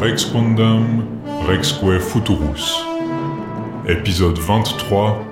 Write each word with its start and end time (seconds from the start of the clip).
Rex 0.00 0.24
Quondam, 0.24 1.04
Rexque 1.46 2.00
Futurus. 2.00 2.74
Épisode 3.86 4.38
23 4.38 5.22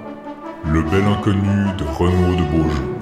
Le 0.66 0.82
bel 0.82 1.04
inconnu 1.04 1.72
de 1.78 1.84
Renaud 1.84 2.34
de 2.36 2.42
Beaujeu. 2.42 2.97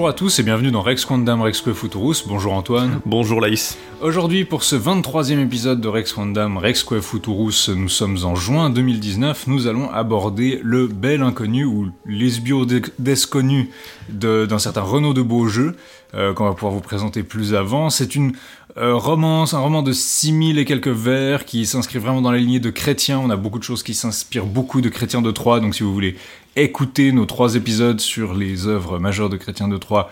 Bonjour 0.00 0.08
à 0.08 0.14
tous 0.14 0.38
et 0.38 0.42
bienvenue 0.42 0.70
dans 0.70 0.80
Rex 0.80 1.04
Quandam 1.04 1.42
Rexque 1.42 1.74
Futurus. 1.74 2.26
Bonjour 2.26 2.54
Antoine. 2.54 3.02
Bonjour 3.04 3.38
Laïs. 3.38 3.76
Aujourd'hui, 4.00 4.46
pour 4.46 4.64
ce 4.64 4.74
23e 4.74 5.38
épisode 5.44 5.78
de 5.82 5.88
Rex 5.88 6.14
Quandam 6.14 6.56
Rexque 6.56 7.00
Futurus, 7.00 7.68
nous 7.68 7.90
sommes 7.90 8.16
en 8.24 8.34
juin 8.34 8.70
2019. 8.70 9.46
Nous 9.46 9.66
allons 9.66 9.90
aborder 9.90 10.58
le 10.64 10.86
bel 10.86 11.20
inconnu 11.20 11.66
ou 11.66 11.90
lesbio 12.06 12.64
desconnu 12.98 13.68
d'un 14.08 14.58
certain 14.58 14.80
Renaud 14.80 15.12
de 15.12 15.20
Beaujeu, 15.20 15.76
euh, 16.14 16.32
qu'on 16.32 16.44
va 16.46 16.54
pouvoir 16.54 16.72
vous 16.72 16.80
présenter 16.80 17.22
plus 17.22 17.54
avant. 17.54 17.90
C'est 17.90 18.14
une 18.14 18.32
euh, 18.76 18.94
un 18.94 19.58
roman 19.58 19.82
de 19.82 19.92
6000 19.92 20.58
et 20.58 20.64
quelques 20.64 20.88
vers 20.88 21.44
qui 21.44 21.66
s'inscrit 21.66 21.98
vraiment 21.98 22.20
dans 22.20 22.30
la 22.30 22.38
lignée 22.38 22.60
de 22.60 22.70
chrétiens. 22.70 23.18
On 23.18 23.30
a 23.30 23.36
beaucoup 23.36 23.58
de 23.58 23.64
choses 23.64 23.82
qui 23.82 23.94
s'inspirent 23.94 24.46
beaucoup 24.46 24.80
de 24.80 24.88
chrétiens 24.88 25.22
de 25.22 25.30
Troyes, 25.30 25.60
donc 25.60 25.74
si 25.74 25.82
vous 25.82 25.92
voulez 25.92 26.16
écouter 26.56 27.12
nos 27.12 27.26
trois 27.26 27.54
épisodes 27.54 28.00
sur 28.00 28.34
les 28.34 28.66
œuvres 28.66 28.98
majeures 28.98 29.28
de 29.28 29.36
chrétiens 29.36 29.68
de 29.68 29.76
Troyes, 29.76 30.10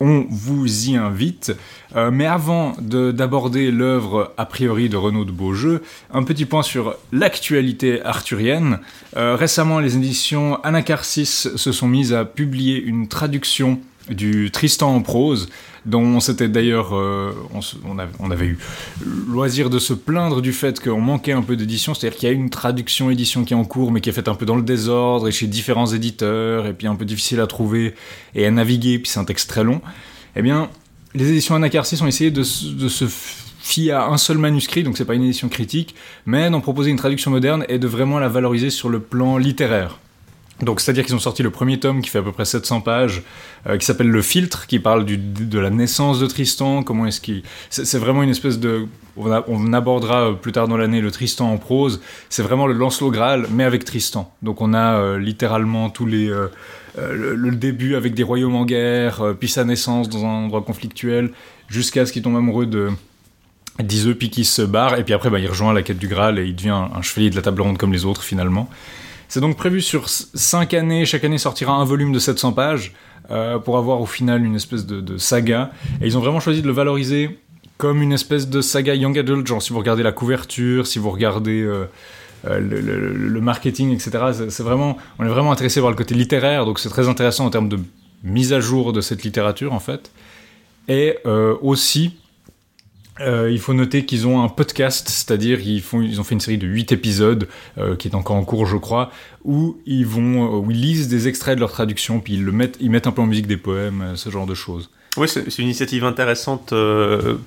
on 0.00 0.26
vous 0.30 0.88
y 0.88 0.96
invite. 0.96 1.52
Euh, 1.94 2.10
mais 2.10 2.26
avant 2.26 2.72
d'aborder 2.80 3.70
l'œuvre 3.70 4.32
a 4.38 4.46
priori 4.46 4.88
de 4.88 4.96
Renaud 4.96 5.24
de 5.24 5.32
Beaujeu, 5.32 5.82
un 6.12 6.22
petit 6.22 6.46
point 6.46 6.62
sur 6.62 6.96
l'actualité 7.12 8.02
arthurienne. 8.02 8.80
Euh, 9.16 9.36
récemment, 9.36 9.78
les 9.78 9.96
éditions 9.96 10.62
Anacarsis 10.64 11.48
se 11.54 11.72
sont 11.72 11.88
mises 11.88 12.14
à 12.14 12.24
publier 12.24 12.82
une 12.82 13.08
traduction 13.08 13.80
du 14.10 14.50
Tristan 14.50 14.94
en 14.94 15.02
prose, 15.02 15.48
dont 15.86 16.02
on 16.02 16.20
s'était 16.20 16.48
d'ailleurs, 16.48 16.94
euh, 16.94 17.32
on, 18.18 18.30
avait 18.30 18.46
eu 18.46 18.58
loisir 19.28 19.70
de 19.70 19.78
se 19.78 19.94
plaindre 19.94 20.42
du 20.42 20.52
fait 20.52 20.80
qu'on 20.80 21.00
manquait 21.00 21.32
un 21.32 21.42
peu 21.42 21.56
d'édition, 21.56 21.94
c'est-à-dire 21.94 22.18
qu'il 22.18 22.28
y 22.28 22.32
a 22.32 22.34
une 22.34 22.50
traduction 22.50 23.10
édition 23.10 23.44
qui 23.44 23.54
est 23.54 23.56
en 23.56 23.64
cours, 23.64 23.92
mais 23.92 24.00
qui 24.00 24.10
est 24.10 24.12
faite 24.12 24.28
un 24.28 24.34
peu 24.34 24.46
dans 24.46 24.56
le 24.56 24.62
désordre 24.62 25.28
et 25.28 25.32
chez 25.32 25.46
différents 25.46 25.86
éditeurs, 25.86 26.66
et 26.66 26.74
puis 26.74 26.86
un 26.86 26.96
peu 26.96 27.04
difficile 27.04 27.40
à 27.40 27.46
trouver 27.46 27.94
et 28.34 28.46
à 28.46 28.50
naviguer, 28.50 28.98
puis 28.98 29.10
c'est 29.10 29.20
un 29.20 29.24
texte 29.24 29.48
très 29.48 29.64
long. 29.64 29.80
Eh 30.36 30.42
bien, 30.42 30.68
les 31.14 31.28
éditions 31.30 31.54
Anacarsis 31.54 32.00
ont 32.02 32.06
essayé 32.06 32.30
de, 32.30 32.40
de 32.40 32.88
se 32.88 33.04
fier 33.60 33.92
à 33.92 34.08
un 34.08 34.18
seul 34.18 34.38
manuscrit, 34.38 34.82
donc 34.82 34.96
c'est 34.96 35.04
pas 35.04 35.14
une 35.14 35.24
édition 35.24 35.48
critique, 35.48 35.94
mais 36.26 36.50
d'en 36.50 36.60
proposer 36.60 36.90
une 36.90 36.96
traduction 36.96 37.30
moderne 37.30 37.64
et 37.68 37.78
de 37.78 37.86
vraiment 37.86 38.18
la 38.18 38.28
valoriser 38.28 38.70
sur 38.70 38.88
le 38.88 39.00
plan 39.00 39.38
littéraire. 39.38 39.98
Donc 40.62 40.80
c'est-à-dire 40.80 41.04
qu'ils 41.04 41.14
ont 41.14 41.20
sorti 41.20 41.42
le 41.42 41.50
premier 41.50 41.78
tome 41.80 42.02
qui 42.02 42.10
fait 42.10 42.18
à 42.18 42.22
peu 42.22 42.32
près 42.32 42.44
700 42.44 42.82
pages, 42.82 43.22
euh, 43.66 43.78
qui 43.78 43.86
s'appelle 43.86 44.08
Le 44.08 44.22
Filtre, 44.22 44.66
qui 44.66 44.78
parle 44.78 45.04
de 45.04 45.58
la 45.58 45.70
naissance 45.70 46.20
de 46.20 46.26
Tristan, 46.26 46.82
comment 46.82 47.06
est-ce 47.06 47.20
qu'il... 47.20 47.42
C'est 47.70 47.98
vraiment 47.98 48.22
une 48.22 48.30
espèce 48.30 48.58
de... 48.58 48.86
On, 49.16 49.72
abordera 49.72 50.28
euh, 50.28 50.32
plus 50.32 50.52
tard 50.52 50.68
dans 50.68 50.76
l'année 50.76 51.00
le 51.00 51.10
Tristan 51.10 51.50
en 51.50 51.56
prose, 51.56 52.00
c'est 52.28 52.42
vraiment 52.42 52.66
le 52.66 52.74
Lancelot 52.74 53.10
Graal, 53.10 53.46
mais 53.50 53.64
avec 53.64 53.84
Tristan. 53.84 54.32
Donc 54.42 54.60
on 54.60 54.74
a 54.74 54.96
euh, 54.96 55.18
littéralement 55.18 55.88
tous 55.90 56.06
les... 56.06 56.30
le, 56.96 57.50
début 57.52 57.94
avec 57.94 58.14
des 58.14 58.22
royaumes 58.22 58.56
en 58.56 58.64
guerre, 58.64 59.34
puis 59.38 59.48
sa 59.48 59.64
naissance 59.64 60.08
dans 60.08 60.24
un 60.24 60.44
endroit 60.44 60.62
conflictuel, 60.62 61.30
jusqu'à 61.68 62.04
ce 62.04 62.12
qu'il 62.12 62.22
tombe 62.22 62.36
amoureux 62.36 62.66
de 62.66 62.88
d'Iseux, 63.78 64.14
puis 64.14 64.28
qu'il 64.28 64.44
se 64.44 64.60
barre, 64.60 64.98
et 64.98 65.04
puis 65.04 65.14
après 65.14 65.30
bah, 65.30 65.38
il 65.38 65.48
rejoint 65.48 65.72
la 65.72 65.82
quête 65.82 65.98
du 65.98 66.06
Graal 66.08 66.38
et 66.38 66.44
il 66.44 66.54
devient 66.54 66.76
un 66.94 67.00
chevalier 67.00 67.30
de 67.30 67.36
la 67.36 67.40
table 67.40 67.62
ronde 67.62 67.78
comme 67.78 67.94
les 67.94 68.04
autres 68.04 68.22
finalement. 68.22 68.68
C'est 69.30 69.40
donc 69.40 69.56
prévu 69.56 69.80
sur 69.80 70.08
5 70.08 70.74
années, 70.74 71.04
chaque 71.04 71.22
année 71.22 71.38
sortira 71.38 71.72
un 71.72 71.84
volume 71.84 72.12
de 72.12 72.18
700 72.18 72.52
pages 72.52 72.92
euh, 73.30 73.60
pour 73.60 73.78
avoir 73.78 74.00
au 74.00 74.06
final 74.06 74.44
une 74.44 74.56
espèce 74.56 74.86
de, 74.86 75.18
saga. 75.18 75.70
Et 76.02 76.08
ils 76.08 76.18
ont 76.18 76.20
vraiment 76.20 76.40
choisi 76.40 76.62
de 76.62 76.66
le 76.66 76.72
valoriser 76.72 77.38
comme 77.78 78.02
une 78.02 78.12
espèce 78.12 78.48
de 78.48 78.60
saga 78.60 78.92
young 78.92 79.16
adult, 79.16 79.46
genre 79.46 79.62
si 79.62 79.72
vous 79.72 79.78
regardez 79.78 80.02
la 80.02 80.10
couverture, 80.10 80.84
si 80.84 80.98
vous 80.98 81.10
regardez 81.10 81.62
euh, 81.62 81.84
euh, 82.48 82.58
le, 82.58 83.40
marketing, 83.40 83.92
etc. 83.94 84.48
C'est 84.48 84.64
vraiment, 84.64 84.96
on 85.20 85.24
est 85.24 85.28
vraiment 85.28 85.52
intéressé 85.52 85.80
par 85.80 85.90
le 85.90 85.96
côté 85.96 86.16
littéraire, 86.16 86.66
donc 86.66 86.80
c'est 86.80 86.88
très 86.88 87.08
intéressant 87.08 87.46
en 87.46 87.50
termes 87.50 87.68
de 87.68 87.78
mise 88.24 88.52
à 88.52 88.58
jour 88.58 88.92
de 88.92 89.00
cette 89.00 89.22
littérature 89.22 89.72
en 89.72 89.80
fait. 89.80 90.10
Et 90.88 91.18
aussi 91.62 92.16
euh, 93.20 93.50
il 93.50 93.58
faut 93.58 93.74
noter 93.74 94.04
qu'ils 94.04 94.26
ont 94.26 94.42
un 94.42 94.48
podcast, 94.48 95.08
c'est-à-dire 95.08 95.60
ils, 95.60 95.82
font, 95.82 96.00
ils 96.00 96.20
ont 96.20 96.24
fait 96.24 96.34
une 96.34 96.40
série 96.40 96.58
de 96.58 96.66
8 96.66 96.92
épisodes, 96.92 97.48
euh, 97.78 97.96
qui 97.96 98.08
est 98.08 98.14
encore 98.14 98.36
en 98.36 98.44
cours 98.44 98.66
je 98.66 98.76
crois, 98.76 99.10
où 99.44 99.78
ils, 99.86 100.06
vont, 100.06 100.44
euh, 100.44 100.58
où 100.58 100.70
ils 100.70 100.80
lisent 100.80 101.08
des 101.08 101.28
extraits 101.28 101.54
de 101.54 101.60
leur 101.60 101.72
traduction, 101.72 102.20
puis 102.20 102.34
ils, 102.34 102.44
le 102.44 102.52
mettent, 102.52 102.76
ils 102.80 102.90
mettent 102.90 103.06
un 103.06 103.12
peu 103.12 103.22
en 103.22 103.26
musique 103.26 103.46
des 103.46 103.56
poèmes, 103.56 104.12
ce 104.16 104.30
genre 104.30 104.46
de 104.46 104.54
choses. 104.54 104.90
Oui, 105.16 105.28
c'est 105.28 105.58
une 105.58 105.64
initiative 105.64 106.04
intéressante 106.04 106.72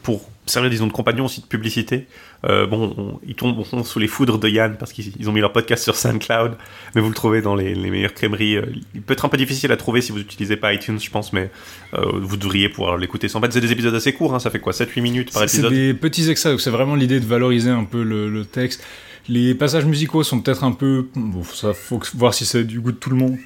pour 0.03 0.29
servir, 0.45 0.69
disons, 0.69 0.87
de 0.87 0.91
compagnon 0.91 1.25
aussi 1.25 1.41
de 1.41 1.45
publicité. 1.45 2.07
Euh, 2.45 2.67
bon, 2.67 3.19
ils 3.25 3.35
tombent 3.35 3.63
sous 3.83 3.99
les 3.99 4.07
foudres 4.07 4.37
de 4.37 4.49
Yann 4.49 4.75
parce 4.77 4.91
qu'ils 4.91 5.29
ont 5.29 5.31
mis 5.31 5.39
leur 5.39 5.53
podcast 5.53 5.83
sur 5.83 5.95
SoundCloud, 5.95 6.57
mais 6.93 7.01
vous 7.01 7.07
le 7.07 7.13
trouvez 7.13 7.41
dans 7.41 7.55
les, 7.55 7.75
meilleures 7.75 8.13
crèmeries. 8.13 8.57
Euh, 8.57 8.65
il 8.93 9.01
peut 9.01 9.13
être 9.13 9.25
un 9.25 9.29
peu 9.29 9.37
difficile 9.37 9.71
à 9.71 9.77
trouver 9.77 10.01
si 10.01 10.11
vous 10.11 10.19
n'utilisez 10.19 10.57
pas 10.57 10.73
iTunes, 10.73 10.99
je 10.99 11.09
pense, 11.09 11.33
mais 11.33 11.49
euh, 11.93 12.19
vous 12.21 12.37
devriez 12.37 12.69
pouvoir 12.69 12.97
l'écouter 12.97 13.27
sans 13.27 13.39
peine. 13.39 13.51
C'est 13.51 13.61
des 13.61 13.71
épisodes 13.71 13.95
assez 13.95 14.13
courts, 14.13 14.33
hein, 14.35 14.39
ça 14.39 14.49
fait 14.49 14.59
quoi 14.59 14.73
7-8 14.73 15.01
minutes 15.01 15.33
par 15.33 15.43
épisode 15.43 15.71
C'est 15.71 15.75
des 15.75 15.93
petits 15.93 16.29
extraits, 16.29 16.59
c'est 16.59 16.69
vraiment 16.69 16.95
l'idée 16.95 17.19
de 17.19 17.25
valoriser 17.25 17.69
un 17.69 17.85
peu 17.85 18.03
le, 18.03 18.43
texte. 18.45 18.83
Les 19.29 19.55
passages 19.55 19.85
musicaux 19.85 20.23
sont 20.23 20.41
peut-être 20.41 20.65
un 20.65 20.73
peu... 20.73 21.07
Bon, 21.15 21.43
ça 21.43 21.73
faut 21.73 22.01
voir 22.15 22.33
si 22.33 22.45
c'est 22.45 22.65
du 22.65 22.81
goût 22.81 22.91
de 22.91 22.97
tout 22.97 23.09
le 23.09 23.15
monde. 23.15 23.37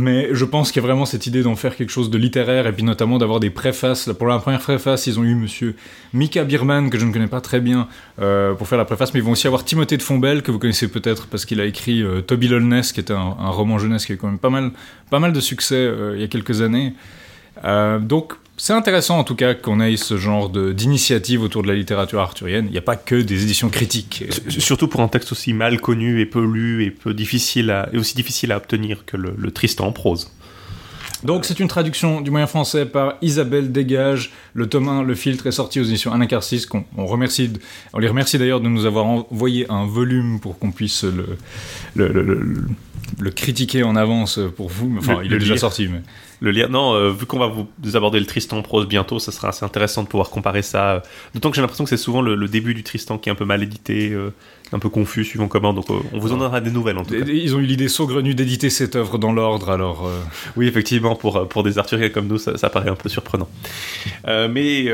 Mais 0.00 0.28
je 0.32 0.44
pense 0.44 0.72
qu'il 0.72 0.80
y 0.80 0.84
a 0.84 0.86
vraiment 0.86 1.04
cette 1.04 1.26
idée 1.26 1.42
d'en 1.42 1.56
faire 1.56 1.76
quelque 1.76 1.90
chose 1.90 2.10
de 2.10 2.16
littéraire 2.16 2.66
et 2.66 2.72
puis 2.72 2.82
notamment 2.82 3.18
d'avoir 3.18 3.38
des 3.38 3.50
préfaces. 3.50 4.08
Pour 4.18 4.26
la 4.26 4.38
première 4.38 4.60
préface, 4.60 5.06
ils 5.06 5.20
ont 5.20 5.24
eu 5.24 5.34
monsieur 5.34 5.76
Mika 6.14 6.44
Bierman, 6.44 6.88
que 6.88 6.98
je 6.98 7.04
ne 7.04 7.12
connais 7.12 7.26
pas 7.26 7.40
très 7.40 7.60
bien, 7.60 7.86
euh, 8.20 8.54
pour 8.54 8.66
faire 8.66 8.78
la 8.78 8.86
préface, 8.86 9.12
mais 9.12 9.20
ils 9.20 9.22
vont 9.22 9.32
aussi 9.32 9.46
avoir 9.46 9.64
Timothée 9.64 9.98
de 9.98 10.02
Fombelle, 10.02 10.42
que 10.42 10.50
vous 10.50 10.58
connaissez 10.58 10.88
peut-être 10.88 11.26
parce 11.26 11.44
qu'il 11.44 11.60
a 11.60 11.66
écrit 11.66 12.02
euh, 12.02 12.22
Toby 12.22 12.48
Lolness, 12.48 12.92
qui 12.92 13.00
était 13.00 13.12
un, 13.12 13.50
roman 13.50 13.78
jeunesse 13.78 14.06
qui 14.06 14.12
a 14.12 14.16
quand 14.16 14.28
même 14.28 14.38
pas 14.38 14.50
mal, 14.50 14.70
pas 15.10 15.18
mal 15.18 15.32
de 15.32 15.40
succès 15.40 15.76
euh, 15.76 16.14
il 16.14 16.20
y 16.22 16.24
a 16.24 16.28
quelques 16.28 16.62
années. 16.62 16.94
donc 18.00 18.34
c'est 18.60 18.74
intéressant 18.74 19.18
en 19.18 19.24
tout 19.24 19.34
cas 19.34 19.54
qu'on 19.54 19.80
ait 19.80 19.96
ce 19.96 20.18
genre 20.18 20.50
d'initiative 20.50 21.42
autour 21.42 21.62
de 21.62 21.68
la 21.68 21.74
littérature 21.74 22.20
arthurienne. 22.20 22.66
Il 22.66 22.72
n'y 22.72 22.78
a 22.78 22.82
pas 22.82 22.94
que 22.94 23.14
des 23.14 23.42
éditions 23.42 23.70
critiques. 23.70 24.24
Surtout 24.48 24.86
pour 24.86 25.00
un 25.00 25.08
texte 25.08 25.32
aussi 25.32 25.54
mal 25.54 25.80
connu 25.80 26.20
et 26.20 26.26
peu 26.26 26.44
lu 26.44 26.84
et, 26.84 26.90
peu 26.90 27.14
difficile 27.14 27.74
et 27.90 27.96
aussi 27.96 28.14
difficile 28.14 28.52
à 28.52 28.58
obtenir 28.58 29.06
que 29.06 29.16
le, 29.16 29.50
Tristan 29.50 29.86
en 29.86 29.92
prose. 29.92 30.30
Donc 31.24 31.46
c'est 31.46 31.58
une 31.58 31.68
traduction 31.68 32.20
du 32.20 32.30
moyen 32.30 32.46
français 32.46 32.84
par 32.84 33.14
Isabelle 33.22 33.72
Dégage. 33.72 34.30
Le 34.52 34.66
tome 34.68 34.88
1, 34.88 35.04
le 35.04 35.14
filtre, 35.14 35.46
est 35.46 35.52
sorti 35.52 35.80
aux 35.80 35.84
éditions 35.84 36.12
Anacarsis. 36.12 36.66
On, 36.74 36.84
on, 36.98 37.06
remercie, 37.06 37.50
on 37.94 37.98
les 37.98 38.08
remercie 38.08 38.36
d'ailleurs 38.36 38.60
de 38.60 38.68
nous 38.68 38.84
avoir 38.84 39.06
envoyé 39.06 39.70
un 39.70 39.86
volume 39.86 40.38
pour 40.38 40.58
qu'on 40.58 40.70
puisse 40.70 41.04
le, 41.04 41.38
le, 41.94 43.30
critiquer 43.30 43.84
en 43.84 43.96
avance 43.96 44.38
pour 44.54 44.68
vous. 44.68 44.94
Enfin, 44.98 45.20
il 45.24 45.32
est 45.32 45.38
déjà 45.38 45.56
sorti, 45.56 45.88
mais 45.88 46.02
le 46.40 46.50
lire. 46.50 46.68
Non, 46.68 46.94
euh, 46.94 47.10
vu 47.10 47.26
qu'on 47.26 47.38
va 47.38 47.48
vous 47.48 47.96
aborder 47.96 48.18
le 48.18 48.26
Tristan 48.26 48.60
prose 48.62 48.88
bientôt, 48.88 49.18
ça 49.18 49.30
sera 49.30 49.48
assez 49.48 49.64
intéressant 49.64 50.02
de 50.02 50.08
pouvoir 50.08 50.30
comparer 50.30 50.62
ça. 50.62 51.02
D'autant 51.34 51.50
que 51.50 51.56
j'ai 51.56 51.62
l'impression 51.62 51.84
que 51.84 51.90
c'est 51.90 51.96
souvent 51.96 52.22
le, 52.22 52.48
début 52.48 52.74
du 52.74 52.82
Tristan 52.82 53.18
qui 53.18 53.28
est 53.28 53.32
un 53.32 53.36
peu 53.36 53.44
mal 53.44 53.62
édité, 53.62 54.10
euh, 54.10 54.32
un 54.72 54.78
peu 54.78 54.88
confus 54.88 55.24
suivant 55.24 55.48
comment. 55.48 55.72
Donc 55.72 55.86
on 55.90 56.18
vous 56.18 56.32
en 56.32 56.36
donnera 56.36 56.60
des 56.60 56.70
nouvelles 56.70 56.98
en 56.98 57.04
tout 57.04 57.14
cas. 57.14 57.24
Ils 57.26 57.54
ont 57.54 57.58
eu 57.58 57.66
l'idée 57.66 57.88
saugrenue 57.88 58.34
d'éditer 58.34 58.70
cette 58.70 58.96
œuvre 58.96 59.18
dans 59.18 59.32
l'ordre, 59.32 59.70
alors. 59.70 60.10
Oui, 60.56 60.66
effectivement, 60.66 61.16
pour 61.16 61.48
pour 61.48 61.62
des 61.62 61.78
Arthuriens 61.78 62.08
comme 62.08 62.26
nous, 62.26 62.38
ça, 62.38 62.56
ça 62.56 62.70
paraît 62.70 62.90
un 62.90 62.96
peu 62.96 63.08
surprenant. 63.08 63.48
mais 64.26 64.86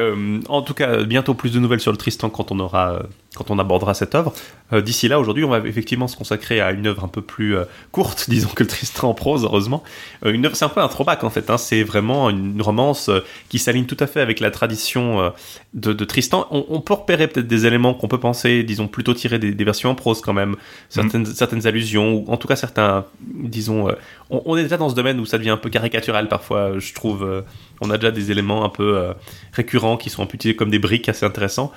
en 0.49 0.63
tout 0.63 0.75
cas, 0.75 1.03
bientôt 1.05 1.35
plus 1.35 1.53
de 1.53 1.59
nouvelles 1.59 1.81
sur 1.81 1.93
le 1.93 1.99
Tristan 1.99 2.31
quand 2.31 2.53
on 2.53 2.61
aura 2.61 3.03
quand 3.37 3.51
on 3.51 3.59
abordera 3.59 3.95
cette 3.95 4.15
œuvre. 4.15 4.33
Euh, 4.73 4.81
d'ici 4.81 5.07
là, 5.07 5.21
aujourd'hui, 5.21 5.45
on 5.45 5.51
va 5.51 5.59
effectivement 5.59 6.09
se 6.09 6.17
consacrer 6.17 6.61
à 6.61 6.73
une 6.73 6.87
œuvre 6.87 7.05
un 7.05 7.09
peu 7.09 7.23
plus 7.23 7.57
euh, 7.57 7.65
courte, 7.93 8.27
disons 8.31 8.49
que 8.49 8.65
le 8.65 8.69
Tristan 8.69 9.11
en 9.11 9.15
prose, 9.15 9.45
heureusement. 9.45 9.85
Euh, 10.25 10.33
une 10.33 10.47
œuvre, 10.47 10.57
c'est 10.57 10.65
un 10.65 10.71
peu 10.71 10.81
un 10.81 10.89
throwback 10.89 11.23
en 11.23 11.31
fait. 11.31 11.51
Hein. 11.51 11.59
c'est 11.59 11.85
vraiment 11.85 12.31
une 12.31 12.61
romance 12.63 13.11
qui 13.49 13.59
s'aligne 13.59 13.85
tout 13.85 13.97
à 14.01 14.07
fait 14.07 14.21
avec 14.21 14.41
la 14.41 14.51
tradition 14.51 15.33
de, 15.75 15.93
Tristan. 16.05 16.47
On, 16.51 16.81
peut 16.81 16.95
repérer 16.95 17.29
peut-être 17.29 17.47
des 17.47 17.67
éléments 17.67 17.93
qu'on 17.93 18.09
peut 18.09 18.19
penser, 18.19 18.63
disons, 18.63 18.89
plutôt 18.89 19.13
tirés 19.13 19.39
des, 19.39 19.65
versions 19.67 19.91
en 19.91 19.95
prose 19.95 20.23
quand 20.23 20.33
même, 20.33 20.57
certaines, 20.89 21.23
mm. 21.23 21.35
certaines 21.35 21.67
allusions, 21.67 22.15
ou 22.15 22.25
en 22.29 22.39
tout 22.39 22.49
cas 22.49 22.57
certains, 22.57 23.05
disons, 23.21 23.89
on, 24.31 24.43
on, 24.47 24.57
est 24.57 24.63
déjà 24.63 24.79
dans 24.79 24.89
ce 24.89 24.95
domaine 24.95 25.21
où 25.21 25.27
ça 25.27 25.37
devient 25.37 25.51
un 25.51 25.59
peu 25.59 25.69
caricatural 25.69 26.29
parfois, 26.29 26.79
je 26.79 26.95
trouve. 26.95 27.45
on 27.83 27.91
a 27.91 27.99
déjà 27.99 28.11
des 28.11 28.31
éléments 28.31 28.65
un 28.65 28.71
peu 28.71 29.13
récurrents 29.53 29.99
qui 29.99 30.09
sont 30.09 30.27
utilisés 30.27 30.57
comme 30.57 30.71
des 30.71 30.79
briques 30.79 31.09
assez 31.11 31.27
intéressants. 31.27 31.73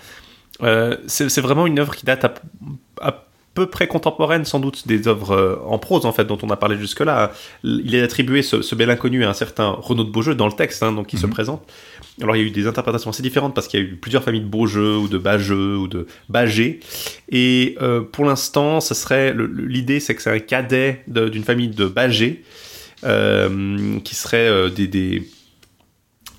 Euh, 0.62 0.98
c'est 1.08 1.42
vraiment 1.42 1.68
une 1.68 1.80
œuvre 1.80 1.96
qui 1.96 2.06
date 2.06 2.26
à, 3.02 3.26
peu 3.54 3.68
près 3.68 3.88
contemporaine 3.88 4.46
sans 4.46 4.60
doute 4.60 4.88
des 4.88 5.08
œuvres 5.08 5.32
euh, 5.32 5.56
en 5.66 5.78
prose 5.78 6.06
en 6.06 6.12
fait 6.12 6.26
dont 6.26 6.38
on 6.42 6.50
a 6.50 6.56
parlé 6.56 6.78
jusque-là. 6.78 7.32
Il 7.64 7.94
est 7.96 8.02
attribué 8.02 8.42
ce, 8.42 8.76
bel 8.76 8.90
inconnu 8.90 9.24
à 9.26 9.30
un 9.30 9.34
certain 9.34 9.70
Renaud 9.72 10.04
de 10.04 10.12
Beaujeu 10.12 10.36
dans 10.36 10.48
le 10.48 10.54
texte, 10.54 10.84
hein, 10.84 10.92
donc 10.92 11.08
qui 11.08 11.18
se 11.18 11.26
mhm. 11.26 11.34
présente. 11.34 11.64
Alors 12.22 12.36
il 12.36 12.42
y 12.42 12.46
a 12.46 12.48
eu 12.48 12.52
des 12.52 12.68
interprétations 12.68 13.10
assez 13.10 13.24
différentes 13.24 13.56
parce 13.56 13.68
qu'il 13.68 13.80
y 13.80 13.84
a 13.84 13.86
eu 13.86 13.96
plusieurs 13.96 14.24
familles 14.24 14.42
de 14.42 14.48
Beaujeu 14.48 14.98
ou 14.98 15.08
de 15.08 15.18
Bageux 15.18 15.78
ou 15.78 15.88
de 15.88 16.08
Bagé. 16.30 16.80
Et 17.30 17.76
euh, 17.82 18.02
pour 18.02 18.26
l'instant, 18.26 18.82
ce 18.82 18.94
serait 18.94 19.34
l'idée, 19.36 20.00
c'est 20.00 20.16
que 20.16 20.22
c'est 20.22 20.32
un 20.32 20.40
cadet 20.40 21.04
d'une 21.08 21.44
famille 21.44 21.70
de 21.70 21.86
Bagé 21.86 22.44
qui 23.02 24.16
serait 24.16 24.70
des 24.72 25.24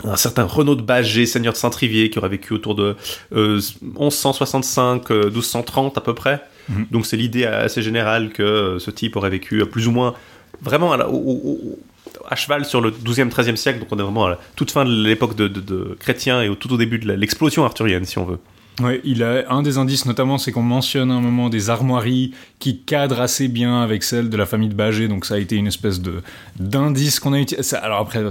un 0.04 0.16
certain 0.16 0.44
Renaud 0.44 0.74
de 0.74 0.82
Bagé, 0.82 1.26
seigneur 1.26 1.52
de 1.52 1.58
Saint-Trivier, 1.58 2.10
qui 2.10 2.18
aurait 2.18 2.28
vécu 2.28 2.52
autour 2.54 2.74
de 2.74 2.96
1165, 3.32 5.10
euh, 5.10 5.24
1230 5.24 5.96
euh, 5.96 6.00
à 6.00 6.02
peu 6.02 6.14
près. 6.14 6.42
Mhm. 6.70 6.86
Donc 6.90 7.06
c'est 7.06 7.16
l'idée 7.16 7.44
assez 7.44 7.82
générale 7.82 8.30
que 8.30 8.42
euh, 8.42 8.78
ce 8.78 8.90
type 8.90 9.16
aurait 9.16 9.30
vécu 9.30 9.64
plus 9.66 9.88
ou 9.88 9.92
moins 9.92 10.14
vraiment 10.62 10.92
à, 10.92 12.36
cheval 12.36 12.64
sur 12.64 12.80
le 12.80 12.90
12e, 12.90 13.30
13e 13.30 13.56
siècle. 13.56 13.80
Donc 13.80 13.88
on 13.90 13.98
est 13.98 14.02
vraiment 14.02 14.26
à 14.26 14.30
la 14.30 14.38
toute 14.56 14.70
fin 14.70 14.84
de 14.84 14.90
l'époque 15.04 15.36
de, 15.36 15.48
de, 15.48 15.96
chrétien 15.98 16.42
et 16.42 16.54
tout 16.56 16.72
au 16.72 16.76
début 16.76 16.98
de 16.98 17.12
l'explosion 17.12 17.64
arthurienne, 17.64 18.04
si 18.04 18.18
on 18.18 18.24
veut. 18.24 18.38
Ouais, 18.80 19.02
un 19.48 19.62
des 19.62 19.78
indices 19.78 20.06
notamment, 20.06 20.38
c'est 20.38 20.52
qu'on 20.52 20.62
mentionne 20.62 21.10
à 21.10 21.14
un 21.14 21.20
moment 21.20 21.50
des 21.50 21.68
armoiries 21.70 22.32
qui 22.58 22.78
cadrent 22.78 23.20
assez 23.20 23.48
bien 23.48 23.82
avec 23.82 24.02
celles 24.02 24.30
de 24.30 24.36
la 24.36 24.46
famille 24.46 24.68
de 24.68 24.74
Bagé, 24.74 25.06
donc 25.08 25.26
ça 25.26 25.34
a 25.34 25.38
été 25.38 25.56
une 25.56 25.66
espèce 25.66 26.00
de 26.00 26.22
d'indice 26.58 27.20
qu'on 27.20 27.32
a 27.32 27.38
utilisé. 27.38 27.76
Alors 27.76 28.00
après, 28.00 28.22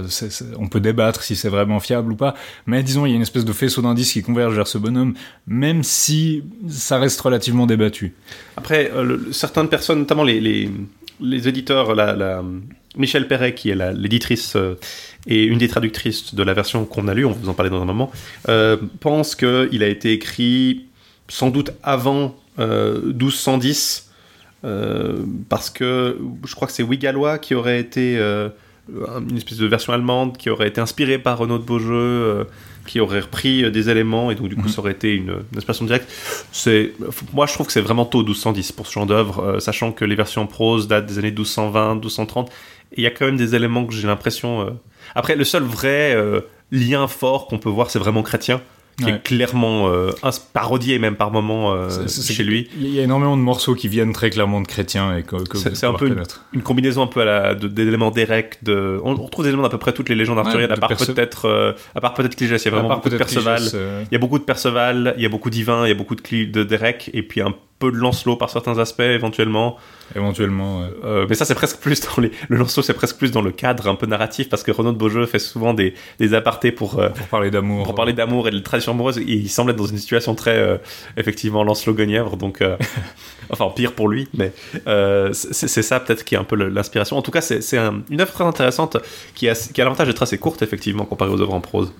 on 0.58 0.66
peut 0.66 0.80
débattre 0.80 1.22
si 1.22 1.36
c'est 1.36 1.48
vraiment 1.48 1.78
fiable 1.78 2.12
ou 2.12 2.16
pas, 2.16 2.34
mais 2.66 2.82
disons 2.82 3.06
il 3.06 3.10
y 3.10 3.12
a 3.12 3.16
une 3.16 3.22
espèce 3.22 3.44
de 3.44 3.52
faisceau 3.52 3.82
d'indices 3.82 4.12
qui 4.12 4.22
converge 4.22 4.54
vers 4.54 4.66
ce 4.66 4.78
bonhomme, 4.78 5.14
même 5.46 5.82
si 5.82 6.42
ça 6.68 6.98
reste 6.98 7.20
relativement 7.20 7.66
débattu. 7.66 8.14
Après, 8.56 8.90
euh, 8.94 9.18
certaines 9.32 9.68
personnes, 9.68 10.00
notamment 10.00 10.24
les, 10.24 10.40
les, 11.20 11.48
éditeurs, 11.48 11.94
la, 11.94 12.42
Michel 12.96 13.28
Perret, 13.28 13.54
qui 13.54 13.70
est 13.70 13.92
l'éditrice 13.94 14.56
euh, 14.56 14.74
et 15.26 15.44
une 15.44 15.58
des 15.58 15.68
traductrices 15.68 16.34
de 16.34 16.42
la 16.42 16.54
version 16.54 16.84
qu'on 16.84 17.08
a 17.08 17.14
lue, 17.14 17.24
on 17.24 17.30
va 17.30 17.38
vous 17.40 17.48
en 17.48 17.54
parler 17.54 17.70
dans 17.70 17.82
un 17.82 17.86
moment, 17.86 18.10
euh, 18.48 18.76
pense 19.00 19.34
qu'il 19.34 19.82
a 19.82 19.86
été 19.86 20.12
écrit 20.12 20.86
sans 21.28 21.50
doute 21.50 21.70
avant 21.82 22.36
1210, 22.58 24.10
euh, 24.64 25.22
parce 25.48 25.70
que 25.70 26.18
je 26.44 26.54
crois 26.54 26.66
que 26.66 26.74
c'est 26.74 26.82
Wigalois 26.82 27.38
qui 27.38 27.54
aurait 27.54 27.80
été 27.80 28.18
une 28.18 29.36
espèce 29.36 29.58
de 29.58 29.66
version 29.66 29.92
allemande, 29.92 30.36
qui 30.36 30.50
aurait 30.50 30.68
été 30.68 30.80
inspirée 30.80 31.18
par 31.18 31.38
Renaud 31.38 31.58
de 31.58 31.64
Beaujeu 31.64 32.46
qui 32.86 32.98
aurait 32.98 33.20
repris 33.20 33.70
des 33.70 33.88
éléments 33.88 34.30
et 34.30 34.34
donc 34.34 34.48
du 34.48 34.56
coup 34.56 34.62
mhm. 34.62 34.68
ça 34.68 34.80
aurait 34.80 34.92
été 34.92 35.14
une, 35.14 35.30
une 35.52 35.58
inspiration 35.58 35.84
directe. 35.84 36.10
C'est, 36.50 36.92
moi 37.32 37.46
je 37.46 37.52
trouve 37.52 37.66
que 37.66 37.72
c'est 37.72 37.80
vraiment 37.80 38.04
tôt 38.04 38.22
1210 38.22 38.72
pour 38.72 38.86
ce 38.86 38.92
genre 38.92 39.06
d'œuvre, 39.06 39.60
sachant 39.60 39.92
que 39.92 40.04
les 40.04 40.16
versions 40.16 40.46
prose 40.46 40.88
datent 40.88 41.06
des 41.06 41.18
années 41.18 41.30
1220, 41.30 41.94
1230 41.96 42.50
il 42.96 43.04
y 43.04 43.06
a 43.06 43.10
quand 43.10 43.26
même 43.26 43.36
des 43.36 43.54
éléments 43.54 43.84
que 43.84 43.92
j'ai 43.92 44.06
l'impression. 44.06 44.62
Euh, 44.62 44.70
après, 45.14 45.36
le 45.36 45.44
seul 45.44 45.62
vrai 45.62 46.14
euh, 46.14 46.40
lien 46.70 47.08
fort 47.08 47.46
qu'on 47.46 47.58
peut 47.58 47.68
voir, 47.68 47.90
c'est 47.90 47.98
vraiment 47.98 48.22
chrétien 48.22 48.60
qui 48.98 49.08
est 49.08 49.22
clairement 49.22 49.88
euh, 49.88 50.10
parodié 50.52 50.98
même 50.98 51.16
par 51.16 51.30
moment 51.30 51.74
chez 52.06 52.42
lui. 52.42 52.68
Il 52.78 52.94
y 52.94 53.00
a 53.00 53.04
énormément 53.04 53.34
de 53.34 53.40
morceaux 53.40 53.74
qui 53.74 53.88
viennent 53.88 54.12
très 54.12 54.28
clairement 54.28 54.60
de 54.60 54.66
chrétiens 54.66 55.16
et 55.16 55.22
que, 55.22 55.36
c'est 55.56 55.86
un 55.86 55.94
peu 55.94 56.14
une, 56.52 56.60
combinaison 56.60 57.04
un 57.04 57.06
peu 57.06 57.22
à 57.22 57.24
la 57.24 57.54
d'éléments 57.54 58.10
d'Erec. 58.10 58.58
De, 58.62 59.00
on, 59.02 59.14
retrouve 59.14 59.46
des 59.46 59.48
éléments 59.48 59.62
d'à 59.62 59.70
peu 59.70 59.78
près 59.78 59.94
toutes 59.94 60.10
les 60.10 60.14
légendes 60.14 60.38
arthuriennes, 60.38 60.72
à 60.72 60.76
part 60.76 60.94
peut-être 60.94 61.76
à 61.94 62.00
part 62.02 62.12
peut-être 62.12 62.36
Cligès. 62.36 62.62
Il 62.62 62.64
y 62.66 62.68
a 62.68 62.72
vraiment 62.72 62.96
beaucoup 62.96 63.08
de 63.08 63.16
Perceval. 63.16 63.62
Il 63.72 64.12
y 64.12 64.16
a 64.16 64.18
beaucoup 64.18 64.38
de 64.38 64.44
Perceval, 64.44 65.14
il 65.16 65.22
y 65.22 65.26
a 65.26 65.30
beaucoup 65.30 65.48
d'Ivin, 65.48 65.86
il 65.86 65.88
y 65.88 65.92
a 65.92 65.94
beaucoup 65.94 66.16
de, 66.16 66.44
de 66.44 66.62
Derek 66.62 67.08
et 67.14 67.22
puis 67.22 67.40
un 67.40 67.54
peu 67.80 67.90
de 67.90 67.96
Lancelot 67.96 68.36
par 68.36 68.50
certains 68.50 68.78
aspects 68.78 69.00
éventuellement. 69.00 69.76
Éventuellement. 70.14 70.86
Euh, 71.04 71.26
mais 71.28 71.34
ça 71.34 71.44
c'est 71.44 71.54
presque 71.54 71.78
plus 71.78 72.00
dans 72.00 72.20
les 72.20 72.30
le 72.48 72.56
Lancelot 72.56 72.82
c'est 72.82 72.94
presque 72.94 73.16
plus 73.16 73.32
dans 73.32 73.42
le 73.42 73.52
cadre 73.52 73.88
un 73.88 73.94
peu 73.94 74.06
narratif 74.06 74.48
parce 74.48 74.62
que 74.62 74.70
Renaud 74.70 74.92
de 74.92 74.98
Beaujeu 74.98 75.24
fait 75.26 75.38
souvent 75.38 75.72
des, 75.72 75.94
des 76.18 76.34
apartés 76.34 76.72
pour 76.72 76.98
euh, 76.98 77.08
pour 77.08 77.26
parler 77.26 77.50
d'amour. 77.50 77.84
Pour 77.84 77.94
parler 77.94 78.12
d'amour 78.12 78.46
et 78.46 78.50
de 78.50 78.58
tradition 78.58 78.92
amoureuse. 78.92 79.20
il 79.26 79.48
semble 79.48 79.70
être 79.70 79.78
dans 79.78 79.86
une 79.86 79.98
situation 79.98 80.34
très 80.34 80.58
euh, 80.58 80.76
effectivement 81.16 81.64
Lancelot 81.64 81.94
Guenièvre 81.94 82.36
donc 82.36 82.62
enfin 83.50 83.68
pire 83.74 83.92
pour 83.92 84.08
lui 84.08 84.28
mais 84.34 84.52
c'est 85.32 85.82
ça 85.82 86.00
peut-être 86.00 86.24
qui 86.24 86.34
est 86.34 86.38
un 86.38 86.44
peu 86.44 86.56
l'inspiration. 86.56 87.16
En 87.16 87.22
tout 87.22 87.30
cas 87.30 87.40
c'est 87.40 87.76
une 87.76 88.20
œuvre 88.20 88.32
très 88.32 88.44
intéressante 88.44 88.98
qui 89.34 89.48
a 89.48 89.54
qui 89.54 89.80
a 89.80 89.84
l'avantage 89.84 90.08
d'être 90.08 90.22
assez 90.22 90.38
courte 90.38 90.60
effectivement 90.60 91.06
comparée 91.06 91.30
aux 91.30 91.40
œuvres 91.40 91.54
en 91.54 91.60
prose. 91.60 91.92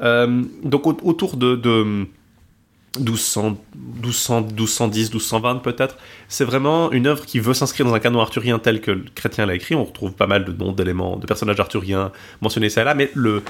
donc 0.00 0.86
autour 0.86 1.36
de, 1.36 1.54
de 1.54 2.06
1200, 2.96 3.58
1200, 4.02 4.40
1210, 4.42 5.10
1220 5.10 5.56
peut-être. 5.56 5.96
C'est 6.28 6.44
vraiment 6.44 6.90
une 6.90 7.06
œuvre 7.06 7.24
qui 7.26 7.38
veut 7.38 7.54
s'inscrire 7.54 7.86
dans 7.86 7.94
un 7.94 8.00
canon 8.00 8.20
arthurien 8.20 8.58
tel 8.58 8.80
que 8.80 8.90
le 8.90 9.04
chrétien 9.14 9.46
l'a 9.46 9.54
écrit. 9.54 9.74
On 9.74 9.84
retrouve 9.84 10.12
pas 10.12 10.26
mal 10.26 10.44
de 10.44 10.52
noms, 10.52 10.72
d'éléments, 10.72 11.16
de 11.16 11.26
personnages 11.26 11.60
arthuriens 11.60 12.12
mentionnés 12.40 12.70
ça 12.70 12.82
et 12.82 12.84
là, 12.84 12.94
mais 12.94 13.10
le, 13.14 13.42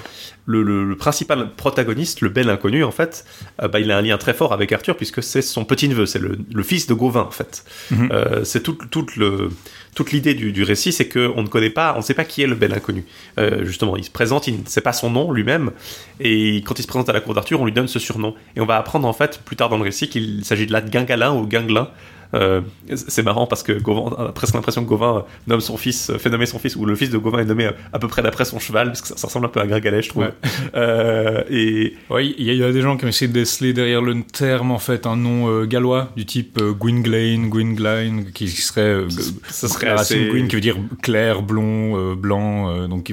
le, 0.47 0.95
principal 0.97 1.55
protagoniste, 1.55 2.21
le 2.21 2.29
bel 2.29 2.51
inconnu 2.51 2.83
en 2.83 2.91
fait, 2.91 3.25
euh, 3.63 3.69
bah, 3.69 3.81
il 3.81 3.91
a 3.91 3.99
un 3.99 4.03
lien 4.03 4.19
très 4.19 4.35
fort 4.35 4.53
avec 4.53 4.73
Arthur 4.73 4.97
puisque 4.97 5.23
c'est 5.23 5.43
son 5.43 5.65
petit-neveu, 5.65 6.07
c'est 6.07 6.21
le, 6.21 6.63
fils 6.63 6.87
de 6.87 6.95
Gauvin 6.95 7.23
en 7.23 7.31
fait. 7.31 7.65
Mhm. 7.91 8.09
Euh, 8.13 8.45
c'est 8.45 8.63
tout, 8.63 8.75
tout 8.91 9.07
le 9.17 9.51
toute 9.99 10.13
l'idée 10.13 10.35
du, 10.35 10.63
récit, 10.63 10.93
c'est 10.93 11.09
qu'on 11.09 11.43
ne 11.43 11.49
connaît 11.49 11.71
pas, 11.71 11.93
on 11.95 11.99
ne 11.99 12.03
sait 12.03 12.15
pas 12.15 12.25
qui 12.25 12.41
est 12.41 12.47
le 12.47 12.55
bel 12.55 12.73
inconnu. 12.73 13.05
Euh, 13.37 13.65
justement, 13.65 13.97
il 13.97 14.05
se 14.05 14.13
présente, 14.13 14.47
il 14.47 14.61
ne 14.61 14.65
sait 14.65 14.81
pas 14.81 14.93
son 14.93 15.11
nom 15.11 15.33
lui-même, 15.33 15.73
et 16.21 16.59
quand 16.59 16.79
il 16.79 16.83
se 16.83 16.87
présente 16.87 17.09
à 17.09 17.13
la 17.13 17.21
cour 17.21 17.35
d'Arthur, 17.35 17.61
on 17.61 17.65
lui 17.65 17.73
donne 17.73 17.89
ce 17.89 17.99
surnom. 17.99 18.37
Et 18.55 18.61
on 18.61 18.65
va 18.65 18.77
apprendre 18.77 19.09
en 19.09 19.13
fait 19.13 19.41
plus 19.45 19.57
tard 19.57 19.71
dans 19.71 19.77
le 19.77 19.83
récit 19.83 20.09
qu'il 20.09 20.45
s'agit 20.45 20.69
de 20.69 20.73
la 20.73 20.83
Guingalin 20.83 21.33
ou 21.33 21.49
Guinglin, 21.49 21.91
euh, 22.35 22.61
c'est 22.95 23.23
marrant 23.23 23.47
parce 23.47 23.63
que 23.63 23.73
Gauvin 23.73 24.15
a 24.17 24.33
presque 24.33 24.55
l'impression 24.55 24.85
que 24.85 24.89
Gauvin 24.89 25.25
nomme 25.47 25.61
son 25.61 25.77
fils, 25.77 26.13
fait 26.19 26.31
nommer 26.31 26.47
son 26.47 26.59
fils, 26.59 26.77
ou 26.77 26.85
le 26.85 26.95
fils 26.95 27.11
de 27.11 27.19
Gauvin 27.19 27.41
est 27.41 27.45
nommé 27.45 27.71
à 27.93 27.99
peu 27.99 28.09
près 28.09 28.23
d'après 28.23 28.45
son 28.45 28.59
cheval, 28.59 28.89
parce 28.89 29.01
que 29.01 29.09
ça, 29.09 29.27
ressemble 29.27 29.47
un 29.47 29.51
peu 29.51 29.61
à 29.61 29.67
Gringalet, 29.67 30.03
je 30.03 30.09
trouve. 30.11 30.31
Euh, 30.75 31.43
et 31.51 31.95
oui, 32.11 32.35
il 32.39 32.53
y, 32.53 32.63
a 32.63 32.73
des 32.73 32.83
gens 32.83 32.97
qui 32.97 33.05
ont 33.05 33.09
essayé 33.09 33.29
de 33.29 33.33
déceler 33.33 33.73
derrière 33.73 34.03
le 34.03 34.23
terme 34.23 34.71
en 34.71 34.79
fait 34.79 35.07
un 35.07 35.17
nom 35.17 35.49
euh, 35.49 35.65
gallois 35.65 36.11
du 36.17 36.27
type 36.27 36.61
Gwynglane, 36.61 37.49
Gwynglane, 37.49 38.33
qui 38.33 38.49
serait, 38.49 39.05
ça 39.49 39.69
serait 39.69 39.89
assez... 39.89 40.27
Gwyn 40.27 40.49
qui 40.49 40.57
veut 40.57 40.61
dire 40.61 40.77
clair, 41.03 41.43
blond, 41.43 42.15
blanc, 42.15 42.89
donc 42.89 43.13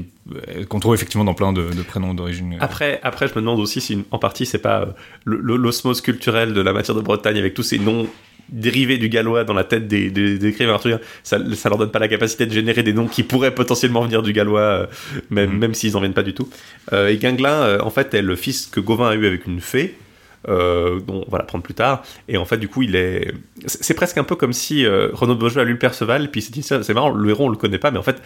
qu'on 0.70 0.80
trouve 0.80 0.96
effectivement 0.96 1.24
dans 1.24 1.34
plein 1.34 1.54
de, 1.54 1.70
prénoms 1.88 2.14
d'origine. 2.14 2.58
Après, 2.60 3.00
après, 3.04 3.28
je 3.28 3.34
me 3.34 3.42
demande 3.42 3.60
aussi 3.60 3.80
si 3.80 4.04
en 4.12 4.18
partie 4.18 4.46
c'est 4.46 4.60
pas 4.60 4.96
l'osmose 5.26 6.02
culturelle 6.02 6.54
de 6.54 6.62
la 6.62 6.74
matière 6.74 6.96
de 6.96 7.02
Bretagne 7.02 7.38
avec 7.38 7.54
tous 7.54 7.64
ces 7.64 7.80
noms 7.80 8.08
dérivé 8.50 8.98
du 8.98 9.10
gallois 9.10 9.44
dans 9.44 9.54
la 9.54 9.64
tête 9.64 9.88
des, 9.88 10.10
des, 10.10 10.46
écrivains 10.46 10.74
arthuriens, 10.74 11.00
ça, 11.24 11.38
ça 11.56 11.70
leur 11.70 11.78
donne 11.78 11.92
pas 11.92 12.00
la 12.00 12.08
capacité 12.08 12.46
de 12.46 12.54
générer 12.54 12.84
des 12.84 12.94
noms 12.94 13.08
qui 13.08 13.24
pourraient 13.24 13.54
potentiellement 13.54 14.02
venir 14.02 14.22
du 14.22 14.34
gallois, 14.34 14.62
euh, 14.62 14.86
même, 15.30 15.52
mhm. 15.52 15.58
même 15.58 15.74
s'ils 15.74 15.98
en 15.98 16.00
viennent 16.00 16.14
pas 16.14 16.24
du 16.24 16.34
tout. 16.34 16.50
Euh, 16.94 17.10
et 17.10 17.18
Guinglin, 17.18 17.64
euh, 17.64 17.80
en 17.82 17.90
fait, 17.90 18.14
est 18.14 18.22
le 18.22 18.36
fils 18.36 18.68
que 18.68 18.80
Gauvin 18.80 19.10
a 19.10 19.16
eu 19.16 19.26
avec 19.26 19.46
une 19.46 19.62
fée. 19.62 19.96
dont 20.48 21.26
on 21.28 21.32
va 21.32 21.40
l'apprendre 21.40 21.64
plus 21.64 21.74
tard. 21.74 22.04
Et 22.28 22.38
en 22.38 22.46
fait, 22.46 22.58
du 22.58 22.68
coup, 22.68 22.84
il 22.84 22.96
est. 22.96 23.34
C'est 23.66 23.96
presque 23.96 24.20
un 24.20 24.24
peu 24.24 24.36
comme 24.36 24.54
si 24.54 24.86
Renaud 24.86 25.36
Beaujeu 25.36 25.62
a 25.62 25.64
lu 25.64 25.76
Perceval, 25.76 26.30
puis 26.30 26.42
il 26.42 26.44
s'est 26.44 26.52
dit 26.52 26.62
c'est 26.62 26.94
marrant, 26.94 27.10
le 27.10 27.30
héros 27.30 27.46
on 27.46 27.50
le 27.50 27.58
connaît 27.58 27.80
pas, 27.80 27.90
mais 27.90 27.98
en 27.98 28.04
fait, 28.04 28.22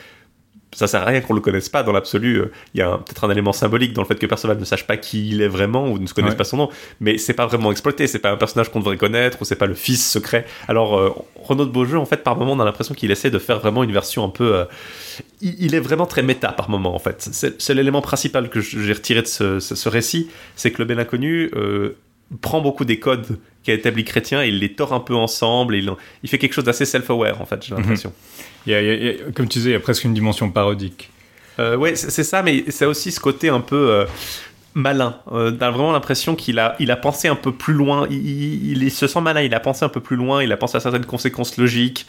ça 0.79 0.87
sert 0.87 1.01
à 1.01 1.05
rien 1.05 1.19
qu'on 1.19 1.33
le 1.33 1.41
connaisse 1.41 1.67
pas 1.67 1.83
dans 1.83 1.91
l'absolu. 1.91 2.41
Il 2.73 2.79
y 2.79 2.81
a 2.81 2.97
peut-être 2.97 3.25
un 3.25 3.29
élément 3.29 3.51
symbolique 3.51 3.91
dans 3.91 4.01
le 4.01 4.07
fait 4.07 4.15
que 4.15 4.25
Perceval 4.25 4.57
ne 4.57 4.63
sache 4.63 4.87
pas 4.87 4.95
qui 4.95 5.29
il 5.31 5.41
est 5.41 5.49
vraiment 5.49 5.89
ou 5.89 5.99
ne 5.99 6.07
se 6.07 6.13
connaisse 6.13 6.35
pas 6.35 6.45
son 6.45 6.55
nom, 6.55 6.69
mais 7.01 7.17
c'est 7.17 7.33
pas 7.33 7.47
vraiment 7.47 7.69
exploité. 7.69 8.07
C'est 8.07 8.19
pas 8.19 8.31
un 8.31 8.37
personnage 8.37 8.71
qu'on 8.71 8.79
devrait 8.79 8.95
connaître 8.95 9.41
ou 9.41 9.45
c'est 9.45 9.57
pas 9.57 9.65
le 9.65 9.73
fils 9.73 10.09
secret. 10.09 10.45
Alors 10.69 10.97
euh, 10.97 11.13
Renaud 11.35 11.65
de 11.65 11.71
Beaujeu, 11.71 11.97
en 11.97 12.05
fait, 12.05 12.23
par 12.23 12.37
moment, 12.37 12.53
on 12.53 12.59
a 12.61 12.65
l'impression 12.65 12.95
qu'il 12.95 13.11
essaie 13.11 13.29
de 13.29 13.39
faire 13.39 13.59
vraiment 13.59 13.83
une 13.83 13.91
version 13.91 14.23
un 14.23 14.29
peu. 14.29 14.55
Euh, 14.55 14.65
il, 15.41 15.75
est 15.75 15.81
vraiment 15.81 16.05
très 16.05 16.23
méta 16.23 16.53
par 16.53 16.69
moment, 16.69 16.95
en 16.95 16.99
fait. 16.99 17.29
C'est 17.31 17.73
l'élément 17.73 18.01
principal 18.01 18.49
que 18.49 18.61
j'ai 18.61 18.93
retiré 18.93 19.21
de 19.21 19.27
ce, 19.27 19.89
récit, 19.89 20.29
c'est 20.55 20.71
que 20.71 20.79
le 20.79 20.85
bel 20.85 20.99
inconnu. 20.99 21.51
Prend 22.41 22.61
beaucoup 22.61 22.85
des 22.85 22.99
codes 22.99 23.39
qu'a 23.63 23.73
établi 23.73 24.03
Chrétien 24.03 24.43
et 24.43 24.49
il 24.49 24.59
les 24.59 24.73
tord 24.73 24.93
un 24.93 24.99
peu 24.99 25.15
ensemble. 25.15 25.75
Et 25.75 25.79
il, 25.79 25.91
il 26.23 26.29
fait 26.29 26.37
quelque 26.37 26.53
chose 26.53 26.63
d'assez 26.63 26.85
self-aware, 26.85 27.41
en 27.41 27.45
fait, 27.45 27.65
j'ai 27.65 27.73
l'impression. 27.75 28.13
Il 28.67 28.71
y 28.73 28.75
a- 28.75 29.31
comme 29.33 29.47
tu 29.47 29.57
disais, 29.59 29.71
il 29.71 29.73
y 29.73 29.75
a 29.75 29.79
presque 29.79 30.03
une 30.03 30.13
dimension 30.13 30.49
parodique. 30.51 31.09
Euh, 31.59 31.75
ouais, 31.75 31.95
c'est 31.95 32.09
c'est 32.11 32.23
ça, 32.23 32.41
mais 32.43 32.65
c'est 32.69 32.85
aussi 32.85 33.11
ce 33.11 33.19
côté 33.19 33.49
un 33.49 33.59
peu 33.61 33.89
euh, 33.91 34.05
malin. 34.75 35.17
Euh, 35.31 35.51
T'as 35.51 35.71
vraiment 35.71 35.91
l'impression 35.91 36.35
qu'il 36.35 36.59
a, 36.59 36.75
il 36.79 36.91
a 36.91 36.95
pensé 36.97 37.27
un 37.27 37.35
peu 37.35 37.51
plus 37.51 37.73
loin. 37.73 38.07
Il, 38.09 38.17
il- 38.71 38.83
il 38.83 38.91
se 38.91 39.07
sent 39.07 39.21
malin. 39.21 39.41
Il 39.41 39.53
a 39.53 39.59
pensé 39.59 39.83
un 39.83 39.89
peu 39.89 39.99
plus 39.99 40.15
loin. 40.15 40.43
Il 40.43 40.51
a 40.51 40.57
pensé 40.57 40.77
à 40.77 40.79
certaines 40.79 41.05
conséquences 41.05 41.57
logiques. 41.57 42.05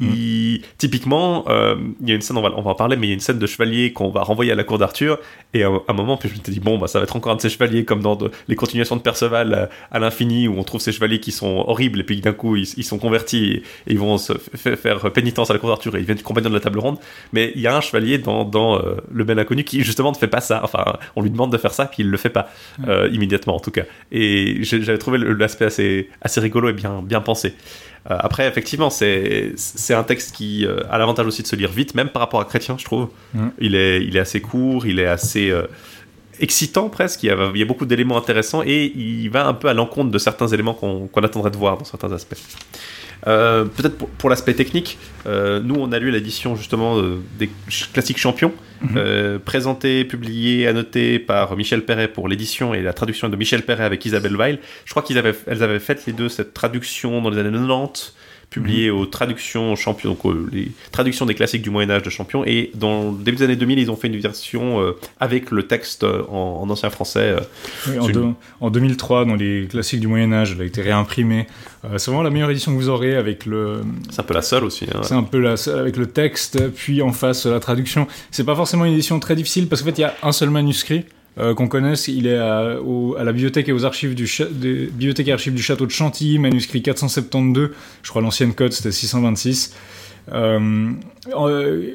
Il- 0.00 0.62
Typiquement, 0.78 1.44
euh, 1.48 1.74
il 2.00 2.08
y 2.08 2.12
a 2.12 2.14
une 2.14 2.20
scène, 2.20 2.36
on 2.36 2.42
va, 2.42 2.50
on 2.56 2.62
va 2.62 2.70
en 2.70 2.74
parler, 2.74 2.96
mais 2.96 3.06
il 3.06 3.10
y 3.10 3.12
a 3.12 3.14
une 3.14 3.20
scène 3.20 3.38
de 3.38 3.46
chevalier 3.46 3.92
qu'on 3.92 4.10
va 4.10 4.22
renvoyer 4.22 4.52
à 4.52 4.54
la 4.54 4.64
cour 4.64 4.78
d'Arthur. 4.78 5.18
Et 5.54 5.62
à 5.64 5.68
un, 5.68 5.80
un 5.88 5.92
moment, 5.92 6.16
puis 6.16 6.28
je 6.28 6.34
me 6.38 6.40
suis 6.42 6.52
dit, 6.52 6.60
bon, 6.60 6.78
bah, 6.78 6.86
ça 6.86 6.98
va 6.98 7.04
être 7.04 7.16
encore 7.16 7.32
un 7.32 7.36
de 7.36 7.40
ces 7.40 7.48
chevaliers 7.48 7.84
comme 7.84 8.00
dans 8.00 8.14
de- 8.16 8.30
les 8.48 8.54
continuations 8.56 8.96
de 8.96 9.00
Perceval 9.02 9.54
euh, 9.54 9.66
à 9.90 9.98
l'infini, 9.98 10.46
où 10.48 10.56
on 10.58 10.62
trouve 10.64 10.80
ces 10.80 10.92
chevaliers 10.92 11.20
qui 11.20 11.32
sont 11.32 11.64
horribles, 11.66 12.00
et 12.00 12.04
puis 12.04 12.20
d'un 12.20 12.32
coup, 12.32 12.54
ils, 12.56 12.68
ils 12.76 12.84
sont 12.84 12.98
convertis 12.98 13.44
et, 13.44 13.56
et 13.56 13.62
ils 13.88 13.98
vont 13.98 14.18
se 14.18 14.32
faire 14.34 15.10
pénitence 15.12 15.50
à 15.50 15.52
la 15.54 15.58
cour 15.58 15.68
d'Arthur 15.70 15.96
et 15.96 16.00
ils 16.00 16.04
viennent 16.04 16.18
du 16.18 16.22
compagnon 16.24 16.48
de 16.50 16.54
la 16.54 16.60
table 16.60 16.78
ronde. 16.78 16.98
Mais 17.32 17.52
il 17.54 17.60
y 17.60 17.66
a 17.66 17.76
un 17.76 17.80
chevalier 17.80 18.18
dans, 18.18 18.44
dans 18.44 18.76
euh, 18.78 18.96
Le 19.12 19.24
Bel 19.24 19.38
Inconnu 19.38 19.64
qui, 19.64 19.82
justement, 19.82 20.12
ne 20.12 20.16
fait 20.16 20.28
pas 20.28 20.40
ça. 20.40 20.60
Enfin, 20.62 20.84
on 21.16 21.22
lui 21.22 21.30
demande 21.30 21.50
de 21.52 21.58
faire 21.58 21.72
ça, 21.72 21.86
puis 21.86 22.02
il 22.02 22.08
le 22.10 22.16
fait 22.16 22.30
pas, 22.30 22.48
immédiatement, 23.12 23.56
en 23.56 23.60
tout 23.60 23.70
cas. 23.70 23.82
Et 24.12 24.58
j'avais 24.62 24.98
trouvé 24.98 25.18
l'aspect 25.18 25.64
assez, 25.66 26.08
assez 26.22 26.40
rigolo 26.40 26.68
et 26.68 26.72
bien, 26.72 27.02
bien 27.02 27.20
pensé. 27.20 27.54
Euh, 28.10 28.16
après, 28.18 28.46
effectivement, 28.48 28.90
c'est 28.90 29.54
un 29.90 30.02
texte 30.02 30.34
qui 30.34 30.64
euh, 30.64 30.80
a 30.90 30.98
l'avantage 30.98 31.26
aussi 31.26 31.42
de 31.42 31.46
se 31.46 31.56
lire 31.56 31.70
vite, 31.70 31.94
même 31.94 32.08
par 32.08 32.20
rapport 32.20 32.40
à 32.40 32.44
Chrétien, 32.44 32.76
je 32.78 32.84
trouve. 32.84 33.08
Mhm. 33.34 33.50
Il, 33.58 33.74
est, 33.74 34.04
il 34.04 34.16
est 34.16 34.20
assez 34.20 34.40
court, 34.40 34.86
il 34.86 34.98
est 34.98 35.06
assez 35.06 35.50
euh, 35.50 35.66
excitant 36.40 36.88
presque, 36.88 37.22
il 37.22 37.26
y 37.26 37.30
a, 37.30 37.36
il 37.54 37.58
y 37.58 37.62
a 37.62 37.66
beaucoup 37.66 37.86
d'éléments 37.86 38.16
intéressants 38.16 38.62
et 38.64 38.92
il 38.94 39.28
va 39.28 39.46
un 39.46 39.54
peu 39.54 39.68
à 39.68 39.74
l'encontre 39.74 40.10
de 40.10 40.18
certains 40.18 40.48
éléments 40.48 40.74
qu'on 40.74 41.08
qu'on 41.08 41.20
attendrait 41.22 41.50
de 41.50 41.56
voir 41.56 41.76
dans 41.76 41.84
certains 41.84 42.12
aspects. 42.12 42.36
Euh, 43.26 43.64
Peut-être 43.64 43.96
pour, 43.98 44.08
pour 44.10 44.30
l'aspect 44.30 44.54
technique, 44.54 44.98
euh, 45.26 45.60
nous 45.60 45.74
on 45.74 45.90
a 45.92 45.98
lu 45.98 46.10
l'édition 46.10 46.56
justement 46.56 46.98
euh, 46.98 47.18
des 47.38 47.50
classiques 47.92 48.18
champions, 48.18 48.52
Mhm. 48.80 49.40
présentée, 49.44 50.04
publiée, 50.04 50.68
annotée 50.68 51.18
par 51.18 51.56
Michel 51.56 51.84
Perret 51.84 52.06
pour 52.06 52.28
l'édition 52.28 52.74
et 52.74 52.80
la 52.82 52.92
traduction 52.92 53.28
de 53.28 53.34
Michel 53.34 53.62
Perret 53.62 53.82
avec 53.82 54.06
Isabelle 54.06 54.36
Weil. 54.36 54.60
Je 54.84 54.90
crois 54.92 55.02
qu'ils 55.02 55.18
avaient, 55.18 55.34
elles 55.48 55.64
avaient 55.64 55.80
fait 55.80 56.06
les 56.06 56.12
deux 56.12 56.28
cette 56.28 56.54
traduction 56.54 57.20
dans 57.20 57.30
les 57.30 57.38
années 57.38 57.50
90, 57.50 58.14
publiée 58.50 58.90
aux 58.90 59.04
traductions 59.06 59.76
champions, 59.76 60.10
donc 60.16 60.34
les 60.52 60.72
traductions 60.90 61.26
des 61.26 61.34
classiques 61.34 61.60
du 61.62 61.70
Moyen 61.70 61.90
Âge 61.90 62.02
de 62.02 62.10
champions. 62.10 62.44
Et 62.46 62.70
dans 62.74 63.10
le 63.12 63.18
début 63.22 63.36
des 63.36 63.44
années 63.44 63.56
2000, 63.56 63.78
ils 63.78 63.90
ont 63.90 63.96
fait 63.96 64.08
une 64.08 64.16
version 64.18 64.80
euh, 64.80 64.92
avec 65.20 65.50
le 65.50 65.64
texte 65.64 66.02
euh, 66.04 66.22
en, 66.30 66.60
en 66.62 66.70
ancien 66.70 66.88
français. 66.90 67.36
euh. 67.36 67.40
Oui, 67.88 67.98
en, 67.98 68.08
une- 68.08 68.34
en 68.60 68.70
2003, 68.70 69.26
dans 69.26 69.34
les 69.34 69.66
classiques 69.70 70.00
du 70.00 70.06
Moyen 70.08 70.32
Âge, 70.32 70.52
elle 70.56 70.62
a 70.62 70.64
été 70.64 70.80
réimprimée. 70.80 71.46
C'est 71.96 72.10
vraiment 72.10 72.22
la 72.24 72.30
meilleure 72.30 72.50
édition 72.50 72.72
que 72.72 72.76
vous 72.78 72.88
aurez 72.88 73.14
avec 73.14 73.46
le, 73.46 73.82
C'est 74.10 74.20
un 74.20 74.24
peu 74.24 74.34
la 74.34 74.42
seule 74.42 74.64
aussi. 74.64 74.86
hein. 74.92 75.00
c'est 75.02 75.14
un 75.14 75.22
peu 75.22 75.38
la, 75.38 75.54
avec 75.78 75.96
le 75.96 76.06
texte, 76.06 76.70
puis 76.70 77.02
en 77.02 77.12
face 77.12 77.46
la 77.46 77.60
traduction. 77.60 78.08
C'est 78.32 78.44
pas 78.44 78.56
forcément 78.56 78.84
une 78.84 78.94
édition 78.94 79.20
très 79.20 79.36
difficile 79.36 79.68
parce 79.68 79.82
qu'en 79.82 79.86
fait 79.88 79.98
il 79.98 80.00
y 80.00 80.04
a 80.04 80.14
un 80.22 80.32
seul 80.32 80.50
manuscrit 80.50 81.04
euh, 81.38 81.54
qu'on 81.54 81.68
connaisse. 81.68 82.08
Il 82.08 82.26
est 82.26 82.36
à, 82.36 82.76
la 83.22 83.32
bibliothèque 83.32 83.68
et 83.68 83.72
aux 83.72 83.84
archives 83.84 84.14
du 84.14 84.28
bibliothèques 84.60 85.28
et 85.28 85.32
archives 85.32 85.54
du 85.54 85.62
château 85.62 85.86
de 85.86 85.90
Chantilly, 85.90 86.38
manuscrit 86.38 86.82
472. 86.82 87.70
Je 88.02 88.10
crois 88.10 88.22
l'ancienne 88.22 88.54
code 88.54 88.72
c'était 88.72 88.92
626. 88.92 89.74
Euh, 90.30 90.90
en, 91.34 91.50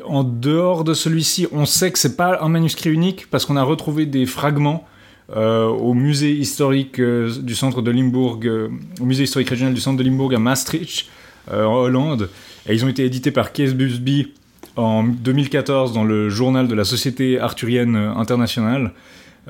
en 0.05 0.23
dehors 0.23 0.83
de 0.83 0.93
celui-ci, 0.93 1.47
on 1.51 1.65
sait 1.65 1.91
que 1.91 1.99
c'est 1.99 2.17
pas 2.17 2.39
un 2.41 2.49
manuscrit 2.49 2.89
unique 2.89 3.27
parce 3.29 3.45
qu'on 3.45 3.57
a 3.57 3.63
retrouvé 3.63 4.05
des 4.05 4.25
fragments 4.25 4.87
euh, 5.35 5.67
au 5.67 5.93
musée 5.93 6.31
historique 6.31 6.99
euh, 6.99 7.31
du 7.41 7.55
centre 7.55 7.81
de 7.81 7.91
Limbourg, 7.91 8.39
euh, 8.43 8.69
au 8.99 9.05
musée 9.05 9.23
historique 9.23 9.49
régional 9.49 9.73
du 9.73 9.81
centre 9.81 9.97
de 9.97 10.03
Limbourg 10.03 10.33
à 10.33 10.39
Maastricht, 10.39 11.07
euh, 11.51 11.65
en 11.65 11.75
Hollande. 11.75 12.29
Et 12.67 12.73
ils 12.73 12.85
ont 12.85 12.87
été 12.87 13.03
édités 13.05 13.31
par 13.31 13.51
Kees 13.51 13.73
Busby 13.73 14.31
en 14.75 15.03
2014 15.03 15.93
dans 15.93 16.03
le 16.03 16.29
journal 16.29 16.67
de 16.67 16.75
la 16.75 16.83
Société 16.83 17.39
arthurienne 17.39 17.95
euh, 17.95 18.13
internationale. 18.15 18.91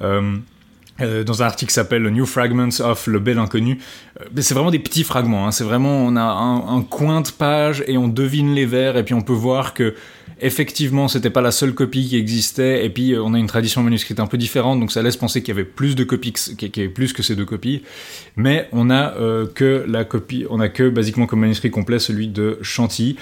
Euh, 0.02 0.38
euh, 1.02 1.24
dans 1.24 1.42
un 1.42 1.48
article 1.48 1.70
qui 1.70 1.74
s'appelle 1.74 2.08
New 2.10 2.28
Fragments 2.28 2.80
of 2.82 3.08
Le 3.08 3.18
Bel 3.18 3.40
Inconnu. 3.40 3.80
Euh, 4.22 4.26
c'est 4.42 4.54
vraiment 4.54 4.70
des 4.70 4.78
petits 4.78 5.04
fragments. 5.04 5.48
hein. 5.48 5.52
C'est 5.52 5.64
vraiment, 5.64 6.06
on 6.06 6.16
a 6.16 6.22
un 6.22 6.82
coin 6.84 7.22
de 7.22 7.30
page 7.30 7.84
et 7.88 7.98
on 7.98 8.08
devine 8.08 8.54
les 8.54 8.68
vers 8.68 8.96
et 8.96 9.04
puis 9.04 9.16
on 9.16 9.22
peut 9.22 9.34
voir 9.34 9.74
que 9.74 9.96
effectivement 10.42 11.08
c'était 11.08 11.30
pas 11.30 11.42
la 11.42 11.52
seule 11.52 11.74
copie 11.74 12.08
qui 12.08 12.18
existait 12.18 12.86
et 12.86 12.90
puis 12.90 13.14
euh, 13.14 13.24
on 13.24 13.34
a 13.34 13.40
une 13.40 13.48
tradition 13.48 13.84
manuscrite 13.84 14.20
un 14.20 14.28
peu 14.28 14.38
différente 14.38 14.80
donc 14.80 14.92
ça 14.92 15.02
laisse 15.02 15.18
penser 15.18 15.42
qu'il 15.42 15.50
y 15.50 15.58
avait 15.58 15.64
plus 15.64 15.96
de 15.96 16.04
copies, 16.04 16.34
qu'il 16.34 16.76
y 16.76 16.80
avait 16.80 16.90
plus 16.90 17.14
que 17.14 17.24
ces 17.24 17.36
deux 17.36 17.46
copies. 17.46 17.84
Mais 18.36 18.68
on 18.72 18.90
a 18.90 19.14
euh, 19.16 19.48
que 19.48 19.86
la 19.88 20.06
copie, 20.06 20.46
on 20.50 20.60
a 20.60 20.70
que 20.70 20.90
basiquement 20.90 21.26
comme 21.26 21.40
manuscrit 21.40 21.72
complet 21.72 22.00
celui 22.00 22.28
de 22.28 22.60
Chantilly. 22.62 23.16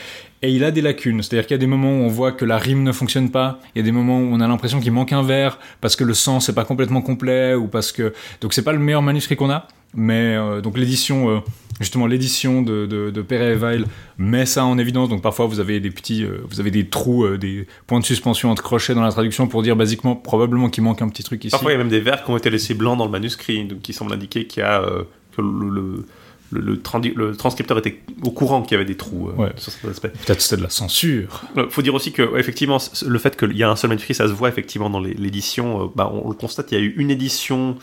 Et 0.44 0.52
il 0.52 0.64
a 0.64 0.72
des 0.72 0.82
lacunes, 0.82 1.22
c'est-à-dire 1.22 1.46
qu'il 1.46 1.54
y 1.54 1.60
a 1.60 1.60
des 1.60 1.68
moments 1.68 1.92
où 1.92 2.02
on 2.02 2.08
voit 2.08 2.32
que 2.32 2.46
la 2.46 2.58
rime 2.58 2.82
ne 2.82 2.92
fonctionne 2.92 3.30
pas, 3.30 3.60
il 3.76 3.80
y 3.80 3.82
a 3.82 3.86
des 3.86 3.92
moments 3.92 4.18
où 4.18 4.28
on 4.32 4.40
a 4.40 4.48
l'impression 4.48 4.80
qu'il 4.80 4.92
manque 4.92 5.14
un 5.14 5.22
vers 5.22 5.60
parce 5.82 5.96
que 5.96 6.04
le 6.04 6.16
sens 6.16 6.48
n'est 6.48 6.56
pas 6.56 6.66
complètement 6.66 7.04
complet 7.04 7.54
ou 7.54 7.68
parce 7.68 7.92
que 7.92 8.12
donc 8.42 8.54
c'est 8.54 8.64
pas 8.64 8.74
le 8.74 8.80
meilleur 8.80 9.04
manuscrit 9.04 9.36
qu'on 9.36 9.52
a, 9.52 9.68
mais 9.94 10.36
euh, 10.36 10.62
donc 10.62 10.80
l'édition 10.80 11.44
justement 11.82 12.08
l'édition 12.08 12.62
de, 12.62 12.86
de, 12.86 13.10
de 13.10 13.22
Perret 13.22 13.54
et 13.54 13.56
Weil 13.56 13.86
met 14.18 14.46
ça 14.46 14.64
en 14.66 14.78
évidence. 14.78 15.10
Donc 15.10 15.22
parfois 15.22 15.46
vous 15.48 15.60
avez 15.60 15.80
des 15.80 15.92
petits, 15.92 16.24
euh, 16.24 16.38
vous 16.50 16.60
avez 16.62 16.72
des 16.72 16.88
trous, 16.88 17.26
euh, 17.26 17.38
des 17.38 17.68
points 17.88 18.00
de 18.00 18.06
suspension 18.06 18.50
entre 18.52 18.64
crochets 18.64 18.96
dans 18.96 19.02
la 19.04 19.12
traduction 19.12 19.48
pour 19.48 19.64
dire 19.64 19.76
basiquement 19.76 20.16
probablement 20.16 20.70
qu'il 20.70 20.84
manque 20.84 21.02
un 21.02 21.10
petit 21.10 21.24
truc 21.24 21.44
ici. 21.44 21.52
Parfois, 21.52 21.72
il 21.72 21.74
y 21.74 21.76
a 21.76 21.80
même 21.80 21.90
des 21.90 22.00
vers 22.00 22.24
qui 22.24 22.32
ont 22.32 22.38
été 22.38 22.50
laissés 22.50 22.74
blancs 22.74 22.98
dans 22.98 23.06
le 23.06 23.12
manuscrit, 23.12 23.66
donc 23.66 23.82
qui 23.82 23.94
semblent 23.94 24.14
indiquer 24.14 24.46
qu'il 24.48 24.62
y 24.62 24.66
a 24.66 24.82
euh, 24.82 25.04
que 25.36 25.42
le, 25.42 25.70
le, 25.70 26.06
le, 26.54 26.60
le 26.60 26.76
trandi- 26.82 27.14
le 27.16 27.36
transcripteur 27.36 27.78
était 27.78 28.02
au 28.24 28.32
courant 28.32 28.62
qu'il 28.62 28.74
y 28.74 28.76
avait 28.76 28.84
des 28.86 28.98
trous 28.98 29.30
euh, 29.30 29.42
Ouais. 29.44 29.52
sur 29.56 29.72
cet 29.72 29.86
aspect. 29.90 30.10
Peut-être 30.10 30.42
c'était 30.42 30.58
de 30.58 30.64
la 30.64 30.70
censure. 30.70 31.44
Euh, 31.58 31.68
faut 31.70 31.82
dire 31.82 31.94
aussi 31.96 32.12
que 32.12 32.24
ouais, 32.24 32.40
effectivement, 32.42 32.78
le 33.08 33.20
fait 33.20 33.38
qu'il 33.38 33.56
y 33.58 33.64
a 33.64 33.70
un 33.72 33.76
seul 33.78 33.90
manuscrit, 33.90 34.14
ça 34.14 34.28
se 34.28 34.34
voit 34.34 34.50
effectivement 34.50 34.90
dans 34.90 35.00
l'édition. 35.00 35.84
euh, 35.84 35.88
bah, 35.96 36.12
on, 36.14 36.26
on 36.26 36.30
le 36.30 36.36
constate, 36.36 36.72
il 36.74 36.78
y 36.78 36.82
a 36.82 36.84
eu 36.84 36.94
une 36.98 37.10
édition 37.10 37.78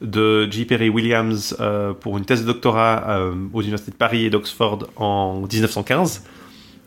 de 0.00 0.48
J. 0.50 0.64
Perry 0.64 0.88
Williams 0.88 1.56
euh, 1.60 1.92
pour 1.92 2.18
une 2.18 2.24
thèse 2.24 2.42
de 2.42 2.46
doctorat 2.46 3.04
euh, 3.08 3.34
aux 3.52 3.62
universités 3.62 3.90
de 3.90 3.96
Paris 3.96 4.24
et 4.24 4.30
d'Oxford 4.30 4.88
en 4.96 5.40
1915. 5.40 6.24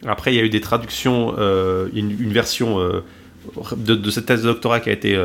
Après, 0.05 0.33
il 0.33 0.37
y 0.37 0.39
a 0.39 0.43
eu 0.43 0.49
des 0.49 0.61
traductions, 0.61 1.35
euh, 1.37 1.87
une, 1.93 2.31
version 2.31 2.79
de, 3.75 4.09
cette 4.09 4.25
thèse 4.25 4.41
de 4.41 4.47
doctorat 4.47 4.79
qui 4.79 4.89
a 4.89 4.93
été 4.93 5.19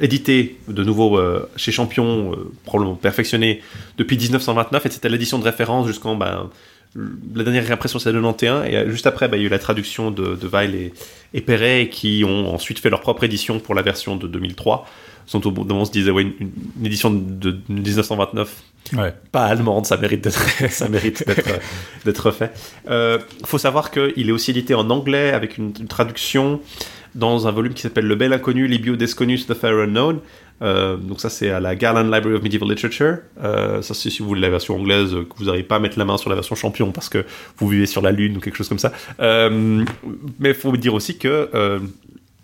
éditée 0.00 0.58
de 0.68 0.82
nouveau 0.82 1.20
chez 1.56 1.70
Champion, 1.70 2.34
probablement 2.64 2.94
perfectionnée 2.94 3.60
depuis 3.98 4.16
1929, 4.16 4.86
et 4.86 4.90
c'était 4.90 5.10
l'édition 5.10 5.38
de 5.38 5.44
référence 5.44 5.86
jusqu'en 5.86 6.16
ben, 6.16 6.48
la 7.34 7.44
dernière 7.44 7.66
réimpression 7.66 7.98
c'est 7.98 8.12
de 8.12 8.20
91 8.20 8.66
et 8.66 8.90
juste 8.90 9.06
après 9.06 9.28
bah, 9.28 9.36
il 9.36 9.40
y 9.40 9.44
a 9.44 9.46
eu 9.46 9.50
la 9.50 9.58
traduction 9.58 10.10
de, 10.10 10.34
de 10.36 10.46
Weil 10.46 10.74
et, 10.74 10.92
et 11.32 11.40
Perret 11.40 11.88
qui 11.90 12.22
ont 12.26 12.52
ensuite 12.52 12.78
fait 12.78 12.90
leur 12.90 13.00
propre 13.00 13.24
édition 13.24 13.60
pour 13.60 13.74
la 13.74 13.80
version 13.80 14.16
de 14.16 14.26
2003 14.26 14.86
sont 15.26 15.46
au 15.46 15.50
bout 15.50 15.62
d'un 15.62 15.68
moment 15.68 15.82
on 15.82 15.84
se 15.84 15.92
disait 15.92 16.10
ouais, 16.10 16.22
une, 16.22 16.50
une 16.78 16.86
édition 16.86 17.10
de 17.10 17.58
1929 17.68 18.62
Ouais. 18.94 19.14
pas 19.30 19.44
allemande, 19.44 19.86
ça 19.86 19.96
mérite 19.96 20.24
d'être, 20.24 20.44
ça 20.70 20.88
mérite 20.88 21.24
d'être, 21.26 21.48
euh, 21.48 21.58
d'être 22.04 22.30
fait. 22.30 22.52
Euh, 22.90 23.18
faut 23.44 23.56
savoir 23.56 23.90
qu'il 23.90 24.28
est 24.28 24.32
aussi 24.32 24.50
édité 24.50 24.74
en 24.74 24.90
anglais 24.90 25.32
avec 25.32 25.56
une, 25.56 25.72
une 25.78 25.86
traduction 25.86 26.60
dans 27.14 27.46
un 27.46 27.52
volume 27.52 27.74
qui 27.74 27.82
s'appelle 27.82 28.06
Le 28.06 28.16
Bel 28.16 28.32
Inconnu, 28.32 28.66
Libio 28.66 28.96
Desconus, 28.96 29.46
The 29.46 29.54
Fair 29.54 29.78
Unknown. 29.78 30.18
Euh, 30.62 30.96
donc 30.96 31.20
ça 31.20 31.28
c'est 31.28 31.50
à 31.50 31.58
la 31.58 31.74
Garland 31.74 32.04
Library 32.04 32.34
of 32.34 32.42
Medieval 32.42 32.68
Literature. 32.68 33.18
Euh, 33.42 33.82
ça 33.82 33.94
c'est 33.94 34.10
si 34.10 34.20
vous 34.20 34.28
voulez 34.28 34.40
la 34.40 34.50
version 34.50 34.76
anglaise, 34.76 35.10
que 35.10 35.36
vous 35.38 35.46
n'arrivez 35.46 35.64
pas 35.64 35.76
à 35.76 35.78
mettre 35.80 35.98
la 35.98 36.04
main 36.04 36.16
sur 36.18 36.30
la 36.30 36.36
version 36.36 36.54
champion 36.54 36.92
parce 36.92 37.08
que 37.08 37.24
vous 37.58 37.68
vivez 37.68 37.86
sur 37.86 38.00
la 38.02 38.12
lune 38.12 38.36
ou 38.36 38.40
quelque 38.40 38.56
chose 38.56 38.68
comme 38.68 38.78
ça. 38.78 38.92
Euh, 39.20 39.84
mais 40.38 40.50
il 40.50 40.54
faut 40.54 40.76
dire 40.76 40.94
aussi 40.94 41.18
que 41.18 41.48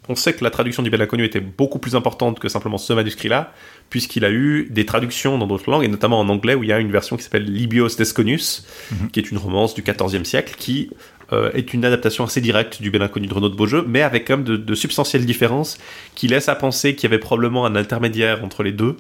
on 0.09 0.15
sait 0.15 0.33
que 0.33 0.43
la 0.43 0.51
traduction 0.51 0.83
du 0.83 0.91
Bel 0.91 1.03
Inconnu 1.03 1.25
était 1.25 1.41
beaucoup 1.41 1.79
plus 1.79 1.95
importante 1.95 2.39
que 2.39 2.49
simplement 2.49 2.79
ce 2.79 2.93
manuscrit-là, 2.93 3.53
puisqu'il 3.91 4.25
a 4.25 4.31
eu 4.31 4.67
des 4.71 4.87
traductions 4.87 5.39
dans 5.39 5.47
d'autres 5.47 5.71
langues, 5.71 5.85
et 5.85 5.89
notamment 5.89 6.21
en 6.21 6.29
anglais, 6.29 6.55
où 6.55 6.63
il 6.63 6.69
y 6.69 6.73
a 6.73 6.79
une 6.79 6.91
version 6.91 7.17
qui 7.17 7.23
s'appelle 7.23 7.45
Libios 7.45 7.97
Desconus, 7.97 8.67
qui 9.13 9.21
est 9.21 9.31
une 9.31 9.39
romance 9.39 9.75
du 9.75 9.83
XIVe 9.83 10.25
siècle, 10.25 10.55
qui 10.57 10.91
euh, 11.33 11.51
est 11.53 11.75
une 11.75 11.85
adaptation 11.85 12.25
assez 12.25 12.41
directe 12.41 12.81
du 12.81 12.91
Bel 12.91 13.03
Inconnu 13.03 13.27
de 13.27 13.35
Renaud 13.35 13.49
de 13.51 13.55
Beaujeu, 13.57 13.85
mais 13.87 14.03
avec 14.03 14.27
quand 14.27 14.37
même 14.39 14.45
de, 14.45 14.57
de 14.57 14.75
substantielles 14.75 15.27
différences 15.27 15.79
qui 16.15 16.27
laissent 16.29 16.49
à 16.49 16.55
penser 16.55 16.95
qu'il 16.95 17.09
y 17.09 17.13
avait 17.13 17.21
probablement 17.21 17.67
un 17.67 17.77
intermédiaire 17.77 18.43
entre 18.45 18.63
les 18.63 18.73
deux, 18.73 18.97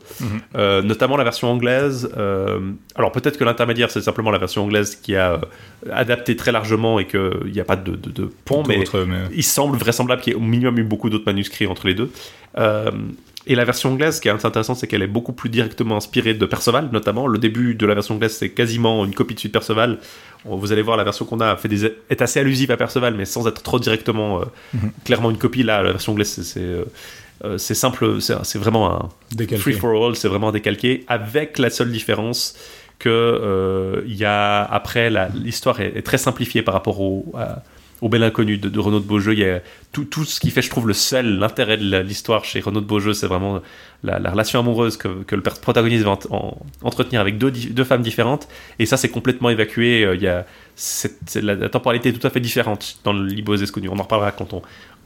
Euh, 0.56 0.82
notamment 0.82 1.16
la 1.16 1.25
version 1.25 1.50
anglaise. 1.50 2.11
euh, 2.16 2.61
alors 2.97 3.12
peut-être 3.12 3.38
que 3.38 3.44
l'intermédiaire, 3.44 3.90
c'est 3.90 4.00
simplement 4.02 4.30
la 4.30 4.38
version 4.38 4.64
anglaise 4.64 4.97
qui 4.97 5.14
a 5.16 5.40
adapté 5.92 6.37
très 6.37 6.52
largement 6.52 6.99
et 6.99 7.06
qu'il 7.06 7.50
n'y 7.52 7.61
a 7.61 7.64
pas 7.64 7.76
de, 7.76 7.92
de, 7.92 8.11
de 8.11 8.30
pont, 8.44 8.62
mais 8.68 8.76
mais- 9.06 9.16
il 9.35 9.42
semble 9.44 9.76
vraisemblable 9.78 10.20
qu'il 10.23 10.32
y 10.32 10.37
ait 10.37 10.38
au 10.38 10.42
minimum 10.42 10.78
eu 10.78 10.85
beaucoup 10.85 11.08
d'autres 11.11 11.26
manuscrits 11.26 11.66
entre 11.66 11.87
les 11.87 11.94
deux. 11.94 12.11
Et 13.50 13.55
la 13.55 13.64
version 13.64 13.93
anglaise, 13.93 14.17
ce 14.17 14.21
qui 14.21 14.28
est 14.28 14.45
intéressant, 14.45 14.75
c'est 14.75 14.87
qu'elle 14.87 15.02
est 15.02 15.07
beaucoup 15.07 15.33
plus 15.33 15.49
directement 15.49 15.97
inspirée 15.97 16.35
de 16.35 16.45
Perceval, 16.45 16.90
notamment. 16.93 17.26
Le 17.26 17.38
début 17.38 17.75
de 17.75 17.87
la 17.87 17.95
version 17.95 18.14
anglaise, 18.17 18.37
c'est 18.37 18.50
quasiment 18.50 19.05
une 19.07 19.14
copie 19.14 19.35
de 19.35 19.40
suite 19.40 19.52
Perceval. 19.52 19.99
Vous 20.45 20.71
allez 20.71 20.83
voir, 20.83 20.99
la 20.99 21.05
version 21.05 21.25
qu'on 21.25 21.40
a 21.40 21.57
fait 21.57 21.69
des, 21.69 21.87
est 22.11 22.21
assez 22.21 22.38
allusive 22.40 22.71
à 22.71 22.76
Perceval, 22.76 23.14
mais 23.14 23.25
sans 23.25 23.49
être 23.49 23.62
trop 23.62 23.81
directement, 23.81 24.43
euh, 24.43 24.45
clairement 25.05 25.31
une 25.31 25.38
copie. 25.38 25.62
Là, 25.62 25.83
la 25.83 25.93
version 25.93 26.12
anglaise, 26.12 26.43
c'est- 26.43 26.61
euh, 26.61 26.85
euh, 27.45 27.57
c'est 27.57 27.75
simple, 27.75 28.19
c'est 28.21 28.59
vraiment 28.59 28.93
un 28.93 29.09
free 29.62 29.73
for 29.81 30.07
all, 30.07 30.14
c'est 30.14 30.28
vraiment 30.28 30.52
décalqué, 30.52 31.05
avec 31.09 31.59
la 31.59 31.71
seule 31.71 31.90
différence 31.90 32.55
que 32.99 33.09
euh, 33.09 34.02
y 34.09 34.25
a 34.25 34.62
après 34.62 35.09
l'histoire 35.35 35.81
est, 35.81 36.02
très 36.02 36.19
simplifiée 36.19 36.62
par 36.62 36.75
rapport 36.75 37.00
au, 37.00 37.33
au 38.00 38.09
Bel 38.09 38.23
Inconnu 38.23 38.59
de, 38.59 38.78
Renaud 38.78 39.00
de 39.00 39.05
Beaujeu. 39.05 39.33
Il 39.33 39.40
y 39.40 39.45
a 39.45 39.61
tout, 39.93 40.05
tout, 40.05 40.25
ce 40.25 40.40
qui 40.40 40.50
fait, 40.50 40.62
je 40.62 40.71
trouve, 40.71 40.87
le 40.87 40.95
seul, 40.95 41.38
l'intérêt 41.38 41.76
de 41.76 41.99
l'histoire 41.99 42.45
chez 42.45 42.61
Renaud 42.61 42.81
de 42.81 42.87
Beaujeu, 42.87 43.12
c'est 43.12 43.26
vraiment 43.26 43.61
la, 44.05 44.31
relation 44.31 44.61
amoureuse 44.61 44.97
que, 44.97 45.23
que, 45.25 45.35
le 45.35 45.43
protagoniste 45.43 46.05
va 46.05 46.19
entretenir 46.83 47.21
avec 47.21 47.38
deux, 47.38 47.50
deux, 47.50 47.85
femmes 47.85 48.02
différentes. 48.02 48.49
Et 48.78 48.87
ça, 48.87 48.97
c'est 48.97 49.09
complètement 49.09 49.50
évacué. 49.50 50.05
Euh, 50.05 50.14
il 50.14 50.23
y 50.23 50.28
a, 50.28 50.47
la, 51.43 51.69
temporalité 51.69 52.11
est 52.11 52.12
tout 52.12 52.26
à 52.26 52.31
fait 52.31 52.40
différente 52.40 52.99
dans 53.05 53.12
l'Ibos 53.12 53.57
Esconnu. 53.57 53.88
On 53.88 53.99
en 53.99 54.02
reparlera 54.02 54.33
quand 54.33 54.52
on, 54.52 54.62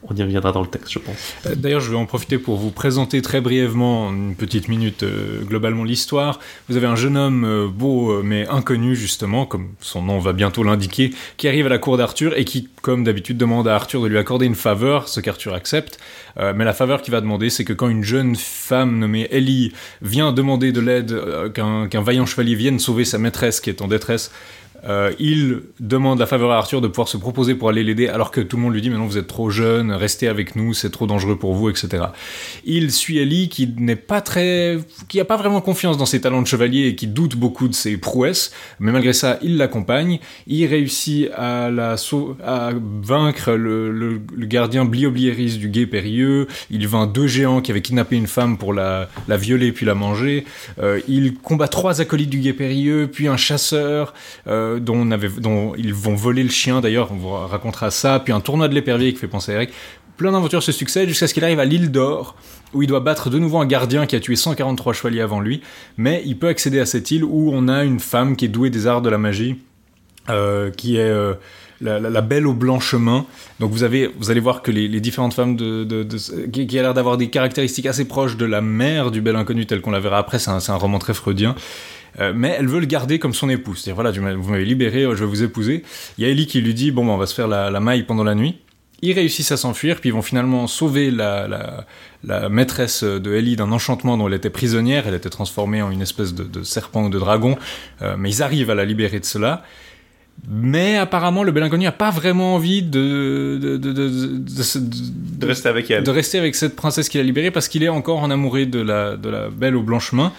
on 0.09 0.15
y 0.15 0.21
reviendra 0.21 0.51
dans 0.51 0.61
le 0.61 0.67
texte, 0.67 0.91
je 0.91 0.99
pense. 0.99 1.33
Euh, 1.45 1.55
d'ailleurs, 1.55 1.79
je 1.79 1.89
vais 1.89 1.95
en 1.97 2.05
profiter 2.05 2.37
pour 2.37 2.57
vous 2.57 2.71
présenter 2.71 3.21
très 3.21 3.41
brièvement, 3.41 4.09
une 4.09 4.35
petite 4.35 4.67
minute, 4.67 5.03
euh, 5.03 5.41
globalement 5.43 5.83
l'histoire. 5.83 6.39
Vous 6.69 6.77
avez 6.77 6.87
un 6.87 6.95
jeune 6.95 7.17
homme 7.17 7.45
euh, 7.45 7.67
beau 7.67 8.21
mais 8.23 8.47
inconnu, 8.47 8.95
justement, 8.95 9.45
comme 9.45 9.69
son 9.79 10.01
nom 10.01 10.19
va 10.19 10.33
bientôt 10.33 10.63
l'indiquer, 10.63 11.11
qui 11.37 11.47
arrive 11.47 11.65
à 11.67 11.69
la 11.69 11.77
cour 11.77 11.97
d'Arthur 11.97 12.37
et 12.37 12.45
qui, 12.45 12.69
comme 12.81 13.03
d'habitude, 13.03 13.37
demande 13.37 13.67
à 13.67 13.75
Arthur 13.75 14.01
de 14.01 14.07
lui 14.07 14.17
accorder 14.17 14.45
une 14.45 14.55
faveur, 14.55 15.07
ce 15.07 15.19
qu'Arthur 15.19 15.53
accepte. 15.53 15.99
mais 16.37 16.65
la 16.65 16.73
faveur 16.73 17.01
qu'il 17.01 17.11
va 17.11 17.21
demander, 17.21 17.49
c'est 17.49 17.63
que 17.63 17.73
quand 17.73 17.87
une 17.87 18.03
jeune 18.03 18.35
femme 18.35 18.99
nommée 18.99 19.27
Ellie 19.31 19.71
vient 20.01 20.31
demander 20.31 20.71
de 20.71 20.79
l'aide, 20.79 21.21
qu'un 21.53 22.01
vaillant 22.01 22.25
chevalier 22.25 22.55
vienne 22.55 22.79
sauver 22.79 23.05
sa 23.05 23.17
maîtresse 23.17 23.61
qui 23.61 23.69
est 23.69 23.81
en 23.81 23.87
détresse, 23.87 24.31
euh, 24.85 25.11
il 25.19 25.61
demande 25.79 26.19
la 26.19 26.25
faveur 26.25 26.51
à 26.51 26.57
Arthur 26.57 26.81
de 26.81 26.87
pouvoir 26.87 27.07
se 27.07 27.17
proposer 27.17 27.55
pour 27.55 27.69
aller 27.69 27.83
l'aider, 27.83 28.07
alors 28.07 28.31
que 28.31 28.41
tout 28.41 28.57
le 28.57 28.63
monde 28.63 28.73
lui 28.73 28.81
dit 28.81 28.89
mais 28.89 28.97
non 28.97 29.05
vous 29.05 29.17
êtes 29.17 29.27
trop 29.27 29.49
jeune, 29.49 29.91
restez 29.91 30.27
avec 30.27 30.55
nous, 30.55 30.73
c'est 30.73 30.89
trop 30.89 31.07
dangereux 31.07 31.37
pour 31.37 31.53
vous, 31.53 31.69
etc. 31.69 32.05
Il 32.65 32.91
suit 32.91 33.17
Ellie 33.17 33.49
qui 33.49 33.73
n'est 33.77 33.95
pas 33.95 34.21
très, 34.21 34.79
qui 35.07 35.19
a 35.19 35.25
pas 35.25 35.37
vraiment 35.37 35.61
confiance 35.61 35.97
dans 35.97 36.05
ses 36.05 36.21
talents 36.21 36.41
de 36.41 36.47
chevalier 36.47 36.87
et 36.87 36.95
qui 36.95 37.07
doute 37.07 37.35
beaucoup 37.35 37.67
de 37.67 37.73
ses 37.73 37.97
prouesses, 37.97 38.51
mais 38.79 38.91
malgré 38.91 39.13
ça 39.13 39.39
il 39.41 39.57
l'accompagne. 39.57 40.19
Il 40.47 40.65
réussit 40.65 41.29
à 41.35 41.69
la 41.69 41.95
à 42.43 42.71
vaincre 43.01 43.53
le, 43.53 44.21
gardien 44.45 44.85
Blioblieris 44.85 45.57
du 45.57 45.69
guet 45.69 45.85
périlleux. 45.85 46.47
Il 46.69 46.87
vainc 46.87 47.11
deux 47.11 47.27
géants 47.27 47.61
qui 47.61 47.71
avaient 47.71 47.81
kidnappé 47.81 48.15
une 48.15 48.27
femme 48.27 48.57
pour 48.57 48.73
la, 48.73 49.09
la 49.27 49.37
violer 49.37 49.71
puis 49.71 49.85
la 49.85 49.95
manger. 49.95 50.45
Euh, 50.81 50.99
il 51.07 51.35
combat 51.35 51.67
trois 51.67 52.01
acolytes 52.01 52.29
du 52.29 52.39
guet 52.39 52.53
périlleux, 52.53 53.09
puis 53.11 53.27
un 53.27 53.37
chasseur. 53.37 54.13
Euh, 54.47 54.72
dont, 54.79 55.09
avait, 55.11 55.29
dont, 55.29 55.73
ils 55.77 55.93
vont 55.93 56.15
voler 56.15 56.43
le 56.43 56.49
chien 56.49 56.81
d'ailleurs, 56.81 57.11
on 57.11 57.15
vous 57.15 57.29
racontera 57.29 57.91
ça, 57.91 58.19
puis 58.19 58.33
un 58.33 58.39
tournoi 58.39 58.67
de 58.67 58.73
l'épervier 58.73 59.13
qui 59.13 59.19
fait 59.19 59.27
penser 59.27 59.51
à 59.51 59.55
Eric. 59.55 59.71
Plein 60.17 60.31
d'aventures 60.31 60.61
se 60.61 60.71
succèdent 60.71 61.09
jusqu'à 61.09 61.27
ce 61.27 61.33
qu'il 61.33 61.43
arrive 61.43 61.59
à 61.59 61.65
l'île 61.65 61.91
d'Or, 61.91 62.35
où 62.73 62.83
il 62.83 62.87
doit 62.87 62.99
battre 62.99 63.29
de 63.29 63.39
nouveau 63.39 63.57
un 63.57 63.65
gardien 63.65 64.05
qui 64.05 64.15
a 64.15 64.19
tué 64.19 64.35
143 64.35 64.93
chevaliers 64.93 65.21
avant 65.21 65.39
lui, 65.39 65.61
mais 65.97 66.21
il 66.25 66.37
peut 66.37 66.47
accéder 66.47 66.79
à 66.79 66.85
cette 66.85 67.09
île 67.11 67.23
où 67.23 67.51
on 67.53 67.67
a 67.67 67.83
une 67.83 67.99
femme 67.99 68.35
qui 68.35 68.45
est 68.45 68.49
douée 68.49 68.69
des 68.69 68.87
arts 68.87 69.01
de 69.01 69.09
la 69.09 69.17
magie, 69.17 69.57
euh, 70.29 70.69
qui 70.71 70.97
est 70.97 71.01
euh, 71.01 71.33
la, 71.83 72.21
belle 72.21 72.47
au 72.47 72.53
blanc 72.53 72.79
chemin. 72.79 73.25
Donc 73.59 73.71
vous, 73.71 73.83
avez, 73.83 74.09
vous 74.19 74.31
allez 74.31 74.39
voir 74.39 74.61
que 74.61 74.71
les, 74.71 74.87
différentes 74.99 75.33
femmes 75.33 75.55
de, 75.55 76.07
qui, 76.51 76.79
a 76.79 76.81
l'air 76.81 76.93
d'avoir 76.93 77.17
des 77.17 77.29
caractéristiques 77.29 77.85
assez 77.85 78.05
proches 78.05 78.37
de 78.37 78.45
la 78.45 78.61
mère 78.61 79.11
du 79.11 79.21
bel 79.21 79.35
inconnu 79.35 79.65
tel 79.65 79.81
qu'on 79.81 79.91
la 79.91 79.99
verra 79.99 80.17
après, 80.17 80.39
c'est 80.39 80.49
un, 80.49 80.75
roman 80.75 80.99
très 80.99 81.13
freudien. 81.13 81.55
Euh, 82.19 82.33
mais 82.35 82.55
elle 82.57 82.67
veut 82.67 82.79
le 82.79 82.85
garder 82.85 83.19
comme 83.19 83.33
son 83.33 83.49
épouse. 83.49 83.79
C'est-à-dire, 83.79 83.95
voilà, 83.95 84.35
vous 84.35 84.49
m'avez 84.51 84.65
libéré, 84.65 85.03
euh, 85.03 85.15
je 85.15 85.23
vais 85.23 85.29
vous 85.29 85.43
épouser. 85.43 85.83
Il 86.17 86.23
y 86.23 86.27
a 86.27 86.29
Ellie 86.29 86.47
qui 86.47 86.61
lui 86.61 86.73
dit, 86.73 86.91
bon, 86.91 87.05
ben, 87.05 87.11
on 87.11 87.17
va 87.17 87.25
se 87.25 87.33
faire 87.33 87.47
la, 87.47 87.79
maille 87.79 88.03
pendant 88.03 88.23
la 88.23 88.35
nuit. 88.35 88.57
Ils 89.01 89.13
réussissent 89.13 89.51
à 89.51 89.57
s'enfuir, 89.57 89.99
puis 89.99 90.09
ils 90.09 90.13
vont 90.13 90.21
finalement 90.21 90.65
sauver 90.67 91.11
la, 91.11 91.85
maîtresse 92.49 93.03
de 93.03 93.33
Ellie 93.33 93.57
d'un 93.57 93.71
enchantement 93.71 94.17
dont 94.17 94.27
elle 94.27 94.33
était 94.33 94.49
prisonnière. 94.49 95.07
Elle 95.07 95.15
était 95.15 95.29
transformée 95.29 95.81
en 95.81 95.91
une 95.91 96.01
espèce 96.01 96.33
de, 96.33 96.63
serpent 96.63 97.03
ou 97.05 97.09
de 97.09 97.19
dragon. 97.19 97.57
Euh, 98.01 98.15
mais 98.17 98.29
ils 98.29 98.43
arrivent 98.43 98.69
à 98.69 98.75
la 98.75 98.85
libérer 98.85 99.19
de 99.19 99.25
cela. 99.25 99.63
Mais 100.49 100.97
apparemment, 100.97 101.43
le 101.43 101.53
bel 101.53 101.63
inconnu 101.63 101.85
n'a 101.85 101.93
pas 101.93 102.09
vraiment 102.09 102.55
envie 102.55 102.81
de 102.83 103.57
de, 103.61 103.77
de, 103.77 103.91
de, 103.91 105.45
rester 105.45 105.69
avec 105.69 105.89
elle. 105.89 106.03
De 106.03 106.11
rester 106.11 106.37
avec 106.37 106.55
cette 106.55 106.75
princesse 106.75 107.07
qu'il 107.07 107.21
a 107.21 107.23
libérée 107.23 107.49
parce 107.49 107.69
qu'il 107.69 107.81
est 107.81 107.89
encore 107.89 108.19
en 108.19 108.29
amoureux 108.29 108.65
de 108.65 108.81
la, 108.81 109.15
de 109.15 109.29
la 109.29 109.49
belle 109.49 109.77
au 109.77 109.83
blanche 109.83 110.11
main. 110.11 110.33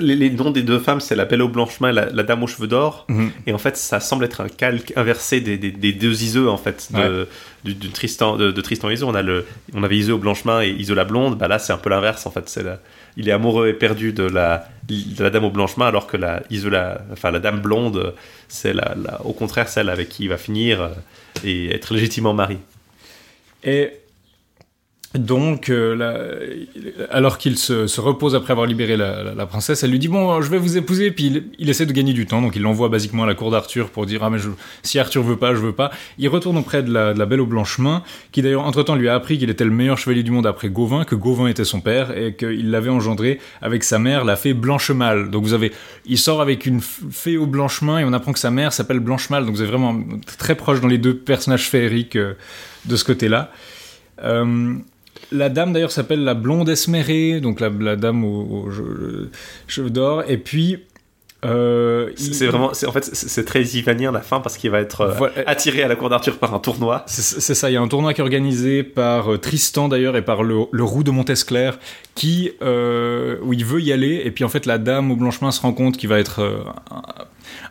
Les, 0.00 0.16
les, 0.16 0.30
noms 0.30 0.50
des 0.50 0.62
deux 0.62 0.80
femmes, 0.80 1.00
c'est 1.00 1.14
la 1.14 1.24
belle 1.24 1.40
au 1.40 1.48
blanche 1.48 1.78
main 1.78 1.90
et 1.90 1.92
la, 1.92 2.22
dame 2.24 2.42
aux 2.42 2.48
cheveux 2.48 2.66
d'or. 2.66 3.06
Mhm. 3.08 3.30
Et 3.46 3.52
en 3.52 3.58
fait, 3.58 3.76
ça 3.76 4.00
semble 4.00 4.24
être 4.24 4.40
un 4.40 4.48
calque 4.48 4.92
inversé 4.96 5.40
des, 5.40 5.56
des, 5.56 5.70
des 5.70 5.92
deux 5.92 6.22
Iseux, 6.24 6.48
en 6.48 6.56
fait, 6.56 6.88
de, 6.92 7.28
du, 7.64 7.90
Tristan, 7.90 8.36
de, 8.36 8.50
Tristan 8.60 8.90
et 8.90 8.94
Iseux. 8.94 9.06
On, 9.06 9.14
a 9.14 9.22
le, 9.22 9.46
on 9.72 9.84
avait 9.84 9.96
Iseux 9.96 10.14
au 10.14 10.18
blanche 10.18 10.44
main 10.44 10.62
et 10.62 10.70
Iseux 10.70 10.96
la 10.96 11.04
blonde. 11.04 11.38
Bah 11.38 11.46
là, 11.46 11.60
c'est 11.60 11.72
un 11.72 11.78
peu 11.78 11.90
l'inverse, 11.90 12.26
en 12.26 12.32
fait. 12.32 12.48
C'est 12.48 12.64
il 13.16 13.28
est 13.28 13.32
amoureux 13.32 13.68
et 13.68 13.72
perdu 13.72 14.12
de 14.12 14.24
la, 14.24 14.68
la 15.18 15.30
dame 15.30 15.44
au 15.44 15.50
blanche 15.50 15.76
main, 15.76 15.86
alors 15.86 16.06
que 16.06 16.16
la, 16.16 16.42
la, 16.50 17.00
enfin, 17.12 17.30
la 17.30 17.38
dame 17.40 17.60
blonde, 17.60 18.14
c'est 18.48 18.72
la, 18.72 18.94
au 19.24 19.32
contraire 19.32 19.68
celle 19.68 19.88
avec 19.88 20.08
qui 20.08 20.24
il 20.24 20.28
va 20.28 20.36
finir 20.36 20.82
euh, 20.82 20.88
et 21.44 21.74
être 21.74 21.94
légitimement 21.94 22.34
marié. 22.34 22.58
Et 23.62 23.92
donc, 25.14 25.68
euh, 25.68 26.66
alors 27.10 27.38
qu'il 27.38 27.56
se, 27.56 28.00
repose 28.00 28.34
après 28.34 28.50
avoir 28.50 28.66
libéré 28.66 28.96
la, 28.96 29.46
princesse, 29.46 29.84
elle 29.84 29.92
lui 29.92 30.00
dit 30.00 30.08
bon, 30.08 30.40
je 30.42 30.50
vais 30.50 30.58
vous 30.58 30.76
épouser. 30.76 31.12
Puis 31.12 31.44
il, 31.58 31.70
essaie 31.70 31.86
de 31.86 31.92
gagner 31.92 32.12
du 32.12 32.26
temps, 32.26 32.42
donc 32.42 32.56
il 32.56 32.62
l'envoie 32.62 32.88
basiquement 32.88 33.22
à 33.22 33.26
la 33.26 33.34
cour 33.34 33.52
d'Arthur 33.52 33.90
pour 33.90 34.06
dire 34.06 34.24
ah 34.24 34.30
mais 34.30 34.38
si 34.82 34.98
Arthur 34.98 35.22
veut 35.22 35.36
pas, 35.36 35.54
je 35.54 35.60
veux 35.60 35.72
pas. 35.72 35.92
Il 36.18 36.28
retourne 36.28 36.56
auprès 36.56 36.82
de 36.82 36.92
la, 36.92 37.26
Belle 37.26 37.40
aux 37.40 37.46
blanches 37.46 37.78
mains, 37.78 38.02
qui 38.32 38.42
d'ailleurs 38.42 38.64
entre 38.64 38.82
temps 38.82 38.96
lui 38.96 39.08
a 39.08 39.14
appris 39.14 39.38
qu'il 39.38 39.50
était 39.50 39.64
le 39.64 39.70
meilleur 39.70 39.98
chevalier 39.98 40.24
du 40.24 40.32
monde 40.32 40.46
après 40.46 40.68
Gauvin, 40.68 41.04
que 41.04 41.14
Gauvin 41.14 41.46
était 41.46 41.64
son 41.64 41.80
père 41.80 42.16
et 42.16 42.34
qu'il 42.34 42.70
l'avait 42.70 42.90
engendré 42.90 43.38
avec 43.62 43.84
sa 43.84 44.00
mère, 44.00 44.24
la 44.24 44.34
fée 44.34 44.52
Blanchemal. 44.52 45.30
Donc 45.30 45.44
vous 45.44 45.54
avez, 45.54 45.70
il 46.06 46.18
sort 46.18 46.40
avec 46.40 46.66
une 46.66 46.80
fée 46.80 47.36
aux 47.36 47.46
blanches 47.46 47.82
mains 47.82 48.00
et 48.00 48.04
on 48.04 48.12
apprend 48.12 48.32
que 48.32 48.38
sa 48.40 48.50
mère 48.50 48.72
s'appelle 48.72 48.98
Blanchemal. 48.98 49.46
Donc 49.46 49.54
vous 49.54 49.62
êtes 49.62 49.70
vraiment 49.70 49.96
très 50.38 50.56
proche 50.56 50.80
dans 50.80 50.88
les 50.88 50.98
deux 50.98 51.16
personnages 51.16 51.68
féeriques 51.68 52.16
euh, 52.16 52.34
de 52.84 52.96
ce 52.96 53.04
côté-là. 53.04 53.52
Euh, 54.22 54.74
la 55.32 55.48
dame 55.48 55.72
d'ailleurs 55.72 55.92
s'appelle 55.92 56.24
la 56.24 56.34
blonde 56.34 56.68
esmérée, 56.68 57.40
donc 57.40 57.60
la, 57.60 57.96
dame 57.96 58.24
aux, 58.24 58.68
cheveux 59.66 59.90
d'or. 59.90 60.24
Et 60.28 60.38
puis 60.38 60.78
euh, 61.44 62.10
c'est 62.16 62.46
vraiment, 62.46 62.68
en 62.68 62.92
fait, 62.92 63.04
c'est 63.04 63.44
très 63.44 63.62
ivanien 63.62 64.10
la 64.10 64.22
fin 64.22 64.40
parce 64.40 64.56
qu'il 64.56 64.70
va 64.70 64.80
être 64.80 65.02
euh, 65.02 65.42
attiré 65.46 65.82
à 65.82 65.88
la 65.88 65.96
cour 65.96 66.08
d'Arthur 66.08 66.38
par 66.38 66.54
un 66.54 66.58
tournoi. 66.58 67.04
C'est 67.06 67.54
ça, 67.54 67.70
il 67.70 67.74
y 67.74 67.76
a 67.76 67.82
un 67.82 67.88
tournoi 67.88 68.14
qui 68.14 68.20
est 68.20 68.24
organisé 68.24 68.82
par 68.82 69.32
euh, 69.32 69.38
Tristan 69.38 69.88
d'ailleurs 69.88 70.16
et 70.16 70.22
par 70.22 70.42
le, 70.42 70.56
roux 70.78 71.02
de 71.02 71.10
Montesclair 71.10 71.78
qui, 72.14 72.52
où 72.62 73.52
il 73.52 73.64
veut 73.64 73.82
y 73.82 73.92
aller 73.92 74.22
et 74.24 74.30
puis 74.30 74.44
en 74.44 74.48
fait 74.48 74.66
la 74.66 74.78
dame 74.78 75.10
au 75.10 75.16
blanchement 75.16 75.50
se 75.50 75.60
rend 75.60 75.72
compte 75.72 75.96
qu'il 75.96 76.08
va 76.08 76.18
être 76.18 76.40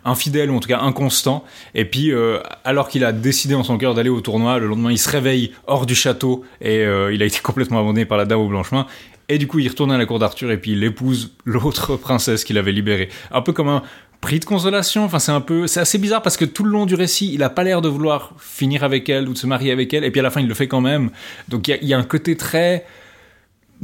infidèle 0.06 0.52
ou 0.52 0.56
en 0.56 0.60
tout 0.60 0.68
cas 0.68 0.80
inconstant. 0.80 1.44
Et 1.76 1.86
puis, 1.86 2.12
euh, 2.12 2.40
alors 2.64 2.88
qu'il 2.88 3.04
a 3.06 3.12
décidé 3.12 3.56
en 3.56 3.64
son 3.64 3.78
cœur 3.78 3.94
d'aller 3.94 4.10
au 4.10 4.22
tournoi, 4.22 4.60
le 4.60 4.68
lendemain, 4.68 4.92
il 4.92 4.98
se 4.98 5.10
réveille 5.10 5.52
hors 5.68 5.86
du 5.86 5.96
château 5.96 6.44
et 6.62 6.80
euh, 6.80 7.14
il 7.14 7.22
a 7.22 7.26
été 7.26 7.40
complètement 7.44 7.80
abandonné 7.80 8.06
par 8.06 8.18
la 8.18 8.26
dame 8.26 8.40
au 8.40 8.48
blanchemin. 8.48 8.86
Et 9.30 9.38
du 9.38 9.48
coup, 9.48 9.60
il 9.60 9.68
retourne 9.68 9.92
à 9.92 9.98
la 9.98 10.06
cour 10.06 10.20
d'Arthur 10.20 10.52
et 10.52 10.58
puis 10.58 10.74
il 10.74 10.84
épouse 10.84 11.34
l'autre 11.46 11.96
princesse 12.02 12.44
qu'il 12.44 12.58
avait 12.58 12.72
libérée. 12.72 13.10
Un 13.32 13.42
peu 13.42 13.54
comme 13.54 13.70
un 13.70 13.82
prix 14.24 14.40
de 14.40 14.46
consolation. 14.46 15.04
Enfin, 15.04 15.20
c'est 15.20 15.32
un 15.32 15.42
peu, 15.42 15.68
c'est 15.68 15.80
assez 15.80 15.98
bizarre 15.98 16.22
parce 16.22 16.38
que 16.38 16.46
tout 16.46 16.64
le 16.64 16.72
long 16.72 16.86
du 16.86 16.96
récit, 16.96 17.32
il 17.34 17.44
a 17.44 17.50
pas 17.50 17.64
l'air 17.64 17.82
de 17.82 17.90
vouloir 17.90 18.34
finir 18.40 18.84
avec 18.84 19.10
elle 19.10 19.28
ou 19.28 19.34
de 19.34 19.38
se 19.38 19.48
marier 19.48 19.72
avec 19.72 19.94
elle. 19.94 20.04
Et 20.04 20.12
puis 20.12 20.20
à 20.20 20.24
la 20.24 20.30
fin, 20.30 20.42
il 20.42 20.48
le 20.48 20.54
fait 20.54 20.68
quand 20.68 20.82
même. 20.82 21.12
Donc 21.50 21.68
il 21.68 21.88
y, 21.88 21.94
a 21.94 21.98
un 21.98 22.04
côté 22.04 22.36
très 22.38 22.86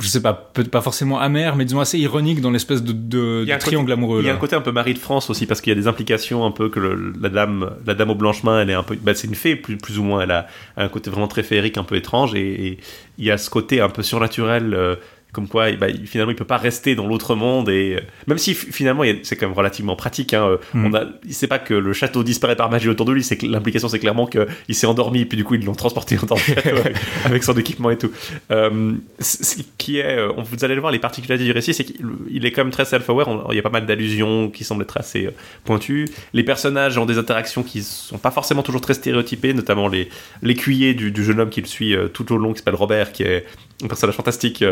je 0.02 0.08
sais 0.08 0.22
pas, 0.22 0.34
peut-être 0.34 0.72
pas 0.72 0.82
forcément 0.82 1.20
amer, 1.20 1.56
mais 1.56 1.66
disons 1.66 1.80
assez 1.80 1.98
ironique 2.00 2.42
dans 2.42 2.52
l'espèce 2.52 2.84
de, 2.84 2.94
de, 2.94 3.58
triangle 3.60 3.92
amoureux. 3.92 4.22
Il 4.22 4.28
y 4.28 4.30
a 4.30 4.34
un 4.34 4.38
côté 4.38 4.56
un 4.56 4.62
peu 4.62 4.72
Marie 4.72 4.94
de 4.94 5.00
France 5.00 5.30
aussi, 5.30 5.46
parce 5.46 5.62
qu'il 5.62 5.72
y 5.72 5.78
a 5.78 5.80
des 5.80 5.88
implications 5.88 6.46
un 6.46 6.52
peu 6.52 6.70
que 6.70 6.80
la 6.80 7.30
dame, 7.30 7.72
la 7.86 7.94
dame 7.94 8.10
aux 8.10 8.16
blanches 8.16 8.44
mains, 8.44 8.62
elle 8.62 8.70
est 8.70 8.76
un 8.76 8.84
peu, 8.84 8.96
bah, 9.02 9.14
c'est 9.14 9.28
une 9.28 9.36
fée 9.36 9.56
plus, 9.56 9.78
plus 9.78 10.00
ou 10.00 10.04
moins, 10.04 10.22
elle 10.22 10.32
a 10.32 10.48
un 10.78 10.90
côté 10.90 11.10
vraiment 11.10 11.28
très 11.28 11.44
féerique, 11.44 11.78
un 11.78 11.84
peu 11.84 11.96
étrange, 11.96 12.36
et, 12.36 12.78
il 13.18 13.26
y 13.26 13.32
a 13.32 13.38
ce 13.38 13.50
côté 13.50 13.82
un 13.82 13.90
peu 13.90 14.02
surnaturel. 14.02 14.74
Euh, 14.74 14.96
comme 15.32 15.48
quoi 15.48 15.72
bah, 15.74 15.88
finalement 16.06 16.32
il 16.32 16.36
peut 16.36 16.44
pas 16.46 16.58
rester 16.58 16.96
dans 16.96 17.06
l'autre 17.06 17.36
monde 17.36 17.70
et 17.70 17.98
euh, 17.98 18.02
même 18.26 18.40
si 18.40 18.56
finalement 18.56 19.04
c'est 19.22 19.36
quand 19.36 19.48
même 19.48 19.56
relativement 19.56 19.96
pratique 19.96 20.34
hein, 20.34 20.48
euh, 20.48 20.58
mm. 20.74 20.86
on 20.86 20.94
a 20.96 21.04
c'est 21.30 21.48
pas 21.48 21.60
que 21.60 21.76
le 21.76 21.94
château 21.94 22.24
disparaît 22.24 22.56
par 22.56 22.72
magie 22.72 22.90
autour 22.90 23.06
de 23.06 23.12
lui 23.12 23.24
c'est 23.24 23.38
que 23.38 23.46
l'implication 23.46 23.90
c'est 23.90 24.00
clairement 24.00 24.26
que 24.26 24.48
il 24.68 24.74
s'est 24.74 24.88
endormi 24.88 25.22
et 25.22 25.26
puis 25.26 25.38
du 25.38 25.44
coup 25.44 25.54
ils 25.54 25.64
l'ont 25.64 25.76
transporté 25.76 26.18
dans 26.28 26.36
le 26.36 26.42
château 26.42 26.78
avec, 27.26 27.44
son 27.44 27.54
équipement 27.54 27.92
et 27.92 27.98
tout 27.98 28.12
euh, 28.50 28.94
ce 29.20 29.62
qui 29.78 30.00
est 30.00 30.18
vous 30.38 30.66
allez 30.66 30.74
le 30.74 30.82
voir 30.82 30.92
les 30.92 31.00
particularités 31.00 31.46
du 31.46 31.52
récit 31.52 31.76
c'est 31.76 31.84
qu'il 31.84 32.44
est 32.44 32.52
quand 32.52 32.64
même 32.64 32.74
très 32.74 32.86
self-aware 32.86 33.50
il 33.52 33.56
y 33.56 33.60
a 33.60 33.64
pas 33.64 33.70
mal 33.70 33.86
d'allusions 33.86 34.50
qui 34.50 34.64
semblent 34.64 34.82
être 34.82 34.98
assez 34.98 35.30
pointues 35.64 36.06
les 36.34 36.44
personnages 36.44 36.98
ont 36.98 37.06
des 37.06 37.20
interactions 37.20 37.62
qui 37.62 37.84
sont 37.84 38.18
pas 38.18 38.32
forcément 38.32 38.64
toujours 38.64 38.82
très 38.82 38.96
stéréotypées 38.96 39.54
notamment 39.54 39.88
les 39.90 40.10
l'écuyer 40.42 40.96
du, 40.96 41.12
du, 41.12 41.24
jeune 41.24 41.40
homme 41.40 41.50
qui 41.52 41.62
le 41.62 41.68
suit 41.68 41.96
tout 42.14 42.34
au 42.34 42.38
long 42.38 42.54
qui 42.54 42.60
s'appelle 42.60 42.76
Robert 42.76 43.12
qui 43.12 43.24
est 43.24 43.46
un 43.84 43.88
personnage 43.88 44.16
fantastique 44.16 44.64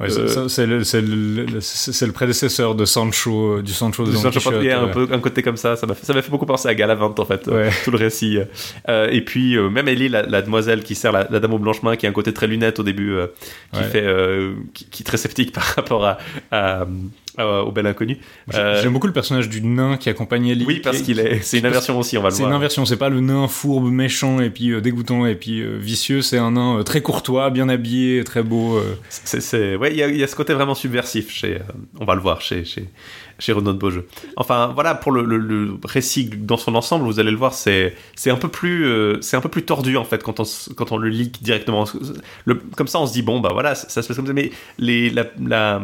Ouais, 0.00 0.10
c'est- 0.10 0.20
Euh, 0.38 0.48
c'est 0.48 0.66
le, 0.66 0.84
c'est 0.84 1.00
le- 1.00 1.46
le 1.46 2.12
prédécesseur 2.12 2.74
de 2.74 2.84
Sancho, 2.84 3.56
euh, 3.58 3.62
du 3.62 3.72
Sancho 3.72 4.04
de 4.04 4.12
Sancho 4.12 4.40
Panza, 4.40 4.80
un 4.80 4.88
peu 4.88 5.08
un 5.10 5.18
côté 5.20 5.42
comme 5.42 5.56
ça, 5.56 5.76
ça 5.76 5.86
m'a 5.86 5.94
fait, 5.94 6.04
ça 6.04 6.12
m'a 6.12 6.20
fait 6.22 6.30
beaucoup 6.30 6.44
penser 6.46 6.68
à 6.68 6.74
Galavant 6.74 7.14
en 7.16 7.24
fait, 7.24 7.48
euh, 7.48 7.66
Ouais. 7.66 7.70
tout 7.84 7.90
le 7.90 7.98
récit. 7.98 8.38
Euh, 8.88 9.08
et 9.10 9.22
puis 9.22 9.56
euh, 9.56 9.70
même 9.70 9.88
Ellie, 9.88 10.08
la, 10.08 10.22
la 10.22 10.42
demoiselle 10.42 10.82
qui 10.82 10.94
sert 10.94 11.12
la, 11.12 11.26
la 11.30 11.40
dame 11.40 11.54
au 11.54 11.58
blanche-main, 11.58 11.96
qui 11.96 12.06
a 12.06 12.10
un 12.10 12.12
côté 12.12 12.32
très 12.34 12.46
lunette 12.46 12.78
au 12.78 12.82
début, 12.82 13.16
qui 13.72 13.82
fait, 13.84 14.06
qui, 14.74 14.84
qui 14.86 15.02
est 15.02 15.06
très 15.06 15.16
sceptique 15.16 15.52
par 15.54 15.64
rapport 15.64 16.04
à, 16.04 16.18
à- 16.50 16.86
à- 17.36 17.62
au 17.62 17.72
bel 17.72 17.86
inconnu. 17.86 18.18
J'ai- 18.50 18.58
Euh, 18.58 18.82
J'aime 18.82 18.92
beaucoup 18.92 19.06
le 19.06 19.12
personnage 19.12 19.48
du 19.48 19.60
nain 19.62 19.96
qui 19.96 20.08
accompagne 20.08 20.46
Ellie. 20.48 20.64
oui, 20.66 20.80
parce 20.80 20.98
qui- 20.98 21.04
qu'il 21.04 21.20
est, 21.20 21.40
c'est 21.42 21.58
une 21.58 21.66
inversion 21.66 21.98
aussi, 21.98 22.16
on 22.18 22.22
va 22.22 22.28
le 22.28 22.34
C'est 22.34 22.40
voir. 22.42 22.50
une 22.50 22.56
inversion, 22.56 22.84
c'est 22.84 22.96
pas 22.96 23.08
le 23.08 23.20
nain 23.20 23.48
fourbe, 23.48 23.90
méchant 23.90 24.40
et 24.40 24.50
puis 24.50 24.70
euh, 24.72 24.80
dégoûtant 24.80 25.26
et 25.26 25.34
puis 25.34 25.60
euh, 25.60 25.76
vicieux, 25.78 26.22
c'est 26.22 26.38
un 26.38 26.52
nain 26.52 26.78
euh, 26.78 26.82
très 26.82 27.00
courtois, 27.02 27.50
bien 27.50 27.68
habillé, 27.68 28.24
très 28.24 28.42
beau. 28.42 28.76
euh. 28.76 28.96
C'est, 29.10 29.40
c'est- 29.40 29.76
ouais, 29.76 29.92
il 29.92 29.98
y 29.98 30.02
a, 30.02 30.08
il 30.08 30.16
y 30.16 30.22
a 30.22 30.26
ce 30.26 30.36
côté 30.36 30.54
vraiment 30.54 30.74
subversif 30.74 31.30
chez, 31.32 31.56
euh, 31.56 31.58
on 32.00 32.04
va 32.04 32.14
le 32.14 32.20
voir 32.20 32.40
chez, 32.40 32.64
chez, 32.64 32.84
chez 33.38 33.52
Renaud 33.52 33.72
de 33.74 33.78
Beaujeu. 33.78 34.06
Enfin, 34.36 34.70
voilà, 34.74 34.94
pour 34.94 35.12
le, 35.12 35.22
le- 35.24 35.36
le 35.38 35.74
récit 35.84 36.30
dans 36.36 36.56
son 36.56 36.74
ensemble, 36.74 37.04
vous 37.04 37.20
allez 37.20 37.30
le 37.30 37.36
voir, 37.36 37.52
c'est, 37.52 37.94
c'est 38.14 38.30
un 38.30 38.36
peu 38.36 38.48
plus, 38.48 38.86
euh, 38.86 39.18
c'est 39.20 39.36
un 39.36 39.40
peu 39.42 39.50
plus 39.50 39.62
tordu 39.62 39.96
en 39.98 40.04
fait 40.04 40.22
quand 40.22 40.40
on, 40.40 40.44
quand 40.74 40.92
on 40.92 40.96
le 40.96 41.08
lit 41.10 41.30
directement. 41.42 41.84
Le- 42.46 42.54
comme 42.76 42.88
ça, 42.88 42.98
on 43.00 43.06
se 43.06 43.12
dit 43.12 43.22
bon, 43.22 43.40
bah 43.40 43.50
voilà, 43.52 43.74
ça, 43.74 43.88
ça 43.88 44.02
se 44.02 44.08
passe 44.08 44.16
comme 44.16 44.26
ça. 44.26 44.32
Mais 44.32 44.50
les, 44.78 45.10
la, 45.10 45.24
la- 45.44 45.82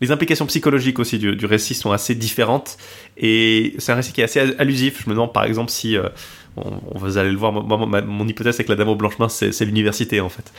les 0.00 0.10
implications 0.12 0.46
psychologiques 0.46 0.98
aussi 0.98 1.18
du, 1.18 1.34
du 1.36 1.46
récit 1.46 1.74
sont 1.74 1.92
assez 1.92 2.14
différentes 2.14 2.76
et 3.16 3.74
c'est 3.78 3.92
un 3.92 3.96
récit 3.96 4.12
qui 4.12 4.20
est 4.20 4.24
assez 4.24 4.40
allusif. 4.58 5.02
Je 5.04 5.10
me 5.10 5.14
demande 5.14 5.32
par 5.32 5.44
exemple 5.44 5.70
si 5.70 5.96
euh, 5.96 6.08
on, 6.56 6.80
vous 6.98 7.18
allez 7.18 7.30
le 7.30 7.36
voir. 7.36 7.52
Moi, 7.52 8.02
mon 8.02 8.26
hypothèse 8.28 8.56
c'est 8.56 8.64
que 8.64 8.70
la 8.70 8.76
Dame 8.76 8.88
au 8.88 8.94
blanche-main 8.96 9.28
c'est, 9.28 9.52
c'est 9.52 9.64
l'université 9.64 10.20
en 10.20 10.28
fait. 10.28 10.52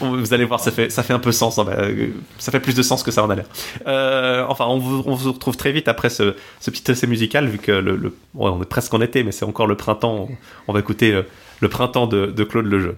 Vous 0.00 0.34
allez 0.34 0.44
voir, 0.44 0.60
ça 0.60 0.70
fait, 0.70 0.90
ça 0.90 1.02
fait 1.02 1.12
un 1.14 1.18
peu 1.18 1.32
sens. 1.32 1.58
hein, 1.58 1.64
bah, 1.64 1.76
euh, 1.78 2.08
ça 2.38 2.52
fait 2.52 2.60
plus 2.60 2.74
de 2.74 2.82
sens 2.82 3.02
que 3.02 3.10
ça 3.10 3.24
en 3.24 3.30
a 3.30 3.34
l'air. 3.34 3.46
Euh, 3.86 4.44
enfin, 4.48 4.66
on 4.66 4.78
vous, 4.78 5.02
on 5.06 5.14
vous 5.14 5.32
retrouve 5.32 5.56
très 5.56 5.72
vite 5.72 5.88
après 5.88 6.10
ce, 6.10 6.34
ce 6.60 6.70
petit 6.70 6.90
essai 6.90 7.06
musical, 7.06 7.48
vu 7.48 7.58
que 7.58 7.72
le, 7.72 7.96
le- 7.96 8.10
ouais, 8.34 8.50
on 8.50 8.60
est 8.62 8.66
presque 8.68 8.92
en 8.94 9.00
été, 9.00 9.22
mais 9.24 9.32
c'est 9.32 9.44
encore 9.44 9.66
le 9.66 9.76
printemps. 9.76 10.28
On, 10.30 10.36
on 10.68 10.72
va 10.72 10.80
écouter 10.80 11.22
le 11.60 11.68
printemps 11.68 12.06
de, 12.06 12.26
de 12.26 12.44
Claude 12.44 12.66
Lejeune. 12.66 12.96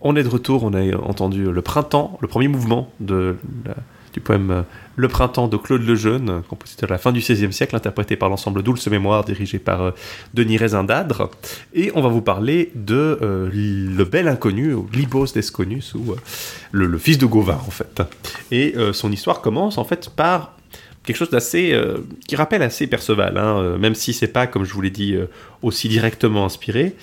On 0.00 0.14
est 0.14 0.22
de 0.22 0.28
retour, 0.28 0.62
on 0.62 0.74
a 0.74 0.96
entendu 0.96 1.50
le 1.50 1.62
printemps, 1.62 2.18
le 2.20 2.28
premier 2.28 2.48
mouvement 2.48 2.92
du 3.00 4.20
poème 4.20 4.50
euh, 4.50 4.62
Le 4.96 5.08
printemps 5.08 5.48
de 5.48 5.56
Claude 5.56 5.82
Lejeune, 5.82 6.42
compositeur 6.48 6.88
de 6.88 6.92
la 6.92 6.98
fin 6.98 7.12
du 7.12 7.20
XVIe 7.20 7.52
siècle, 7.52 7.74
interprété 7.74 8.16
par 8.16 8.28
l'ensemble 8.28 8.62
Douce 8.62 8.86
Mémoire, 8.88 9.24
dirigé 9.24 9.58
par 9.58 9.82
euh, 9.82 9.90
Denis 10.34 10.56
Rézindadre. 10.56 11.30
Et 11.74 11.90
on 11.94 12.00
va 12.00 12.08
vous 12.08 12.22
parler 12.22 12.70
de 12.74 13.18
euh, 13.22 13.50
Le 13.52 14.04
Bel 14.04 14.28
Inconnu, 14.28 14.74
ou 14.74 14.88
Libos 14.92 15.26
Desconus, 15.34 15.94
ou 15.94 16.14
le, 16.72 16.98
fils 16.98 17.18
de 17.18 17.26
Gauvin, 17.26 17.60
en 17.66 17.70
fait. 17.70 18.02
Et 18.50 18.74
son 18.92 19.10
histoire 19.12 19.40
commence, 19.40 19.78
en 19.78 19.84
fait, 19.84 20.10
par 20.10 20.56
quelque 21.04 21.16
chose 21.16 21.30
d'assez 21.30 21.78
qui 22.26 22.36
rappelle 22.36 22.62
assez 22.62 22.86
Perceval, 22.86 23.38
hein, 23.38 23.78
même 23.78 23.94
si 23.94 24.12
c'est 24.12 24.28
pas, 24.28 24.46
comme 24.46 24.64
je 24.64 24.72
vous 24.72 24.80
l'ai 24.80 24.90
dit, 24.90 25.16
aussi 25.62 25.88
directement 25.88 26.44
inspiré. 26.44 26.94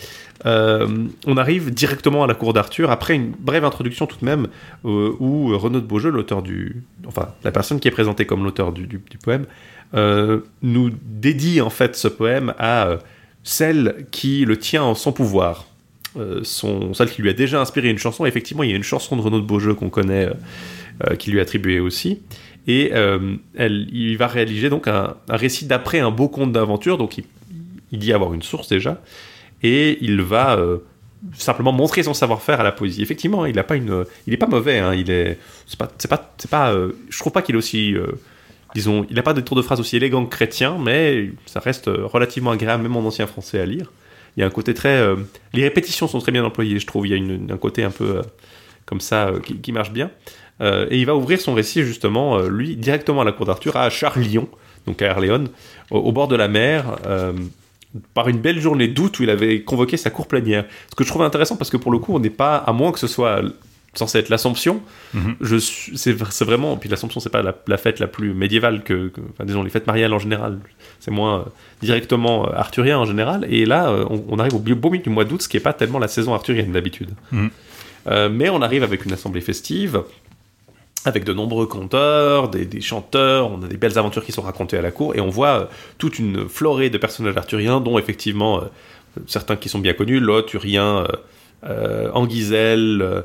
Euh, 0.45 1.07
on 1.25 1.37
arrive 1.37 1.73
directement 1.73 2.23
à 2.23 2.27
la 2.27 2.33
cour 2.33 2.53
d'Arthur 2.53 2.91
après 2.91 3.15
une 3.15 3.31
brève 3.31 3.63
introduction 3.63 4.05
tout 4.05 4.17
de 4.19 4.25
même 4.25 4.47
euh, 4.83 5.13
où 5.19 5.57
Renaud 5.57 5.79
de 5.79 5.85
Beaujeu, 5.85 6.09
l'auteur 6.09 6.41
du, 6.41 6.83
enfin 7.07 7.29
la 7.43 7.51
personne 7.51 7.79
qui 7.79 7.87
est 7.87 7.91
présentée 7.91 8.25
comme 8.25 8.43
l'auteur 8.43 8.73
du, 8.73 8.99
poème, 9.23 9.45
euh, 9.93 10.41
nous 10.61 10.91
dédie 11.03 11.61
en 11.61 11.69
fait 11.69 11.95
ce 11.95 12.07
poème 12.07 12.53
à 12.59 12.97
celle 13.43 14.07
qui 14.11 14.45
le 14.45 14.57
tient 14.57 14.83
en 14.83 14.95
son 14.95 15.11
pouvoir. 15.11 15.67
Son, 16.43 16.93
celle 16.93 17.09
qui 17.09 17.21
lui 17.21 17.29
a 17.29 17.33
déjà 17.33 17.59
inspiré 17.59 17.89
une 17.89 17.97
chanson. 17.97 18.25
Effectivement, 18.25 18.63
il 18.63 18.69
y 18.69 18.73
a 18.73 18.77
une 18.77 18.83
chanson 18.83 19.17
de 19.17 19.21
Renaud 19.21 19.41
de 19.41 19.45
Beaujeu 19.45 19.73
qu'on 19.73 19.89
connaît, 19.89 20.29
qui 21.19 21.29
lui 21.29 21.39
est 21.39 21.41
attribuée 21.41 21.81
aussi. 21.81 22.21
Et 22.67 22.91
elle, 22.93 23.87
il 23.91 24.15
va 24.15 24.27
réaliser 24.27 24.69
donc 24.69 24.87
un, 24.87 25.15
un 25.27 25.35
récit 25.35 25.65
d'après 25.65 25.99
un 25.99 26.11
beau 26.11 26.29
conte 26.29 26.53
d'aventure. 26.53 26.97
Donc 26.97 27.17
il, 27.17 27.25
il 27.91 27.99
dit 27.99 28.13
avoir 28.13 28.33
une 28.33 28.43
source 28.43 28.69
déjà. 28.69 29.01
Et 29.63 29.97
il 30.01 30.21
va 30.21 30.57
euh, 30.57 30.77
simplement 31.33 31.71
montrer 31.71 32.03
son 32.03 32.13
savoir-faire 32.13 32.59
à 32.59 32.63
la 32.63 32.71
poésie. 32.71 33.01
Effectivement, 33.01 33.45
il 33.45 33.57
a 33.57 33.63
pas 33.63 33.75
une, 33.75 34.05
il 34.27 34.33
est 34.33 34.37
pas 34.37 34.47
mauvais. 34.47 34.79
Hein, 34.79 34.93
il 34.93 35.09
est, 35.09 35.39
c'est 35.65 35.79
pas, 35.79 35.89
c'est 35.97 36.07
pas, 36.07 36.33
c'est 36.37 36.49
pas. 36.49 36.71
euh, 36.71 36.91
je 37.09 37.17
trouve 37.19 37.33
pas 37.33 37.41
qu'il 37.41 37.55
est 37.55 37.57
aussi 37.57 37.95
euh, 37.95 38.07
disons, 38.75 39.05
il 39.09 39.15
n'a 39.15 39.23
pas 39.23 39.33
de 39.33 39.41
tour 39.41 39.55
de 39.57 39.61
phrase 39.61 39.79
aussi 39.79 39.95
élégant 39.95 40.25
que 40.25 40.35
chrétien, 40.35 40.77
mais 40.79 41.29
ça 41.45 41.59
reste 41.59 41.87
relativement 41.87 42.51
agréable, 42.51 42.83
même 42.83 42.95
en 42.95 42.99
ancien 43.07 43.25
français 43.25 43.59
à 43.59 43.65
lire. 43.65 43.91
Il 44.37 44.41
y 44.41 44.43
a 44.43 44.45
un 44.45 44.49
côté 44.51 44.73
très. 44.73 45.01
les 45.53 45.63
répétitions 45.63 46.07
sont 46.09 46.19
très 46.19 46.33
bien 46.33 46.43
employées, 46.43 46.77
je 46.77 46.85
trouve. 46.85 47.07
Il 47.07 47.11
y 47.11 47.13
a 47.13 47.15
une- 47.17 47.49
un 47.51 47.57
côté 47.57 47.83
un 47.85 47.89
peu 47.91 48.21
comme 48.85 48.99
ça 48.99 49.31
qui, 49.61 49.71
marche 49.71 49.91
bien. 49.93 50.11
Et 50.61 50.97
il 50.99 51.05
va 51.05 51.15
ouvrir 51.15 51.39
son 51.39 51.53
récit, 51.53 51.83
justement, 51.83 52.41
lui, 52.41 52.75
directement 52.75 53.21
à 53.21 53.23
la 53.23 53.31
cour 53.31 53.45
d'Arthur, 53.45 53.77
à 53.77 53.89
Charlion, 53.89 54.49
donc 54.85 55.01
à 55.01 55.05
Erléon, 55.05 55.45
au 55.89 56.11
bord 56.11 56.27
de 56.27 56.35
la 56.35 56.49
mer. 56.49 56.97
Par 58.13 58.27
une 58.29 58.39
belle 58.39 58.59
journée 58.59 58.87
d'août 58.87 59.19
où 59.19 59.23
il 59.23 59.29
avait 59.29 59.61
convoqué 59.61 59.97
sa 59.97 60.09
cour 60.09 60.27
plénière. 60.27 60.65
Ce 60.89 60.95
que 60.95 61.03
je 61.03 61.09
trouve 61.09 61.21
intéressant 61.21 61.55
parce 61.57 61.69
que 61.69 61.77
pour 61.77 61.91
le 61.91 61.99
coup, 61.99 62.13
on 62.13 62.19
n'est 62.19 62.29
pas, 62.29 62.57
à 62.57 62.73
moins 62.73 62.91
que 62.91 62.99
ce 62.99 63.07
soit 63.07 63.41
censé 63.93 64.17
être 64.17 64.27
l'Assomption, 64.27 64.81
Mhm. 65.13 65.35
c'est 65.95 66.11
vraiment 66.43 66.75
puis 66.75 66.89
l'Assomption 66.89 67.21
c'est 67.21 67.29
pas 67.29 67.41
la, 67.41 67.55
la 67.67 67.77
fête 67.77 67.99
la 67.99 68.07
plus 68.07 68.33
médiévale 68.33 68.83
que, 68.83 69.07
que- 69.07 69.21
enfin 69.31 69.45
disons 69.45 69.63
les 69.63 69.69
fêtes 69.69 69.87
mariales 69.87 70.13
en 70.13 70.19
général 70.19 70.59
c'est 70.99 71.11
moins 71.11 71.39
euh, 71.39 71.43
directement 71.81 72.45
euh, 72.49 72.51
arthurien 72.55 72.99
en 72.99 73.05
général 73.05 73.47
et 73.49 73.65
là 73.65 73.87
euh, 73.89 74.03
on, 74.09 74.21
on 74.27 74.37
arrive 74.39 74.55
au 74.55 74.59
beau 74.59 74.89
milieu 74.89 75.01
du 75.03 75.09
mois 75.09 75.23
d'août 75.23 75.41
ce 75.41 75.47
qui 75.47 75.55
est 75.55 75.61
pas 75.61 75.71
tellement 75.71 75.99
la 75.99 76.09
saison 76.09 76.33
arthurienne 76.33 76.73
d'habitude 76.73 77.11
Mhm. 77.31 77.49
Mais 78.31 78.49
on 78.49 78.61
arrive 78.61 78.83
avec 78.83 79.05
une 79.05 79.13
assemblée 79.13 79.41
festive 79.41 80.03
avec 81.05 81.23
de 81.23 81.33
nombreux 81.33 81.67
conteurs, 81.67 82.49
des, 82.49 82.81
chanteurs, 82.81 83.51
on 83.51 83.61
a 83.61 83.67
des 83.67 83.77
belles 83.77 83.97
aventures 83.97 84.25
qui 84.25 84.31
sont 84.31 84.41
racontées 84.41 84.77
à 84.77 84.81
la 84.81 84.91
cour, 84.91 85.15
et 85.15 85.21
on 85.21 85.29
voit 85.29 85.59
euh, 85.59 85.65
toute 85.99 86.17
une 86.17 86.49
florée 86.49 86.89
de 86.89 86.97
personnages 86.97 87.37
arthuriens, 87.37 87.79
dont 87.79 87.99
effectivement 87.99 88.57
euh, 88.57 88.65
certains 89.27 89.55
qui 89.55 89.69
sont 89.69 89.79
bien 89.79 89.93
connus, 89.93 90.19
Lot, 90.19 90.51
Urien, 90.53 90.97
euh, 90.97 91.07
euh, 91.65 92.11
Anguisel, 92.13 93.23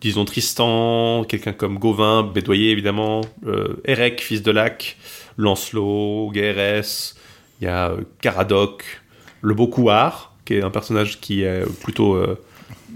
disons 0.00 0.24
Tristan, 0.24 1.24
quelqu'un 1.24 1.52
comme 1.52 1.78
Gauvin, 1.78 2.22
Bédoyer 2.22 2.70
évidemment, 2.70 3.22
Érec, 3.84 4.20
fils 4.20 4.42
de 4.42 4.50
Lac, 4.50 4.96
Lancelot, 5.36 6.30
Guérès, 6.32 7.16
il 7.60 7.64
y 7.64 7.68
a 7.68 7.92
Caradoc, 8.20 8.84
le 9.40 9.54
Beau 9.54 9.68
Couard, 9.68 10.34
qui 10.44 10.54
est 10.54 10.62
un 10.62 10.70
personnage 10.70 11.20
qui 11.20 11.42
est 11.42 11.64
plutôt 11.82 12.18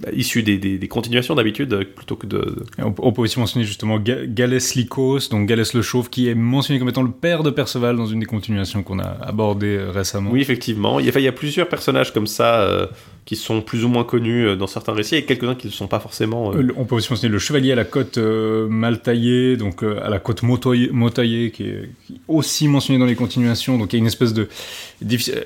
euh, 0.06 0.10
issu 0.14 0.42
des, 0.42 0.58
des- 0.58 0.78
des 0.78 0.88
continuations 0.88 1.34
d'habitude, 1.34 1.72
euh, 1.72 1.84
plutôt 1.84 2.16
que 2.16 2.26
de... 2.26 2.64
On, 2.78 2.94
on 2.98 3.12
peut 3.12 3.22
aussi 3.22 3.38
mentionner 3.38 3.64
justement 3.64 3.98
Ga- 3.98 4.26
Galès 4.26 4.74
Lycos, 4.74 5.28
donc 5.30 5.46
Galès 5.48 5.74
le 5.74 5.82
Chauve, 5.82 6.10
qui 6.10 6.28
est 6.28 6.34
mentionné 6.34 6.78
comme 6.78 6.88
étant 6.88 7.02
le 7.02 7.10
père 7.10 7.42
de 7.42 7.50
Perceval 7.50 7.96
dans 7.96 8.06
une 8.06 8.20
des 8.20 8.26
continuations 8.26 8.82
qu'on 8.82 8.98
a 8.98 9.16
abordées 9.22 9.76
euh, 9.76 9.90
récemment. 9.90 10.30
Oui, 10.30 10.40
effectivement. 10.40 11.00
Il 11.00 11.06
y 11.06 11.08
a, 11.08 11.10
enfin, 11.10 11.20
il 11.20 11.24
y 11.24 11.28
a 11.28 11.32
plusieurs 11.32 11.68
personnages 11.68 12.12
comme 12.12 12.26
ça 12.26 12.60
euh, 12.62 12.86
qui 13.26 13.36
sont 13.36 13.60
plus 13.62 13.84
ou 13.84 13.88
moins 13.88 14.02
connus 14.02 14.46
euh, 14.48 14.56
dans 14.56 14.66
certains 14.66 14.92
récits 14.92 15.14
et 15.14 15.24
quelques-uns 15.24 15.54
qui 15.54 15.68
ne 15.68 15.72
sont 15.72 15.86
pas 15.86 16.00
forcément. 16.00 16.52
euh, 16.52 16.68
On 16.76 16.84
peut 16.84 16.96
aussi 16.96 17.12
mentionner 17.12 17.30
le 17.32 17.38
chevalier 17.38 17.70
à 17.70 17.76
la 17.76 17.84
côte 17.84 18.18
euh, 18.18 18.66
mal 18.68 19.00
taillée, 19.02 19.56
donc 19.56 19.84
euh, 19.84 20.00
à 20.04 20.08
la 20.10 20.18
côte 20.18 20.42
motaillée, 20.42 21.50
qui 21.52 21.64
est 21.64 21.90
aussi 22.28 22.66
mentionné 22.66 22.98
dans 22.98 23.06
les 23.06 23.14
continuations. 23.14 23.78
Donc 23.78 23.92
il 23.92 23.96
y 23.96 23.98
a 23.98 24.00
une 24.00 24.06
espèce 24.06 24.34
de. 24.34 24.48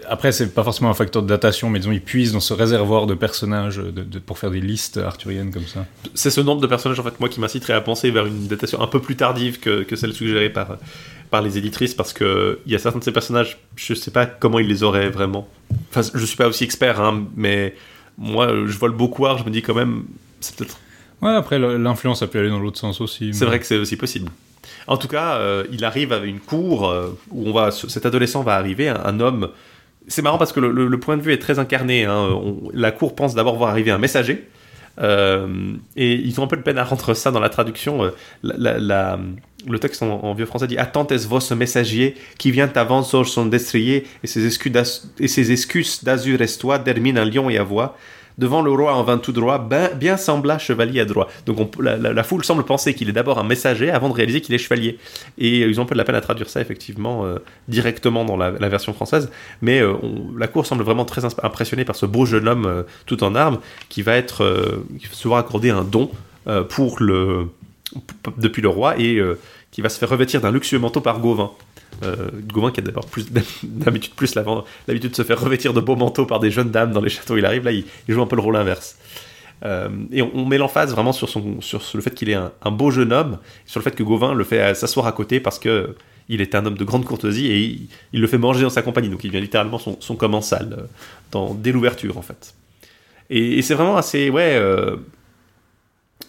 Après, 0.08 0.32
c'est 0.32 0.54
pas 0.54 0.64
forcément 0.64 0.90
un 0.90 0.94
facteur 0.94 1.22
de 1.22 1.28
datation, 1.28 1.70
mais 1.70 1.78
disons, 1.78 1.92
il 1.92 2.00
puise 2.00 2.32
dans 2.32 2.40
ce 2.40 2.54
réservoir 2.54 3.06
de 3.06 3.14
personnages 3.14 3.76
de- 3.76 3.90
de- 4.02 4.18
pour 4.18 4.38
faire 4.38 4.50
des 4.50 4.60
listes 4.60 4.96
arthuriennes 4.98 5.50
comme 5.52 5.66
ça. 5.66 5.86
C'est 6.14 6.30
ce 6.30 6.40
nombre 6.40 6.60
de 6.60 6.66
personnages 6.66 6.98
en 7.00 7.02
fait 7.04 7.18
moi 7.20 7.28
qui 7.28 7.40
m'inciterait 7.40 7.72
à 7.74 7.80
penser 7.80 8.10
vers 8.10 8.26
une 8.26 8.46
datation 8.46 8.80
un 8.80 8.86
peu 8.86 9.00
plus 9.00 9.16
tardive 9.16 9.58
que, 9.60 9.82
que 9.82 9.96
celle 9.96 10.12
suggérée 10.12 10.50
par, 10.50 10.78
par 11.34 11.42
les 11.42 11.58
éditrices 11.58 11.94
parce 11.94 12.12
que 12.12 12.60
il 12.66 12.70
y 12.72 12.76
a 12.76 12.78
certains 12.78 13.00
de 13.00 13.04
ces 13.04 13.12
personnages, 13.12 13.58
je 13.76 13.92
sais 13.94 14.10
pas 14.12 14.24
comment 14.26 14.58
ils 14.60 14.68
les 14.68 14.82
auraient 14.84 15.10
vraiment. 15.10 15.48
Enfin, 15.90 16.02
je 16.14 16.24
suis 16.24 16.36
pas 16.36 16.46
aussi 16.46 16.62
expert, 16.64 17.00
hein, 17.00 17.24
mais 17.36 17.74
moi 18.16 18.46
je 18.66 18.78
vois 18.78 18.88
le 18.88 18.94
beau 18.94 19.08
couard, 19.08 19.38
je 19.38 19.44
me 19.44 19.50
dis 19.50 19.60
quand 19.62 19.74
même, 19.74 20.04
c'est 20.40 20.54
peut-être 20.56 20.78
Ouais, 21.22 21.34
après, 21.34 21.58
l'influence 21.58 22.22
a 22.22 22.26
pu 22.26 22.38
aller 22.38 22.50
dans 22.50 22.60
l'autre 22.60 22.78
sens 22.78 23.00
aussi. 23.00 23.32
C'est 23.32 23.46
vrai 23.46 23.58
que 23.58 23.66
c'est 23.66 23.78
aussi 23.78 23.96
possible. 23.96 24.28
En 24.86 24.96
tout 24.98 25.08
cas, 25.08 25.36
euh, 25.36 25.64
il 25.72 25.82
arrive 25.84 26.12
à 26.12 26.18
une 26.18 26.38
cour 26.40 26.88
euh, 26.88 27.08
où 27.30 27.48
on 27.48 27.52
va, 27.52 27.70
cet 27.70 28.04
adolescent 28.04 28.42
va 28.42 28.54
arriver, 28.56 28.88
un, 28.90 29.00
un 29.04 29.20
homme. 29.20 29.48
C'est 30.06 30.20
marrant 30.22 30.36
parce 30.38 30.52
que 30.52 30.60
le, 30.60 30.70
le- 30.70 30.86
le 30.88 31.00
point 31.00 31.16
de 31.16 31.22
vue 31.22 31.32
est 31.32 31.38
très 31.46 31.58
incarné. 31.58 32.04
hein. 32.04 32.28
On- 32.32 32.68
la 32.74 32.90
cour 32.92 33.14
pense 33.16 33.34
d'abord 33.34 33.56
voir 33.56 33.70
arriver 33.70 33.90
un 33.90 33.98
messager. 33.98 34.36
euh, 35.00 35.72
et 35.96 36.12
ils 36.14 36.38
ont 36.40 36.44
un 36.44 36.46
peu 36.46 36.56
de 36.56 36.62
peine 36.62 36.78
à 36.78 36.84
rentrer 36.84 37.14
ça 37.14 37.30
dans 37.30 37.40
la 37.40 37.48
traduction. 37.48 38.04
euh, 38.04 38.10
la- 38.42 38.56
la- 38.58 38.78
la- 38.78 39.18
le 39.68 39.78
texte 39.78 40.02
en, 40.02 40.34
vieux 40.34 40.46
français 40.46 40.66
dit 40.66 40.78
Attentes 40.78 41.12
vos 41.12 41.40
ce 41.40 41.54
messager 41.54 42.14
qui 42.38 42.50
vient 42.50 42.70
avant 42.74 43.02
sur 43.02 43.26
son 43.26 43.46
destrier 43.46 44.06
et 44.22 44.26
ses 44.26 45.52
excuses 45.52 46.04
d'azur 46.04 46.40
estois 46.40 46.78
dermine 46.78 47.18
un 47.18 47.24
lion 47.24 47.50
et 47.50 47.58
à 47.58 47.64
voix. 47.64 47.96
Devant 48.36 48.62
le 48.62 48.72
roi 48.72 48.94
en 48.94 49.04
vint 49.04 49.18
tout 49.18 49.30
droit, 49.30 49.58
ben, 49.58 49.90
bien 49.94 50.16
sembla 50.16 50.58
chevalier 50.58 51.00
à 51.00 51.04
droit. 51.04 51.28
Donc 51.46 51.60
on- 51.60 51.82
la, 51.82 52.22
foule 52.24 52.44
semble 52.44 52.64
penser 52.64 52.92
qu'il 52.94 53.08
est 53.08 53.12
d'abord 53.12 53.38
un 53.38 53.44
messager 53.44 53.90
avant 53.90 54.08
de 54.08 54.14
réaliser 54.14 54.40
qu'il 54.40 54.54
est 54.54 54.58
chevalier. 54.58 54.98
Et 55.38 55.62
euh, 55.62 55.68
ils 55.68 55.80
ont 55.80 55.86
peu 55.86 55.94
de 55.94 55.98
la 55.98 56.04
peine 56.04 56.16
à 56.16 56.20
traduire 56.20 56.48
ça 56.48 56.60
effectivement 56.60 57.24
euh, 57.24 57.38
directement 57.68 58.24
dans 58.24 58.36
la, 58.36 58.50
version 58.50 58.92
française. 58.92 59.30
Mais 59.62 59.80
euh, 59.80 59.94
la 60.36 60.48
cour 60.48 60.66
semble 60.66 60.82
vraiment 60.82 61.04
très 61.04 61.24
impressionnée 61.24 61.84
par 61.84 61.94
ce 61.94 62.06
beau 62.06 62.26
jeune 62.26 62.48
homme 62.48 62.84
tout 63.06 63.22
en 63.22 63.36
armes 63.36 63.58
qui 63.88 64.02
va 64.02 64.16
être, 64.16 64.82
qui 64.98 65.06
se 65.06 65.28
voir 65.28 65.38
accorder 65.38 65.70
un 65.70 65.84
don 65.84 66.10
pour 66.68 67.00
le, 67.00 67.48
depuis 68.38 68.62
le 68.62 68.68
roi 68.68 68.98
et 68.98 69.16
euh, 69.16 69.38
qui 69.70 69.80
va 69.80 69.88
se 69.88 69.98
faire 69.98 70.08
revêtir 70.08 70.40
d'un 70.40 70.50
luxueux 70.50 70.78
manteau 70.78 71.00
par 71.00 71.20
Gauvin. 71.20 71.50
Euh, 72.02 72.28
Gauvin 72.52 72.70
qui 72.70 72.80
a 72.80 72.82
d'abord 72.82 73.06
plus 73.06 73.30
d'habitude 73.62 74.14
plus 74.14 74.34
l'habitude 74.34 75.10
de 75.10 75.16
se 75.16 75.22
faire 75.22 75.40
revêtir 75.40 75.72
de 75.72 75.80
beaux 75.80 75.96
manteaux 75.96 76.26
par 76.26 76.40
des 76.40 76.50
jeunes 76.50 76.70
dames 76.70 76.92
dans 76.92 77.00
les 77.00 77.10
châteaux. 77.10 77.36
Il 77.36 77.46
arrive 77.46 77.64
là 77.64 77.72
il, 77.72 77.84
joue 78.08 78.22
un 78.22 78.26
peu 78.26 78.36
le 78.36 78.42
rôle 78.42 78.56
inverse. 78.56 78.96
Euh, 79.64 79.88
et 80.12 80.20
on, 80.20 80.44
met 80.44 80.58
l'emphase 80.58 80.92
vraiment 80.92 81.12
sur, 81.12 81.28
le 81.38 82.00
fait 82.00 82.14
qu'il 82.14 82.28
est 82.28 82.34
un, 82.34 82.70
beau 82.70 82.90
jeune 82.90 83.12
homme 83.12 83.38
sur 83.64 83.80
le 83.80 83.84
fait 83.84 83.94
que 83.94 84.02
Gauvin 84.02 84.34
le 84.34 84.44
fait 84.44 84.74
s'asseoir 84.74 85.06
à 85.06 85.12
côté 85.12 85.40
parce 85.40 85.58
que 85.58 85.94
il 86.28 86.40
est 86.40 86.54
un 86.54 86.64
homme 86.66 86.76
de 86.76 86.84
grande 86.84 87.04
courtoisie 87.04 87.46
et 87.46 87.88
il, 88.12 88.20
le 88.20 88.26
fait 88.26 88.38
manger 88.38 88.62
dans 88.62 88.70
sa 88.70 88.82
compagnie. 88.82 89.08
Donc 89.08 89.24
il 89.24 89.28
devient 89.28 89.42
littéralement 89.42 89.78
son, 89.78 90.16
commensal 90.16 90.88
dans, 91.30 91.54
dès 91.54 91.72
l'ouverture 91.72 92.18
en 92.18 92.22
fait. 92.22 92.54
Et, 93.30 93.58
et 93.58 93.62
c'est 93.62 93.74
vraiment 93.74 93.96
assez 93.96 94.30
ouais 94.30 94.58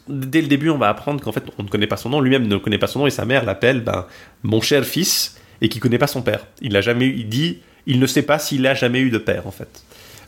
dès 0.08 0.42
le 0.42 0.48
début, 0.48 0.70
on 0.70 0.78
va 0.78 0.90
apprendre 0.90 1.22
qu'en 1.22 1.32
fait, 1.32 1.44
on 1.58 1.64
ne 1.64 1.68
connaît 1.68 1.88
pas 1.88 1.98
son 1.98 2.10
nom. 2.10 2.22
Lui-même 2.22 2.48
ne 2.48 2.58
connaît 2.58 2.78
pas 2.78 2.88
son 2.88 3.00
nom 3.00 3.08
et 3.08 3.12
sa 3.12 3.26
mère 3.26 3.46
l'appelle 3.46 3.82
ben, 3.82 4.06
mon 4.44 4.62
cher 4.62 4.86
fils 4.86 5.38
et 5.62 5.70
qui 5.70 5.80
connaît 5.80 5.98
pas 5.98 6.08
son 6.08 6.22
père. 6.22 6.46
Il 6.62 6.74
l'a 6.74 6.82
jamais 6.82 7.06
eu. 7.06 7.16
Il 7.18 7.30
dit, 7.30 7.60
il 7.88 8.00
ne 8.00 8.08
sait 8.08 8.22
pas 8.24 8.40
s'il 8.40 8.66
a 8.68 8.74
jamais 8.74 9.00
eu 9.00 9.10
de 9.10 9.18
père 9.18 9.48
en 9.48 9.52
fait. 9.52 9.84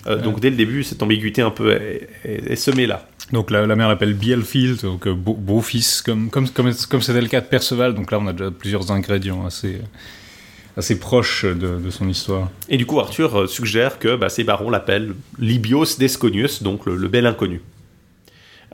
Euh, 0.08 0.22
Donc 0.22 0.40
dès 0.40 0.50
le 0.50 0.56
début, 0.56 0.84
cette 0.84 1.02
ambiguïté 1.04 1.42
un 1.42 1.50
peu 1.52 1.74
est, 1.74 2.08
est- 2.24 2.52
est 2.52 2.56
semée 2.56 2.86
là. 2.86 3.08
Donc 3.34 3.52
la, 3.52 3.66
la 3.66 3.76
mère 3.76 3.90
l'appelle 3.90 4.14
Bielfield, 4.14 4.82
donc 4.82 5.06
euh, 5.08 5.14
beau, 5.14 5.34
beau-fils, 5.34 6.02
comme 6.02 6.30
comme 6.30 6.48
comme 6.50 6.72
comme 6.90 7.02
c'était 7.02 7.20
le 7.20 7.28
cas 7.28 7.42
de 7.42 7.48
Perceval. 7.48 7.94
Donc 7.94 8.12
là, 8.12 8.20
on 8.22 8.28
a 8.28 8.32
déjà 8.34 8.52
plusieurs 8.52 8.90
ingrédients 8.92 9.46
assez 9.46 9.82
assez 10.78 11.00
proches 11.00 11.44
de, 11.44 11.80
de 11.80 11.90
son 11.90 12.08
histoire. 12.08 12.50
Et 12.70 12.78
du 12.78 12.86
coup, 12.86 13.00
Arthur 13.00 13.36
euh, 13.42 13.48
suggère 13.48 13.98
que 14.00 14.16
bah, 14.16 14.30
ses 14.30 14.44
barons 14.44 14.70
l'appellent 14.70 15.14
Libios 15.40 15.98
Desconius, 15.98 16.62
donc 16.64 16.86
le, 16.86 16.96
le 16.96 17.08
bel 17.08 17.26
inconnu. 17.26 17.62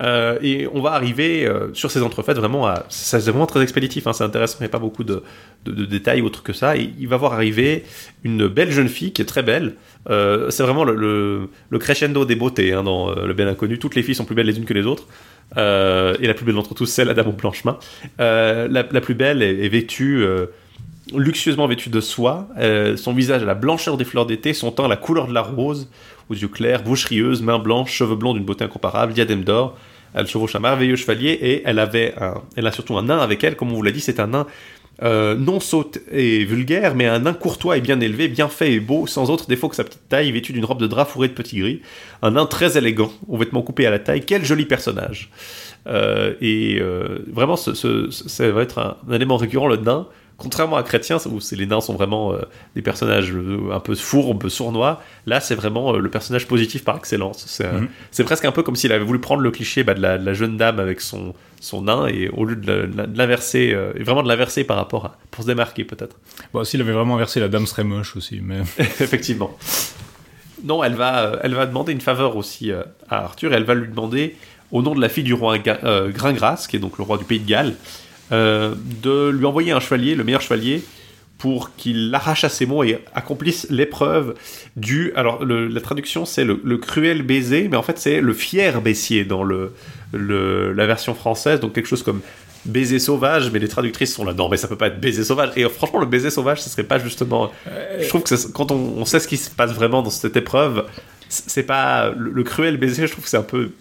Euh, 0.02 0.40
et 0.42 0.68
on 0.74 0.82
va 0.82 0.94
arriver 0.94 1.46
euh, 1.46 1.74
sur 1.74 1.92
ces 1.92 2.02
entrefaites 2.02 2.38
vraiment 2.38 2.68
à. 2.68 2.86
C'est 2.90 3.20
vraiment 3.20 3.46
très 3.46 3.62
expéditif, 3.62 4.08
hein, 4.08 4.14
c'est 4.14 4.24
intéressant, 4.24 4.58
il 4.60 4.64
n'y 4.64 4.68
a 4.68 4.70
pas 4.70 4.80
beaucoup 4.80 5.04
de, 5.04 5.24
détails 5.66 6.22
autres 6.22 6.44
que 6.44 6.54
ça. 6.54 6.76
Il 6.76 7.08
va 7.08 7.18
voir 7.18 7.34
arriver 7.34 7.84
une 8.24 8.48
belle 8.48 8.72
jeune 8.72 8.90
fille 8.90 9.14
qui 9.14 9.22
est 9.22 9.26
très 9.26 9.44
belle. 9.44 9.76
Euh, 10.10 10.50
c'est 10.50 10.64
vraiment 10.64 10.84
le, 10.84 11.50
crescendo 11.80 12.26
des 12.26 12.36
beautés 12.36 12.74
hein, 12.74 12.84
dans 12.84 13.14
Le 13.14 13.34
Bel 13.34 13.48
Inconnu. 13.48 13.78
Toutes 13.78 13.96
les 13.96 14.04
filles 14.04 14.16
sont 14.16 14.26
plus 14.26 14.36
belles 14.36 14.48
les 14.48 14.58
unes 14.58 14.66
que 14.66 14.74
les 14.74 14.86
autres. 14.86 15.08
Et 15.56 16.28
la 16.28 16.34
plus 16.34 16.46
belle 16.46 16.56
d'entre 16.56 16.74
tous, 16.74 16.88
c'est 16.88 17.06
la 17.06 17.14
dame 17.14 17.28
au. 17.28 17.36
Euh, 18.20 18.68
la, 18.68 19.02
plus 19.02 19.14
belle 19.14 19.44
est, 19.44 19.70
vêtue. 19.70 20.26
luxueusement 21.14 21.68
vêtue 21.68 21.90
de 21.90 22.02
soie, 22.02 22.48
son 22.96 23.14
visage 23.14 23.44
à 23.44 23.46
la 23.46 23.56
blancheur 23.56 23.98
des 23.98 24.06
fleurs 24.06 24.26
d'été, 24.26 24.54
son 24.54 24.72
teint 24.72 24.88
la 24.88 24.98
couleur 24.98 25.28
de 25.28 25.34
la 25.34 25.42
rose, 25.42 25.90
aux 26.30 26.34
yeux 26.36 26.48
clairs, 26.48 26.84
bouche 26.84 27.06
rieuse, 27.06 27.42
mains 27.42 27.60
blanches, 27.60 27.92
cheveux 27.92 28.16
blonds 28.16 28.34
d'une 28.34 28.46
beauté 28.46 28.64
incomparable, 28.64 29.14
diadème 29.14 29.44
d'or. 29.44 29.78
Elle 30.14 30.28
chevauche 30.28 30.56
un 30.56 30.60
merveilleux 30.60 30.96
chevalier 30.96 31.32
et 31.32 31.64
elle 31.66 31.80
avait 31.80 32.14
un, 32.22 32.36
elle 32.56 32.68
a 32.68 32.72
surtout 32.72 32.98
un 32.98 33.04
nain 33.04 33.18
avec 33.18 33.44
elle, 33.44 33.56
comme 33.56 33.72
on 33.72 33.76
vous 33.76 33.82
l'a 33.82 33.92
dit, 33.92 34.02
c'est 34.02 34.20
un 34.20 34.28
nain 34.28 34.46
euh, 35.02 35.36
non 35.36 35.60
sot 35.60 35.92
et 36.12 36.46
vulgaire, 36.46 36.94
mais 36.94 37.08
un 37.08 37.20
nain 37.20 37.34
courtois 37.34 37.78
et 37.78 37.82
bien 37.82 38.00
élevé, 38.00 38.28
bien 38.28 38.48
fait 38.48 38.74
et 38.74 38.80
beau, 38.80 39.08
sans 39.08 39.32
autre 39.32 39.48
défaut 39.48 39.68
que 39.68 39.76
sa 39.76 39.84
petite 39.84 40.08
taille, 40.08 40.32
vêtu 40.32 40.54
d'une 40.54 40.66
robe 40.66 40.80
de 40.80 40.88
drap 40.88 41.06
fourrée 41.06 41.30
de 41.30 41.34
petits 41.34 41.60
gris. 41.60 41.82
Un 42.22 42.32
nain 42.32 42.46
très 42.46 42.78
élégant, 42.78 43.12
aux 43.28 43.38
vêtements 43.38 43.64
coupés 43.64 43.88
à 43.88 43.90
la 43.90 44.00
taille. 44.00 44.22
Quel 44.22 44.46
joli 44.46 44.66
personnage 44.66 45.32
Euh, 45.88 46.36
Et 46.42 46.78
euh, 46.80 47.26
vraiment, 47.32 47.56
ce, 47.56 48.10
ça 48.12 48.52
va 48.52 48.62
être 48.62 48.80
un 48.80 49.14
élément 49.14 49.38
récurrent, 49.38 49.68
le 49.68 49.78
nain. 49.78 50.08
Contrairement 50.38 50.78
à 50.78 50.84
Chrétien, 50.84 51.18
où 51.28 51.40
les 51.52 51.66
nains 51.66 51.80
sont 51.80 51.94
vraiment 51.94 52.34
euh, 52.34 52.42
des 52.76 52.82
personnages 52.82 53.32
euh, 53.32 53.72
un 53.72 53.80
peu 53.80 53.94
fourbes, 53.96 54.50
sournois, 54.50 55.02
là 55.28 55.40
c'est 55.40 55.56
vraiment 55.56 55.94
euh, 55.94 56.00
le 56.00 56.10
personnage 56.10 56.48
positif 56.48 56.84
par 56.84 56.98
excellence. 56.98 57.46
C'est 57.48 57.72
Mhm. 57.72 57.88
c'est 58.12 58.24
presque 58.24 58.44
un 58.46 58.52
peu 58.52 58.64
comme 58.64 58.76
s'il 58.76 58.92
avait 58.92 59.06
voulu 59.06 59.20
prendre 59.20 59.42
le 59.42 59.52
cliché 59.52 59.84
bah, 59.84 59.94
de, 59.94 60.02
la, 60.02 60.18
de 60.18 60.26
la 60.26 60.34
jeune 60.34 60.58
dame 60.58 60.80
avec 60.80 61.02
son, 61.02 61.34
son 61.62 61.84
nain 61.84 62.08
et 62.08 62.30
au 62.30 62.46
lieu 62.46 62.56
de 62.56 62.90
l'inverser, 63.16 63.78
et 63.96 64.04
vraiment 64.04 64.24
de 64.24 64.28
l'inverser 64.28 64.64
par 64.64 64.78
rapport 64.78 65.06
à. 65.06 65.18
pour 65.32 65.44
se 65.44 65.48
démarquer 65.50 65.84
peut-être. 65.86 66.18
Bon, 66.54 66.64
s'il 66.64 66.82
avait 66.82 66.92
vraiment 66.94 67.16
versé, 67.16 67.40
la 67.40 67.48
dame 67.48 67.68
serait 67.68 67.84
moche 67.84 68.16
aussi, 68.18 68.42
mais 68.44 68.60
Effectivement. 68.80 69.56
Non, 70.64 70.84
elle 70.84 70.96
va, 70.96 71.40
elle 71.44 71.54
va 71.54 71.66
demander 71.66 71.92
une 71.92 72.02
faveur 72.02 72.36
aussi 72.38 72.72
à 72.72 72.86
Arthur. 73.10 73.54
Elle 73.54 73.66
va 73.66 73.76
lui 73.76 73.88
demander, 73.88 74.36
au 74.72 74.82
nom 74.82 74.96
de 74.96 75.02
la 75.02 75.10
fille 75.10 75.24
du 75.24 75.34
roi 75.34 75.58
Gringras, 75.60 76.66
qui 76.70 76.78
est 76.78 76.80
donc 76.80 76.98
le 76.98 77.04
roi 77.04 77.18
du 77.18 77.26
pays 77.26 77.40
de 77.40 77.48
Galles, 77.48 77.76
euh, 78.32 78.74
de 79.02 79.30
lui 79.30 79.46
envoyer 79.46 79.72
un 79.72 79.80
chevalier, 79.80 80.16
le 80.16 80.24
meilleur 80.24 80.42
chevalier, 80.42 80.84
pour 81.38 81.76
qu'il 81.76 82.14
arrache 82.14 82.44
à 82.46 82.50
ses 82.50 82.66
mots 82.66 82.84
et 82.84 83.00
accomplisse 83.14 83.68
l'épreuve 83.70 84.36
du. 84.78 85.12
Alors, 85.16 85.44
la 85.46 85.82
traduction, 85.82 86.26
c'est 86.26 86.46
le, 86.46 86.78
cruel 86.78 87.22
baiser, 87.22 87.68
mais 87.70 87.76
en 87.76 87.84
fait, 87.84 88.00
c'est 88.00 88.22
le 88.22 88.34
fier 88.34 88.82
baissier 88.82 89.26
dans 89.26 89.44
le, 89.44 89.74
la 90.14 90.86
version 90.86 91.14
française, 91.14 91.60
donc 91.60 91.74
quelque 91.74 91.88
chose 91.88 92.04
comme 92.04 92.22
baiser 92.66 92.98
sauvage, 93.00 93.52
mais 93.52 93.60
les 93.60 93.68
traductrices 93.68 94.14
sont 94.14 94.24
là, 94.24 94.34
non, 94.34 94.48
mais 94.48 94.56
ça 94.56 94.70
peut 94.70 94.78
pas 94.78 94.88
être 94.88 95.02
baiser 95.02 95.26
sauvage. 95.26 95.50
Et 95.58 95.68
franchement, 95.68 96.00
le 96.00 96.06
baiser 96.06 96.30
sauvage, 96.30 96.62
ce 96.62 96.70
serait 96.70 96.86
pas 96.86 96.98
justement. 96.98 97.52
Je 98.00 98.08
trouve 98.08 98.24
que 98.24 98.52
quand 98.54 98.72
on, 98.72 98.94
on 98.98 99.04
sait 99.04 99.20
ce 99.20 99.28
qui 99.28 99.36
se 99.36 99.50
passe 99.50 99.74
vraiment 99.74 100.02
dans 100.02 100.10
cette 100.10 100.38
épreuve, 100.38 100.86
c'est 101.34 101.64
pas. 101.64 102.14
Le 102.18 102.44
cruel 102.44 102.78
baiser, 102.78 103.08
je 103.08 103.12
trouve 103.12 103.24
que 103.24 103.30
c'est 103.30 103.38
un 103.38 103.44
peu. 103.44 103.72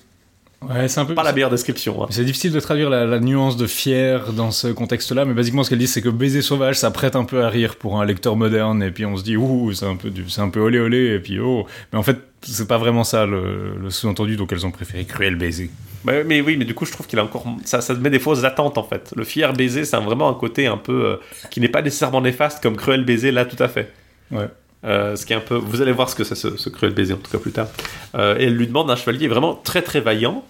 Ouais, 0.69 0.89
c'est 0.89 1.01
un 1.01 1.05
peu. 1.05 1.15
Pas 1.15 1.23
la 1.23 1.33
meilleure 1.33 1.51
description. 1.51 2.03
hein. 2.03 2.07
C'est 2.11 2.25
difficile 2.25 2.53
de 2.53 2.61
traduire 2.61 2.89
la, 2.91 3.05
la 3.07 3.21
nuance 3.21 3.57
de 3.57 3.67
fier 3.67 4.33
dans 4.33 4.51
ce 4.51 4.69
contexte-là, 4.69 5.25
mais 5.25 5.35
basiquement 5.35 5.65
ce 5.65 5.71
qu'elle 5.71 5.79
dit, 5.79 5.87
c'est 5.87 6.03
que 6.03 6.09
baiser 6.09 6.43
sauvage, 6.43 6.77
ça 6.77 6.91
prête 6.91 7.17
un 7.17 7.25
peu 7.25 7.43
à 7.45 7.49
rire 7.49 7.77
pour 7.77 8.01
un 8.01 8.05
lecteur 8.05 8.37
moderne, 8.37 8.83
et 8.83 8.91
puis 8.91 9.05
on 9.07 9.17
se 9.17 9.25
dit, 9.25 9.37
ouh, 9.37 9.73
c'est 9.73 9.87
un 9.87 9.97
peu 9.97 10.11
du, 10.11 10.29
c'est 10.31 10.41
un 10.41 10.49
peu 10.51 10.61
olé 10.61 10.79
olé, 10.79 11.15
et 11.15 11.19
puis 11.19 11.39
oh. 11.41 11.67
Mais 11.93 11.99
en 11.99 12.03
fait, 12.03 12.19
c'est 12.43 12.69
pas 12.69 12.79
vraiment 12.79 13.05
ça 13.05 13.27
le, 13.27 13.77
le 13.81 13.91
sous-entendu, 13.91 14.37
donc 14.37 14.53
elles 14.53 14.67
ont 14.67 14.71
préféré 14.71 15.05
cruel 15.05 15.37
baiser. 15.37 15.71
Ouais, 16.05 16.25
mais 16.25 16.41
oui, 16.41 16.57
mais 16.57 16.65
du 16.65 16.75
coup, 16.75 16.85
je 16.85 16.91
trouve 16.93 17.07
qu'il 17.07 17.19
a 17.21 17.25
encore. 17.25 17.45
Ça, 17.65 17.81
ça 17.81 17.95
met 17.95 18.11
des 18.11 18.19
fausses 18.19 18.43
attentes 18.43 18.77
en 18.77 18.83
fait. 18.83 19.13
Le 19.17 19.23
fier 19.23 19.53
baiser, 19.53 19.85
c'est 19.85 19.97
vraiment 19.99 20.29
un 20.29 20.35
côté 20.35 20.67
un 20.67 20.77
peu. 20.77 21.05
euh, 21.07 21.17
qui 21.51 21.61
n'est 21.61 21.69
pas 21.69 21.81
nécessairement 21.83 22.21
néfaste 22.21 22.61
comme 22.63 22.77
cruel 22.77 23.05
baiser, 23.05 23.31
là, 23.31 23.45
tout 23.45 23.63
à 23.63 23.69
fait. 23.69 23.93
Ouais. 24.33 24.49
Euh, 24.85 25.15
ce 25.15 25.27
qui 25.27 25.33
est 25.33 25.37
un 25.37 25.41
peu. 25.41 25.55
Vous 25.55 25.81
allez 25.81 25.93
voir 25.93 26.09
ce 26.09 26.17
que 26.17 26.25
c'est 26.25 26.35
ce, 26.35 26.57
ce 26.57 26.69
cruel 26.69 26.93
baiser 26.93 27.15
en 27.15 27.19
tout 27.19 27.31
cas 27.31 27.39
plus 27.39 27.53
tard. 27.53 27.69
Euh, 28.15 28.37
et 28.39 28.45
elle 28.45 28.57
lui 28.57 28.67
demande 28.67 28.91
un 28.91 28.97
chevalier 28.97 29.29
vraiment 29.29 29.55
très 29.55 29.83
très 29.83 30.01
vaillant. 30.01 30.45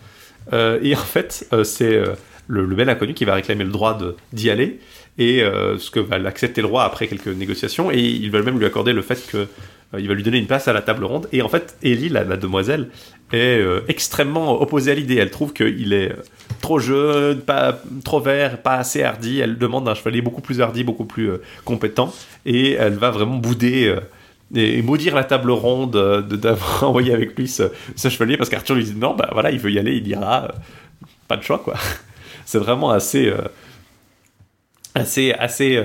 Euh, 0.52 0.78
et 0.82 0.94
en 0.94 0.98
fait, 0.98 1.46
c'est 1.64 2.02
le, 2.46 2.66
bel 2.66 2.88
inconnu 2.88 3.14
qui 3.14 3.24
va 3.24 3.34
réclamer 3.34 3.64
le 3.64 3.70
droit 3.70 3.98
d'y 4.32 4.50
aller. 4.50 4.80
Et 5.18 5.42
ce 5.78 5.90
que 5.90 6.00
va 6.00 6.18
l'accepter 6.18 6.62
le 6.62 6.66
roi 6.66 6.84
après 6.84 7.06
quelques 7.06 7.28
négociations. 7.28 7.90
Et 7.90 8.00
il 8.00 8.30
va 8.30 8.42
même 8.42 8.58
lui 8.58 8.66
accorder 8.66 8.92
le 8.92 9.02
fait 9.02 9.26
que 9.26 9.46
il 9.98 10.08
va 10.08 10.14
lui 10.14 10.22
donner 10.22 10.38
une 10.38 10.46
place 10.46 10.68
à 10.68 10.72
la 10.72 10.80
table 10.80 11.04
ronde. 11.04 11.28
Et 11.32 11.42
en 11.42 11.50
fait, 11.50 11.76
Ellie, 11.82 12.08
la, 12.08 12.24
demoiselle, 12.24 12.88
est 13.30 13.62
extrêmement 13.88 14.60
opposée 14.62 14.92
à 14.92 14.94
l'idée. 14.94 15.16
Elle 15.16 15.30
trouve 15.30 15.52
qu'il 15.52 15.92
est 15.92 16.16
trop 16.62 16.78
jeune, 16.78 17.42
pas 17.42 17.78
trop 18.02 18.20
vert, 18.20 18.62
pas 18.62 18.76
assez 18.76 19.02
hardi. 19.02 19.40
Elle 19.40 19.58
demande 19.58 19.86
un 19.86 19.94
chevalier 19.94 20.22
beaucoup 20.22 20.40
plus 20.40 20.62
hardi, 20.62 20.82
beaucoup 20.82 21.04
plus 21.04 21.30
compétent. 21.66 22.12
Et 22.46 22.72
elle 22.72 22.94
va 22.94 23.10
vraiment 23.10 23.36
bouder. 23.36 23.94
Et 24.54 24.82
maudire 24.82 25.14
la 25.14 25.24
table 25.24 25.50
ronde 25.50 25.96
euh, 25.96 26.20
d'avoir 26.22 26.84
envoyé 26.88 27.12
avec 27.12 27.36
lui 27.38 27.48
ce, 27.48 27.70
chevalier 27.96 28.36
parce 28.36 28.50
qu'Arthur 28.50 28.74
lui 28.76 28.84
dit 28.84 28.94
non 28.94 29.14
bah 29.14 29.30
voilà 29.32 29.50
il 29.50 29.58
veut 29.58 29.70
y 29.70 29.78
aller 29.78 29.96
il 29.96 30.06
ira 30.06 30.44
euh, 30.44 30.48
pas 31.28 31.36
de 31.36 31.42
choix 31.42 31.58
quoi. 31.58 31.74
C'est 32.44 32.58
vraiment 32.58 32.90
assez 32.90 33.28
euh, 33.28 33.42
assez 34.94 35.32
assez 35.32 35.82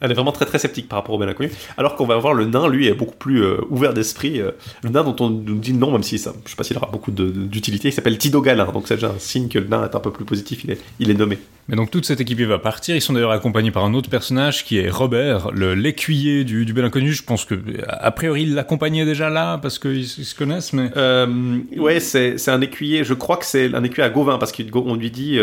elle 0.00 0.10
est 0.10 0.14
vraiment 0.14 0.32
très 0.32 0.44
très 0.44 0.58
sceptique 0.58 0.88
par 0.88 0.98
rapport 0.98 1.14
au 1.14 1.18
bel 1.18 1.28
inconnu 1.28 1.50
alors 1.76 1.96
qu'on 1.96 2.06
va 2.06 2.16
voir 2.16 2.34
le 2.34 2.46
nain 2.46 2.68
lui 2.68 2.86
est 2.86 2.94
beaucoup 2.94 3.16
plus 3.16 3.42
euh, 3.42 3.58
ouvert 3.70 3.94
d'esprit 3.94 4.40
euh, 4.40 4.50
le 4.82 4.90
nain 4.90 5.04
dont 5.04 5.16
on 5.20 5.30
nous 5.30 5.58
dit 5.58 5.72
non 5.72 5.90
même 5.92 6.02
si 6.02 6.18
ça 6.18 6.32
je 6.44 6.50
sais 6.50 6.56
pas 6.56 6.64
s'il 6.64 6.76
aura 6.76 6.90
beaucoup 6.90 7.10
d'utilité 7.10 7.88
il 7.88 7.92
s'appelle 7.92 8.18
Tido 8.18 8.40
Galin 8.42 8.66
donc 8.72 8.86
c'est 8.86 8.94
déjà 8.94 9.08
un 9.08 9.18
signe 9.18 9.48
que 9.48 9.58
le 9.58 9.66
nain 9.68 9.84
est 9.84 9.94
un 9.94 10.00
peu 10.00 10.10
plus 10.10 10.24
positif 10.24 10.64
il 10.64 10.72
est, 10.72 10.80
il 10.98 11.10
est 11.10 11.14
nommé 11.14 11.38
Mais 11.68 11.76
donc 11.76 11.90
toute 11.90 12.04
cette 12.04 12.20
équipe 12.20 12.40
va 12.42 12.58
partir. 12.58 12.94
Ils 12.94 13.00
sont 13.00 13.12
d'ailleurs 13.12 13.32
accompagnés 13.32 13.70
par 13.72 13.84
un 13.84 13.94
autre 13.94 14.08
personnage 14.10 14.64
qui 14.64 14.78
est 14.78 14.88
Robert, 14.88 15.50
le 15.52 15.74
l'écuyer 15.74 16.44
du, 16.44 16.64
du 16.64 16.72
bel 16.72 16.84
inconnu. 16.84 17.12
Je 17.12 17.24
pense 17.24 17.44
que 17.44 17.54
a 17.88 18.10
priori 18.10 18.42
il 18.42 18.54
l'accompagnait 18.54 19.04
déjà 19.04 19.30
là 19.30 19.58
parce 19.58 19.78
qu'ils 19.78 20.02
ils 20.02 20.24
se 20.24 20.34
connaissent, 20.34 20.72
mais 20.72 20.90
Euh, 20.96 21.58
ouais, 21.76 21.98
c'est 22.00 22.38
c'est 22.38 22.50
un 22.50 22.60
écuyer. 22.60 23.04
Je 23.04 23.14
crois 23.14 23.36
que 23.36 23.46
c'est 23.46 23.74
un 23.74 23.82
écuyer 23.82 24.04
à 24.04 24.10
Gauvin 24.10 24.38
parce 24.38 24.52
qu'on 24.52 24.94
lui 24.94 25.10
dit 25.10 25.38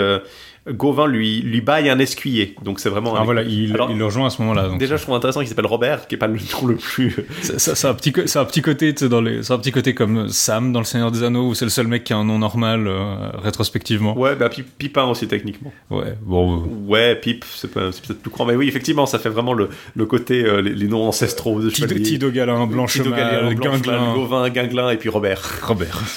Gauvin 0.70 1.08
lui 1.08 1.42
lui 1.42 1.60
baille 1.62 1.90
un 1.90 2.00
escuyer. 2.00 2.56
Donc 2.64 2.80
c'est 2.80 2.90
vraiment. 2.90 3.18
un 3.18 3.22
ah, 3.22 3.24
voilà, 3.26 3.42
écuyer. 3.42 3.66
il, 3.66 3.74
Alors, 3.74 3.92
il 3.92 3.98
le 3.98 4.06
rejoint 4.06 4.28
à 4.28 4.30
ce 4.30 4.42
moment-là. 4.42 4.70
donc. 4.70 4.80
Déjà, 4.80 4.96
je 4.96 5.02
trouve 5.02 5.16
intéressant 5.16 5.42
qu'il 5.42 5.50
s'appelle 5.50 5.66
Robert, 5.66 6.08
qui 6.08 6.16
est 6.16 6.18
pas 6.18 6.28
le 6.28 6.36
nom 6.36 6.68
le 6.68 6.76
plus. 6.76 7.16
Ça, 7.42 7.60
ça, 7.60 7.76
ça 7.76 7.88
a 7.90 7.92
un 7.92 7.94
petit, 7.96 8.12
co- 8.14 8.26
ça 8.28 8.40
a 8.40 8.44
un 8.44 8.46
petit 8.46 8.62
côté, 8.62 8.94
dans 8.94 9.20
les, 9.22 9.44
ça 9.44 9.54
a 9.54 9.58
un 9.58 9.60
petit 9.60 9.72
côté 9.74 9.94
comme 9.94 10.30
Sam 10.30 10.72
dans 10.72 10.80
Le 10.80 10.86
Seigneur 10.86 11.12
des 11.12 11.24
Anneaux, 11.24 11.50
où 11.50 11.54
c'est 11.54 11.66
le 11.66 11.70
seul 11.72 11.88
mec 11.88 12.04
qui 12.06 12.14
a 12.14 12.18
un 12.18 12.24
nom 12.24 12.40
normal 12.40 12.88
euh, 12.88 13.30
rétrospectivement. 13.42 14.18
Ouais, 14.18 14.36
bah 14.36 14.48
Pi- 14.50 14.64
Pipin 14.64 15.04
aussi 15.06 15.28
techniquement. 15.28 15.74
Ouais, 15.90 16.16
bon, 16.22 16.62
euh, 16.62 16.66
Ouais, 16.88 17.16
Pip, 17.18 17.44
c'est 17.54 17.72
pas- 17.72 17.92
c'est 17.92 18.06
peut-être 18.06 18.22
plus 18.22 18.32
grand, 18.32 18.46
mais 18.46 18.56
oui, 18.56 18.68
effectivement, 18.70 19.06
ça 19.06 19.20
fait 19.20 19.30
vraiment 19.30 19.54
le, 19.54 19.68
le 19.96 20.06
côté 20.06 20.44
euh, 20.46 20.62
les, 20.62 20.74
les 20.74 20.88
noms 20.88 21.04
ancestraux 21.08 21.60
de 21.62 21.70
Tido, 21.70 22.32
Galin, 22.32 22.66
Blanchemal, 22.68 23.10
Galien, 23.12 23.54
Blanchemal, 23.54 23.82
Guinglin, 23.82 24.14
Gauvin, 24.14 24.50
Guinglin 24.50 24.90
et 24.92 24.98
puis 24.98 25.10
Robert. 25.10 25.42
Robert. 25.64 26.00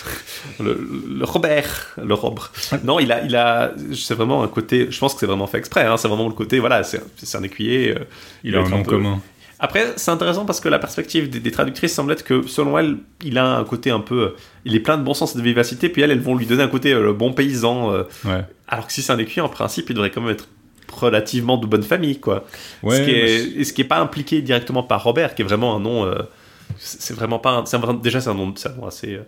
Le, 0.60 0.88
le 1.18 1.24
Robert, 1.24 1.94
le 2.02 2.14
Robre. 2.14 2.50
Non, 2.84 2.98
il 3.00 3.10
a, 3.12 3.22
il 3.24 3.34
a, 3.36 3.72
c'est 3.94 4.14
vraiment 4.14 4.35
un 4.42 4.48
côté. 4.48 4.88
Je 4.90 4.98
pense 4.98 5.14
que 5.14 5.20
c'est 5.20 5.26
vraiment 5.26 5.46
fait 5.46 5.58
exprès. 5.58 5.84
Hein, 5.86 5.96
c'est 5.96 6.08
vraiment 6.08 6.26
le 6.28 6.34
côté. 6.34 6.58
Voilà, 6.58 6.82
c'est 6.82 7.00
un 7.34 7.42
écuyer. 7.42 7.92
euh, 7.96 8.04
Il 8.44 8.56
a 8.56 8.60
va 8.60 8.66
un 8.66 8.70
nom 8.70 8.82
peu- 8.82 8.90
commun. 8.92 9.20
Après, 9.58 9.94
c'est 9.96 10.10
intéressant 10.10 10.44
parce 10.44 10.60
que 10.60 10.68
la 10.68 10.78
perspective 10.78 11.30
des, 11.30 11.40
des 11.40 11.50
traductrices 11.50 11.94
semble 11.94 12.12
être 12.12 12.24
que, 12.24 12.46
selon 12.46 12.76
elle, 12.78 12.98
il 13.24 13.38
a 13.38 13.56
un 13.56 13.64
côté 13.64 13.90
un 13.90 14.00
peu. 14.00 14.34
Il 14.66 14.74
est 14.74 14.80
plein 14.80 14.98
de 14.98 15.02
bon 15.02 15.14
sens 15.14 15.34
et 15.34 15.38
de 15.38 15.42
vivacité, 15.42 15.88
puis 15.88 16.02
elles, 16.02 16.10
elles 16.10 16.20
vont 16.20 16.34
lui 16.34 16.44
donner 16.44 16.62
un 16.62 16.68
côté 16.68 16.92
euh, 16.92 17.02
le 17.02 17.12
bon 17.14 17.32
paysan. 17.32 17.90
euh, 17.90 18.02
Ouais. 18.26 18.42
alors 18.68 18.86
que 18.86 18.92
si 18.92 19.00
c'est 19.00 19.12
un 19.12 19.18
écuyer, 19.18 19.40
en 19.40 19.48
principe, 19.48 19.88
il 19.88 19.94
devrait 19.94 20.10
quand 20.10 20.20
même 20.20 20.30
être 20.32 20.48
relativement 20.92 21.56
de 21.56 21.66
bonne 21.66 21.82
famille, 21.82 22.20
quoi. 22.20 22.44
Ouais, 22.82 22.96
ce 22.98 23.02
qui 23.02 23.10
est, 23.10 23.60
et 23.60 23.64
ce 23.64 23.72
qui 23.72 23.80
est 23.80 23.84
pas 23.84 23.98
impliqué 23.98 24.42
directement 24.42 24.82
par 24.82 25.02
Robert, 25.02 25.34
qui 25.34 25.42
est 25.42 25.44
vraiment 25.46 25.74
un 25.74 25.80
nom. 25.80 26.04
euh, 26.04 26.16
c'est 26.78 27.14
vraiment 27.14 27.38
pas. 27.38 27.50
un- 27.52 27.64
c'est 27.66 27.76
un- 27.76 27.94
déjà, 27.94 28.20
c'est 28.20 28.28
un 28.30 28.34
nom, 28.34 28.52
c'est 28.56 28.68
un 28.68 28.74
nom 28.74 28.86
assez. 28.86 29.18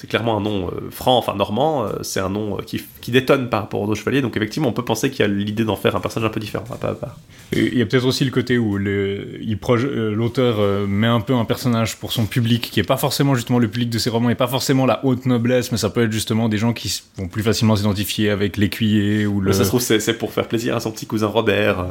C'est 0.00 0.06
clairement 0.06 0.38
un 0.38 0.40
nom 0.40 0.68
euh, 0.68 0.90
franc, 0.90 1.18
enfin 1.18 1.34
normand. 1.34 1.84
euh, 1.84 1.88
c'est 2.02 2.20
un 2.20 2.30
nom 2.30 2.56
euh, 2.56 2.62
qui, 2.62 2.80
qui 3.00 3.10
détonne 3.10 3.48
par 3.50 3.62
rapport 3.62 3.80
aux 3.80 3.86
autres 3.86 4.00
chevaliers. 4.00 4.22
Donc 4.22 4.36
effectivement, 4.36 4.68
on 4.68 4.72
peut 4.72 4.84
penser 4.84 5.10
qu'il 5.10 5.20
y 5.20 5.22
a 5.24 5.28
l'idée 5.28 5.64
d'en 5.64 5.76
faire 5.76 5.96
un 5.96 6.00
personnage 6.00 6.30
un 6.30 6.32
peu 6.32 6.40
différent. 6.40 6.64
à 6.72 6.76
part- 6.76 6.90
à 6.90 6.94
part. 6.94 7.16
Et 7.52 7.66
Il 7.72 7.78
y 7.78 7.82
a 7.82 7.86
peut-être 7.86 8.06
aussi 8.06 8.24
le 8.24 8.30
côté 8.30 8.58
où 8.58 8.76
l'auteur 8.78 10.86
met 10.88 11.06
un 11.06 11.20
peu 11.20 11.34
un 11.34 11.44
personnage 11.44 11.96
pour 11.96 12.12
son 12.12 12.26
public 12.26 12.70
qui 12.70 12.80
est 12.80 12.84
pas 12.84 12.96
forcément 12.96 13.34
justement 13.34 13.58
le 13.58 13.68
public 13.68 13.90
de 13.90 13.98
ses 13.98 14.10
romans 14.10 14.30
et 14.30 14.34
pas 14.34 14.46
forcément 14.48 14.86
la 14.86 15.04
haute 15.04 15.26
noblesse, 15.26 15.72
mais 15.72 15.78
ça 15.78 15.90
peut 15.90 16.04
être 16.04 16.12
justement 16.12 16.48
des 16.48 16.58
gens 16.58 16.72
qui 16.72 17.02
vont 17.16 17.28
plus 17.28 17.42
facilement 17.42 17.76
s'identifier 17.76 18.30
avec 18.30 18.56
l'écuyer 18.56 19.26
ou 19.26 19.40
le. 19.40 19.50
Mais 19.50 19.56
ça 19.56 19.64
se 19.64 19.68
trouve, 19.68 19.80
c'est 19.80 20.18
pour 20.18 20.32
faire 20.32 20.46
plaisir 20.48 20.76
à 20.76 20.80
son 20.80 20.90
petit 20.92 21.06
cousin 21.06 21.26
Robert. 21.26 21.84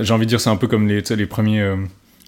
J'ai 0.00 0.14
envie 0.14 0.24
de 0.26 0.30
dire, 0.30 0.40
c'est 0.40 0.50
un 0.50 0.56
peu 0.56 0.68
comme 0.68 0.88
les 0.88 1.26
premiers. 1.26 1.74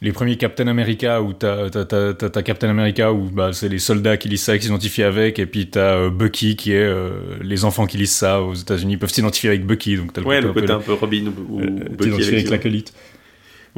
Les 0.02 0.12
premiers 0.12 0.37
Captain 0.37 0.66
America 0.68 1.22
où 1.22 1.32
t'as 1.32 1.70
t'as- 1.70 2.42
Captain 2.42 2.68
America 2.68 3.12
où 3.12 3.30
bah, 3.30 3.50
c'est 3.52 3.68
les 3.68 3.78
soldats 3.78 4.16
qui 4.18 4.28
lisent 4.28 4.42
ça 4.42 4.54
et 4.54 4.59
qui 4.59 4.66
s'identifient 4.66 5.04
avec 5.04 5.38
et 5.38 5.46
puis 5.46 5.68
t'as 5.68 5.96
euh, 5.96 6.11
Bucky 6.11 6.54
qui 6.56 6.72
est 6.72 6.76
euh, 6.82 7.11
les 7.42 7.64
enfants 7.64 7.87
qui 7.87 7.96
lisent 7.96 8.12
ça 8.14 8.42
aux 8.42 8.54
États-Unis 8.54 8.98
peuvent 8.98 9.12
s'identifier 9.12 9.48
avec 9.50 9.64
Bucky 9.64 9.96
donc 9.96 10.12
t'as 10.12 10.22
Ouais, 10.22 10.40
le 10.40 10.50
un 10.50 10.52
peu 10.52 10.61
côté 10.61 10.72
un 10.72 10.80
peu 10.80 10.92
Robin 10.92 11.24
ou, 11.48 11.56
ou 11.56 11.61
euh, 11.61 11.66
Bucky 11.96 12.22
avec- 12.28 12.50
l'acolyte. 12.50 12.92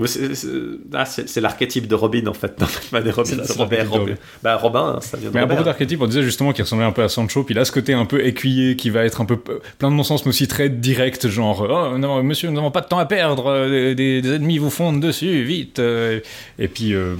C'est- 0.06 0.48
ah, 0.94 1.04
c'est- 1.04 1.40
l'archétype 1.40 1.86
de 1.88 1.94
Robin 1.94 2.26
en 2.26 2.32
fait. 2.34 2.54
Pas 2.90 3.00
des 3.00 3.10
Robin, 3.10 3.36
Robert. 3.56 3.90
Robin. 3.90 4.14
Bah 4.42 4.56
Robin, 4.56 4.94
hein, 4.96 5.00
ça 5.00 5.16
vient 5.16 5.30
de 5.30 5.34
Mais 5.34 5.40
à 5.40 5.42
propos 5.46 5.58
Robert. 5.58 5.64
d'archétype, 5.72 6.00
on 6.00 6.06
disait 6.06 6.22
justement 6.22 6.52
qu'il 6.52 6.62
ressemblait 6.62 6.84
un 6.86 6.92
peu 6.92 7.02
à 7.02 7.08
Sancho, 7.08 7.42
puis 7.44 7.54
là, 7.54 7.64
ce 7.64 7.72
côté 7.72 7.94
un 7.94 8.04
peu 8.04 8.24
écuyer 8.24 8.76
qui 8.76 8.90
va 8.90 9.04
être 9.04 9.20
un 9.20 9.24
peu 9.24 9.36
plein 9.36 9.90
de 9.90 9.96
non-sens, 9.96 10.24
mais 10.24 10.30
aussi 10.30 10.46
très 10.48 10.68
direct, 10.68 11.28
genre 11.28 11.66
Oh, 11.68 11.98
non, 11.98 12.22
monsieur, 12.22 12.48
nous 12.48 12.54
n'avons 12.54 12.70
pas 12.70 12.80
de 12.82 12.86
temps 12.88 12.98
à 12.98 13.06
perdre, 13.06 13.46
euh, 13.50 13.94
des, 13.94 14.22
des 14.22 14.34
ennemis 14.34 14.58
vous 14.58 14.70
fondent 14.70 15.00
dessus, 15.00 15.42
vite 15.44 15.78
euh, 15.78 16.20
Et 16.58 16.68
puis. 16.68 16.94
euh, 16.94 17.14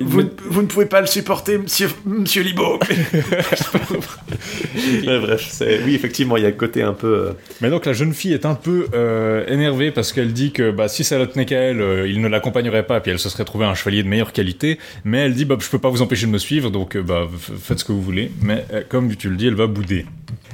Vous, 0.00 0.22
ne- 0.22 0.28
vous 0.48 0.62
ne 0.62 0.66
pouvez 0.66 0.86
pas 0.86 1.00
le 1.00 1.06
supporter, 1.06 1.56
monsieur, 1.58 1.88
monsieur 2.04 2.42
Libo. 2.42 2.78
Ouais, 5.06 5.18
bref, 5.20 5.62
oui, 5.84 5.94
effectivement, 5.94 6.36
il 6.36 6.42
y 6.42 6.46
a 6.46 6.50
le 6.50 6.56
côté 6.56 6.82
un 6.82 6.92
peu. 6.92 7.06
euh, 7.28 7.32
Mais 7.60 7.70
donc 7.70 7.86
la 7.86 7.92
jeune 7.92 8.12
fille 8.12 8.32
est 8.32 8.44
un 8.46 8.54
peu 8.54 8.86
euh, 8.94 9.44
énervée 9.46 9.90
parce 9.92 10.12
qu'elle 10.12 10.32
dit 10.32 10.52
que 10.52 10.70
bah, 10.70 10.88
si 10.88 11.04
ça 11.04 11.18
la 11.18 11.26
tenait 11.26 11.46
qu'à 11.46 11.58
elle, 11.60 11.80
euh, 11.80 12.08
il 12.08 12.20
ne 12.20 12.28
l'accompagnerait 12.28 12.86
pas, 12.86 13.00
puis 13.00 13.12
elle 13.12 13.18
se 13.18 13.28
serait 13.28 13.44
trouvée 13.44 13.66
un 13.66 13.74
chevalier 13.74 14.02
de 14.02 14.08
meilleure 14.08 14.32
qualité. 14.32 14.78
Mais 15.04 15.18
elle 15.18 15.34
dit 15.34 15.44
bah, 15.44 15.56
je 15.60 15.68
peux 15.68 15.78
pas 15.78 15.90
vous 15.90 16.02
empêcher 16.02 16.26
de 16.26 16.32
me 16.32 16.38
suivre, 16.38 16.70
donc 16.70 16.96
bah, 16.96 17.28
faites 17.62 17.78
ce 17.78 17.84
que 17.84 17.92
vous 17.92 18.02
voulez. 18.02 18.30
Mais 18.42 18.64
comme 18.88 19.14
tu 19.16 19.28
le 19.30 19.36
dis, 19.36 19.46
elle 19.46 19.54
va 19.54 19.66
bouder. 19.66 20.06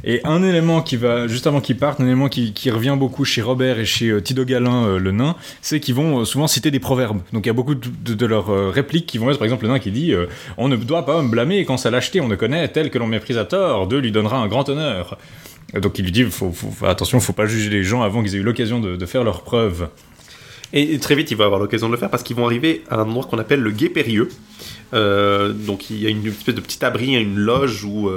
Et 0.04 0.20
un 0.24 0.42
élément 0.42 0.80
qui 0.82 0.96
va, 0.96 1.26
juste 1.26 1.46
avant 1.46 1.60
qu'ils 1.60 1.76
partent, 1.76 2.00
un 2.00 2.06
élément 2.06 2.28
qui, 2.28 2.52
qui 2.52 2.70
revient 2.70 2.96
beaucoup 2.98 3.24
chez 3.24 3.42
Robert 3.42 3.78
et 3.78 3.84
chez 3.84 4.08
euh, 4.08 4.20
Tido 4.20 4.44
Galin, 4.44 4.84
euh, 4.84 4.98
le 4.98 5.12
nain, 5.12 5.36
c'est 5.60 5.80
qu'ils 5.80 5.94
vont 5.94 6.20
euh, 6.20 6.24
souvent 6.24 6.46
citer 6.46 6.70
des 6.70 6.80
proverbes. 6.80 7.20
Donc 7.32 7.44
il 7.44 7.48
y 7.48 7.50
a 7.50 7.54
beaucoup 7.54 7.74
de, 7.74 8.26
leurs 8.26 8.72
répliques 8.72 9.06
qui 9.06 9.18
vont 9.18 9.30
être, 9.30 9.38
par 9.38 9.44
exemple, 9.44 9.64
le 9.64 9.70
nain 9.70 9.78
qui 9.78 9.90
dit 9.90 10.14
On 10.56 10.68
ne 10.68 10.76
doit 10.76 11.04
pas 11.04 11.20
me 11.22 11.28
blâmer 11.28 11.64
quand 11.64 11.76
ça 11.76 11.90
l'acheter, 11.90 12.20
on 12.20 12.28
ne 12.28 12.36
connaît 12.36 12.68
tel 12.68 12.90
que 12.90 12.98
l'on 12.98 13.06
méprise 13.06 13.38
à 13.38 13.44
tort, 13.44 13.86
Dieu 13.88 13.98
lui 13.98 14.12
donnera 14.12 14.38
un 14.38 14.46
grand 14.46 14.68
honneur. 14.68 15.18
Donc 15.74 15.98
il 15.98 16.04
lui 16.04 16.12
dit 16.12 16.24
faut, 16.24 16.52
faut, 16.52 16.86
attention, 16.86 17.18
faut 17.20 17.32
pas 17.32 17.46
juger 17.46 17.70
les 17.70 17.82
gens 17.82 18.02
avant 18.02 18.22
qu'ils 18.22 18.36
aient 18.36 18.38
eu 18.38 18.42
l'occasion 18.42 18.80
de, 18.80 19.06
faire 19.06 19.24
leurs 19.24 19.42
preuves. 19.42 19.88
Et 20.72 20.98
très 20.98 21.16
vite, 21.16 21.30
il 21.30 21.36
va 21.36 21.46
avoir 21.46 21.58
l'occasion 21.58 21.88
de 21.88 21.92
le 21.92 21.98
faire 21.98 22.10
parce 22.10 22.22
qu'ils 22.22 22.36
vont 22.36 22.46
arriver 22.46 22.84
à 22.88 22.96
un 22.96 23.02
endroit 23.02 23.24
qu'on 23.24 23.38
appelle 23.38 23.60
le 23.60 23.72
Gué 23.72 23.88
Périlleux. 23.88 24.28
Donc 24.92 25.90
il 25.90 26.00
y 26.00 26.06
a 26.06 26.10
une 26.10 26.26
espèce 26.26 26.54
de 26.54 26.60
petit 26.60 26.84
abri, 26.84 27.14
une 27.14 27.38
loge 27.38 27.84
où 27.84 28.08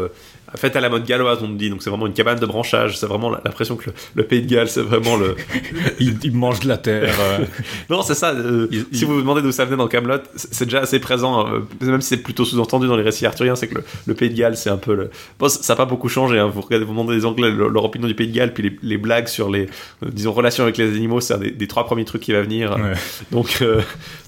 faite 0.55 0.75
à 0.75 0.81
la 0.81 0.89
mode 0.89 1.05
galloise, 1.05 1.39
on 1.41 1.47
me 1.47 1.57
dit. 1.57 1.69
Donc 1.69 1.81
c'est 1.83 1.89
vraiment 1.89 2.07
une 2.07 2.13
cabane 2.13 2.39
de 2.39 2.45
branchage. 2.45 2.97
C'est 2.97 3.05
vraiment 3.07 3.29
l'impression 3.29 3.75
que 3.75 3.87
le, 3.89 3.93
le 4.15 4.23
pays 4.23 4.41
de 4.41 4.47
Galles, 4.53 4.69
c'est 4.69 4.81
vraiment 4.81 5.15
le. 5.17 5.35
Il, 5.99 6.17
il 6.23 6.33
mange 6.35 6.59
de 6.61 6.67
la 6.67 6.77
terre. 6.77 7.15
euh. 7.19 7.45
non, 7.89 8.01
c'est 8.01 8.15
ça. 8.15 8.31
euh, 8.31 8.67
Il- 8.71 8.81
si 8.91 9.01
il- 9.01 9.05
vous 9.05 9.15
vous 9.15 9.21
demandez 9.21 9.41
d'où 9.41 9.51
ça 9.51 9.65
venait 9.65 9.77
dans 9.77 9.87
Camelot, 9.87 10.17
c'est 10.35 10.65
déjà 10.65 10.79
assez 10.81 10.99
présent. 10.99 11.47
euh, 11.47 11.59
même 11.81 12.01
si 12.01 12.09
c'est 12.09 12.17
plutôt 12.17 12.45
sous-entendu 12.45 12.87
dans 12.87 12.95
les 12.97 13.03
récits 13.03 13.25
arthuriens, 13.25 13.55
c'est 13.55 13.67
que 13.67 13.75
le, 13.75 13.83
le 14.07 14.13
pays 14.13 14.29
de 14.29 14.35
Galles, 14.37 14.57
c'est 14.57 14.69
un 14.69 14.77
peu 14.77 14.93
le. 14.95 15.09
Bon, 15.39 15.47
ça 15.49 15.73
n'a 15.73 15.77
pas 15.77 15.85
beaucoup 15.85 16.09
changé. 16.09 16.39
Hein. 16.39 16.47
Vous 16.47 16.61
regardez, 16.61 16.85
vous 16.85 16.91
demandez 16.93 17.15
des 17.15 17.25
Anglais 17.25 17.51
leur 17.51 17.83
opinion 17.85 18.07
du 18.07 18.15
pays 18.15 18.27
de 18.27 18.33
Galles, 18.35 18.53
puis 18.53 18.63
les, 18.63 18.77
les 18.83 18.97
blagues 18.97 19.27
sur 19.27 19.49
les, 19.49 19.67
disons, 20.05 20.31
relations 20.33 20.63
avec 20.63 20.77
les 20.77 20.87
animaux, 20.89 21.19
c'est 21.21 21.33
un 21.33 21.37
des, 21.39 21.51
des 21.51 21.67
trois 21.67 21.85
premiers 21.85 22.05
trucs 22.05 22.21
qui 22.21 22.31
va 22.33 22.41
venir. 22.41 22.71
Ouais. 22.75 22.93
Donc, 23.31 23.63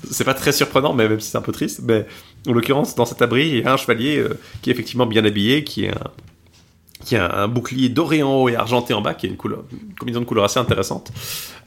c'est 0.10 0.24
pas 0.24 0.34
très 0.34 0.52
surprenant, 0.52 0.94
mais 0.94 1.08
même 1.08 1.20
si 1.20 1.32
c'est 1.32 1.38
un 1.38 1.42
peu 1.42 1.52
triste. 1.52 1.82
Mais 1.84 2.06
en 2.48 2.54
l'occurrence, 2.54 2.96
dans 2.96 3.06
cet 3.06 3.22
abri, 3.22 3.48
il 3.48 3.60
y 3.60 3.64
a 3.64 3.74
un 3.74 3.78
chevalier 3.78 4.18
euh, 4.18 4.40
qui 4.62 4.70
est 4.70 4.74
effectivement 4.74 5.06
bien 5.06 5.26
habillé, 5.26 5.64
qui 5.64 5.86
est 5.86 5.92
un, 5.92 6.12
qui 7.06 7.16
a 7.16 7.34
un 7.44 7.48
bouclier 7.48 7.88
doré 7.90 8.24
en 8.24 8.34
haut 8.34 8.50
et 8.50 8.56
argenté 8.56 8.94
en 8.94 9.02
bas, 9.02 9.14
qui 9.14 9.28
a 9.28 9.30
une 9.30 9.38
couleur, 9.38 9.64
une 9.72 9.94
combinaison 9.96 10.22
de 10.22 10.26
couleurs 10.26 10.44
assez 10.46 10.60
intéressante. 10.60 11.12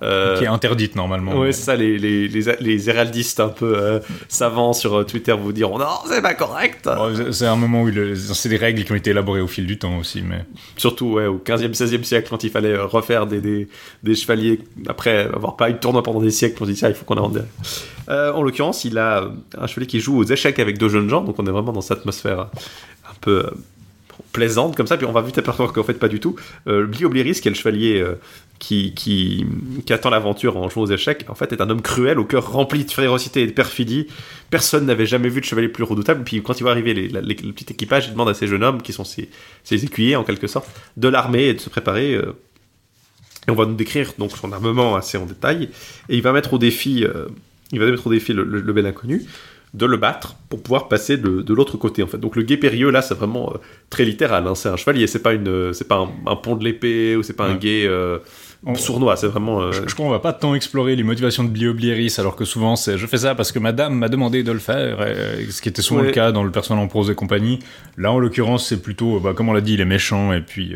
Euh, 0.03 0.37
Qui 0.39 0.45
est 0.45 0.49
interdite 0.49 0.95
normalement. 0.95 1.37
Ouais, 1.37 1.51
c'est 1.53 1.63
ça, 1.65 1.75
les, 1.75 1.99
les, 1.99 2.29
les, 2.29 2.43
les 2.61 2.89
héraldistes 2.91 3.41
un 3.41 3.49
peu 3.49 3.77
euh, 3.77 3.99
savants 4.29 4.73
sur 4.73 4.95
euh, 4.99 5.03
Twitter 5.05 5.33
vous 5.41 5.53
diront 5.53 5.79
non, 5.79 5.87
c'est 6.09 6.23
pas 6.23 6.35
correct. 6.35 6.85
Bon, 6.85 7.33
c'est- 7.33 7.47
un 7.47 7.57
moment 7.57 7.83
où 7.83 7.87
le- 7.89 8.15
c'est 8.15 8.49
des 8.49 8.57
règles 8.59 8.85
qui 8.85 8.93
ont 8.93 8.97
été 8.97 9.11
élaborées 9.11 9.41
au 9.41 9.49
fil 9.49 9.67
du 9.67 9.77
temps 9.79 9.99
aussi, 9.99 10.23
mais 10.23 10.45
Surtout 10.77 11.07
ouais, 11.15 11.27
au 11.27 11.39
15e, 11.39 11.73
16e 11.75 12.05
siècle, 12.05 12.29
quand 12.31 12.45
il 12.45 12.51
fallait 12.51 12.77
refaire 12.77 13.27
des, 13.27 13.41
des, 13.41 13.69
des 14.05 14.15
chevaliers 14.15 14.61
après 14.89 15.19
avoir 15.35 15.57
pas 15.57 15.69
eu 15.71 15.73
de 15.73 15.79
tournoi 15.79 16.03
pendant 16.05 16.21
des 16.21 16.31
siècles, 16.31 16.63
on 16.63 16.67
se 16.67 16.71
dit 16.71 16.77
ça, 16.77 16.89
il 16.89 16.95
faut 16.95 17.05
qu'on 17.05 17.17
invente 17.17 17.33
des. 17.35 17.41
Euh, 18.09 18.33
en 18.33 18.43
l'occurrence, 18.43 18.85
il 18.85 18.99
a 18.99 19.25
un 19.57 19.67
chevalier 19.67 19.87
qui 19.89 19.99
joue 20.01 20.17
aux 20.19 20.25
échecs 20.25 20.59
avec 20.61 20.79
deux 20.79 20.89
jeunes 20.89 21.09
gens, 21.09 21.23
donc 21.23 21.37
on 21.39 21.47
est 21.47 21.51
vraiment 21.51 21.73
dans 21.73 21.81
cette 21.81 21.99
atmosphère 21.99 22.39
un 22.41 23.15
peu 23.21 23.47
plaisante 24.33 24.77
comme 24.77 24.87
ça, 24.87 24.97
puis 24.97 25.07
on 25.07 25.13
va 25.13 25.23
vite 25.23 25.39
apercevoir 25.39 25.73
qu'en 25.73 25.83
fait 25.83 25.95
pas 25.95 26.09
du 26.09 26.21
tout. 26.21 26.37
Euh, 26.67 26.87
Bliobléris, 26.87 27.41
qui 27.41 27.49
est 27.49 27.51
le 27.51 27.57
chevalier 27.57 28.01
euh, 28.01 28.15
qui, 28.59 28.95
qui, 28.95 29.47
qui 29.85 29.93
attend 29.93 30.11
l'aventure 30.11 30.57
en 30.57 30.69
jouant 30.69 30.85
aux 30.85 30.91
échecs, 30.91 31.25
en 31.29 31.35
fait 31.35 31.53
est 31.53 31.61
un 31.61 31.71
homme 31.71 31.83
cruel, 31.83 32.19
au 32.19 32.25
cœur 32.25 32.51
rempli 32.51 32.85
de 32.85 32.91
férocité 32.91 33.43
et 33.43 33.47
de 33.47 33.53
perfidie. 33.53 34.07
Personne 34.51 34.87
n'avait 34.87 35.07
jamais 35.07 35.29
vu 35.29 35.41
de 35.41 35.47
chevalier 35.47 35.69
plus 35.69 35.85
redoutable, 35.85 36.25
puis 36.25 36.43
quand 36.43 36.59
il 36.59 36.63
voit 36.63 36.73
arriver 36.73 36.95
le 36.95 37.53
petit 37.53 37.67
équipage, 37.71 38.07
il 38.07 38.13
demande 38.13 38.29
à 38.29 38.35
ces 38.35 38.47
jeunes 38.47 38.65
hommes, 38.65 38.83
qui 38.83 38.93
sont 38.93 39.05
ses, 39.05 39.29
ses 39.65 39.85
écuyers 39.85 40.17
en 40.17 40.25
quelque 40.25 40.47
sorte, 40.47 40.69
de 40.97 41.09
l'armer 41.09 41.45
et 41.45 41.55
de 41.55 41.61
se 41.61 41.71
préparer. 41.71 42.15
euh, 42.15 42.33
et 43.47 43.51
on 43.51 43.55
va 43.55 43.65
nous 43.65 43.75
décrire 43.75 44.13
donc 44.19 44.33
son 44.33 44.53
armement 44.53 44.95
assez 44.95 45.17
en 45.17 45.25
détail, 45.25 45.71
et 46.11 46.17
il 46.17 46.23
va 46.23 46.33
mettre 46.33 46.53
au 46.53 46.59
défi, 46.59 47.05
euh, 47.05 47.29
il 47.73 47.81
va 47.81 47.91
mettre 47.91 48.07
au 48.07 48.11
défi 48.11 48.35
le 48.35 48.73
bel 48.73 48.85
inconnu 48.85 49.23
de 49.75 49.87
le 49.87 49.97
battre 49.97 50.35
pour 50.49 50.63
pouvoir 50.63 50.89
passer 50.89 51.17
de, 51.17 51.43
de 51.43 51.55
l'autre 51.55 51.77
côté 51.77 52.03
en 52.03 52.07
fait. 52.07 52.19
Donc 52.19 52.37
le 52.37 52.43
guet 52.43 52.57
périlleux 52.57 52.91
là 52.91 53.03
c'est 53.03 53.15
vraiment 53.15 53.53
euh, 53.55 53.59
très 53.91 54.05
littéral, 54.05 54.47
hein. 54.47 54.55
c'est 54.55 54.69
un 54.69 54.77
chevalier, 54.77 55.07
c'est 55.07 55.19
pas 55.23 55.35
une, 55.35 55.49
euh, 55.49 55.73
c'est 55.73 55.87
pas 55.89 55.97
un, 55.97 56.09
un 56.31 56.37
pont 56.37 56.57
de 56.57 56.65
l'épée 56.65 57.17
ou 57.17 57.23
c'est 57.23 57.35
pas 57.37 57.45
un 57.45 57.55
guet 57.57 57.85
euh, 57.87 58.19
On- 58.67 58.75
sournois, 58.75 59.17
c'est 59.17 59.27
vraiment. 59.29 59.61
euh, 59.61 59.73
je, 59.73 59.83
je 59.87 59.95
crois 59.95 60.07
qu'on 60.07 60.11
va 60.11 60.19
pas 60.21 60.33
tant 60.33 60.55
explorer 60.55 60.97
les 60.97 61.03
motivations 61.03 61.45
de 61.45 61.51
Blioblieris, 61.51 62.15
alors 62.19 62.35
que 62.35 62.45
souvent 62.45 62.77
c'est 62.77 62.97
je 62.99 63.07
fais 63.07 63.19
ça 63.19 63.35
parce 63.35 63.53
que 63.53 63.59
madame 63.59 63.95
m'a 63.95 64.09
demandé 64.09 64.43
de 64.43 64.53
le 64.53 64.59
faire, 64.59 65.07
et- 65.07 65.51
ce 65.51 65.61
qui 65.63 65.69
était 65.69 65.83
souvent 65.83 66.01
Ouais. 66.01 66.07
le 66.07 66.13
cas 66.13 66.33
dans 66.33 66.45
le 66.45 66.51
personnel 66.51 66.83
en 66.83 66.89
prose 66.89 67.11
et 67.11 67.15
compagnie. 67.15 67.59
Là 67.99 68.11
en 68.11 68.19
l'occurrence 68.19 68.67
c'est 68.67 68.81
plutôt, 68.83 69.21
bah, 69.21 69.33
comme 69.35 69.49
on 69.49 69.53
l'a 69.53 69.61
dit, 69.61 69.75
il 69.75 69.81
est 69.81 69.85
méchant, 69.85 70.33
et 70.33 70.41
puis 70.41 70.75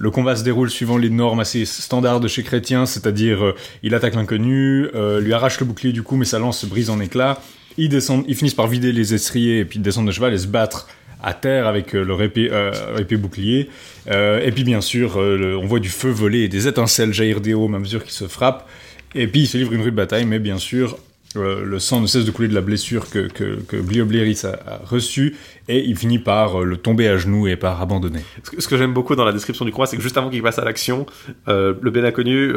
le 0.00 0.10
combat 0.12 0.36
se 0.36 0.44
déroule 0.44 0.70
suivant 0.70 0.96
les 0.96 1.10
normes 1.10 1.40
assez 1.40 1.64
standards 1.64 2.20
de 2.20 2.28
chez 2.28 2.44
Chrétien, 2.44 2.86
c'est-à-dire 2.86 3.44
euh, 3.44 3.54
il 3.82 3.94
attaque 3.96 4.14
l'inconnu, 4.14 4.86
euh, 4.94 5.18
lui 5.20 5.32
arrache 5.32 5.58
le 5.58 5.66
bouclier 5.66 5.92
du 5.92 6.04
cou 6.04 6.14
mais 6.16 6.24
sa 6.24 6.38
lance 6.38 6.60
se 6.60 6.66
brise 6.66 6.88
en 6.88 7.00
éclats, 7.00 7.40
ils, 7.78 7.88
descendent, 7.88 8.24
ils 8.28 8.36
finissent 8.36 8.54
par 8.54 8.66
vider 8.66 8.92
les 8.92 9.14
estriers 9.14 9.60
et 9.60 9.64
puis 9.64 9.78
descendre 9.78 10.08
de 10.08 10.12
cheval 10.12 10.34
et 10.34 10.38
se 10.38 10.46
battre 10.46 10.88
à 11.22 11.34
terre 11.34 11.66
avec 11.66 11.94
euh, 11.94 12.04
leur 12.04 12.22
épée, 12.22 12.48
euh, 12.52 12.98
épée 12.98 13.16
bouclier. 13.16 13.70
Euh, 14.08 14.40
et 14.44 14.52
puis 14.52 14.64
bien 14.64 14.80
sûr, 14.80 15.16
on 15.16 15.66
voit 15.66 15.80
du 15.80 15.88
feu 15.88 16.10
voler 16.10 16.40
et 16.40 16.48
des 16.48 16.68
étincelles 16.68 17.12
jaillir 17.12 17.40
des 17.40 17.54
hauts 17.54 17.72
à 17.74 17.78
mesure 17.78 18.04
qu'ils 18.04 18.12
se 18.12 18.26
frappent. 18.28 18.68
Et 19.14 19.26
puis 19.26 19.42
il 19.42 19.46
se 19.46 19.56
livre 19.56 19.72
une 19.72 19.82
rude 19.82 19.94
bataille, 19.94 20.26
mais 20.26 20.38
bien 20.38 20.58
sûr, 20.58 20.98
euh, 21.36 21.62
le 21.64 21.78
sang 21.78 22.00
ne 22.00 22.06
cesse 22.06 22.24
de 22.24 22.30
couler 22.30 22.48
de 22.48 22.54
la 22.54 22.60
blessure 22.62 23.10
que, 23.10 23.28
que, 23.28 23.56
que 23.68 23.76
Bliobléris 23.76 24.40
a, 24.44 24.58
a 24.66 24.80
reçue, 24.84 25.36
et 25.68 25.84
il 25.84 25.94
finit 25.96 26.18
par 26.18 26.62
euh, 26.62 26.64
le 26.64 26.78
tomber 26.78 27.06
à 27.06 27.18
genoux 27.18 27.46
et 27.46 27.56
par 27.56 27.82
abandonner. 27.82 28.20
Ce 28.58 28.66
que, 28.66 28.76
j'aime 28.78 28.94
beaucoup 28.94 29.14
dans 29.14 29.26
la 29.26 29.32
description 29.32 29.64
du 29.66 29.70
combat, 29.70 29.86
c'est 29.86 29.96
que 29.98 30.02
juste 30.02 30.16
avant 30.16 30.30
qu'il 30.30 30.42
passe 30.42 30.58
à 30.58 30.64
l'action, 30.64 31.04
euh, 31.48 31.74
le 31.82 31.90
bel 31.90 32.06
inconnu 32.06 32.50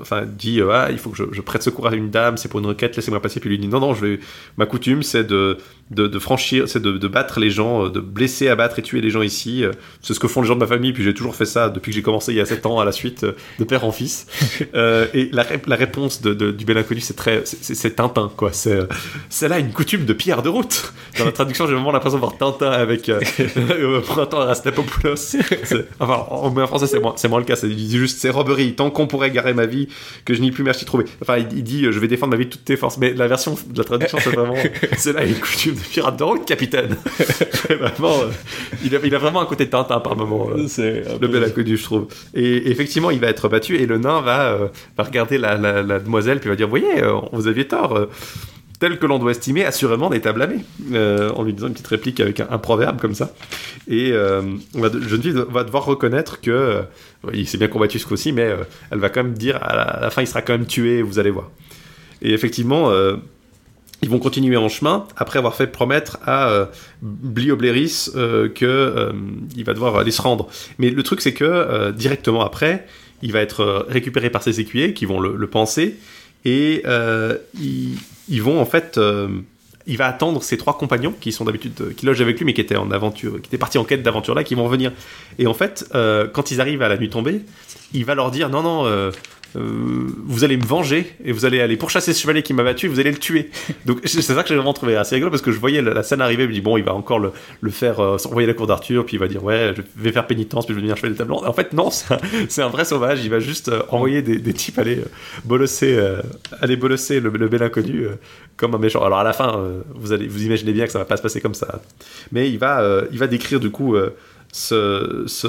enfin, 0.00 0.22
dit 0.26 0.60
Ah, 0.70 0.88
il 0.92 0.98
faut 0.98 1.10
que 1.10 1.16
je, 1.16 1.24
je 1.32 1.40
prête 1.40 1.62
secours 1.62 1.88
à 1.88 1.94
une 1.94 2.10
dame, 2.10 2.36
c'est 2.36 2.48
pour 2.48 2.60
une 2.60 2.66
requête, 2.66 2.94
laissez-moi 2.94 3.20
passer. 3.20 3.40
Puis 3.40 3.50
lui 3.50 3.58
dit 3.58 3.66
Non, 3.68 3.80
non, 3.80 3.94
je 3.94 4.06
vais... 4.06 4.20
ma 4.56 4.66
coutume, 4.66 5.02
c'est 5.02 5.24
de, 5.24 5.58
de, 5.90 6.06
de 6.06 6.18
franchir, 6.20 6.68
c'est 6.68 6.80
de, 6.80 6.92
de 6.92 7.08
battre 7.08 7.40
les 7.40 7.50
gens, 7.50 7.88
de 7.88 7.98
blesser, 7.98 8.48
abattre 8.48 8.78
et 8.78 8.82
tuer 8.82 9.00
les 9.00 9.10
gens 9.10 9.22
ici. 9.22 9.64
C'est 10.02 10.14
ce 10.14 10.20
que 10.20 10.28
font 10.28 10.40
les 10.42 10.46
gens 10.48 10.54
de 10.54 10.60
ma 10.60 10.66
famille, 10.68 10.92
puis 10.92 11.02
j'ai 11.02 11.14
toujours 11.14 11.34
fait 11.34 11.46
ça 11.46 11.68
depuis 11.68 11.90
que 11.90 11.96
j'ai 11.96 12.02
commencé 12.02 12.30
il 12.32 12.36
y 12.36 12.40
a 12.40 12.46
7 12.46 12.64
ans 12.66 12.78
à 12.78 12.84
la 12.84 12.92
suite, 12.92 13.26
de 13.58 13.64
père 13.64 13.84
en 13.84 13.90
fils. 13.90 14.26
Et 15.14 15.28
la, 15.32 15.42
ré- 15.42 15.60
la 15.66 15.76
réponse 15.76 16.22
de, 16.22 16.32
du 16.52 16.64
bel 16.64 16.78
inconnu, 16.78 17.00
c'est 17.00 17.14
très. 17.16 17.42
C'est 17.88 17.94
Tintin, 17.96 18.30
quoi. 18.36 18.50
C'est 18.52 18.80
c'est 19.28 19.48
là 19.48 19.58
une 19.58 19.72
coutume 19.72 20.04
de 20.04 20.12
Pierre 20.12 20.42
de 20.42 20.48
route. 20.48 20.92
Dans 21.18 21.24
la 21.24 21.32
traduction, 21.32 21.66
j'ai 21.66 21.74
vraiment 21.74 21.90
l'impression 21.92 22.18
de 22.18 22.20
voir 22.20 22.36
Tintin 22.36 22.70
avec 22.70 23.08
euh, 23.08 23.20
euh, 23.56 24.00
Printemps 24.00 24.38
Rastapopoulos. 24.38 25.36
Enfin, 26.00 26.26
en, 26.30 26.54
en 26.56 26.66
français, 26.66 26.86
c'est 26.86 27.00
moins, 27.00 27.14
c'est 27.16 27.28
moins 27.28 27.38
le 27.38 27.44
cas. 27.44 27.56
C'est 27.56 27.68
il 27.68 27.76
dit 27.76 27.98
juste 27.98 28.18
c'est 28.20 28.30
robberie. 28.30 28.74
Tant 28.74 28.90
qu'on 28.90 29.06
pourrait 29.06 29.30
garer 29.30 29.54
ma 29.54 29.66
vie, 29.66 29.88
que 30.24 30.34
je 30.34 30.40
n'y 30.40 30.50
plus 30.50 30.64
merci 30.64 30.84
trouver. 30.84 31.04
Enfin, 31.22 31.38
il, 31.38 31.48
il 31.56 31.62
dit 31.64 31.84
euh, 31.86 31.92
je 31.92 31.98
vais 31.98 32.08
défendre 32.08 32.32
ma 32.32 32.36
vie 32.38 32.44
de 32.46 32.50
toutes 32.50 32.64
tes 32.64 32.76
forces. 32.76 32.98
Mais 32.98 33.12
la 33.14 33.26
version 33.26 33.56
de 33.68 33.78
la 33.78 33.84
traduction, 33.84 34.18
c'est 34.20 34.30
vraiment 34.34 34.54
c'est 34.96 35.12
là 35.12 35.24
une 35.24 35.34
coutume 35.34 35.74
de 35.74 35.80
pirate 35.80 36.16
de 36.18 36.24
route, 36.24 36.44
capitaine. 36.44 36.96
Vraiment, 37.70 38.20
euh, 38.22 38.30
il, 38.84 38.94
a, 38.94 38.98
il 39.04 39.14
a 39.14 39.18
vraiment 39.18 39.40
un 39.40 39.46
côté 39.46 39.68
Tintin 39.68 40.00
par 40.00 40.16
moment. 40.16 40.48
euh, 40.54 40.64
C'est 40.68 41.04
le 41.20 41.28
bel 41.28 41.44
inconnu, 41.44 41.76
je 41.76 41.84
trouve. 41.84 42.06
Et 42.34 42.70
effectivement, 42.70 43.10
il 43.10 43.20
va 43.20 43.28
être 43.28 43.48
battu 43.48 43.76
et 43.76 43.86
le 43.86 43.98
nain 43.98 44.20
va, 44.20 44.52
euh, 44.52 44.68
va 44.96 45.04
regarder 45.04 45.38
la, 45.38 45.56
la- 45.56 45.82
la 45.82 45.98
demoiselle 46.00 46.40
puis 46.40 46.48
va 46.50 46.56
dire 46.56 46.66
Vous 46.66 46.70
voyez, 46.78 47.02
vous 47.32 47.46
aviez 47.46 47.66
tort. 47.66 47.77
Euh, 47.86 48.06
tel 48.78 48.98
que 48.98 49.06
l'on 49.06 49.18
doit 49.18 49.32
estimer, 49.32 49.64
assurément 49.64 50.10
n'est 50.10 50.26
à 50.26 50.32
blâmer. 50.32 50.64
Euh, 50.92 51.30
en 51.30 51.42
lui 51.42 51.52
disant 51.52 51.66
une 51.66 51.72
petite 51.72 51.86
réplique 51.88 52.20
avec 52.20 52.40
un, 52.40 52.58
proverbe 52.58 53.00
comme 53.00 53.14
ça. 53.14 53.32
Et 53.88 54.12
euh, 54.12 54.42
va, 54.74 54.88
jeune 55.06 55.22
fille 55.22 55.34
va 55.48 55.64
devoir 55.64 55.84
reconnaître 55.84 56.40
que 56.40 56.50
euh, 56.50 56.82
il 57.32 57.48
s'est 57.48 57.58
bien 57.58 57.68
combattu 57.68 57.98
ce 57.98 58.06
coup-ci, 58.06 58.32
mais 58.32 58.54
elle 58.90 58.98
va 58.98 59.08
quand 59.08 59.24
même 59.24 59.34
dire 59.34 59.58
à 59.62 59.74
la, 59.74 59.98
la 60.00 60.10
fin, 60.10 60.22
il 60.22 60.28
sera 60.28 60.42
quand 60.42 60.52
même 60.52 60.66
tué, 60.66 61.02
vous 61.02 61.18
allez 61.18 61.30
voir. 61.30 61.50
Et 62.22 62.32
effectivement. 62.32 62.92
ils 64.00 64.08
vont 64.08 64.20
continuer 64.20 64.56
en 64.56 64.68
chemin 64.68 65.06
après 65.16 65.40
avoir 65.40 65.56
fait 65.56 65.66
promettre 65.66 66.18
à 66.24 66.68
Bliobléris 67.02 68.10
euh, 68.14 68.48
que 68.48 68.64
euh, 68.64 69.12
il 69.56 69.64
va 69.64 69.74
devoir 69.74 69.96
aller 69.96 70.12
se 70.12 70.22
rendre. 70.22 70.48
Mais 70.78 70.90
le 70.90 71.02
truc 71.02 71.20
c'est 71.20 71.34
que 71.34 71.90
directement 71.90 72.44
après, 72.44 72.86
il 73.22 73.32
va 73.32 73.40
être 73.40 73.86
récupéré 73.88 74.30
par 74.30 74.44
ses 74.44 74.60
écuyers 74.60 74.94
qui 74.94 75.04
vont 75.04 75.18
le 75.18 75.46
penser 75.48 75.96
et 76.44 76.82
euh, 76.86 77.36
ils, 77.58 78.42
vont 78.42 78.60
en 78.60 78.64
fait 78.64 78.98
euh, 78.98 79.28
il 79.86 79.96
va 79.96 80.06
attendre 80.06 80.42
ses 80.42 80.56
trois 80.56 80.76
compagnons 80.78 81.14
qui 81.18 81.32
sont 81.32 81.44
d'habitude 81.44 81.72
euh, 81.80 81.92
qui 81.96 82.06
logent 82.06 82.20
avec 82.20 82.38
lui 82.38 82.44
mais 82.44 82.54
qui 82.54 82.60
étaient 82.60 82.76
en 82.76 82.90
aventure 82.90 83.40
qui 83.40 83.48
étaient 83.48 83.58
partis 83.58 83.78
en 83.78 83.84
quête 83.84 84.02
d'aventure 84.02 84.34
là 84.34 84.44
qui 84.44 84.54
vont 84.54 84.68
venir 84.68 84.92
et 85.38 85.46
en 85.46 85.54
fait 85.54 85.90
quand 85.92 86.50
ils 86.50 86.60
arrivent 86.60 86.82
à 86.82 86.88
la 86.88 86.96
nuit 86.96 87.10
tombée 87.10 87.42
il 87.92 88.04
va 88.04 88.14
leur 88.14 88.30
dire 88.30 88.48
non 88.48 88.62
non 88.62 88.86
euh, 88.86 89.10
euh, 89.56 90.06
vous 90.26 90.44
allez 90.44 90.56
me 90.56 90.64
venger 90.64 91.14
et 91.24 91.32
vous 91.32 91.44
allez 91.44 91.60
aller 91.60 91.76
pourchasser 91.76 92.12
ce 92.12 92.20
chevalier 92.20 92.42
qui 92.42 92.52
m'a 92.52 92.62
battu 92.62 92.86
et 92.86 92.88
vous 92.88 93.00
allez 93.00 93.10
le 93.10 93.18
tuer. 93.18 93.50
Donc 93.86 94.00
c'est 94.04 94.20
ça 94.20 94.42
que 94.42 94.48
j'ai 94.48 94.54
vraiment 94.54 94.74
trouvé 94.74 94.96
assez 94.96 95.14
rigolo 95.14 95.30
parce 95.30 95.42
que 95.42 95.52
je 95.52 95.58
voyais 95.58 95.80
la, 95.80 96.02
scène 96.02 96.20
arriver, 96.20 96.42
je 96.44 96.48
me 96.48 96.52
dis 96.52 96.60
bon, 96.60 96.76
il 96.76 96.84
va 96.84 96.94
encore 96.94 97.18
le, 97.18 97.32
faire 97.70 98.00
euh, 98.00 98.18
s'envoyer 98.18 98.46
la 98.46 98.54
cour 98.54 98.66
d'Arthur, 98.66 99.06
puis 99.06 99.16
il 99.16 99.20
va 99.20 99.28
dire 99.28 99.42
ouais, 99.42 99.72
je 99.76 99.82
vais 99.96 100.12
faire 100.12 100.26
pénitence, 100.26 100.66
puis 100.66 100.74
je 100.74 100.80
vais 100.80 100.82
devenir 100.82 100.96
chevalier 100.96 101.14
de 101.14 101.18
tableau. 101.18 101.44
En 101.44 101.52
fait, 101.52 101.72
non, 101.72 101.90
c'est 102.48 102.62
un, 102.62 102.68
vrai 102.68 102.84
sauvage, 102.84 103.24
il 103.24 103.30
va 103.30 103.40
juste 103.40 103.68
euh, 103.68 103.82
envoyer 103.88 104.22
des, 104.22 104.52
types 104.52 104.78
aller 104.78 104.98
euh, 104.98 105.08
bolosser, 105.44 105.98
aller 106.60 106.76
bolosser 106.76 107.20
le, 107.20 107.30
le 107.30 107.48
bel 107.48 107.62
inconnu 107.62 108.06
comme 108.56 108.74
un 108.74 108.78
méchant. 108.78 109.02
Alors 109.02 109.18
à 109.18 109.24
la 109.24 109.32
fin, 109.32 109.64
vous 109.94 110.12
allez 110.12 110.26
vous 110.26 110.44
imaginez 110.44 110.72
bien 110.72 110.86
que 110.86 110.92
ça 110.92 110.98
va 110.98 111.04
pas 111.04 111.16
se 111.16 111.22
passer 111.22 111.40
comme 111.40 111.54
ça, 111.54 111.80
mais 112.32 112.50
il 112.50 112.58
va, 112.58 113.02
il 113.10 113.18
va 113.18 113.26
décrire 113.26 113.60
du 113.60 113.70
coup. 113.70 113.96
Ce, 114.52 115.24
ce, 115.26 115.46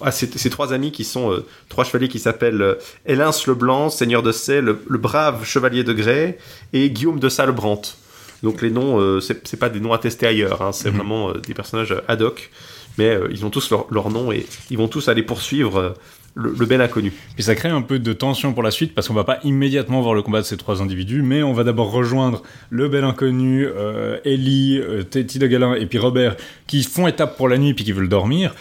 ah, 0.00 0.10
ces, 0.10 0.26
ces 0.26 0.50
trois 0.50 0.72
amis 0.72 0.92
qui 0.92 1.04
sont 1.04 1.32
euh, 1.32 1.44
trois 1.68 1.84
chevaliers 1.84 2.08
qui 2.08 2.18
s'appellent 2.18 2.62
euh, 2.62 2.74
Hélins 3.06 3.30
le 3.46 3.54
Blanc, 3.54 3.88
Seigneur 3.90 4.22
de 4.22 4.32
Sey, 4.32 4.60
le, 4.60 4.78
le 4.88 4.98
brave 4.98 5.44
Chevalier 5.44 5.84
de 5.84 5.92
Grès 5.92 6.38
et 6.72 6.90
Guillaume 6.90 7.20
de 7.20 7.28
Salbrant. 7.28 7.82
Donc 8.42 8.60
les 8.62 8.70
noms, 8.70 9.00
euh, 9.00 9.20
c'est 9.20 9.56
pas 9.58 9.68
des 9.68 9.78
noms 9.80 9.92
attestés 9.92 10.26
ailleurs, 10.26 10.62
hein, 10.62 10.72
c'est 10.72 10.90
Mhm. 10.90 10.96
vraiment 10.96 11.30
euh, 11.30 11.34
des 11.34 11.54
personnages 11.54 11.94
ad 12.08 12.22
hoc, 12.22 12.50
mais 12.98 13.16
ils 13.30 13.46
ont 13.46 13.50
tous 13.50 13.70
leur, 13.70 13.86
leur 13.90 14.10
nom 14.10 14.32
et 14.32 14.46
ils 14.70 14.76
vont 14.76 14.88
tous 14.88 15.08
aller 15.08 15.22
poursuivre 15.22 15.94
le, 16.34 16.66
bel 16.66 16.80
inconnu. 16.80 17.12
Puis 17.34 17.44
ça 17.44 17.54
crée 17.54 17.68
un 17.68 17.82
peu 17.82 17.98
de 17.98 18.12
tension 18.12 18.52
pour 18.52 18.62
la 18.62 18.70
suite 18.70 18.94
parce 18.94 19.08
qu'on 19.08 19.14
va 19.14 19.24
pas 19.24 19.38
immédiatement 19.44 20.00
voir 20.00 20.14
le 20.14 20.22
combat 20.22 20.40
de 20.40 20.46
ces 20.46 20.56
trois 20.56 20.82
individus, 20.82 21.22
mais 21.22 21.42
on 21.42 21.52
va 21.52 21.64
d'abord 21.64 21.90
rejoindre 21.90 22.42
le 22.70 22.88
bel 22.88 23.04
inconnu, 23.04 23.66
euh, 23.66 24.18
Ellie, 24.24 24.78
euh, 24.78 25.02
Teddy 25.02 25.38
de 25.38 25.46
Galin 25.46 25.74
et 25.74 25.86
puis 25.86 25.98
Robert 25.98 26.36
qui 26.66 26.82
font 26.82 27.06
étape 27.06 27.36
pour 27.36 27.48
la 27.48 27.58
nuit 27.58 27.74
puis 27.74 27.84
qui 27.84 27.92
veulent 27.92 28.08
dormir. 28.08 28.54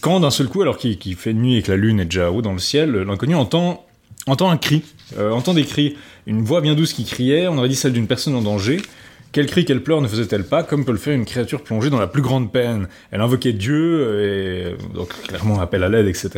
Quand 0.00 0.20
d'un 0.20 0.30
seul 0.30 0.46
coup, 0.46 0.62
alors 0.62 0.78
qu'il 0.78 0.96
qu'il 0.96 1.16
fait 1.16 1.32
nuit 1.32 1.56
et 1.56 1.62
que 1.62 1.70
la 1.70 1.76
lune 1.76 2.00
est 2.00 2.04
déjà 2.04 2.30
haut 2.30 2.42
dans 2.42 2.52
le 2.52 2.58
ciel, 2.58 2.92
l'inconnu 2.92 3.34
entend, 3.34 3.84
entend 4.26 4.50
un 4.50 4.56
cri, 4.56 4.82
euh, 5.18 5.32
entend 5.32 5.54
des 5.54 5.64
cris, 5.64 5.96
une 6.26 6.42
voix 6.42 6.60
bien 6.60 6.74
douce 6.74 6.92
qui 6.92 7.04
criait, 7.04 7.48
on 7.48 7.58
aurait 7.58 7.68
dit 7.68 7.74
celle 7.74 7.92
d'une 7.92 8.06
personne 8.06 8.34
en 8.36 8.42
danger, 8.42 8.80
Quel 9.36 9.44
cri, 9.44 9.66
quelle 9.66 9.82
pleure 9.82 10.00
ne 10.00 10.08
faisait-elle 10.08 10.44
pas, 10.44 10.62
comme 10.62 10.86
peut 10.86 10.92
le 10.92 10.96
faire 10.96 11.12
une 11.12 11.26
créature 11.26 11.62
plongée 11.62 11.90
dans 11.90 12.00
la 12.00 12.06
plus 12.06 12.22
grande 12.22 12.50
peine? 12.50 12.88
Elle 13.10 13.20
invoquait 13.20 13.52
Dieu, 13.52 14.24
et 14.24 14.94
donc 14.94 15.10
clairement 15.24 15.60
appel 15.60 15.84
à 15.84 15.90
l'aide, 15.90 16.06
etc. 16.06 16.30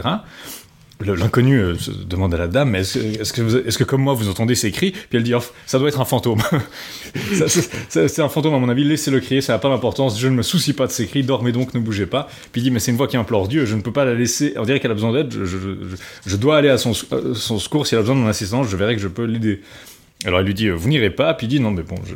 L'inconnu 1.07 1.61
euh, 1.61 1.74
demande 2.09 2.34
à 2.34 2.38
la 2.38 2.49
dame, 2.49 2.70
mais 2.70 2.80
est-ce 2.80 3.32
que, 3.32 3.68
est-ce 3.68 3.78
que 3.78 3.84
comme 3.84 4.03
moi 4.03 4.14
vous 4.14 4.28
entendez 4.28 4.57
ces 4.57 4.72
cris? 4.72 4.90
Puis 4.90 5.07
elle 5.12 5.22
dit, 5.22 5.32
ça 5.66 5.78
doit 5.78 5.90
être 5.90 6.01
un 6.01 6.05
fantôme. 6.05 6.42
C'est- 7.88 8.18
un 8.18 8.28
fantôme 8.28 8.55
à 8.55 8.59
mon 8.59 8.68
avis, 8.68 8.82
laissez-le 8.82 9.20
crier, 9.20 9.42
ça 9.42 9.53
n'a 9.53 9.61
pas 9.61 9.68
d'importance, 9.68 10.18
je 10.18 10.26
ne 10.26 10.34
me 10.34 10.42
soucie 10.42 10.72
pas 10.72 10.88
de 10.88 10.90
ces 10.90 11.07
cris, 11.07 11.22
dormez 11.22 11.53
donc, 11.53 11.74
ne 11.74 11.78
bougez 11.78 12.07
pas. 12.07 12.28
Puis 12.51 12.62
il 12.62 12.64
dit, 12.64 12.70
mais 12.72 12.80
c'est 12.80 12.90
une 12.90 12.96
voix 12.96 13.07
qui 13.07 13.16
implore 13.16 13.46
Dieu, 13.46 13.64
je 13.64 13.76
ne 13.76 13.80
peux 13.80 13.92
pas 13.92 14.07
la 14.07 14.14
laisser, 14.14 14.55
on 14.57 14.64
dirait 14.64 14.80
qu'elle 14.80 14.90
a 14.90 14.94
besoin 14.94 15.12
d'aide, 15.12 15.32
je 16.26 16.36
dois 16.36 16.57
aller 16.57 16.68
à 16.68 16.78
son, 16.78 16.94
euh, 17.12 17.32
son 17.34 17.61
secours, 17.61 17.86
si 17.86 17.94
elle 17.94 18.01
a 18.01 18.03
besoin 18.03 18.16
de 18.16 18.22
mon 18.22 18.26
assistance, 18.28 18.66
je 18.68 18.76
verrai 18.76 18.96
que 18.96 19.01
je 19.01 19.07
peux 19.07 19.22
l'aider. 19.22 19.61
Alors 20.24 20.40
il 20.40 20.46
lui 20.46 20.54
dit, 20.54 20.66
euh, 20.68 20.74
vous 20.74 20.88
n'irez 20.88 21.10
pas, 21.10 21.32
puis 21.34 21.46
il 21.46 21.50
dit, 21.50 21.60
non 21.60 21.70
mais 21.70 21.82
bon, 21.82 21.96
je, 22.04 22.14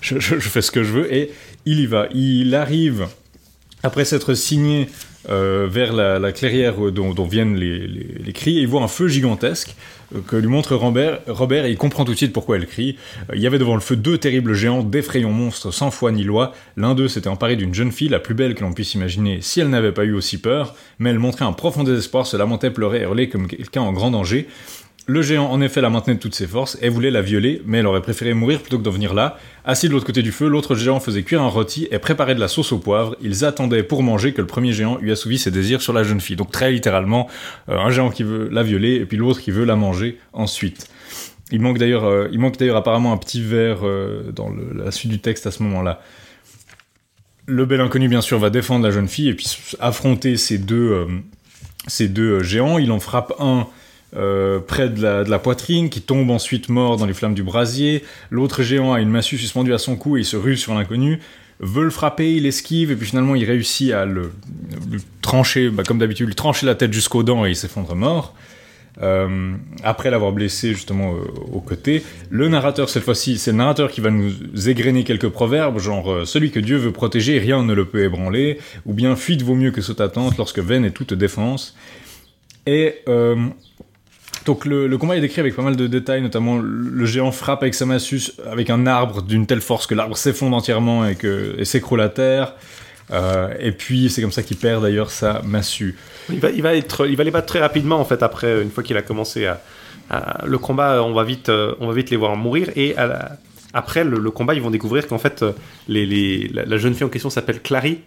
je, 0.00 0.18
je- 0.18 0.48
fais 0.48 0.62
ce 0.62 0.70
que 0.70 0.82
je 0.82 0.90
veux, 0.92 1.14
et 1.14 1.30
il 1.66 1.78
y 1.80 1.86
va. 1.86 2.08
Il 2.14 2.54
arrive, 2.54 3.06
après 3.84 4.04
s'être 4.04 4.34
signé 4.34 4.88
euh, 5.30 5.68
vers 5.70 5.92
la, 5.92 6.18
la 6.18 6.32
clairière 6.32 6.74
dont, 6.90 7.12
viennent 7.24 7.56
les, 7.56 7.86
les- 7.86 8.32
cris, 8.32 8.58
et 8.58 8.62
il 8.62 8.66
voit 8.68 8.82
un 8.82 8.88
feu 8.88 9.06
gigantesque 9.06 9.76
euh, 10.16 10.18
que 10.26 10.34
lui 10.34 10.48
montre 10.48 10.74
Robert, 10.74 11.20
Robert, 11.28 11.64
et 11.64 11.70
il 11.70 11.76
comprend 11.76 12.04
tout 12.04 12.10
de 12.10 12.16
suite 12.16 12.32
pourquoi 12.32 12.56
elle 12.56 12.66
crie. 12.66 12.96
Il 13.32 13.40
y 13.40 13.46
avait 13.46 13.60
devant 13.60 13.74
le 13.74 13.80
feu 13.80 13.94
deux 13.94 14.18
terribles 14.18 14.54
géants, 14.54 14.82
d'effrayants 14.82 15.30
monstres 15.30 15.70
sans 15.70 15.92
foi 15.92 16.10
ni 16.10 16.24
loi. 16.24 16.52
L'un 16.76 16.96
d'eux 16.96 17.06
s'était 17.06 17.28
emparé 17.28 17.54
d'une 17.54 17.72
jeune 17.72 17.92
fille, 17.92 18.08
la 18.08 18.18
plus 18.18 18.34
belle 18.34 18.56
que 18.56 18.62
l'on 18.62 18.72
puisse 18.72 18.94
imaginer, 18.94 19.38
si 19.42 19.60
elle 19.60 19.68
n'avait 19.70 19.92
pas 19.92 20.04
eu 20.04 20.12
aussi 20.12 20.38
peur, 20.38 20.74
mais 20.98 21.10
elle 21.10 21.20
montrait 21.20 21.44
un 21.44 21.52
profond 21.52 21.84
désespoir, 21.84 22.26
se 22.26 22.36
lamentait, 22.36 22.72
pleurait, 22.72 23.02
hurlait 23.02 23.28
comme 23.28 23.46
quelqu'un 23.46 23.82
en 23.82 23.92
grand 23.92 24.10
danger. 24.10 24.48
Le 25.06 25.20
géant, 25.20 25.50
en 25.50 25.60
effet, 25.60 25.80
la 25.80 25.90
maintenait 25.90 26.14
de 26.14 26.20
toutes 26.20 26.36
ses 26.36 26.46
forces 26.46 26.78
et 26.80 26.88
voulait 26.88 27.10
la 27.10 27.22
violer, 27.22 27.60
mais 27.66 27.78
elle 27.78 27.88
aurait 27.88 28.02
préféré 28.02 28.34
mourir 28.34 28.60
plutôt 28.60 28.78
que 28.78 28.84
d'en 28.84 28.92
venir 28.92 29.14
là. 29.14 29.36
Assis 29.64 29.88
de 29.88 29.92
l'autre 29.92 30.06
côté 30.06 30.22
du 30.22 30.30
feu, 30.30 30.46
l'autre 30.46 30.76
géant 30.76 31.00
faisait 31.00 31.24
cuire 31.24 31.42
un 31.42 31.48
rôti 31.48 31.88
et 31.90 31.98
préparait 31.98 32.36
de 32.36 32.40
la 32.40 32.46
sauce 32.46 32.70
au 32.70 32.78
poivre. 32.78 33.16
Ils 33.20 33.44
attendaient 33.44 33.82
pour 33.82 34.04
manger 34.04 34.32
que 34.32 34.40
le 34.40 34.46
premier 34.46 34.72
géant 34.72 35.00
eût 35.00 35.10
assouvi 35.10 35.38
ses 35.38 35.50
désirs 35.50 35.82
sur 35.82 35.92
la 35.92 36.04
jeune 36.04 36.20
fille. 36.20 36.36
Donc 36.36 36.52
très 36.52 36.70
littéralement, 36.70 37.28
euh, 37.68 37.78
un 37.78 37.90
géant 37.90 38.10
qui 38.10 38.22
veut 38.22 38.48
la 38.52 38.62
violer 38.62 38.94
et 38.94 39.04
puis 39.04 39.16
l'autre 39.16 39.40
qui 39.40 39.50
veut 39.50 39.64
la 39.64 39.74
manger 39.74 40.18
ensuite. 40.32 40.88
Il 41.50 41.60
manque 41.60 41.78
d'ailleurs, 41.78 42.04
euh, 42.04 42.28
apparemment 42.72 43.12
un 43.12 43.16
petit 43.16 43.42
vers 43.42 43.80
euh, 43.82 44.30
dans 44.30 44.50
la 44.72 44.92
suite 44.92 45.10
du 45.10 45.18
texte 45.18 45.48
à 45.48 45.50
ce 45.50 45.64
moment-là. 45.64 46.00
Le 47.46 47.66
bel 47.66 47.80
inconnu, 47.80 48.08
bien 48.08 48.20
sûr, 48.20 48.38
va 48.38 48.50
défendre 48.50 48.84
la 48.84 48.92
jeune 48.92 49.08
fille 49.08 49.28
et 49.28 49.34
puis 49.34 49.48
affronter 49.80 50.36
ces 50.36 50.58
deux, 50.58 51.08
ces 51.88 52.06
deux 52.06 52.40
géants. 52.44 52.78
Il 52.78 52.92
en 52.92 53.00
frappe 53.00 53.32
un 53.40 53.66
euh, 54.14 54.60
près 54.60 54.90
de 54.90 55.00
la, 55.02 55.38
poitrine, 55.38 55.88
qui 55.88 56.02
tombe 56.02 56.30
ensuite 56.30 56.68
mort 56.68 56.98
dans 56.98 57.06
les 57.06 57.14
flammes 57.14 57.32
du 57.32 57.42
brasier. 57.42 58.04
L'autre 58.30 58.62
géant 58.62 58.92
a 58.92 59.00
une 59.00 59.08
massue 59.08 59.38
suspendue 59.38 59.72
à 59.72 59.78
son 59.78 59.96
cou 59.96 60.18
et 60.18 60.20
il 60.20 60.24
se 60.26 60.36
rue 60.36 60.58
sur 60.58 60.74
l'inconnu. 60.74 61.18
Veut 61.60 61.84
le 61.84 61.90
frapper, 61.90 62.34
il 62.34 62.44
esquive, 62.44 62.90
et 62.90 62.96
puis 62.96 63.06
finalement 63.06 63.34
il 63.36 63.44
réussit 63.44 63.90
à 63.92 64.04
le, 64.04 64.32
trancher, 65.22 65.70
bah, 65.70 65.82
comme 65.82 65.98
d'habitude, 65.98 66.26
lui 66.26 66.34
trancher 66.34 66.66
la 66.66 66.74
tête 66.74 66.92
jusqu'aux 66.92 67.22
dents 67.22 67.46
et 67.46 67.50
il 67.50 67.56
s'effondre 67.56 67.94
mort. 67.94 68.34
Euh, 69.00 69.54
après 69.82 70.10
l'avoir 70.10 70.32
blessé 70.32 70.74
justement 70.74 71.14
euh, 71.14 71.20
au 71.50 71.60
côté, 71.60 72.02
le 72.28 72.48
narrateur 72.48 72.90
cette 72.90 73.04
fois-ci, 73.04 73.38
c'est 73.38 73.52
le 73.52 73.56
narrateur 73.56 73.90
qui 73.90 74.02
va 74.02 74.10
nous 74.10 74.68
égrener 74.68 75.04
quelques 75.04 75.30
proverbes, 75.30 75.78
genre 75.78 76.26
celui 76.26 76.50
que 76.50 76.60
Dieu 76.60 76.76
veut 76.76 76.92
protéger, 76.92 77.38
rien 77.38 77.62
ne 77.62 77.72
le 77.72 77.86
peut 77.86 78.02
ébranler, 78.02 78.58
ou 78.84 78.92
bien 78.92 79.16
fuite 79.16 79.40
vaut 79.40 79.54
mieux 79.54 79.70
que 79.70 79.80
saute 79.80 80.02
attente 80.02 80.36
lorsque 80.36 80.58
vaine 80.58 80.84
est 80.84 80.90
toute 80.90 81.14
défense. 81.14 81.74
Et 82.66 82.96
donc 84.44 84.64
le, 84.64 84.96
combat 84.98 85.16
est 85.16 85.20
décrit 85.20 85.40
avec 85.40 85.54
pas 85.54 85.62
mal 85.62 85.76
de 85.76 85.86
détails, 85.86 86.22
notamment 86.22 86.58
le 86.58 87.04
géant 87.06 87.32
frappe 87.32 87.62
avec 87.62 87.74
sa 87.74 87.86
massue 87.86 88.20
avec 88.50 88.70
un 88.70 88.86
arbre 88.86 89.22
d'une 89.22 89.46
telle 89.46 89.60
force 89.60 89.86
que 89.86 89.94
l'arbre 89.94 90.16
s'effondre 90.16 90.56
entièrement 90.56 91.06
et, 91.06 91.64
s'écroule 91.64 92.00
à 92.00 92.08
terre. 92.08 92.54
Euh, 93.10 93.52
et 93.60 93.72
puis 93.72 94.08
c'est 94.08 94.22
comme 94.22 94.32
ça 94.32 94.42
qu'il 94.42 94.56
perd 94.56 94.82
d'ailleurs 94.82 95.10
sa 95.10 95.42
massue. 95.42 95.96
Il 96.30 96.40
va, 96.40 96.50
il 96.50 96.62
va 96.62 96.74
être, 96.74 97.06
il 97.06 97.16
va 97.16 97.24
les 97.24 97.30
battre 97.30 97.46
très 97.46 97.60
rapidement 97.60 98.00
en 98.00 98.04
fait 98.04 98.22
après 98.22 98.62
une 98.62 98.70
fois 98.70 98.82
qu'il 98.82 98.96
a 98.96 99.02
commencé 99.02 99.46
à, 99.46 99.60
le 100.44 100.58
combat. 100.58 101.02
On 101.02 101.12
va 101.12 101.24
vite, 101.24 101.48
euh, 101.48 101.74
on 101.80 101.86
va 101.86 101.94
vite 101.94 102.10
les 102.10 102.16
voir 102.16 102.36
mourir 102.36 102.70
et 102.74 102.94
après 103.74 104.04
le, 104.04 104.30
combat, 104.30 104.54
ils 104.54 104.62
vont 104.62 104.70
découvrir 104.70 105.06
qu'en 105.06 105.18
fait 105.18 105.42
euh, 105.42 105.52
la, 105.88 106.64
la 106.64 106.76
jeune 106.76 106.94
fille 106.94 107.04
en 107.04 107.10
question 107.10 107.30
s'appelle 107.30 107.60
Clary 107.60 108.00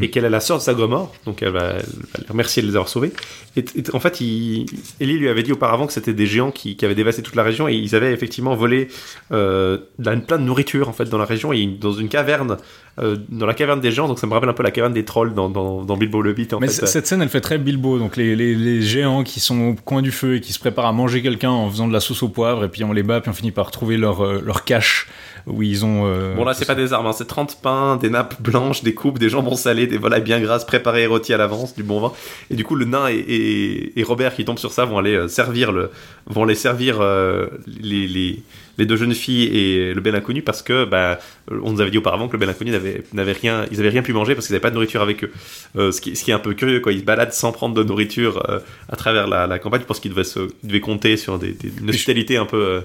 et 0.00 0.10
qu'elle 0.10 0.24
est 0.24 0.30
la 0.30 0.40
sœur 0.40 0.58
de 0.58 0.62
Sagomor, 0.62 1.14
donc 1.24 1.42
elle 1.42 1.50
va, 1.50 1.70
elle 1.70 1.82
va 1.82 2.20
les 2.20 2.28
remercier 2.28 2.62
de 2.62 2.66
les 2.66 2.74
avoir 2.74 2.88
sauvés. 2.88 3.12
Et, 3.56 3.60
et 3.60 3.82
en 3.94 4.00
fait, 4.00 4.20
il, 4.20 4.66
Ellie 5.00 5.18
lui 5.18 5.28
avait 5.28 5.42
dit 5.42 5.52
auparavant 5.52 5.86
que 5.86 5.92
c'était 5.92 6.12
des 6.12 6.26
géants 6.26 6.50
qui, 6.50 6.76
qui 6.76 6.84
avaient 6.84 6.94
dévasté 6.94 7.22
toute 7.22 7.34
la 7.34 7.42
région 7.42 7.68
et 7.68 7.74
ils 7.74 7.94
avaient 7.94 8.12
effectivement 8.12 8.54
volé 8.54 8.88
euh, 9.32 9.78
plein 9.98 10.38
de 10.38 10.44
nourriture 10.44 10.88
en 10.88 10.92
fait 10.92 11.06
dans 11.06 11.18
la 11.18 11.24
région 11.24 11.52
et 11.52 11.66
dans 11.66 11.92
une 11.92 12.08
caverne, 12.08 12.58
euh, 13.00 13.16
dans 13.28 13.46
la 13.46 13.54
caverne 13.54 13.80
des 13.80 13.90
géants. 13.92 14.08
Donc 14.08 14.18
ça 14.18 14.26
me 14.26 14.32
rappelle 14.32 14.48
un 14.48 14.52
peu 14.54 14.62
la 14.62 14.70
caverne 14.70 14.92
des 14.92 15.04
trolls 15.04 15.34
dans, 15.34 15.48
dans, 15.48 15.84
dans 15.84 15.96
Bilbo 15.96 16.20
le 16.22 16.30
Hobbit. 16.30 16.48
En 16.52 16.60
Mais 16.60 16.68
fait. 16.68 16.86
cette 16.86 17.06
scène, 17.06 17.22
elle 17.22 17.28
fait 17.28 17.40
très 17.40 17.58
Bilbo, 17.58 17.98
donc 17.98 18.16
les, 18.16 18.34
les, 18.36 18.54
les 18.54 18.82
géants 18.82 19.22
qui 19.24 19.40
sont 19.40 19.60
au 19.60 19.74
coin 19.74 20.02
du 20.02 20.10
feu 20.12 20.36
et 20.36 20.40
qui 20.40 20.52
se 20.52 20.58
préparent 20.58 20.86
à 20.86 20.92
manger 20.92 21.22
quelqu'un 21.22 21.50
en 21.50 21.70
faisant 21.70 21.86
de 21.88 21.92
la 21.92 22.00
sauce 22.00 22.22
au 22.22 22.28
poivre, 22.28 22.64
et 22.64 22.68
puis 22.68 22.82
on 22.84 22.92
les 22.92 23.02
bat, 23.02 23.20
puis 23.20 23.30
on 23.30 23.34
finit 23.34 23.52
par 23.52 23.70
trouver 23.70 23.96
leur, 23.96 24.24
euh, 24.24 24.42
leur 24.44 24.64
cache 24.64 25.08
où 25.46 25.62
ils 25.62 25.84
ont... 25.84 26.02
euh, 26.06 26.34
Bon 26.34 26.44
là 26.44 26.52
c'est 26.52 26.66
pas 26.66 26.74
des 26.74 26.92
armes, 26.92 27.06
hein, 27.06 27.12
c'est 27.12 27.26
30 27.26 27.58
pains, 27.62 27.96
des 27.96 28.10
nappes 28.10 28.40
blanches, 28.42 28.82
des 28.82 28.92
coupes, 28.92 29.18
des 29.18 29.28
jambons 29.30 29.54
salés, 29.56 29.86
des 29.86 29.96
volailles 29.96 30.20
bien 30.22 30.40
grasses 30.40 30.66
préparées 30.66 31.04
et 31.04 31.06
rôties 31.06 31.32
à 31.32 31.38
l'avance, 31.38 31.74
du 31.74 31.82
bon 31.82 32.00
vin. 32.00 32.12
Et 32.50 32.54
du 32.54 32.64
coup 32.64 32.74
le 32.74 32.84
nain 32.84 33.08
et, 33.08 33.14
et- 33.14 33.98
et 33.98 34.02
Robert 34.02 34.34
qui 34.34 34.44
tombent 34.44 34.58
sur 34.58 34.72
ça 34.72 34.84
vont 34.84 34.98
aller 34.98 35.26
servir 35.28 35.72
le, 35.72 35.90
vont 36.26 36.44
les 36.44 36.54
servir 36.54 36.98
euh, 37.00 37.46
les, 37.80 38.06
les, 38.06 38.42
les 38.78 38.86
deux 38.86 38.96
jeunes 38.96 39.14
filles 39.14 39.44
et 39.44 39.92
le 39.92 40.00
bel 40.00 40.14
inconnu 40.14 40.40
parce 40.42 40.62
que 40.62 40.84
bah 40.84 41.18
on 41.50 41.72
nous 41.72 41.80
avait 41.80 41.90
dit 41.90 41.98
auparavant 41.98 42.28
que 42.28 42.32
le 42.32 42.38
bel 42.38 42.48
inconnu 42.48 42.70
n'avait 43.12 43.32
rien, 43.32 43.64
ils 43.70 43.80
avaient 43.80 43.88
rien 43.88 44.02
pu 44.02 44.12
manger 44.12 44.34
parce 44.34 44.46
qu'ils 44.46 44.54
n'avaient 44.54 44.62
pas 44.62 44.70
de 44.70 44.74
nourriture 44.74 45.02
avec 45.02 45.24
eux. 45.24 45.30
Euh, 45.76 45.92
ce, 45.92 46.00
qui, 46.00 46.14
ce 46.16 46.24
qui 46.24 46.30
est 46.30 46.34
un 46.34 46.38
peu 46.38 46.54
curieux 46.54 46.80
quoi, 46.80 46.92
ils 46.92 47.00
se 47.00 47.04
baladent 47.04 47.32
sans 47.32 47.52
prendre 47.52 47.74
de 47.74 47.82
nourriture 47.82 48.42
euh, 48.48 48.60
à 48.88 48.96
travers 48.96 49.26
la, 49.26 49.46
la 49.46 49.58
campagne. 49.58 49.80
Je 49.82 49.86
pense 49.86 50.00
qu'ils 50.00 50.14
devaient 50.14 50.28
devaient 50.62 50.80
compter 50.80 51.16
sur 51.16 51.38
des, 51.38 51.52
des, 51.52 51.70
une 51.80 51.90
hospitalité 51.90 52.36
un 52.36 52.46
peu 52.46 52.56
euh, 52.64 52.80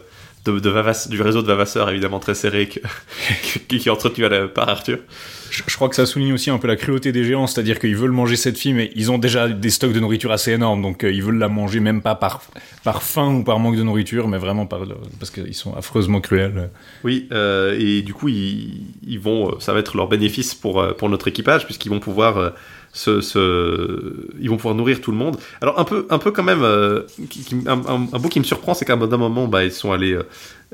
de, 0.45 0.59
de 0.59 1.09
du 1.09 1.21
réseau 1.21 1.41
de 1.41 1.47
Vavasseurs 1.47 1.89
évidemment 1.89 2.19
très 2.19 2.33
serré 2.35 2.67
que, 2.67 2.79
qui, 3.67 3.77
qui 3.79 3.87
est 3.87 3.91
entretenu 3.91 4.25
à 4.25 4.29
la- 4.29 4.47
par 4.47 4.67
Arthur. 4.69 4.97
Je, 5.53 5.75
crois 5.75 5.87
que 5.87 5.95
ça 5.95 6.07
souligne 6.07 6.33
aussi 6.33 6.49
un 6.49 6.57
peu 6.57 6.67
la 6.67 6.75
cruauté 6.75 7.11
des 7.11 7.23
géants, 7.23 7.45
c'est-à-dire 7.45 7.77
qu'ils 7.77 7.95
veulent 7.95 8.11
manger 8.11 8.35
cette 8.35 8.57
fille, 8.57 8.73
mais 8.73 8.89
ils 8.95 9.11
ont 9.11 9.19
déjà 9.19 9.47
des 9.47 9.69
stocks 9.69 9.93
de 9.93 9.99
nourriture 9.99 10.31
assez 10.31 10.51
énormes, 10.51 10.81
donc 10.81 11.03
euh, 11.03 11.11
ils 11.11 11.21
veulent 11.21 11.37
la 11.37 11.47
manger 11.47 11.79
même 11.79 12.01
pas 12.01 12.15
par, 12.15 12.41
par 12.83 13.03
faim 13.03 13.35
ou 13.35 13.43
par 13.43 13.59
manque 13.59 13.77
de 13.77 13.83
nourriture, 13.83 14.27
mais 14.27 14.39
vraiment 14.39 14.65
par, 14.65 14.81
parce 15.19 15.29
qu'ils 15.29 15.53
sont 15.53 15.75
affreusement 15.75 16.21
cruels. 16.21 16.71
Oui, 17.03 17.27
euh, 17.31 17.77
et 17.79 18.01
du 18.01 18.15
coup, 18.15 18.29
ils, 18.29 19.19
vont, 19.19 19.49
euh, 19.49 19.55
ça 19.59 19.73
va 19.73 19.79
être 19.79 19.95
leur 19.95 20.07
bénéfice 20.07 20.55
pour, 20.55 20.83
pour 20.95 21.07
notre 21.09 21.27
équipage, 21.27 21.65
puisqu'ils 21.65 21.89
vont 21.89 21.99
pouvoir 21.99 22.53
se, 22.91 23.21
ils 24.39 24.49
vont 24.49 24.57
pouvoir 24.57 24.73
nourrir 24.73 25.01
tout 25.01 25.11
le 25.11 25.17
monde. 25.17 25.37
Alors 25.61 25.79
un 25.79 25.83
peu, 25.83 26.07
un 26.09 26.17
peu 26.17 26.31
quand 26.31 26.43
même, 26.43 26.63
un, 26.63 27.81
un- 27.87 28.19
bout 28.19 28.29
qui 28.29 28.39
me 28.39 28.45
surprend, 28.45 28.73
c'est 28.73 28.85
qu'à 28.85 28.93
un 28.93 28.97
moment, 28.97 29.47
bah, 29.47 29.63
ils 29.63 29.71
sont 29.71 29.91
allés, 29.91 30.17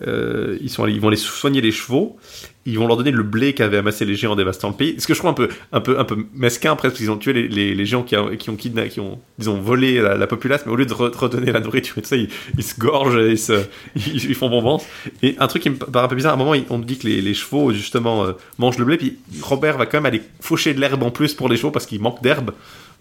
euh, 0.07 0.57
ils 0.61 0.71
ils 0.89 1.01
vont 1.01 1.07
aller 1.07 1.17
soigner 1.17 1.61
les 1.61 1.71
chevaux. 1.71 2.17
Ils 2.65 2.77
vont 2.77 2.85
leur 2.87 2.97
donner 2.97 3.11
le 3.11 3.23
blé 3.23 3.53
qu'avaient 3.53 3.77
amassé 3.77 4.05
les 4.05 4.13
géants 4.15 4.33
en 4.33 4.35
dévastant 4.35 4.69
le 4.69 4.75
pays. 4.75 4.95
Ce 4.99 5.07
que 5.07 5.13
je 5.13 5.19
trouve 5.19 5.31
un 5.31 5.33
peu, 5.33 5.49
un 5.71 5.81
peu, 5.81 5.97
un 5.97 6.03
peu 6.03 6.17
mesquin 6.33 6.75
presque, 6.75 6.93
parce 6.93 6.99
qu'ils 6.99 7.09
ont 7.09 7.17
tué 7.17 7.33
les, 7.33 7.47
les, 7.47 7.73
les 7.73 7.85
géants 7.85 8.03
qui, 8.03 8.15
ont 8.15 8.55
kidnappé, 8.55 8.89
qui 8.89 8.99
ont, 8.99 9.19
disons, 9.39 9.59
volé 9.59 9.99
la, 10.01 10.15
la 10.15 10.27
populace, 10.27 10.63
mais 10.65 10.71
au 10.71 10.75
lieu 10.75 10.85
de 10.85 10.93
re- 10.93 11.15
redonner 11.15 11.51
la 11.51 11.61
nourriture 11.61 11.97
et 11.97 12.01
tout 12.01 12.07
ça, 12.09 12.15
ils, 12.17 12.29
ils 12.57 12.63
se 12.63 12.77
gorgent, 12.79 13.17
et 13.17 13.31
ils, 13.33 13.65
ils, 14.13 14.29
ils 14.29 14.35
font 14.35 14.49
bonbons. 14.49 14.79
Et 15.23 15.35
un 15.39 15.47
truc 15.47 15.63
qui 15.63 15.69
me 15.71 15.77
paraît 15.77 16.05
un 16.05 16.09
peu 16.09 16.15
bizarre, 16.15 16.33
à 16.33 16.35
un 16.35 16.37
moment, 16.37 16.53
on 16.69 16.79
dit 16.79 16.97
que 16.99 17.07
les, 17.07 17.21
les 17.21 17.33
chevaux, 17.33 17.71
justement, 17.71 18.25
euh, 18.25 18.33
mangent 18.59 18.77
le 18.77 18.85
blé, 18.85 18.97
puis 18.97 19.17
Robert 19.41 19.77
va 19.77 19.85
quand 19.87 19.97
même 19.97 20.05
aller 20.05 20.21
faucher 20.39 20.73
de 20.73 20.79
l'herbe 20.79 21.01
en 21.01 21.11
plus 21.11 21.33
pour 21.33 21.49
les 21.49 21.57
chevaux 21.57 21.71
parce 21.71 21.85
qu'il 21.87 22.01
manque 22.01 22.21
d'herbe. 22.21 22.51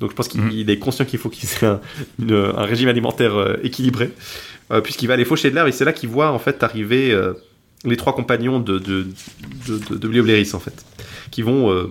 Donc 0.00 0.10
je 0.10 0.14
pense 0.16 0.28
qu'il 0.28 0.40
Mhm. 0.40 0.68
est 0.70 0.78
conscient 0.78 1.04
qu'il 1.04 1.18
faut 1.18 1.28
qu'ils 1.28 1.48
aient 1.60 1.66
un, 1.66 1.80
une- 2.20 2.52
un 2.56 2.64
régime 2.64 2.88
alimentaire 2.88 3.34
euh, 3.34 3.56
équilibré, 3.62 4.10
euh, 4.70 4.80
puisqu'il 4.80 5.06
va 5.08 5.14
aller 5.14 5.24
faucher 5.24 5.50
de 5.50 5.54
l'herbe, 5.54 5.68
et 5.68 5.72
c'est 5.72 5.84
là 5.84 5.92
qu'il 5.92 6.08
voit 6.08 6.30
en 6.30 6.38
fait 6.38 6.62
arriver 6.62 7.10
euh, 7.12 7.32
les 7.84 7.96
trois 7.96 8.14
compagnons 8.14 8.60
de, 8.60 8.78
de, 8.78 9.06
de, 9.66 9.78
de, 9.90 9.94
de 9.96 10.08
Bliobléris, 10.08 10.50
en 10.54 10.60
fait, 10.60 10.84
qui 11.30 11.42
vont... 11.42 11.90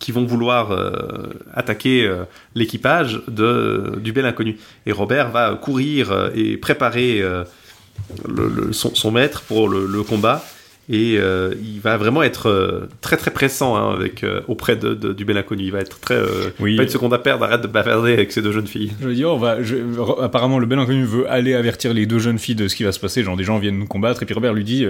qui 0.00 0.12
vont 0.12 0.24
vouloir 0.24 0.70
euh, 0.70 1.26
attaquer 1.54 2.06
euh, 2.06 2.22
l'équipage 2.54 3.20
de, 3.26 3.98
du 4.00 4.12
bel 4.12 4.26
inconnu. 4.26 4.56
Et 4.86 4.92
Robert 4.92 5.30
va 5.32 5.54
courir 5.56 6.30
et 6.36 6.56
préparer 6.56 7.20
le- 7.20 8.48
le- 8.48 8.72
son, 8.72 8.94
son 8.94 9.10
maître 9.10 9.42
pour 9.42 9.68
le, 9.68 9.86
le 9.86 10.02
combat. 10.04 10.44
Et 10.90 11.18
euh, 11.18 11.54
il 11.62 11.80
va 11.80 11.98
vraiment 11.98 12.22
être 12.22 12.48
euh, 12.48 12.88
très 13.02 13.18
très 13.18 13.30
pressant 13.30 13.76
hein, 13.76 13.92
avec, 13.94 14.24
euh, 14.24 14.40
auprès 14.48 14.74
de, 14.74 14.94
de- 14.94 15.12
du 15.12 15.26
bel 15.26 15.36
inconnu. 15.36 15.64
Il 15.64 15.72
va 15.72 15.80
être 15.80 16.00
très. 16.00 16.18
Oui. 16.60 16.76
Pas 16.76 16.84
une 16.84 16.88
seconde 16.88 17.12
à 17.12 17.18
perdre, 17.18 17.44
arrête 17.44 17.60
de 17.60 17.66
bavarder 17.66 18.14
avec 18.14 18.32
ces 18.32 18.40
deux 18.40 18.52
jeunes 18.52 18.66
filles. 18.66 18.92
Je 19.02 19.06
veux 19.08 19.14
dire, 19.14 19.30
on 19.30 19.36
va, 19.36 19.62
je- 19.62 19.76
apparemment, 20.22 20.58
le 20.58 20.64
bel 20.64 20.78
inconnu 20.78 21.04
veut 21.04 21.30
aller 21.30 21.52
avertir 21.52 21.92
les 21.92 22.06
deux 22.06 22.18
jeunes 22.18 22.38
filles 22.38 22.54
de 22.54 22.68
ce 22.68 22.74
qui 22.74 22.84
va 22.84 22.92
se 22.92 23.00
passer. 23.00 23.22
Genre, 23.22 23.36
des 23.36 23.44
gens 23.44 23.58
viennent 23.58 23.78
nous 23.78 23.86
combattre. 23.86 24.22
Et 24.22 24.26
puis 24.26 24.34
Robert 24.34 24.54
lui 24.54 24.64
dit 24.64 24.86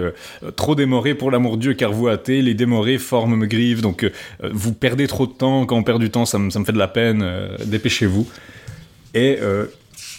Trop 0.55 0.77
démoré 0.77 1.15
pour 1.15 1.33
l'amour 1.33 1.57
de 1.57 1.63
Dieu, 1.63 1.75
car 1.75 1.91
vous 1.93 2.09
hâtez. 2.09 2.43
Les 2.43 2.55
démorés 2.55 2.99
forment 2.99 3.35
me 3.37 3.47
grive. 3.47 3.81
Donc, 3.83 4.09
vous 4.53 4.73
perdez 4.73 5.09
trop 5.09 5.27
de 5.27 5.33
temps. 5.33 5.67
Quand 5.67 5.77
on 5.77 5.83
perd 5.83 6.01
du 6.01 6.11
temps, 6.11 6.27
ça 6.27 6.39
me, 6.39 6.51
ça 6.51 6.61
me 6.61 6.65
fait 6.65 6.73
de 6.73 6.79
la 6.79 6.87
peine. 6.89 7.27
Dépêchez-vous. 7.67 8.29
Et 9.15 9.39
euh, 9.43 9.65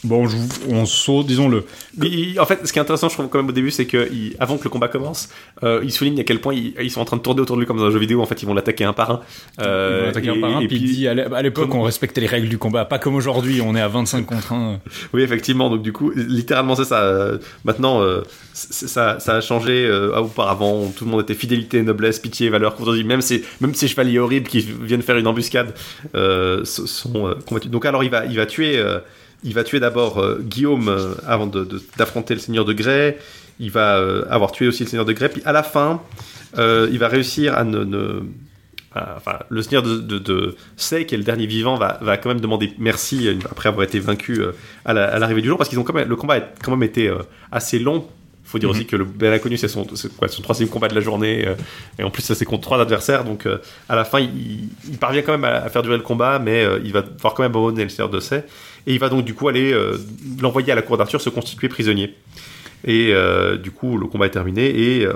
Bon, 0.06 0.28
je 0.30 0.38
on 0.70 0.86
saute, 0.86 1.28
disons 1.28 1.50
le. 1.50 1.66
Il- 2.02 2.39
en 2.39 2.45
fait, 2.45 2.66
ce 2.66 2.72
qui 2.72 2.80
est 2.80 2.82
intéressant, 2.82 3.10
je 3.10 3.16
trouve, 3.16 3.28
quand 3.28 3.39
même 3.39 3.50
au 3.50 3.52
début, 3.52 3.70
c'est 3.70 3.86
que 3.86 4.08
il- 4.14 4.34
avant 4.39 4.58
que 4.58 4.64
le 4.64 4.70
combat 4.70 4.88
commence, 4.88 5.28
euh, 5.64 5.82
il 5.84 5.91
souligne 5.91 6.18
à 6.22 6.24
quel 6.24 6.39
point 6.39 6.54
ils, 6.54 6.74
ils 6.82 6.89
sont 6.89 7.02
en 7.02 7.06
train 7.06 7.18
de 7.18 7.22
tourner 7.22 7.41
autour 7.41 7.58
de 7.58 7.62
lui 7.62 7.68
comme 7.68 7.78
dans 7.78 7.86
un 7.86 7.91
jeu 7.91 8.00
vidéo. 8.00 8.22
En 8.22 8.26
fait, 8.26 8.41
ils 8.41 8.45
vont 8.45 8.54
l'attaquer 8.54 8.86
un 8.86 8.93
par 8.93 9.12
un. 9.12 9.22
Euh, 9.62 9.97
Ils 10.00 10.04
vont 10.06 10.10
attaquer 10.12 10.30
un 10.30 10.34
et- 10.36 10.39
par 10.41 10.56
un, 10.56 10.60
et 10.62 10.68
puis 10.70 10.78
il 10.78 10.84
dit 10.95 11.08
à 11.10 11.14
l'é- 11.14 11.24
à 11.34 11.41
l'époque 11.41 11.70
comme- 11.70 11.80
on 11.80 11.84
respectait 11.84 12.22
les 12.22 12.28
règles 12.28 12.47
du 12.47 12.58
combat, 12.58 12.86
pas 12.86 12.97
comme 12.97 13.16
aujourd'hui, 13.16 13.62
on 13.62 13.76
est 13.76 13.82
à 13.82 13.89
25 13.89 14.26
contre 14.26 14.54
1. 14.54 14.80
Oui, 15.14 15.22
effectivement. 15.22 15.70
Donc 15.70 15.82
du 15.82 15.91
coup, 15.91 16.12
littéralement, 16.16 16.76
c'est 16.76 16.86
ça. 16.86 17.02
Euh, 17.04 17.38
maintenant, 17.66 18.02
euh, 18.02 18.22
ça, 18.54 19.20
ça 19.20 19.36
a 19.36 19.41
changé. 19.41 19.86
euh, 19.86 20.18
auparavant, 20.18 20.91
tout 20.95 21.04
le 21.06 21.12
monde 21.12 21.22
était 21.22 21.34
fidélité, 21.34 21.82
noblesse, 21.82 22.20
pitié, 22.20 22.47
valeur. 22.50 22.76
Aujourd'hui, 22.80 23.04
même 23.04 23.22
ces, 23.22 23.43
même 23.60 23.74
ces 23.76 23.88
chevaliers 23.89 24.20
horribles 24.20 24.47
qui 24.47 24.60
viennent 24.82 25.02
faire 25.02 25.18
une 25.18 25.28
embuscade 25.28 25.74
euh, 26.16 26.64
sont 26.64 27.28
euh, 27.28 27.34
combattus. 27.45 27.70
Donc 27.70 27.86
alors, 27.86 28.04
il 28.04 28.10
va, 28.10 28.26
il 28.26 28.38
va 28.38 28.45
tuer. 28.45 28.82
Il 29.44 29.54
va 29.54 29.64
tuer 29.64 29.80
d'abord 29.80 30.18
euh, 30.20 30.40
Guillaume 30.42 30.90
euh, 30.90 31.14
avant 31.28 31.48
d'affronter 31.98 32.34
le 32.34 32.40
Seigneur 32.40 32.66
de 32.66 32.74
Grey. 32.74 33.18
Il 33.60 33.72
va 33.72 33.98
euh, 33.98 34.24
avoir 34.30 34.52
tué 34.52 34.68
aussi 34.68 34.84
le 34.84 34.90
Seigneur 34.90 35.06
de 35.06 35.14
Grey. 35.14 35.30
Puis 35.30 35.42
à 35.46 35.52
la 35.52 35.64
fin, 35.64 36.02
il 36.58 36.98
va 36.98 37.08
réussir 37.08 37.56
à 37.58 37.64
ne, 37.64 37.84
ne- 37.84 38.22
à- 38.96 39.16
enfin, 39.18 39.40
le 39.50 39.62
Seigneur 39.62 39.84
de, 39.84 39.98
de, 40.00 40.18
de 40.18 40.56
Sey, 40.78 41.06
qui 41.06 41.14
est 41.16 41.18
le 41.18 41.24
dernier 41.24 41.46
vivant, 41.46 41.76
va, 41.78 42.00
va 42.02 42.18
quand 42.18 42.30
même 42.30 42.42
demander 42.42 42.74
merci 42.80 43.30
après 43.50 43.70
avoir 43.70 43.84
été 43.86 44.00
vaincu 44.00 44.42
à 44.86 44.94
la- 44.94 45.06
à 45.14 45.20
l'arrivée 45.20 45.42
du 45.42 45.48
jour, 45.48 45.58
parce 45.58 45.70
qu'ils 45.70 45.78
ont 45.80 45.84
quand 45.84 45.94
même, 45.94 46.10
le 46.10 46.16
combat 46.16 46.36
a 46.36 46.42
quand 46.64 46.72
même 46.72 46.84
été 46.84 47.12
assez 47.52 47.80
long. 47.80 48.08
faut 48.46 48.58
dire 48.58 48.70
aussi 48.72 48.88
que 48.88 48.96
le 48.96 49.06
bel 49.06 49.32
inconnu, 49.32 49.58
c'est 49.58 49.68
son, 49.68 49.86
c'est 49.94 50.12
quoi, 50.18 50.28
son 50.28 50.42
troisième 50.42 50.70
combat 50.70 50.88
de 50.88 50.96
la 50.96 51.02
journée, 51.02 51.46
et 52.00 52.04
en 52.04 52.10
plus, 52.10 52.24
ça 52.24 52.34
c'est 52.34 52.46
contre 52.46 52.64
trois 52.64 52.82
adversaires, 52.82 53.24
donc 53.24 53.48
à 53.88 53.96
la 53.96 54.06
fin, 54.06 54.20
il, 54.20 54.70
il 54.90 54.98
parvient 54.98 55.22
quand 55.22 55.34
même 55.34 55.44
à, 55.44 55.58
à 55.66 55.70
faire 55.70 55.84
durer 55.84 55.98
le 55.98 56.04
combat, 56.04 56.40
mais 56.40 56.66
il 56.84 56.92
va 56.92 57.04
devoir 57.04 57.36
quand 57.36 57.44
même 57.44 57.52
abandonner 57.52 57.84
le 57.84 57.90
Seigneur 57.90 58.10
de 58.10 58.20
Sey, 58.20 58.44
et 58.88 58.94
il 58.94 59.00
va 59.00 59.10
donc 59.10 59.26
du 59.26 59.34
coup 59.34 59.48
aller 59.48 59.72
euh, 59.74 59.98
l'envoyer 60.42 60.72
à 60.72 60.76
la 60.76 60.82
cour 60.82 60.98
d'Arthur 60.98 61.22
se 61.22 61.30
constituer 61.30 61.70
prisonnier. 61.70 62.16
Et 62.86 63.10
euh, 63.14 63.58
du 63.58 63.72
coup, 63.72 63.98
le 63.98 64.08
combat 64.08 64.28
est 64.28 64.32
terminé, 64.32 64.68
et 64.68 65.06
euh, 65.06 65.14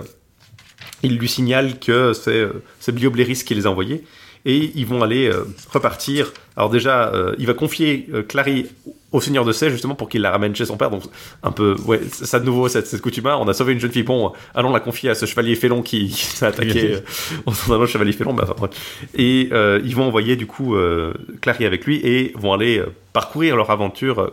il 1.01 1.17
lui 1.17 1.29
signale 1.29 1.79
que 1.79 2.13
c'est 2.13 2.91
Bliobléris 2.91 3.43
qui 3.45 3.55
les 3.55 3.65
a 3.65 3.69
envoyés 3.69 4.03
et 4.45 4.71
ils 4.75 4.85
vont 4.85 5.01
aller 5.01 5.31
repartir. 5.71 6.33
Alors 6.57 6.69
déjà, 6.69 7.13
il 7.37 7.45
va 7.45 7.53
confier 7.53 8.09
Clary 8.27 8.67
au 9.13 9.21
seigneur 9.21 9.45
de 9.45 9.53
Sey 9.53 9.69
justement 9.69 9.95
pour 9.95 10.09
qu'il 10.09 10.21
la 10.21 10.31
ramène 10.31 10.55
chez 10.55 10.65
son 10.65 10.75
père. 10.75 10.89
Donc 10.89 11.03
un 11.43 11.51
peu, 11.51 11.75
ouais, 11.85 12.01
ça 12.11 12.39
de 12.39 12.45
nouveau 12.45 12.67
cette, 12.67 12.87
cette 12.87 13.01
coutume. 13.01 13.27
On 13.27 13.47
a 13.47 13.53
sauvé 13.53 13.73
une 13.73 13.79
jeune 13.79 13.91
fille, 13.91 14.03
bon, 14.03 14.33
allons 14.55 14.73
la 14.73 14.79
confier 14.79 15.11
à 15.11 15.15
ce 15.15 15.25
chevalier 15.25 15.55
félon 15.55 15.81
qui, 15.81 16.07
qui 16.09 16.25
s'est 16.25 16.45
attaqué 16.45 16.97
en 17.45 17.53
s'en 17.53 17.73
allant 17.73 17.83
au 17.83 17.87
chevalier 17.87 18.11
félon. 18.11 18.35
Enfin. 18.41 18.69
Et 19.13 19.49
euh, 19.53 19.79
ils 19.85 19.95
vont 19.95 20.05
envoyer 20.05 20.35
du 20.35 20.47
coup 20.47 20.75
euh, 20.75 21.13
Clary 21.41 21.65
avec 21.65 21.85
lui 21.85 21.97
et 22.03 22.33
vont 22.35 22.53
aller 22.53 22.79
euh, 22.79 22.87
parcourir 23.13 23.55
leur 23.55 23.69
aventure 23.69 24.19
euh, 24.19 24.29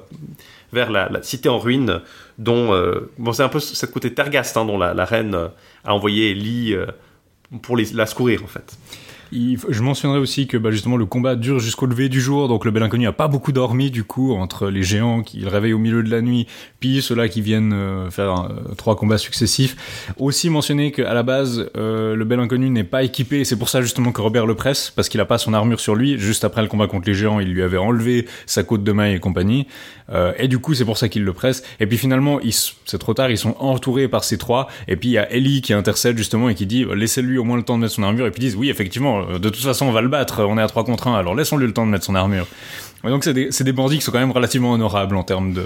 vers 0.73 0.91
la, 0.91 1.09
la 1.11 1.23
cité 1.23 1.49
en 1.49 1.59
ruine 1.59 2.01
dont 2.39 2.73
bon 3.19 3.33
c'est 3.33 3.43
un 3.43 3.49
peu 3.49 3.59
cette 3.59 3.91
côté 3.91 4.15
Tergast 4.15 4.57
hein, 4.57 4.65
dont 4.65 4.79
la, 4.79 4.95
la 4.95 5.05
reine 5.05 5.35
a 5.85 5.93
envoyé 5.93 6.33
Lee 6.33 6.77
pour 7.61 7.77
les, 7.77 7.87
la 7.93 8.07
secourir 8.07 8.45
en 8.45 8.47
fait. 8.47 8.79
Je 9.33 9.83
mentionnerai 9.83 10.19
aussi 10.19 10.49
que 10.49 10.57
bah, 10.57 10.73
justement 10.73 10.97
le 10.97 11.07
combat 11.07 11.37
dure 11.37 11.61
jusqu'au 11.61 11.87
lever 11.87 12.09
du 12.09 12.21
jour, 12.21 12.49
donc 12.49 12.65
le 12.65 12.73
bel 12.73 12.83
inconnu 12.83 13.07
a 13.07 13.13
pas 13.13 13.29
beaucoup 13.29 13.53
dormi 13.53 13.91
du 13.91 14.03
coup 14.03 14.35
entre 14.35 14.69
les 14.69 14.83
géants 14.83 15.23
qui 15.23 15.39
le 15.39 15.49
réveillent 15.49 15.73
au 15.73 15.79
milieu 15.79 16.03
de 16.03 16.11
la 16.11 16.21
nuit, 16.21 16.49
puis 16.81 17.01
ceux-là 17.01 17.29
qui 17.29 17.41
viennent 17.41 17.73
euh, 17.73 18.11
faire 18.11 18.51
euh, 18.51 18.75
trois 18.77 18.97
combats 18.97 19.19
successifs. 19.19 20.15
Aussi 20.19 20.51
mentionner 20.51 20.91
qu'à 20.91 21.15
la 21.15 21.23
base 21.23 21.71
euh, 21.77 22.17
le 22.17 22.25
bel 22.25 22.41
inconnu 22.41 22.71
n'est 22.71 22.83
pas 22.83 23.05
équipé, 23.05 23.45
c'est 23.45 23.57
pour 23.57 23.69
ça 23.69 23.83
justement 23.83 24.11
que 24.11 24.21
Robert 24.21 24.47
le 24.47 24.57
presse 24.57 24.91
parce 24.91 25.09
qu'il 25.09 25.21
a 25.21 25.27
pas 25.27 25.39
son 25.39 25.55
armure 25.55 25.79
sur 25.79 25.95
lui. 25.95 26.19
Juste 26.19 26.43
après 26.43 26.63
le 26.63 26.69
combat 26.69 26.89
contre 26.89 27.07
les 27.07 27.15
géants, 27.15 27.39
il 27.39 27.53
lui 27.53 27.63
avait 27.63 27.79
enlevé 27.79 28.27
sa 28.47 28.65
côte 28.65 28.83
de 28.83 28.93
maille 28.93 29.15
et 29.15 29.21
compagnie, 29.21 29.69
Euh, 30.13 30.33
et 30.39 30.49
du 30.49 30.59
coup 30.59 30.75
c'est 30.75 30.85
pour 30.85 30.99
ça 30.99 31.09
qu'il 31.09 31.25
le 31.25 31.33
presse. 31.33 31.63
Et 31.79 31.87
puis 31.87 31.97
finalement, 31.99 32.41
c'est 32.85 32.99
trop 32.99 33.15
tard, 33.15 33.31
ils 33.31 33.39
sont 33.39 33.55
entourés 33.61 34.09
par 34.09 34.25
ces 34.25 34.39
trois, 34.39 34.69
et 34.89 34.97
puis 34.97 35.11
il 35.11 35.13
y 35.13 35.19
a 35.19 35.31
Ellie 35.33 35.63
qui 35.63 35.73
intercède 35.73 36.17
justement 36.19 36.49
et 36.49 36.55
qui 36.55 36.67
dit 36.67 36.85
euh, 36.85 36.95
laissez-lui 36.95 37.39
au 37.39 37.45
moins 37.45 37.57
le 37.57 37.63
temps 37.63 37.77
de 37.77 37.83
mettre 37.83 37.95
son 37.95 38.03
armure, 38.03 38.27
et 38.27 38.31
puis 38.31 38.43
ils 38.43 38.47
disent 38.47 38.57
oui 38.57 38.71
effectivement 38.71 39.21
euh, 39.31 39.39
de 39.39 39.49
toute 39.49 39.63
façon 39.63 39.87
on 39.87 39.93
va 39.93 40.01
le 40.01 40.09
battre, 40.09 40.45
on 40.45 40.59
est 40.59 40.63
à 40.63 40.67
3 40.67 40.85
contre 40.85 41.07
1, 41.09 41.15
alors 41.17 41.35
laissons-lui 41.35 41.67
le 41.67 41.73
temps 41.73 41.87
de 41.87 41.91
mettre 41.93 42.05
son 42.05 42.15
armure. 42.15 42.47
Et 43.05 43.09
donc 43.09 43.25
c'est 43.25 43.33
des, 43.63 43.73
bandits 43.73 43.99
qui 43.99 44.03
sont 44.05 44.13
quand 44.13 44.19
même 44.19 44.33
relativement 44.33 44.73
honorables 44.73 45.17
en 45.17 45.23
termes 45.23 45.53
de 45.55 45.63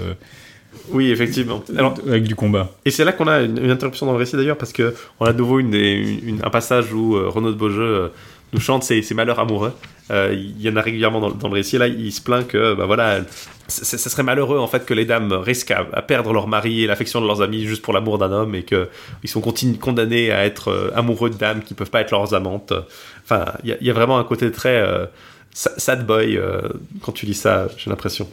Oui, 0.91 1.09
effectivement. 1.09 1.63
Alors, 1.77 1.95
avec 2.07 2.23
du 2.23 2.35
combat. 2.35 2.71
et 2.85 2.91
c'est 2.91 3.03
là 3.03 3.11
qu'on 3.13 3.27
a 3.27 3.41
une, 3.41 3.57
une 3.57 3.71
interruption 3.71 4.05
dans 4.05 4.11
le 4.13 4.17
récit 4.19 4.35
d'ailleurs 4.35 4.57
parce 4.57 4.71
que 4.73 4.93
on 5.19 5.25
a 5.25 5.33
de 5.33 5.37
nouveau 5.37 5.59
une, 5.59 5.71
des- 5.71 6.19
une- 6.23 6.39
un 6.43 6.49
passage 6.49 6.93
où 6.93 7.15
euh, 7.15 7.27
Renaud 7.29 7.51
de 7.51 7.57
Beaujeu 7.57 8.11
chante 8.59 8.83
ses, 8.83 9.01
ses 9.01 9.13
malheurs 9.13 9.39
amoureux. 9.39 9.73
Euh, 10.11 10.33
il 10.35 10.61
y 10.61 10.69
en 10.69 10.75
a 10.75 10.81
régulièrement 10.81 11.19
dans, 11.19 11.47
le- 11.47 11.53
récit. 11.53 11.77
Là, 11.79 11.87
il 11.87 12.11
se 12.11 12.21
plaint 12.21 12.45
que 12.47 12.75
bah 12.75 12.85
voilà, 12.85 13.21
ce 13.67 13.97
serait 13.97 14.21
malheureux 14.23 14.59
en 14.59 14.67
fait 14.67 14.85
que 14.85 14.93
les 14.93 15.05
dames 15.05 15.33
risquent 15.33 15.71
à, 15.71 15.83
perdre 16.03 16.31
leur 16.31 16.47
mari 16.47 16.83
et 16.83 16.87
l'affection 16.87 17.21
de 17.21 17.25
leurs 17.27 17.41
amis 17.41 17.65
juste 17.65 17.81
pour 17.81 17.91
l'amour 17.93 18.19
d'un 18.19 18.31
homme 18.31 18.53
et 18.53 18.61
que 18.63 18.87
ils 19.23 19.29
sont 19.29 19.41
condamnés 19.41 20.31
à 20.31 20.45
être 20.45 20.67
euh, 20.69 20.91
amoureux 20.95 21.31
de 21.31 21.37
dames 21.37 21.61
qui 21.63 21.73
peuvent 21.73 21.89
pas 21.89 22.01
être 22.01 22.11
leurs 22.11 22.33
amantes. 22.35 22.71
Enfin, 23.23 23.45
il 23.63 23.75
y, 23.81 23.89
a- 23.89 23.93
vraiment 23.93 24.19
un 24.19 24.23
côté 24.23 24.51
très 24.51 24.75
euh, 24.79 25.05
sa- 25.51 25.77
sad 25.79 26.05
boy 26.05 26.39
quand 27.01 27.11
tu 27.13 27.25
lis 27.25 27.33
ça. 27.33 27.67
J'ai 27.77 27.89
l'impression. 27.89 28.27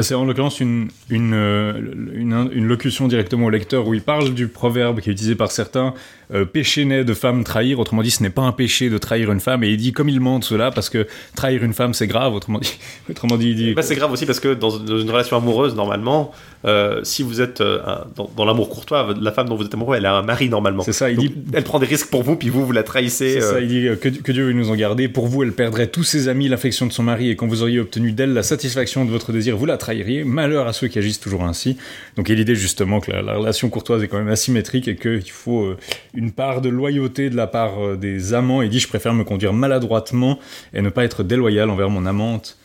C'est 0.00 0.14
en 0.14 0.24
l'occurrence 0.24 0.58
une, 0.58 0.88
une, 1.10 2.50
une 2.52 2.66
locution 2.66 3.06
directement 3.06 3.46
au 3.46 3.50
lecteur 3.50 3.86
où 3.86 3.94
il 3.94 4.02
parle 4.02 4.34
du 4.34 4.48
proverbe 4.48 5.00
qui 5.00 5.10
est 5.10 5.12
utilisé 5.12 5.36
par 5.36 5.52
certains 5.52 5.94
euh, 6.34 6.44
péché 6.44 6.84
naît 6.84 7.04
de 7.04 7.14
femme 7.14 7.44
trahir. 7.44 7.78
Autrement 7.78 8.02
dit, 8.02 8.10
ce 8.10 8.22
n'est 8.22 8.30
pas 8.30 8.42
un 8.42 8.52
péché 8.52 8.90
de 8.90 8.98
trahir 8.98 9.30
une 9.30 9.40
femme. 9.40 9.64
Et 9.64 9.70
il 9.70 9.76
dit 9.76 9.92
comme 9.92 10.08
il 10.08 10.20
mente 10.20 10.44
cela 10.44 10.70
parce 10.70 10.90
que 10.90 11.06
trahir 11.36 11.62
une 11.62 11.72
femme 11.74 11.94
c'est 11.94 12.06
grave. 12.06 12.34
Autrement 12.34 12.58
dit, 12.58 12.76
autrement 13.10 13.36
dit, 13.36 13.50
il 13.50 13.56
dit. 13.56 13.74
Bah, 13.74 13.82
c'est 13.82 13.94
grave 13.94 14.12
aussi 14.12 14.26
parce 14.26 14.40
que 14.40 14.54
dans 14.54 14.70
une, 14.70 14.84
dans 14.84 14.98
une 14.98 15.10
relation 15.10 15.36
amoureuse, 15.36 15.74
normalement, 15.74 16.32
euh, 16.64 17.00
si 17.02 17.22
vous 17.22 17.40
êtes 17.40 17.60
euh, 17.60 17.80
dans, 18.16 18.30
dans 18.36 18.44
l'amour 18.44 18.68
courtois, 18.68 19.14
la 19.20 19.32
femme 19.32 19.48
dont 19.48 19.56
vous 19.56 19.64
êtes 19.64 19.74
amoureux, 19.74 19.96
elle 19.96 20.06
a 20.06 20.14
un 20.14 20.22
mari 20.22 20.48
normalement. 20.48 20.82
C'est 20.82 20.92
ça, 20.92 21.10
il 21.10 21.16
Donc, 21.16 21.26
dit. 21.26 21.34
Elle 21.52 21.64
prend 21.64 21.78
des 21.78 21.86
risques 21.86 22.10
pour 22.10 22.22
vous, 22.22 22.36
puis 22.36 22.48
vous, 22.48 22.64
vous 22.64 22.72
la 22.72 22.82
trahissez. 22.82 23.34
C'est 23.34 23.40
ça, 23.40 23.60
il 23.60 23.68
dit 23.68 23.88
que, 24.00 24.08
que 24.08 24.32
Dieu 24.32 24.46
veut 24.46 24.52
nous 24.52 24.70
en 24.70 24.74
garder. 24.76 25.08
Pour 25.08 25.26
vous, 25.26 25.42
elle 25.42 25.52
perdrait 25.52 25.88
tous 25.88 26.04
ses 26.04 26.28
amis, 26.28 26.48
l'affection 26.48 26.86
de 26.86 26.92
son 26.92 27.02
mari, 27.02 27.30
et 27.30 27.36
quand 27.36 27.46
vous 27.46 27.62
auriez 27.62 27.80
obtenu 27.80 28.12
d'elle 28.12 28.32
la 28.32 28.42
satisfaction 28.42 29.04
de 29.04 29.10
votre 29.10 29.32
désir, 29.32 29.56
vous 29.56 29.66
la 29.66 29.76
trahiriez. 29.76 30.24
Malheur 30.24 30.66
à 30.66 30.72
ceux 30.72 30.88
qui 30.88 30.98
agissent 30.98 31.20
toujours 31.20 31.44
ainsi. 31.44 31.76
Donc, 32.16 32.28
il 32.28 32.32
y 32.32 32.34
a 32.34 32.38
l'idée 32.38 32.54
justement 32.54 33.00
que 33.00 33.10
la, 33.10 33.22
la 33.22 33.36
relation 33.36 33.68
courtoise 33.68 34.02
est 34.02 34.08
quand 34.08 34.18
même 34.18 34.28
asymétrique 34.28 34.88
et 34.88 34.96
qu'il 34.96 35.30
faut 35.30 35.64
euh, 35.64 35.76
une 36.24 36.32
part 36.32 36.60
de 36.60 36.70
loyauté 36.70 37.30
de 37.30 37.36
la 37.36 37.46
part 37.46 37.84
euh, 37.84 37.96
des 37.96 38.34
amants. 38.34 38.62
Il 38.62 38.70
dit 38.70 38.80
Je 38.80 38.88
préfère 38.88 39.14
me 39.14 39.24
conduire 39.24 39.52
maladroitement 39.52 40.38
et 40.72 40.82
ne 40.82 40.88
pas 40.88 41.04
être 41.04 41.22
déloyal 41.22 41.70
envers 41.70 41.90
mon 41.90 42.06
amante. 42.06 42.58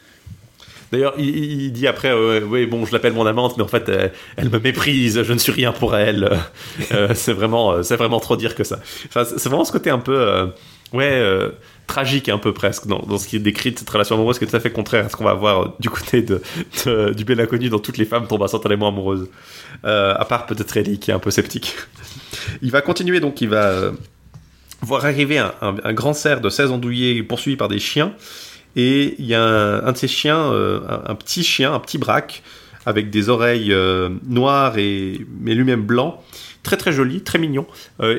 D'ailleurs, 0.91 1.13
il, 1.17 1.71
dit 1.71 1.87
après, 1.87 2.09
euh, 2.09 2.41
oui, 2.41 2.65
bon, 2.65 2.85
je 2.85 2.91
l'appelle 2.91 3.13
mon 3.13 3.25
amante, 3.25 3.57
mais 3.57 3.63
en 3.63 3.67
fait, 3.67 3.89
elle 4.37 4.49
me 4.49 4.59
méprise, 4.59 5.21
je 5.21 5.33
ne 5.33 5.37
suis 5.37 5.51
rien 5.51 5.71
pour 5.71 5.95
elle. 5.95 6.29
Euh, 6.91 7.09
c'est 7.13 7.33
vraiment, 7.33 7.71
euh, 7.71 7.83
c'est 7.83 7.97
vraiment 7.97 8.19
trop 8.19 8.35
dire 8.35 8.55
que 8.55 8.63
ça. 8.63 8.79
C'est 9.11 9.45
vraiment 9.45 9.65
ce 9.65 9.71
côté 9.71 9.89
un 9.89 9.99
peu, 9.99 10.49
ouais, 10.93 11.21
tragique 11.87 12.29
un 12.29 12.37
peu 12.37 12.53
presque 12.53 12.87
dans, 12.87 13.17
ce 13.17 13.27
qui 13.27 13.35
est 13.35 13.39
décrit 13.39 13.71
de 13.71 13.79
cette 13.79 13.89
relation 13.89 14.15
amoureuse, 14.15 14.39
qui 14.39 14.45
est 14.45 14.47
tout 14.47 14.55
à 14.55 14.59
fait 14.59 14.71
contraire 14.71 15.05
à 15.05 15.09
ce 15.09 15.15
qu'on 15.15 15.25
va 15.25 15.33
voir 15.33 15.73
du 15.79 15.89
côté 15.89 16.21
de, 16.21 16.41
du 17.13 17.25
bel 17.25 17.39
inconnu 17.39 17.69
dans 17.69 17.79
toutes 17.79 17.97
les 17.97 18.05
femmes 18.05 18.27
tombent 18.27 18.43
instantanément 18.43 18.87
amoureuses. 18.87 19.29
À 19.83 20.25
part 20.27 20.45
peut-être 20.45 20.75
Ellie 20.77 20.99
qui 20.99 21.11
est 21.11 21.13
un 21.13 21.19
peu 21.19 21.31
sceptique. 21.31 21.75
Il 22.61 22.71
va 22.71 22.81
continuer 22.81 23.19
donc, 23.19 23.41
il 23.41 23.49
va 23.49 23.65
euh, 23.67 23.91
voir 24.81 25.05
arriver 25.05 25.37
un, 25.37 25.93
grand 25.93 26.13
cerf 26.13 26.41
de 26.41 26.49
16 26.49 26.71
andouillés 26.71 27.23
poursuivi 27.23 27.57
par 27.57 27.67
des 27.67 27.79
chiens. 27.79 28.13
Et 28.75 29.15
il 29.19 29.25
y 29.25 29.33
a 29.33 29.43
un, 29.43 29.91
de 29.91 29.97
ces 29.97 30.07
chiens, 30.07 30.51
euh, 30.51 30.79
un, 31.05 31.15
petit 31.15 31.43
chien, 31.43 31.73
un 31.73 31.79
petit 31.79 31.97
braque, 31.97 32.43
avec 32.85 33.09
des 33.09 33.29
oreilles 33.29 33.73
euh, 33.73 34.09
noires 34.27 34.77
et 34.77 35.25
mais 35.41 35.53
lui-même 35.55 35.83
blanc, 35.83 36.23
très 36.63 36.77
très 36.77 36.91
joli, 36.91 37.21
très 37.21 37.39
mignon. 37.39 37.65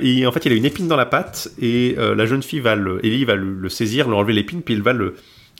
Et 0.02 0.26
en 0.26 0.32
fait, 0.32 0.44
il 0.44 0.52
a 0.52 0.56
une 0.56 0.64
épine 0.64 0.88
dans 0.88 0.96
la 0.96 1.06
patte 1.06 1.50
et 1.60 1.96
la 1.96 2.26
jeune 2.26 2.42
fille 2.42 2.60
va 2.60 2.74
le, 2.74 3.00
va 3.24 3.34
le, 3.36 3.54
le 3.54 3.68
saisir, 3.68 4.08
lui 4.08 4.14
enlever 4.14 4.32
l'épine, 4.32 4.62
puis 4.62 4.74
il 4.74 4.82
va 4.82 4.92
le 4.92 5.14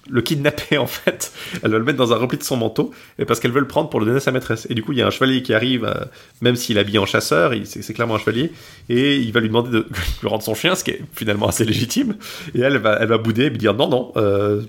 le 0.09 0.23
kidnapper 0.23 0.79
en 0.79 0.87
fait. 0.87 1.33
Elle 1.63 1.71
va 1.71 1.79
le 1.79 1.85
mettre 1.85 1.99
dans 1.99 2.13
un 2.13 2.17
repli 2.17 2.39
de 2.39 2.43
son 2.43 2.57
manteau 2.57 2.91
et 3.19 3.25
parce 3.25 3.39
qu'elle 3.41 3.53
veut 3.53 3.61
le 3.61 3.67
prendre 3.69 3.91
pour 3.91 4.01
le 4.01 4.07
donner 4.07 4.17
à 4.19 4.21
sa 4.21 4.33
maîtresse. 4.33 4.67
Et 4.71 4.75
du 4.75 4.83
coup, 4.83 4.93
il 4.93 4.99
y 4.99 5.03
a 5.03 5.07
un 5.07 5.11
chevalier 5.11 5.43
qui 5.43 5.53
arrive, 5.53 5.85
euh, 5.85 6.05
même 6.41 6.57
s'il 6.57 6.77
est 6.77 6.81
habillé 6.81 6.99
en 6.99 7.07
chasseur, 7.07 7.53
c'est 7.65 7.93
clairement 7.93 8.15
un 8.15 8.19
chevalier, 8.19 8.53
et 8.89 9.17
il 9.17 9.33
va 9.33 9.41
lui 9.41 9.49
demander 9.49 9.71
de 9.79 9.87
lui 10.23 10.29
rendre 10.29 10.43
son 10.43 10.55
chien, 10.55 10.75
ce 10.75 10.85
qui 10.85 10.93
est 10.93 11.01
finalement 11.15 11.49
assez 11.49 11.65
légitime. 11.65 12.17
Et 12.55 12.61
elle 12.61 12.79
va, 12.79 12.99
elle 13.01 13.09
va 13.09 13.19
bouder 13.19 13.45
et 13.45 13.51
lui 13.51 13.59
dire 13.59 13.75
non, 13.75 13.89
non, 13.89 14.13
euh, 14.17 14.63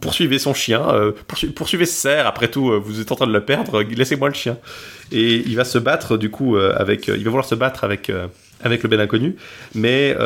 poursuivez 0.00 0.38
son 0.38 0.54
chien, 0.54 0.82
euh, 0.90 1.12
poursu- 1.28 1.52
poursuivez 1.52 1.86
ce 1.86 1.94
cerf, 1.94 2.26
après 2.26 2.48
tout, 2.48 2.72
vous 2.82 3.00
êtes 3.00 3.12
en 3.12 3.16
train 3.16 3.26
de 3.26 3.32
le 3.32 3.44
perdre, 3.44 3.82
laissez-moi 3.82 4.28
le 4.28 4.34
chien. 4.34 4.58
Et 5.12 5.36
il 5.46 5.54
va 5.56 5.64
se 5.64 5.78
battre 5.78 6.16
du 6.16 6.30
coup 6.30 6.56
avec, 6.56 7.08
il 7.08 7.22
va 7.22 7.30
vouloir 7.30 7.44
se 7.44 7.54
battre 7.54 7.84
avec, 7.84 8.10
avec 8.62 8.82
le 8.82 8.88
bel 8.88 9.00
inconnu, 9.00 9.36
mais 9.74 10.16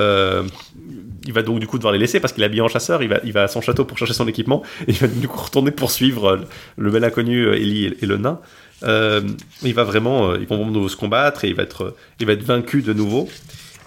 il 1.29 1.35
va 1.35 1.43
donc 1.43 1.61
du 1.61 1.66
coup 1.66 1.76
devoir 1.76 1.93
les 1.93 1.99
laisser 1.99 2.18
parce 2.18 2.33
qu'il 2.33 2.43
est 2.43 2.47
habillé 2.47 2.62
en 2.62 2.68
chasseur, 2.68 3.03
il 3.03 3.09
va, 3.09 3.20
il 3.22 3.33
va 3.33 3.45
à 3.45 3.49
son 3.49 3.61
château 3.61 3.85
pour 3.85 3.99
chercher 3.99 4.14
son 4.14 4.26
équipement, 4.26 4.62
et 4.89 4.93
il 4.93 4.97
va 4.97 5.07
du 5.07 5.29
coup 5.29 5.39
retourner 5.39 5.70
poursuivre 5.70 6.24
euh, 6.24 6.37
le 6.76 6.91
bel 6.91 7.05
inconnu, 7.05 7.45
euh, 7.45 7.55
Ellie 7.55 7.85
et, 7.85 7.97
et 8.03 8.07
le 8.07 8.16
nain. 8.16 8.41
Euh, 8.83 9.20
il 9.62 9.74
va 9.74 9.85
vraiment, 9.85 10.35
ils 10.35 10.47
vont 10.47 10.66
de 10.66 10.72
nouveau 10.72 10.89
se 10.89 10.97
combattre 10.97 11.45
et 11.45 11.49
il 11.49 11.55
va 11.55 11.64
être, 11.64 11.95
il 12.18 12.26
va 12.26 12.33
être 12.33 12.43
vaincu 12.43 12.83
de 12.83 12.93
nouveau. 12.93 13.29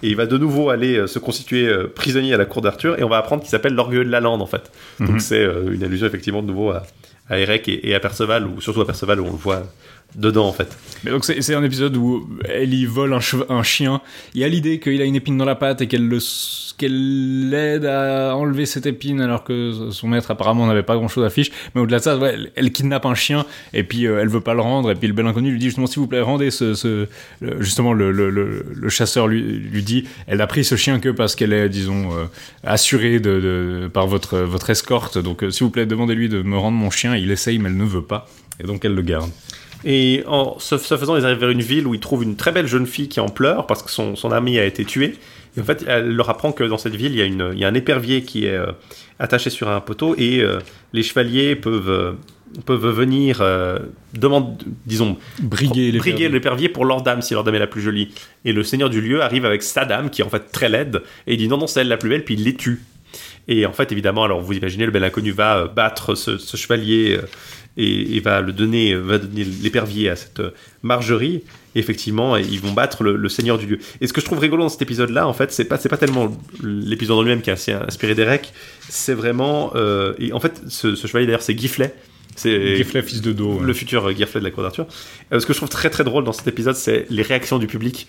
Et 0.04 0.08
il 0.08 0.16
va 0.16 0.26
de 0.26 0.36
nouveau 0.36 0.70
aller 0.70 1.06
se 1.06 1.20
constituer 1.20 1.72
prisonnier 1.94 2.34
à 2.34 2.36
la 2.36 2.44
cour 2.44 2.60
d'Arthur 2.60 2.98
et 2.98 3.04
on 3.04 3.08
va 3.08 3.18
apprendre 3.18 3.40
qu'il 3.40 3.50
s'appelle 3.50 3.74
l'orgueilleux 3.74 4.04
de 4.04 4.10
la 4.10 4.18
lande 4.18 4.42
en 4.42 4.46
fait. 4.46 4.72
Mhm. 4.98 5.06
Donc 5.06 5.20
c'est 5.20 5.44
une 5.44 5.82
allusion 5.84 6.08
effectivement 6.08 6.42
de 6.42 6.48
nouveau 6.48 6.70
à, 6.72 6.82
à 7.30 7.38
Eric 7.38 7.68
et, 7.68 7.88
et 7.88 7.94
à 7.94 8.00
Perceval, 8.00 8.46
ou 8.48 8.60
surtout 8.60 8.80
à 8.80 8.86
Perceval 8.86 9.20
où 9.20 9.26
on 9.26 9.30
le 9.30 9.36
voit 9.36 9.62
dedans 10.14 10.46
en 10.46 10.52
fait. 10.52 10.76
Mais 11.04 11.10
donc 11.10 11.24
c'est 11.24 11.54
un 11.54 11.64
épisode 11.64 11.96
où 11.96 12.28
Ellie 12.44 12.86
vole 12.86 13.12
un, 13.12 13.62
chien. 13.62 14.00
Il 14.34 14.40
y 14.40 14.44
a 14.44 14.48
l'idée 14.48 14.78
qu'il 14.78 15.00
a 15.00 15.04
une 15.04 15.16
épine 15.16 15.36
dans 15.36 15.44
la 15.44 15.56
patte 15.56 15.80
et 15.80 15.88
qu'elle 15.88 16.08
l'aide 16.88 17.86
à 17.86 18.36
enlever 18.36 18.66
cette 18.66 18.86
épine 18.86 19.20
alors 19.20 19.42
que 19.42 19.90
son 19.90 20.08
maître 20.08 20.30
apparemment 20.30 20.66
n'avait 20.66 20.84
pas 20.84 20.94
grand 20.94 21.08
chose 21.08 21.24
à 21.24 21.30
fiche. 21.30 21.50
Mais 21.74 21.80
au-delà 21.80 21.98
de 21.98 22.04
ça, 22.04 22.16
ouais, 22.16 22.34
elle, 22.34 22.52
elle 22.54 22.72
kidnappe 22.72 23.04
un 23.06 23.14
chien 23.14 23.46
et 23.72 23.82
puis 23.82 24.06
euh, 24.06 24.20
elle 24.20 24.28
veut 24.28 24.40
pas 24.40 24.54
le 24.54 24.60
rendre 24.60 24.90
et 24.90 24.94
puis 24.94 25.08
le 25.08 25.14
bel 25.14 25.26
inconnu 25.26 25.50
lui 25.50 25.58
dit 25.58 25.66
justement 25.66 25.86
s'il 25.86 26.00
vous 26.00 26.06
plaît 26.06 26.20
rendez 26.20 26.50
ce, 26.50 26.74
ce 26.74 27.08
justement 27.58 27.92
le, 27.92 28.12
le, 28.12 28.30
le, 28.30 28.88
chasseur 28.88 29.26
lui, 29.26 29.42
lui 29.42 29.82
dit 29.82 30.04
elle 30.26 30.40
a 30.40 30.46
pris 30.46 30.64
ce 30.64 30.76
chien 30.76 31.00
que 31.00 31.08
parce 31.08 31.34
qu'elle 31.34 31.52
est 31.52 31.68
disons 31.68 32.10
euh, 32.12 32.24
assurée 32.62 33.18
de 33.18 33.90
par 33.92 34.06
votre 34.06 34.38
votre 34.38 34.70
escorte 34.70 35.18
donc 35.18 35.42
euh, 35.42 35.50
s'il 35.50 35.64
vous 35.64 35.70
plaît 35.70 35.86
demandez-lui 35.86 36.28
de 36.28 36.42
me 36.42 36.56
rendre 36.56 36.76
mon 36.76 36.90
chien. 36.90 37.16
Il 37.16 37.30
essaye 37.30 37.58
mais 37.58 37.68
elle 37.68 37.76
ne 37.76 37.84
veut 37.84 38.02
pas 38.02 38.28
et 38.60 38.66
donc 38.66 38.84
elle 38.84 38.94
le 38.94 39.02
garde. 39.02 39.30
Et 39.84 40.22
en 40.26 40.58
ce 40.58 40.76
faisant, 40.76 41.16
ils 41.16 41.24
arrivent 41.24 41.38
vers 41.38 41.50
une 41.50 41.62
ville 41.62 41.86
où 41.86 41.94
ils 41.94 42.00
trouvent 42.00 42.22
une 42.22 42.36
très 42.36 42.52
belle 42.52 42.66
jeune 42.66 42.86
fille 42.86 43.08
qui 43.08 43.20
en 43.20 43.28
pleure 43.28 43.66
parce 43.66 43.82
que 43.82 43.90
son, 43.90 44.16
son 44.16 44.30
ami 44.30 44.58
a 44.58 44.64
été 44.64 44.84
tué. 44.84 45.14
Et 45.56 45.60
en 45.60 45.64
fait, 45.64 45.84
elle 45.86 46.14
leur 46.14 46.30
apprend 46.30 46.52
que 46.52 46.64
dans 46.64 46.78
cette 46.78 46.94
ville, 46.94 47.12
il 47.12 47.18
y 47.18 47.22
a, 47.22 47.26
une, 47.26 47.50
il 47.52 47.58
y 47.58 47.64
a 47.64 47.68
un 47.68 47.74
épervier 47.74 48.22
qui 48.22 48.46
est 48.46 48.56
euh, 48.56 48.72
attaché 49.18 49.50
sur 49.50 49.68
un 49.68 49.80
poteau 49.80 50.14
et 50.16 50.40
euh, 50.40 50.58
les 50.92 51.02
chevaliers 51.02 51.56
peuvent, 51.56 51.90
euh, 51.90 52.12
peuvent 52.64 52.86
venir, 52.86 53.42
demander, 54.14 54.64
disons, 54.86 55.18
Briguer 55.40 56.28
l'épervier 56.28 56.68
pour 56.68 56.84
leur 56.84 57.02
dame 57.02 57.20
si 57.20 57.34
leur 57.34 57.44
dame 57.44 57.56
est 57.56 57.60
la 57.60 57.66
plus 57.66 57.82
jolie. 57.82 58.14
Et 58.44 58.52
le 58.52 58.62
seigneur 58.62 58.88
du 58.88 59.00
lieu 59.00 59.22
arrive 59.22 59.44
avec 59.44 59.62
sa 59.62 59.84
dame 59.84 60.10
qui 60.10 60.22
est 60.22 60.24
en 60.24 60.30
fait 60.30 60.52
très 60.52 60.68
laide 60.68 61.02
et 61.26 61.34
il 61.34 61.38
dit 61.38 61.48
non, 61.48 61.58
non, 61.58 61.66
c'est 61.66 61.80
elle 61.80 61.88
la 61.88 61.96
plus 61.96 62.08
belle, 62.10 62.24
puis 62.24 62.34
il 62.34 62.44
les 62.44 62.54
tue. 62.54 62.82
Et 63.48 63.66
en 63.66 63.72
fait, 63.72 63.90
évidemment, 63.90 64.24
alors 64.24 64.40
vous 64.40 64.52
imaginez, 64.54 64.86
le 64.86 64.92
bel 64.92 65.02
inconnu 65.04 65.32
va 65.32 65.66
battre 65.66 66.14
ce, 66.14 66.38
ce 66.38 66.56
chevalier 66.56 67.18
et, 67.76 68.16
et 68.16 68.20
va 68.20 68.40
le 68.40 68.52
donner, 68.52 68.94
va 68.94 69.18
donner 69.18 69.44
l'épervier 69.44 70.08
à 70.08 70.16
cette 70.16 70.40
euh, 70.40 70.50
Margerie. 70.82 71.42
Et 71.74 71.78
effectivement, 71.78 72.36
ils 72.36 72.60
vont 72.60 72.72
battre 72.72 73.02
le, 73.02 73.16
le 73.16 73.28
seigneur 73.28 73.56
du 73.58 73.66
lieu. 73.66 73.78
Et 74.00 74.06
ce 74.06 74.12
que 74.12 74.20
je 74.20 74.26
trouve 74.26 74.38
rigolo 74.38 74.62
dans 74.62 74.68
cet 74.68 74.82
épisode-là, 74.82 75.26
en 75.26 75.32
fait, 75.32 75.52
c'est 75.52 75.64
pas, 75.64 75.78
c'est 75.78 75.88
pas 75.88 75.96
tellement 75.96 76.30
l'épisode 76.62 77.16
en 77.18 77.22
lui-même 77.22 77.40
qui 77.40 77.48
est 77.50 77.54
assez 77.54 77.72
inspiré 77.72 78.14
d'Erec, 78.14 78.52
c'est 78.88 79.14
vraiment, 79.14 79.72
euh, 79.74 80.12
et 80.18 80.32
en 80.34 80.40
fait, 80.40 80.60
ce, 80.68 80.94
ce 80.94 81.06
chevalier 81.06 81.26
d'ailleurs, 81.26 81.42
c'est 81.42 81.58
Giflet. 81.58 81.94
C'est 82.36 82.76
Giflet, 82.76 83.02
fils 83.02 83.20
de 83.20 83.32
dos. 83.32 83.58
ouais. 83.58 83.66
le 83.66 83.72
futur 83.74 84.10
Giflet 84.14 84.40
de 84.40 84.44
la 84.44 84.50
cour 84.50 84.62
d'Arthur. 84.62 84.86
Euh, 85.32 85.40
ce 85.40 85.44
que 85.46 85.52
je 85.52 85.58
trouve 85.58 85.68
très 85.68 85.90
très 85.90 86.04
drôle 86.04 86.24
dans 86.24 86.32
cet 86.32 86.46
épisode, 86.48 86.76
c'est 86.76 87.06
les 87.10 87.22
réactions 87.22 87.58
du 87.58 87.66
public. 87.66 88.06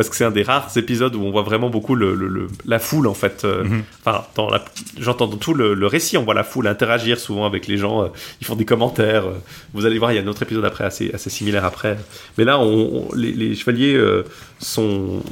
Parce 0.00 0.08
que 0.08 0.16
c'est 0.16 0.24
un 0.24 0.30
des 0.30 0.42
rares 0.42 0.70
épisodes 0.76 1.14
où 1.14 1.20
on 1.22 1.30
voit 1.30 1.42
vraiment 1.42 1.68
beaucoup 1.68 1.94
le, 1.94 2.14
le- 2.14 2.28
le- 2.28 2.46
la 2.64 2.78
foule, 2.78 3.06
en 3.06 3.12
fait. 3.12 3.44
euh, 3.44 3.64
Mhm. 3.64 3.82
Enfin, 4.02 4.24
dans 4.34 4.48
la- 4.48 4.64
j'entends 4.98 5.26
dans 5.26 5.36
tout 5.36 5.52
le, 5.52 5.74
récit, 5.86 6.16
on 6.16 6.22
voit 6.24 6.32
la 6.32 6.42
foule 6.42 6.66
interagir 6.68 7.20
souvent 7.20 7.44
avec 7.44 7.66
les 7.66 7.76
gens. 7.76 8.04
euh, 8.04 8.08
ils 8.40 8.46
font 8.46 8.56
des 8.56 8.64
commentaires. 8.64 9.26
euh, 9.26 9.34
vous 9.74 9.84
allez 9.84 9.98
voir, 9.98 10.10
il 10.12 10.16
y 10.16 10.18
a 10.18 10.22
un 10.22 10.26
autre 10.26 10.42
épisode 10.42 10.64
après, 10.64 10.84
assez, 10.84 11.10
assez 11.12 11.28
similaire 11.28 11.66
après. 11.66 11.98
Mais 12.38 12.44
là, 12.44 12.58
on, 12.58 13.08
on- 13.10 13.14
les, 13.14 13.32
les 13.32 13.54
chevaliers 13.54 14.00
sont. 14.58 15.22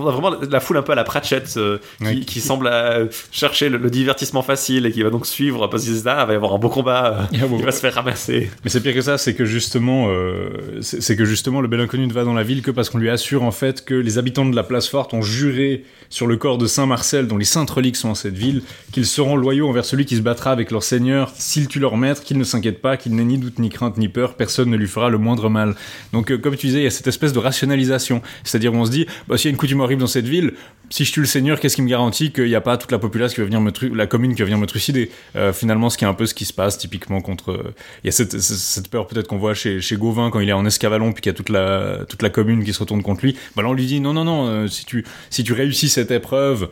On 0.00 0.06
a 0.08 0.12
vraiment 0.12 0.30
la 0.50 0.60
foule 0.60 0.76
un 0.76 0.82
peu 0.82 0.92
à 0.92 0.94
la 0.94 1.04
Pratchett 1.04 1.54
euh, 1.56 1.78
qui, 1.98 2.04
Ouais. 2.04 2.20
qui 2.20 2.40
semble 2.40 2.68
euh, 2.68 3.06
chercher 3.32 3.68
le, 3.68 3.78
le 3.78 3.90
divertissement 3.90 4.42
facile 4.42 4.86
et 4.86 4.92
qui 4.92 5.02
va 5.02 5.10
donc 5.10 5.26
suivre 5.26 5.66
parce 5.66 5.82
qu'ils 5.82 5.92
se 5.92 5.96
disent 5.98 6.06
ah, 6.06 6.20
il 6.22 6.26
va 6.28 6.32
y 6.32 6.36
avoir 6.36 6.54
un 6.54 6.58
beau 6.58 6.68
combat, 6.68 7.06
euh, 7.06 7.22
Il 7.32 7.40
y 7.40 7.42
a 7.42 7.46
beaucoup- 7.46 7.60
il 7.60 7.64
va 7.64 7.72
se 7.72 7.80
faire 7.80 7.94
ramasser. 7.94 8.50
Mais 8.64 8.70
c'est 8.70 8.80
pire 8.80 8.94
que 8.94 9.00
ça, 9.00 9.18
c'est 9.18 9.34
que 9.34 9.44
justement, 9.44 10.06
euh, 10.08 10.50
c'est 10.80 11.02
c'est 11.02 11.16
que 11.16 11.24
justement 11.24 11.60
le 11.60 11.68
bel 11.68 11.80
inconnu 11.80 12.06
ne 12.06 12.12
va 12.12 12.24
dans 12.24 12.34
la 12.34 12.42
ville 12.42 12.62
que 12.62 12.70
parce 12.70 12.90
qu'on 12.90 12.98
lui 12.98 13.10
assure 13.10 13.42
en 13.42 13.50
fait 13.50 13.84
que 13.84 13.94
les 13.94 14.18
habitants 14.18 14.46
de 14.46 14.54
la 14.54 14.62
place 14.62 14.88
forte 14.88 15.14
ont 15.14 15.22
juré 15.22 15.84
sur 16.10 16.26
le 16.26 16.36
corps 16.36 16.58
de 16.58 16.66
Saint 16.66 16.86
Marcel, 16.86 17.26
dont 17.26 17.36
les 17.36 17.44
saintes 17.44 17.70
reliques 17.70 17.96
sont 17.96 18.08
en 18.10 18.14
cette 18.14 18.36
ville, 18.36 18.62
qu'ils 18.92 19.06
seront 19.06 19.36
loyaux 19.36 19.68
envers 19.68 19.84
celui 19.84 20.06
qui 20.06 20.16
se 20.16 20.22
battra 20.22 20.52
avec 20.52 20.70
leur 20.70 20.82
seigneur 20.82 21.32
s'il 21.34 21.68
tue 21.68 21.80
leur 21.80 21.96
maître, 21.96 22.22
qu'ils 22.22 22.38
ne 22.38 22.44
s'inquiètent 22.44 22.80
pas, 22.80 22.96
qu'il 22.96 23.14
n'ait 23.14 23.24
ni 23.24 23.38
doute 23.38 23.58
ni 23.58 23.68
crainte 23.68 23.98
ni 23.98 24.08
peur, 24.08 24.34
personne 24.34 24.70
ne 24.70 24.76
lui 24.76 24.86
fera 24.88 25.10
le 25.10 25.18
moindre 25.18 25.48
mal. 25.50 25.74
Donc 26.12 26.30
euh, 26.30 26.38
comme 26.38 26.56
tu 26.56 26.66
disais, 26.68 26.80
il 26.80 26.84
y 26.84 26.86
a 26.86 26.90
cette 26.90 27.06
espèce 27.06 27.32
de 27.32 27.38
rationalisation, 27.38 28.22
c'est-à-dire 28.44 28.72
on 28.72 28.84
se 28.84 28.90
dit, 28.90 29.06
bah, 29.28 29.36
s'il 29.36 29.46
y 29.46 29.48
a 29.48 29.52
une 29.52 29.56
coutume 29.58 29.80
horrible 29.80 30.00
dans 30.00 30.06
cette 30.06 30.26
ville, 30.28 30.54
si 30.90 31.04
je 31.04 31.12
tue 31.12 31.20
le 31.20 31.26
seigneur, 31.26 31.60
qu'est-ce 31.60 31.76
qui 31.76 31.82
me 31.82 31.88
garantit 31.88 32.32
qu'il 32.32 32.46
n'y 32.46 32.54
a 32.54 32.62
pas 32.62 32.78
toute 32.78 32.90
la 32.92 32.98
populace 32.98 33.34
qui 33.34 33.40
va 33.40 33.44
venir 33.46 33.60
me 33.60 33.70
la 33.94 34.06
commune 34.06 34.34
qui 34.34 34.40
va 34.40 34.46
venir 34.46 34.58
me 34.58 34.66
trucider? 34.66 35.10
Euh, 35.36 35.52
Finalement, 35.52 35.90
ce 35.90 35.98
qui 35.98 36.04
est 36.04 36.08
un 36.08 36.14
peu 36.14 36.24
ce 36.24 36.32
qui 36.34 36.46
se 36.46 36.52
passe 36.54 36.78
typiquement 36.78 37.20
contre. 37.20 37.52
euh, 37.52 37.74
Il 38.04 38.06
y 38.06 38.08
a 38.08 38.12
cette, 38.12 38.88
peur 38.88 39.06
peut-être 39.06 39.26
qu'on 39.26 39.36
voit 39.36 39.52
chez, 39.54 39.80
chez 39.82 39.96
Gauvin 39.96 40.30
quand 40.30 40.40
il 40.40 40.48
est 40.48 40.52
en 40.52 40.64
escavalon 40.64 41.12
puis 41.12 41.20
qu'il 41.20 41.30
y 41.30 41.34
a 41.34 41.36
toute 41.36 41.50
la 41.50 42.04
toute 42.08 42.22
la 42.22 42.30
commune 42.30 42.64
qui 42.64 42.72
se 42.72 42.78
retourne 42.78 43.02
contre 43.02 43.22
lui. 43.24 43.36
Bah 43.54 43.62
là, 43.62 43.68
on 43.68 43.74
lui 43.74 43.84
dit 43.84 44.00
non 44.00 44.14
non 44.14 44.24
non, 44.24 44.46
euh, 44.46 44.66
si 44.68 44.86
tu 44.86 45.04
si 45.28 45.44
tu 45.44 45.52
réussis 45.52 45.88
cette 45.98 46.10
épreuve 46.12 46.68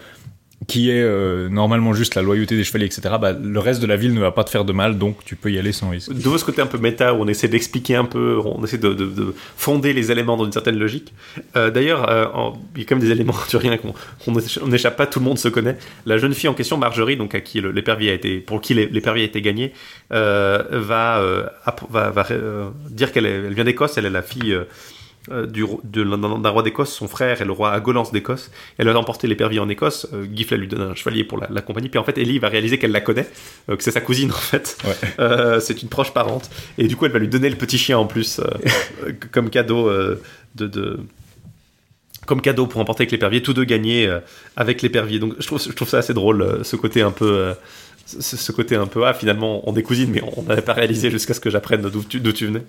qui 0.68 0.90
est 0.90 1.02
euh, 1.02 1.48
normalement 1.50 1.92
juste 1.92 2.14
la 2.14 2.22
loyauté 2.22 2.56
des 2.56 2.64
chevaliers, 2.64 2.86
etc. 2.86 3.02
Bah, 3.20 3.32
le 3.32 3.58
reste 3.60 3.80
de 3.82 3.86
la 3.86 3.96
ville 3.96 4.14
ne 4.14 4.20
va 4.20 4.32
pas 4.32 4.42
te 4.42 4.48
faire 4.50 4.64
de 4.64 4.72
mal, 4.72 4.96
donc 4.98 5.18
tu 5.24 5.36
peux 5.36 5.52
y 5.52 5.58
aller 5.58 5.70
sans 5.70 5.90
risque. 5.90 6.12
De 6.12 6.38
ce 6.38 6.44
côté 6.44 6.62
un 6.62 6.66
peu 6.66 6.78
méta 6.78 7.12
où 7.12 7.18
on 7.22 7.28
essaie 7.28 7.46
d'expliquer 7.46 7.94
un 7.94 8.06
peu, 8.06 8.40
on 8.42 8.64
essaie 8.64 8.78
de, 8.78 8.94
de- 8.94 9.04
de 9.06 9.34
fonder 9.56 9.92
les 9.92 10.10
éléments 10.10 10.36
dans 10.38 10.46
une 10.46 10.52
certaine 10.52 10.78
logique. 10.78 11.12
Euh, 11.56 11.70
D'ailleurs, 11.70 12.10
euh, 12.10 12.50
il 12.74 12.80
y 12.80 12.84
a 12.84 12.88
quand 12.88 12.96
même 12.96 13.04
des 13.04 13.10
éléments 13.12 13.34
rien 13.52 13.76
qu'on 13.76 13.94
qu'on 14.24 14.32
écha- 14.40 14.60
on 14.64 14.68
n'échappe 14.68 14.96
pas, 14.96 15.06
tout 15.06 15.18
le 15.18 15.26
monde 15.26 15.38
se 15.38 15.48
connaît. 15.48 15.76
La 16.06 16.16
jeune 16.16 16.32
fille 16.32 16.48
en 16.48 16.54
question, 16.54 16.78
Marjorie, 16.78 17.16
donc 17.18 17.34
à 17.34 17.40
qui 17.40 17.60
a 17.60 18.12
été, 18.14 18.38
pour 18.38 18.60
qui 18.62 18.72
l'é- 18.74 18.88
l'épervier 18.90 19.24
a 19.24 19.26
été 19.26 19.42
gagné, 19.42 19.72
va, 20.10 21.22
va, 21.90 22.26
dire 22.90 23.12
qu'elle 23.12 23.52
vient 23.52 23.64
d'Écosse, 23.64 23.98
elle 23.98 24.06
est 24.06 24.10
la 24.10 24.22
fille. 24.22 24.56
Euh, 25.30 25.46
du 25.46 25.64
d'un 25.84 26.48
roi 26.50 26.62
d'Écosse, 26.62 26.92
son 26.92 27.08
frère 27.08 27.40
est 27.42 27.44
le 27.44 27.52
roi 27.52 27.72
Agolance 27.72 28.12
d'Écosse. 28.12 28.50
Elle 28.78 28.88
a 28.88 28.98
emporté 28.98 29.26
l'épervier 29.26 29.60
en 29.60 29.68
Écosse. 29.68 30.06
Euh, 30.12 30.26
Gifle 30.32 30.56
lui 30.56 30.68
donne 30.68 30.82
un 30.82 30.94
chevalier 30.94 31.24
pour 31.24 31.38
la, 31.38 31.48
la 31.50 31.60
compagnie. 31.62 31.88
Puis 31.88 31.98
en 31.98 32.04
fait, 32.04 32.16
Ellie 32.18 32.38
va 32.38 32.48
réaliser 32.48 32.78
qu'elle 32.78 32.92
la 32.92 33.00
connaît, 33.00 33.28
euh, 33.68 33.76
que 33.76 33.82
c'est 33.82 33.90
sa 33.90 34.00
cousine 34.00 34.30
en 34.30 34.34
fait. 34.34 34.76
Ouais. 34.84 34.94
Euh, 35.18 35.60
c'est 35.60 35.82
une 35.82 35.88
proche 35.88 36.12
parente. 36.12 36.50
Et 36.78 36.86
du 36.88 36.96
coup, 36.96 37.06
elle 37.06 37.12
va 37.12 37.18
lui 37.18 37.28
donner 37.28 37.48
le 37.50 37.56
petit 37.56 37.78
chien 37.78 37.98
en 37.98 38.06
plus, 38.06 38.38
euh, 38.40 39.12
comme 39.32 39.50
cadeau 39.50 39.90
de, 39.90 40.66
de- 40.66 41.00
Comme 42.26 42.40
cadeau 42.40 42.66
pour 42.66 42.80
emporter 42.80 43.02
avec 43.02 43.12
l'épervier, 43.12 43.40
tous 43.42 43.54
deux 43.54 43.64
gagnés 43.64 44.06
euh, 44.06 44.18
avec 44.56 44.82
l'épervier. 44.82 45.18
Donc 45.18 45.34
je 45.38 45.46
trouve, 45.46 45.62
je 45.62 45.70
trouve 45.72 45.88
ça 45.88 45.98
assez 45.98 46.12
drôle, 46.14 46.42
euh, 46.42 46.64
ce 46.64 46.76
côté 46.76 47.02
un 47.02 47.12
peu. 47.12 47.30
euh, 47.30 47.54
ce 48.06 48.36
ce 48.36 48.52
côté 48.52 48.76
un 48.76 48.86
peu, 48.86 49.04
ah 49.04 49.14
finalement 49.14 49.68
on 49.68 49.74
est 49.74 49.82
cousines, 49.82 50.10
mais 50.12 50.22
on 50.36 50.42
n'avait 50.44 50.62
pas 50.62 50.74
réalisé 50.74 51.10
jusqu'à 51.10 51.34
ce 51.34 51.40
que 51.40 51.50
j'apprenne 51.50 51.82
d'où 51.82 52.04
tu, 52.04 52.20
d'où 52.20 52.32
tu 52.32 52.46
venais. 52.46 52.62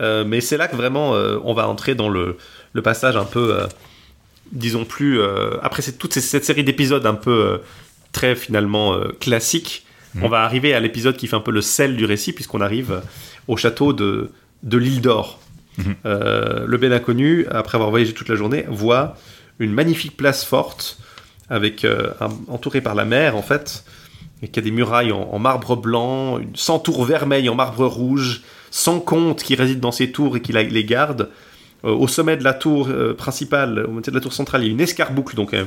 Euh, 0.00 0.24
mais 0.26 0.40
c'est 0.40 0.56
là 0.56 0.66
que 0.68 0.76
vraiment 0.76 1.14
euh, 1.14 1.38
on 1.44 1.52
va 1.54 1.68
entrer 1.68 1.94
dans 1.94 2.08
le, 2.08 2.36
le 2.72 2.82
passage 2.82 3.16
un 3.16 3.24
peu, 3.24 3.54
euh, 3.54 3.66
disons 4.52 4.84
plus. 4.84 5.20
après 5.62 5.82
toute 5.82 6.12
ces- 6.14 6.20
cette 6.20 6.44
série 6.44 6.64
d'épisodes 6.64 7.06
un 7.06 7.14
peu 7.14 7.60
très 8.12 8.34
finalement 8.34 8.96
classiques, 9.20 9.84
Mhm. 10.14 10.24
on 10.24 10.28
va 10.28 10.40
arriver 10.42 10.74
à 10.74 10.80
l'épisode 10.80 11.16
qui 11.16 11.28
fait 11.28 11.36
un 11.36 11.40
peu 11.40 11.52
le 11.52 11.60
sel 11.60 11.96
du 11.96 12.04
récit, 12.04 12.32
puisqu'on 12.32 12.60
arrive 12.60 13.00
au 13.46 13.56
château 13.56 13.92
de, 13.92 14.30
de 14.64 14.76
l'île 14.78 15.00
d'Or. 15.00 15.38
Mhm. 15.78 15.94
Le 16.04 16.76
bel 16.78 16.92
inconnu, 16.92 17.46
après 17.50 17.76
avoir 17.76 17.90
voyagé 17.90 18.12
toute 18.12 18.28
la 18.28 18.34
journée, 18.34 18.64
voit 18.68 19.16
une 19.60 19.72
magnifique 19.72 20.16
place 20.16 20.44
forte, 20.44 20.98
avec 21.48 21.84
un- 21.84 22.30
entourée 22.48 22.80
par 22.80 22.94
la 22.96 23.04
mer 23.04 23.36
en 23.36 23.42
fait, 23.42 23.84
et 24.42 24.48
qui 24.48 24.58
a 24.58 24.62
des 24.62 24.72
murailles 24.72 25.12
en, 25.12 25.20
en 25.30 25.38
marbre 25.38 25.76
blanc, 25.76 26.38
une, 26.38 26.56
100 26.56 26.80
tours 26.80 27.04
vermeilles 27.04 27.48
en 27.48 27.54
marbre 27.54 27.86
rouge, 27.86 28.40
100 28.70 29.00
comtes 29.00 29.42
qui 29.42 29.54
résident 29.54 29.80
dans 29.80 29.92
ces 29.92 30.10
tours 30.12 30.36
et 30.36 30.40
qui 30.40 30.52
les 30.52 30.84
gardent. 30.84 31.28
Euh, 31.84 31.90
au 31.92 32.08
sommet 32.08 32.36
de 32.36 32.44
la 32.44 32.52
tour 32.52 32.88
euh, 32.90 33.14
principale, 33.14 33.80
au 33.84 33.88
sommet 33.88 34.00
de 34.02 34.10
la 34.14 34.20
tour 34.20 34.32
centrale, 34.32 34.62
il 34.62 34.66
y 34.66 34.68
a 34.68 34.72
une 34.72 34.80
escarboucle, 34.80 35.34
donc 35.34 35.54
un- 35.54 35.66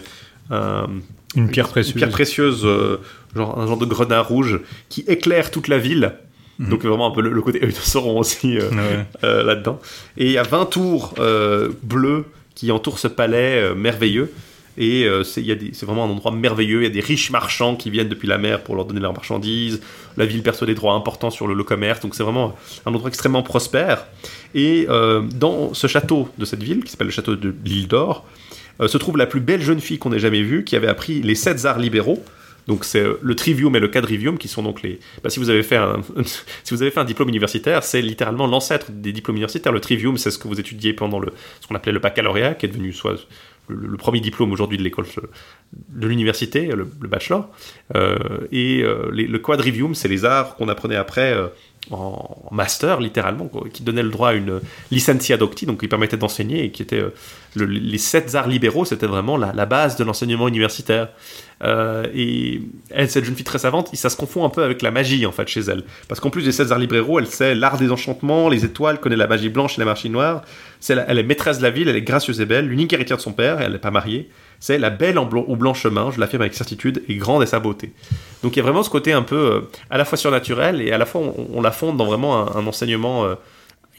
un, 0.51 0.88
Une 1.36 1.49
pierre 1.49 1.68
précieuse. 1.70 1.93
une 1.95 1.97
pierre 1.97 2.10
précieuse, 2.12 2.62
euh, 2.66 2.97
genre 3.36 3.58
un 3.60 3.66
genre 3.66 3.78
de 3.78 3.86
gredin 3.86 4.20
rouge 4.22 4.60
qui 4.89 5.01
éclaire 5.08 5.49
toute 5.51 5.68
la 5.68 5.80
ville. 5.80 6.14
Mhm. 6.60 6.70
Donc 6.70 6.86
vraiment 6.86 7.08
un 7.08 7.12
peu 7.12 7.22
le, 7.22 7.32
le 7.32 7.41
côté 7.41 7.64
œil 7.64 7.72
de 7.72 7.76
Sauron 7.76 8.20
aussi 8.20 8.58
euh, 8.60 8.70
Ouais. 8.70 9.06
euh, 9.24 9.41
là-dedans. 9.43 9.80
Et 10.18 10.26
il 10.28 10.32
y 10.34 10.38
a 10.38 10.43
20 10.43 10.66
tours 10.68 11.16
euh, 11.18 11.70
bleus 11.82 12.26
qui 12.54 12.72
entourent 12.72 12.99
ce 12.99 13.08
palais 13.08 13.60
euh, 13.64 13.74
merveilleux. 13.74 14.32
Et 14.78 15.05
euh, 15.05 15.24
c'est 15.24 15.43
vraiment 15.84 16.05
un 16.05 16.09
endroit 16.09 16.32
merveilleux. 16.32 16.82
Il 16.82 16.84
y 16.84 16.88
a 16.88 16.89
des 16.89 16.99
riches 16.99 17.30
marchands 17.30 17.76
qui 17.76 17.89
viennent 17.89 18.09
depuis 18.09 18.28
la 18.28 18.38
mer 18.38 18.63
pour 18.63 18.76
leur 18.76 18.86
donner 18.86 18.99
leurs 18.99 19.13
marchandises. 19.13 19.82
La 20.17 20.26
ville 20.26 20.41
perçoit 20.41 20.67
des 20.67 20.76
droits 20.76 20.93
importants 20.93 21.30
sur 21.30 21.47
le, 21.47 21.53
le 21.53 21.63
commerce. 21.63 21.99
Donc 21.99 22.15
c'est 22.15 22.24
vraiment 22.24 22.55
un 22.86 22.93
endroit 22.93 23.09
extrêmement 23.09 23.43
prospère. 23.43 24.05
Et 24.55 24.86
euh, 24.89 25.21
dans 25.36 25.74
ce 25.74 25.88
château 25.88 26.30
de 26.38 26.45
cette 26.45 26.63
ville, 26.63 26.84
qui 26.84 26.91
s'appelle 26.91 27.07
le 27.07 27.13
château 27.13 27.36
de 27.36 27.53
l'île 27.63 27.88
d'Or, 27.88 28.26
euh, 28.82 28.88
se 28.88 28.97
trouve 28.97 29.17
la 29.17 29.26
plus 29.26 29.39
belle 29.39 29.61
jeune 29.61 29.80
fille 29.80 29.99
qu'on 29.99 30.13
ait 30.13 30.19
jamais 30.19 30.41
vue, 30.41 30.63
qui 30.63 30.76
avait 30.76 30.88
appris 30.88 31.21
les 31.21 31.36
sept 31.36 31.65
arts 31.65 31.80
libéraux. 31.80 32.24
Donc 32.67 32.86
c'est 32.86 33.01
euh, 33.01 33.19
le 33.21 33.36
trivium 33.36 33.76
et 33.76 33.80
le 33.80 33.89
quadrivium 33.89 34.38
qui 34.38 34.47
sont 34.47 34.63
donc 34.63 34.82
les. 34.84 34.99
bah, 35.21 35.30
si 35.30 35.39
vous 35.39 35.49
avez 35.49 35.63
fait 35.63 35.76
un 35.76 36.01
si 36.63 36.74
vous 36.74 36.82
avez 36.82 36.91
fait 36.91 36.99
un 36.99 37.05
diplôme 37.05 37.30
universitaire, 37.30 37.84
c'est 37.84 38.01
littéralement 38.01 38.47
l'ancêtre 38.47 38.88
des 38.89 39.11
diplômes 39.11 39.36
universitaires. 39.36 39.74
Le 39.74 39.82
trivium, 39.82 40.17
c'est 40.17 40.32
ce 40.32 40.38
que 40.38 40.47
vous 40.47 40.59
étudiez 40.59 40.93
pendant 40.93 41.19
le 41.19 41.34
ce 41.59 41.67
qu'on 41.67 41.76
appelait 41.76 41.91
le 41.91 41.99
baccalauréat, 41.99 42.53
qui 42.53 42.65
est 42.65 42.69
devenu 42.69 42.93
soit 42.93 43.28
le, 43.68 43.97
premier 43.97 44.20
diplôme 44.20 44.51
aujourd'hui 44.51 44.78
de 44.78 44.84
l'école 44.84 45.05
de 45.89 46.07
l'université, 46.07 46.68
le, 46.68 46.84
bachelor. 46.84 47.49
Euh, 47.95 48.18
et 48.51 48.82
euh, 48.84 49.09
le 49.11 49.39
quadrivium, 49.39 49.95
c'est 49.95 50.07
les 50.07 50.26
arts 50.26 50.55
qu'on 50.55 50.68
apprenait 50.68 50.95
après 50.95 51.34
euh, 51.34 51.47
en 51.92 52.38
master, 52.52 53.00
littéralement, 53.02 53.50
qui 53.74 53.84
donnait 53.84 54.04
le 54.04 54.10
droit 54.10 54.30
à 54.30 54.34
une 54.34 54.62
licentia 54.90 55.36
docti, 55.38 55.66
donc 55.66 55.82
qui 55.82 55.88
permettait 55.88 56.16
d'enseigner 56.18 56.64
et 56.64 56.72
qui 56.72 56.82
était 56.82 57.00
euh, 57.02 57.14
le- 57.56 57.66
les 57.66 57.98
sept 57.98 58.36
arts 58.36 58.48
libéraux, 58.48 58.86
c'était 58.86 59.06
vraiment 59.06 59.36
la, 59.38 59.66
base 59.66 59.98
de 59.98 60.04
l'enseignement 60.06 60.48
universitaire. 60.48 61.10
Euh, 61.64 62.06
et 62.14 62.62
elle, 62.90 63.10
cette 63.10 63.26
jeune 63.26 63.36
fille 63.36 63.44
très 63.46 63.60
savante, 63.60 63.90
ça 63.96 64.10
se 64.10 64.18
confond 64.18 64.44
un 64.46 64.50
peu 64.50 64.64
avec 64.64 64.82
la 64.82 64.92
magie 64.92 65.26
en 65.26 65.32
fait 65.32 65.48
chez 65.48 65.62
elle, 65.62 65.84
parce 66.08 66.20
qu'en 66.20 66.30
plus 66.30 66.44
des 66.44 66.52
sept 66.52 66.72
arts 66.72 66.80
libéraux, 66.80 67.20
elle 67.20 67.28
sait 67.28 67.54
l'art 67.56 67.78
des 67.78 67.92
enchantements, 67.92 68.50
les 68.50 68.66
étoiles, 68.66 69.00
connaît 69.00 69.16
la 69.16 69.28
magie 69.28 69.50
blanche 69.50 69.78
et 69.78 69.82
la 69.82 69.86
magie 69.86 70.10
noire. 70.10 70.44
Elle 70.90 71.18
est 71.18 71.24
maîtresse 71.24 71.60
de 71.60 71.64
la 71.64 71.70
ville, 71.70 71.88
elle 71.90 71.96
est 71.96 72.02
gracieuse 72.02 72.42
et 72.42 72.46
belle, 72.46 72.68
l'unique 72.68 72.92
héritière 72.94 73.18
de 73.18 73.22
son 73.22 73.32
père, 73.34 73.62
et 73.62 73.66
elle 73.66 73.74
n'est 73.74 73.78
pas 73.78 73.92
mariée. 73.92 74.30
C'est 74.64 74.78
la 74.78 74.89
belle 74.89 75.18
en 75.18 75.26
blanc, 75.26 75.43
au 75.49 75.57
blanc 75.57 75.74
chemin, 75.74 76.09
je 76.09 76.22
l'affirme 76.22 76.43
avec 76.43 76.53
certitude, 76.53 77.03
et 77.09 77.16
grande 77.16 77.43
est 77.43 77.47
sa 77.47 77.59
beauté. 77.59 77.91
Donc 78.43 78.55
il 78.55 78.59
y 78.59 78.61
a 78.61 78.64
vraiment 78.64 78.82
ce 78.82 78.89
côté 78.89 79.11
un 79.11 79.22
peu 79.22 79.36
euh, 79.36 79.61
à 79.89 79.97
la 79.97 80.05
fois 80.05 80.18
surnaturel 80.18 80.82
et 80.82 80.93
à 80.93 80.97
la 80.97 81.05
fois 81.05 81.20
on, 81.20 81.61
la 81.61 81.72
fonde 81.72 81.97
dans 81.97 82.05
vraiment 82.05 82.38
un, 82.38 82.61
un 82.61 82.66
enseignement 82.66 83.26
euh, 83.26 83.36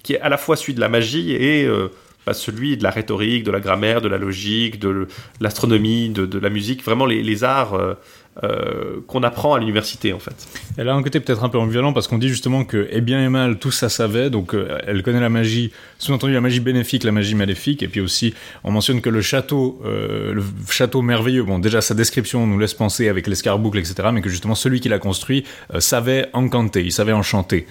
qui 0.03 0.15
est 0.15 0.21
à 0.23 0.31
la 0.31 0.39
fois 0.39 0.57
celui 0.57 0.73
de 0.73 0.81
la 0.81 0.89
magie 0.89 1.33
et 1.33 1.67
euh, 1.67 1.89
bah, 2.27 2.33
celui 2.33 2.77
de 2.77 2.83
la 2.83 2.91
rhétorique, 2.91 3.45
de 3.45 3.51
la 3.51 3.61
grammaire, 3.61 4.01
de 4.01 4.09
la 4.09 4.19
logique, 4.19 4.79
de 4.79 5.09
l'astronomie, 5.41 6.09
de, 6.09 6.39
la 6.39 6.51
musique, 6.51 6.83
vraiment 6.83 7.07
les, 7.07 7.45
arts 7.45 7.75
euh, 7.75 7.95
euh, 8.43 9.01
qu'on 9.07 9.23
apprend 9.23 9.55
à 9.55 9.59
l'université 9.59 10.13
en 10.13 10.19
fait. 10.19 10.35
Elle 10.79 10.89
a 10.89 10.95
un 10.95 11.03
côté 11.03 11.21
peut-être 11.21 11.45
un 11.45 11.49
peu 11.49 11.59
ambivalent 11.59 11.93
parce 11.93 12.09
qu'on 12.09 12.19
dit 12.19 12.29
justement 12.29 12.65
que, 12.65 12.89
et 12.91 13.01
bien 13.01 13.25
et 13.25 13.29
mal, 13.29 13.59
tout 13.59 13.71
ça 13.71 13.89
savait, 13.89 14.31
donc 14.31 14.55
euh, 14.55 14.79
elle 14.87 15.03
connaît 15.03 15.21
la 15.21 15.29
magie, 15.29 15.71
sous-entendu 15.99 16.33
la 16.33 16.41
magie 16.41 16.61
bénéfique, 16.61 17.05
la 17.05 17.13
magie 17.13 17.35
maléfique, 17.35 17.83
et 17.83 17.89
puis 17.89 18.01
aussi 18.01 18.35
on 18.65 18.71
mentionne 18.71 19.01
que 19.01 19.11
le 19.11 19.21
château, 19.21 19.83
le 19.85 20.43
château 20.69 21.03
merveilleux, 21.03 21.43
bon 21.43 21.59
déjà 21.59 21.81
sa 21.81 21.95
description 21.95 22.47
nous 22.47 22.59
laisse 22.59 22.75
penser 22.75 23.09
avec 23.09 23.27
l'escarboucle, 23.27 23.79
etc., 23.79 24.09
mais 24.13 24.23
que 24.23 24.31
justement 24.31 24.55
celui 24.55 24.81
qui 24.81 24.89
l'a 24.89 24.99
construit 24.99 25.45
savait 25.79 26.29
encanter, 26.33 26.83
il 26.83 26.93
savait 26.93 27.13
enchanter, 27.13 27.67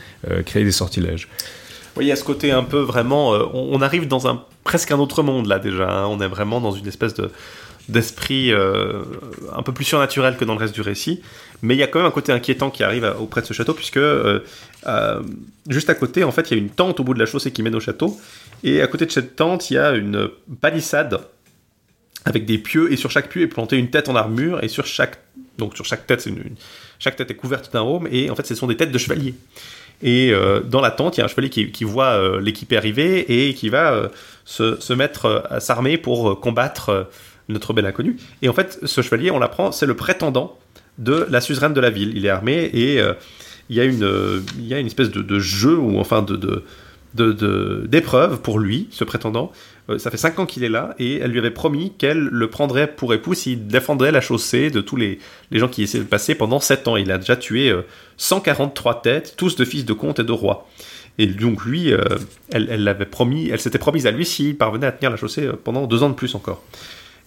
créer 0.46 0.64
des 0.64 0.72
sortilèges. 0.72 1.28
Oui, 1.96 2.06
il 2.06 2.08
y 2.08 2.12
a 2.12 2.16
ce 2.16 2.24
côté 2.24 2.52
un 2.52 2.64
peu 2.64 2.80
vraiment. 2.80 3.34
euh, 3.34 3.44
on, 3.54 3.82
arrive 3.82 4.08
dans 4.08 4.28
un 4.28 4.44
presque 4.64 4.92
un 4.92 5.00
autre 5.00 5.22
monde 5.24 5.48
là 5.48 5.60
déjà. 5.60 5.90
hein. 5.90 6.08
On 6.08 6.20
est 6.22 6.28
vraiment 6.28 6.60
dans 6.62 6.72
une 6.72 6.88
espèce 6.88 7.14
de 7.14 7.30
d'esprit 7.90 8.54
euh, 8.54 9.02
un 9.54 9.62
peu 9.62 9.74
plus 9.74 9.84
surnaturel 9.84 10.38
que 10.38 10.46
dans 10.46 10.54
le 10.54 10.60
reste 10.60 10.74
du 10.74 10.80
récit. 10.82 11.22
Mais 11.62 11.76
il 11.76 11.78
y 11.78 11.84
a 11.84 11.88
quand 11.88 12.00
même 12.00 12.08
un 12.08 12.12
côté 12.12 12.32
inquiétant 12.32 12.70
qui 12.72 12.82
arrive 12.84 13.14
auprès 13.20 13.42
de 13.42 13.46
ce 13.46 13.54
château, 13.54 13.74
puisque 13.74 13.98
euh, 13.98 14.40
juste 15.68 15.90
à 15.90 15.96
côté, 15.96 16.24
en 16.24 16.32
fait, 16.32 16.50
il 16.50 16.58
y 16.58 16.60
a 16.60 16.64
une 16.64 16.70
tente 16.70 17.00
au 17.02 17.04
bout 17.04 17.14
de 17.14 17.20
la 17.20 17.26
chaussée 17.26 17.52
qui 17.52 17.62
mène 17.62 17.76
au 17.76 17.82
château. 17.82 18.18
Et 18.64 18.82
à 18.82 18.88
côté 18.88 19.06
de 19.06 19.12
cette 19.12 19.36
tente, 19.36 19.70
il 19.70 19.74
y 19.74 19.78
a 19.78 19.92
une 19.92 20.30
palissade 20.62 21.20
avec 22.26 22.46
des 22.46 22.58
pieux, 22.58 22.92
et 22.92 22.96
sur 22.96 23.12
chaque 23.12 23.28
pieu 23.28 23.42
est 23.42 23.48
plantée 23.48 23.76
une 23.78 23.90
tête 23.90 24.08
en 24.08 24.16
armure, 24.16 24.64
et 24.64 24.70
sur 24.70 24.86
chaque, 24.86 25.20
donc 25.58 25.76
sur 25.76 25.84
chaque 25.84 26.08
tête, 26.08 26.22
c'est 26.22 26.30
une, 26.30 26.38
une- 26.38 26.56
chaque 27.00 27.18
tête 27.18 27.30
est 27.32 27.36
couverte 27.36 27.74
d'un 27.74 27.82
aume, 27.82 28.08
et 28.10 28.30
en 28.30 28.36
fait, 28.36 28.48
ce 28.48 28.56
sont 28.56 28.68
des 28.68 28.78
têtes 28.78 28.94
de 28.94 28.98
chevaliers. 28.98 29.36
Et 30.04 30.32
euh, 30.32 30.60
dans 30.60 30.82
la 30.82 30.92
tente, 30.92 31.16
il 31.18 31.22
y 31.22 31.22
a 31.22 31.26
un 31.26 31.30
chevalier 31.30 31.50
qui, 31.50 31.84
voit 31.86 32.12
euh, 32.12 32.42
l'équipée 32.42 32.76
arriver 32.78 33.48
et 33.48 33.54
qui 33.54 33.70
va 33.70 33.94
euh, 33.94 34.10
se, 34.46 34.94
mettre 34.94 35.26
euh, 35.26 35.40
à 35.50 35.60
s'armer 35.62 35.98
pour 35.98 36.40
combattre 36.42 37.10
notre 37.48 37.74
bel 37.74 37.86
inconnu. 37.86 38.18
Et 38.42 38.50
en 38.50 38.54
fait, 38.54 38.80
ce 38.84 39.02
chevalier, 39.02 39.32
on 39.32 39.40
l'apprend, 39.40 39.72
c'est 39.72 39.86
le 39.86 39.96
prétendant 39.96 40.58
de 40.98 41.26
la 41.30 41.40
suzeraine 41.42 41.74
de 41.74 41.80
la 41.82 41.90
ville. 41.90 42.12
Il 42.16 42.26
est 42.26 42.30
armé 42.30 42.70
et 42.74 43.00
il 43.70 43.76
y 43.76 43.80
a 43.80 43.84
une, 43.84 44.44
il 44.60 44.68
y 44.68 44.74
a 44.74 44.80
une 44.80 44.88
espèce 44.88 45.10
de, 45.10 45.40
jeu 45.40 45.78
ou 45.78 46.00
enfin 46.00 46.22
de- 46.22 46.36
de- 47.16 47.86
d'épreuve 47.88 48.42
pour 48.42 48.60
lui, 48.60 48.88
ce 48.92 49.04
prétendant. 49.04 49.52
Euh, 49.90 49.98
ça 49.98 50.10
fait 50.12 50.18
cinq 50.18 50.40
ans 50.40 50.46
qu'il 50.46 50.64
est 50.64 50.70
là 50.70 50.96
et 50.98 51.18
elle 51.18 51.32
lui 51.32 51.40
avait 51.40 51.52
promis 51.52 51.94
qu'elle 51.98 52.20
le 52.20 52.50
prendrait 52.50 52.88
pour 52.88 53.14
époux 53.14 53.34
s'il 53.34 53.68
défendrait 53.68 54.12
la 54.12 54.22
chaussée 54.22 54.70
de 54.70 54.82
tous 54.82 54.96
les, 54.96 55.20
les 55.52 55.60
gens 55.60 55.68
qui 55.68 55.84
essaient 55.84 56.00
de 56.00 56.04
passer 56.04 56.36
pendant 56.36 56.60
sept 56.60 56.88
ans. 56.88 56.96
Il 56.96 57.12
a 57.12 57.18
déjà 57.18 57.36
tué 57.36 57.70
euh, 57.70 57.82
143 58.18 59.02
têtes, 59.02 59.34
tous 59.36 59.56
de 59.56 59.66
fils 59.66 59.86
de 59.86 59.94
comtes 59.94 60.20
et 60.20 60.24
de 60.24 60.32
rois. 60.32 60.70
Et 61.18 61.28
donc 61.28 61.66
lui, 61.66 61.94
euh, 61.94 62.04
elle, 62.52 62.84
l'avait 62.84 63.06
promis, 63.06 63.50
elle 63.50 63.60
s'était 63.60 63.78
promise 63.78 64.08
à 64.08 64.12
lui 64.12 64.26
s'il 64.26 64.58
parvenait 64.58 64.88
à 64.88 64.92
tenir 64.92 65.12
la 65.12 65.18
chaussée 65.18 65.46
euh, 65.46 65.54
pendant 65.62 65.86
deux 65.86 66.02
ans 66.02 66.10
de 66.10 66.16
plus 66.16 66.34
encore. 66.36 66.64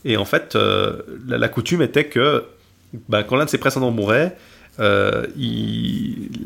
Et 0.04 0.16
en 0.16 0.24
fait, 0.24 0.57
la, 1.26 1.48
coutume 1.48 1.82
était 1.82 2.04
que 2.04 2.44
bah, 3.09 3.24
quand 3.24 3.34
l'un 3.34 3.44
de 3.44 3.50
ses 3.50 3.59
précédents 3.59 3.90
mourait, 3.90 4.36
le, 4.78 5.26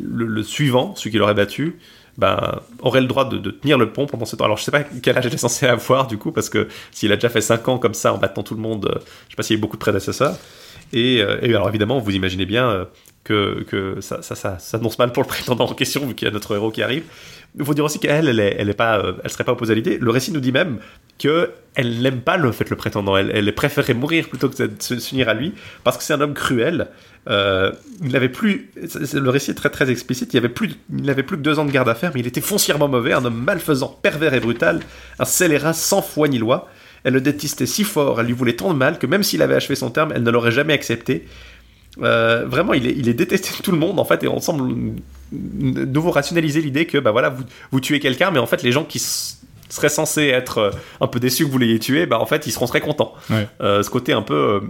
le 0.08 0.42
suivant, 0.42 0.94
celui 0.96 1.10
qui 1.10 1.18
l'aurait 1.18 1.34
battu, 1.34 1.76
bah, 2.20 2.62
aurait 2.80 3.00
le 3.00 3.06
droit 3.06 3.26
de, 3.26 3.50
tenir 3.50 3.78
le 3.78 3.92
pont 3.92 4.06
pendant 4.06 4.26
ce 4.26 4.36
temps. 4.36 4.44
Alors 4.44 4.58
je 4.58 4.64
sais 4.64 4.70
pas 4.70 4.82
quel 4.82 5.16
âge 5.16 5.24
il 5.26 5.32
est 5.32 5.38
censé 5.38 5.66
avoir 5.66 6.06
du 6.06 6.18
coup, 6.18 6.32
parce 6.32 6.50
que 6.50 6.68
s'il 6.92 7.10
a 7.12 7.16
déjà 7.16 7.30
fait 7.30 7.40
5 7.40 7.66
ans 7.68 7.78
comme 7.78 7.94
ça 7.94 8.12
en 8.12 8.18
battant 8.18 8.42
tout 8.42 8.54
le 8.54 8.60
monde, 8.60 8.86
euh, 8.86 8.98
je 9.26 9.32
sais 9.32 9.36
pas 9.36 9.42
s'il 9.42 9.56
y 9.56 9.58
a 9.58 9.60
beaucoup 9.60 9.76
de 9.76 9.80
prédécesseurs. 9.80 10.36
Et, 10.92 11.22
euh, 11.22 11.38
et 11.40 11.48
alors 11.48 11.68
évidemment, 11.68 11.98
vous 11.98 12.10
imaginez 12.10 12.44
bien 12.44 12.68
euh, 12.68 12.84
que, 13.24 13.96
ça, 14.00 14.20
ça, 14.20 14.34
ça 14.34 14.58
s'annonce 14.58 14.98
mal 14.98 15.12
pour 15.12 15.22
le 15.22 15.28
prétendant 15.28 15.64
en 15.64 15.72
question, 15.72 16.04
vu 16.06 16.14
qu'il 16.14 16.28
y 16.28 16.30
a 16.30 16.34
notre 16.34 16.54
héros 16.54 16.70
qui 16.70 16.82
arrive. 16.82 17.04
Il 17.58 17.64
faut 17.64 17.74
dire 17.74 17.84
aussi 17.84 17.98
qu'elle, 17.98 18.28
elle, 18.28 18.38
est, 18.38 18.56
elle, 18.58 19.30
serait 19.30 19.44
pas 19.44 19.52
opposée 19.52 19.72
à 19.72 19.76
l'idée. 19.76 19.98
Le 19.98 20.10
récit 20.10 20.30
nous 20.30 20.40
dit 20.40 20.52
même 20.52 20.78
que 21.18 21.50
elle 21.74 22.02
n'aime 22.02 22.20
pas 22.20 22.36
le 22.36 22.52
fait 22.52 22.68
le 22.68 22.76
prétendant. 22.76 23.16
Elle, 23.16 23.30
elle 23.34 23.52
préférait 23.54 23.94
mourir 23.94 24.28
plutôt 24.28 24.48
que 24.48 24.62
de 24.62 25.00
s'unir 25.00 25.28
à 25.28 25.34
lui, 25.34 25.54
parce 25.84 25.96
que 25.96 26.02
c'est 26.02 26.12
un 26.12 26.20
homme 26.20 26.34
cruel. 26.34 26.88
Euh, 27.28 27.72
il 28.02 28.12
n'avait 28.12 28.30
plus, 28.30 28.70
le 28.76 29.30
récit 29.30 29.50
est 29.50 29.54
très 29.54 29.70
très 29.70 29.90
explicite. 29.90 30.32
Il 30.32 30.38
avait 30.38 30.48
plus, 30.48 30.70
il 30.90 31.04
n'avait 31.04 31.22
plus 31.22 31.36
que 31.36 31.42
deux 31.42 31.58
ans 31.58 31.64
de 31.64 31.70
garde 31.70 31.88
à 31.88 31.94
faire, 31.94 32.12
mais 32.14 32.20
il 32.20 32.26
était 32.26 32.40
foncièrement 32.40 32.88
mauvais, 32.88 33.12
un 33.12 33.24
homme 33.24 33.42
malfaisant, 33.44 33.98
pervers 34.02 34.34
et 34.34 34.40
brutal, 34.40 34.80
un 35.18 35.24
scélérat 35.24 35.72
sans 35.72 36.02
foi 36.02 36.28
ni 36.28 36.38
loi. 36.38 36.68
Elle 37.04 37.14
le 37.14 37.20
détestait 37.20 37.66
si 37.66 37.84
fort, 37.84 38.20
elle 38.20 38.26
lui 38.26 38.32
voulait 38.32 38.56
tant 38.56 38.72
de 38.72 38.78
mal 38.78 38.98
que 38.98 39.06
même 39.06 39.22
s'il 39.22 39.42
avait 39.42 39.54
achevé 39.54 39.74
son 39.74 39.90
terme, 39.90 40.12
elle 40.14 40.22
ne 40.22 40.30
l'aurait 40.30 40.52
jamais 40.52 40.72
accepté. 40.72 41.26
Euh, 42.02 42.44
vraiment, 42.46 42.72
il 42.72 42.86
est, 42.86 42.94
il 42.96 43.08
est 43.08 43.14
détesté 43.14 43.50
de 43.56 43.62
tout 43.62 43.72
le 43.72 43.78
monde 43.78 43.98
en 43.98 44.04
fait, 44.04 44.22
et 44.22 44.28
on 44.28 44.40
semble 44.40 44.94
nouveau 45.32 46.10
rationaliser 46.10 46.60
l'idée 46.60 46.86
que 46.86 46.98
bah 46.98 47.10
voilà, 47.10 47.28
vous, 47.30 47.44
vous 47.70 47.80
tuez 47.80 48.00
quelqu'un, 48.00 48.30
mais 48.30 48.38
en 48.38 48.46
fait 48.46 48.62
les 48.62 48.72
gens 48.72 48.84
qui 48.84 49.00
seraient 49.68 49.88
censés 49.88 50.26
être 50.26 50.58
euh, 50.58 50.70
un 51.00 51.06
peu 51.06 51.20
déçus 51.20 51.46
que 51.46 51.50
vous 51.50 51.58
l'ayez 51.58 51.78
tué, 51.78 52.06
bah 52.06 52.18
en 52.18 52.26
fait 52.26 52.46
ils 52.46 52.52
seront 52.52 52.66
très 52.66 52.80
contents. 52.80 53.14
Ouais. 53.28 53.46
Euh, 53.60 53.82
ce 53.82 53.90
côté 53.90 54.12
un 54.12 54.22
peu 54.22 54.62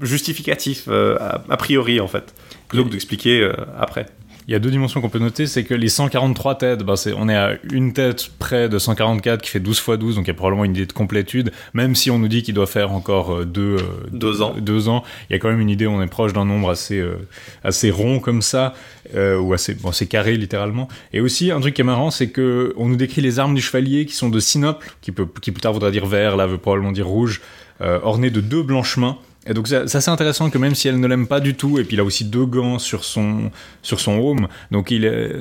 justificatif 0.00 0.84
euh, 0.88 1.16
a, 1.18 1.42
a 1.48 1.56
priori 1.56 2.00
en 2.00 2.08
fait, 2.08 2.34
plutôt 2.68 2.84
que 2.84 2.90
d'expliquer 2.90 3.40
euh, 3.40 3.52
après. 3.78 4.06
Il 4.48 4.52
y 4.52 4.54
a 4.54 4.58
deux 4.60 4.70
dimensions 4.70 5.02
qu'on 5.02 5.10
peut 5.10 5.18
noter, 5.18 5.46
c'est 5.46 5.62
que 5.62 5.74
les 5.74 5.90
143 5.90 6.54
têtes, 6.54 6.82
ben 6.82 6.96
c'est, 6.96 7.12
on 7.12 7.28
est 7.28 7.36
à 7.36 7.58
une 7.70 7.92
tête 7.92 8.30
près 8.38 8.70
de 8.70 8.78
144 8.78 9.42
qui 9.42 9.50
fait 9.50 9.60
12 9.60 9.76
x 9.76 9.98
12, 9.98 10.16
donc 10.16 10.24
il 10.24 10.28
y 10.28 10.30
a 10.30 10.34
probablement 10.34 10.64
une 10.64 10.70
idée 10.74 10.86
de 10.86 10.92
complétude, 10.94 11.52
même 11.74 11.94
si 11.94 12.10
on 12.10 12.18
nous 12.18 12.28
dit 12.28 12.42
qu'il 12.42 12.54
doit 12.54 12.66
faire 12.66 12.92
encore 12.92 13.40
euh, 13.40 13.44
deux, 13.44 13.76
Deux 14.10 14.40
ans. 14.40 14.54
deux 14.58 14.88
ans, 14.88 15.04
il 15.28 15.34
y 15.34 15.36
a 15.36 15.38
quand 15.38 15.50
même 15.50 15.60
une 15.60 15.68
idée, 15.68 15.86
on 15.86 16.00
est 16.00 16.06
proche 16.06 16.32
d'un 16.32 16.46
nombre 16.46 16.70
assez, 16.70 16.98
euh, 16.98 17.18
assez 17.62 17.90
rond 17.90 18.20
comme 18.20 18.40
ça, 18.40 18.72
euh, 19.14 19.38
ou 19.38 19.52
assez, 19.52 19.74
bon, 19.74 19.92
c'est 19.92 20.06
carré 20.06 20.38
littéralement. 20.38 20.88
Et 21.12 21.20
aussi, 21.20 21.50
un 21.50 21.60
truc 21.60 21.74
qui 21.74 21.82
est 21.82 21.84
marrant, 21.84 22.10
c'est 22.10 22.30
que 22.30 22.72
on 22.78 22.88
nous 22.88 22.96
décrit 22.96 23.20
les 23.20 23.38
armes 23.38 23.54
du 23.54 23.60
chevalier 23.60 24.06
qui 24.06 24.14
sont 24.14 24.30
de 24.30 24.40
sinople, 24.40 24.94
qui, 25.02 25.12
peut, 25.12 25.26
qui 25.42 25.52
plus 25.52 25.60
tard 25.60 25.74
voudra 25.74 25.90
dire 25.90 26.06
vert, 26.06 26.38
là 26.38 26.46
veut 26.46 26.56
probablement 26.56 26.92
dire 26.92 27.06
rouge, 27.06 27.42
euh, 27.82 27.98
ornées 28.02 28.30
de 28.30 28.40
deux 28.40 28.62
blanchemins. 28.62 29.18
Et 29.46 29.54
donc 29.54 29.68
c'est 29.68 29.76
assez 29.76 30.10
intéressant 30.10 30.50
que 30.50 30.58
même 30.58 30.74
si 30.74 30.88
elle 30.88 31.00
ne 31.00 31.06
l'aime 31.06 31.26
pas 31.26 31.40
du 31.40 31.54
tout, 31.54 31.78
et 31.78 31.84
puis 31.84 31.96
il 31.96 32.00
a 32.00 32.04
aussi 32.04 32.24
deux 32.24 32.44
gants 32.44 32.78
sur 32.78 33.04
son 33.04 33.50
sur 33.82 33.98
son 34.00 34.18
home, 34.18 34.48
donc 34.70 34.92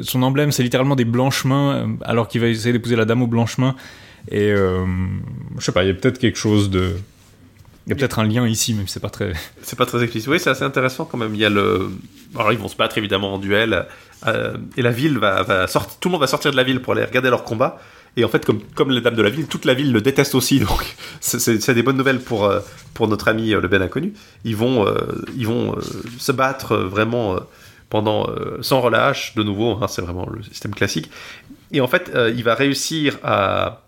son 0.02 0.24
emblème 0.24 0.52
c'est 0.52 0.64
littéralement 0.64 0.96
des 0.96 1.06
blanches 1.06 1.44
mains, 1.44 1.76
euh, 1.76 1.88
alors 2.04 2.28
qu'il 2.28 2.40
va 2.40 2.48
essayer 2.48 2.72
d'épouser 2.72 2.96
la 2.96 3.06
dame 3.06 3.22
aux 3.22 3.28
blanches 3.28 3.58
mains. 3.58 3.76
Et 4.30 4.52
euh, 4.52 4.86
je 5.58 5.66
sais 5.66 5.72
pas, 5.72 5.84
il 5.84 5.88
y 5.88 5.92
a 5.92 5.94
peut-être 5.94 6.20
quelque 6.20 6.38
chose 6.38 6.70
de, 6.70 6.96
il 7.88 7.92
y 7.92 7.94
a 7.94 7.96
peut-être 7.96 8.20
un 8.20 8.26
lien 8.26 8.46
ici, 8.46 8.74
même 8.74 8.86
si 8.86 8.94
c'est 8.94 9.00
pas 9.00 9.10
très. 9.10 9.32
C'est 9.62 9.78
pas 9.78 9.86
très 9.86 10.04
explicite. 10.04 10.30
Oui, 10.30 10.40
c'est 10.40 10.50
assez 10.50 10.64
intéressant 10.64 11.06
quand 11.06 11.18
même. 11.18 11.34
Il 11.34 11.40
y 11.40 11.46
a 11.46 11.50
le. 11.50 11.90
Alors 12.36 12.52
ils 12.52 12.58
vont 12.58 12.68
se 12.68 12.76
battre 12.76 12.98
évidemment 12.98 13.34
en 13.34 13.38
duel, 13.38 13.86
euh, 14.28 14.58
et 14.76 14.82
la 14.82 14.92
ville 14.92 15.18
va, 15.18 15.44
va 15.44 15.68
sortir. 15.68 15.98
Tout 16.00 16.10
le 16.10 16.14
monde 16.14 16.22
va 16.22 16.28
sortir 16.28 16.52
de 16.52 16.58
la 16.58 16.64
ville 16.64 16.82
pour 16.82 16.94
aller 16.94 17.06
regarder 17.06 17.30
leur 17.30 17.46
combat. 17.46 17.80
Et 18.18 18.26
en 18.26 18.28
fait, 18.28 18.44
comme, 18.46 18.60
comme 18.76 18.90
les 18.92 19.00
dames 19.00 19.16
de 19.16 19.22
la 19.22 19.30
ville, 19.30 19.48
toute 19.48 19.64
la 19.64 19.74
ville 19.76 19.94
le 19.94 20.02
déteste 20.02 20.36
aussi. 20.36 20.60
Donc, 20.68 20.96
c'est- 21.22 21.72
des 21.72 21.84
bonnes 21.84 21.98
nouvelles 21.98 22.20
pour, 22.20 22.46
euh, 22.46 22.60
pour 22.94 23.08
notre 23.08 23.28
ami 23.28 23.54
euh, 23.54 23.62
le 23.62 23.68
bel 23.68 23.82
inconnu. 23.82 24.14
Ils 24.44 24.56
vont, 24.56 24.86
euh, 24.86 24.98
ils 25.38 25.48
vont 25.48 25.76
se 26.18 26.32
battre 26.32 26.76
vraiment 26.78 27.38
pendant 27.90 28.28
sans 28.62 28.82
relâche. 28.82 29.36
De 29.36 29.44
nouveau, 29.44 29.78
hein, 29.82 29.88
c'est 29.88 30.02
vraiment 30.02 30.28
le 30.30 30.44
système 30.44 30.74
classique. 30.76 31.10
Et 31.72 31.80
en 31.80 31.88
fait, 31.88 32.12
il 32.36 32.44
va 32.44 32.54
réussir 32.56 33.18
à, 33.24 33.84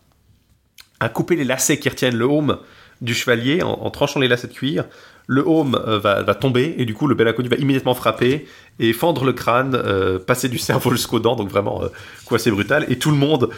à 1.00 1.10
couper 1.10 1.36
les 1.36 1.44
lacets 1.44 1.80
qui 1.80 1.90
retiennent 1.90 2.16
le 2.16 2.26
home 2.26 2.60
du 3.02 3.14
chevalier 3.14 3.62
en, 3.62 3.90
tranchant 3.90 4.20
les 4.20 4.28
lacets 4.28 4.48
de 4.48 4.54
cuir. 4.54 4.86
Le 5.28 5.44
home 5.46 5.80
euh, 5.88 6.00
va, 6.00 6.34
tomber 6.34 6.74
et 6.80 6.86
du 6.86 6.96
coup 6.96 7.06
le 7.06 7.14
bel 7.14 7.28
inconnu 7.28 7.50
va 7.50 7.56
immédiatement 7.58 7.94
frapper 7.94 8.48
et 8.80 8.94
fendre 8.94 9.26
le 9.26 9.34
crâne, 9.34 9.76
euh, 9.76 10.18
passer 10.18 10.50
du 10.50 10.58
cerveau 10.58 10.92
jusqu'aux 10.96 11.20
dents, 11.20 11.36
donc 11.36 11.50
vraiment 11.50 11.84
euh, 11.84 11.90
coup 12.26 12.34
assez 12.34 12.50
brutal. 12.50 12.86
Et 12.90 12.98
tout 12.98 13.12
le 13.12 13.18
monde 13.18 13.50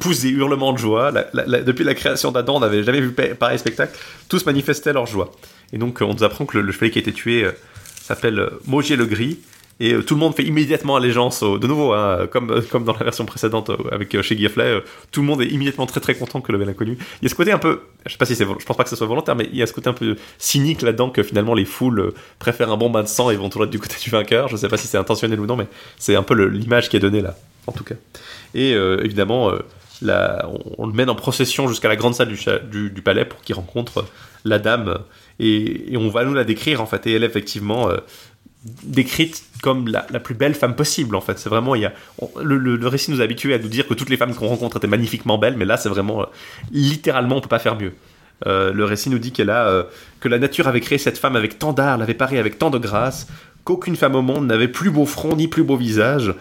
pousse 0.00 0.22
des 0.22 0.30
hurlements 0.30 0.72
de 0.72 0.78
joie. 0.78 1.12
Depuis 1.12 1.84
la 1.84 1.94
création 1.94 2.32
d'Adam, 2.32 2.56
on 2.56 2.60
n'avait 2.60 2.82
jamais 2.82 3.00
vu 3.00 3.12
pa- 3.12 3.34
pareil 3.34 3.58
spectacle. 3.58 3.98
Tous 4.28 4.44
manifestaient 4.46 4.94
leur 4.94 5.06
joie. 5.06 5.32
Et 5.72 5.78
donc 5.78 5.98
on 6.00 6.14
nous 6.14 6.24
apprend 6.24 6.46
que 6.46 6.58
le, 6.58 6.72
chevalier 6.72 6.92
qui 6.92 6.98
a 6.98 7.02
été 7.02 7.12
tué 7.12 7.46
s'appelle 8.00 8.48
Maugier 8.66 8.96
le 8.96 9.04
Gris 9.04 9.38
et 9.82 9.94
euh, 9.94 10.02
tout 10.02 10.14
le 10.14 10.20
monde 10.20 10.32
fait 10.32 10.44
immédiatement 10.44 10.94
allégeance 10.94 11.42
de 11.42 11.66
nouveau, 11.66 11.92
hein, 11.92 12.28
comme, 12.30 12.52
euh, 12.52 12.62
comme 12.70 12.84
dans 12.84 12.92
la 12.92 13.02
version 13.02 13.26
précédente 13.26 13.70
euh, 13.70 13.76
avec 13.90 14.20
chez 14.22 14.38
Giffley, 14.38 14.64
euh, 14.64 14.80
tout 15.10 15.22
le 15.22 15.26
monde 15.26 15.42
est 15.42 15.48
immédiatement 15.48 15.86
très 15.86 15.98
très 15.98 16.14
content 16.14 16.40
que 16.40 16.52
le 16.52 16.58
bel 16.58 16.68
inconnu. 16.68 16.96
Il 17.20 17.24
y 17.24 17.26
a 17.26 17.28
ce 17.28 17.34
côté 17.34 17.50
un 17.50 17.58
peu, 17.58 17.80
je 18.06 18.12
sais 18.12 18.16
pas 18.16 18.24
si 18.24 18.36
c'est, 18.36 18.44
je 18.44 18.64
pense 18.64 18.76
pas 18.76 18.84
que 18.84 18.90
ce 18.90 18.94
soit 18.94 19.08
volontaire, 19.08 19.34
mais 19.34 19.48
il 19.50 19.58
y 19.58 19.62
a 19.62 19.66
ce 19.66 19.72
côté 19.72 19.88
un 19.88 19.92
peu 19.92 20.14
cynique 20.38 20.82
là-dedans 20.82 21.10
que 21.10 21.24
finalement 21.24 21.54
les 21.54 21.64
foules 21.64 22.12
préfèrent 22.38 22.70
un 22.70 22.76
bon 22.76 22.90
bain 22.90 23.02
de 23.02 23.08
sang 23.08 23.30
et 23.30 23.34
vont 23.34 23.48
toujours 23.48 23.64
être 23.64 23.70
du 23.70 23.80
côté 23.80 23.96
du 24.00 24.10
vainqueur. 24.10 24.46
Je 24.46 24.56
sais 24.56 24.68
pas 24.68 24.76
si 24.76 24.86
c'est 24.86 24.98
intentionnel 24.98 25.40
ou 25.40 25.46
non, 25.46 25.56
mais 25.56 25.66
c'est 25.98 26.14
un 26.14 26.22
peu 26.22 26.34
l'image 26.46 26.88
qui 26.88 26.96
est 26.96 27.00
donnée 27.00 27.20
là, 27.20 27.34
en 27.66 27.72
tout 27.72 27.82
cas. 27.82 27.96
Et 28.54 28.70
évidemment, 28.70 29.50
euh, 30.04 30.38
on, 30.78 30.86
le 30.86 30.92
mène 30.92 31.10
en 31.10 31.14
procession 31.16 31.66
jusqu'à 31.68 31.88
la 31.88 31.96
grande 31.96 32.14
salle 32.14 32.28
du, 32.28 33.02
palais 33.02 33.24
pour 33.24 33.40
qu'il 33.40 33.56
rencontre 33.56 34.04
la 34.44 34.58
dame. 34.58 35.00
Et, 35.40 35.96
on 35.96 36.08
va 36.08 36.24
nous 36.24 36.34
la 36.34 36.44
décrire 36.44 36.80
en 36.80 36.86
fait. 36.86 37.06
Et 37.06 37.12
elle 37.12 37.24
effectivement 37.24 37.88
décrite 38.64 39.42
comme 39.62 39.88
la, 39.88 40.02
plus 40.20 40.34
belle 40.34 40.54
femme 40.54 40.76
possible 40.76 41.16
en 41.16 41.20
fait. 41.20 41.38
C'est 41.38 41.48
vraiment, 41.48 41.74
il 41.74 41.82
y 41.82 41.86
a, 41.86 41.92
le, 42.42 42.86
récit 42.86 43.10
nous 43.10 43.20
a 43.20 43.24
à 43.24 43.58
nous 43.58 43.68
dire 43.68 43.86
que 43.86 43.94
toutes 43.94 44.10
les 44.10 44.16
femmes 44.16 44.34
qu'on 44.34 44.48
rencontre 44.48 44.76
étaient 44.76 44.86
magnifiquement 44.86 45.38
belles, 45.38 45.56
mais 45.56 45.64
là 45.64 45.76
c'est 45.76 45.88
vraiment, 45.88 46.22
euh, 46.22 46.26
littéralement, 46.70 47.36
on 47.36 47.40
peut 47.40 47.48
pas 47.48 47.58
faire 47.58 47.76
mieux. 47.76 47.94
Euh, 48.46 48.72
le 48.72 48.84
récit 48.84 49.10
nous 49.10 49.18
dit 49.18 49.32
qu'elle 49.32 49.50
a, 49.50 49.68
euh, 49.68 49.84
que 50.20 50.28
la 50.28 50.38
nature 50.38 50.68
avait 50.68 50.80
créé 50.80 50.98
cette 50.98 51.18
femme 51.18 51.36
avec 51.36 51.58
tant 51.58 51.72
d'art, 51.72 51.98
l'avait 51.98 52.14
parée 52.14 52.38
avec 52.38 52.58
tant 52.58 52.70
de 52.70 52.78
grâce, 52.78 53.28
qu'aucune 53.64 53.96
femme 53.96 54.14
au 54.14 54.22
monde 54.22 54.46
n'avait 54.46 54.68
plus 54.68 54.90
beau 54.90 55.06
front 55.06 55.36
ni 55.36 55.48
plus 55.48 55.62
beau 55.62 55.76
visage. 55.76 56.34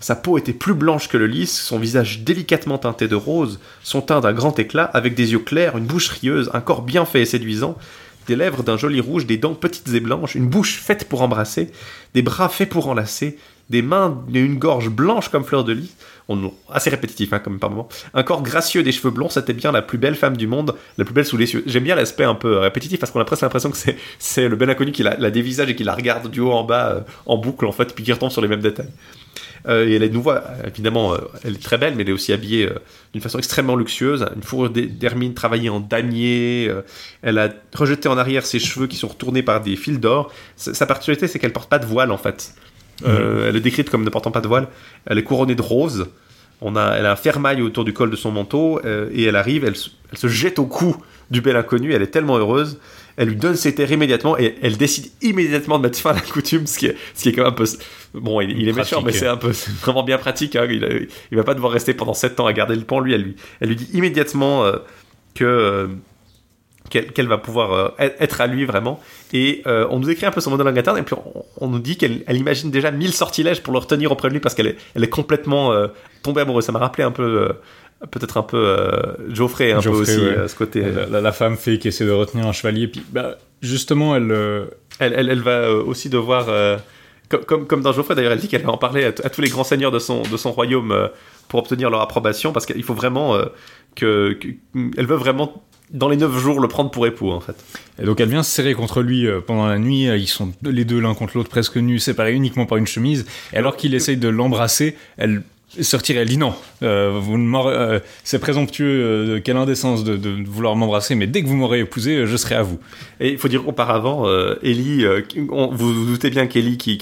Sa 0.00 0.14
peau 0.14 0.36
était 0.36 0.52
plus 0.52 0.74
blanche 0.74 1.08
que 1.08 1.16
le 1.16 1.26
lys, 1.26 1.58
son 1.58 1.78
visage 1.78 2.20
délicatement 2.20 2.76
teinté 2.76 3.08
de 3.08 3.14
rose, 3.14 3.60
son 3.82 4.02
teint 4.02 4.20
d'un 4.20 4.34
grand 4.34 4.58
éclat, 4.58 4.84
avec 4.84 5.14
des 5.14 5.32
yeux 5.32 5.38
clairs, 5.38 5.78
une 5.78 5.86
bouche 5.86 6.08
rieuse, 6.08 6.50
un 6.52 6.60
corps 6.60 6.82
bien 6.82 7.06
fait 7.06 7.22
et 7.22 7.24
séduisant, 7.24 7.78
des 8.26 8.36
lèvres 8.36 8.62
d'un 8.62 8.76
joli 8.76 9.00
rouge, 9.00 9.26
des 9.26 9.36
dents 9.36 9.54
petites 9.54 9.88
et 9.88 10.00
blanches, 10.00 10.34
une 10.34 10.48
bouche 10.48 10.78
faite 10.78 11.08
pour 11.08 11.22
embrasser, 11.22 11.70
des 12.14 12.22
bras 12.22 12.48
faits 12.48 12.68
pour 12.68 12.88
enlacer, 12.88 13.38
des 13.70 13.82
mains 13.82 14.24
et 14.32 14.38
une 14.38 14.58
gorge 14.58 14.88
blanche 14.88 15.28
comme 15.28 15.44
fleur 15.44 15.64
de 15.64 15.72
lys, 15.72 15.94
on, 16.28 16.52
assez 16.70 16.90
répétitif 16.90 17.32
hein, 17.32 17.38
comme 17.38 17.58
par 17.58 17.70
moment, 17.70 17.88
un 18.14 18.22
corps 18.22 18.42
gracieux, 18.42 18.82
des 18.82 18.92
cheveux 18.92 19.10
blonds, 19.10 19.28
c'était 19.28 19.52
bien 19.52 19.72
la 19.72 19.82
plus 19.82 19.98
belle 19.98 20.14
femme 20.14 20.36
du 20.36 20.46
monde, 20.46 20.74
la 20.98 21.04
plus 21.04 21.14
belle 21.14 21.26
sous 21.26 21.36
les 21.36 21.46
cieux. 21.46 21.62
J'aime 21.66 21.84
bien 21.84 21.94
l'aspect 21.94 22.24
un 22.24 22.34
peu 22.34 22.58
répétitif 22.58 23.00
parce 23.00 23.12
qu'on 23.12 23.20
a 23.20 23.24
presque 23.24 23.42
l'impression 23.42 23.70
que 23.70 23.76
c'est, 24.18 24.48
le 24.48 24.56
bel 24.56 24.70
inconnu 24.70 24.92
qui 24.92 25.02
la, 25.02 25.16
la 25.16 25.30
dévisage 25.30 25.70
et 25.70 25.76
qui 25.76 25.84
la 25.84 25.94
regarde 25.94 26.30
du 26.30 26.40
haut 26.40 26.52
en 26.52 26.64
bas 26.64 26.90
euh, 26.90 27.00
en 27.26 27.38
boucle 27.38 27.66
en 27.66 27.72
fait, 27.72 27.94
puis 27.94 28.04
qui 28.04 28.12
retombe 28.12 28.30
sur 28.30 28.40
les 28.40 28.48
mêmes 28.48 28.60
détails. 28.60 28.90
Euh, 29.68 29.86
et 29.88 29.94
elle 29.94 30.02
est 30.04 30.08
de 30.08 30.14
nouveau, 30.14 30.32
évidemment, 30.64 31.14
euh, 31.14 31.18
elle 31.42 31.54
est 31.54 31.62
très 31.62 31.76
belle, 31.78 31.94
mais 31.96 32.02
elle 32.02 32.10
est 32.10 32.12
aussi 32.12 32.32
habillée 32.32 32.66
euh, 32.68 32.74
d'une 33.12 33.20
façon 33.22 33.38
extrêmement 33.38 33.74
luxueuse. 33.76 34.24
Une 34.36 34.42
fourrure 34.42 34.70
d'her- 34.70 34.88
d'hermine 34.88 35.34
travaillée 35.34 35.68
en 35.70 35.80
damier. 35.80 36.70
elle 37.22 37.38
a 37.38 37.48
rejeté 37.74 38.08
en 38.08 38.16
arrière 38.16 38.46
ses 38.46 38.58
cheveux 38.60 38.86
qui 38.86 38.96
sont 38.96 39.08
retournés 39.08 39.42
par 39.42 39.60
des 39.60 39.74
fils 39.76 39.98
d'or. 39.98 40.32
Sa 40.56 40.86
particularité, 40.86 41.26
c'est 41.26 41.38
qu'elle 41.38 41.52
porte 41.52 41.68
pas 41.68 41.78
de 41.80 41.86
voile, 41.86 42.12
en 42.12 42.18
fait. 42.18 42.54
Euh, 43.04 43.48
Elle 43.48 43.56
est 43.56 43.60
décrite 43.60 43.90
comme 43.90 44.04
ne 44.04 44.10
portant 44.10 44.30
pas 44.30 44.40
de 44.40 44.48
voile. 44.48 44.68
Elle 45.06 45.18
est 45.18 45.22
couronnée 45.24 45.54
de 45.54 45.62
rose. 45.62 46.06
On 46.62 46.76
a, 46.76 46.94
elle 46.96 47.04
a 47.04 47.12
un 47.12 47.16
fermail 47.16 47.60
autour 47.60 47.84
du 47.84 47.92
col 47.92 48.10
de 48.10 48.16
son 48.16 48.30
manteau 48.30 48.80
euh, 48.84 49.10
et 49.12 49.24
elle 49.24 49.36
arrive, 49.36 49.64
elle 49.64 49.76
se 49.76 50.28
jette 50.28 50.58
au 50.58 50.64
cou 50.64 50.96
du 51.30 51.40
bel 51.42 51.56
inconnu. 51.56 51.92
Elle 51.92 52.00
est 52.02 52.06
tellement 52.06 52.38
heureuse. 52.38 52.78
Elle 53.16 53.28
lui 53.28 53.36
donne 53.36 53.56
ses 53.56 53.74
terres 53.74 53.90
immédiatement 53.92 54.38
et 54.38 54.56
elle 54.62 54.76
décide 54.76 55.10
immédiatement 55.22 55.78
de 55.78 55.84
mettre 55.84 55.98
fin 55.98 56.10
à 56.10 56.14
la 56.14 56.20
coutume, 56.20 56.66
ce 56.66 56.78
qui 56.78 56.86
est, 56.86 56.96
ce 57.14 57.22
qui 57.22 57.30
est 57.30 57.32
quand 57.32 57.42
même 57.44 57.52
un 57.52 57.54
peu. 57.54 57.64
Bon, 58.14 58.40
il, 58.40 58.50
il 58.50 58.68
est 58.68 58.72
méchant, 58.72 59.02
mais 59.02 59.12
c'est 59.12 59.26
un 59.26 59.36
peu 59.36 59.52
vraiment 59.82 60.02
bien 60.02 60.18
pratique. 60.18 60.54
hein. 60.56 60.66
Il, 60.68 61.08
il 61.30 61.36
va 61.36 61.44
pas 61.44 61.54
devoir 61.54 61.72
rester 61.72 61.94
pendant 61.94 62.14
7 62.14 62.38
ans 62.40 62.46
à 62.46 62.52
garder 62.52 62.74
le 62.76 62.82
pont. 62.84 63.00
Lui, 63.00 63.14
elle 63.14 63.22
lui, 63.22 63.36
elle 63.60 63.68
lui 63.68 63.76
dit 63.76 63.88
immédiatement 63.94 64.64
euh, 64.64 64.76
que. 65.34 65.44
euh, 65.44 65.86
qu'elle 66.88 67.26
va 67.26 67.36
pouvoir 67.38 67.72
euh, 67.72 67.88
être 67.98 68.40
à 68.40 68.46
lui 68.46 68.64
vraiment. 68.64 69.00
Et 69.32 69.62
euh, 69.66 69.88
on 69.90 69.98
nous 69.98 70.08
écrit 70.08 70.24
un 70.24 70.30
peu 70.30 70.40
son 70.40 70.50
monologue 70.52 70.78
interne, 70.78 70.98
et 70.98 71.02
puis 71.02 71.16
on, 71.34 71.44
on 71.58 71.66
nous 71.68 71.80
dit 71.80 71.96
qu'elle 71.96 72.22
elle 72.28 72.36
imagine 72.36 72.70
déjà 72.70 72.92
mille 72.92 73.12
sortilèges 73.12 73.60
pour 73.60 73.72
le 73.72 73.80
retenir 73.80 74.12
auprès 74.12 74.28
de 74.28 74.34
lui 74.34 74.40
parce 74.40 74.54
qu'elle 74.54 74.68
est, 74.68 74.76
elle 74.94 75.02
est 75.02 75.08
complètement 75.08 75.72
euh, 75.72 75.88
tombée 76.22 76.42
amoureuse. 76.42 76.64
Ça 76.64 76.70
m'a 76.70 76.78
rappelé 76.78 77.02
un 77.02 77.10
peu, 77.10 77.48
peut-être 78.10 78.36
un 78.36 78.42
peu 78.42 78.56
euh, 78.58 78.90
Geoffrey, 79.32 79.72
un 79.72 79.80
Geoffrey, 79.80 80.04
peu 80.04 80.12
aussi, 80.12 80.20
ouais. 80.20 80.36
euh, 80.38 80.48
ce 80.48 80.54
côté. 80.54 80.80
La, 80.82 81.06
la- 81.06 81.20
la 81.20 81.32
femme 81.32 81.56
fée 81.56 81.78
qui 81.78 81.88
essaie 81.88 82.04
de 82.06 82.10
retenir 82.10 82.46
un 82.46 82.52
chevalier, 82.52 82.88
puis 82.88 83.02
bah, 83.10 83.36
justement, 83.62 84.14
elle. 84.16 84.30
euh, 84.30 84.66
Elle, 84.98 85.12
elle, 85.14 85.28
elle 85.28 85.42
va 85.42 85.50
euh, 85.68 85.82
aussi 85.82 86.08
devoir, 86.08 86.46
euh, 86.48 86.78
comme, 87.28 87.44
comme, 87.44 87.66
comme 87.66 87.82
dans 87.82 87.92
Geoffrey 87.92 88.14
d'ailleurs, 88.14 88.32
elle 88.32 88.38
dit 88.38 88.48
qu'elle 88.48 88.62
va 88.64 88.72
en 88.72 88.78
parler 88.78 89.04
à, 89.04 89.08
à 89.08 89.28
tous 89.30 89.40
les 89.42 89.48
grands 89.50 89.64
seigneurs 89.64 89.90
de 89.92 89.98
son, 89.98 90.22
de 90.22 90.36
son 90.38 90.52
royaume 90.52 90.90
euh, 90.92 91.08
pour 91.48 91.60
obtenir 91.60 91.90
leur 91.90 92.00
approbation, 92.00 92.52
parce 92.52 92.64
qu'il 92.66 92.82
faut 92.82 92.94
vraiment 92.94 93.34
euh, 93.34 93.44
que, 93.94 94.32
que- 94.34 94.48
Elle 94.96 95.06
veut 95.06 95.16
vraiment, 95.16 95.62
dans 95.90 96.08
les 96.08 96.16
neuf 96.16 96.36
jours, 96.38 96.60
le 96.60 96.68
prendre 96.68 96.90
pour 96.90 97.06
époux, 97.06 97.30
en 97.30 97.40
fait. 97.40 97.56
Et 98.00 98.04
donc 98.04 98.20
elle 98.20 98.28
vient 98.30 98.42
se 98.42 98.50
serrer 98.50 98.72
contre 98.74 99.02
lui 99.02 99.26
euh, 99.26 99.40
pendant 99.40 99.66
la 99.66 99.78
nuit. 99.78 100.08
euh, 100.08 100.16
Ils 100.16 100.26
sont 100.28 100.52
les 100.62 100.84
deux 100.86 100.98
l'un 101.00 101.14
contre 101.14 101.36
l'autre 101.36 101.50
presque 101.50 101.76
nus, 101.76 101.98
séparés 101.98 102.32
uniquement 102.32 102.64
par 102.66 102.78
une 102.78 102.86
chemise. 102.86 103.26
Et 103.52 103.56
alors 103.58 103.76
qu'il 103.76 103.94
essaye 103.94 104.16
de 104.16 104.28
l'embrasser, 104.28 104.96
elle 105.18 105.42
se 105.82 105.96
retire. 105.96 106.18
Elle 106.18 106.28
dit 106.28 106.38
non. 106.38 106.54
euh, 106.82 107.18
vous 107.20 107.36
euh, 107.68 108.00
c'est 108.24 108.38
présomptueux. 108.38 108.86
euh, 108.86 109.40
quelle 109.40 109.56
indécence 109.56 110.04
de, 110.04 110.16
de 110.16 110.30
vouloir 110.46 110.76
m'embrasser. 110.76 111.14
Mais 111.14 111.26
dès 111.26 111.42
que 111.42 111.48
vous 111.48 111.56
m'aurez 111.56 111.80
épousé, 111.80 112.16
euh, 112.18 112.26
je 112.26 112.36
serai 112.36 112.54
à 112.54 112.62
vous. 112.62 112.78
Et 113.20 113.30
il 113.30 113.38
faut 113.38 113.48
dire 113.48 113.62
qu'auparavant, 113.64 114.26
Ellie, 114.62 115.04
on- 115.50 115.68
vous 115.72 115.92
vous 115.94 116.04
doutez 116.06 116.30
bien 116.30 116.46
qu'Ellie, 116.46 116.76
qui, 116.76 116.98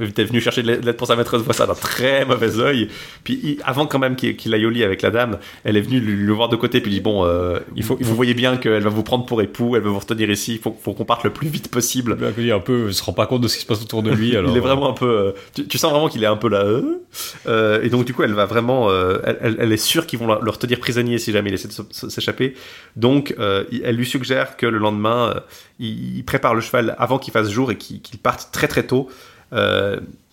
était 0.00 0.24
venue 0.24 0.40
chercher 0.40 0.62
de 0.62 0.68
l'aide 0.72 0.92
pour 0.96 1.06
sa 1.06 1.16
maîtresse, 1.16 1.42
voit 1.42 1.52
ça 1.54 1.66
d'un 1.66 1.74
très 1.74 2.24
mauvais 2.24 2.58
œil. 2.58 2.88
Puis 3.24 3.40
il- 3.42 3.56
avant 3.64 3.86
quand 3.86 3.98
même 3.98 4.16
qu'il 4.16 4.36
qu'il 4.36 4.54
aille 4.54 4.66
au 4.66 4.70
lit 4.70 4.84
avec 4.84 5.02
la 5.02 5.10
dame, 5.10 5.38
elle 5.64 5.76
est 5.76 5.80
venue 5.82 6.00
le 6.00 6.32
voir 6.32 6.48
de 6.48 6.56
côté, 6.56 6.80
puis 6.80 6.90
dit 6.90 7.00
bon, 7.00 7.26
Il 7.76 7.82
faut- 7.82 7.96
il 8.00 8.06
vous 8.06 8.14
voyez 8.14 8.34
bien 8.34 8.56
qu'elle 8.56 8.82
va 8.82 8.90
vous 8.90 9.02
prendre 9.02 9.26
pour 9.26 9.40
époux, 9.42 9.76
elle 9.76 9.82
va 9.82 9.90
vous 9.90 9.98
retenir 9.98 10.30
ici, 10.30 10.52
il 10.54 10.58
faut, 10.58 10.76
faut 10.82 10.92
qu'on 10.92 11.04
parte 11.04 11.24
le 11.24 11.30
plus 11.30 11.48
vite 11.48 11.68
possible. 11.70 12.16
Le 12.20 12.30
gars, 12.30 12.56
un 12.56 12.60
peu, 12.60 12.86
il 12.88 12.94
se 12.94 13.02
rend 13.02 13.12
pas 13.12 13.26
compte 13.26 13.40
de 13.42 13.48
ce 13.48 13.56
qui 13.56 13.62
se 13.62 13.66
passe 13.66 13.82
autour 13.82 14.02
de 14.02 14.10
lui. 14.10 14.36
Alors, 14.36 14.50
il 14.50 14.56
est 14.56 14.60
vraiment 14.60 14.88
un 14.90 14.94
peu. 14.94 15.34
tu, 15.54 15.66
tu 15.66 15.78
sens 15.78 15.90
vraiment 15.90 16.08
qu'il 16.08 16.22
est 16.22 16.26
un 16.26 16.36
peu 16.36 16.48
là. 16.48 16.64
et 17.82 17.88
donc, 17.94 18.06
du 18.06 18.12
coup, 18.12 18.24
elle 18.24 18.34
va 18.34 18.44
vraiment. 18.44 18.90
euh, 18.90 19.20
elle, 19.40 19.72
est 19.72 19.76
sûre 19.76 20.04
qu'ils 20.04 20.18
vont 20.18 20.26
le 20.26 20.50
retenir 20.50 20.80
prisonnier 20.80 21.18
si 21.18 21.30
jamais 21.30 21.50
il 21.50 21.54
essaie 21.54 21.68
de 21.68 22.10
s'échapper. 22.10 22.54
Donc, 22.96 23.36
euh, 23.38 23.62
elle 23.84 23.94
lui 23.94 24.04
suggère 24.04 24.56
que 24.56 24.66
le 24.66 24.78
lendemain, 24.78 25.32
euh, 25.36 25.40
il, 25.78 26.24
prépare 26.24 26.56
le 26.56 26.60
cheval 26.60 26.96
avant 26.98 27.20
qu'il 27.20 27.32
fasse 27.32 27.48
jour 27.50 27.70
et 27.70 27.76
qu'il 27.76 28.02
qu'il 28.02 28.18
parte 28.18 28.48
très 28.50 28.66
très 28.66 28.84
tôt. 28.84 29.08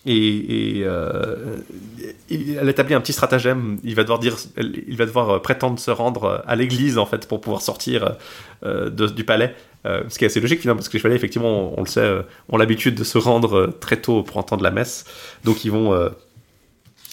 Et, 0.04 0.80
elle 0.80 2.68
établit 2.68 2.94
un 2.94 3.00
petit 3.00 3.12
stratagème. 3.12 3.78
Il 3.84 3.94
va 3.94 4.02
devoir 4.02 4.18
dire, 4.18 4.34
il 4.56 4.96
va 4.96 5.06
devoir 5.06 5.40
prétendre 5.40 5.78
se 5.78 5.92
rendre 5.92 6.42
à 6.44 6.56
l'église 6.56 6.98
en 6.98 7.06
fait 7.06 7.28
pour 7.28 7.40
pouvoir 7.40 7.62
sortir 7.62 8.16
de- 8.64 9.06
du 9.06 9.22
palais. 9.22 9.54
Euh, 9.86 10.02
ce 10.08 10.18
qui 10.18 10.24
est 10.24 10.28
assez 10.28 10.40
logique 10.40 10.60
finalement 10.60 10.78
parce 10.78 10.88
que 10.88 10.94
les 10.94 11.00
chevaliers 11.00 11.16
effectivement 11.16 11.74
on, 11.76 11.80
le 11.80 11.88
sait 11.88 12.08
ont 12.48 12.56
l'habitude 12.56 12.94
de 12.94 13.02
se 13.02 13.18
rendre 13.18 13.66
très 13.80 13.96
tôt 13.96 14.24
pour 14.24 14.38
entendre 14.38 14.64
la 14.64 14.72
messe. 14.72 15.04
Donc 15.44 15.64
ils 15.64 15.70
vont 15.70 15.92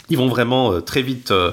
ils 0.10 0.18
vont 0.18 0.28
vraiment 0.28 0.74
euh, 0.74 0.82
très 0.82 1.02
vite 1.02 1.32
euh, 1.32 1.52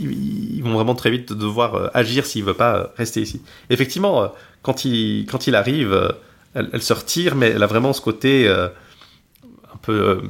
ils 0.00 0.62
vont 0.62 0.72
vraiment 0.72 0.94
très 0.94 1.10
vite 1.10 1.32
devoir 1.32 1.74
euh, 1.74 1.88
agir 1.94 2.26
s'il 2.26 2.44
veut 2.44 2.54
pas 2.54 2.92
rester 2.96 3.20
ici. 3.20 3.40
Effectivement, 3.70 4.32
quand 4.62 4.84
il 4.84 5.26
quand 5.26 5.46
il 5.46 5.54
arrive, 5.54 6.14
elle, 6.54 6.70
elle 6.72 6.82
se 6.82 6.92
retire, 6.92 7.36
mais 7.36 7.50
elle 7.50 7.62
a 7.62 7.66
vraiment 7.66 7.92
ce 7.92 8.00
côté 8.00 8.48
un 8.48 9.76
peu. 9.80 10.22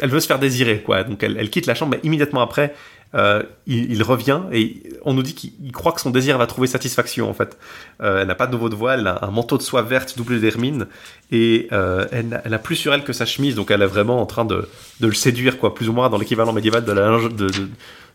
elle 0.00 0.10
veut 0.10 0.20
se 0.20 0.26
faire 0.26 0.38
désirer, 0.38 0.82
quoi. 0.82 1.02
Donc 1.02 1.22
elle, 1.22 1.36
elle 1.38 1.50
quitte 1.50 1.66
la 1.66 1.74
chambre, 1.74 1.96
mais 1.96 2.00
immédiatement 2.06 2.40
après, 2.40 2.74
euh, 3.14 3.42
il, 3.66 4.02
revient 4.02 4.40
et 4.52 4.82
on 5.04 5.14
nous 5.14 5.22
dit 5.22 5.34
qu'il 5.34 5.52
il 5.64 5.72
croit 5.72 5.92
que 5.92 6.00
son 6.00 6.10
désir 6.10 6.36
va 6.38 6.46
trouver 6.46 6.66
satisfaction 6.66 7.30
en 7.30 7.34
fait. 7.34 7.56
Euh, 8.02 8.20
elle 8.20 8.28
n'a 8.28 8.34
pas 8.34 8.46
de 8.46 8.52
nouveau 8.52 8.68
de 8.68 8.74
voile, 8.74 9.00
elle 9.00 9.06
a 9.06 9.18
un 9.24 9.30
manteau 9.30 9.56
de 9.56 9.62
soie 9.62 9.82
verte 9.82 10.16
doublé 10.16 10.38
d'hermine 10.40 10.86
et 11.30 11.68
euh, 11.72 12.06
elle, 12.12 12.28
n'a- 12.28 12.42
a 12.44 12.58
plus 12.58 12.76
sur 12.76 12.92
elle 12.92 13.04
que 13.04 13.12
sa 13.12 13.24
chemise, 13.24 13.54
donc 13.54 13.70
elle 13.70 13.82
est 13.82 13.86
vraiment 13.86 14.20
en 14.20 14.26
train 14.26 14.44
de, 14.44 14.68
le 15.00 15.12
séduire, 15.12 15.58
quoi, 15.58 15.74
plus 15.74 15.88
ou 15.88 15.92
moins 15.92 16.10
dans 16.10 16.18
l'équivalent 16.18 16.52
médiéval 16.52 16.84
de 16.84 16.92
la 16.92 17.02
linge- 17.10 17.34
de, 17.34 17.48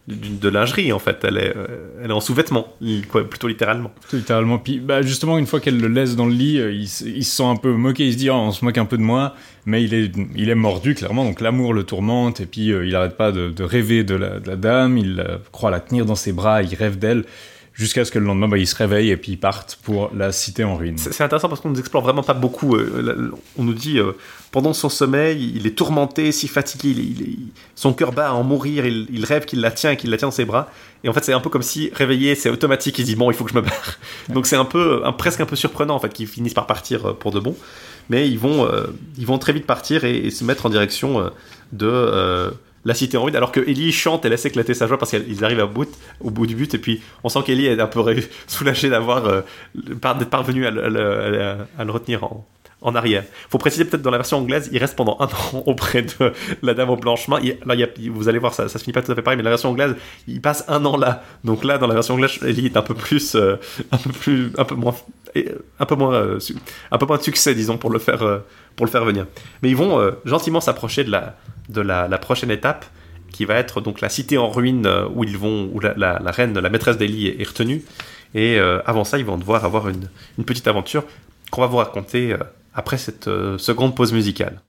de- 0.08 0.50
lingerie 0.50 0.92
en 0.92 1.00
fait. 1.00 1.24
Elle 1.24 1.38
est, 1.38 1.56
euh, 1.56 1.68
elle 2.04 2.10
est 2.10 2.14
en 2.14 2.20
sous-vêtements, 2.20 2.68
plutôt 3.30 3.48
littéralement. 3.48 3.92
Littéralement. 4.12 4.58
Puis, 4.58 4.80
bah, 4.80 5.02
justement, 5.02 5.38
une 5.38 5.46
fois 5.46 5.60
qu'elle 5.60 5.80
le 5.80 5.88
laisse 5.88 6.16
dans 6.16 6.26
le 6.26 6.34
lit, 6.34 6.60
euh, 6.60 6.72
il, 6.72 6.88
se- 6.88 7.06
sent 7.22 7.44
un 7.44 7.56
peu 7.56 7.72
moqué. 7.74 8.06
Il 8.08 8.14
se 8.14 8.18
dit, 8.18 8.30
Ah, 8.30 8.36
on 8.36 8.52
se 8.52 8.66
moque 8.66 8.78
un 8.78 8.86
peu 8.86 8.98
de 8.98 9.04
moi. 9.04 9.36
Mais 9.66 9.84
il 9.84 9.94
est, 9.94 10.12
il 10.36 10.50
est 10.50 10.56
mordu, 10.56 10.96
clairement. 10.96 11.24
Donc, 11.24 11.40
l'amour 11.40 11.74
le 11.74 11.84
tourmente. 11.84 12.42
Et 12.42 12.46
puis, 12.46 12.72
euh, 12.72 12.86
il 12.86 12.96
arrête 12.96 13.16
pas 13.16 13.32
de, 13.32 13.64
rêver 13.64 14.04
de 14.04 14.16
la, 14.16 14.40
dame. 14.56 14.98
Il 14.98 15.24
croit 15.52 15.72
la 15.72 15.80
tenir 15.80 16.06
dans 16.06 16.16
ses 16.16 16.34
bras. 16.34 16.64
Il 16.64 16.74
rêve 16.76 16.98
d'elle. 16.98 17.26
Jusqu'à 17.74 18.04
ce 18.04 18.12
que 18.12 18.20
le 18.20 18.26
lendemain, 18.26 18.50
bah, 18.50 18.58
il 18.58 18.68
se 18.68 18.76
réveille 18.76 19.12
et 19.12 19.18
puis 19.18 19.32
il 19.32 19.40
parte 19.40 19.80
pour 19.82 20.12
la 20.14 20.34
cité 20.34 20.64
en 20.66 20.76
ruine. 20.76 20.98
C'est 20.98 21.24
intéressant 21.24 21.48
parce 21.48 21.62
qu'on 21.62 21.70
nous 21.70 21.80
explore 21.80 22.04
vraiment 22.04 22.22
pas 22.22 22.34
beaucoup. 22.34 22.76
euh, 22.76 23.32
on 23.58 23.64
nous 23.64 23.74
dit 23.74 23.98
euh, 23.98 24.12
pendant 24.52 24.74
son 24.74 24.90
sommeil, 24.90 25.54
il 25.56 25.66
est 25.66 25.78
tourmenté, 25.78 26.34
si 26.34 26.50
fatigué, 26.50 26.90
il 26.90 27.22
il 27.22 27.40
son 27.76 27.94
cœur 27.94 28.12
bat 28.12 28.30
à 28.30 28.34
en 28.34 28.44
mourir, 28.44 28.86
il, 28.86 29.08
il 29.10 29.24
rêve 29.24 29.46
qu'il 29.46 29.62
la 29.62 29.72
tient, 29.72 29.96
qu'il 29.96 30.10
la 30.10 30.18
tient 30.18 30.28
dans 30.28 30.34
ses 30.34 30.46
bras. 30.46 30.70
Et 31.04 31.10
en 31.10 31.14
fait, 31.14 31.24
c'est 31.24 31.34
un 31.34 31.40
peu 31.40 31.50
comme 31.50 31.64
si 31.64 31.90
réveillé, 31.94 32.36
c'est 32.36 32.50
automatique. 32.50 33.00
Il 33.00 33.06
dit 33.06 33.16
bon, 33.16 33.32
il 33.32 33.34
faut 33.36 33.46
que 33.46 33.52
je 33.52 33.56
me 33.56 33.62
barre. 33.62 33.98
Donc 34.30 34.48
c'est 34.48 34.58
un 34.58 34.66
peu, 34.66 35.02
un, 35.06 35.14
presque 35.14 35.40
un 35.40 35.46
peu 35.46 35.56
surprenant 35.56 35.96
en 35.96 36.00
fait 36.00 36.14
qu'ils 36.14 36.28
finissent 36.28 36.54
par 36.54 36.68
partir 36.68 37.06
euh, 37.06 37.14
pour 37.14 37.32
de 37.32 37.40
bon. 37.40 37.56
Mais 38.10 38.28
ils 38.28 38.38
vont, 38.38 38.66
euh, 38.66 38.88
ils 39.18 39.26
vont 39.26 39.38
très 39.38 39.54
vite 39.54 39.66
partir 39.66 40.04
et, 40.04 40.18
et 40.18 40.30
se 40.30 40.44
mettre 40.44 40.66
en 40.66 40.70
direction 40.70 41.22
euh, 41.22 41.30
de 41.72 42.52
la 42.86 42.94
cité 42.94 43.18
en 43.18 43.24
ruine. 43.24 43.36
Alors 43.36 43.52
que 43.52 43.60
Ellie 43.60 43.92
chante 43.92 44.26
et 44.26 44.30
laisse 44.30 44.46
éclater 44.46 44.74
sa 44.74 44.88
joie 44.88 44.98
parce 44.98 45.12
qu'ils 45.12 45.44
arrivent 45.44 45.60
à 45.60 45.66
bout, 45.66 45.90
au 46.20 46.30
bout 46.32 46.48
du 46.48 46.56
but. 46.56 46.74
Et 46.74 46.78
puis 46.78 47.02
on 47.24 47.30
sent 47.30 47.40
qu'Ellie 47.46 47.68
est 47.68 47.80
un 47.80 47.88
peu 47.88 48.02
soulagée 48.48 48.90
d'avoir 48.90 49.26
euh, 49.26 49.42
d'être 49.76 50.30
parvenu 50.30 50.66
à, 50.66 50.72
le- 50.72 51.92
retenir 51.92 52.24
en, 52.24 52.46
en 52.82 52.96
arrière. 52.96 53.24
Faut 53.50 53.58
préciser 53.58 53.86
peut-être 53.86 54.02
dans 54.02 54.12
la 54.12 54.18
version 54.18 54.38
anglaise, 54.38 54.70
il 54.72 54.80
reste 54.80 54.96
pendant 54.96 55.18
un 55.20 55.26
an 55.54 55.64
auprès 55.66 56.02
de 56.02 56.34
la 56.62 56.74
dame 56.74 56.90
au. 56.90 56.98
Il, 57.44 57.58
là, 57.66 57.88
vous 58.12 58.30
allez 58.30 58.40
voir, 58.40 58.54
ça, 58.54 58.68
ça 58.68 58.80
se 58.80 58.84
finit 58.84 58.94
pas 58.94 59.02
tout 59.02 59.12
à 59.12 59.16
fait 59.16 59.22
pareil, 59.22 59.38
mais 59.38 59.44
la 59.44 59.52
version 59.52 59.70
anglaise, 59.70 59.96
il 60.28 60.42
passe 60.42 60.66
un 60.68 60.84
an 60.86 60.98
là. 60.98 61.24
Donc 61.44 61.64
là, 61.64 61.78
dans 61.78 61.88
la 61.88 61.94
version 61.94 62.16
anglaise, 62.16 62.40
Ellie 62.46 62.66
est 62.68 62.78
un 62.78 62.82
peu 62.82 62.96
plus, 62.96 63.36
euh, 63.36 63.58
un 63.92 63.98
peu 63.98 64.10
plus, 64.12 64.52
un 64.58 64.66
peu 64.66 64.76
moins, 64.76 64.96
un 65.80 65.86
peu 65.86 65.96
moins, 65.96 66.14
euh, 66.14 66.40
un 66.92 66.98
peu 66.98 67.06
moins 67.06 67.18
de 67.18 67.24
succès, 67.24 67.54
disons, 67.54 67.78
pour 67.78 67.92
le 67.92 68.00
faire, 68.00 68.24
euh, 68.24 68.40
pour 68.76 68.86
le 68.86 68.92
faire 68.92 69.06
venir. 69.06 69.28
Mais 69.62 69.70
ils 69.70 69.76
vont 69.76 70.00
euh, 70.00 70.12
gentiment 70.26 70.62
s'approcher 70.62 71.04
de 71.04 71.12
la, 71.12 71.36
de 71.70 71.82
la, 71.82 72.18
prochaine 72.18 72.52
étape, 72.52 72.86
qui 73.32 73.46
va 73.46 73.56
être 73.56 73.82
donc 73.82 74.02
la 74.02 74.10
cité 74.10 74.38
en 74.38 74.50
ruine 74.50 74.86
euh, 74.86 75.08
où 75.14 75.24
ils 75.24 75.38
vont, 75.38 75.70
où 75.74 75.80
la, 75.80 76.18
reine, 76.32 76.58
la 76.58 76.70
maîtresse 76.70 76.98
d'Ellie 76.98 77.28
est, 77.28 77.42
est 77.42 77.48
retenue. 77.48 77.84
Et 78.34 78.60
euh, 78.60 78.80
avant 78.86 79.04
ça, 79.04 79.18
ils 79.18 79.26
vont 79.26 79.38
devoir 79.38 79.66
avoir 79.66 79.90
une, 79.90 80.10
une 80.38 80.46
petite 80.46 80.68
aventure 80.68 81.04
qu'on 81.52 81.62
va 81.62 81.68
vous 81.68 81.78
raconter 81.78 82.36
après 82.74 82.98
cette 82.98 83.26
seconde 83.58 83.94
pause 83.94 84.14
musicale. 84.14 84.62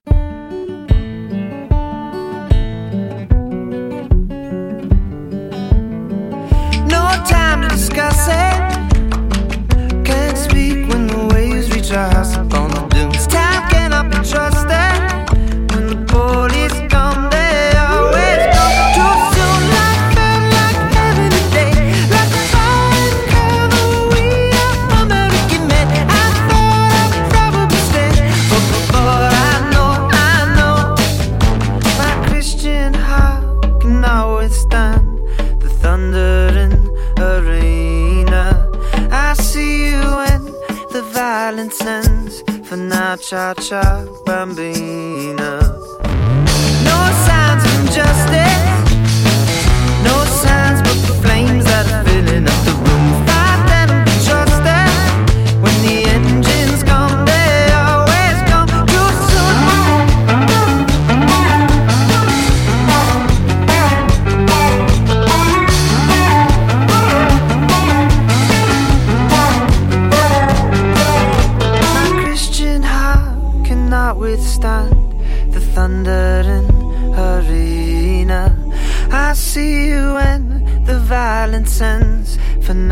Cha 43.22 43.54
cha 43.54 44.04
bambina. 44.26 45.61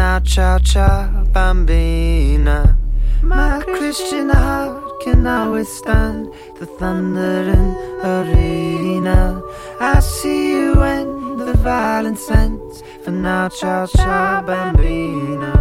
Now, 0.01 0.19
ciao, 0.21 0.59
ciao, 0.59 1.25
bambina. 1.35 2.77
My 3.23 3.61
Christian 3.77 4.31
heart 4.31 4.81
cannot 5.03 5.53
withstand 5.53 6.29
the 6.59 6.67
thundering 6.79 7.71
arena. 8.03 9.43
I 9.79 10.01
see 10.01 10.53
you 10.53 10.75
when 10.83 11.37
the 11.37 11.53
violence 11.59 12.31
ends. 12.31 12.83
For 13.05 13.11
now, 13.11 13.49
ciao, 13.51 13.87
ciao, 13.87 14.43
bambina. 14.49 15.53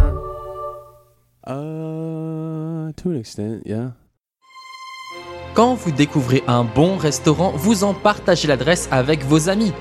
Uh, 1.46 2.92
to 2.96 3.10
an 3.10 3.16
extent, 3.16 3.62
yeah. 3.66 3.90
Quand 5.54 5.74
vous 5.74 5.92
découvrez 5.92 6.42
un 6.46 6.64
bon 6.64 6.96
restaurant, 6.96 7.52
vous 7.54 7.84
en 7.84 7.92
partagez 7.92 8.48
l'adresse 8.48 8.88
avec 8.90 9.22
vos 9.24 9.50
amis. 9.50 9.72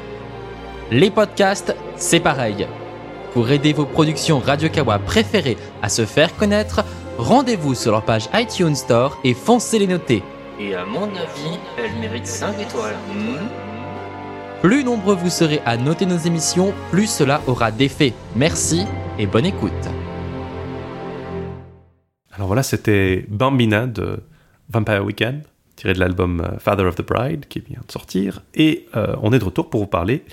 Les 0.92 1.12
podcasts, 1.12 1.74
c'est 1.96 2.20
pareil. 2.20 2.68
Pour 3.34 3.52
aider 3.52 3.74
vos 3.74 3.86
productions 3.86 4.40
Radio 4.40 4.70
Kawa 4.70 4.98
préférées 4.98 5.58
à 5.84 5.90
se 5.90 6.06
faire 6.06 6.36
connaître, 6.36 6.84
rendez-vous 7.20 7.76
sur 7.76 7.92
leur 7.92 8.04
page 8.04 8.28
iTunes 8.34 8.74
Store 8.74 9.20
et 9.24 9.36
foncez 9.36 9.78
les 9.78 9.86
noter. 9.86 10.24
Et 10.60 10.74
à 10.74 10.84
mon 10.84 11.04
avis, 11.04 11.60
elle 11.78 11.94
mérite 12.00 12.26
5 12.26 12.60
étoiles. 12.60 12.96
Plus 14.62 14.84
nombreux 14.84 15.16
vous 15.16 15.30
serez 15.30 15.62
à 15.66 15.78
noter 15.78 16.08
nos 16.08 16.18
émissions, 16.18 16.74
plus 16.90 17.06
cela 17.06 17.42
aura 17.46 17.72
d'effet. 17.72 18.14
Merci 18.36 18.86
et 19.20 19.28
bonne 19.28 19.46
écoute. 19.46 19.72
Alors 22.34 22.48
voilà, 22.48 22.64
c'était 22.64 23.26
Bambina 23.30 23.86
de 23.86 24.24
Vampire 24.70 25.06
Weekend, 25.06 25.44
tiré 25.76 25.94
de 25.94 26.00
l'album 26.00 26.42
euh, 26.42 26.58
Father 26.58 26.86
of 26.86 26.96
the 26.96 27.06
Bride, 27.06 27.46
qui 27.48 27.60
vient 27.60 27.82
de 27.86 27.92
sortir. 27.92 28.42
Et 28.56 28.88
euh, 28.96 29.16
on 29.22 29.32
est 29.34 29.40
de 29.40 29.46
retour 29.46 29.70
pour 29.70 29.82
vous 29.82 29.88
parler 29.88 30.24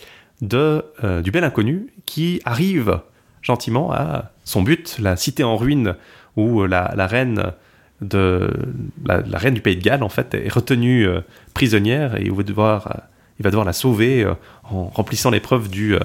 de, 0.41 0.84
euh, 1.03 1.22
du 1.22 1.30
bel 1.30 1.45
inconnu 1.45 1.93
qui 2.05 2.41
arrive 2.45 3.01
gentiment 3.43 3.93
à 3.93 4.30
son 4.45 4.62
but, 4.62 4.97
la 4.99 5.16
cité 5.16 5.45
en 5.45 5.57
ruine 5.57 5.97
où 6.37 6.62
euh, 6.62 6.66
la, 6.66 6.93
la 6.97 7.07
reine 7.07 7.53
de 8.03 8.51
la, 9.07 9.39
reine 9.39 9.55
du 9.55 9.62
pays 9.62 9.76
de 9.76 9.82
Galles 9.82 10.03
en 10.03 10.11
fait 10.11 10.34
est 10.34 10.53
retenue 10.53 11.07
euh, 11.07 11.20
prisonnière 11.55 12.16
et 12.16 12.24
il 12.24 12.32
va 12.32 12.43
devoir, 12.43 13.05
il 13.39 13.45
va 13.45 13.51
devoir 13.51 13.64
la 13.64 13.72
sauver 13.72 14.26
en 14.64 14.89
remplissant 14.89 15.30
l'épreuve 15.30 15.70
du, 15.70 15.97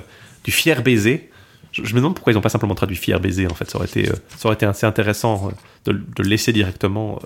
du 0.46 0.52
fier 0.52 0.82
baiser. 0.84 1.30
Je, 1.74 1.82
me 1.82 2.00
demande 2.00 2.16
pourquoi 2.16 2.32
ils 2.32 2.36
n'ont 2.36 2.42
pas 2.42 2.50
simplement 2.50 2.76
traduit 2.76 2.96
fier 2.96 3.20
baiser 3.20 3.46
en 3.48 3.54
fait. 3.54 3.70
Ça 3.70 3.78
aurait 3.78 3.88
été, 3.88 4.06
ça 4.06 4.46
aurait 4.46 4.56
été 4.56 4.66
assez 4.66 4.86
intéressant 4.86 5.52
de, 5.84 5.92
de 5.92 6.24
le 6.24 6.30
laisser 6.30 6.54
directement 6.54 7.20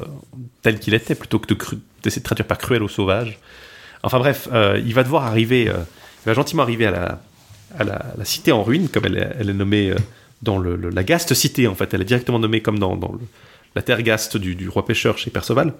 tel 0.63 0.79
qu'il 0.79 0.95
était 0.95 1.15
plutôt 1.15 1.37
que 1.37 1.53
de 1.53 1.57
d'essayer 2.01 2.21
de 2.21 2.25
traduire 2.25 2.47
par 2.47 2.57
cruel 2.57 2.81
ou 2.81 2.89
sauvage. 2.89 3.37
Enfin 4.01 4.17
bref, 4.17 4.49
il 4.83 4.93
va 4.95 5.03
devoir 5.03 5.25
arriver, 5.25 5.71
va 6.25 6.33
gentiment 6.33 6.63
arriver 6.63 6.85
à 6.85 6.91
la, 6.91 7.21
à 7.77 7.83
la, 7.83 8.25
cité 8.25 8.51
en 8.51 8.63
ruine, 8.63 8.89
comme 8.89 9.05
elle 9.05 9.17
est, 9.17 9.35
elle 9.39 9.49
est 9.49 9.53
nommée 9.53 9.91
euh, 9.91 9.95
dans 10.41 10.57
le, 10.57 10.75
la 10.75 11.03
Gaste 11.03 11.33
cité 11.33 11.67
en 11.67 11.75
fait. 11.75 11.93
Elle 11.93 12.01
est 12.01 12.05
directement 12.05 12.39
nommée 12.39 12.61
comme 12.61 12.79
dans, 12.79 12.95
dans 12.95 13.15
la 13.75 13.81
terre 13.81 14.01
Gaste 14.01 14.37
du, 14.37 14.55
du 14.55 14.69
roi 14.69 14.85
pêcheur 14.85 15.17
chez 15.17 15.29
Perceval. 15.29 15.73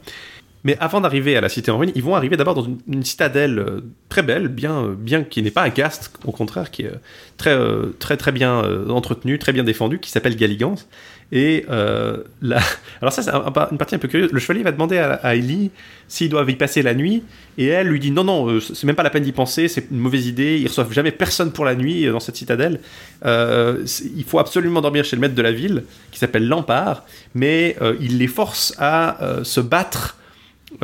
Mais 0.63 0.75
avant 0.79 0.99
d'arriver 0.99 1.37
à 1.37 1.41
la 1.41 1.49
cité 1.49 1.69
en 1.69 1.77
ruine, 1.77 1.91
ils 1.93 2.01
vont 2.01 2.15
arriver 2.15 2.37
d'abord 2.37 2.55
dans 2.55 2.67
une, 2.87 3.03
citadelle 3.03 3.59
euh, 3.59 3.81
très 4.09 4.23
belle, 4.23 4.47
bien, 4.47 4.83
euh, 4.83 4.95
bien 4.97 5.23
qui 5.23 5.43
n'est 5.43 5.51
pas 5.51 5.63
un 5.63 5.69
Gaste, 5.69 6.11
au 6.25 6.31
contraire, 6.31 6.71
qui 6.71 6.83
est 6.83 6.91
très, 7.37 7.55
très, 7.99 8.17
très 8.17 8.31
bien 8.31 8.63
entretenue, 8.89 9.37
très 9.37 9.53
bien 9.53 9.63
défendue, 9.63 9.99
qui 9.99 10.09
s'appelle 10.09 10.35
Galigance. 10.35 10.87
Et 11.31 11.65
euh, 11.69 12.17
alors 13.01 13.11
ça, 13.11 13.21
c'est 13.23 13.31
un- 13.31 13.45
un- 13.53 13.67
une 13.71 13.77
partie 13.77 13.95
un 13.95 13.97
peu 13.97 14.07
curieuse. 14.07 14.31
Le 14.31 14.39
chevalier 14.39 14.63
va 14.63 14.71
demander 14.71 14.97
à, 14.99 15.13
à 15.15 15.35
Ellie 15.35 15.71
s'ils 16.07 16.29
doivent 16.29 16.49
y 16.51 16.55
passer 16.55 16.83
la 16.83 16.93
nuit, 16.93 17.23
et 17.57 17.65
elle 17.67 17.87
lui 17.87 17.99
dit 17.99 18.11
non, 18.11 18.23
non, 18.23 18.47
euh, 18.49 18.59
c'est 18.59 18.83
même 18.85 18.95
pas 18.95 19.01
la 19.03 19.09
peine 19.09 19.23
d'y 19.23 19.31
penser, 19.31 19.67
c'est 19.67 19.87
une 19.91 19.97
mauvaise 19.97 20.27
idée. 20.27 20.59
Ils 20.59 20.67
reçoivent 20.67 20.93
jamais 20.93 21.11
personne 21.11 21.51
pour 21.51 21.65
la 21.65 21.75
nuit 21.75 22.05
euh, 22.05 22.11
dans 22.11 22.19
cette 22.19 22.35
citadelle. 22.35 22.79
Euh, 23.25 23.83
il 24.15 24.23
faut 24.23 24.39
absolument 24.39 24.81
dormir 24.81 25.03
chez 25.03 25.15
le 25.15 25.21
maître 25.21 25.35
de 25.35 25.41
la 25.41 25.51
ville, 25.51 25.83
qui 26.11 26.19
s'appelle 26.19 26.47
Lampard, 26.47 27.05
mais 27.33 27.75
il 27.99 28.17
les 28.19 28.27
force 28.27 28.73
à 28.77 29.17
se 29.43 29.59
battre 29.59 30.17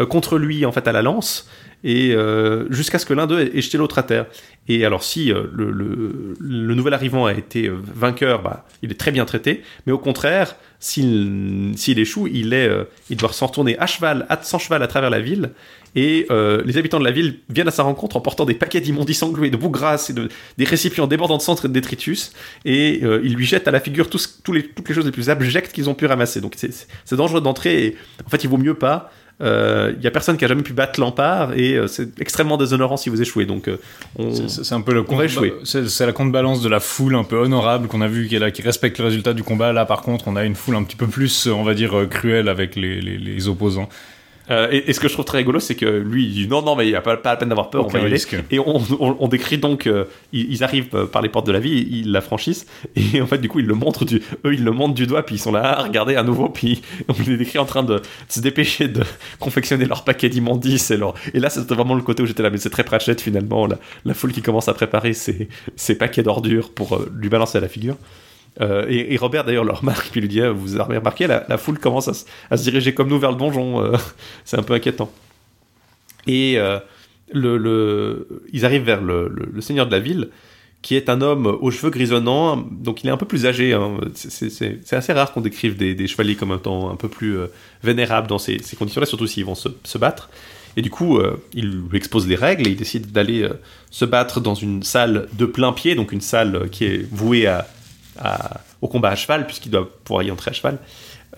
contre 0.10 0.38
lui 0.38 0.66
en 0.66 0.72
fait 0.72 0.88
à 0.88 0.92
la 0.92 1.02
lance 1.02 1.48
et 1.84 2.14
euh, 2.14 2.72
jusqu'à 2.72 3.00
ce 3.00 3.06
que 3.06 3.14
l'un 3.14 3.28
d'eux 3.28 3.40
ait 3.54 3.62
jeté 3.62 3.78
l'autre 3.78 3.98
à 3.98 4.04
terre. 4.04 4.26
Et 4.68 4.86
alors 4.86 5.04
si 5.04 5.32
euh, 5.32 5.46
le, 5.54 5.72
le- 5.72 6.36
le 6.40 6.76
nouvel 6.76 6.94
arrivant 6.94 7.26
a 7.26 7.34
été 7.34 7.68
euh, 7.68 7.78
vainqueur, 7.96 8.44
bah, 8.44 8.66
il 8.84 8.92
est 8.92 9.00
très 9.00 9.12
bien 9.12 9.26
traité, 9.26 9.64
mais 9.86 9.92
au 9.92 9.98
contraire, 9.98 10.56
s'il 10.80 11.76
échoue, 12.00 12.28
il, 12.28 12.54
est, 12.54 12.70
il 13.12 13.18
doit 13.18 13.32
s'en 13.32 13.48
retourner 13.48 13.78
à 13.78 13.86
cheval, 13.86 14.26
à, 14.30 14.42
sans 14.42 14.58
cheval 14.58 14.82
à 14.82 14.88
travers 14.88 15.12
la 15.12 15.20
ville, 15.20 15.52
et 15.94 16.26
euh, 16.32 16.64
les 16.66 16.78
habitants 16.78 17.00
de 17.00 17.04
la 17.04 17.12
ville 17.12 17.40
viennent 17.50 17.68
à 17.68 17.72
sa 17.72 17.84
rencontre 17.84 18.16
en 18.16 18.22
portant 18.22 18.46
des 18.46 18.56
paquets 18.56 18.82
d'immondices 18.82 19.22
englués, 19.22 19.52
de 19.52 19.58
boue 19.58 19.70
grasse 19.70 20.10
et 20.10 20.14
de, 20.14 20.30
des 20.58 20.66
récipients 20.66 21.06
débordant 21.06 21.38
de 21.38 21.42
centre 21.44 21.66
et 21.66 21.68
de 21.68 21.74
détritus, 21.74 22.32
et 22.66 23.02
euh, 23.04 23.22
ils 23.24 23.36
lui 23.36 23.46
jettent 23.46 23.68
à 23.68 23.72
la 23.72 23.80
figure 23.80 24.10
tous, 24.10 24.42
tous 24.44 24.54
les, 24.54 24.64
toutes 24.64 24.90
les 24.90 24.96
choses 24.96 25.06
les 25.06 25.12
plus 25.12 25.30
abjectes 25.30 25.72
qu'ils 25.72 25.88
ont 25.88 25.94
pu 25.94 26.08
ramasser. 26.08 26.42
Donc 26.42 26.56
c'est 26.58 27.16
dangereux 27.16 27.42
d'entrer, 27.42 27.86
et 27.86 27.98
en 28.26 28.30
fait 28.30 28.44
il 28.44 28.50
vaut 28.50 28.58
mieux 28.58 28.76
pas. 28.76 29.12
Il 29.42 30.04
y 30.04 30.08
a 30.08 30.12
personne 30.12 30.38
qui 30.38 30.46
a 30.46 30.48
jamais 30.48 30.62
pu 30.64 30.74
battre 30.74 31.00
Lampard 31.00 31.54
et 31.58 31.74
euh, 31.76 31.88
c'est 31.88 32.20
extrêmement 32.20 32.58
déshonorant 32.58 32.98
si 32.98 33.10
vous 33.10 33.22
échouez. 33.22 33.46
Donc, 33.46 33.68
euh. 33.68 33.78
C'est- 34.34 34.74
un 34.74 34.82
peu 34.82 34.94
le. 34.94 35.04
C'est 35.64 36.06
la 36.06 36.12
contrebalance 36.14 36.62
de 36.62 36.70
la 36.70 36.80
foule 36.80 37.16
un 37.16 37.24
peu 37.24 37.38
honorable 37.38 37.88
qu'on 37.88 38.02
a 38.02 38.08
vu 38.08 38.28
qui 38.28 38.36
est 38.36 38.40
là, 38.40 38.52
qui 38.52 38.62
respecte 38.62 39.00
le 39.00 39.06
résultat 39.06 39.34
du 39.34 39.44
combat. 39.44 39.74
Là, 39.74 39.86
par 39.86 40.02
contre, 40.02 40.28
on 40.28 40.36
a 40.36 40.44
une 40.44 40.56
foule 40.56 40.76
un 40.76 40.84
petit 40.84 40.96
peu 40.96 41.08
plus, 41.08 41.48
euh, 41.48 41.52
on 41.52 41.64
va 41.64 41.74
dire, 41.74 41.98
euh, 41.98 42.06
cruelle 42.06 42.50
avec 42.50 42.76
les, 42.76 43.02
les- 43.02 43.18
les 43.18 43.48
opposants. 43.48 43.90
Euh, 44.52 44.68
et, 44.72 44.90
et 44.90 44.94
ce 44.94 45.00
que 45.00 45.08
je 45.08 45.14
trouve 45.14 45.26
très 45.26 45.38
rigolo, 45.40 45.60
c'est 45.60 45.76
que 45.76 45.86
lui, 45.86 46.26
il 46.26 46.34
dit 46.34 46.48
non, 46.48 46.62
non, 46.62 46.76
mais 46.76 46.86
il 46.86 46.90
n'y 46.90 46.96
a 46.96 47.02
pas, 47.02 47.16
pas 47.18 47.32
la 47.32 47.38
peine 47.38 47.50
d'avoir 47.50 47.70
peur, 47.70 47.86
on 47.86 47.90
va 47.90 48.00
y 48.00 48.02
aller. 48.04 48.14
risque. 48.14 48.36
Et 48.52 48.60
on, 48.60 48.78
on- 49.00 49.16
on 49.20 49.28
décrit 49.28 49.58
donc, 49.58 49.88
euh, 49.88 50.04
ils, 50.34 50.52
ils 50.52 50.64
arrivent 50.64 50.90
euh, 50.94 51.06
par 51.06 51.22
les 51.22 51.30
portes 51.30 51.48
de 51.48 51.52
la 51.52 51.60
ville, 51.60 51.88
ils 51.92 52.12
la 52.12 52.22
franchissent, 52.22 52.66
et 52.96 53.22
en 53.22 53.28
fait, 53.28 53.38
du 53.40 53.48
coup, 53.48 53.60
ils 53.60 53.66
le 53.66 53.74
montrent 53.76 54.06
du, 54.06 54.18
eux, 54.46 54.54
ils 54.54 54.64
le 54.64 54.72
montrent 54.72 54.94
du 54.94 55.08
doigt, 55.08 55.24
puis 55.26 55.36
ils 55.36 55.40
sont 55.40 55.52
là, 55.52 55.76
ah, 55.78 55.84
regardez 55.84 56.16
à 56.16 56.24
nouveau, 56.24 56.50
puis 56.50 56.82
on 57.08 57.14
les 57.26 57.38
décrit 57.38 57.60
en 57.60 57.66
train 57.66 57.84
de, 57.84 57.96
de 57.96 58.02
se 58.30 58.40
dépêcher 58.42 58.88
de 58.90 59.04
confectionner 59.40 59.86
leur 59.86 60.04
paquet 60.04 60.28
d'immondices. 60.30 60.92
Et, 60.92 60.98
leur... 60.98 61.14
et 61.34 61.40
là, 61.40 61.50
c'était 61.50 61.74
vraiment 61.74 61.96
le 61.96 62.02
côté 62.02 62.22
où 62.22 62.26
j'étais 62.26 62.44
là, 62.44 62.50
mais 62.50 62.58
c'est 62.58 62.70
très 62.70 62.84
Pratchett 62.84 63.22
finalement, 63.22 63.68
la, 63.68 63.78
la 64.06 64.14
foule 64.14 64.32
qui 64.34 64.42
commence 64.42 64.68
à 64.68 64.74
préparer 64.74 65.14
ses, 65.14 65.48
ses 65.76 65.96
paquets 65.96 66.24
d'ordures 66.24 66.72
pour 66.74 66.96
euh, 66.96 67.12
lui 67.16 67.30
balancer 67.30 67.58
à 67.58 67.62
la 67.62 67.68
figure. 67.70 67.96
Euh, 68.60 68.86
et, 68.90 69.16
Robert 69.16 69.46
d'ailleurs 69.46 69.64
le 69.64 69.72
remarque, 69.72 70.10
puis 70.12 70.20
lui 70.20 70.28
dit 70.28 70.42
ah, 70.42 70.52
Vous 70.52 70.80
avez 70.80 70.98
remarqué, 70.98 71.28
la, 71.28 71.58
foule 71.58 71.80
commence 71.80 72.10
à, 72.10 72.58
se- 72.58 72.64
diriger 72.64 72.94
comme 72.94 73.08
nous 73.08 73.20
vers 73.20 73.32
le 73.32 73.38
donjon. 73.38 73.82
euh, 73.82 73.98
c'est 74.46 74.58
un 74.58 74.64
peu 74.64 74.74
inquiétant. 74.74 75.12
Et 76.28 76.58
euh, 76.58 76.80
ils 77.34 78.66
arrivent 78.66 78.84
vers 78.84 79.02
le, 79.02 79.32
seigneur 79.62 79.88
de 79.88 79.92
la 79.92 80.00
ville, 80.00 80.30
qui 80.82 80.96
est 80.96 81.10
un 81.10 81.22
homme 81.22 81.46
aux 81.46 81.72
cheveux 81.72 81.92
grisonnants, 81.92 82.58
donc 82.58 83.04
il 83.04 83.08
est 83.08 83.12
un 83.12 83.18
peu 83.18 83.26
plus 83.26 83.46
âgé. 83.46 83.74
hein. 83.74 83.98
C'est- 84.14 84.94
assez 84.94 85.14
rare 85.14 85.32
qu'on 85.32 85.42
décrive 85.42 85.78
des, 85.78 86.08
chevaliers 86.08 86.36
comme 86.36 86.52
étant 86.52 86.92
un 86.92 86.96
peu 86.96 87.08
plus 87.08 87.38
vénérables 87.84 88.28
dans 88.28 88.40
ces, 88.40 88.60
conditions-là, 88.78 89.06
surtout 89.06 89.28
s'ils 89.28 89.46
vont 89.46 89.56
se, 89.56 89.70
se 89.84 89.98
battre. 89.98 90.30
Et 90.78 90.82
du 90.82 90.90
coup, 90.90 91.20
il 91.54 91.84
lui 91.90 91.98
expose 91.98 92.28
les 92.28 92.36
règles 92.36 92.68
et 92.68 92.72
il 92.72 92.78
décide 92.78 93.12
d'aller 93.12 93.48
se 93.92 94.06
battre 94.06 94.40
dans 94.42 94.56
une 94.56 94.84
salle 94.84 95.28
de 95.34 95.46
plein 95.46 95.72
pied, 95.74 95.96
donc 95.96 96.12
une 96.12 96.22
salle 96.22 96.70
qui 96.70 96.86
est 96.86 97.08
vouée 97.12 97.46
à, 97.48 97.68
au 98.82 98.88
combat 98.88 99.10
à 99.10 99.16
cheval, 99.16 99.46
puisqu'il 99.46 99.72
doit 99.72 99.90
pouvoir 100.04 100.24
y 100.24 100.32
entrer 100.32 100.52
à 100.52 100.54
cheval. 100.54 100.78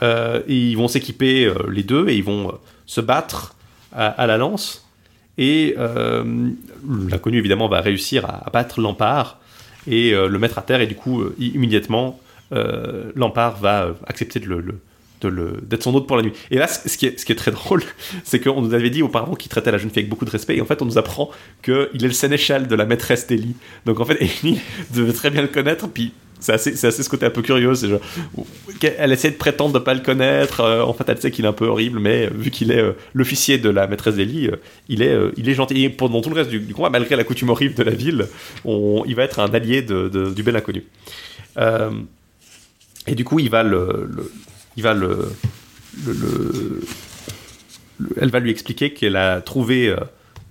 Euh, 0.02 0.42
et 0.48 0.56
ils 0.56 0.76
vont 0.78 0.88
s'équiper 0.88 1.46
euh, 1.46 1.54
les 1.72 1.84
deux 1.84 2.10
et 2.10 2.16
ils 2.16 2.24
vont 2.24 2.50
euh, 2.50 2.54
se 2.86 3.02
battre 3.02 3.56
à, 3.96 4.26
la 4.26 4.38
lance. 4.38 4.90
Et 5.38 5.76
l'inconnu, 5.78 7.38
évidemment, 7.38 7.68
va 7.68 7.80
réussir 7.80 8.26
à, 8.26 8.50
battre 8.52 8.82
Lampard 8.82 9.40
et 9.86 10.10
le 10.14 10.40
mettre 10.40 10.58
à 10.58 10.64
terre. 10.64 10.82
Et 10.82 10.88
du 10.88 10.96
coup, 10.96 11.24
immédiatement, 11.38 12.20
Lampard 13.14 13.58
va 13.58 13.94
accepter 14.08 14.40
de 14.40 14.48
le, 14.48 14.80
d'être 15.30 15.84
son 15.84 15.94
hôte 15.94 16.08
pour 16.08 16.18
la 16.18 16.24
nuit. 16.24 16.34
Et 16.50 16.58
là, 16.58 16.68
ce 16.68 16.98
qui 16.98 17.06
est, 17.06 17.36
très 17.36 17.52
drôle, 17.52 17.84
c'est 18.24 18.40
qu'on 18.40 18.62
nous 18.62 18.74
avait 18.74 18.90
dit 18.90 19.04
auparavant 19.04 19.36
qu'il 19.36 19.50
traitait 19.50 19.72
la 19.72 19.78
jeune 19.78 19.92
fille 19.92 20.00
avec 20.00 20.10
beaucoup 20.10 20.26
de 20.26 20.32
respect. 20.32 20.58
Et 20.58 20.62
en 20.62 20.66
fait, 20.66 20.82
on 20.82 20.86
nous 20.86 20.98
apprend 20.98 21.30
qu'il 21.62 21.74
est 21.76 22.00
le 22.08 22.12
sénéchal 22.12 22.68
de 22.68 22.76
la 22.76 22.86
maîtresse 22.86 23.28
d'Ellie. 23.28 23.56
Donc 23.86 24.00
en 24.00 24.06
fait, 24.06 24.18
Ellie 24.44 24.60
devait 24.92 25.14
très 25.14 25.30
bien 25.30 25.44
le 25.44 25.48
connaître. 25.48 25.88
Puis 25.88 26.14
c'est 26.44 26.54
assez, 26.54 26.76
c'est 26.76 26.88
assez 26.88 27.02
ce 27.04 27.10
côté 27.10 27.26
un 27.26 27.30
peu 27.30 27.42
curieux. 27.42 27.74
C'est 27.74 27.88
genre, 27.90 28.02
elle 28.98 29.12
essaie 29.12 29.32
de 29.32 29.36
prétendre 29.38 29.74
de 29.74 29.80
pas 29.80 29.94
le 29.94 30.02
connaître. 30.02 30.60
euh, 30.60 30.84
en 30.84 30.94
fait, 30.94 31.06
elle 31.08 31.18
sait 31.20 31.32
qu'il 31.32 31.46
est 31.46 31.48
un 31.48 31.54
peu 31.54 31.66
horrible, 31.66 32.00
mais 32.00 32.26
euh, 32.28 32.30
vu 32.36 32.52
qu'il 32.52 32.72
est 32.72 32.80
euh, 32.82 32.92
l'officier 33.14 33.58
de 33.58 33.70
la 33.70 33.88
maîtresse 33.88 34.16
d'Ellie, 34.16 34.48
euh, 34.48 34.58
il, 34.90 35.02
est, 35.02 35.18
il 35.38 35.48
est 35.50 35.54
gentil. 35.54 35.84
Et 35.84 35.90
pendant 35.90 36.22
tout 36.22 36.30
le 36.30 36.36
reste 36.36 36.50
du, 36.50 36.60
du 36.60 36.74
combat, 36.74 36.90
malgré 36.90 37.16
la 37.16 37.24
coutume 37.24 37.50
horrible 37.50 37.76
de 37.76 37.84
la 37.84 37.92
ville, 37.92 38.28
il 38.66 39.16
va 39.16 39.24
être 39.24 39.40
un 39.40 39.54
allié 39.54 39.82
de- 39.82 40.10
du 40.34 40.44
bel 40.44 40.56
inconnu. 40.56 40.84
Et 43.08 43.16
du 43.16 43.24
coup, 43.24 43.40
il 43.40 43.50
va 43.50 43.64
le, 43.64 44.10
il 44.78 44.84
va 44.84 44.94
le, 44.94 45.30
le- 46.06 46.14
le- 46.14 46.82
le- 48.00 48.10
elle 48.20 48.30
va 48.30 48.40
lui 48.40 48.52
expliquer 48.52 48.92
qu'elle 48.94 49.16
a 49.16 49.42
trouvé 49.42 49.96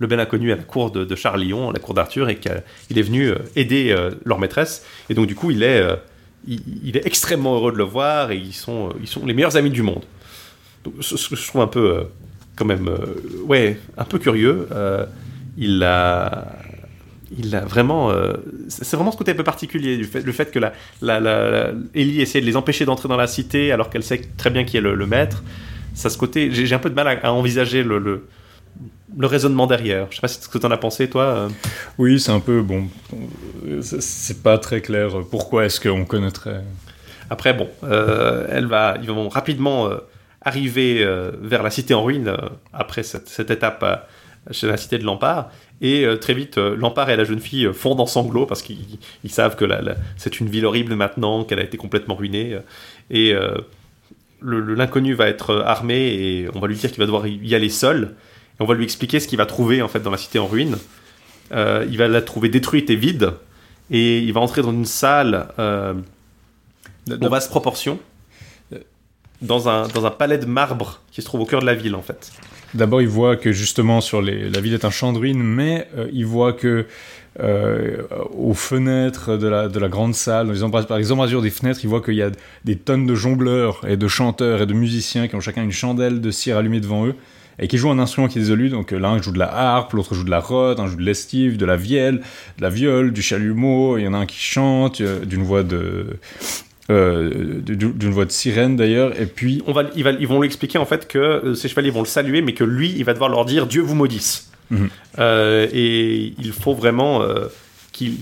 le 0.03 0.07
bel 0.07 0.19
inconnu 0.19 0.51
à 0.51 0.55
la 0.55 0.63
cour 0.63 0.91
de, 0.91 1.05
de 1.05 1.15
Charles 1.15 1.41
Lyon, 1.41 1.69
à 1.69 1.73
la 1.73 1.79
cour 1.79 1.95
d'Arthur, 1.95 2.29
et 2.29 2.35
qu'il 2.35 2.99
est 2.99 3.01
venu 3.01 3.29
euh, 3.29 3.37
aider 3.55 3.91
euh, 3.91 4.11
leur 4.25 4.37
maîtresse. 4.37 4.85
Et 5.09 5.13
donc, 5.15 5.27
du 5.27 5.33
coup, 5.33 5.49
il 5.49 5.63
est, 5.63 5.81
euh, 5.81 5.95
il, 6.45 6.95
est 6.95 7.05
extrêmement 7.07 7.55
heureux 7.55 7.71
de 7.71 7.77
le 7.77 7.85
voir, 7.85 8.31
et 8.31 8.37
ils 8.37 8.53
sont, 8.53 8.93
ils 9.01 9.07
sont 9.07 9.25
les 9.25 9.33
meilleurs 9.33 9.55
amis 9.55 9.71
du 9.71 9.81
monde. 9.81 10.03
Donc, 10.83 10.95
je 10.99 11.47
trouve 11.47 11.61
un 11.61 11.67
peu, 11.67 12.03
quand 12.57 12.65
même, 12.65 12.89
ouais, 13.45 13.79
un 13.97 14.03
peu 14.03 14.19
curieux. 14.19 14.67
il 15.57 15.81
a, 15.83 16.47
il 17.37 17.55
a 17.55 17.61
vraiment, 17.61 18.11
c'est 18.67 18.97
vraiment 18.97 19.13
ce 19.13 19.17
côté 19.17 19.31
un 19.31 19.35
peu 19.35 19.45
particulier 19.45 19.95
du 19.95 20.03
fait, 20.03 20.21
le 20.21 20.33
fait 20.33 20.51
que 20.51 20.59
la, 20.59 20.73
la, 21.01 21.21
la- 21.21 21.71
Ellie 21.95 22.19
essaie 22.21 22.41
de 22.41 22.45
les 22.45 22.57
empêcher 22.57 22.83
d'entrer 22.83 23.07
dans 23.07 23.15
la 23.15 23.27
cité 23.27 23.71
alors 23.71 23.89
qu'elle 23.89 24.03
sait 24.03 24.21
très 24.35 24.49
bien 24.49 24.65
qui 24.65 24.75
est 24.75 24.81
le, 24.81 25.05
maître. 25.05 25.41
Ça 25.93 26.09
ce 26.09 26.17
côté, 26.17 26.49
j'ai 26.51 26.75
un 26.75 26.79
peu 26.79 26.89
de 26.89 26.95
mal 26.95 27.07
à, 27.23 27.31
envisager 27.31 27.83
le, 27.83 28.25
le 29.17 29.27
raisonnement 29.27 29.67
derrière. 29.67 30.07
Je 30.09 30.15
sais 30.15 30.21
pas 30.21 30.27
si- 30.27 30.41
ce 30.41 30.47
que 30.49 30.57
tu 30.57 30.65
en 30.65 30.71
as 30.71 30.77
pensé 30.77 31.09
toi. 31.09 31.23
euh. 31.23 31.49
Oui, 31.97 32.19
c'est 32.19 32.31
un 32.31 32.39
peu 32.39 32.61
bon. 32.61 32.87
euh, 33.67 33.81
c'est- 33.81 34.41
pas 34.41 34.57
très 34.57 34.81
clair. 34.81 35.09
Pourquoi 35.29 35.65
est-ce 35.65 35.79
qu'on 35.79 36.05
connaîtrait 36.05 36.61
Après 37.29 37.53
bon, 37.53 37.67
euh, 37.83 38.45
elle 38.49 38.65
va, 38.67 38.97
ils 39.01 39.07
vont 39.09 39.29
rapidement 39.29 39.87
euh, 39.87 39.97
arriver 40.41 41.03
euh, 41.03 41.31
vers 41.41 41.63
la 41.63 41.69
cité 41.69 41.93
en 41.93 42.03
ruine 42.03 42.27
euh, 42.27 42.37
après 42.73 43.03
cette, 43.03 43.29
cette 43.29 43.49
étape 43.51 43.81
euh, 43.83 43.95
chez 44.51 44.67
la 44.67 44.77
cité 44.77 44.97
de 44.97 45.03
Lampard. 45.05 45.49
Et 45.81 46.05
euh, 46.05 46.17
très 46.17 46.33
vite, 46.33 46.57
euh, 46.57 46.75
Lampard 46.75 47.09
et 47.09 47.15
la 47.15 47.23
jeune 47.23 47.39
fille 47.39 47.65
euh, 47.65 47.73
fondent 47.73 47.99
en 48.01 48.05
sanglots 48.05 48.45
parce 48.45 48.61
qu'ils 48.61 48.97
ils 49.23 49.31
savent 49.31 49.55
que 49.55 49.65
c'est 50.17 50.39
une 50.39 50.49
ville 50.49 50.65
horrible 50.65 50.95
maintenant, 50.95 51.43
qu'elle 51.43 51.59
a 51.59 51.63
été 51.63 51.77
complètement 51.77 52.15
ruinée. 52.15 52.53
euh, 52.53 52.59
Et 53.09 53.33
euh, 53.33 53.55
l'inconnu 54.41 55.13
va 55.13 55.27
être 55.27 55.51
euh, 55.51 55.63
armé 55.63 55.95
et 56.13 56.47
on 56.53 56.59
va 56.59 56.67
lui 56.67 56.75
dire 56.75 56.89
qu'il 56.89 56.99
va 56.99 57.05
devoir 57.05 57.25
y 57.27 57.55
aller 57.55 57.69
seul. 57.69 58.15
On 58.63 58.65
va 58.65 58.75
lui 58.75 58.85
expliquer 58.85 59.19
ce 59.19 59.27
qu'il 59.27 59.37
va 59.37 59.45
trouver 59.45 59.81
en 59.81 59.89
fait 59.89 59.99
dans 59.99 60.11
la 60.11 60.17
cité 60.17 60.39
en 60.39 60.47
ruine. 60.47 60.77
Euh, 61.51 61.85
il 61.89 61.97
va 61.97 62.07
la 62.07 62.21
trouver 62.21 62.49
détruite 62.49 62.89
et 62.89 62.95
vide. 62.95 63.33
Et 63.91 64.19
il 64.19 64.31
va 64.31 64.39
entrer 64.39 64.61
dans 64.61 64.71
une 64.71 64.85
salle 64.85 65.49
euh, 65.59 65.93
en 67.21 67.29
vaste 67.29 67.49
proportion. 67.49 67.99
Dans 69.41 69.67
un, 69.67 69.89
dans 69.89 70.05
un 70.05 70.09
palais 70.11 70.37
de 70.37 70.45
marbre 70.45 71.01
qui 71.11 71.21
se 71.21 71.25
trouve 71.25 71.41
au 71.41 71.45
cœur 71.45 71.59
de 71.59 71.65
la 71.65 71.75
ville 71.75 71.95
en 71.95 72.01
fait. 72.01 72.31
D'abord, 72.73 73.01
il 73.01 73.09
voit 73.09 73.35
que 73.35 73.51
justement 73.51 73.99
sur 73.99 74.21
les, 74.21 74.49
la 74.49 74.61
ville 74.61 74.73
est 74.73 74.85
un 74.85 74.89
champ 74.89 75.11
de 75.11 75.19
ruines, 75.19 75.43
mais 75.43 75.89
euh, 75.97 76.07
il 76.13 76.25
voit 76.25 76.53
que 76.53 76.85
euh, 77.41 78.03
aux 78.37 78.53
fenêtres 78.53 79.35
de 79.37 79.47
la, 79.47 79.67
de 79.67 79.79
la 79.79 79.89
grande 79.89 80.15
salle, 80.15 80.47
dans 80.47 80.53
les 80.53 80.63
embras- 80.63 80.87
par 80.87 80.97
les 80.97 81.11
embrasures 81.11 81.41
des 81.41 81.49
fenêtres, 81.49 81.81
il 81.83 81.89
voit 81.89 82.01
qu'il 82.01 82.15
y 82.15 82.21
a 82.21 82.31
des 82.63 82.77
tonnes 82.77 83.05
de 83.05 83.15
jongleurs 83.15 83.81
et 83.85 83.97
de 83.97 84.07
chanteurs 84.07 84.61
et 84.61 84.65
de 84.65 84.73
musiciens 84.73 85.27
qui 85.27 85.35
ont 85.35 85.41
chacun 85.41 85.63
une 85.63 85.71
chandelle 85.73 86.21
de 86.21 86.31
cire 86.31 86.57
allumée 86.57 86.79
devant 86.79 87.05
eux 87.05 87.15
et 87.59 87.67
qui 87.67 87.77
jouent 87.77 87.91
un 87.91 87.99
instrument 87.99 88.27
qui 88.27 88.39
les 88.39 88.47
évolue. 88.47 88.69
Donc 88.69 88.93
euh, 88.93 88.99
l'un 88.99 89.21
joue 89.21 89.31
de 89.31 89.39
la 89.39 89.51
harpe, 89.53 89.93
l'autre 89.93 90.15
joue 90.15 90.23
de 90.23 90.29
la 90.29 90.39
rote, 90.39 90.79
un 90.79 90.87
joue 90.87 90.95
de 90.97 91.03
l'estive, 91.03 91.57
de 91.57 91.65
la 91.65 91.75
vielle, 91.75 92.21
de 92.57 92.61
la 92.61 92.69
viole, 92.69 93.11
du 93.13 93.21
chalumeau. 93.21 93.97
Il 93.97 94.03
y 94.03 94.07
en 94.07 94.13
a 94.13 94.17
un 94.17 94.25
qui 94.25 94.39
chante 94.39 95.01
euh, 95.01 95.23
d'une 95.25 95.43
voix 95.43 95.63
de 95.63 96.17
euh, 96.89 97.61
d'une 97.61 97.93
d'une 97.93 98.11
voix 98.11 98.25
de 98.25 98.31
sirène 98.31 98.75
d'ailleurs. 98.75 99.19
Et 99.19 99.25
puis 99.25 99.61
On 99.67 99.71
va, 99.71 99.83
il 99.95 100.03
va- 100.03 100.11
ils 100.11 100.27
vont 100.27 100.39
lui 100.39 100.47
expliquer 100.47 100.77
en 100.77 100.85
fait 100.85 101.07
que 101.07 101.53
ces 101.53 101.69
chevaliers 101.69 101.91
vont 101.91 102.01
le 102.01 102.07
saluer, 102.07 102.41
mais 102.41 102.53
que 102.53 102.63
lui, 102.63 102.93
il 102.97 103.03
va 103.05 103.13
devoir 103.13 103.29
leur 103.29 103.45
dire 103.45 103.67
Dieu 103.67 103.81
vous 103.81 103.95
maudisse. 103.95 104.51
Mhm. 104.69 104.89
Euh, 105.19 105.67
et 105.71 106.33
il 106.39 106.51
faut 106.51 106.73
vraiment 106.73 107.21
euh, 107.21 107.45
qu'il 107.91 108.17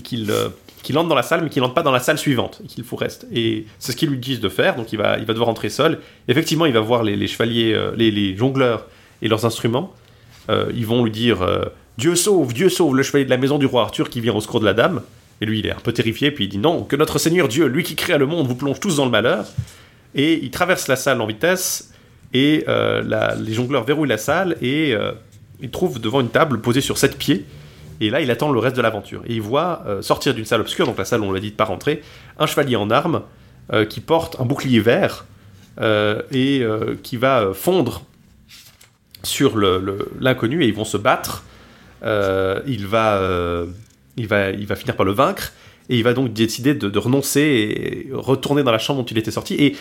entre 0.96 1.08
dans 1.08 1.14
la 1.14 1.22
salle, 1.22 1.42
mais 1.42 1.48
qu'il 1.48 1.62
n'entre 1.62 1.74
pas 1.74 1.82
dans 1.82 1.92
la 1.92 2.00
salle 2.00 2.18
suivante, 2.18 2.60
et 2.64 2.66
qu'il 2.66 2.84
faut 2.84 2.96
reste. 2.96 3.26
Et 3.32 3.66
c'est 3.78 3.92
ce 3.92 3.96
qu'ils 3.96 4.10
lui 4.10 4.18
disent 4.18 4.40
de 4.40 4.48
faire, 4.48 4.76
donc 4.76 4.92
il 4.92 4.98
va, 4.98 5.18
il 5.18 5.24
va 5.24 5.32
devoir 5.32 5.48
entrer 5.48 5.68
seul. 5.68 6.00
Effectivement, 6.28 6.66
il 6.66 6.72
va 6.72 6.80
voir 6.80 7.02
les, 7.04 7.16
les 7.16 7.26
chevaliers, 7.28 7.72
euh, 7.72 7.92
les, 7.96 8.10
les 8.10 8.36
jongleurs 8.36 8.86
et 9.22 9.28
leurs 9.28 9.46
instruments. 9.46 9.94
Euh, 10.50 10.70
ils 10.74 10.86
vont 10.86 11.04
lui 11.04 11.10
dire 11.10 11.42
euh, 11.42 11.64
Dieu 11.96 12.16
sauve, 12.16 12.52
Dieu 12.52 12.68
sauve 12.68 12.96
le 12.96 13.02
chevalier 13.02 13.24
de 13.24 13.30
la 13.30 13.36
maison 13.36 13.58
du 13.58 13.66
roi 13.66 13.82
Arthur 13.82 14.10
qui 14.10 14.20
vient 14.20 14.34
au 14.34 14.40
secours 14.40 14.60
de 14.60 14.64
la 14.64 14.74
dame. 14.74 15.02
Et 15.40 15.46
lui, 15.46 15.60
il 15.60 15.66
est 15.66 15.72
un 15.72 15.80
peu 15.82 15.92
terrifié, 15.92 16.30
puis 16.30 16.44
il 16.44 16.48
dit 16.48 16.58
non, 16.58 16.84
que 16.84 16.96
notre 16.96 17.18
Seigneur 17.18 17.48
Dieu, 17.48 17.66
lui 17.66 17.82
qui 17.82 17.96
créa 17.96 18.18
le 18.18 18.26
monde, 18.26 18.46
vous 18.46 18.54
plonge 18.54 18.78
tous 18.78 18.96
dans 18.96 19.04
le 19.04 19.10
malheur. 19.10 19.46
Et 20.14 20.34
il 20.42 20.50
traverse 20.50 20.88
la 20.88 20.96
salle 20.96 21.20
en 21.20 21.26
vitesse, 21.26 21.92
et 22.32 22.64
euh, 22.68 23.34
les 23.40 23.52
jongleurs 23.52 23.84
verrouillent 23.84 24.08
la 24.08 24.18
salle, 24.18 24.56
et 24.62 24.94
il 25.60 25.70
trouve 25.70 26.00
devant 26.00 26.20
une 26.20 26.28
table 26.28 26.60
posée 26.60 26.80
sur 26.80 26.96
sept 26.96 27.18
pieds. 27.18 27.44
Et 28.00 28.10
là, 28.10 28.20
il 28.20 28.30
attend 28.30 28.52
le 28.52 28.58
reste 28.60 28.76
de 28.76 28.82
l'aventure. 28.82 29.22
Et 29.26 29.34
il 29.34 29.42
voit 29.42 29.84
sortir 30.00 30.32
d'une 30.32 30.44
salle 30.44 30.60
obscure, 30.60 30.86
donc 30.86 30.98
la 30.98 31.04
salle, 31.04 31.22
on 31.22 31.32
l'a 31.32 31.40
dit 31.40 31.50
de 31.50 31.56
pas 31.56 31.64
rentrer, 31.64 32.02
un 32.38 32.46
chevalier 32.46 32.76
en 32.76 32.90
armes 32.90 33.22
qui 33.88 33.98
porte 33.98 34.36
un 34.38 34.44
bouclier 34.44 34.80
vert 34.80 35.24
et 35.80 36.64
qui 37.02 37.16
va 37.16 37.50
fondre 37.52 38.02
sur 39.22 39.56
le- 39.56 39.78
le- 39.78 40.08
l'inconnu 40.20 40.62
et 40.64 40.68
ils 40.68 40.74
vont 40.74 40.84
se 40.84 40.96
battre. 40.96 41.44
Euh, 42.04 42.60
il, 42.66 42.86
va, 42.86 43.16
euh, 43.18 43.66
il, 44.16 44.26
va, 44.26 44.50
il 44.50 44.66
va 44.66 44.74
finir 44.76 44.96
par 44.96 45.06
le 45.06 45.12
vaincre 45.12 45.52
et 45.88 45.96
il 45.96 46.02
va 46.02 46.14
donc 46.14 46.32
décider 46.32 46.74
de, 46.74 46.88
de 46.88 46.98
renoncer 46.98 47.40
et 47.40 48.08
retourner 48.12 48.62
dans 48.62 48.72
la 48.72 48.78
chambre 48.78 49.00
dont 49.00 49.06
il 49.06 49.18
était 49.18 49.30
sorti. 49.30 49.54
Et 49.54 49.76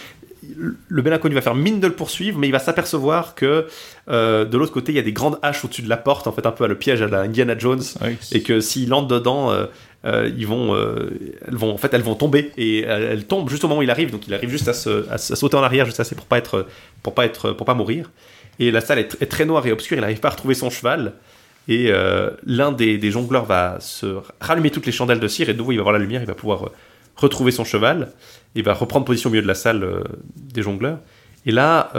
le 0.88 1.01
bel 1.01 1.13
inconnu 1.13 1.35
va 1.35 1.41
faire 1.41 1.55
mine 1.55 1.80
de 1.80 1.88
le 1.88 1.93
poursuivre, 1.93 2.38
mais 2.39 2.47
il 2.47 2.51
va 2.51 2.59
s'apercevoir 2.59 3.35
que 3.35 3.68
euh, 4.09 4.43
de 4.45 4.57
l'autre 4.57 4.72
côté, 4.73 4.91
il 4.91 4.95
y 4.95 4.99
a 4.99 5.03
des 5.03 5.13
grandes 5.13 5.38
haches 5.43 5.63
au-dessus 5.63 5.84
de 5.84 5.89
la 5.89 5.97
porte, 5.97 6.26
en 6.27 6.31
fait, 6.31 6.45
un 6.45 6.51
peu 6.51 6.63
à 6.63 6.68
le 6.68 6.76
piège 6.77 7.01
à 7.01 7.07
la 7.07 7.22
Indiana 7.22 7.55
Jones, 7.57 7.81
Ouais, 8.01 8.18
et 8.31 8.41
que 8.41 8.59
s'il 8.59 8.91
entre 8.93 9.07
dedans, 9.07 9.51
euh, 9.51 9.65
euh, 10.05 10.31
ils 10.35 10.47
vont, 10.47 10.76
elles 10.76 11.55
vont, 11.55 11.72
en 11.72 11.77
fait, 11.77 11.93
elles 11.93 12.01
vont 12.01 12.15
tomber, 12.15 12.51
et 12.57 12.81
elles, 12.81 13.03
elles 13.03 13.26
tombent 13.26 13.49
juste 13.49 13.63
au 13.63 13.68
moment 13.68 13.80
où 13.81 13.84
il 13.84 13.91
arrive, 13.91 14.09
donc 14.11 14.27
il 14.27 14.34
arrive 14.34 14.49
juste 14.49 14.68
à, 14.68 14.73
se, 14.73 15.07
à, 15.11 15.19
se- 15.19 15.34
à 15.34 15.35
sauter 15.35 15.57
en 15.57 15.63
arrière, 15.63 15.85
juste 15.85 15.99
assez 15.99 16.15
pour 16.15 16.26
pas 16.26 16.39
être, 16.39 16.65
pour 17.03 17.13
pas 17.13 17.26
être, 17.26 17.51
pour 17.51 17.65
pas 17.68 17.76
mourir. 17.76 18.09
Et 18.60 18.72
la 18.72 18.82
salle 18.82 18.99
est, 18.99 19.14
tr- 19.14 19.18
est 19.22 19.28
très 19.28 19.45
noire 19.45 19.65
et 19.65 19.72
obscure, 19.72 19.98
il 19.98 20.02
n'arrive 20.02 20.19
pas 20.19 20.30
à 20.30 20.32
retrouver 20.32 20.53
son 20.53 20.69
cheval. 20.69 21.14
Et 21.68 21.88
euh, 21.90 22.32
l'un 22.45 22.72
des, 22.72 23.11
jongleurs 23.11 23.45
va 23.45 23.78
se 23.80 24.18
rallumer 24.40 24.72
toutes 24.72 24.86
les 24.86 24.91
chandelles 24.91 25.19
de 25.19 25.28
cire 25.28 25.49
et 25.49 25.53
de 25.53 25.57
nouveau 25.57 25.72
il 25.72 25.78
va 25.78 25.84
voir 25.84 25.94
la 25.94 25.99
lumière, 25.99 26.22
il 26.22 26.28
va 26.28 26.34
pouvoir 26.34 26.65
euh, 26.65 26.72
retrouver 27.15 27.52
son 27.52 27.64
cheval, 27.64 28.11
il 28.56 28.64
va 28.64 28.73
reprendre 28.73 29.06
position 29.06 29.30
au 29.30 29.32
milieu 29.32 29.44
de 29.44 29.48
la 29.48 29.56
salle 29.56 29.84
euh, 29.84 30.03
des 30.36 30.64
jongleurs. 30.64 30.99
Et 31.45 31.52
là, 31.52 31.91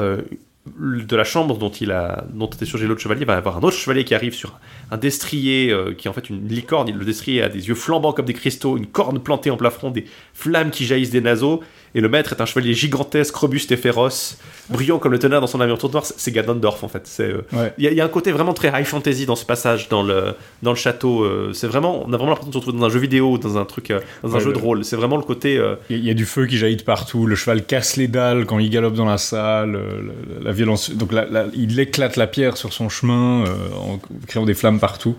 de 0.79 1.17
la 1.17 1.25
chambre 1.25 1.59
dont 1.59 1.71
il 1.71 1.91
a 1.91 2.25
dont 2.33 2.47
était 2.47 2.65
surgé 2.65 2.87
l'autre 2.87 3.01
chevalier, 3.01 3.25
va 3.25 3.37
avoir 3.37 3.57
un 3.57 3.63
autre 3.63 3.77
chevalier 3.77 4.05
qui 4.05 4.15
arrive 4.15 4.35
sur 4.35 4.61
un 4.93 4.99
destrier 4.99 5.75
qui 5.99 6.07
est 6.07 6.09
en 6.09 6.13
fait 6.13 6.31
une 6.31 6.47
licorne. 6.47 6.89
Le 6.93 7.05
destrier 7.05 7.43
a 7.43 7.49
des 7.49 7.67
yeux 7.67 7.75
flambants 7.75 8.13
comme 8.13 8.27
des 8.27 8.35
cristaux, 8.35 8.77
une 8.77 8.87
corne 8.87 9.19
plantée 9.19 9.51
en 9.51 9.57
plafond, 9.57 9.91
des 9.91 10.05
flammes 10.33 10.71
qui 10.71 10.87
jaillissent 10.87 11.11
des 11.11 11.21
naseaux. 11.21 11.61
Et 11.95 12.01
le 12.01 12.09
maître 12.09 12.33
est 12.33 12.41
un 12.41 12.47
chevalier 12.47 12.73
gigantesque, 12.73 13.35
robuste 13.37 13.71
et 13.73 13.77
féroce, 13.77 14.39
brillant 14.71 14.99
comme 14.99 15.13
le 15.13 15.19
tonnerre 15.19 15.41
dans 15.43 15.47
son 15.47 15.61
armure 15.61 15.79
noire. 15.91 16.05
C'est- 16.07 16.31
Ganondorf 16.33 16.83
en 16.85 16.89
fait. 16.89 17.03
C'est 17.05 17.25
euh, 17.31 17.43
Ouais. 17.53 17.73
il 17.77 17.85
y, 17.85 17.89
a- 17.89 17.91
il 17.91 17.97
y 17.97 18.01
a 18.01 18.05
un 18.05 18.09
côté 18.09 18.33
vraiment 18.33 18.55
très 18.55 18.69
high 18.69 18.87
fantasy 18.87 19.27
dans 19.27 19.37
ce 19.37 19.45
passage 19.45 19.89
dans 19.91 20.03
le 20.03 20.35
dans 20.63 20.71
le 20.71 20.77
château. 20.77 21.23
euh, 21.25 21.53
c'est 21.53 21.67
vraiment 21.67 22.03
on 22.07 22.13
a 22.13 22.17
vraiment 22.17 22.31
l'impression 22.31 22.49
de 22.49 22.53
se 22.55 22.59
retrouver 22.59 22.79
dans 22.79 22.87
un 22.87 22.89
jeu 22.91 22.99
vidéo, 22.99 23.37
dans 23.37 23.59
un 23.59 23.65
truc, 23.67 23.91
euh, 23.91 24.01
dans 24.23 24.35
un 24.35 24.39
jeu 24.41 24.53
de 24.53 24.59
rôle. 24.59 24.85
C'est 24.85 24.97
vraiment 24.97 25.17
le 25.19 25.23
côté 25.23 25.53
Il 25.55 25.57
y, 25.57 25.61
a- 25.61 25.77
il 25.99 26.05
y 26.07 26.11
a 26.11 26.15
du 26.15 26.25
feu 26.25 26.47
qui 26.47 26.57
jaillit 26.57 26.77
de 26.77 26.83
partout, 26.83 27.27
le 27.27 27.35
cheval 27.37 27.65
casse 27.65 27.97
les 27.97 28.09
dalles 28.09 28.47
quand 28.47 28.59
il 28.59 28.71
galope 28.71 28.95
dans 28.95 29.05
la 29.05 29.19
salle, 29.19 29.73
la, 29.73 30.45
la 30.45 30.53
violence. 30.53 30.91
Donc 30.93 31.13
la- 31.13 31.27
il 31.55 31.79
éclate 31.79 32.17
la 32.17 32.27
pierre 32.27 32.57
sur 32.57 32.73
son 32.73 32.89
chemin 32.89 33.45
en 33.77 34.01
créant 34.27 34.47
des 34.47 34.55
flammes 34.55 34.81
partout. 34.81 35.15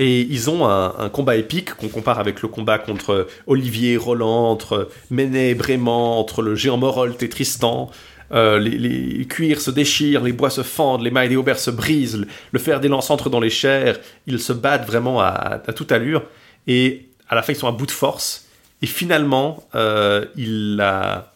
Et 0.00 0.22
ils 0.22 0.48
ont 0.48 0.66
un, 0.66 1.10
combat 1.10 1.36
épique 1.36 1.74
qu'on 1.74 1.88
compare 1.88 2.18
avec 2.18 2.40
le 2.40 2.48
combat 2.48 2.78
contre 2.78 3.26
Olivier, 3.46 3.98
Roland, 3.98 4.50
entre 4.50 4.88
Méné 5.10 5.50
et 5.50 5.78
entre 5.86 6.40
le 6.40 6.54
géant 6.54 6.78
Morolt 6.78 7.22
et 7.22 7.28
Tristan. 7.28 7.90
Euh, 8.32 8.58
les, 8.58 9.26
cuirs 9.26 9.60
se 9.60 9.70
déchirent, 9.70 10.22
les 10.22 10.32
bois 10.32 10.48
se 10.48 10.62
fendent, 10.62 11.02
les 11.02 11.10
mailles 11.10 11.28
des 11.28 11.36
auberges 11.36 11.58
se 11.58 11.70
brisent, 11.70 12.24
le, 12.50 12.58
fer 12.58 12.80
des 12.80 12.88
lances 12.88 13.10
entre 13.10 13.28
dans 13.28 13.40
les 13.40 13.50
chairs. 13.50 14.00
Ils 14.26 14.40
se 14.40 14.54
battent 14.54 14.86
vraiment 14.86 15.20
à, 15.20 15.60
toute 15.76 15.92
allure. 15.92 16.22
Et 16.66 17.08
à 17.28 17.34
la 17.34 17.42
fin, 17.42 17.52
ils 17.52 17.56
sont 17.56 17.68
à 17.68 17.72
bout 17.72 17.84
de 17.84 17.90
force. 17.90 18.46
Et 18.80 18.86
finalement, 18.86 19.68
euh, 19.74 20.24
il, 20.34 20.80
a, 20.80 21.26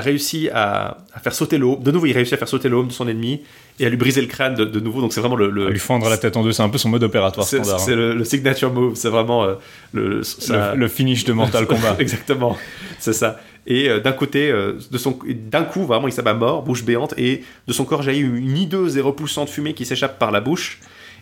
réussi 0.00 0.48
à, 0.52 0.96
faire 1.22 1.32
sauter 1.32 1.62
home. 1.62 1.80
De 1.80 1.92
nouveau, 1.92 2.06
il 2.06 2.12
réussit 2.12 2.34
à 2.34 2.38
faire 2.38 2.48
sauter 2.48 2.68
home 2.68 2.88
de 2.88 2.92
son 2.92 3.06
ennemi 3.06 3.42
et 3.80 3.86
à 3.86 3.88
lui 3.88 3.96
briser 3.96 4.20
le 4.20 4.26
crâne 4.28 4.54
de, 4.54 4.64
de 4.64 4.80
nouveau. 4.80 5.00
Donc 5.00 5.12
c'est 5.12 5.20
vraiment 5.20 5.36
le, 5.36 5.50
le- 5.50 5.66
À 5.66 5.70
lui 5.70 5.78
fendre 5.78 6.08
la 6.08 6.16
tête 6.18 6.36
en 6.36 6.42
deux, 6.44 6.52
c'est 6.52 6.62
un 6.62 6.68
peu 6.68 6.78
son 6.78 6.88
mode 6.88 7.02
opératoire 7.02 7.46
c'est 7.46 7.58
standard. 7.62 7.80
c'est 7.80 7.92
hein. 7.92 7.96
le, 7.96 8.14
le 8.14 8.24
signature 8.24 8.72
move, 8.72 8.94
c'est 8.94 9.08
vraiment 9.08 9.44
euh, 9.44 9.54
le, 9.92 10.22
ça- 10.22 10.74
Le, 10.74 10.88
finish 10.88 11.24
de 11.24 11.32
Mortal 11.32 11.66
Kombat. 11.68 11.96
Exactement, 11.98 12.56
c'est 12.98 13.12
ça. 13.12 13.40
Et 13.66 13.88
euh, 13.88 13.98
d'un 13.98 14.12
côté, 14.12 14.50
euh, 14.50 14.74
de 14.90 14.98
son, 14.98 15.18
d'un 15.50 15.62
coup, 15.64 15.84
vraiment, 15.86 16.06
il 16.06 16.12
s'abat 16.12 16.34
mort, 16.34 16.62
bouche 16.62 16.84
béante, 16.84 17.14
et 17.16 17.42
de 17.66 17.72
son 17.72 17.84
corps 17.84 18.02
jaillit 18.02 18.20
une 18.20 18.56
hideuse 18.56 18.96
et 18.96 19.00
repoussante 19.00 19.48
fumée 19.48 19.72
qui 19.74 19.84
s'échappe 19.86 20.18
par 20.18 20.30
la 20.30 20.40
bouche. 20.40 20.80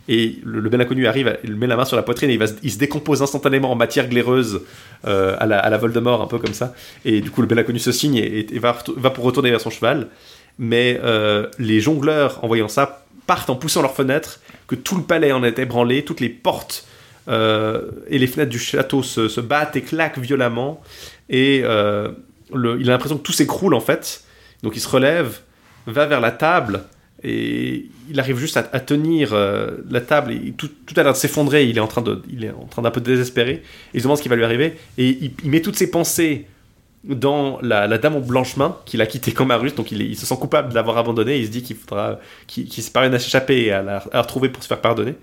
Et 0.09 0.41
le, 0.45 0.59
le 0.59 0.69
bel 0.69 0.81
inconnu 0.81 1.07
arrive, 1.07 1.39
il 1.45 1.55
met 1.55 1.69
la 1.69 1.77
main 1.77 1.85
sur 1.85 1.97
la 1.97 2.03
poitrine 2.03 2.29
et 2.29 2.33
il, 2.33 2.39
va, 2.41 2.49
se- 2.49 2.55
il 2.65 2.73
se 2.73 2.79
décompose 2.79 3.23
instantanément 3.23 3.71
en 3.71 3.77
matière 3.77 4.09
glaireuse 4.09 4.63
euh, 5.07 5.37
à, 5.39 5.47
la, 5.47 5.61
à 5.61 5.71
la 5.71 5.79
Voldemort, 5.79 6.21
un 6.21 6.27
peu 6.27 6.39
comme 6.39 6.55
ça. 6.55 6.75
Et 7.05 7.21
du 7.21 7.31
coup, 7.31 7.41
le 7.41 7.47
bel 7.47 7.61
inconnu 7.61 7.79
se 7.79 7.93
signe 7.93 8.17
et, 8.17 8.45
va 8.59 8.73
pour 8.75 9.25
retourner 9.25 9.51
vers 9.51 9.61
son 9.61 9.71
cheval. 9.71 10.09
Mais 10.59 11.01
euh, 11.03 11.49
les 11.59 11.81
jongleurs, 11.81 12.43
en 12.45 12.47
voyant 12.47 12.69
ça, 12.69 13.05
partent 13.27 13.51
en 13.51 13.57
poussant 13.57 13.83
leurs 13.83 13.95
fenêtres, 13.95 14.41
que 14.67 14.75
tout 14.75 14.97
le 14.97 15.03
palais 15.03 15.33
en 15.33 15.45
est 15.45 15.59
ébranlé, 15.59 16.05
toutes 16.05 16.21
les 16.21 16.29
portes 16.29 16.87
euh, 17.29 17.91
et 18.09 18.19
les 18.19 18.27
fenêtres 18.27 18.51
du 18.51 18.59
château 18.59 19.03
se, 19.03 19.41
battent 19.41 19.77
et 19.77 19.83
claquent 19.83 20.19
violemment. 20.19 20.83
Et 21.31 21.63
euh, 21.65 22.11
il 22.55 22.89
a 22.89 22.93
l'impression 22.93 23.17
que 23.17 23.23
tout 23.23 23.33
s'écroule 23.33 23.75
en 23.75 23.81
fait. 23.81 24.25
Donc 24.63 24.77
il 24.77 24.81
se 24.81 24.89
relève, 24.89 25.41
va 25.87 26.07
vers 26.07 26.21
la 26.21 26.31
table 26.31 26.85
et 27.25 27.87
il 28.11 28.19
arrive 28.19 28.39
juste 28.39 28.57
à, 28.57 28.81
tenir 28.81 29.33
la 29.35 30.01
table 30.01 30.33
et 30.33 30.53
tout, 30.53 30.69
tout 30.87 30.95
a 30.99 31.03
l'air 31.05 31.13
de 31.13 31.17
s'effondrer. 31.17 31.65
Il 31.65 31.79
est 31.79 31.81
en 31.81 31.87
train 31.87 32.03
d'un 32.03 32.91
peu 32.91 33.01
désespérer. 33.01 33.53
Et 33.53 33.63
il 33.95 34.01
se 34.01 34.05
demande 34.05 34.19
ce 34.19 34.23
qui 34.23 34.29
va 34.29 34.37
lui 34.37 34.45
arriver 34.45 34.77
et 34.99 35.09
il, 35.09 35.33
il 35.45 35.51
met 35.51 35.63
toutes 35.63 35.77
ses 35.77 35.91
pensées 35.91 36.47
dans 37.05 37.59
la, 37.63 37.87
la 37.89 37.99
dame 37.99 38.17
au 38.17 38.21
blanche 38.21 38.57
main 38.57 38.77
qu'il 38.87 39.01
a 39.01 39.07
quitté 39.07 39.33
comme 39.33 39.51
Arus. 39.51 39.75
Donc 39.75 39.91
il, 39.93 40.17
se 40.17 40.27
sent 40.27 40.37
coupable 40.41 40.71
de 40.71 40.75
l'avoir 40.75 40.99
abandonné. 40.99 41.39
Il 41.39 41.47
se 41.47 41.51
dit 41.51 41.63
qu'il 41.63 41.77
faudra, 41.77 42.19
qu'il 42.47 42.71
se 42.71 42.91
parvienne 42.91 43.15
à 43.15 43.19
s'échapper 43.19 43.63
et 43.63 43.73
à 43.73 43.83
la, 43.83 43.97
à 43.99 44.09
la 44.15 44.23
retrouver 44.23 44.49
pour 44.49 44.63
se 44.63 44.69
faire 44.69 44.81
pardonner. 44.81 45.15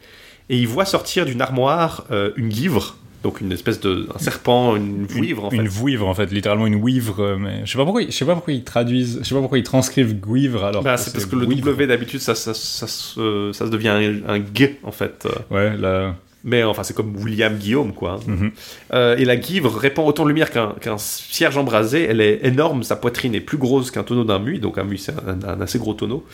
Et 0.49 0.57
il 0.57 0.67
voit 0.67 0.85
sortir 0.85 1.25
d'une 1.25 1.41
armoire 1.41 2.05
euh, 2.11 2.31
une 2.35 2.49
guivre, 2.49 2.97
donc 3.23 3.39
une 3.39 3.51
espèce 3.51 3.79
de 3.79 4.07
un 4.15 4.17
serpent, 4.17 4.75
une 4.75 5.05
vouivre 5.05 5.45
en 5.45 5.51
fait. 5.51 5.57
Une 5.57 5.67
vouivre 5.67 6.07
en 6.07 6.13
fait, 6.15 6.31
littéralement 6.31 6.65
une 6.65 6.75
ouivre, 6.75 7.37
mais 7.39 7.61
je 7.65 7.71
sais 7.71 7.77
pas 7.77 7.83
pourquoi, 7.83 8.01
je 8.03 8.09
sais 8.11 8.25
pas 8.25 8.33
pourquoi 8.33 8.53
ils 8.53 8.63
traduisent, 8.63 9.19
je 9.21 9.27
sais 9.27 9.35
pas 9.35 9.41
pourquoi 9.41 9.59
ils 9.59 9.63
transcrivent 9.63 10.15
guivre 10.19 10.63
alors. 10.63 10.81
Bah, 10.81 10.97
c'est 10.97 11.13
parce 11.13 11.25
que 11.27 11.35
le. 11.35 11.45
W 11.45 11.85
d'habitude 11.85 12.19
ça, 12.19 12.33
ça, 12.33 12.53
ça, 12.55 12.87
se- 12.87 13.51
ça 13.53 13.65
se 13.67 13.71
devient 13.71 13.89
un, 13.89 14.35
un 14.37 14.41
G 14.53 14.79
en 14.83 14.91
fait. 14.91 15.27
Ouais, 15.51 15.77
là. 15.77 16.15
Mais 16.45 16.63
enfin 16.63 16.83
c'est 16.83 16.93
comme 16.95 17.15
William 17.17 17.55
Guillaume 17.57 17.93
quoi. 17.93 18.13
hein. 18.13 18.19
mhm. 18.27 18.51
Euh, 18.93 19.17
et 19.17 19.25
la 19.25 19.35
guivre 19.35 19.75
répand 19.77 20.07
autant 20.07 20.23
de 20.23 20.29
lumière 20.29 20.51
qu'un 20.51 20.97
cierge 20.97 21.57
embrasé. 21.57 22.05
Elle 22.09 22.21
est 22.21 22.39
énorme, 22.45 22.83
sa 22.83 22.95
poitrine 22.95 23.35
est 23.35 23.41
plus 23.41 23.57
grosse 23.57 23.91
qu'un 23.91 24.03
tonneau 24.03 24.23
d'un 24.23 24.39
muit, 24.39 24.59
donc 24.59 24.77
un 24.77 24.83
muit 24.85 24.99
c'est 24.99 25.11
un, 25.13 25.47
un 25.47 25.61
assez 25.61 25.79
gros 25.79 25.93
tonneau. 25.93 26.25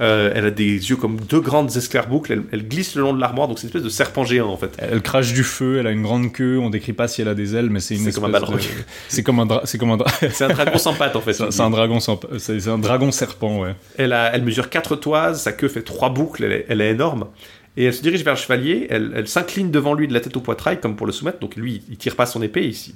Euh, 0.00 0.32
elle 0.34 0.46
a 0.46 0.50
des 0.50 0.64
yeux 0.88 0.96
comme 0.96 1.20
deux 1.20 1.40
grandes 1.40 1.76
escarboucles. 1.76 2.32
Elle, 2.32 2.42
elle 2.50 2.66
glisse 2.66 2.94
le 2.94 3.02
long 3.02 3.12
de 3.12 3.20
l'armoire, 3.20 3.46
donc 3.46 3.58
c'est 3.58 3.64
une 3.64 3.68
espèce 3.68 3.82
de 3.82 3.90
serpent 3.90 4.24
géant 4.24 4.48
en 4.48 4.56
fait. 4.56 4.70
Elle 4.78 5.02
crache 5.02 5.34
du 5.34 5.44
feu, 5.44 5.76
elle 5.78 5.86
a 5.86 5.90
une 5.90 6.02
grande 6.02 6.32
queue, 6.32 6.58
on 6.58 6.70
décrit 6.70 6.94
pas 6.94 7.08
si 7.08 7.20
elle 7.20 7.28
a 7.28 7.34
des 7.34 7.54
ailes, 7.54 7.68
mais 7.68 7.78
c'est 7.80 7.96
une 7.96 8.04
C'est 8.04 8.14
comme 8.14 8.24
un 8.24 8.30
balrog. 8.30 8.56
de- 8.56 8.62
C'est 9.08 9.22
comme 9.22 9.38
un 9.40 9.46
c'est 9.64 9.76
comme 9.76 9.90
un 9.90 9.98
C'est 10.32 10.44
un 10.44 10.48
dragon 10.48 10.78
sans 10.78 10.94
pattes 10.94 11.14
en 11.14 11.20
fait. 11.20 11.34
c'est 11.34 11.60
un 11.60 11.68
dragon 11.70 12.00
sans- 12.00 12.18
c'est 12.38 12.58
c'est 12.58 12.70
un 12.70 12.78
dragon 12.78 13.12
serpent, 13.12 13.60
ouais. 13.60 13.74
Elle, 13.98 14.14
a, 14.14 14.34
elle 14.34 14.42
mesure 14.44 14.70
4 14.70 14.96
toises, 14.96 15.42
sa 15.42 15.52
queue 15.52 15.68
fait 15.68 15.82
3 15.82 16.08
boucles, 16.08 16.44
elle 16.44 16.52
est, 16.52 16.66
elle 16.70 16.80
est 16.80 16.90
énorme. 16.92 17.26
Et 17.76 17.84
elle 17.84 17.94
se 17.94 18.02
dirige 18.02 18.22
vers 18.22 18.34
le 18.34 18.38
chevalier, 18.38 18.86
elle, 18.90 19.26
s'incline 19.26 19.70
devant 19.70 19.94
lui 19.94 20.06
de 20.06 20.12
la 20.12 20.20
tête 20.20 20.36
au 20.36 20.40
poitrail, 20.40 20.78
comme 20.80 20.94
pour 20.94 21.06
le 21.06 21.12
soumettre. 21.12 21.38
Donc 21.38 21.56
lui, 21.56 21.82
il 21.88 21.96
tire 21.96 22.16
pas 22.16 22.26
son 22.26 22.42
épée, 22.42 22.66
il, 22.66 22.94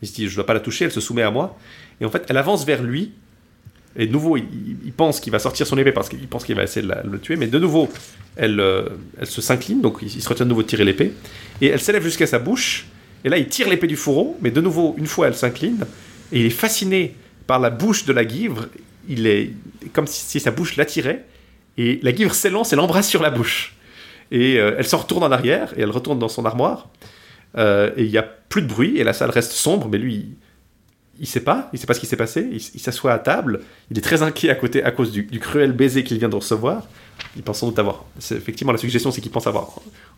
il 0.00 0.08
se 0.08 0.14
dit 0.14 0.28
je 0.28 0.34
dois 0.34 0.46
pas 0.46 0.54
la 0.54 0.60
toucher, 0.60 0.86
elle 0.86 0.92
se 0.92 1.00
soumet 1.00 1.22
à 1.22 1.30
moi. 1.30 1.58
Et 2.00 2.04
en 2.04 2.10
fait, 2.10 2.24
elle 2.28 2.36
avance 2.36 2.64
vers 2.64 2.82
lui. 2.82 3.12
Et 3.96 4.06
de 4.06 4.12
nouveau, 4.12 4.36
il, 4.36 4.92
pense 4.96 5.20
qu'il 5.20 5.30
va 5.30 5.38
sortir 5.38 5.66
son 5.66 5.78
épée 5.78 5.92
parce 5.92 6.08
qu'il 6.08 6.26
pense 6.26 6.44
qu'il 6.44 6.56
va 6.56 6.64
essayer 6.64 6.84
de 6.84 6.92
le 7.08 7.18
tuer. 7.20 7.36
Mais 7.36 7.46
de 7.46 7.58
nouveau, 7.58 7.88
elle, 8.34 8.58
euh, 8.58 8.88
elle 9.20 9.26
se 9.26 9.40
s'incline, 9.40 9.80
donc 9.80 9.98
il, 10.02 10.08
il 10.08 10.20
se 10.20 10.28
retient 10.28 10.46
de 10.46 10.48
nouveau 10.48 10.62
de 10.62 10.66
tirer 10.66 10.84
l'épée. 10.84 11.12
Et 11.60 11.68
elle 11.68 11.80
s'élève 11.80 12.02
jusqu'à 12.02 12.26
sa 12.26 12.40
bouche. 12.40 12.86
Et 13.24 13.28
là, 13.28 13.38
il 13.38 13.46
tire 13.46 13.68
l'épée 13.68 13.86
du 13.86 13.96
fourreau, 13.96 14.36
mais 14.42 14.50
de 14.50 14.60
nouveau, 14.60 14.96
une 14.98 15.06
fois, 15.06 15.28
elle 15.28 15.36
s'incline. 15.36 15.86
Et 16.32 16.40
il 16.40 16.46
est 16.46 16.50
fasciné 16.50 17.14
par 17.46 17.60
la 17.60 17.70
bouche 17.70 18.04
de 18.04 18.12
la 18.12 18.24
guivre. 18.24 18.66
Il 19.08 19.26
est 19.26 19.52
comme 19.92 20.06
si, 20.08 20.24
si 20.24 20.40
sa 20.40 20.50
bouche 20.50 20.76
l'attirait. 20.76 21.24
Et 21.78 22.00
la 22.02 22.12
guivre 22.12 22.34
s'élance 22.34 22.72
et 22.72 22.76
l'embrasse 22.76 23.08
sur 23.08 23.22
la 23.22 23.30
bouche. 23.30 23.74
Et 24.34 24.58
euh, 24.58 24.74
elle 24.76 24.84
s'en 24.84 24.98
retourne 24.98 25.22
en 25.22 25.30
arrière 25.30 25.72
et 25.76 25.82
elle 25.82 25.92
retourne 25.92 26.18
dans 26.18 26.28
son 26.28 26.44
armoire. 26.44 26.88
Euh, 27.56 27.92
et 27.96 28.02
il 28.02 28.10
n'y 28.10 28.18
a 28.18 28.24
plus 28.24 28.62
de 28.62 28.66
bruit 28.66 28.98
et 28.98 29.04
la 29.04 29.12
salle 29.12 29.30
reste 29.30 29.52
sombre, 29.52 29.88
mais 29.88 29.96
lui, 29.96 30.14
il, 30.14 30.36
il 31.20 31.26
sait 31.28 31.38
pas, 31.38 31.70
il 31.72 31.78
sait 31.78 31.86
pas 31.86 31.94
ce 31.94 32.00
qui 32.00 32.06
s'est 32.06 32.16
passé. 32.16 32.48
Il, 32.50 32.80
s'assoit 32.80 33.12
à 33.12 33.20
table. 33.20 33.60
Il 33.92 33.96
est 33.96 34.00
très 34.00 34.24
inquiet 34.24 34.50
à 34.50 34.56
côté 34.56 34.82
à 34.82 34.90
cause 34.90 35.12
du, 35.12 35.38
cruel 35.38 35.70
baiser 35.70 36.02
qu'il 36.02 36.18
vient 36.18 36.28
de 36.28 36.34
recevoir. 36.34 36.88
Il 37.36 37.44
pense 37.44 37.60
sans 37.60 37.68
doute 37.68 37.78
avoir. 37.78 38.04
Effectivement, 38.18 38.72
la 38.72 38.78
suggestion, 38.78 39.12
c'est 39.12 39.20
qu'il 39.20 39.30
pense 39.30 39.46
avoir 39.46 39.68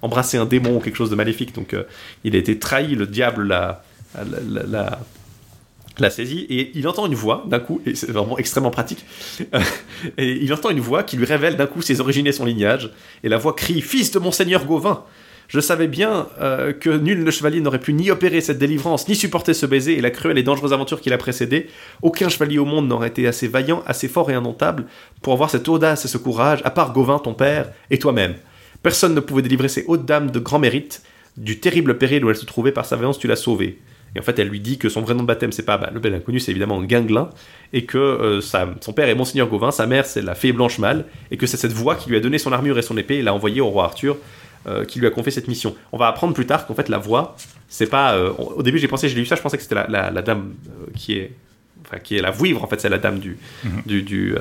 embrassé 0.01 0.39
un 0.39 0.47
démon 0.47 0.77
ou 0.77 0.81
quelque 0.81 0.97
chose 0.97 1.11
de 1.11 1.15
maléfique. 1.15 1.55
Donc, 1.55 1.75
euh, 1.75 1.85
il 2.25 2.35
a 2.35 2.39
été 2.39 2.59
trahi. 2.59 2.95
Le 2.95 3.07
diable 3.07 3.47
l'a- 3.47 3.83
l'a- 5.99 6.07
l'a 6.07 6.11
saisi 6.11 6.47
et 6.51 6.71
il 6.75 6.87
entend 6.89 7.07
une 7.07 7.15
voix 7.15 7.45
d'un 7.49 7.59
coup 7.61 7.81
et 7.87 7.95
c'est 7.95 8.11
vraiment 8.11 8.39
extrêmement 8.39 8.71
pratique 8.71 9.05
et 10.19 10.33
il 10.43 10.53
entend 10.53 10.71
une 10.71 10.81
voix 10.81 11.03
qui 11.03 11.17
lui 11.17 11.25
révèle 11.27 11.57
d'un 11.57 11.67
coup 11.67 11.83
ses 11.83 12.01
origines 12.01 12.27
et 12.27 12.33
son 12.33 12.45
lignage 12.45 12.91
et 13.25 13.29
la 13.29 13.39
voix 13.39 13.55
crie 13.55 13.81
fils 13.81 14.11
de 14.11 14.19
monseigneur 14.19 14.65
Gauvin 14.65 15.05
je 15.49 15.61
savais 15.61 15.87
bien 15.87 16.27
euh, 16.41 16.73
que 16.73 16.91
nul 16.91 17.23
le 17.23 17.31
chevalier 17.31 17.61
n'aurait 17.61 17.79
pu 17.79 17.93
ni 17.93 18.11
opérer 18.11 18.41
cette 18.41 18.59
délivrance, 18.59 19.07
ni 19.07 19.15
supporter 19.15 19.55
ce 19.55 19.65
baiser 19.65 19.97
et 19.97 20.01
la 20.01 20.11
cruelle 20.11 20.39
et 20.39 20.43
dangereuse 20.43 20.73
aventure 20.73 21.01
qui 21.01 21.09
l'a 21.09 21.19
précédé. 21.19 21.69
Aucun 22.03 22.29
chevalier 22.29 22.59
au 22.59 22.65
monde 22.65 22.89
n'aurait 22.89 23.07
été 23.07 23.29
assez 23.29 23.47
vaillant, 23.47 23.81
assez 23.87 24.09
fort 24.09 24.29
et 24.29 24.35
indomptable 24.35 24.87
pour 25.23 25.35
avoir 25.35 25.49
cette 25.49 25.69
audace 25.69 26.05
et 26.05 26.09
ce 26.09 26.19
courage, 26.19 26.63
à 26.65 26.71
part 26.71 26.93
Gauvin, 26.93 27.21
ton 27.21 27.33
père, 27.33 27.71
et 27.93 27.99
toi-même. 28.01 28.35
Personne 28.83 29.15
ne 29.15 29.21
pouvait 29.21 29.43
délivrer 29.43 29.69
ces 29.69 29.85
hautes 29.87 30.05
dames 30.05 30.33
de 30.33 30.41
grand 30.41 30.59
mérite 30.59 31.03
du 31.37 31.61
terrible 31.61 31.97
péril 31.97 32.25
où 32.25 32.31
elles 32.31 32.35
se 32.35 32.45
trouvaient 32.45 32.73
par 32.73 32.85
sa 32.85 32.97
vaillance, 32.97 33.21
tu 33.21 33.29
l'as 33.29 33.37
sauvée. 33.37 33.79
Et 34.17 34.19
en 34.19 34.23
fait, 34.23 34.39
elle 34.39 34.49
lui 34.49 34.61
dit 34.61 34.79
que 34.79 34.89
son 34.89 35.03
vrai 35.03 35.15
nom 35.15 35.21
de 35.23 35.27
baptême, 35.27 35.53
c'est 35.53 35.63
pas 35.65 35.77
bah, 35.79 35.91
le 35.93 36.01
bel 36.01 36.15
inconnu, 36.15 36.41
c'est 36.41 36.51
évidemment 36.51 36.83
Guinglin, 36.83 37.29
et 37.73 37.85
que 37.85 37.99
euh, 37.99 38.41
sa- 38.41 38.67
son 38.81 38.93
père 38.93 39.09
est 39.09 39.15
Monseigneur 39.15 39.47
Gauvin, 39.49 39.71
sa 39.71 39.87
mère, 39.87 40.07
c'est 40.07 40.23
la 40.23 40.35
fée 40.35 40.53
Blanche 40.53 40.79
Mâle, 40.79 41.05
et 41.31 41.37
que 41.37 41.47
c'est 41.47 41.57
cette 41.59 41.73
voix 41.75 41.95
qui 41.97 42.09
lui 42.11 42.17
a 42.17 42.21
donné 42.21 42.39
son 42.39 42.51
armure 42.53 42.79
et 42.79 42.83
son 42.83 42.97
épée 42.97 43.17
et 43.17 43.23
l'a 43.23 43.35
envoyé 43.35 43.61
au 43.61 43.69
roi 43.69 43.85
Arthur, 43.85 44.17
euh, 44.67 44.85
qui 44.85 44.99
lui 44.99 45.07
a 45.07 45.11
confié 45.11 45.31
cette 45.31 45.47
mission. 45.49 45.77
On 45.93 45.99
va 45.99 46.09
apprendre 46.09 46.33
plus 46.35 46.47
tard 46.47 46.67
qu'en 46.67 46.75
fait, 46.75 46.89
la 46.89 46.99
voix, 46.99 47.37
c'est 47.69 47.87
pas. 47.89 48.15
euh, 48.15 48.31
au 48.33 48.63
début, 48.63 48.79
j'ai 48.79 48.89
pensé, 48.89 49.09
j'ai 49.09 49.15
lu 49.17 49.27
ça, 49.27 49.37
je 49.37 49.43
pensais 49.43 49.57
que 49.59 49.63
c'était 49.63 49.75
la, 49.77 49.87
la- 49.89 50.11
la 50.11 50.23
dame 50.23 50.55
qui 50.97 51.19
est. 51.19 51.33
Enfin, 51.87 51.99
qui 52.01 52.17
est 52.17 52.23
la 52.23 52.33
vouivre, 52.33 52.65
en 52.65 52.67
fait, 52.67 52.81
c'est 52.81 52.89
la 52.89 52.99
dame 52.99 53.19
du. 53.21 53.37
du, 53.87 54.03
du 54.03 54.35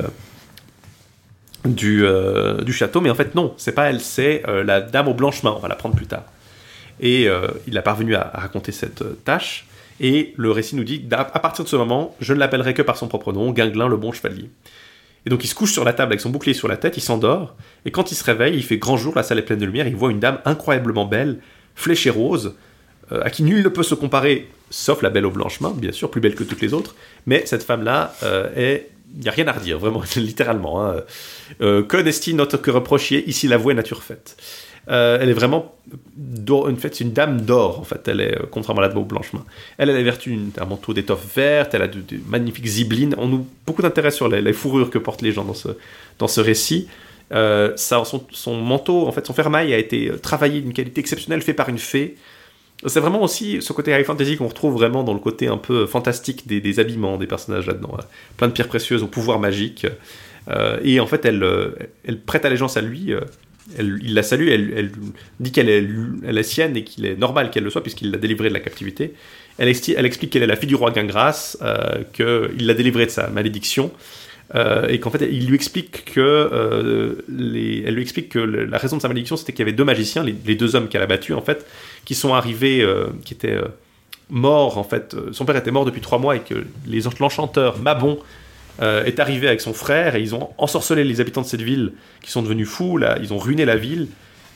du, 1.65 2.06
euh, 2.06 2.61
du 2.64 2.73
château, 2.73 3.02
mais 3.02 3.10
en 3.10 3.15
fait 3.15 3.34
non, 3.34 3.53
c'est 3.57 3.72
pas 3.72 3.89
elle, 3.89 3.99
c'est 3.99 4.43
euh, 4.47 4.64
la 4.64 4.81
dame 4.81 5.07
aux 5.07 5.14
blanches 5.15 5.41
mains, 5.43 5.53
on 5.57 5.60
va 5.60 5.68
l'apprendre 5.68 5.95
plus 5.95 6.06
tard. 6.06 6.23
Et 6.99 7.27
euh, 7.27 7.47
il 7.67 7.77
a 7.77 7.81
parvenu 7.81 8.15
à, 8.15 8.22
à 8.34 8.39
raconter 8.39 8.72
cette 8.72 9.01
euh, 9.01 9.17
tâche, 9.26 9.67
et 9.99 10.34
le 10.35 10.51
récit 10.51 10.76
nous 10.76 10.84
dit 10.84 11.05
à 11.11 11.23
partir 11.39 11.63
de 11.63 11.69
ce 11.69 11.76
moment, 11.76 12.15
je 12.19 12.34
ne 12.34 12.39
l'appellerai 12.39 12.73
que 12.73 12.81
par 12.81 12.97
son 12.97 13.07
propre 13.07 13.31
nom, 13.31 13.51
Guinglin 13.51 13.88
le 13.88 13.97
bon 13.97 14.11
chevalier. 14.11 14.49
Et 15.26 15.30
donc 15.30 15.43
il 15.43 15.47
se 15.47 15.55
couche 15.55 15.72
sur 15.72 15.84
la 15.84 15.93
table 15.93 16.11
avec 16.11 16.22
son 16.22 16.30
bouclier 16.30 16.53
sur 16.53 16.67
la 16.67 16.77
tête, 16.77 16.97
il 16.97 17.01
s'endort, 17.01 17.55
et 17.85 17.91
quand 17.91 18.11
il 18.11 18.15
se 18.15 18.23
réveille, 18.23 18.55
il 18.55 18.63
fait 18.63 18.77
grand 18.77 18.97
jour, 18.97 19.13
la 19.15 19.23
salle 19.23 19.39
est 19.39 19.43
pleine 19.43 19.59
de 19.59 19.65
lumière, 19.65 19.88
il 19.88 19.95
voit 19.95 20.11
une 20.11 20.19
dame 20.19 20.39
incroyablement 20.45 21.05
belle, 21.05 21.39
fléchée 21.76 22.09
rose, 22.09 22.55
euh, 23.11 23.22
à 23.23 23.30
qui 23.30 23.43
nul 23.43 23.63
ne 23.63 23.69
peut 23.69 23.84
se 23.84 23.95
comparer, 23.95 24.49
sauf 24.69 25.01
la 25.01 25.09
belle 25.09 25.26
aux 25.26 25.31
blanches 25.31 25.61
mains, 25.61 25.73
bien 25.76 25.91
sûr, 25.91 26.11
plus 26.11 26.22
belle 26.22 26.35
que 26.35 26.43
toutes 26.43 26.61
les 26.61 26.73
autres, 26.73 26.95
mais 27.26 27.45
cette 27.45 27.63
femme-là 27.63 28.13
est 28.55 28.89
il 29.17 29.22
n'y 29.22 29.30
a 29.30 29.31
rien 29.31 29.47
à 29.47 29.53
redire, 29.53 29.80
vraiment, 29.80 30.03
littéralement. 30.17 30.85
Hein. 30.85 30.95
Que 31.59 32.01
n'est-il 32.01 32.35
notre 32.35 32.57
que 32.57 32.69
reprochier 32.69 33.23
Ici, 33.30 33.47
la 33.47 33.55
voix 33.55 33.73
nature 33.73 34.03
faite. 34.03 34.35
Euh, 34.90 35.18
elle 35.20 35.30
est 35.30 35.34
vraiment 35.34 35.74
une, 36.28 37.12
dame 37.12 37.41
d'or 37.41 37.80
en 37.80 37.84
fait. 37.84 38.07
Elle 38.07 38.22
est 38.22 38.36
euh, 38.36 38.45
contrairement 38.49 38.82
à 38.82 38.84
la 38.84 38.90
dame 38.90 38.99
au 38.99 39.06
blanchemain. 39.06 39.44
Elle 39.78 39.90
a 39.90 39.94
les 39.94 40.03
vertus 40.03 40.38
d'un 40.56 40.66
manteau 40.66 40.94
d'étoffe 40.94 41.36
verte. 41.36 41.74
Elle 41.74 41.82
a 41.82 41.88
de, 41.88 42.02
magnifiques 42.28 42.68
zibelines. 42.68 43.16
On 43.18 43.28
nous 43.28 43.48
beaucoup 43.66 43.82
d'intérêt 43.82 44.12
sur 44.12 44.28
les, 44.28 44.53
fourrures 44.53 44.90
que 44.90 44.98
portent 44.98 45.22
les 45.22 45.32
gens 45.32 45.44
dans 45.44 45.53
ce 45.53 45.70
dans 46.20 46.28
ce 46.28 46.41
récit. 46.41 46.88
Euh, 47.34 47.76
son, 47.76 48.56
manteau, 48.62 49.07
en 49.07 49.12
fait, 49.12 49.26
son 49.26 49.34
fermail 49.34 49.74
a 49.74 49.80
été 49.80 50.12
travaillé 50.22 50.62
d'une 50.62 50.74
qualité 50.74 50.99
exceptionnelle, 51.02 51.41
fait 51.41 51.56
par 51.56 51.70
une 51.70 51.80
fée. 51.80 52.16
C'est 52.86 52.99
vraiment 52.99 53.24
aussi 53.24 53.64
ce 53.64 53.74
côté 53.74 53.98
high 53.98 54.06
fantasy 54.06 54.38
qu'on 54.38 54.48
retrouve 54.48 54.74
vraiment 54.74 55.03
dans 55.03 55.14
le 55.14 55.20
côté 55.20 55.48
un 55.48 55.57
peu 55.57 55.88
fantastique 55.88 56.45
des, 56.45 56.62
des 56.62 56.80
habillements 56.80 57.18
des 57.18 57.26
personnages 57.26 57.66
là-dedans. 57.66 57.98
Plein 58.38 58.48
de 58.48 58.53
pierres 58.53 58.68
précieuses 58.68 59.02
au 59.02 59.07
pouvoir 59.07 59.40
magique. 59.40 59.88
Et 60.84 60.99
en 60.99 61.07
fait, 61.07 61.26
elle 61.26 62.22
prête 62.28 62.45
allégeance 62.45 62.78
à 62.78 62.82
lui. 62.82 63.16
Elle, 63.77 63.99
il 64.01 64.13
la 64.13 64.23
salue, 64.23 64.49
elle, 64.49 64.91
dit 65.39 65.51
qu'elle 65.51 65.69
est, 65.69 65.87
elle 66.25 66.37
est 66.37 66.43
sienne 66.43 66.77
et 66.77 66.83
qu'il 66.83 67.05
est 67.05 67.15
normal 67.15 67.49
qu'elle 67.49 67.63
le 67.63 67.69
soit 67.69 67.81
puisqu'il 67.81 68.11
l'a 68.11 68.17
délivrée 68.17 68.49
de 68.49 68.53
la 68.53 68.59
captivité. 68.59 69.13
Elle, 69.57 69.69
explique 69.69 70.29
qu'elle 70.29 70.43
est 70.43 70.47
la 70.47 70.55
fille 70.55 70.67
du 70.67 70.75
roi 70.75 70.93
Gingras, 70.93 71.57
euh, 71.61 72.03
qu'il 72.13 72.65
l'a 72.65 72.73
délivrée 72.73 73.05
de 73.05 73.11
sa 73.11 73.27
malédiction. 73.29 73.91
euh, 74.53 74.87
et 74.89 74.99
qu'en 74.99 75.09
fait, 75.09 75.27
il 75.31 75.47
lui 75.47 75.55
explique 75.55 76.05
que 76.13 76.19
euh, 76.19 77.15
elle 77.29 77.95
lui 77.95 78.01
explique 78.01 78.29
que 78.29 78.39
la 78.39 78.77
raison 78.77 78.97
de 78.97 79.01
sa 79.01 79.07
malédiction, 79.07 79.37
c'était 79.37 79.53
qu'il 79.53 79.61
y 79.61 79.67
avait 79.67 79.75
deux 79.75 79.85
magiciens, 79.85 80.23
les, 80.23 80.55
deux 80.55 80.75
hommes 80.75 80.87
qu'elle 80.87 81.01
a 81.01 81.07
battus 81.07 81.35
en 81.35 81.41
fait, 81.41 81.65
qui 82.03 82.13
sont 82.13 82.33
arrivés, 82.33 82.81
euh, 82.81 83.07
qui 83.23 83.33
étaient 83.33 83.57
morts 84.29 84.77
en 84.77 84.83
fait. 84.83 85.15
Son 85.31 85.45
père 85.45 85.55
était 85.55 85.71
mort 85.71 85.85
depuis 85.85 86.01
trois 86.01 86.19
mois 86.19 86.35
et 86.35 86.41
que 86.41 86.65
l'enchanteur 87.19 87.79
Mabon 87.79 88.19
euh, 88.81 89.03
est 89.06 89.19
arrivé 89.19 89.47
avec 89.47 89.61
son 89.61 89.73
frère 89.73 90.15
et 90.15 90.22
ils 90.22 90.35
ont 90.35 90.49
ensorcelé 90.57 91.03
les 91.03 91.22
habitants 91.22 91.41
de 91.41 91.47
cette 91.47 91.61
ville 91.61 91.93
qui 92.22 92.31
sont 92.31 92.41
devenus 92.41 92.68
fous. 92.68 92.97
Là, 92.97 93.18
ils 93.22 93.34
ont 93.34 93.38
ruiné 93.38 93.65
la 93.65 93.76
ville. 93.77 94.07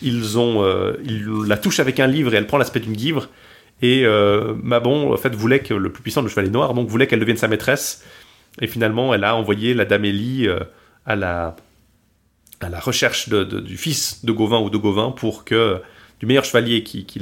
Ils 0.01 0.37
ont, 0.37 0.63
euh, 0.63 0.93
ils 1.05 1.25
la 1.47 1.57
touchent 1.57 1.79
avec 1.79 1.99
un 1.99 2.07
livre 2.07 2.33
et 2.33 2.37
elle 2.37 2.47
prend 2.47 2.57
l'aspect 2.57 2.79
d'une 2.79 2.93
guivre. 2.93 3.29
Et 3.81 4.05
euh, 4.05 4.53
Mabon 4.61 5.13
en 5.13 5.17
fait 5.17 5.33
voulait 5.35 5.59
que 5.59 5.73
le 5.73 5.91
plus 5.91 6.01
puissant, 6.03 6.21
le 6.21 6.29
chevalier 6.29 6.49
noir, 6.49 6.73
donc 6.73 6.87
voulait 6.89 7.07
qu'elle 7.07 7.19
devienne 7.19 7.37
sa 7.37 7.47
maîtresse. 7.47 8.03
Et 8.61 8.67
finalement, 8.67 9.13
elle 9.13 9.23
a 9.23 9.35
envoyé 9.35 9.73
la 9.73 9.85
dame 9.85 10.05
euh, 10.05 10.59
à 11.05 11.15
la 11.15 11.55
à 12.61 12.67
la 12.67 12.79
recherche 12.81 13.29
de- 13.29 13.43
du 13.45 13.77
fils 13.77 14.25
de 14.25 14.33
Gauvin 14.33 14.59
ou 14.59 14.69
de 14.69 14.75
Gauvin 14.77 15.11
pour 15.11 15.45
que 15.45 15.81
du 16.19 16.25
meilleur 16.25 16.43
chevalier 16.43 16.83
qui, 16.83 17.05
qui, 17.05 17.19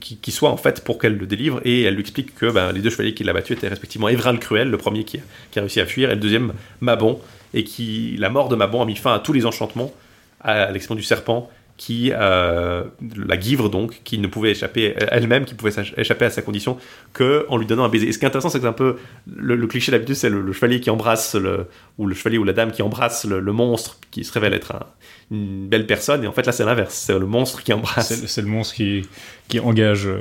qui- 0.00 0.30
soit 0.32 0.50
en 0.50 0.56
fait 0.56 0.82
pour 0.84 0.98
qu'elle 0.98 1.16
le 1.16 1.26
délivre. 1.26 1.60
Et 1.64 1.82
elle 1.82 1.94
lui 1.94 2.00
explique 2.00 2.34
que 2.34 2.50
ben, 2.50 2.72
les 2.72 2.80
deux 2.80 2.90
chevaliers 2.90 3.14
qui 3.14 3.24
l'a 3.24 3.32
battu 3.32 3.52
étaient 3.52 3.68
respectivement 3.68 4.08
Évrin 4.08 4.32
le 4.32 4.38
Cruel, 4.38 4.68
le 4.70 4.78
premier 4.78 5.04
qui, 5.04 5.18
a- 5.18 5.22
qui 5.50 5.58
a 5.58 5.62
réussi 5.62 5.80
à 5.80 5.86
fuir, 5.86 6.10
et 6.10 6.14
le 6.14 6.20
deuxième 6.20 6.52
Mabon 6.80 7.20
et 7.54 7.64
qui 7.64 8.16
la 8.18 8.30
mort 8.30 8.48
de 8.48 8.56
Mabon 8.56 8.82
a 8.82 8.84
mis 8.86 8.96
fin 8.96 9.14
à 9.14 9.18
tous 9.18 9.32
les 9.32 9.46
enchantements 9.46 9.92
à 10.40 10.70
l'exception 10.70 10.94
du 10.94 11.02
serpent 11.02 11.50
qui 11.84 12.12
euh, 12.14 12.84
la 13.16 13.38
guivre 13.38 13.70
donc 13.70 14.02
qui 14.04 14.18
ne 14.18 14.26
pouvait 14.26 14.50
échapper 14.50 14.94
elle-même 15.10 15.46
qui 15.46 15.54
pouvait 15.54 15.72
échapper 15.96 16.26
à 16.26 16.30
sa 16.30 16.42
condition 16.42 16.76
que 17.14 17.46
en 17.48 17.56
lui 17.56 17.64
donnant 17.64 17.84
un 17.84 17.88
baiser. 17.88 18.06
Et 18.06 18.12
ce 18.12 18.18
qui 18.18 18.26
est 18.26 18.28
intéressant 18.28 18.50
c'est 18.50 18.58
que 18.58 18.64
c'est 18.64 18.68
un 18.68 18.74
peu 18.74 18.96
le, 19.26 19.56
le 19.56 19.66
cliché 19.66 19.90
d'habitude 19.90 20.14
c'est 20.14 20.28
le, 20.28 20.42
le 20.42 20.52
chevalier 20.52 20.80
qui 20.80 20.90
embrasse 20.90 21.34
le 21.36 21.68
ou 21.96 22.06
le 22.06 22.14
chevalier 22.14 22.36
ou 22.36 22.44
la 22.44 22.52
dame 22.52 22.70
qui 22.70 22.82
embrasse 22.82 23.24
le, 23.24 23.40
le 23.40 23.52
monstre 23.52 23.96
qui 24.10 24.24
se 24.24 24.32
révèle 24.32 24.52
être 24.52 24.74
un- 24.74 24.86
une 25.30 25.68
belle 25.68 25.86
personne. 25.86 26.22
Et 26.22 26.26
en 26.26 26.32
fait 26.32 26.44
là 26.44 26.52
c'est 26.52 26.66
l'inverse. 26.66 26.94
C'est 26.94 27.18
le 27.18 27.24
monstre 27.26 27.62
qui 27.62 27.72
embrasse. 27.72 28.12
C'est 28.26 28.42
le 28.42 28.48
monstre 28.48 28.74
qui, 28.74 29.06
qui 29.48 29.58
engage. 29.58 30.06
euh, 30.06 30.20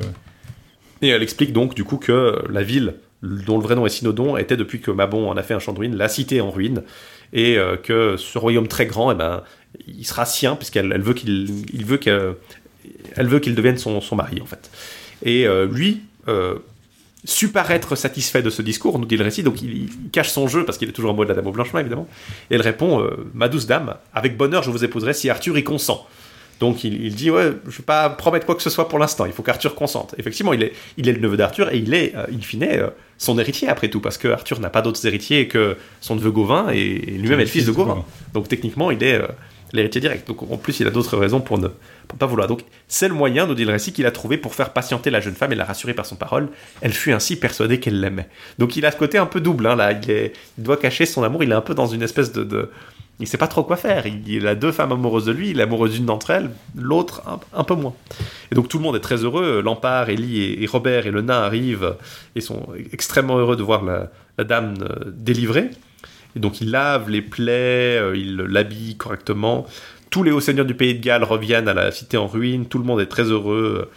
et 1.02 1.10
elle 1.10 1.24
explique 1.24 1.52
donc 1.52 1.76
du 1.76 1.84
coup 1.84 1.98
que 1.98 2.42
la 2.50 2.64
ville, 2.64 2.96
dont 3.22 3.58
le 3.58 3.64
vrai 3.64 3.76
nom 3.76 3.86
est 3.86 3.90
Synodon, 3.90 4.38
était 4.38 4.56
depuis 4.56 4.80
que 4.80 4.92
Mabon 4.92 5.30
en 5.30 5.36
a 5.36 5.44
fait 5.44 5.54
un 5.54 5.60
champ 5.60 5.74
de 5.74 5.80
ruines, 5.80 5.98
la 5.98 6.08
cité 6.08 6.40
en 6.42 6.52
ruine, 6.52 6.84
et 7.34 7.58
euh, 7.58 7.76
que 7.78 8.18
ce 8.18 8.38
royaume 8.38 8.68
très 8.68 8.86
grand, 8.86 9.12
eh 9.12 9.16
ben, 9.16 9.44
il 9.88 10.06
sera 10.06 10.26
sien 10.26 10.56
puisqu'elle 10.56 10.92
elle 10.92 11.02
veut 11.02 11.14
qu'il 11.14 11.66
il 11.74 11.86
veut 11.86 12.00
veut 13.18 13.40
qu'il 13.40 13.56
devienne 13.56 13.78
son, 13.78 14.02
son 14.02 14.16
mari 14.16 14.42
en 14.42 14.46
fait. 14.46 14.70
Et 15.24 15.48
euh, 15.48 15.68
lui 15.68 16.02
euh, 16.28 16.56
su 17.26 17.50
paraître 17.50 17.96
satisfait 17.96 18.42
de 18.42 18.50
ce 18.50 18.62
discours, 18.62 18.98
nous 18.98 19.06
dit 19.06 19.18
le 19.18 19.24
récit, 19.24 19.44
donc 19.44 19.62
il, 19.62 19.84
il 19.84 20.10
cache 20.12 20.30
son 20.30 20.48
jeu 20.48 20.66
parce 20.66 20.78
qu'il 20.78 20.88
est 20.90 20.94
toujours 20.94 21.12
en 21.12 21.14
mode 21.14 21.28
la 21.28 21.34
dame 21.34 21.48
au 21.48 21.52
blanchement 21.52 21.80
évidemment. 21.80 22.08
Et 22.50 22.56
elle 22.56 22.62
répond 22.62 23.02
euh, 23.02 23.30
Ma 23.34 23.50
douce 23.50 23.66
dame, 23.66 23.96
avec 24.14 24.38
bonheur 24.38 24.64
je 24.64 24.72
vous 24.72 24.84
épouserai 24.84 25.14
si 25.14 25.30
Arthur 25.30 25.58
y 25.58 25.64
consent. 25.64 26.08
Donc 26.60 26.84
il, 26.84 27.06
il 27.06 27.16
dit 27.16 27.32
ouais, 27.32 27.54
je 27.68 27.78
vais 27.78 27.84
pas 27.84 28.10
promettre 28.10 28.46
quoi 28.46 28.56
que 28.56 28.62
ce 28.62 28.70
soit 28.70 28.90
pour 28.90 29.00
l'instant. 29.00 29.26
Il 29.26 29.32
faut 29.32 29.44
qu'Arthur 29.44 29.76
consente. 29.76 30.14
Effectivement, 30.18 30.54
il 30.54 30.64
est, 30.64 30.74
il 30.98 31.08
est 31.08 31.14
le 31.14 31.20
neveu 31.20 31.38
d'Arthur 31.38 31.72
et 31.72 31.78
il 31.78 31.94
est, 31.94 32.14
euh, 32.16 32.26
in 32.34 32.42
fine, 32.42 32.64
euh, 32.64 32.90
son 33.18 33.40
héritier 33.40 33.70
après 33.70 33.90
tout, 33.90 34.02
parce 34.02 34.18
que 34.18 34.28
Arthur 34.28 34.60
n'a 34.60 34.70
pas 34.70 34.82
d'autres 34.82 35.06
héritiers 35.08 35.48
que 35.48 35.78
son 36.02 36.16
neveu 36.16 36.32
Gauvin 36.32 36.68
et, 36.72 36.80
et 36.80 37.12
lui-même 37.12 37.40
est 37.40 37.46
le 37.46 37.50
fils 37.50 37.66
de 37.66 37.72
Gauvin. 37.72 38.04
Donc 38.34 38.48
techniquement, 38.48 38.92
il 38.92 39.02
est 39.04 39.16
euh, 39.16 39.28
l'héritier 39.74 40.02
direct. 40.02 40.28
Donc 40.28 40.44
en 40.44 40.58
plus, 40.58 40.80
il 40.80 40.88
a 40.88 40.90
d'autres 40.90 41.18
raisons 41.18 41.42
pour 41.42 41.58
ne 41.58 41.68
pas 42.18 42.26
vouloir. 42.26 42.48
Donc 42.48 42.62
c'est 42.88 43.08
le 43.08 43.14
moyen, 43.14 43.46
nous 43.46 43.56
dit 43.56 43.66
le 43.66 43.72
récit, 43.72 43.94
qu'il 43.94 44.06
a 44.06 44.12
trouvé 44.12 44.38
pour 44.38 44.56
faire 44.56 44.74
patienter 44.74 45.10
la 45.10 45.20
jeune 45.20 45.36
femme 45.36 45.52
et 45.52 45.56
la 45.56 45.66
rassurer 45.66 45.94
par 45.94 46.06
son 46.06 46.16
parole. 46.16 46.50
Elle 46.82 46.94
fut 46.94 47.12
ainsi 47.12 47.36
persuadée 47.36 47.80
qu'elle 47.80 48.00
l'aimait. 48.00 48.30
Donc 48.58 48.76
il 48.76 48.86
a 48.86 48.92
ce 48.92 48.98
côté 48.98 49.18
un 49.18 49.26
peu 49.26 49.42
double. 49.42 49.68
Hein, 49.68 49.76
là, 49.76 49.92
il, 49.92 50.32
doit 50.58 50.78
cacher 50.78 51.06
son 51.06 51.24
amour. 51.24 51.44
Il 51.44 51.52
est 51.52 51.56
un 51.56 51.62
peu 51.62 51.76
dans 51.76 51.88
une 51.88 52.02
espèce 52.02 52.32
de, 52.32 52.44
de 52.44 52.70
il 53.20 53.28
sait 53.28 53.38
pas 53.38 53.48
trop 53.48 53.64
quoi 53.64 53.76
faire. 53.76 54.06
Il, 54.06 54.48
a 54.48 54.56
deux 54.56 54.72
femmes 54.72 54.94
amoureuses 54.94 55.26
de 55.26 55.34
lui, 55.34 55.50
il 55.50 55.60
est 55.60 55.64
amoureux 55.64 55.90
d'une 55.90 56.06
d'entre 56.06 56.30
elles, 56.30 56.50
l'autre 56.76 57.22
un, 57.54 57.64
peu 57.66 57.76
moins. 57.76 57.94
Et 58.52 58.56
donc 58.56 58.70
tout 58.70 58.78
le 58.78 58.84
monde 58.84 58.96
est 58.96 59.02
très 59.02 59.18
heureux. 59.18 59.62
Lampard, 59.62 60.10
Ellie 60.10 60.64
et, 60.64 60.66
Robert 60.66 61.06
et 61.06 61.12
le 61.12 61.22
nain 61.22 61.42
arrivent 61.42 61.96
et 62.36 62.42
sont 62.42 62.68
extrêmement 62.94 63.38
heureux 63.38 63.58
de 63.58 63.64
voir 63.64 63.84
la, 63.84 64.10
la 64.38 64.46
dame 64.46 64.76
euh, 64.82 65.12
délivrée. 65.12 65.72
Et 66.36 66.40
donc 66.40 66.62
il 66.62 66.72
lave 66.72 67.10
les 67.10 67.22
plaies, 67.22 67.98
euh, 67.98 68.16
il 68.16 68.38
l'habille 68.38 68.96
correctement. 68.96 69.66
Tous 70.10 70.24
les 70.24 70.32
hauts 70.32 70.40
seigneurs 70.40 70.66
du 70.66 70.74
pays 70.74 70.96
de 70.96 71.04
Galles 71.04 71.24
reviennent 71.24 71.68
à 71.68 71.74
la 71.74 71.92
cité 71.92 72.18
en 72.18 72.28
ruine. 72.28 72.66
Tout 72.66 72.80
le 72.80 72.84
monde 72.84 73.00
est 73.00 73.08
très 73.08 73.24
heureux. 73.24 73.90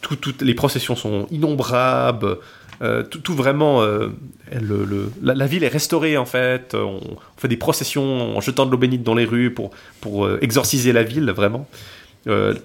Tout- 0.00 0.16
toutes 0.16 0.42
les 0.42 0.54
processions 0.54 0.96
sont 0.96 1.26
innombrables. 1.30 2.38
Euh, 2.82 3.02
tout, 3.02 3.32
vraiment, 3.32 3.82
euh, 3.82 4.08
la, 5.22 5.46
ville 5.46 5.64
est 5.64 5.68
restaurée 5.68 6.18
en 6.18 6.26
fait. 6.26 6.74
On, 6.74 7.00
fait 7.38 7.48
des 7.48 7.56
processions 7.56 8.36
en 8.36 8.40
jetant 8.42 8.66
de 8.66 8.70
l'eau 8.70 8.76
bénite 8.76 9.02
dans 9.02 9.14
les 9.14 9.24
rues 9.24 9.50
pour, 9.50 9.70
pour 10.02 10.28
exorciser 10.42 10.92
la 10.92 11.02
ville, 11.02 11.30
vraiment. 11.30 11.66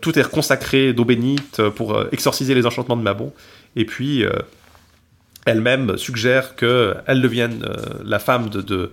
Tout 0.02 0.18
est 0.18 0.30
consacré 0.30 0.92
d'eau 0.92 1.06
bénite 1.06 1.62
pour 1.76 2.04
exorciser 2.12 2.56
les 2.56 2.66
enchantements 2.66 2.98
de 2.98 3.04
Mabon. 3.04 3.32
Et 3.78 3.86
puis, 3.86 4.26
elle-même 5.46 5.98
suggère 5.98 6.56
qu'elle 6.56 7.22
devienne 7.22 7.64
euh, 7.64 7.76
la 8.06 8.20
femme 8.20 8.50
de, 8.50 8.62
de, 8.62 8.92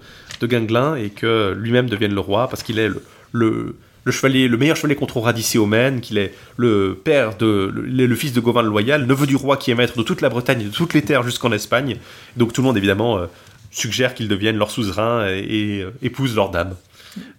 et 0.96 1.10
que 1.10 1.52
lui-même 1.58 1.88
devienne 1.88 2.14
le 2.14 2.20
roi 2.20 2.48
parce 2.48 2.62
qu'il 2.62 2.78
est 2.78 2.88
le, 3.32 3.76
le, 4.04 4.12
chevalier, 4.12 4.48
le 4.48 4.56
meilleur 4.56 4.76
chevalier 4.76 4.94
contre 4.94 5.20
Radicéomène, 5.20 6.00
qu'il 6.00 6.16
est 6.16 6.32
le 6.56 6.98
père 7.02 7.36
de, 7.36 7.72
le, 7.74 8.14
fils 8.14 8.32
de 8.32 8.40
Gauvin 8.40 8.62
le 8.62 8.68
Loyal, 8.68 9.06
neveu 9.06 9.26
du 9.26 9.36
roi 9.36 9.56
qui 9.56 9.70
est 9.70 9.74
maître 9.74 9.98
de 9.98 10.02
toute 10.02 10.20
la 10.20 10.28
Bretagne 10.28 10.62
et 10.62 10.64
de 10.64 10.70
toutes 10.70 10.94
les 10.94 11.02
terres 11.02 11.22
jusqu'en 11.22 11.52
Espagne. 11.52 11.96
Donc 12.36 12.52
tout 12.52 12.62
le 12.62 12.66
monde 12.66 12.76
évidemment 12.76 13.18
euh, 13.18 13.26
suggère 13.70 14.14
qu'il 14.14 14.28
devienne 14.28 14.56
leur 14.56 14.70
suzerain 14.70 15.26
et, 15.28 15.40
et, 15.40 15.82
euh, 15.82 15.90
épouse 16.02 16.34
leur 16.34 16.50
dame. 16.50 16.74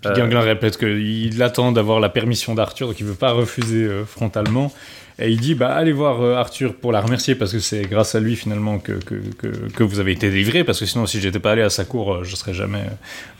Puis 0.02 0.22
répète 0.22 0.77
qu'il 0.77 1.41
attend 1.41 1.72
d'avoir 1.72 1.99
la 1.99 2.10
permission 2.10 2.53
d'Arthur, 2.53 2.88
donc 2.88 2.99
il 2.99 3.06
veut 3.06 3.14
pas 3.14 3.31
refuser 3.31 3.88
frontalement. 4.06 4.73
Et 5.22 5.30
il 5.30 5.40
dit 5.40 5.54
bah 5.54 5.74
allez 5.74 5.91
voir 5.91 6.22
euh, 6.22 6.36
Arthur 6.36 6.76
pour 6.76 6.94
la 6.94 7.02
remercier 7.02 7.36
parce 7.36 7.52
que 7.52 7.60
c'est 7.60 7.82
grâce 7.82 8.16
à 8.16 8.22
lui 8.22 8.38
finalement 8.38 8.80
que, 8.80 8.94
que, 8.94 9.16
que, 9.38 9.48
que 9.48 9.84
vous 9.84 10.00
avez 10.00 10.14
été 10.14 10.30
délivré 10.30 10.64
parce 10.64 10.80
que 10.80 10.86
sinon 10.86 11.06
si 11.06 11.20
j'étais 11.20 11.40
pas 11.40 11.52
allé 11.52 11.62
à 11.62 11.70
sa 11.70 11.84
cour 11.84 12.14
euh, 12.14 12.24
je 12.24 12.36
serais 12.38 12.54
jamais 12.54 12.80
euh, 12.80 12.94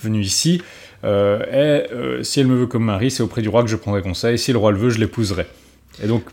venu 0.04 0.22
ici. 0.22 0.62
Et 1.02 1.84
si 2.24 2.42
elle 2.42 2.48
me 2.48 2.58
veut 2.58 2.68
comme 2.68 2.84
mari 2.84 3.10
c'est 3.10 3.24
auprès 3.24 3.42
du 3.42 3.48
roi 3.48 3.64
que 3.64 3.70
je 3.70 3.78
prendrai 3.78 4.02
conseil. 4.02 4.38
Si 4.38 4.52
le 4.52 4.58
roi 4.58 4.72
le 4.72 4.78
veut 4.78 4.90
je 4.90 5.00
l'épouserai. 5.00 5.48
Et 6.04 6.08
donc 6.08 6.24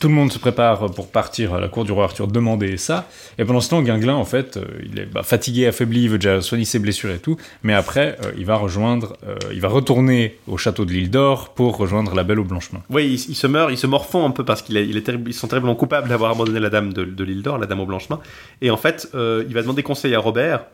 tout 0.00 0.08
le 0.08 0.14
monde 0.14 0.32
se 0.32 0.38
prépare 0.38 0.90
pour 0.92 1.08
partir 1.08 1.54
à 1.54 1.60
la 1.60 1.68
cour 1.68 1.84
du 1.84 1.92
roi 1.92 2.04
Arthur 2.04 2.28
demander 2.28 2.76
ça. 2.76 3.08
Et 3.38 3.44
pendant 3.44 3.60
ce 3.60 3.70
temps 3.70 3.82
Ganglin 3.82 4.14
en 4.14 4.24
fait 4.24 4.56
euh, 4.56 4.64
il 4.84 4.98
est 5.00 5.06
bah, 5.06 5.22
fatigué, 5.22 5.66
affaibli, 5.66 6.04
il 6.04 6.10
veut 6.10 6.18
déjà 6.18 6.40
soigner 6.40 6.64
ses 6.64 6.78
blessures 6.78 7.10
et 7.10 7.18
tout. 7.18 7.36
Mais 7.62 7.74
après 7.74 8.16
euh, 8.24 8.32
il 8.38 8.46
va 8.46 8.56
rejoindre, 8.56 9.16
euh, 9.26 9.36
il 9.52 9.60
va 9.60 9.68
retourner 9.68 10.38
au 10.46 10.56
château 10.56 10.84
de 10.84 10.92
l'île 10.92 11.10
d'Or 11.10 11.54
pour 11.54 11.76
rejoindre 11.76 12.14
la 12.14 12.22
Belle 12.22 12.38
au 12.38 12.44
Blanchemin. 12.44 12.82
Oui, 12.88 13.24
il, 13.28 13.34
se 13.34 13.46
meurt, 13.46 13.70
il 13.72 13.78
se 13.78 13.86
morfond 13.86 14.24
un 14.24 14.30
peu 14.30 14.44
parce 14.44 14.62
qu'il 14.62 14.76
est, 14.76 14.86
il 14.86 15.02
ils 15.26 15.34
sont 15.34 15.48
terriblement 15.48 15.74
coupables 15.74 16.08
d'avoir 16.08 16.30
abandonné 16.30 16.60
la 16.60 16.70
dame 16.70 16.92
de, 16.92 17.24
l'île 17.24 17.42
d'Or, 17.42 17.58
la 17.58 17.66
dame 17.66 17.80
au 17.80 17.86
blanchemin. 17.86 18.20
Et 18.60 18.70
en 18.70 18.76
fait, 18.76 19.08
il 19.14 19.52
va 19.52 19.62
demander 19.62 19.82
conseil 19.82 20.14
à 20.14 20.20
Robert. 20.20 20.64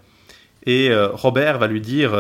Et 0.67 0.91
Robert 0.95 1.59
va 1.59 1.67
lui 1.67 1.81
dire 1.81 2.11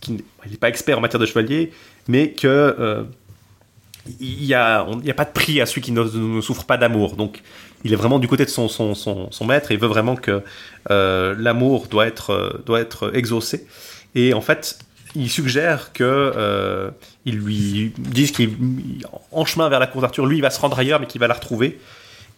qu'il 0.00 0.14
n'est 0.14 0.56
pas 0.60 0.68
expert 0.68 0.98
en 0.98 1.00
matière 1.00 1.20
de 1.20 1.26
chevalier, 1.26 1.72
mais 2.08 2.30
que 2.30 3.06
il 4.20 4.44
n'y 4.44 4.54
a, 4.54 4.80
a 4.80 5.14
pas 5.14 5.24
de 5.24 5.32
prix 5.32 5.60
à 5.60 5.66
celui 5.66 5.82
qui 5.82 5.92
ne, 5.92 6.40
souffre 6.40 6.64
pas 6.64 6.76
d'amour. 6.76 7.16
Donc, 7.16 7.42
il 7.84 7.92
est 7.92 7.96
vraiment 7.96 8.18
du 8.18 8.28
côté 8.28 8.44
de 8.44 8.50
son, 8.50 8.68
son, 8.68 8.94
son, 8.94 9.30
son 9.30 9.44
maître 9.44 9.70
et 9.70 9.74
il 9.74 9.80
veut 9.80 9.86
vraiment 9.86 10.16
que 10.16 10.42
euh, 10.90 11.34
l'amour 11.38 11.86
doit 11.88 12.06
être, 12.06 12.30
euh, 12.30 12.62
doit 12.64 12.80
être 12.80 13.14
exaucé. 13.14 13.66
Et 14.14 14.34
en 14.34 14.40
fait, 14.40 14.78
il 15.14 15.30
suggère 15.30 15.92
que 15.92 16.04
euh, 16.04 16.90
ils 17.24 17.36
lui 17.36 17.92
disent 17.98 18.32
qu'en 18.32 19.44
chemin 19.44 19.68
vers 19.68 19.80
la 19.80 19.86
cour 19.86 20.02
d'Arthur, 20.02 20.26
lui, 20.26 20.38
il 20.38 20.42
va 20.42 20.50
se 20.50 20.60
rendre 20.60 20.78
ailleurs, 20.78 21.00
mais 21.00 21.06
qu'il 21.06 21.20
va 21.20 21.26
la 21.26 21.34
retrouver. 21.34 21.78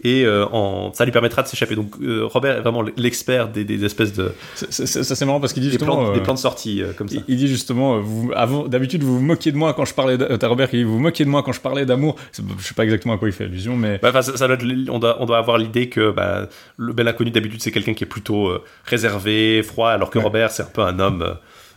Et 0.05 0.25
euh, 0.25 0.47
en, 0.53 0.93
ça 0.93 1.05
lui 1.05 1.13
permettra 1.13 1.43
de 1.43 1.49
s'échapper. 1.49 1.75
Donc 1.75 1.93
euh, 2.01 2.25
Robert 2.25 2.59
est 2.59 2.61
vraiment 2.61 2.83
l'expert 2.97 3.49
des, 3.49 3.65
des 3.65 3.85
espèces 3.85 4.13
de 4.13 4.33
Ça 4.55 4.85
c'est 4.85 5.25
marrant 5.27 5.41
parce 5.41 5.53
qu'il 5.53 5.63
dit 5.63 5.69
des 5.69 5.73
justement. 5.73 6.13
des 6.13 6.19
euh, 6.21 6.23
plans 6.23 6.35
de 6.35 6.39
sortie 6.39 6.83
comme 6.97 7.09
ça. 7.09 7.17
Il, 7.17 7.25
il 7.35 7.37
dit 7.37 7.49
justement, 7.49 7.99
vous, 8.01 8.33
d'habitude 8.69 9.03
vous 9.03 9.17
vous 9.19 9.25
moquiez 9.25 9.53
de 9.53 9.57
moi 9.57 9.75
quand 9.75 9.85
je 9.85 9.95
parlais. 9.95 10.17
T'as 10.19 10.47
Robert 10.49 10.71
qui 10.71 10.77
dit 10.77 10.85
vous 10.85 10.95
vous 10.95 10.99
moquiez 11.01 11.25
de 11.25 11.31
moi 11.31 11.43
quand 11.43 11.53
je 11.53 11.61
parlais 11.61 11.85
d'amour. 11.87 12.17
Je 12.33 12.43
sais 12.65 12.75
pas 12.75 12.85
exactement 12.85 13.15
à 13.15 13.19
quoi 13.19 13.29
il 13.29 13.33
fait 13.33 13.45
allusion, 13.45 13.77
mais 13.77 13.99
Bah, 14.03 14.11
enfin, 14.11 14.23
ça, 14.23 14.37
ça 14.37 14.47
doit 14.47 14.55
être 14.57 14.63
l- 14.65 14.89
on, 14.91 14.99
doit, 14.99 15.17
on 15.21 15.27
doit 15.27 15.39
avoir 15.39 15.59
l'idée 15.59 15.89
que 15.89 16.11
bah, 16.11 16.49
le 16.77 16.93
bel 16.93 17.09
inconnu 17.09 17.31
d'habitude 17.31 17.61
c'est 17.63 17.73
quelqu'un 17.73 17.95
qui 17.95 18.05
est 18.05 18.09
plutôt 18.09 18.53
réservé, 18.85 19.63
froid, 19.63 19.91
alors 19.91 20.11
que 20.11 20.19
Ouais. 20.19 20.25
Robert 20.25 20.51
c'est 20.51 20.63
un 20.63 20.67
peu 20.67 20.83
un 20.83 20.99
homme, 20.99 21.37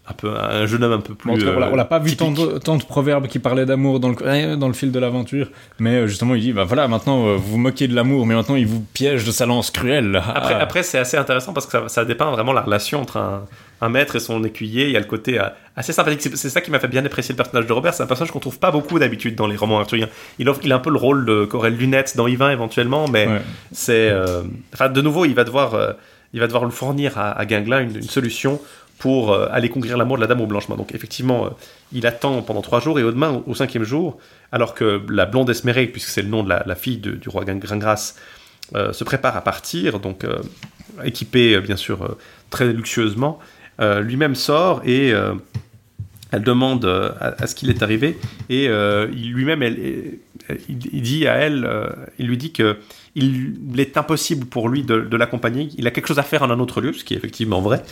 un 0.09 0.13
peu 0.13 0.29
un 0.35 0.65
jeune 0.65 0.83
homme 0.83 0.93
un 0.93 0.99
peu 0.99 1.13
plus. 1.13 1.27
Bon, 1.29 1.35
en 1.35 1.37
tout 1.37 1.45
cas, 1.45 1.51
euh, 1.51 1.69
on 1.71 1.75
l'a 1.75 1.85
pas 1.85 1.99
vu 1.99 2.15
tant 2.17 2.31
de, 2.31 2.57
tant 2.57 2.75
de 2.75 2.83
proverbes 2.83 3.27
qui 3.27 3.37
parlaient 3.39 3.65
d'amour 3.67 3.99
dans 3.99 4.09
le, 4.09 4.15
euh, 4.23 4.55
dans 4.55 4.67
le 4.67 4.73
fil 4.73 4.91
de 4.91 4.99
l'aventure, 4.99 5.47
mais 5.79 5.91
euh, 5.97 6.07
justement 6.07 6.33
il 6.35 6.41
dit 6.41 6.53
bah 6.53 6.63
voilà 6.63 6.87
maintenant 6.87 7.27
euh, 7.27 7.35
vous 7.35 7.51
vous 7.51 7.57
moquez 7.59 7.87
de 7.87 7.95
l'amour, 7.95 8.25
mais 8.25 8.33
maintenant 8.35 8.55
il 8.55 8.65
vous 8.67 8.81
piège 8.93 9.23
de 9.25 9.31
sa 9.31 9.45
lance 9.45 9.69
cruelle. 9.71 10.15
Après, 10.35 10.55
Ah. 10.55 10.61
après 10.61 10.83
c'est 10.83 10.97
assez 10.97 11.17
intéressant 11.17 11.53
parce 11.53 11.65
que 11.67 11.71
ça, 11.73 11.83
ça 11.87 12.03
dépeint 12.05 12.31
vraiment 12.31 12.51
la 12.51 12.61
relation 12.61 12.99
entre 12.99 13.17
un, 13.17 13.45
un 13.79 13.89
maître 13.89 14.15
et 14.15 14.19
son 14.19 14.43
écuyer. 14.43 14.85
Il 14.85 14.91
y 14.91 14.97
a 14.97 14.99
le 14.99 15.05
côté 15.05 15.39
assez 15.75 15.93
sympathique. 15.93 16.21
C'est 16.23 16.35
c'est 16.35 16.49
ça 16.49 16.61
qui 16.61 16.71
m'a 16.71 16.79
fait 16.79 16.87
bien 16.87 17.05
apprécier 17.05 17.33
le 17.33 17.37
personnage 17.37 17.67
de 17.67 17.73
Robert. 17.73 17.93
C'est 17.93 18.03
un 18.03 18.07
personnage 18.07 18.31
qu'on 18.31 18.39
trouve 18.39 18.57
pas 18.59 18.71
beaucoup 18.71 18.97
d'habitude 18.99 19.35
dans 19.35 19.47
les 19.47 19.55
romans 19.55 19.79
arthuriens. 19.79 20.09
Il, 20.39 20.49
offre, 20.49 20.61
il 20.63 20.71
a 20.71 20.75
un 20.75 20.79
peu 20.79 20.89
le 20.89 20.97
rôle 20.97 21.25
de 21.25 21.45
qu'aurait 21.45 21.69
Lunette 21.71 22.17
dans 22.17 22.25
Yvain 22.27 22.51
éventuellement, 22.51 23.07
mais 23.07 23.27
Ouais. 23.27 23.41
c'est. 23.71 24.09
euh, 24.09 24.41
enfin, 24.73 24.89
de 24.89 25.01
nouveau, 25.01 25.25
il 25.25 25.33
va 25.35 25.43
devoir, 25.43 25.73
euh, 25.75 25.93
il 26.33 26.39
va 26.39 26.47
devoir 26.47 26.63
le 26.65 26.71
fournir 26.71 27.17
à, 27.17 27.31
à 27.31 27.45
Guinglin 27.45 27.81
une, 27.81 27.95
une 27.97 28.01
solution 28.03 28.59
pour 29.01 29.33
euh, 29.33 29.47
aller 29.51 29.67
conquérir 29.67 29.97
l'amour 29.97 30.17
de 30.17 30.21
la 30.21 30.27
dame 30.27 30.41
au 30.41 30.45
blanchement. 30.45 30.75
Donc 30.75 30.93
effectivement, 30.93 31.47
euh, 31.47 31.49
il 31.91 32.05
attend 32.05 32.43
pendant 32.43 32.61
trois 32.61 32.79
jours 32.79 32.99
et 32.99 33.03
au 33.03 33.11
demain, 33.11 33.41
au, 33.47 33.55
cinquième 33.55 33.83
jour, 33.83 34.19
alors 34.51 34.75
que 34.75 35.01
la 35.09 35.25
blonde 35.25 35.49
Esmérée, 35.49 35.87
puisque 35.87 36.09
c'est 36.09 36.21
le 36.21 36.27
nom 36.27 36.43
de 36.43 36.49
la, 36.49 36.75
fille 36.75 36.97
du 36.97 37.27
roi 37.27 37.43
Grin- 37.43 37.57
Gringras, 37.57 38.13
euh, 38.75 38.93
se 38.93 39.03
prépare 39.03 39.35
à 39.35 39.41
partir, 39.41 39.99
donc 39.99 40.23
équipée 41.03 41.59
bien 41.61 41.77
sûr 41.77 42.15
très 42.51 42.71
luxueusement, 42.71 43.39
lui-même 43.79 44.35
sort 44.35 44.81
et 44.85 45.13
elle 46.31 46.43
demande 46.43 46.85
à, 46.85 47.47
ce 47.47 47.55
qu'il 47.55 47.69
est 47.69 47.81
arrivé 47.81 48.19
et 48.49 48.67
lui-même 49.07 49.63
il, 50.69 51.01
dit 51.01 51.27
à 51.27 51.35
elle, 51.35 51.67
il 52.19 52.27
lui 52.27 52.37
dit 52.37 52.51
que 52.51 52.77
il 53.15 53.79
est 53.79 53.97
impossible 53.97 54.45
pour 54.45 54.69
lui 54.69 54.83
de, 54.83 55.01
de 55.01 55.17
l'accompagner. 55.17 55.69
Il 55.77 55.85
a 55.87 55.91
quelque 55.91 56.07
chose 56.07 56.19
à 56.19 56.23
faire 56.23 56.43
en 56.43 56.49
un 56.49 56.59
autre 56.59 56.81
lieu, 56.81 56.93
ce 56.93 57.03
qui 57.03 57.13
est 57.13 57.17
effectivement 57.17 57.61
vrai, 57.61 57.83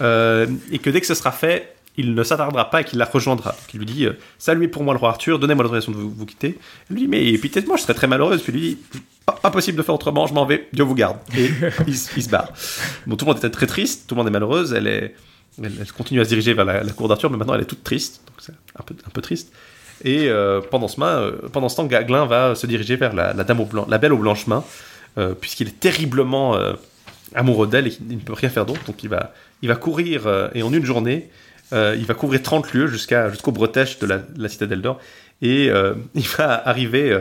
Euh, 0.00 0.46
et 0.70 0.78
que 0.78 0.90
dès 0.90 1.00
que 1.00 1.06
ce 1.06 1.14
sera 1.14 1.32
fait, 1.32 1.74
il 1.98 2.14
ne 2.14 2.22
s'attardera 2.24 2.70
pas 2.70 2.80
et 2.80 2.84
qu'il 2.84 2.98
la 2.98 3.04
rejoindra. 3.04 3.50
Donc 3.50 3.74
il 3.74 3.78
lui 3.80 3.86
dit 3.86 4.06
euh, 4.06 4.12
Saluez 4.38 4.68
pour 4.68 4.82
moi 4.82 4.94
le 4.94 4.98
roi 5.00 5.10
Arthur, 5.10 5.38
donnez-moi 5.38 5.62
l'autorisation 5.64 5.92
de 5.92 5.98
vous, 5.98 6.10
vous 6.10 6.24
quitter. 6.26 6.58
Elle 6.88 6.96
lui 6.96 7.02
dit 7.02 7.08
Mais 7.08 7.36
peut-être 7.38 7.66
moi 7.66 7.76
je 7.76 7.82
serais 7.82 7.92
très 7.94 8.06
malheureuse. 8.06 8.40
Puis 8.42 8.52
il 8.54 8.58
lui 8.60 8.68
dit 8.70 8.78
pas, 9.26 9.32
pas 9.34 9.50
possible 9.50 9.76
de 9.76 9.82
faire 9.82 9.94
autrement, 9.94 10.26
je 10.26 10.32
m'en 10.32 10.46
vais, 10.46 10.68
Dieu 10.72 10.84
vous 10.84 10.94
garde. 10.94 11.18
Et 11.36 11.50
il, 11.86 11.96
se- 11.96 12.10
il 12.16 12.22
se 12.22 12.30
barre. 12.30 12.50
Bon, 13.06 13.16
tout 13.16 13.26
le 13.26 13.30
monde 13.30 13.38
était 13.38 13.50
très 13.50 13.66
triste, 13.66 14.06
tout 14.08 14.14
le 14.14 14.20
monde 14.20 14.28
est 14.28 14.32
malheureuse. 14.32 14.72
Elle, 14.72 14.86
est, 14.86 15.14
elle, 15.62 15.72
elle 15.80 15.92
continue 15.92 16.20
à 16.20 16.24
se 16.24 16.30
diriger 16.30 16.54
vers 16.54 16.64
la, 16.64 16.82
la 16.82 16.92
cour 16.92 17.08
d'Arthur, 17.08 17.30
mais 17.30 17.36
maintenant 17.36 17.54
elle 17.54 17.60
est 17.60 17.66
toute 17.66 17.84
triste. 17.84 18.22
Donc 18.26 18.36
c'est 18.38 18.52
un 18.52 18.82
peu, 18.84 18.94
un 19.06 19.10
peu 19.10 19.20
triste. 19.20 19.52
Et 20.04 20.28
euh, 20.28 20.60
pendant, 20.60 20.88
ce 20.88 20.98
main, 20.98 21.32
pendant 21.52 21.68
ce 21.68 21.76
temps, 21.76 21.84
Gaglin 21.84 22.26
va 22.26 22.54
se 22.54 22.66
diriger 22.66 22.96
vers 22.96 23.14
la, 23.14 23.32
dame 23.32 23.60
au 23.60 23.64
blanc, 23.64 23.86
la 23.88 23.98
belle 23.98 24.12
aux 24.12 24.18
blanches 24.18 24.46
mains, 24.46 24.64
euh, 25.18 25.34
puisqu'il 25.34 25.68
est 25.68 25.80
terriblement 25.80 26.56
euh, 26.56 26.72
amoureux 27.34 27.66
d'elle 27.66 27.86
et 27.86 27.90
qu'il 27.90 28.08
ne 28.08 28.20
peut 28.20 28.32
rien 28.32 28.48
faire 28.48 28.66
d'autre. 28.66 28.84
Donc 28.86 29.02
il 29.04 29.08
va, 29.08 29.32
il 29.62 29.68
va 29.68 29.76
courir, 29.76 30.22
et 30.54 30.62
en 30.62 30.72
une 30.72 30.84
journée, 30.84 31.30
il 31.72 32.04
va 32.04 32.14
couvrir 32.14 32.42
30 32.42 32.72
lieues 32.74 32.86
jusqu'à, 32.86 33.30
jusqu'au 33.30 33.52
bretèche 33.52 33.98
de 33.98 34.06
la, 34.06 34.18
de 34.18 34.42
la 34.42 34.48
citadelle 34.48 34.82
d'or. 34.82 34.98
Et 35.40 35.70
il 36.14 36.28
va 36.36 36.68
arriver 36.68 37.16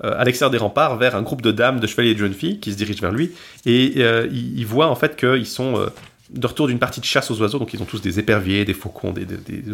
à 0.00 0.24
l'extérieur 0.24 0.50
des 0.50 0.58
remparts 0.58 0.96
vers 0.96 1.14
un 1.14 1.22
groupe 1.22 1.42
de 1.42 1.52
dames, 1.52 1.80
de 1.80 1.86
chevaliers 1.86 2.10
et 2.10 2.14
de 2.14 2.18
jeunes 2.18 2.34
filles 2.34 2.58
qui 2.58 2.72
se 2.72 2.76
dirigent 2.76 3.02
vers 3.02 3.12
lui. 3.12 3.32
Et 3.66 3.98
il, 3.98 4.58
il 4.58 4.66
voit 4.66 4.88
en 4.88 4.96
fait 4.96 5.16
qu'ils 5.16 5.46
sont 5.46 5.86
de 6.32 6.46
retour 6.46 6.66
d'une 6.66 6.78
partie 6.78 7.00
de 7.00 7.04
chasse 7.04 7.30
aux 7.30 7.40
oiseaux. 7.40 7.58
Donc 7.58 7.72
ils 7.74 7.82
ont 7.82 7.86
tous 7.86 8.00
des 8.00 8.18
éperviers, 8.18 8.64
des 8.64 8.74
faucons, 8.74 9.12
des, 9.12 9.26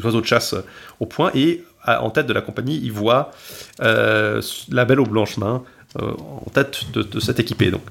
oiseaux 0.05 0.20
de 0.20 0.26
chasse 0.26 0.55
euh, 0.55 0.64
au 1.01 1.06
point. 1.06 1.30
Et 1.35 1.64
en 1.86 2.10
tête 2.10 2.26
de 2.26 2.32
la 2.32 2.43
compagnie, 2.43 2.78
il 2.82 2.93
voit 2.93 3.30
euh, 3.80 4.43
la 4.70 4.85
belle 4.85 5.01
aux 5.01 5.06
blanches 5.06 5.39
mains 5.39 5.62
euh, 6.01 6.12
en 6.44 6.51
tête 6.51 6.90
de, 6.93 7.02
de 7.02 7.20
cette 7.20 7.40
équipée. 7.40 7.70
Donc. 7.70 7.82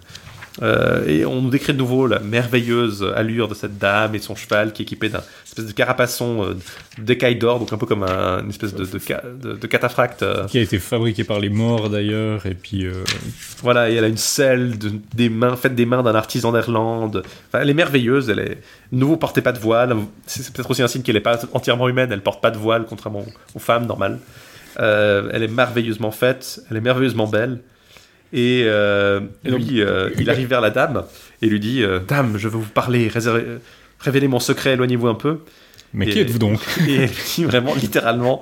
Euh, 0.64 1.06
et 1.06 1.24
on 1.24 1.40
nous 1.42 1.52
décrit 1.52 1.74
de 1.74 1.78
nouveau 1.78 2.08
la 2.08 2.18
merveilleuse 2.20 3.04
allure 3.16 3.48
de 3.48 3.54
cette 3.54 3.78
dame 3.78 4.16
et 4.16 4.20
son 4.20 4.36
cheval 4.36 4.74
qui 4.74 4.82
est 4.82 4.86
équipé 4.86 5.08
d'un 5.08 5.22
espèce 5.46 5.66
de 5.68 5.72
carapaçon 5.72 6.44
euh, 6.44 6.56
d'écailles 6.98 7.36
d'or, 7.38 7.60
donc 7.60 7.72
un 7.74 7.78
peu 7.78 7.86
comme 7.86 8.02
un, 8.02 8.42
une 8.44 8.50
espèce 8.50 8.74
de, 8.74 8.84
de, 8.84 8.98
ca- 8.98 9.22
de- 9.40 9.54
de 9.54 9.68
cataphracte. 9.68 10.24
euh, 10.24 10.46
qui 10.48 10.58
a 10.58 10.62
été 10.62 10.80
fabriqué 10.80 11.24
par 11.24 11.40
les 11.40 11.50
morts 11.50 11.92
d'ailleurs, 11.92 12.48
et 12.48 12.56
puis 12.56 12.86
euh, 12.88 13.04
voilà, 13.62 13.92
et 13.92 13.96
elle 13.96 14.04
a 14.04 14.08
une 14.08 14.18
selle 14.18 14.80
de- 14.80 14.94
des 15.14 15.30
mains, 15.30 15.56
faite 15.56 15.76
des 15.76 15.86
mains 15.86 16.02
d'un 16.02 16.16
artisan 16.16 16.52
d'Irlande. 16.52 17.22
Enfin, 17.50 17.60
elle 17.62 17.70
est 17.70 17.76
merveilleuse, 17.76 18.30
elle 18.32 18.40
est. 18.40 18.58
Nouveau, 18.92 19.16
portez 19.18 19.42
pas 19.42 19.52
de 19.52 19.60
voile. 19.60 19.96
C'est 20.26 20.52
peut-être 20.54 20.72
aussi 20.72 20.82
un 20.82 20.88
signe 20.88 21.04
qu'elle 21.04 21.16
n'est 21.16 21.22
pas 21.22 21.40
entièrement 21.54 21.88
humaine, 21.88 22.10
elle 22.12 22.22
porte 22.22 22.42
pas 22.42 22.50
de 22.52 22.58
voile, 22.58 22.86
contrairement 22.90 23.24
aux 23.54 23.60
femmes 23.60 23.86
normales. 23.86 24.18
Elle 24.80 25.44
est 25.44 25.48
merveilleusement 25.48 26.12
faite, 26.12 26.62
elle 26.72 26.78
est 26.78 26.82
merveilleusement 26.82 27.28
belle. 27.28 27.60
Et, 28.34 28.64
euh, 28.66 29.22
Et 29.46 29.52
lui, 29.52 29.82
euh, 29.82 30.10
il 30.20 30.30
arrive 30.30 30.50
vers 30.50 30.62
la 30.62 30.70
dame 30.70 31.04
et 31.42 31.48
lui 31.48 31.60
dit 31.60 31.84
euh, 31.84 32.00
Dame, 32.06 32.38
je 32.38 32.48
veux 32.50 32.58
vous 32.58 32.70
parler, 32.70 33.08
réservez- 33.08 33.46
révélez 34.00 34.28
mon 34.28 34.40
secret, 34.40 34.74
éloignez-vous 34.74 35.08
un 35.08 35.16
peu. 35.16 35.40
mais 35.94 36.08
Et- 36.08 36.10
qui 36.12 36.20
êtes-vous 36.20 36.40
donc? 36.40 36.60
Et 36.88 36.96
elle 36.96 37.10
dit 37.36 37.44
vraiment, 37.46 37.74
littéralement, 37.76 38.42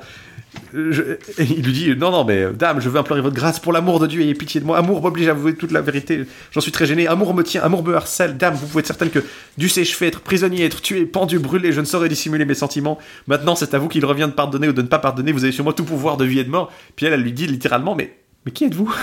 je- 0.74 1.02
et 1.38 1.44
il 1.44 1.64
lui 1.66 1.74
dit 1.74 1.96
non 1.98 2.12
non 2.12 2.24
mais 2.24 2.48
dame 2.54 2.80
je 2.80 2.88
veux 2.88 2.98
implorer 2.98 3.20
votre 3.20 3.36
grâce 3.36 3.60
pour 3.60 3.74
l'amour 3.74 4.00
de 4.00 4.08
Dieu 4.08 4.22
ayez 4.22 4.34
pitié 4.36 4.62
de 4.62 4.66
moi. 4.66 4.78
Amour 4.78 5.02
m'oblige 5.02 5.28
à 5.28 5.32
avouer 5.32 5.54
toute 5.54 5.72
la 5.74 5.82
vérité. 5.82 6.24
J'en 6.52 6.62
suis 6.62 6.72
très 6.72 6.86
gêné. 6.86 7.08
Amour 7.08 7.34
me 7.34 7.44
tient. 7.44 7.62
Amour 7.62 7.84
me 7.84 7.94
harcèle. 7.94 8.38
Dame 8.38 8.54
vous 8.56 8.66
pouvez 8.66 8.80
être 8.80 8.88
certaine 8.88 9.10
que 9.10 9.20
dussé-je 9.58 9.94
fait 9.94 10.08
être 10.08 10.22
prisonnier 10.22 10.64
être 10.64 10.82
tué 10.82 11.06
pendu 11.06 11.40
brûlé 11.40 11.74
je 11.74 11.82
ne 11.82 11.86
saurais 11.86 12.08
dissimuler 12.08 12.46
mes 12.46 12.54
sentiments. 12.54 12.98
Maintenant 13.28 13.56
c'est 13.56 13.74
à 13.74 13.80
vous 13.80 13.90
qu'il 13.90 14.06
revient 14.06 14.28
de 14.30 14.34
pardonner 14.34 14.70
ou 14.70 14.74
de 14.74 14.82
ne 14.82 14.88
pas 14.88 15.00
pardonner. 15.00 15.34
Vous 15.34 15.44
avez 15.44 15.52
sur 15.52 15.66
moi 15.66 15.74
tout 15.74 15.84
pouvoir 15.84 16.16
de 16.16 16.24
vie 16.26 16.40
et 16.40 16.44
de 16.46 16.50
mort 16.50 16.72
puis 16.96 17.06
elle 17.06 17.12
elle 17.14 17.22
lui 17.22 17.34
dit 17.34 17.48
littéralement 17.48 17.94
mais 17.94 18.16
mais 18.46 18.52
qui 18.52 18.66
êtes-vous 18.66 18.94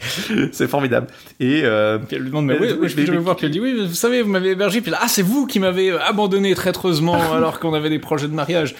c'est 0.52 0.68
formidable 0.68 1.08
et 1.40 1.62
euh, 1.64 1.98
Puis 1.98 2.16
elle 2.16 2.22
lui 2.22 2.28
demande, 2.28 2.46
mais 2.46 2.58
oui, 2.58 2.68
oui, 2.80 2.88
je 2.88 2.96
vais 2.96 3.10
me 3.10 3.18
voir. 3.18 3.36
Puis 3.36 3.46
elle 3.46 3.52
dit, 3.52 3.60
oui, 3.60 3.86
vous 3.86 3.94
savez, 3.94 4.22
vous 4.22 4.30
m'avez 4.30 4.50
hébergé. 4.50 4.80
Puis 4.80 4.90
là, 4.90 4.98
ah, 5.00 5.08
c'est 5.08 5.22
vous 5.22 5.46
qui 5.46 5.58
m'avez 5.58 5.90
euh, 5.90 6.02
abandonné 6.02 6.54
traîtreusement 6.54 7.32
alors 7.32 7.60
qu'on 7.60 7.74
avait 7.74 7.90
des 7.90 7.98
projets 7.98 8.28
de 8.28 8.34
mariage. 8.34 8.74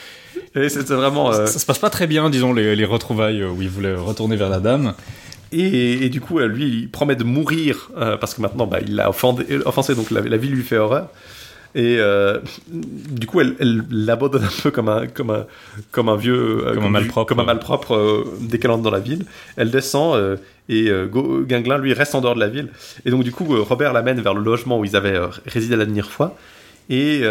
et 0.55 0.69
c'était 0.69 0.95
vraiment 0.95 1.31
euh, 1.33 1.47
Ça, 1.47 1.47
ça 1.47 1.59
se 1.59 1.67
passe 1.67 1.79
pas 1.79 1.91
très 1.91 2.07
bien, 2.07 2.31
disons, 2.31 2.53
les, 2.53 2.77
les 2.77 2.85
retrouvailles 2.85 3.43
euh, 3.43 3.51
où 3.51 3.63
il 3.63 3.69
voulait 3.69 3.95
retourner 3.95 4.37
vers 4.37 4.51
la 4.51 4.61
dame. 4.61 4.95
Et, 5.53 6.07
et 6.07 6.09
du 6.09 6.21
coup, 6.21 6.39
euh, 6.39 6.49
lui, 6.49 6.65
il 6.65 6.89
promet 6.89 7.15
de 7.15 7.25
mourir 7.25 7.91
euh, 7.97 8.17
parce 8.17 8.35
que 8.35 8.41
maintenant, 8.41 8.67
bah, 8.67 8.79
il 8.81 8.97
l'a 8.97 9.11
offensé, 9.11 9.95
donc 9.95 10.11
la, 10.11 10.23
la 10.23 10.37
vie 10.39 10.49
lui 10.49 10.63
fait 10.63 10.79
horreur. 10.79 11.09
Et 11.75 11.97
euh, 11.99 12.39
du 12.69 13.27
coup, 13.27 13.41
elle 13.41 13.85
l'abandonne 13.91 14.45
un 14.45 14.63
peu 14.63 14.71
comme 14.71 14.89
un, 14.89 15.07
comme 15.07 15.31
un, 15.31 15.47
comme 15.91 16.09
un 16.11 16.17
vieux, 16.17 16.67
euh, 16.67 16.75
Comme 16.75 16.85
un 16.85 16.89
malpropre. 16.91 17.27
comme 17.29 17.41
un 17.41 17.45
malpropre 17.45 17.95
euh, 17.95 18.25
dès 18.41 18.59
qu'elle 18.59 18.71
entre 18.71 18.83
dans 18.83 18.91
la 18.91 19.01
ville. 19.01 19.25
Elle 19.57 19.71
descend 19.71 20.17
euh, 20.17 20.37
et 20.69 20.91
Guinglin, 21.47 21.79
lui, 21.79 21.93
reste 21.93 22.15
en 22.15 22.21
dehors 22.21 22.35
de 22.35 22.41
la 22.41 22.49
ville. 22.49 22.69
Et 23.05 23.11
donc, 23.11 23.25
du 23.25 23.33
coup, 23.33 23.45
Robert 23.63 23.93
l'amène 23.93 24.21
vers 24.21 24.35
le 24.35 24.43
logement 24.43 24.79
où 24.79 24.85
ils 24.85 24.97
avaient 24.97 25.19
résidé 25.47 25.77
la 25.77 25.85
dernière 25.85 26.11
fois. 26.11 26.37
Et 26.91 27.23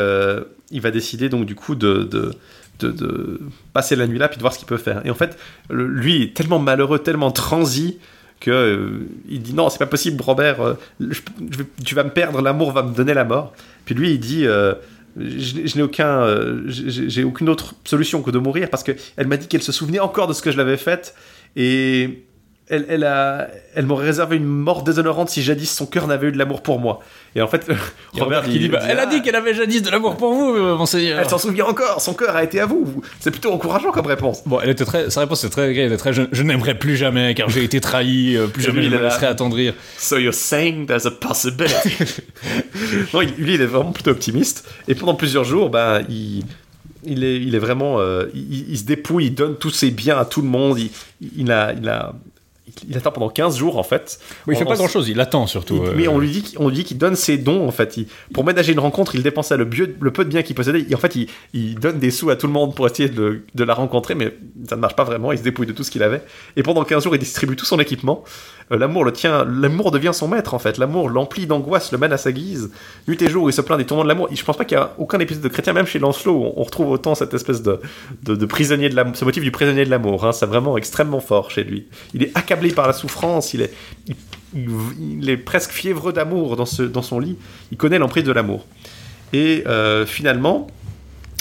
il 0.72 0.82
va 0.82 0.92
décider 0.92 1.28
donc 1.30 1.46
du 1.46 1.56
coup 1.56 1.76
de, 1.76 2.04
de, 2.04 2.32
de, 2.80 2.92
de 2.92 3.40
passer 3.74 3.96
la 3.96 4.08
nuit 4.08 4.18
là 4.20 4.28
puis 4.28 4.38
de 4.38 4.42
voir 4.42 4.54
ce 4.54 4.58
qu'il 4.60 4.68
peut 4.68 4.78
faire. 4.78 5.02
Et 5.06 5.10
en 5.12 5.16
fait, 5.16 5.38
le- 5.70 5.88
lui 5.88 6.24
est 6.24 6.34
tellement 6.36 6.60
malheureux, 6.60 7.00
tellement 7.00 7.32
transi 7.32 7.98
que 8.42 8.52
euh, 8.52 9.08
il 9.30 9.42
dit 9.42 9.54
non, 9.54 9.70
c'est 9.70 9.80
pas 9.80 9.86
possible, 9.86 10.22
Robert. 10.22 10.60
euh, 10.62 10.74
tu 11.86 11.96
vas 11.96 12.04
me 12.04 12.10
perdre, 12.10 12.42
l'amour 12.42 12.74
va 12.74 12.84
me 12.84 12.94
donner 12.94 13.14
la 13.14 13.24
mort. 13.24 13.54
Puis 13.86 13.96
lui, 13.96 14.12
il 14.12 14.20
dit. 14.20 14.46
euh, 14.46 14.74
je 15.18 15.76
n'ai- 15.76 15.82
aucun, 15.84 16.26
j'ai 16.68 17.26
aucune 17.26 17.50
autre 17.50 17.76
solution 17.84 18.22
que 18.22 18.32
de 18.32 18.40
mourir 18.40 18.70
parce 18.70 18.82
que 18.82 18.94
elle 19.18 19.28
m'a 19.28 19.36
dit 19.36 19.48
qu'elle 19.50 19.62
se 19.62 19.74
souvenait 19.74 20.00
encore 20.00 20.26
de 20.28 20.32
ce 20.34 20.42
que 20.42 20.52
je 20.52 20.58
l'avais 20.58 20.78
fait 20.78 21.14
et 21.58 22.24
elle, 22.70 22.86
elle, 22.88 23.04
a, 23.04 23.50
elle 23.76 23.86
m'aurait 23.86 24.06
réservé 24.06 24.38
une 24.38 24.46
mort 24.46 24.84
déshonorante 24.84 25.30
si 25.30 25.42
jadis 25.44 25.70
son 25.70 25.86
cœur 25.86 26.08
n'avait 26.08 26.28
eu 26.28 26.32
de 26.32 26.38
l'amour 26.38 26.62
pour 26.64 26.80
moi. 26.80 27.02
Et 27.36 27.42
en 27.42 27.48
fait, 27.48 27.70
Robert 28.14 28.44
qui 28.44 28.60
dit, 28.60 28.70
bah, 28.70 28.80
elle 28.88 29.00
a 29.00 29.06
dit 29.06 29.22
qu'elle 29.22 29.36
avait 29.36 29.54
jadis 29.54 29.82
de 29.82 29.90
l'amour 29.90 30.16
pour 30.16 30.34
vous, 30.34 30.56
euh, 30.56 30.78
monseigneur. 30.78 31.20
elle 31.20 31.28
s'en 31.30 31.38
souvient 31.38 31.66
encore, 31.66 32.00
son 32.00 32.14
cœur 32.14 32.36
a 32.36 32.44
été 32.44 32.60
à 32.62 32.66
vous. 32.66 33.02
C'est 33.20 33.32
plutôt 33.32 33.52
encourageant 33.52 33.92
comme 33.92 34.06
réponse. 34.06 34.44
Bon, 34.46 34.60
elle 34.62 34.70
était 34.70 34.86
très, 34.86 35.10
sa 35.10 35.20
réponse 35.20 35.44
était 35.44 35.52
très, 35.52 35.76
elle 35.76 35.88
était 35.88 35.98
très, 35.98 36.14
je, 36.14 36.24
je 36.32 36.44
n'aimerais 36.44 36.78
plus 36.78 36.96
jamais 36.96 37.34
car 37.36 37.50
j'ai 37.50 37.64
été 37.64 37.82
trahi, 37.82 38.38
euh, 38.38 38.48
plus 38.48 38.64
Et 38.64 38.68
jamais 38.68 38.80
lui, 38.80 38.90
je 38.90 38.94
il 38.94 38.98
me 39.00 39.04
laisserai 39.04 39.26
attendrir. 39.28 39.74
So 39.98 40.18
you're 40.18 40.34
saying 40.34 40.86
there's 40.86 41.06
a 41.06 41.12
possibility. 41.12 41.98
non, 43.14 43.20
lui, 43.20 43.56
il 43.56 43.62
est 43.62 43.66
vraiment 43.66 43.92
plutôt 43.92 44.12
optimiste. 44.12 44.66
Et 44.88 44.96
pendant 44.96 45.16
plusieurs 45.16 45.44
jours, 45.44 45.70
ben, 45.70 46.04
il, 46.10 46.46
il, 47.04 47.24
est, 47.26 47.36
il 47.36 47.54
est 47.54 47.60
vraiment. 47.60 48.00
euh, 48.00 48.28
il, 48.34 48.70
il 48.70 48.78
se 48.78 48.86
dépouille, 48.86 49.26
il 49.26 49.36
donne 49.36 49.58
tous 49.58 49.72
ses 49.72 49.92
biens 49.92 50.18
à 50.18 50.26
tout 50.26 50.42
le 50.42 50.48
monde. 50.48 50.80
Il, 50.80 50.90
il 51.38 51.52
a. 51.52 51.74
Il 51.74 51.90
a 51.90 52.14
il 52.88 52.98
attend 52.98 53.12
pendant 53.12 53.30
15 53.30 53.58
jours 53.58 53.78
en 53.78 53.84
fait. 53.84 54.20
Oui, 54.48 54.54
il 54.56 54.58
fait 54.58 54.64
On- 54.66 54.68
pas 54.68 54.76
grand 54.76 54.88
chose, 54.88 55.10
il 55.10 55.20
attend 55.20 55.48
surtout. 55.48 55.76
il- 55.84 55.90
euh, 55.90 55.94
mais 55.96 56.08
on 56.08 56.20
lui 56.20 56.30
dit 56.32 56.42
qu'il- 56.44 56.60
on 56.60 56.68
lui 56.70 56.76
dit 56.76 56.84
qu'il 56.84 56.98
donne 56.98 57.16
ses 57.16 57.38
dons 57.38 57.68
en 57.68 57.72
fait. 57.72 57.98
Il- 57.98 58.08
pour 58.34 58.44
ménager 58.44 58.72
une 58.74 58.80
rencontre, 58.80 59.16
il 59.16 59.24
dépensait 59.24 59.58
le, 59.58 59.68
le 60.00 60.12
peu 60.12 60.24
de 60.26 60.30
biens 60.30 60.42
qu'il 60.44 60.56
possédait. 60.56 60.86
Et 60.90 60.96
en 60.96 60.98
fait, 61.00 61.16
il, 61.16 61.28
il 61.54 61.76
donne 61.76 62.00
des 62.00 62.12
sous 62.12 62.30
à 62.30 62.36
tout 62.36 62.48
le 62.48 62.54
monde 62.54 62.76
pour 62.76 62.88
essayer 62.88 63.10
de, 63.10 63.44
de 63.54 63.64
la 63.64 63.74
rencontrer, 63.74 64.16
mais 64.16 64.34
ça 64.68 64.76
ne 64.76 64.82
marche 64.82 64.96
pas 64.96 65.04
vraiment. 65.04 65.32
Il 65.32 65.38
se 65.38 65.44
dépouille 65.44 65.68
de 65.68 65.74
tout 65.74 65.84
ce 65.84 65.92
qu'il 65.92 66.04
avait. 66.04 66.22
Et 66.56 66.64
pendant 66.64 66.84
15 66.84 67.04
jours, 67.04 67.16
il 67.16 67.20
distribue 67.20 67.56
tout 67.56 67.66
son 67.66 67.80
équipement. 67.80 68.24
Euh, 68.72 68.78
l'amour 68.78 69.04
le 69.04 69.12
tient, 69.12 69.46
l'amour 69.46 69.92
devient 69.92 70.12
son 70.14 70.28
maître 70.28 70.54
en 70.54 70.60
fait. 70.60 70.78
L'amour 70.78 71.10
l'emplit 71.10 71.46
d'angoisse, 71.46 71.92
le 71.92 71.98
mène 71.98 72.14
à 72.14 72.18
sa 72.18 72.32
guise. 72.32 72.72
Nuit 73.08 73.22
et 73.22 73.30
jour, 73.30 73.50
il 73.50 73.54
se 73.54 73.62
plaint 73.62 73.78
des 73.78 73.86
tourments 73.86 74.04
de 74.04 74.10
l'amour. 74.10 74.30
Je 74.32 74.44
pense 74.44 74.58
pas 74.58 74.66
qu'il 74.66 74.78
y 74.78 74.82
a 74.82 74.94
aucun 74.98 75.20
épisode 75.20 75.44
de 75.44 75.50
chrétien, 75.50 75.74
même 75.74 75.86
chez 75.86 76.00
Lancelot, 76.00 76.34
où 76.34 76.54
on, 76.56 76.64
retrouve 76.64 76.90
autant 76.90 77.16
cette 77.16 77.34
espèce 77.34 77.62
de, 77.62 77.80
de, 78.24 78.46
prisonnier 78.46 78.90
de 78.90 78.96
l'amour, 78.96 79.16
ce 79.16 79.26
motif 79.26 79.44
du 79.44 79.52
prisonnier 79.52 79.86
de 79.86 79.90
l'amour. 79.90 80.26
Hein, 80.26 80.32
c'est 80.32 80.46
vraiment 80.46 80.78
extrêmement 80.78 81.20
fort 81.20 81.52
chez 81.52 81.64
lui. 81.64 81.88
Il 82.14 82.24
est 82.24 82.32
accablé 82.36 82.72
par 82.72 82.88
la 82.88 82.94
souffrance. 82.94 83.54
Il 83.54 83.62
est, 83.62 83.74
il, 84.56 85.30
est 85.30 85.38
presque 85.38 85.72
fiévreux 85.72 86.14
d'amour 86.14 86.56
dans, 86.56 86.66
son 86.66 87.20
lit. 87.20 87.38
Il 87.72 87.78
connaît 87.78 88.00
l'emprise 88.00 88.24
de 88.24 88.32
l'amour. 88.32 88.66
Et 89.34 89.64
euh, 89.68 90.06
finalement, 90.06 90.68
fi- 90.68 90.81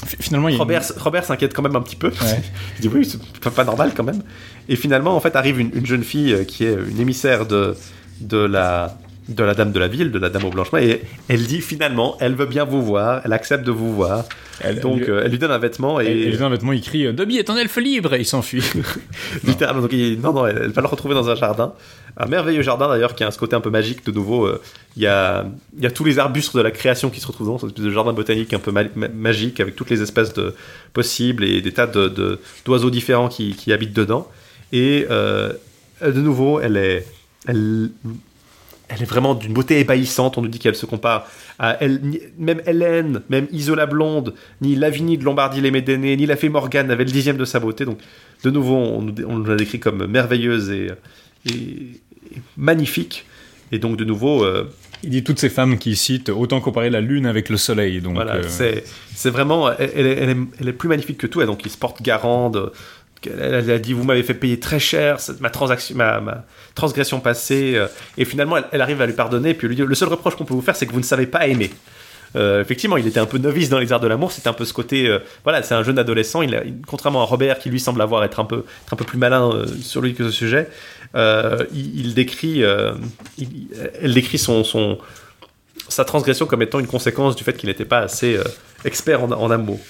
Finalement, 0.06 0.48
il 0.48 0.54
une- 0.54 0.60
Robert, 0.60 1.24
s'inquiète 1.24 1.54
quand 1.54 1.62
même 1.62 1.76
un 1.76 1.82
petit 1.82 1.96
peu. 1.96 2.08
Ouais. 2.08 2.42
il 2.78 2.82
dit 2.82 2.88
oui, 2.88 3.04
c'est 3.04 3.20
pas, 3.40 3.50
pas 3.50 3.64
normal 3.64 3.92
quand 3.94 4.04
même. 4.04 4.22
Et 4.68 4.76
finalement, 4.76 5.14
en 5.14 5.20
fait, 5.20 5.36
arrive 5.36 5.60
une, 5.60 5.70
une 5.74 5.86
jeune 5.86 6.04
fille 6.04 6.32
euh, 6.32 6.44
qui 6.44 6.64
est 6.64 6.74
une 6.74 6.98
émissaire 7.00 7.46
de, 7.46 7.76
de, 8.20 8.38
la, 8.38 8.96
de 9.30 9.44
la 9.44 9.54
dame 9.54 9.72
de 9.72 9.78
la 9.78 9.88
ville, 9.88 10.10
de 10.10 10.18
la 10.18 10.28
dame 10.28 10.44
au 10.44 10.50
blanchement, 10.50 10.78
et 10.78 11.02
elle 11.28 11.44
dit 11.46 11.60
finalement, 11.60 12.16
elle 12.20 12.34
veut 12.34 12.46
bien 12.46 12.64
vous 12.64 12.82
voir, 12.82 13.22
elle 13.24 13.32
accepte 13.32 13.64
de 13.64 13.70
vous 13.70 13.94
voir. 13.94 14.24
Elle- 14.62 14.80
Donc, 14.80 15.00
elle- 15.02 15.10
euh, 15.10 15.22
elle 15.24 15.30
lui 15.30 15.38
donne 15.38 15.52
un 15.52 15.58
vêtement 15.58 16.00
et, 16.00 16.06
Et, 16.06 16.28
et 16.28 16.36
dans 16.36 16.44
un 16.46 16.50
vêtement, 16.50 16.72
il 16.72 16.82
crie 16.82 17.10
Dobby 17.12 17.38
est 17.38 17.48
un 17.48 17.56
elfe 17.56 17.76
libre 17.78 18.12
et 18.14 18.18
il 18.20 18.26
s'enfuit. 18.26 18.62
littéralement, 19.44 19.82
donc, 19.82 19.92
il- 19.92 20.20
non, 20.20 20.32
non, 20.32 20.46
elle, 20.46 20.58
elle 20.64 20.70
va 20.72 20.82
le 20.82 20.88
retrouver 20.88 21.14
dans 21.14 21.28
un 21.30 21.34
jardin. 21.34 21.72
Un 22.16 22.26
merveilleux 22.26 22.62
jardin 22.62 22.88
d'ailleurs 22.88 23.14
qui 23.14 23.22
a 23.24 23.30
ce 23.30 23.38
côté 23.38 23.54
un 23.56 23.60
peu 23.60 23.70
magique 23.70 24.04
de 24.04 24.10
nouveau. 24.12 24.46
euh, 24.46 24.60
Il 24.96 25.02
y, 25.02 25.06
a, 25.06 25.46
y 25.80 25.86
a 25.86 25.90
tous 25.90 26.04
les 26.04 26.18
arbustes 26.18 26.56
de 26.56 26.60
la 26.60 26.72
création 26.72 27.08
qui 27.08 27.20
se 27.20 27.26
retrouvent 27.26 27.46
dans 27.46 27.58
cette 27.58 27.68
espèce 27.70 27.84
de 27.84 27.90
jardin 27.90 28.12
botanique 28.12 28.52
un 28.52 28.58
peu 28.58 28.72
ma- 28.72 28.82
ma- 28.96 29.08
magique 29.08 29.60
avec 29.60 29.76
toutes 29.76 29.90
les 29.90 30.02
espèces 30.02 30.32
de, 30.34 30.54
possibles 30.92 31.44
et 31.44 31.60
des 31.60 31.72
tas 31.72 31.86
de- 31.86 32.08
de- 32.08 32.40
d'oiseaux 32.64 32.90
différents 32.90 33.28
qui, 33.28 33.54
qui 33.54 33.72
habitent 33.72 33.94
dedans. 33.94 34.28
Et 34.72 35.06
euh, 35.10 35.52
de 36.04 36.20
nouveau, 36.20 36.60
elle 36.60 36.76
est, 36.76 37.06
elle, 37.46 37.90
elle 38.92 39.02
est 39.02 39.06
vraiment 39.06 39.34
d'une 39.34 39.52
beauté 39.52 39.78
ébahissante. 39.80 40.36
On 40.38 40.42
nous 40.42 40.48
dit 40.48 40.58
qu'elle 40.58 40.74
se 40.74 40.86
compare 40.86 41.26
à 41.58 41.76
elle, 41.80 42.00
même 42.38 42.60
Hélène, 42.66 43.22
même 43.28 43.46
Isola 43.52 43.86
Blonde, 43.86 44.34
ni 44.60 44.74
Lavinie 44.76 45.16
de 45.18 45.24
Lombardie 45.24 45.60
les 45.60 45.70
Médénées, 45.70 46.16
ni 46.16 46.26
la 46.26 46.36
fée 46.36 46.48
Morgane 46.48 46.88
n'avait 46.88 47.04
le 47.04 47.10
dixième 47.12 47.36
de 47.36 47.44
sa 47.44 47.60
beauté. 47.60 47.84
Donc, 47.84 47.98
de 48.44 48.50
nouveau, 48.50 48.74
on 48.76 49.02
nous, 49.02 49.14
on 49.26 49.38
nous 49.38 49.44
la 49.44 49.56
décrit 49.56 49.78
comme 49.80 50.06
merveilleuse 50.06 50.70
et, 50.70 50.88
et- 51.46 51.50
et 51.52 52.38
magnifique. 52.56 53.26
Et 53.72 53.78
donc, 53.78 53.96
de 53.96 54.04
nouveau, 54.04 54.44
euh, 54.44 54.64
Il 55.02 55.08
dit 55.08 55.24
toutes 55.24 55.38
ces 55.38 55.48
femmes 55.48 55.78
qui 55.78 55.96
citent 55.96 56.28
autant 56.28 56.60
comparer 56.60 56.90
la 56.90 57.00
lune 57.00 57.24
avec 57.24 57.48
le 57.48 57.56
soleil. 57.56 58.02
Donc, 58.02 58.16
voilà, 58.16 58.34
euh, 58.34 58.42
c'est, 59.14 59.30
vraiment, 59.30 59.70
elle, 59.78 59.90
elle 59.96 60.06
est, 60.06 60.16
elle 60.18 60.28
est- 60.30 60.36
elle 60.60 60.68
est 60.68 60.72
plus 60.74 60.90
magnifique 60.90 61.16
que 61.16 61.26
tout. 61.26 61.40
Et 61.40 61.46
donc, 61.46 61.64
il 61.64 61.70
se 61.70 61.78
porte 61.78 62.02
garant. 62.02 62.50
de- 62.50 62.70
elle, 63.26 63.70
a 63.70 63.78
dit, 63.78 63.92
vous 63.92 64.04
m'avez 64.04 64.22
fait 64.22 64.34
payer 64.34 64.58
très 64.58 64.78
cher 64.78 65.18
ma, 65.40 65.50
transaction, 65.50 65.96
ma, 65.96 66.44
transgression 66.74 67.20
passée. 67.20 67.72
euh, 67.74 67.86
Et 68.16 68.24
finalement, 68.24 68.56
elle, 68.72 68.80
arrive 68.80 69.00
à 69.00 69.06
lui 69.06 69.12
pardonner. 69.12 69.54
Puis 69.54 69.66
elle 69.66 69.70
lui 69.70 69.76
dit, 69.76 69.82
le 69.82 69.94
seul 69.94 70.08
reproche 70.08 70.36
qu'on 70.36 70.44
peut 70.44 70.54
vous 70.54 70.62
faire, 70.62 70.76
c'est 70.76 70.86
que 70.86 70.92
vous 70.92 71.00
ne 71.00 71.04
savez 71.04 71.26
pas 71.26 71.46
aimer. 71.46 71.70
Euh, 72.36 72.60
effectivement, 72.60 72.96
il 72.96 73.06
était 73.06 73.18
un 73.18 73.26
peu 73.26 73.38
novice 73.38 73.68
dans 73.68 73.78
les 73.78 73.92
arts 73.92 74.00
de 74.00 74.06
l'amour. 74.06 74.32
C'était 74.32 74.48
un 74.48 74.52
peu 74.52 74.64
ce 74.64 74.72
côté, 74.72 75.08
euh, 75.08 75.18
voilà, 75.42 75.62
c'est 75.62 75.74
un 75.74 75.82
jeune 75.82 75.98
adolescent. 75.98 76.42
Il 76.42 76.80
contrairement 76.86 77.22
à 77.22 77.24
Robert, 77.24 77.58
qui 77.58 77.70
lui 77.70 77.80
semble 77.80 78.00
avoir 78.00 78.22
être 78.24 78.40
un 78.40 78.44
peu, 78.44 78.64
être 78.84 78.92
un 78.92 78.96
peu 78.96 79.04
plus 79.04 79.18
malin 79.18 79.64
sur 79.82 80.00
lui 80.00 80.14
que 80.14 80.24
ce 80.24 80.30
sujet, 80.30 80.68
il, 81.14 82.14
décrit, 82.14 82.62
elle 82.62 84.14
décrit 84.14 84.38
son, 84.38 84.62
son, 84.62 84.98
sa 85.88 86.04
transgression 86.04 86.46
comme 86.46 86.62
étant 86.62 86.78
une 86.78 86.86
conséquence 86.86 87.34
du 87.34 87.42
fait 87.42 87.54
qu'il 87.54 87.68
n'était 87.68 87.84
pas 87.84 87.98
assez 87.98 88.38
expert 88.84 89.24
en 89.24 89.50
amour. 89.50 89.80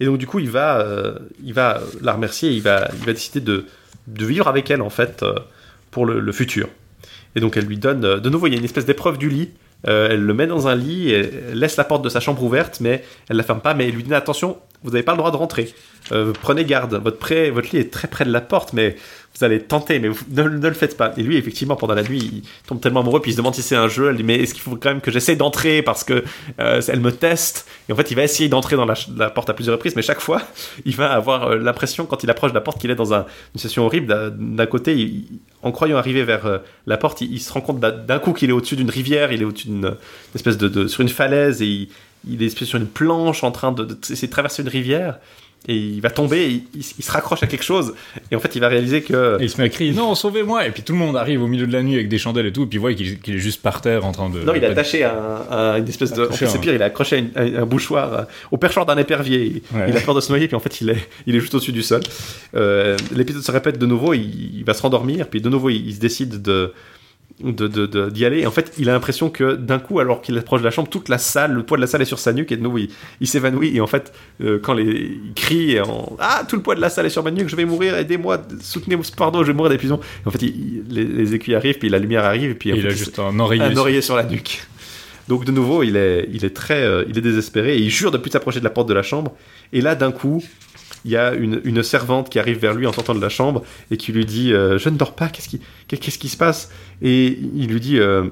Et 0.00 0.06
donc 0.06 0.18
du 0.18 0.26
coup, 0.26 0.38
il 0.38 0.50
va, 0.50 0.80
euh, 0.80 1.14
il 1.42 1.54
va 1.54 1.80
la 2.02 2.12
remercier. 2.12 2.50
Il 2.50 2.62
va, 2.62 2.88
il 2.92 3.04
va 3.04 3.12
décider 3.12 3.40
de, 3.40 3.66
de 4.06 4.24
vivre 4.24 4.48
avec 4.48 4.70
elle 4.70 4.82
en 4.82 4.90
fait 4.90 5.22
euh, 5.22 5.34
pour 5.90 6.06
le, 6.06 6.32
futur. 6.32 6.68
Et 7.34 7.40
donc 7.40 7.56
elle 7.56 7.64
lui 7.64 7.78
donne, 7.78 8.04
euh, 8.04 8.18
de 8.18 8.28
nouveau, 8.28 8.46
il 8.46 8.52
y 8.52 8.56
a 8.56 8.58
une 8.58 8.64
espèce 8.64 8.86
d'épreuve 8.86 9.18
du 9.18 9.28
lit. 9.28 9.50
Elle 9.84 10.24
le 10.24 10.34
met 10.34 10.48
dans 10.48 10.66
un 10.66 10.74
lit, 10.74 11.12
et 11.12 11.30
laisse 11.54 11.76
la 11.76 11.84
porte 11.84 12.02
de 12.02 12.08
sa 12.08 12.18
chambre 12.18 12.42
ouverte, 12.42 12.80
mais 12.80 13.04
elle 13.28 13.36
la 13.36 13.44
ferme 13.44 13.60
pas. 13.60 13.72
Mais 13.72 13.86
elle 13.86 13.94
lui 13.94 14.02
dit 14.02 14.12
attention, 14.12 14.58
vous 14.82 14.90
n'avez 14.90 15.02
pas 15.02 15.12
le 15.12 15.18
droit 15.18 15.30
de 15.30 15.36
rentrer. 15.36 15.74
Euh, 16.12 16.32
prenez 16.40 16.64
garde. 16.64 16.94
Votre, 17.02 17.32
lit 17.34 17.78
est 17.78 17.92
très 17.92 18.08
près 18.08 18.24
de 18.24 18.30
la 18.30 18.40
porte, 18.40 18.72
mais 18.72 18.96
vous 19.36 19.44
allez 19.44 19.60
tenter, 19.60 19.98
mais 19.98 20.08
ne, 20.30 20.42
le 20.44 20.72
faites 20.72 20.96
pas. 20.96 21.12
Et 21.16 21.22
lui, 21.22 21.36
effectivement, 21.36 21.76
pendant 21.76 21.94
la 21.94 22.02
nuit, 22.02 22.18
il 22.18 22.42
tombe 22.66 22.80
tellement 22.80 23.00
amoureux, 23.00 23.20
puis 23.20 23.30
il 23.30 23.34
se 23.34 23.38
demande 23.38 23.54
si 23.54 23.62
c'est 23.62 23.76
un 23.76 23.88
jeu. 23.88 24.08
Elle 24.10 24.16
dit 24.16 24.22
mais 24.22 24.36
est-ce 24.36 24.54
qu'il 24.54 24.62
faut 24.62 24.76
quand 24.76 24.90
même 24.90 25.00
que 25.00 25.10
j'essaie 25.10 25.36
d'entrer 25.36 25.82
parce 25.82 26.04
que 26.04 26.24
euh, 26.60 26.80
elle 26.88 27.00
me 27.00 27.12
teste? 27.12 27.68
Et 27.88 27.92
en 27.92 27.96
fait, 27.96 28.10
il 28.10 28.14
va 28.14 28.22
essayer 28.22 28.48
d'entrer 28.48 28.76
dans 28.76 28.86
la, 28.86 29.30
porte 29.30 29.50
à 29.50 29.54
plusieurs 29.54 29.74
reprises, 29.76 29.96
mais 29.96 30.02
chaque 30.02 30.20
fois, 30.20 30.42
il 30.84 30.94
va 30.94 31.12
avoir 31.12 31.48
euh, 31.48 31.58
l'impression 31.58 32.06
quand 32.06 32.22
il 32.22 32.30
approche 32.30 32.52
de 32.52 32.54
la 32.54 32.60
porte 32.62 32.80
qu'il 32.80 32.90
est 32.90 32.94
dans 32.96 33.12
un- 33.14 33.26
une 33.54 33.58
situation 33.58 33.84
horrible. 33.84 34.06
D'un- 34.06 34.66
côté, 34.66 35.24
en 35.62 35.70
croyant 35.72 35.96
arriver 35.96 36.24
vers 36.24 36.60
la 36.86 36.96
porte, 36.96 37.20
il, 37.20 37.40
se 37.40 37.52
rend 37.52 37.60
compte 37.60 37.80
d'un- 37.80 38.18
coup 38.18 38.32
qu'il 38.32 38.50
est 38.50 38.52
au-dessus 38.52 38.76
d'une 38.76 38.90
rivière, 38.90 39.32
il 39.32 39.42
est 39.42 39.44
au-dessus 39.44 39.68
d'une 39.68 39.86
une 39.86 40.34
espèce 40.34 40.58
de, 40.58 40.68
de- 40.68 40.86
sur 40.88 41.02
une 41.02 41.08
falaise 41.08 41.62
et 41.62 41.66
il, 41.66 41.88
il 42.26 42.42
est 42.42 42.64
sur 42.64 42.78
une 42.78 42.86
planche 42.86 43.44
en 43.44 43.50
train 43.52 43.72
de, 43.72 43.84
de- 43.84 44.26
traverser 44.26 44.62
une 44.62 44.68
rivière. 44.68 45.18
Et 45.68 45.74
il 45.74 46.00
va 46.00 46.10
tomber, 46.10 46.42
et 46.44 46.48
il, 46.50 46.62
il 46.98 47.02
se 47.04 47.10
raccroche 47.10 47.42
à 47.42 47.48
quelque 47.48 47.64
chose, 47.64 47.92
et 48.30 48.36
en 48.36 48.38
fait 48.38 48.54
il 48.54 48.60
va 48.60 48.68
réaliser 48.68 49.02
que 49.02 49.36
Et 49.40 49.44
il 49.44 49.50
se 49.50 49.58
met 49.60 49.64
à 49.64 49.68
crier 49.68 49.90
non 49.92 50.14
sauvez-moi 50.14 50.64
et 50.64 50.70
puis 50.70 50.84
tout 50.84 50.92
le 50.92 50.98
monde 50.98 51.16
arrive 51.16 51.42
au 51.42 51.48
milieu 51.48 51.66
de 51.66 51.72
la 51.72 51.82
nuit 51.82 51.94
avec 51.94 52.08
des 52.08 52.18
chandelles 52.18 52.46
et 52.46 52.52
tout 52.52 52.64
et 52.64 52.66
puis 52.66 52.78
voit 52.78 52.94
qu'il 52.94 53.18
qu'il 53.18 53.34
est 53.34 53.38
juste 53.38 53.62
par 53.62 53.80
terre 53.80 54.04
en 54.06 54.12
train 54.12 54.30
de 54.30 54.38
Non, 54.42 54.54
il 54.54 54.62
est 54.62 54.66
attaché 54.68 55.02
à, 55.02 55.12
un- 55.50 55.72
à 55.74 55.78
une 55.78 55.88
espèce 55.88 56.12
de. 56.12 56.24
En 56.28 56.30
fait, 56.30 56.46
c'est 56.46 56.60
pire, 56.60 56.72
il 56.74 56.80
est 56.80 56.84
accroché 56.84 57.16
à, 57.34 57.42
une- 57.42 57.56
à 57.56 57.62
un 57.62 57.66
bouchoir, 57.66 58.12
euh, 58.12 58.22
au 58.52 58.58
perchoir 58.58 58.86
d'un 58.86 58.96
épervier. 58.98 59.44
Il, 59.72 59.76
Ouais. 59.76 59.86
il 59.88 59.96
a 59.96 60.00
peur 60.02 60.14
de 60.14 60.20
se 60.20 60.28
noyer, 60.28 60.46
puis 60.46 60.54
en 60.56 60.60
fait, 60.60 60.80
il 60.82 60.90
est, 60.90 61.08
il 61.26 61.34
est 61.34 61.40
juste 61.40 61.54
au-dessus 61.54 61.72
du 61.72 61.82
sol. 61.82 62.02
Euh, 62.54 62.96
L'épisode 63.16 63.42
se 63.42 63.50
répète 63.50 63.76
de 63.78 63.86
nouveau, 63.86 64.14
il, 64.14 64.58
il 64.58 64.64
va 64.64 64.72
se 64.74 64.82
rendormir, 64.82 65.26
puis 65.26 65.40
de 65.40 65.48
nouveau, 65.48 65.70
il, 65.70 65.88
il 65.88 65.94
se 65.94 66.00
décide 66.00 66.42
de 66.42 66.72
de- 67.42 67.68
de- 67.68 67.86
de- 67.86 68.08
d'y 68.10 68.24
aller. 68.24 68.40
Et 68.40 68.46
en 68.46 68.50
fait, 68.50 68.72
il 68.78 68.88
a 68.88 68.92
l'impression 68.92 69.28
que 69.30 69.54
d'un 69.56 69.78
coup, 69.78 70.00
alors 70.00 70.22
qu'il 70.22 70.36
approche 70.38 70.60
de 70.60 70.64
la 70.64 70.70
chambre, 70.70 70.88
toute 70.88 71.08
la 71.08 71.18
salle, 71.18 71.52
le 71.52 71.62
poids 71.62 71.76
de 71.76 71.82
la 71.82 71.86
salle 71.86 72.00
est 72.02 72.06
sur 72.06 72.18
sa 72.18 72.32
nuque, 72.32 72.50
et 72.52 72.56
de 72.56 72.62
nouveau, 72.62 72.78
il, 72.78 72.88
il 73.20 73.26
s'évanouit. 73.26 73.76
Et 73.76 73.80
en 73.80 73.86
fait, 73.86 74.12
euh, 74.42 74.58
quand 74.62 74.72
les, 74.74 74.84
il 74.84 75.32
crie 75.34 75.78
en, 75.80 76.16
Ah, 76.18 76.44
tout 76.48 76.56
le 76.56 76.62
poids 76.62 76.74
de 76.74 76.80
la 76.80 76.88
salle 76.88 77.06
est 77.06 77.10
sur 77.10 77.22
ma 77.22 77.30
nuque, 77.30 77.48
je 77.48 77.56
vais 77.56 77.64
mourir, 77.66 77.94
aidez-moi, 77.96 78.40
soutenez-moi, 78.60 79.04
pardon, 79.16 79.42
je 79.42 79.48
vais 79.48 79.52
mourir 79.52 79.70
d'épuisement. 79.70 80.00
En 80.24 80.30
fait, 80.30 80.42
il- 80.42 80.48
il- 80.88 80.94
les, 80.94 81.04
les 81.04 81.34
aiguilles 81.34 81.54
arrivent, 81.54 81.78
puis 81.78 81.88
la 81.88 81.98
lumière 81.98 82.24
arrive, 82.24 82.50
et 82.50 82.54
puis 82.54 82.70
il 82.70 82.80
fait, 82.80 82.88
a 82.88 82.90
juste 82.90 83.18
un 83.18 83.38
oreiller. 83.38 83.64
un 83.64 83.76
oreiller 83.76 84.00
sur 84.00 84.16
la 84.16 84.24
nuque. 84.24 84.66
Donc 85.28 85.44
de 85.44 85.50
nouveau, 85.50 85.82
il 85.82 85.96
est, 85.96 86.28
il 86.32 86.44
est 86.44 86.54
très, 86.54 86.84
euh, 86.84 87.04
il 87.08 87.18
est 87.18 87.20
désespéré 87.20 87.76
et 87.76 87.80
il 87.80 87.90
jure 87.90 88.12
de 88.12 88.16
plus 88.18 88.30
s'approcher 88.30 88.60
de 88.60 88.64
la 88.64 88.70
porte 88.70 88.88
de 88.88 88.94
la 88.94 89.02
chambre. 89.02 89.32
Et 89.72 89.80
là, 89.80 89.96
d'un 89.96 90.12
coup, 90.12 90.42
il 91.06 91.12
y 91.12 91.16
a 91.16 91.32
une, 91.34 91.82
servante 91.84 92.28
qui 92.28 92.40
arrive 92.40 92.58
vers 92.58 92.74
lui 92.74 92.84
en 92.84 92.92
sortant 92.92 93.14
de 93.14 93.20
la 93.20 93.28
chambre 93.28 93.62
et 93.92 93.96
qui 93.96 94.12
lui 94.12 94.26
dit 94.26 94.52
euh, 94.52 94.76
Je 94.76 94.88
ne 94.88 94.96
dors 94.96 95.14
pas, 95.14 95.28
qu'est-ce 95.28 95.48
qui, 96.18 96.28
se 96.28 96.36
passe? 96.36 96.70
Et 97.00 97.38
il 97.54 97.68
lui 97.68 97.78
dit 97.78 98.00
euh, 98.00 98.24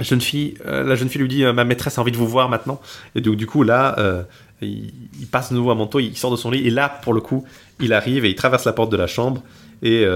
jeune 0.00 0.22
fille, 0.22 0.54
euh, 0.64 0.82
La 0.84 0.94
jeune 0.94 1.10
fille 1.10 1.20
lui 1.20 1.28
dit 1.28 1.44
Ma 1.44 1.64
maîtresse 1.64 1.98
a 1.98 2.00
envie 2.00 2.12
de 2.12 2.16
vous 2.16 2.26
voir 2.26 2.48
maintenant. 2.48 2.80
Et 3.14 3.20
donc, 3.20 3.36
du 3.36 3.46
coup, 3.46 3.62
là, 3.62 4.24
il, 4.62 4.90
passe 5.30 5.50
de 5.50 5.56
nouveau 5.56 5.70
un 5.70 5.74
manteau, 5.74 6.00
il 6.00 6.16
sort 6.16 6.30
de 6.30 6.36
son 6.36 6.50
lit. 6.50 6.66
Et 6.66 6.70
là, 6.70 6.88
pour 6.88 7.12
le 7.12 7.20
coup, 7.20 7.44
il 7.78 7.92
arrive 7.92 8.24
et 8.24 8.30
il 8.30 8.34
traverse 8.36 8.64
la 8.64 8.72
porte 8.72 8.90
de 8.90 8.96
la 8.96 9.06
chambre. 9.06 9.42
Et, 9.82 10.06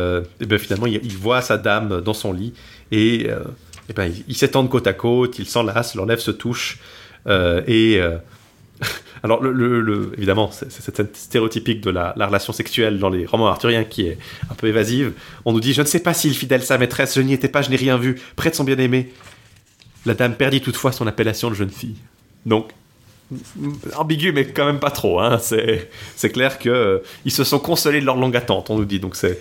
ben, 0.40 0.58
finalement, 0.58 0.86
il, 0.86 1.16
voit 1.16 1.42
sa 1.42 1.58
dame 1.58 2.00
dans 2.00 2.14
son 2.14 2.32
lit. 2.32 2.54
Et, 2.90 3.26
et 3.88 3.92
ben, 3.94 4.10
ils- 4.28 4.34
s'étendent 4.34 4.70
côte 4.70 4.86
à 4.86 4.94
côte, 4.94 5.38
ils 5.38 5.46
s'enlacent, 5.46 5.94
leurs 5.94 6.06
lèvres 6.06 6.22
se 6.22 6.30
touchent. 6.30 6.78
Et. 7.28 8.00
alors, 9.22 9.42
évidemment, 10.16 10.50
c'est 10.52 10.70
cette 10.70 10.96
scène 10.96 11.08
stéréotypique 11.12 11.80
de 11.82 11.90
la, 11.90 12.14
la 12.16 12.26
relation 12.26 12.52
sexuelle 12.52 12.98
dans 12.98 13.10
les 13.10 13.26
romans 13.26 13.48
arthuriens 13.48 13.84
qui 13.84 14.06
est 14.06 14.18
un 14.50 14.54
peu 14.54 14.66
évasive. 14.68 15.12
On 15.44 15.52
nous 15.52 15.60
dit 15.60 15.72
Je 15.74 15.82
ne 15.82 15.86
sais 15.86 16.00
pas 16.00 16.14
s'il 16.14 16.34
fidèle 16.34 16.62
sa 16.62 16.78
maîtresse, 16.78 17.14
je 17.16 17.20
n'y 17.20 17.32
étais 17.34 17.48
pas, 17.48 17.62
je 17.62 17.70
n'ai 17.70 17.76
rien 17.76 17.96
vu, 17.96 18.18
près 18.36 18.50
de 18.50 18.54
son 18.54 18.64
bien-aimé. 18.64 19.10
La 20.06 20.14
dame 20.14 20.34
perdit 20.34 20.60
toutefois 20.62 20.92
son 20.92 21.06
appellation 21.06 21.50
de 21.50 21.54
jeune 21.54 21.70
fille. 21.70 21.96
Donc, 22.46 22.70
ambigu, 23.96 24.32
mais 24.32 24.46
quand 24.46 24.66
même 24.66 24.80
pas 24.80 24.90
trop. 24.90 25.20
Hein. 25.20 25.38
C'est 25.40 26.30
clair 26.32 26.58
que 26.58 26.68
euh, 26.68 26.98
ils 27.24 27.30
se 27.30 27.44
sont 27.44 27.58
consolés 27.58 28.00
de 28.00 28.06
leur 28.06 28.16
longue 28.16 28.36
attente, 28.36 28.70
on 28.70 28.76
nous 28.78 28.84
dit. 28.84 28.98
Donc, 28.98 29.16
Euh, 29.22 29.34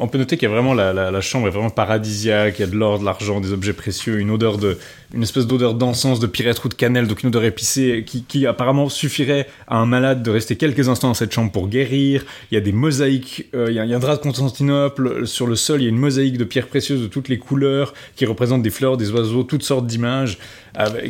on 0.00 0.08
peut 0.08 0.18
noter 0.18 0.36
qu'il 0.36 0.48
y 0.48 0.50
a 0.50 0.54
vraiment 0.54 0.74
la, 0.74 0.92
la- 0.92 1.10
la 1.10 1.20
chambre 1.20 1.46
est 1.48 1.50
vraiment 1.50 1.70
paradisiaque, 1.70 2.58
il 2.58 2.62
y 2.62 2.64
a 2.64 2.66
de 2.68 2.76
l'or, 2.76 2.98
de 2.98 3.04
l'argent, 3.04 3.40
des 3.40 3.52
objets 3.52 3.72
précieux, 3.72 4.18
une 4.18 4.30
odeur 4.30 4.58
de, 4.58 4.78
une 5.14 5.22
espèce 5.22 5.46
d'odeur 5.46 5.74
d'encens, 5.74 6.20
de 6.20 6.26
pirette 6.26 6.64
ou 6.64 6.68
de 6.68 6.74
cannelle, 6.74 7.06
donc 7.06 7.22
une 7.22 7.28
odeur 7.28 7.44
épicée 7.44 8.04
qui, 8.06 8.46
apparemment 8.46 8.88
suffirait 8.88 9.48
à 9.68 9.78
un 9.78 9.86
malade 9.86 10.22
de 10.22 10.30
rester 10.30 10.56
quelques 10.56 10.88
instants 10.88 11.08
dans 11.08 11.14
cette 11.14 11.32
chambre 11.32 11.52
pour 11.52 11.68
guérir. 11.68 12.24
Il 12.50 12.54
y 12.54 12.58
a 12.58 12.60
des 12.60 12.72
mosaïques, 12.72 13.46
euh, 13.54 13.66
il, 13.68 13.74
y 13.74 13.78
a, 13.78 13.82
un 13.82 13.98
drap 13.98 14.16
de 14.16 14.22
Constantinople, 14.22 15.26
sur 15.26 15.46
le 15.46 15.56
sol 15.56 15.80
il 15.80 15.84
y 15.84 15.86
a 15.86 15.90
une 15.90 15.98
mosaïque 15.98 16.38
de 16.38 16.44
pierres 16.44 16.68
précieuses 16.68 17.02
de 17.02 17.06
toutes 17.06 17.28
les 17.28 17.38
couleurs 17.38 17.94
qui 18.16 18.26
représentent 18.26 18.62
des 18.62 18.70
fleurs, 18.70 18.96
des 18.96 19.10
oiseaux, 19.10 19.42
toutes 19.42 19.62
sortes 19.62 19.86
d'images, 19.86 20.38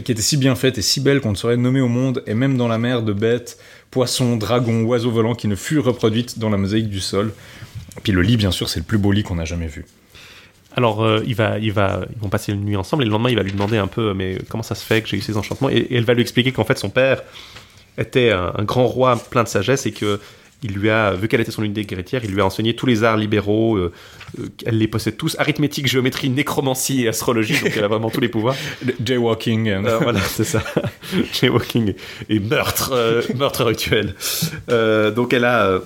qui 0.05 0.13
étaient 0.13 0.23
si 0.23 0.37
bien 0.37 0.55
faites 0.55 0.79
et 0.79 0.83
si 0.83 1.01
belles 1.01 1.21
qu'on 1.21 1.33
ne 1.33 1.37
saurait 1.37 1.57
nommer 1.57 1.81
au 1.81 1.89
monde, 1.89 2.23
et 2.27 2.35
même 2.35 2.57
dans 2.57 2.69
la 2.69 2.79
mer 2.79 3.03
de 3.03 3.13
bêtes, 3.13 3.59
poissons, 3.91 4.37
dragons, 4.37 4.85
oiseaux 4.85 5.11
volants 5.11 5.35
qui 5.35 5.49
ne 5.49 5.57
furent 5.57 5.85
reproduites 5.85 6.39
dans 6.39 6.51
la 6.51 6.57
mosaïque 6.57 6.91
du 6.91 7.01
sol. 7.01 7.33
Puis 8.03 8.13
le 8.13 8.23
lit, 8.23 8.37
bien 8.37 8.51
sûr, 8.51 8.69
c'est 8.69 8.81
le 8.81 8.85
plus 8.85 8.99
beau 8.99 9.13
lit 9.13 9.23
qu'on 9.23 9.39
a 9.39 9.45
jamais 9.45 9.67
vu. 9.67 9.85
Alors, 10.77 11.03
euh, 11.05 11.23
il 11.27 11.35
va, 11.35 11.59
il 11.59 11.73
va, 11.73 12.01
ils 12.15 12.21
vont 12.21 12.29
passer 12.29 12.53
une 12.53 12.65
nuit 12.65 12.77
ensemble 12.77 13.03
et 13.03 13.07
le 13.07 13.13
lendemain, 13.13 13.31
il 13.31 13.37
va 13.37 13.43
lui 13.43 13.53
demander 13.53 13.79
un 13.79 13.87
peu, 13.87 14.13
mais 14.15 14.39
comment 14.49 14.63
ça 14.63 14.75
se 14.75 14.85
fait 14.85 15.03
que 15.03 15.09
j'ai 15.09 15.17
eu 15.17 15.23
ces 15.23 15.37
enchantements? 15.37 15.71
Et, 15.71 15.77
et 15.79 15.97
elle 15.97 16.05
va 16.05 16.15
lui 16.15 16.23
expliquer 16.23 16.53
qu'en 16.53 16.65
fait, 16.65 16.79
son 16.79 16.91
père 16.91 17.23
était 17.99 18.31
un, 18.31 18.53
un 18.57 18.63
grand 18.65 18.87
roi 18.87 19.17
plein 19.31 19.43
de 19.43 19.49
sagesse 19.49 19.87
et 19.87 19.93
que 19.93 20.21
il 20.63 20.73
lui 20.73 20.89
a, 20.89 21.13
vu 21.13 21.29
qu'elle 21.29 21.43
était 21.43 21.51
son 21.51 21.63
unité 21.63 21.85
guerrière, 21.85 22.25
il 22.25 22.31
lui 22.33 22.41
a 22.41 22.47
enseigné 22.47 22.75
tous 22.75 22.87
les 22.87 23.05
arts 23.05 23.19
libéraux. 23.19 23.77
euh, 23.77 23.93
euh, 24.41 24.47
elle 24.65 24.79
les 24.79 24.89
possède 24.89 25.17
tous 25.19 25.37
arithmétique, 25.39 25.87
géométrie, 25.87 26.31
nécromancie 26.31 27.05
et 27.05 27.09
astrologie. 27.09 27.61
Donc, 27.61 27.73
elle 27.77 27.85
a 27.85 27.89
vraiment 27.89 28.09
tous 28.09 28.21
les 28.21 28.29
pouvoirs. 28.31 28.57
Jaywalking. 29.05 29.71
and- 29.71 29.85
Euh, 29.85 29.99
voilà, 29.99 30.21
c'est 30.27 30.45
ça. 30.45 30.63
Jaywalking 31.35 31.95
et 32.31 32.41
meurtre, 32.41 32.91
euh, 32.93 33.23
meurtre 33.35 33.65
rituel. 33.65 34.15
Euh, 34.71 35.11
donc 35.11 35.33
elle 35.35 35.45
a 35.45 35.67
euh, 35.67 35.81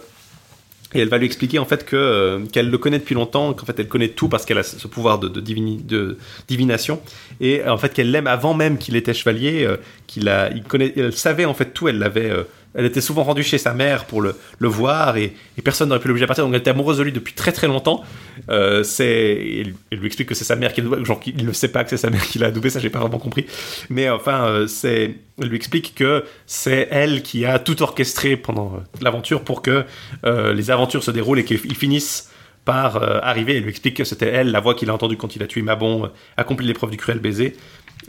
et 0.95 1.01
elle 1.01 1.09
va 1.09 1.19
lui 1.19 1.27
expliquer 1.27 1.59
en 1.59 1.65
fait 1.65 1.85
que 1.85 1.97
euh, 1.97 2.41
qu'elle 2.53 2.69
le 2.71 2.79
connaît 2.79 2.99
depuis 2.99 3.15
longtemps, 3.15 3.53
qu'en 3.55 3.65
fait 3.67 3.79
elle 3.79 3.89
connaît 3.89 4.09
tout 4.09 4.29
parce 4.29 4.45
qu'elle 4.45 4.59
a 4.59 4.63
ce 4.63 4.87
pouvoir 4.89 5.19
de, 5.19 5.41
divini- 5.41 5.85
de 5.85 6.19
divination 6.49 7.01
et 7.41 7.63
en 7.65 7.79
fait 7.79 7.93
qu'elle 7.95 8.11
l'aime 8.11 8.27
avant 8.27 8.55
même 8.55 8.77
qu'il 8.79 8.97
était 8.97 9.15
chevalier, 9.15 9.65
euh, 9.65 9.77
qu'il 10.07 10.29
a, 10.29 10.51
il 10.51 10.63
connaît, 10.65 10.93
elle 10.97 11.13
savait 11.13 11.45
en 11.45 11.55
fait 11.55 11.73
tout, 11.73 11.89
elle 11.89 11.99
l'avait. 11.99 12.31
euh, 12.31 12.43
elle 12.75 12.85
était 12.85 13.01
souvent 13.01 13.25
rendue 13.25 13.43
chez 13.43 13.59
sa 13.59 13.75
mère 13.75 14.05
pour 14.05 14.21
le, 14.21 14.37
le 14.59 14.69
voir 14.69 15.17
et, 15.17 15.35
personne 15.65 15.91
n'aurait 15.91 16.01
pu 16.01 16.09
l'obliger 16.09 16.25
à 16.25 16.27
partir. 16.27 16.45
Donc 16.45 16.55
elle 16.55 16.61
était 16.61 16.71
amoureuse 16.71 16.99
de 16.99 17.03
lui 17.03 17.13
depuis 17.13 17.35
très 17.35 17.53
très 17.53 17.67
longtemps. 17.67 18.03
Euh, 18.49 18.83
c'est, 18.83 19.67
elle, 19.91 19.99
lui 19.99 20.07
explique 20.07 20.29
que 20.29 20.35
c'est 20.35 20.45
sa 20.45 20.57
mère 20.57 20.73
qui 20.73 20.81
l'a 20.81 21.05
genre 21.05 21.21
qu'il 21.21 21.45
ne 21.45 21.53
sait 21.53 21.69
pas 21.69 21.85
que 21.85 21.91
c'est 21.91 21.99
sa 21.99 22.09
mère 22.09 22.27
qui 22.27 22.39
l'a 22.39 22.47
adoubé, 22.47 22.71
ça 22.71 22.81
j'ai 22.81 22.91
pas 22.91 23.01
vraiment 23.01 23.19
compris. 23.19 23.47
Mais 23.91 24.09
enfin, 24.09 24.47
euh, 24.47 24.67
c'est, 24.67 25.17
elle 25.41 25.49
lui 25.49 25.57
explique 25.57 25.95
que 25.95 26.25
c'est 26.47 26.89
elle 26.91 27.23
qui 27.23 27.45
a 27.45 27.59
tout 27.59 27.83
orchestré 27.83 28.37
pendant 28.37 28.75
euh, 28.75 28.79
l'aventure 29.03 29.43
pour 29.43 29.63
que 29.63 29.85
euh, 30.25 30.55
les 30.55 30.71
aventures 30.71 31.03
se 31.03 31.11
déroulent 31.11 31.41
et 31.41 31.45
qu'ils 31.45 31.77
finissent 31.77 32.31
par 32.65 33.03
euh, 33.03 33.19
arriver. 33.23 33.57
Elle 33.57 33.63
lui 33.63 33.71
explique 33.71 33.97
que 33.97 34.05
c'était 34.05 34.29
elle, 34.29 34.51
la 34.51 34.61
voix 34.61 34.75
qu'il 34.75 34.91
a 34.91 34.95
entendue 34.95 35.17
quand 35.17 35.37
il 35.37 35.43
a 35.43 35.47
tué 35.47 35.63
Mabon, 35.63 36.05
euh, 36.05 36.09
accompli 36.37 36.67
l'épreuve 36.67 36.91
du 36.91 36.97
cruel 36.97 37.19
baiser. 37.19 37.57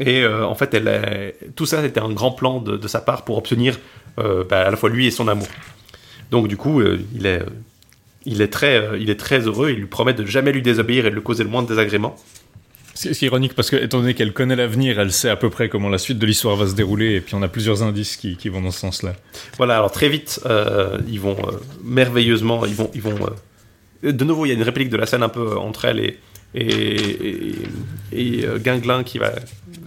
Et 0.01 0.21
euh, 0.23 0.45
en 0.45 0.55
fait, 0.55 0.73
elle 0.73 0.87
a- 0.87 1.31
tout 1.55 1.67
ça 1.67 1.81
c'était 1.81 1.99
un 2.01 2.11
grand 2.11 2.31
plan 2.31 2.59
de, 2.59 2.75
de 2.75 2.87
sa 2.87 2.99
part 3.01 3.23
pour 3.23 3.37
obtenir 3.37 3.79
euh, 4.19 4.43
bah, 4.49 4.61
à 4.67 4.71
la 4.71 4.75
fois 4.77 4.89
lui 4.89 5.05
et 5.05 5.11
son 5.11 5.27
amour. 5.27 5.47
Donc 6.31 6.47
du 6.47 6.57
coup, 6.57 6.81
euh, 6.81 6.99
il 7.13 7.25
est, 7.27 7.43
il 8.25 8.41
est 8.41 8.47
très, 8.47 8.99
il 8.99 9.09
est 9.09 9.19
très 9.19 9.39
heureux. 9.41 9.69
Il 9.69 9.77
lui 9.77 9.85
promet 9.85 10.13
de 10.13 10.25
jamais 10.25 10.51
lui 10.51 10.61
désobéir 10.63 11.05
et 11.05 11.09
de 11.11 11.15
lui 11.15 11.21
causer 11.23 11.43
le 11.43 11.49
moindre 11.49 11.67
désagrément. 11.69 12.15
C'est 12.93 13.13
c'est 13.13 13.25
ironique 13.27 13.53
parce 13.53 13.69
que, 13.69 13.77
étant 13.77 13.99
donné 14.01 14.13
qu'elle 14.13 14.33
connaît 14.33 14.55
l'avenir, 14.55 14.99
elle 14.99 15.13
sait 15.13 15.29
à 15.29 15.37
peu 15.37 15.49
près 15.49 15.69
comment 15.69 15.87
la 15.87 15.97
suite 15.97 16.19
de 16.19 16.25
l'histoire 16.25 16.57
va 16.57 16.67
se 16.67 16.75
dérouler, 16.75 17.15
et 17.15 17.21
puis 17.21 17.35
on 17.35 17.41
a 17.41 17.47
plusieurs 17.47 17.83
indices 17.83 18.17
qui, 18.17 18.35
qui 18.35 18.49
vont 18.49 18.61
dans 18.61 18.71
ce 18.71 18.79
sens-là. 18.79 19.13
Voilà, 19.57 19.75
alors 19.77 19.91
très 19.91 20.09
vite, 20.09 20.41
euh, 20.45 20.97
ils 21.07 21.19
vont 21.19 21.37
euh, 21.47 21.51
merveilleusement, 21.85 22.65
ils 22.65 22.75
vont, 22.75 22.91
ils 22.93 23.01
vont. 23.01 23.15
euh, 24.03 24.11
de 24.11 24.23
nouveau, 24.25 24.45
il 24.45 24.49
y 24.49 24.51
a 24.51 24.55
une 24.55 24.63
réplique 24.63 24.89
de 24.89 24.97
la 24.97 25.05
scène 25.05 25.23
un 25.23 25.29
peu 25.29 25.57
entre 25.57 25.85
elle 25.85 25.99
et 25.99 26.17
et, 26.53 27.53
et, 28.11 28.45
euh, 28.45 28.57
Guinglin 28.57 29.03
qui 29.03 29.17
va 29.17 29.31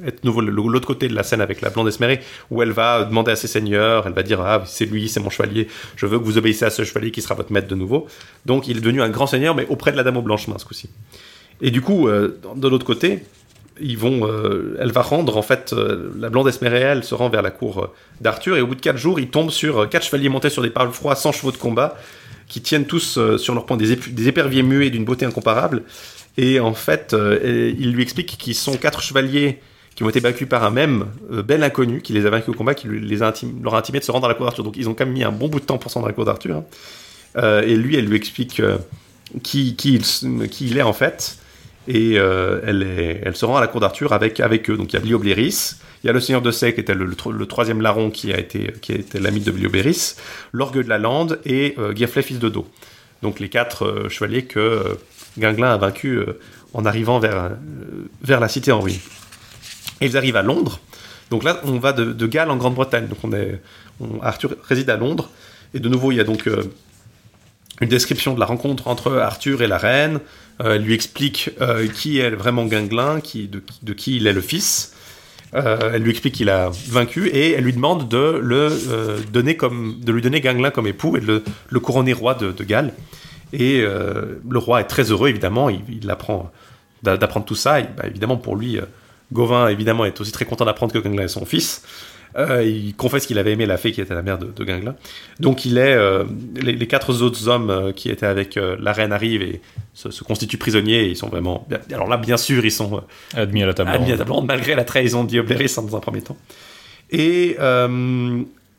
être 0.06 0.24
nouveau 0.24 0.40
l'autre 0.40 0.86
côté 0.86 1.08
de 1.08 1.14
la 1.14 1.22
scène 1.22 1.40
avec 1.40 1.60
la 1.60 1.70
blonde 1.70 1.88
esmérée, 1.88 2.20
où 2.50 2.62
elle 2.62 2.72
va 2.72 3.04
demander 3.04 3.32
à 3.32 3.36
ses 3.36 3.48
seigneurs, 3.48 4.06
elle 4.06 4.12
va 4.12 4.22
dire 4.22 4.40
ah 4.40 4.62
c'est 4.66 4.86
lui, 4.86 5.08
c'est 5.08 5.20
mon 5.20 5.30
chevalier, 5.30 5.68
je 5.96 6.06
veux 6.06 6.18
que 6.18 6.24
vous 6.24 6.38
obéissez 6.38 6.64
à 6.64 6.70
ce 6.70 6.84
chevalier 6.84 7.10
qui 7.10 7.22
sera 7.22 7.34
votre 7.34 7.52
maître 7.52 7.68
de 7.68 7.74
nouveau. 7.74 8.06
Donc 8.46 8.68
il 8.68 8.76
est 8.78 8.80
devenu 8.80 9.02
un 9.02 9.08
grand 9.08 9.26
seigneur, 9.26 9.54
mais 9.54 9.66
auprès 9.68 9.92
de 9.92 9.96
la 9.96 10.02
dame 10.02 10.16
aux 10.16 10.22
blanches 10.22 10.48
mains 10.48 10.58
ce 10.58 10.64
coup-ci. 10.64 10.90
Et 11.60 11.70
du 11.70 11.80
coup, 11.80 12.08
euh, 12.08 12.38
de 12.56 12.68
l'autre 12.68 12.84
côté, 12.84 13.20
ils 13.80 13.98
vont, 13.98 14.26
euh, 14.28 14.76
elle 14.80 14.92
va 14.92 15.02
rendre 15.02 15.36
en 15.36 15.42
fait 15.42 15.74
la 16.18 16.28
blonde 16.30 16.48
esmérée, 16.48 16.80
elle 16.80 17.04
se 17.04 17.14
rend 17.14 17.28
vers 17.28 17.42
la 17.42 17.50
cour 17.50 17.92
d'Arthur 18.20 18.56
et 18.56 18.60
au 18.60 18.66
bout 18.66 18.74
de 18.74 18.80
quatre 18.80 18.98
jours, 18.98 19.18
il 19.20 19.28
tombe 19.28 19.50
sur 19.50 19.88
quatre 19.88 20.04
chevaliers 20.04 20.28
montés 20.28 20.50
sur 20.50 20.62
des 20.62 20.70
parles 20.70 20.92
froids, 20.92 21.14
sans 21.14 21.32
chevaux 21.32 21.52
de 21.52 21.56
combat, 21.56 21.96
qui 22.46 22.60
tiennent 22.60 22.86
tous 22.86 23.18
sur 23.38 23.54
leur 23.54 23.64
épu- 23.64 24.12
des 24.12 24.28
éperviers 24.28 24.62
muets 24.62 24.90
d'une 24.90 25.04
beauté 25.04 25.24
incomparable. 25.24 25.82
Et 26.36 26.58
en 26.60 26.74
fait, 26.74 27.14
euh, 27.14 27.72
il 27.78 27.92
lui 27.92 28.02
explique 28.02 28.36
qu'ils 28.38 28.56
sont 28.56 28.76
quatre 28.76 29.02
chevaliers 29.02 29.60
qui 29.94 30.02
ont 30.02 30.08
été 30.08 30.18
vaincus 30.18 30.48
par 30.48 30.64
un 30.64 30.70
même 30.70 31.06
euh, 31.32 31.42
bel 31.42 31.62
inconnu 31.62 32.00
qui 32.00 32.12
les 32.12 32.26
a 32.26 32.30
vaincus 32.30 32.48
au 32.48 32.54
combat, 32.54 32.74
qui 32.74 32.88
leur 32.88 33.74
a 33.74 33.78
intimé 33.78 34.00
de 34.00 34.04
se 34.04 34.10
rendre 34.10 34.26
à 34.26 34.28
la 34.28 34.34
cour 34.34 34.44
d'Arthur. 34.44 34.64
Donc 34.64 34.76
ils 34.76 34.88
ont 34.88 34.94
quand 34.94 35.04
même 35.04 35.14
mis 35.14 35.22
un 35.22 35.30
bon 35.30 35.48
bout 35.48 35.60
de 35.60 35.64
temps 35.64 35.78
pour 35.78 35.90
se 35.90 35.94
rendre 35.94 36.06
à 36.06 36.10
la 36.10 36.14
cour 36.14 36.24
d'Arthur. 36.24 36.56
hein. 36.56 36.64
Euh, 37.36 37.62
et 37.62 37.76
lui, 37.76 37.94
elle 37.96 38.06
lui 38.06 38.16
explique 38.16 38.60
qui, 39.44 39.76
il, 40.60 40.78
est 40.78 40.82
en 40.82 40.92
fait. 40.92 41.38
Et 41.86 42.14
elle, 42.14 43.36
se 43.36 43.44
rend 43.44 43.56
à 43.56 43.60
la 43.60 43.68
cour 43.68 43.80
d'Arthur 43.80 44.12
avec, 44.12 44.40
avec 44.40 44.68
eux. 44.70 44.76
Donc 44.76 44.92
il 44.92 44.94
y 44.94 44.98
a 44.98 45.00
Bliobléris, 45.00 45.74
il 46.02 46.08
y 46.08 46.10
a 46.10 46.12
le 46.12 46.20
seigneur 46.20 46.42
de 46.42 46.50
Sey 46.50 46.74
qui 46.74 46.80
était 46.80 46.94
le, 46.94 47.04
le 47.04 47.14
tro- 47.14 47.32
le 47.32 47.46
troisième 47.46 47.80
larron 47.80 48.10
qui 48.10 48.32
a 48.32 48.38
été, 48.38 48.72
qui 48.80 48.92
a 48.92 48.96
l'ami 49.20 49.40
de 49.40 49.50
Bliobléris, 49.52 50.14
l'orgue 50.52 50.82
de 50.82 50.88
la 50.88 50.98
lande 50.98 51.40
et 51.44 51.76
Girflet, 51.94 52.22
fils 52.22 52.38
de 52.40 52.48
Do. 52.48 52.66
Donc 53.22 53.38
les 53.38 53.48
quatre 53.48 54.06
chevaliers 54.08 54.44
que 54.44 54.96
Guinglin 55.38 55.72
a 55.72 55.76
vaincus 55.76 56.18
euh, 56.18 56.38
en 56.72 56.84
arrivant 56.84 57.18
vers, 57.18 57.36
euh, 57.36 57.48
vers 58.22 58.40
la 58.40 58.48
cité 58.48 58.72
en 58.72 58.80
ruine. 58.80 58.98
Et 60.00 60.06
ils 60.06 60.16
arrivent 60.16 60.36
à 60.36 60.42
Londres. 60.42 60.80
Donc 61.30 61.44
là, 61.44 61.60
on 61.64 61.78
va 61.78 61.92
de, 61.92 62.12
de 62.12 62.26
Galles 62.26 62.50
en 62.50 62.56
Grande-Bretagne. 62.56 63.08
Donc 63.08 63.18
on 63.22 63.32
est, 63.32 63.60
Arthur 64.22 64.56
réside 64.64 64.90
à 64.90 64.96
Londres. 64.96 65.30
Et 65.72 65.80
de 65.80 65.88
nouveau, 65.88 66.12
il 66.12 66.16
y 66.16 66.20
a 66.20 66.24
donc 66.24 66.46
euh, 66.46 66.62
une 67.80 67.88
description 67.88 68.34
de 68.34 68.40
la 68.40 68.46
rencontre 68.46 68.88
entre 68.88 69.12
Arthur 69.14 69.62
et 69.62 69.66
la 69.66 69.78
reine. 69.78 70.20
Elle 70.60 70.82
lui 70.82 70.94
explique 70.94 71.50
qui 71.94 72.20
est 72.20 72.30
vraiment 72.30 72.64
Guinglin, 72.64 73.20
qui, 73.20 73.48
de, 73.48 73.60
de 73.82 73.92
qui 73.92 74.18
il 74.18 74.28
est 74.28 74.32
le 74.32 74.40
fils. 74.40 74.94
Elle 75.52 76.02
lui 76.02 76.12
explique 76.12 76.34
qu'il 76.34 76.48
a 76.48 76.70
vaincu 76.88 77.26
et 77.26 77.52
elle 77.52 77.64
lui 77.64 77.72
demande 77.72 78.08
de, 78.08 78.38
le, 78.40 78.70
donner 79.32 79.56
comme, 79.56 79.98
de 80.00 80.12
lui 80.12 80.22
donner 80.22 80.40
Guinglin 80.40 80.70
comme 80.70 80.86
époux 80.86 81.16
et 81.16 81.20
de 81.20 81.42
le, 81.70 81.80
couronner 81.80 82.12
roi 82.12 82.34
de 82.34 82.62
Galles. 82.62 82.92
Et 83.56 83.80
euh, 83.80 84.40
le 84.48 84.58
roi 84.58 84.80
est 84.80 84.84
très 84.88 85.04
heureux, 85.12 85.28
évidemment, 85.28 85.70
il, 85.70 85.80
il 86.02 86.10
apprend 86.10 86.50
d'a- 87.04 87.16
d'apprendre 87.16 87.46
tout 87.46 87.54
ça. 87.54 87.78
Et, 87.80 87.84
bah, 87.96 88.04
évidemment, 88.06 88.36
pour 88.36 88.56
lui, 88.56 88.78
euh, 88.78 88.82
Gauvin, 89.32 89.68
évidemment, 89.68 90.04
est 90.04 90.20
aussi 90.20 90.32
très 90.32 90.44
content 90.44 90.64
d'apprendre 90.64 90.92
que 90.92 90.98
Guinglin 90.98 91.22
est 91.24 91.28
son 91.28 91.44
fils. 91.46 91.82
Euh, 92.36 92.64
il 92.64 92.96
confesse 92.96 93.26
qu'il 93.26 93.38
avait 93.38 93.52
aimé 93.52 93.64
la 93.64 93.76
fée 93.76 93.92
qui 93.92 94.00
était 94.00 94.12
la 94.12 94.22
mère 94.22 94.38
de, 94.38 94.46
de. 94.46 94.66
Donc 95.38 95.64
il 95.64 95.78
est... 95.78 95.94
euh, 95.94 96.24
les, 96.56 96.72
les 96.72 96.86
quatre 96.88 97.22
autres 97.22 97.46
hommes 97.46 97.70
euh, 97.70 97.92
qui 97.92 98.10
étaient 98.10 98.26
avec 98.26 98.58
la 98.80 98.92
reine 98.92 99.12
arrivent 99.12 99.42
et 99.42 99.60
se, 99.94 100.10
se 100.10 100.24
constituent 100.24 100.58
prisonniers. 100.58 101.04
Et 101.04 101.08
ils 101.10 101.16
sont 101.16 101.28
vraiment... 101.28 101.64
bien- 101.68 101.78
Alors 101.92 102.08
là, 102.08 102.16
bien 102.16 102.36
sûr, 102.36 102.64
ils 102.64 102.72
sont... 102.72 103.02
Admis 103.34 103.62
à 103.62 103.66
la 103.66 103.74
table. 103.74 103.90
admis 103.90 104.06
à 104.06 104.08
ronde. 104.08 104.18
table 104.18 104.32
ronde, 104.32 104.46
malgré 104.46 104.74
la 104.74 104.82
trahison 104.84 105.22
d'Iobléris 105.22 105.72
dans 105.76 105.96
un 105.96 106.00
premier 106.00 106.22
temps. 106.22 106.36
Et 107.12 107.56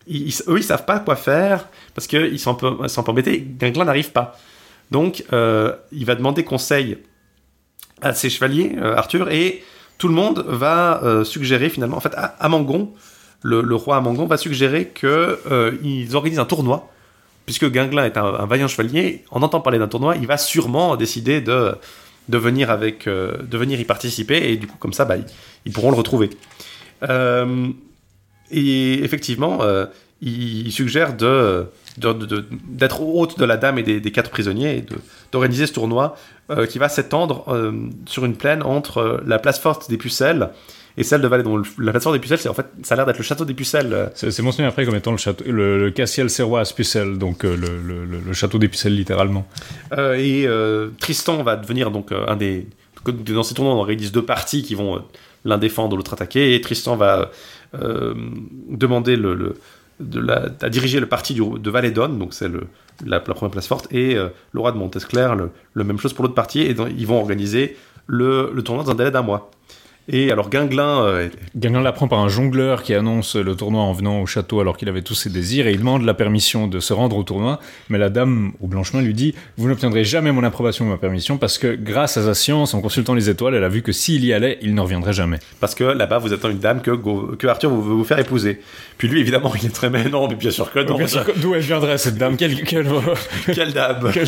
ils, 0.07 0.33
eux, 0.49 0.57
ils 0.57 0.63
savent 0.63 0.85
pas 0.85 0.99
quoi 0.99 1.15
faire 1.15 1.67
parce 1.93 2.07
qu'ils 2.07 2.37
sont 2.39 2.51
un 2.51 2.55
peu, 2.55 2.73
ils 2.83 2.89
sont 2.89 3.01
un 3.01 3.03
peu 3.05 3.11
embêtés. 3.11 3.39
Guinglin 3.57 3.85
n'arrive 3.85 4.11
pas. 4.11 4.37
Donc, 4.91 5.23
euh, 5.33 5.73
il 5.91 6.05
va 6.05 6.15
demander 6.15 6.43
conseil 6.43 6.97
à 8.01 8.13
ses 8.13 8.29
chevaliers, 8.29 8.73
euh, 8.77 8.95
Arthur, 8.95 9.29
et 9.29 9.63
tout 9.97 10.07
le 10.07 10.13
monde 10.13 10.45
va 10.47 11.01
euh, 11.03 11.23
suggérer 11.23 11.69
finalement, 11.69 11.97
en 11.97 12.01
fait, 12.01 12.13
Amangon, 12.39 12.93
le, 13.41 13.61
le 13.61 13.75
roi 13.75 13.97
Amangon 13.97 14.25
va 14.25 14.37
suggérer 14.37 14.87
que 14.87 15.39
euh, 15.49 15.71
ils 15.83 16.15
organisent 16.15 16.39
un 16.39 16.45
tournoi, 16.45 16.91
puisque 17.45 17.69
Guinglin 17.69 18.05
est 18.05 18.17
un, 18.17 18.45
vaillant 18.45 18.67
chevalier. 18.67 19.23
En 19.31 19.41
entend 19.43 19.61
parler 19.61 19.79
d'un 19.79 19.87
tournoi, 19.87 20.15
il 20.15 20.27
va 20.27 20.37
sûrement 20.37 20.95
décider 20.95 21.41
de 21.41 21.75
de 22.27 22.39
venir 22.39 22.71
avec, 22.71 23.07
de 23.07 23.55
venir 23.55 23.79
y 23.79 23.85
participer, 23.85 24.51
et 24.51 24.57
du 24.57 24.65
coup, 24.65 24.77
comme 24.79 24.93
ça, 24.93 25.05
bah, 25.05 25.13
ils, 25.63 25.71
pourront 25.71 25.91
le 25.91 25.95
retrouver. 25.95 26.31
Et 28.49 29.03
effectivement, 29.03 29.59
il 30.25 30.71
suggère 30.71 31.15
de, 31.15 31.67
d'être 32.67 33.01
hôte 33.01 33.37
de 33.39 33.45
la 33.45 33.57
dame 33.57 33.77
et 33.77 33.83
des, 33.83 33.99
des 34.01 34.11
quatre 34.11 34.31
prisonniers 34.31 34.77
et 34.77 34.85
d'organiser 35.31 35.67
ce 35.67 35.73
tournoi 35.73 36.17
euh, 36.49 36.65
qui 36.65 36.79
va 36.79 36.89
s'étendre 36.89 37.45
euh, 37.47 37.71
sur 38.07 38.25
une 38.25 38.35
plaine 38.35 38.63
entre 38.63 38.97
euh, 38.97 39.17
la 39.25 39.37
place 39.39 39.59
forte 39.59 39.89
des 39.89 39.97
Pucelles 39.97 40.49
et 40.97 41.03
celle 41.03 41.21
de 41.21 41.27
Valais. 41.27 41.43
Donc, 41.43 41.65
la 41.77 41.91
place 41.91 42.03
forte 42.03 42.15
des 42.15 42.19
Pucelles, 42.19 42.39
c'est 42.39 42.49
en 42.49 42.53
fait, 42.53 42.65
ça 42.83 42.95
a 42.95 42.97
l'air 42.97 43.05
d'être 43.05 43.17
le 43.17 43.23
château 43.23 43.45
des 43.45 43.53
Pucelles. 43.53 44.11
C'est 44.15 44.39
mentionné 44.41 44.67
après 44.67 44.85
comme 44.85 44.95
étant 44.95 45.11
le, 45.11 45.17
château, 45.17 45.43
le, 45.47 45.77
le 45.77 45.91
Cassiel 45.91 46.29
Serrois 46.29 46.61
à 46.61 46.65
Spucelle, 46.65 47.17
donc 47.17 47.43
le, 47.43 47.55
le- 47.55 48.05
le- 48.05 48.19
le 48.25 48.33
château 48.33 48.57
des 48.57 48.67
Pucelles 48.67 48.95
littéralement. 48.95 49.45
Et 50.17 50.47
Tristan 50.99 51.43
va 51.43 51.55
devenir 51.55 51.91
donc 51.91 52.11
un 52.11 52.35
des. 52.35 52.67
Dans 53.05 53.43
ces 53.43 53.53
tournois, 53.53 53.75
on 53.75 53.79
organise 53.79 54.11
deux 54.11 54.25
parties 54.25 54.63
qui 54.63 54.73
vont 54.73 55.03
l'un 55.43 55.57
défendre, 55.59 55.95
l'autre 55.95 56.13
attaquer. 56.13 56.55
Et 56.55 56.61
Tristan 56.61 56.95
va 56.95 57.29
demander 58.69 59.15
le- 59.17 59.55
de 59.99 60.19
la- 60.19 60.49
à 60.61 60.69
diriger 60.69 60.99
le 60.99 61.07
parti 61.07 61.33
de 61.35 61.69
Valédon, 61.69 62.09
donc 62.09 62.33
c'est 62.33 62.49
la, 63.05 63.19
première 63.19 63.51
place 63.51 63.67
forte, 63.67 63.87
et 63.91 64.15
euh, 64.15 64.29
roi 64.53 64.71
de 64.71 64.77
Montesclair, 64.77 65.35
le, 65.35 65.83
même 65.83 65.97
chose 65.97 66.13
pour 66.13 66.23
l'autre 66.23 66.35
partie. 66.35 66.61
Et 66.61 66.75
ils 66.97 67.07
vont 67.07 67.19
organiser 67.19 67.77
le 68.07 68.53
tournoi 68.63 68.83
dans 68.83 68.91
un 68.91 68.95
délai 68.95 69.11
d'un 69.11 69.21
mois. 69.21 69.51
Et 70.07 70.31
alors 70.31 70.51
Guinglin, 70.51 71.01
euh, 71.03 71.29
Guinglin 71.55 71.81
l'apprend 71.81 72.07
par 72.07 72.19
un 72.19 72.27
jongleur 72.29 72.83
qui 72.83 72.93
annonce 72.93 73.35
le 73.35 73.55
tournoi 73.55 73.81
en 73.81 73.91
venant 73.91 74.21
au 74.21 74.27
château 74.27 74.59
alors 74.59 74.77
qu'il 74.77 74.87
avait 74.87 75.01
tous 75.01 75.15
ses 75.15 75.31
désirs 75.31 75.65
et 75.65 75.71
il 75.71 75.79
demande 75.79 76.03
la 76.03 76.13
permission 76.13 76.67
de 76.67 76.79
se 76.79 76.93
rendre 76.93 77.17
au 77.17 77.23
tournoi. 77.23 77.59
Mais 77.89 77.97
la 77.97 78.09
dame 78.11 78.51
au 78.61 78.67
blanchemin 78.67 79.01
lui 79.01 79.15
dit 79.15 79.33
Vous 79.57 79.67
n'obtiendrez 79.67 80.03
jamais 80.03 80.31
mon 80.31 80.43
approbation 80.43 80.85
ou 80.85 80.89
ma 80.89 80.97
permission 80.97 81.37
parce 81.39 81.57
que 81.57 81.73
grâce 81.75 82.17
à 82.17 82.23
sa 82.23 82.35
science, 82.35 82.75
en 82.75 82.81
consultant 82.81 83.15
les 83.15 83.31
étoiles, 83.31 83.55
elle 83.55 83.63
a 83.63 83.67
vu 83.69 83.81
que 83.81 83.91
s'il 83.91 84.23
y 84.23 84.31
allait, 84.31 84.59
il 84.61 84.75
ne 84.75 84.81
reviendrait 84.81 85.13
jamais. 85.13 85.39
parce 85.59 85.73
que 85.73 85.83
là-bas 85.83 86.19
vous 86.19 86.33
attend 86.33 86.49
une 86.51 86.59
dame 86.59 86.81
que, 86.81 87.47
Arthur 87.47 87.71
veut 87.71 87.93
vous 87.95 88.03
faire 88.03 88.19
épouser. 88.19 88.61
Puis 88.99 89.07
lui 89.07 89.21
évidemment 89.21 89.51
il 89.59 89.65
est 89.65 89.73
très 89.73 89.89
mais 89.89 90.03
non, 90.07 90.27
mais 90.27 90.35
bien 90.35 90.51
sûr 90.51 90.71
que 90.71 90.79
non. 90.79 90.97
D'où 91.37 91.55
elle 91.55 91.61
viendrait 91.61 91.97
cette 91.97 92.17
dame? 92.17 92.37
Quelle, 92.37 92.61
quelle- 92.63 92.85
Quelle 93.55 93.73
dame 93.73 94.09
quelle- 94.13 94.27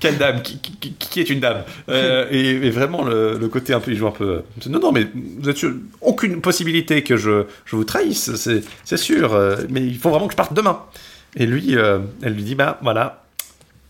Quelle 0.00 0.16
dame 0.16 0.40
qui, 0.40 0.58
qui- 0.58 0.72
qui- 0.78 0.94
qui 0.94 1.20
est 1.20 1.28
une 1.28 1.40
dame? 1.40 1.64
Euh, 1.90 2.26
et, 2.30 2.48
et 2.66 2.70
vraiment 2.70 3.04
le, 3.04 3.36
le 3.38 3.48
côté 3.48 3.74
un 3.74 3.80
peu, 3.80 3.90
il 3.90 3.96
joue 3.98 4.06
un 4.06 4.10
peu. 4.12 4.42
Non, 4.68 4.78
non, 4.80 4.90
mais 4.92 5.06
vous 5.40 5.48
êtes 5.48 5.56
sûr, 5.56 5.72
aucune 6.00 6.40
possibilité 6.40 7.02
que 7.02 7.16
je, 7.16 7.44
je 7.64 7.76
vous 7.76 7.84
trahisse, 7.84 8.34
c'est, 8.36 8.96
sûr. 8.96 9.34
euh, 9.34 9.56
mais 9.68 9.80
il 9.80 9.98
faut 9.98 10.10
vraiment 10.10 10.26
que 10.26 10.32
je 10.32 10.36
parte 10.36 10.52
demain. 10.52 10.82
Et 11.36 11.46
lui, 11.46 11.76
euh, 11.76 11.98
elle 12.22 12.34
lui 12.34 12.42
dit, 12.42 12.54
bah 12.54 12.78
voilà, 12.82 13.24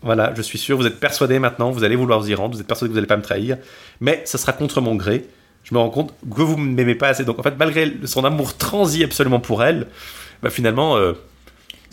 voilà, 0.01 0.33
je 0.35 0.41
suis 0.41 0.57
sûr, 0.57 0.77
vous 0.77 0.85
êtes 0.85 0.99
persuadé 0.99 1.39
maintenant, 1.39 1.71
vous 1.71 1.83
allez 1.83 1.95
vouloir 1.95 2.19
vous 2.19 2.29
y 2.29 2.35
rendre, 2.35 2.55
vous 2.55 2.61
êtes 2.61 2.67
persuadé 2.67 2.89
que 2.89 2.93
vous 2.93 2.97
n'allez 2.97 3.07
pas 3.07 3.17
me 3.17 3.23
trahir, 3.23 3.57
mais 4.01 4.21
ça 4.25 4.37
sera 4.37 4.53
contre 4.53 4.81
mon 4.81 4.95
gré. 4.95 5.25
Je 5.63 5.75
me 5.75 5.79
rends 5.79 5.89
compte 5.89 6.13
que 6.35 6.41
vous 6.41 6.57
ne 6.57 6.73
m'aimez 6.73 6.95
pas 6.95 7.09
assez. 7.09 7.25
Donc 7.25 7.37
en 7.37 7.43
fait, 7.43 7.55
malgré 7.59 7.93
son 8.05 8.23
amour 8.23 8.57
transi 8.57 9.03
absolument 9.03 9.39
pour 9.39 9.63
elle, 9.63 9.87
bah, 10.41 10.49
finalement, 10.49 10.97
euh, 10.97 11.13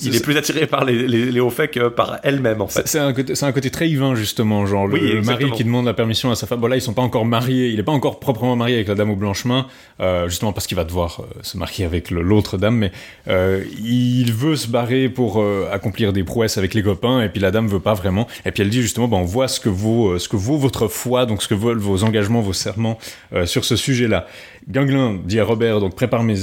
il 0.03 0.15
est 0.15 0.23
plus 0.23 0.37
attiré 0.37 0.67
par 0.67 0.85
les, 0.85 1.07
les, 1.07 1.27
les 1.33 1.41
hauts 1.41 1.51
faits 1.51 1.71
que 1.71 1.89
par 1.89 2.19
elle-même 2.23 2.61
en 2.61 2.67
fait. 2.67 2.87
C'est 2.87 2.99
un, 2.99 3.13
côté- 3.13 3.33
un 3.41 3.53
côté 3.53 3.71
très 3.71 3.89
Yvain, 3.89 4.15
justement, 4.15 4.67
genre 4.67 4.87
le, 4.87 4.95
Oui, 4.95 5.13
le 5.13 5.23
mari 5.23 5.51
qui 5.53 5.65
demande 5.65 5.87
la 5.87 5.95
permission 5.95 6.31
à 6.31 6.35
sa 6.35 6.47
femme. 6.47 6.61
Bon, 6.61 6.67
là, 6.67 6.77
ils 6.77 6.83
sont 6.83 6.93
pas 6.95 7.03
encore 7.03 7.25
mariés, 7.25 7.69
il 7.69 7.79
est 7.81 7.83
pas 7.83 7.93
encore 7.93 8.21
proprement 8.21 8.57
marié 8.57 8.75
avec 8.77 8.89
la 8.89 8.95
dame 8.95 9.11
au 9.11 9.17
blanchemin, 9.17 9.67
euh, 10.01 10.29
justement 10.29 10.53
parce 10.53 10.67
qu'il 10.67 10.77
va 10.77 10.85
devoir 10.85 11.21
euh, 11.21 11.39
se 11.43 11.57
marier 11.57 11.85
avec 11.85 12.11
l'autre 12.11 12.59
dame, 12.59 12.77
mais 12.77 12.93
euh, 13.29 13.65
il 13.83 14.33
veut 14.33 14.57
se 14.57 14.69
barrer 14.69 15.09
pour 15.09 15.41
euh, 15.41 15.69
accomplir 15.73 16.13
des 16.13 16.25
prouesses 16.25 16.59
avec 16.59 16.75
les 16.75 16.83
copains, 16.83 17.23
et 17.23 17.29
puis 17.29 17.41
la 17.41 17.51
dame 17.51 17.69
veut 17.69 17.81
pas 17.81 17.95
vraiment. 17.95 18.27
Et 18.45 18.51
puis 18.53 18.63
elle 18.63 18.71
dit 18.71 18.83
justement, 18.83 19.09
bon, 19.09 19.21
on 19.21 19.25
voit 19.25 19.49
ce 19.49 19.61
que 19.61 19.69
vaut, 19.69 20.11
euh, 20.11 20.19
ce 20.19 20.29
que 20.29 20.37
vaut 20.37 20.57
votre 20.59 20.89
foi, 20.89 21.27
donc 21.27 21.43
ce 21.43 21.49
que 21.49 21.55
vaut 21.55 21.75
vos 21.75 22.05
engagements, 22.05 22.41
vos 22.41 22.53
serments 22.53 22.99
euh, 23.33 23.47
sur 23.47 23.65
ce 23.65 23.77
sujet-là. 23.77 24.27
Ganglin 24.69 25.19
dit 25.25 25.39
à 25.39 25.45
Robert, 25.45 25.81
donc 25.81 25.95
prépare 25.95 26.23
mes, 26.25 26.35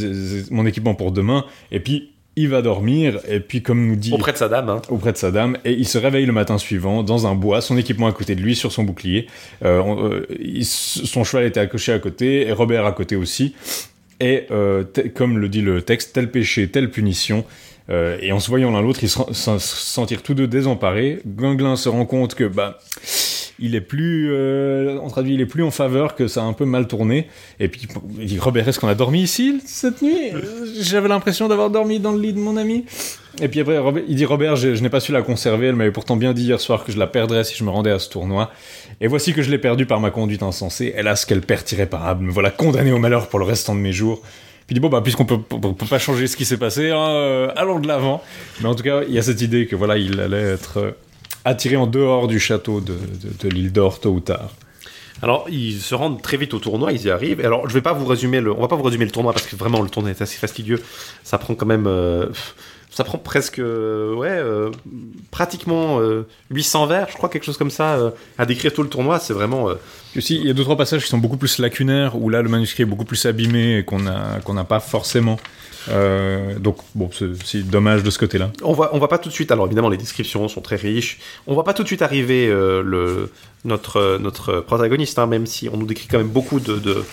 mon 0.50 0.66
équipement 0.66 0.96
pour 0.96 1.12
demain, 1.12 1.46
et 1.72 1.80
puis 1.82 2.13
il 2.36 2.50
va 2.50 2.62
dormir, 2.64 3.20
et 3.30 3.40
puis 3.40 3.62
comme 3.62 3.86
nous 3.88 3.96
dit 3.96 4.12
Auprès 4.12 4.32
de 4.34 4.38
sa 4.38 4.50
dame, 4.50 4.70
hein. 4.70 4.82
auprès 4.90 5.12
de 5.12 5.18
sa 5.18 5.30
dame 5.32 5.58
et 5.66 5.74
il 5.74 5.88
se 5.88 5.98
réveille 6.00 6.26
le 6.26 6.32
matin 6.34 6.58
suivant 6.58 7.04
dans 7.04 7.28
un 7.28 7.36
bois, 7.36 7.62
son 7.62 7.78
équipement 7.78 8.08
à 8.08 8.12
côté 8.12 8.34
de 8.36 8.42
lui 8.42 8.56
sur 8.56 8.72
son 8.72 8.84
bouclier. 8.84 9.28
Euh, 9.64 9.82
euh, 9.84 10.26
il- 10.40 10.66
son 10.66 11.24
cheval 11.24 11.46
était 11.46 11.60
accroché 11.60 11.92
à 11.94 12.00
côté 12.00 12.48
et 12.48 12.52
Robert 12.52 12.86
à 12.86 12.92
côté 12.92 13.16
aussi. 13.16 13.54
Et 14.20 14.46
euh, 14.52 14.84
comme 15.16 15.38
le 15.38 15.48
dit 15.50 15.62
le 15.62 15.82
texte, 15.82 16.14
tel 16.14 16.32
péché, 16.32 16.68
telle 16.70 16.90
punition. 16.90 17.46
Euh, 17.90 18.18
et 18.22 18.32
en 18.32 18.40
se 18.40 18.48
voyant 18.50 18.72
l'un 18.72 18.82
l'autre, 18.82 19.02
ils 19.04 19.10
se 19.10 19.58
sentirent 19.60 20.24
tous 20.24 20.34
deux 20.34 20.48
désemparés. 20.48 21.20
Ganglin 21.26 21.76
se 21.76 21.90
rend 21.90 22.06
compte 22.06 22.34
que 22.34 22.46
bah 22.46 22.80
il 23.60 23.76
est 23.76 23.82
plus, 23.82 24.30
euh, 24.32 24.98
traduit, 25.10 25.36
il 25.36 25.42
est 25.42 25.46
plus 25.46 25.64
en 25.64 25.72
faveur, 25.72 26.16
que 26.16 26.28
ça 26.28 26.42
a 26.42 26.44
un 26.46 26.54
peu 26.54 26.66
mal 26.66 26.88
tourné. 26.88 27.28
Et 27.60 27.68
puis 27.68 27.88
il 28.20 28.26
dit 28.26 28.40
Robert, 28.40 28.68
est-ce 28.68 28.80
qu'on 28.80 28.88
a 28.88 28.96
dormi 28.96 29.22
ici 29.22 29.62
cette 29.66 30.02
nuit 30.02 30.32
Euh, 30.34 30.66
J'avais 30.80 31.08
l'impression 31.08 31.48
d'avoir 31.48 31.70
dormi 31.70 32.00
dans 32.00 32.12
le 32.12 32.20
lit 32.20 32.34
de 32.34 32.40
mon 32.40 32.58
ami. 32.58 32.86
Et 33.42 33.48
puis 33.48 33.62
après, 33.62 33.80
il 34.08 34.16
dit 34.16 34.26
Robert, 34.26 34.56
je, 34.56 34.70
n'ai 34.70 34.90
pas 34.90 35.00
su 35.00 35.12
la 35.12 35.22
conserver. 35.22 35.68
Elle 35.68 35.76
m'avait 35.76 35.92
pourtant 35.92 36.16
bien 36.16 36.34
dit 36.34 36.44
hier 36.44 36.60
soir 36.60 36.84
que 36.84 36.92
je 36.92 37.00
la 37.00 37.08
perdrais 37.08 37.44
si 37.44 37.56
je 37.56 37.64
me 37.64 37.70
rendais 37.70 37.92
à 37.92 38.00
ce 38.00 38.10
tournoi. 38.10 38.52
Et 39.02 39.08
voici 39.08 39.34
que 39.34 39.42
je 39.42 39.50
l'ai 39.50 39.58
perdue 39.58 39.86
par 39.86 40.00
ma 40.00 40.12
conduite 40.12 40.44
insensée. 40.44 40.94
Hélas, 40.96 41.26
quelle 41.26 41.42
perte 41.42 41.72
irréparable. 41.72 42.26
Me 42.26 42.32
voilà 42.32 42.52
condamné 42.52 42.92
au 42.92 43.00
malheur 43.00 43.30
pour 43.30 43.40
le 43.40 43.46
restant 43.46 43.76
de 43.76 43.80
mes 43.80 43.94
jours. 43.94 44.22
Puis 44.66 44.72
il 44.72 44.74
dit 44.76 44.80
bon 44.80 44.90
bah 44.90 45.02
puisqu'on 45.02 45.26
peut, 45.26 45.40
peut 45.40 45.74
pas 45.90 46.00
changer 46.00 46.28
ce 46.28 46.38
qui 46.38 46.46
s'est 46.46 46.58
passé, 46.58 46.92
hein, 46.92 47.10
euh, 47.10 47.52
allons 47.58 47.80
de 47.80 47.88
l'avant. 47.88 48.24
Mais 48.62 48.68
en 48.68 48.76
tout 48.76 48.84
cas, 48.84 49.02
il 49.08 49.14
y 49.14 49.20
a 49.20 49.22
cette 49.22 49.42
idée 49.42 49.68
que 49.68 49.76
voilà, 49.76 49.98
il 49.98 50.20
allait 50.22 50.54
être 50.54 50.96
euh, 51.46 51.50
attiré 51.50 51.76
en 51.76 51.88
dehors 51.88 52.28
du 52.28 52.40
château 52.40 52.82
de, 52.82 52.96
de- 53.42 53.50
l'île 53.50 53.72
d'Or 53.72 54.00
tôt 54.00 54.12
ou 54.12 54.20
tard. 54.20 54.50
Alors, 55.22 55.46
ils 55.50 55.80
se 55.80 55.96
rendent 55.96 56.22
très 56.22 56.36
vite 56.38 56.54
au 56.54 56.60
tournoi, 56.60 56.92
ils 56.92 57.04
y 57.06 57.10
arrivent. 57.10 57.40
Alors, 57.46 57.70
je 57.70 57.74
vais 57.74 57.82
pas 57.82 57.94
vous 57.94 58.06
résumer 58.06 58.42
le, 58.42 58.52
on 58.52 58.60
va 58.60 58.68
pas 58.68 58.76
vous 58.76 58.84
résumer 58.84 59.06
le 59.06 59.12
tournoi 59.12 59.32
parce 59.32 59.46
que 59.46 59.56
vraiment 59.56 59.82
le 59.82 59.90
tournoi 59.90 60.12
est 60.12 60.22
assez 60.22 60.38
fastidieux. 60.38 60.82
Ça 61.24 61.38
prend 61.38 61.56
quand 61.56 61.66
même, 61.66 61.86
euh, 61.88 62.28
ça 62.90 63.06
prend 63.06 63.18
presque, 63.18 63.60
euh, 63.60 64.14
ouais, 64.16 64.28
euh, 64.32 64.70
pratiquement 65.32 66.02
euh, 66.02 66.28
800 66.52 66.88
vers, 66.88 67.10
je 67.10 67.16
crois 67.16 67.30
quelque 67.30 67.46
chose 67.46 67.58
comme 67.58 67.72
ça, 67.72 68.12
à 68.38 68.46
décrire 68.46 68.74
tout 68.74 68.84
le 68.84 68.90
tournoi. 68.90 69.18
C'est 69.20 69.34
vraiment, 69.34 69.70
il 70.16 70.46
y 70.46 70.50
a 70.50 70.54
deux 70.54 70.64
trois 70.64 70.78
passages 70.78 71.04
qui 71.04 71.10
sont 71.10 71.18
beaucoup 71.18 71.38
plus 71.38 71.60
lacunaires 71.60 72.16
où 72.20 72.30
là 72.30 72.42
le 72.42 72.50
manuscrit 72.50 72.84
est 72.84 72.88
beaucoup 72.88 73.06
plus 73.06 73.26
abîmé 73.26 73.78
et 73.80 73.84
qu'on 73.84 74.06
a 74.08 74.40
qu'on 74.44 74.54
n'a 74.54 74.64
pas 74.64 74.80
forcément. 74.80 75.40
Euh, 75.90 76.58
donc 76.60 76.78
bon, 76.96 77.10
c'est 77.44 77.68
dommage 77.68 78.04
de 78.04 78.10
ce 78.10 78.18
côté-là. 78.18 78.52
on 78.64 78.72
voit, 78.74 78.96
on 78.96 79.00
voit 79.00 79.10
pas 79.10 79.18
tout 79.18 79.28
de 79.30 79.34
suite. 79.34 79.52
Alors 79.52 79.66
évidemment, 79.66 79.90
les 79.90 79.98
descriptions 79.98 80.48
sont 80.48 80.62
très 80.62 80.78
riches. 80.78 81.20
On 81.46 81.54
voit 81.54 81.66
pas 81.66 81.74
tout 81.74 81.84
de 81.84 81.88
suite 81.88 82.02
arriver 82.02 82.48
euh, 82.48 82.82
le 82.82 83.30
notre 83.66 84.18
notre 84.18 84.60
protagoniste, 84.62 85.20
hein, 85.20 85.28
même 85.28 85.46
si 85.46 85.70
on 85.70 85.78
nous 85.78 85.86
décrit 85.86 86.08
quand 86.08 86.18
même 86.18 86.28
beaucoup 86.28 86.60
de, 86.60 87.04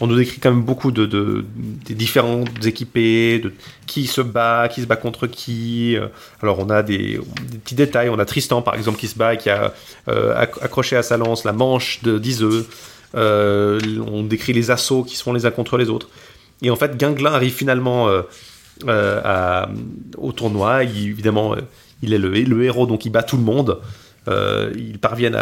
on 0.00 0.06
nous 0.06 0.16
décrit 0.16 0.40
quand 0.40 0.50
même 0.50 0.62
beaucoup 0.62 0.90
de, 0.90 1.04
de 1.06 1.44
des 1.86 1.94
différents 1.94 2.44
équipés, 2.64 3.38
de 3.40 3.52
qui 3.86 4.06
se 4.06 4.20
bat, 4.22 4.68
qui 4.68 4.82
se 4.82 4.86
bat 4.86 4.96
contre 4.96 5.26
qui. 5.26 5.96
euh. 5.96 6.08
Alors 6.42 6.58
on 6.60 6.70
a 6.70 6.82
des, 6.82 7.20
petits 7.64 7.74
détails. 7.74 8.08
On 8.10 8.18
a 8.18 8.24
Tristan 8.24 8.62
par 8.62 8.74
exemple 8.74 8.98
qui 8.98 9.08
se 9.08 9.16
bat 9.16 9.34
et 9.34 9.36
qui 9.38 9.48
a 9.50 9.72
acc- 10.06 10.62
accroché 10.62 10.96
à 10.96 11.02
sa 11.02 11.16
lance 11.16 11.44
la 11.44 11.52
manche 11.52 12.02
de 12.02 12.18
d'Iseux. 12.18 12.47
Euh, 13.14 13.80
on 14.06 14.22
décrit 14.22 14.52
les 14.52 14.70
assauts 14.70 15.02
qui 15.02 15.16
sont 15.16 15.32
les 15.32 15.46
uns 15.46 15.50
contre 15.50 15.76
les 15.76 15.88
autres. 15.88 16.08
Et 16.62 16.70
en 16.70 16.76
fait, 16.76 16.96
Guinglin 16.96 17.32
arrive 17.32 17.54
finalement 17.54 18.08
euh, 18.08 18.22
euh, 18.86 19.66
au 20.16 20.32
tournoi. 20.32 20.84
Évidemment, 20.84 21.54
il 22.02 22.12
est 22.12 22.18
le, 22.18 22.64
héros, 22.64 22.86
donc 22.86 23.04
il 23.04 23.10
bat 23.10 23.22
tout 23.22 23.36
le 23.36 23.42
monde. 23.42 23.80
Il 24.76 24.98
parvient 24.98 25.32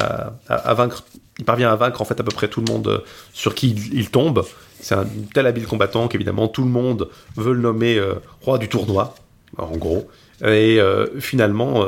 à, 0.48 0.74
vaincre. 0.74 1.04
Il 1.38 1.44
parvient 1.44 1.70
à 1.70 1.76
vaincre 1.76 2.00
en 2.00 2.04
fait 2.04 2.18
à 2.18 2.22
peu 2.22 2.30
près 2.30 2.48
tout 2.48 2.62
le 2.62 2.72
monde 2.72 3.02
sur 3.32 3.54
qui 3.54 3.70
il, 3.92 4.10
tombe. 4.10 4.44
C'est 4.80 4.94
un 4.94 5.06
tel 5.34 5.46
habile 5.46 5.66
combattant 5.66 6.06
qu'évidemment 6.06 6.46
tout 6.48 6.62
le 6.62 6.70
monde 6.70 7.08
veut 7.36 7.52
le 7.52 7.60
nommer 7.60 8.00
roi 8.42 8.58
du 8.58 8.68
tournoi, 8.68 9.16
en 9.58 9.76
gros. 9.76 10.08
Et 10.44 10.78
finalement, 11.18 11.84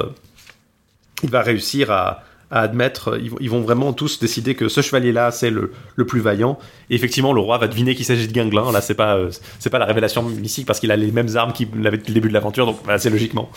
il 1.22 1.30
va 1.30 1.42
réussir 1.42 1.92
à, 1.92 2.24
à 2.50 2.60
admettre, 2.62 3.18
ils, 3.20 3.30
vont- 3.30 3.36
ils 3.40 3.50
vont 3.50 3.60
vraiment 3.60 3.92
tous 3.92 4.18
décider 4.20 4.54
que 4.54 4.68
ce 4.68 4.80
chevalier-là, 4.80 5.30
c'est 5.30 5.50
le, 5.50 5.72
le 5.96 6.06
plus 6.06 6.20
vaillant. 6.20 6.58
Et 6.88 6.94
effectivement, 6.94 7.32
le 7.34 7.40
roi 7.40 7.58
va 7.58 7.68
deviner 7.68 7.94
qu'il 7.94 8.04
s'agit 8.06 8.26
de 8.26 8.32
Guinglin. 8.32 8.72
Là, 8.72 8.80
c'est 8.80 8.94
pas, 8.94 9.16
euh, 9.16 9.30
c'est 9.58 9.68
pas 9.70 9.78
la 9.78 9.84
révélation 9.84 10.22
mystique 10.22 10.66
parce 10.66 10.80
qu'il 10.80 10.90
a 10.90 10.96
les 10.96 11.10
mêmes 11.12 11.36
armes 11.36 11.52
qu'il 11.52 11.68
avait 11.86 11.98
depuis 11.98 12.08
le 12.10 12.14
début 12.14 12.28
de 12.28 12.32
l'aventure, 12.34 12.64
donc 12.64 12.78
bah, 12.86 12.98
c'est 12.98 13.10
logiquement. 13.10 13.50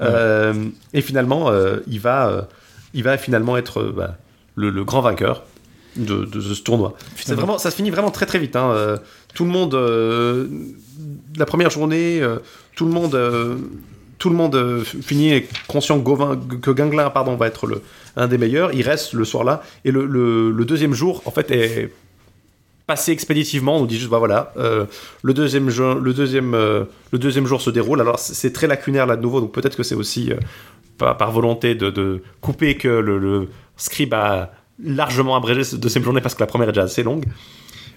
Euh, 0.00 0.54
et 0.94 1.00
finalement, 1.00 1.50
euh, 1.50 1.78
il 1.88 1.98
va, 2.00 2.28
euh, 2.28 2.42
il 2.94 3.02
va 3.02 3.18
finalement 3.18 3.56
être 3.56 3.80
euh, 3.80 3.92
bah, 3.96 4.16
le, 4.54 4.70
le 4.70 4.84
grand 4.84 5.00
vainqueur 5.00 5.42
de, 5.96 6.24
de 6.24 6.40
ce 6.40 6.62
tournoi. 6.62 6.94
C'est 7.16 7.34
vraiment, 7.34 7.58
ça 7.58 7.70
se 7.70 7.76
finit 7.76 7.90
vraiment 7.90 8.10
très 8.10 8.26
très 8.26 8.38
vite. 8.38 8.54
hein. 8.54 8.70
Euh, 8.70 8.96
tout 9.34 9.44
le 9.44 9.50
monde, 9.50 9.74
euh, 9.74 10.46
la 11.36 11.46
première 11.46 11.70
journée, 11.70 12.20
euh, 12.22 12.36
tout 12.76 12.84
le 12.84 12.92
monde, 12.92 13.14
euh, 13.14 13.56
tout 14.18 14.30
le 14.30 14.36
monde 14.36 14.54
euh, 14.54 14.82
finit 14.82 15.44
conscient 15.68 16.00
que, 16.00 16.56
que 16.56 17.08
pardon, 17.10 17.36
va 17.36 17.46
être 17.46 17.66
le, 17.66 17.82
un 18.16 18.28
des 18.28 18.38
meilleurs. 18.38 18.72
Il 18.72 18.82
reste 18.82 19.12
le 19.12 19.24
soir-là 19.24 19.62
et 19.84 19.90
le, 19.90 20.64
deuxième 20.64 20.94
jour, 20.94 21.22
en 21.26 21.30
fait, 21.30 21.50
est 21.50 21.92
passé 22.86 23.12
expéditivement. 23.12 23.76
On 23.76 23.80
nous 23.80 23.86
dit 23.86 23.98
juste, 23.98 24.10
bah 24.10 24.18
voilà, 24.18 24.52
euh, 24.56 24.86
le 25.22 25.34
deuxième 25.34 25.68
le 25.68 26.12
deuxième, 26.12 26.54
euh, 26.54 26.84
le 27.10 27.18
deuxième 27.18 27.46
jour 27.46 27.60
se 27.60 27.70
déroule. 27.70 28.00
Alors 28.00 28.18
c'est- 28.18 28.52
très 28.52 28.66
lacunaire 28.66 29.06
là 29.06 29.16
de 29.16 29.22
nouveau, 29.22 29.40
donc 29.40 29.52
peut-être 29.52 29.76
que 29.76 29.82
c'est 29.82 29.94
aussi 29.94 30.30
par, 30.96 31.30
volonté 31.30 31.74
de, 31.74 32.22
couper 32.40 32.76
que 32.76 32.88
le, 32.88 33.18
le 33.18 33.48
scribe 33.76 34.14
a 34.14 34.52
largement 34.82 35.36
abrégé 35.36 35.64
cette 35.64 35.80
deuxième 35.80 36.04
journée 36.04 36.20
parce 36.20 36.34
que 36.34 36.40
la 36.40 36.46
première 36.46 36.68
est 36.68 36.72
déjà 36.72 36.84
assez 36.84 37.02
longue. 37.02 37.24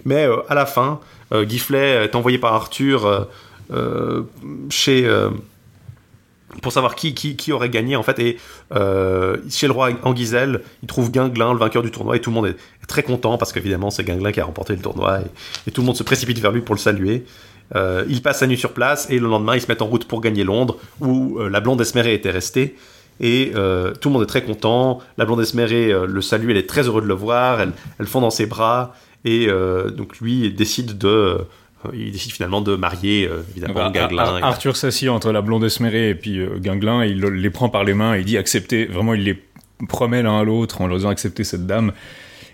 Mais 0.04 0.26
à 0.48 0.54
la 0.54 0.66
fin, 0.66 1.00
Giflet 1.46 2.04
est 2.04 2.14
envoyé 2.14 2.38
par 2.38 2.52
Arthur 2.54 3.28
chez 4.70 5.08
pour 6.62 6.72
savoir 6.72 6.94
qui, 6.94 7.14
qui, 7.14 7.36
qui 7.36 7.52
aurait 7.52 7.70
gagné 7.70 7.96
en 7.96 8.02
fait. 8.02 8.18
Et 8.18 8.38
euh, 8.74 9.36
chez 9.50 9.66
le 9.66 9.72
roi 9.72 9.90
Anguizel 10.02 10.62
il 10.82 10.88
trouve 10.88 11.10
Guinglin 11.10 11.52
le 11.52 11.58
vainqueur 11.58 11.82
du 11.82 11.90
tournoi 11.90 12.16
et 12.16 12.20
tout 12.20 12.30
le 12.30 12.34
monde 12.34 12.46
est, 12.46 12.56
très 12.86 13.02
content 13.04 13.38
parce 13.38 13.52
qu'évidemment 13.52 13.90
c'est 13.90 14.02
Guinglin 14.02 14.32
qui 14.32 14.40
a 14.40 14.44
remporté 14.44 14.74
le 14.74 14.82
tournoi 14.82 15.20
et, 15.66 15.70
tout 15.70 15.80
le 15.80 15.86
monde 15.86 15.96
se 15.96 16.02
précipite 16.02 16.40
vers 16.40 16.52
lui 16.52 16.60
pour 16.60 16.74
le 16.74 16.80
saluer. 16.80 17.24
Euh, 17.76 18.04
il 18.08 18.20
passe 18.20 18.40
la 18.40 18.48
nuit 18.48 18.56
sur 18.56 18.72
place 18.72 19.08
et 19.10 19.20
le 19.20 19.28
lendemain 19.28 19.54
ils 19.54 19.60
se 19.60 19.68
mettent 19.68 19.82
en 19.82 19.86
route 19.86 20.04
pour 20.06 20.20
gagner 20.20 20.42
Londres 20.42 20.76
où 21.00 21.38
euh, 21.38 21.48
la 21.48 21.60
blonde 21.60 21.80
Esmérée 21.80 22.14
était 22.14 22.30
restée. 22.30 22.76
Et 23.22 23.52
tout 23.52 24.08
le 24.08 24.12
monde 24.14 24.22
est 24.22 24.26
très 24.26 24.42
content. 24.42 25.00
La 25.18 25.26
blonde 25.26 25.42
Esmérée 25.42 25.92
euh, 25.92 26.06
le 26.06 26.22
salue 26.22 26.50
elle 26.50 26.56
est 26.56 26.68
très 26.68 26.88
heureuse 26.88 27.02
de 27.02 27.08
le 27.08 27.14
voir. 27.14 27.60
Elle, 27.60 27.72
elle 27.98 28.06
fond 28.06 28.22
dans 28.22 28.30
ses 28.30 28.46
bras. 28.46 28.94
Et 29.26 29.48
donc 29.94 30.18
lui 30.20 30.50
décide 30.50 30.96
de 30.96 31.44
il 31.94 32.12
décide 32.12 32.32
finalement 32.32 32.60
de 32.60 32.76
marier 32.76 33.26
euh, 33.26 33.42
évidemment 33.52 33.90
Guinglin 33.90 34.38
et- 34.38 34.42
Arthur 34.42 34.76
s'assied 34.76 35.08
entre 35.08 35.32
la 35.32 35.40
blonde 35.42 35.64
esmérée 35.64 36.10
et 36.10 36.14
puis 36.14 36.38
euh, 36.38 36.58
Guinglin, 36.58 37.02
et 37.02 37.08
il 37.08 37.20
le- 37.20 37.30
les 37.30 37.50
prend 37.50 37.68
par 37.68 37.84
les 37.84 37.94
mains 37.94 38.14
et 38.14 38.20
il 38.20 38.24
dit 38.24 38.36
acceptez. 38.36 38.84
Vraiment, 38.86 39.14
il 39.14 39.24
les 39.24 39.42
promet 39.88 40.22
l'un 40.22 40.40
à 40.40 40.44
l'autre 40.44 40.80
en 40.82 40.86
leur 40.86 40.98
disant 40.98 41.08
accepter 41.08 41.42
cette 41.44 41.66
dame. 41.66 41.92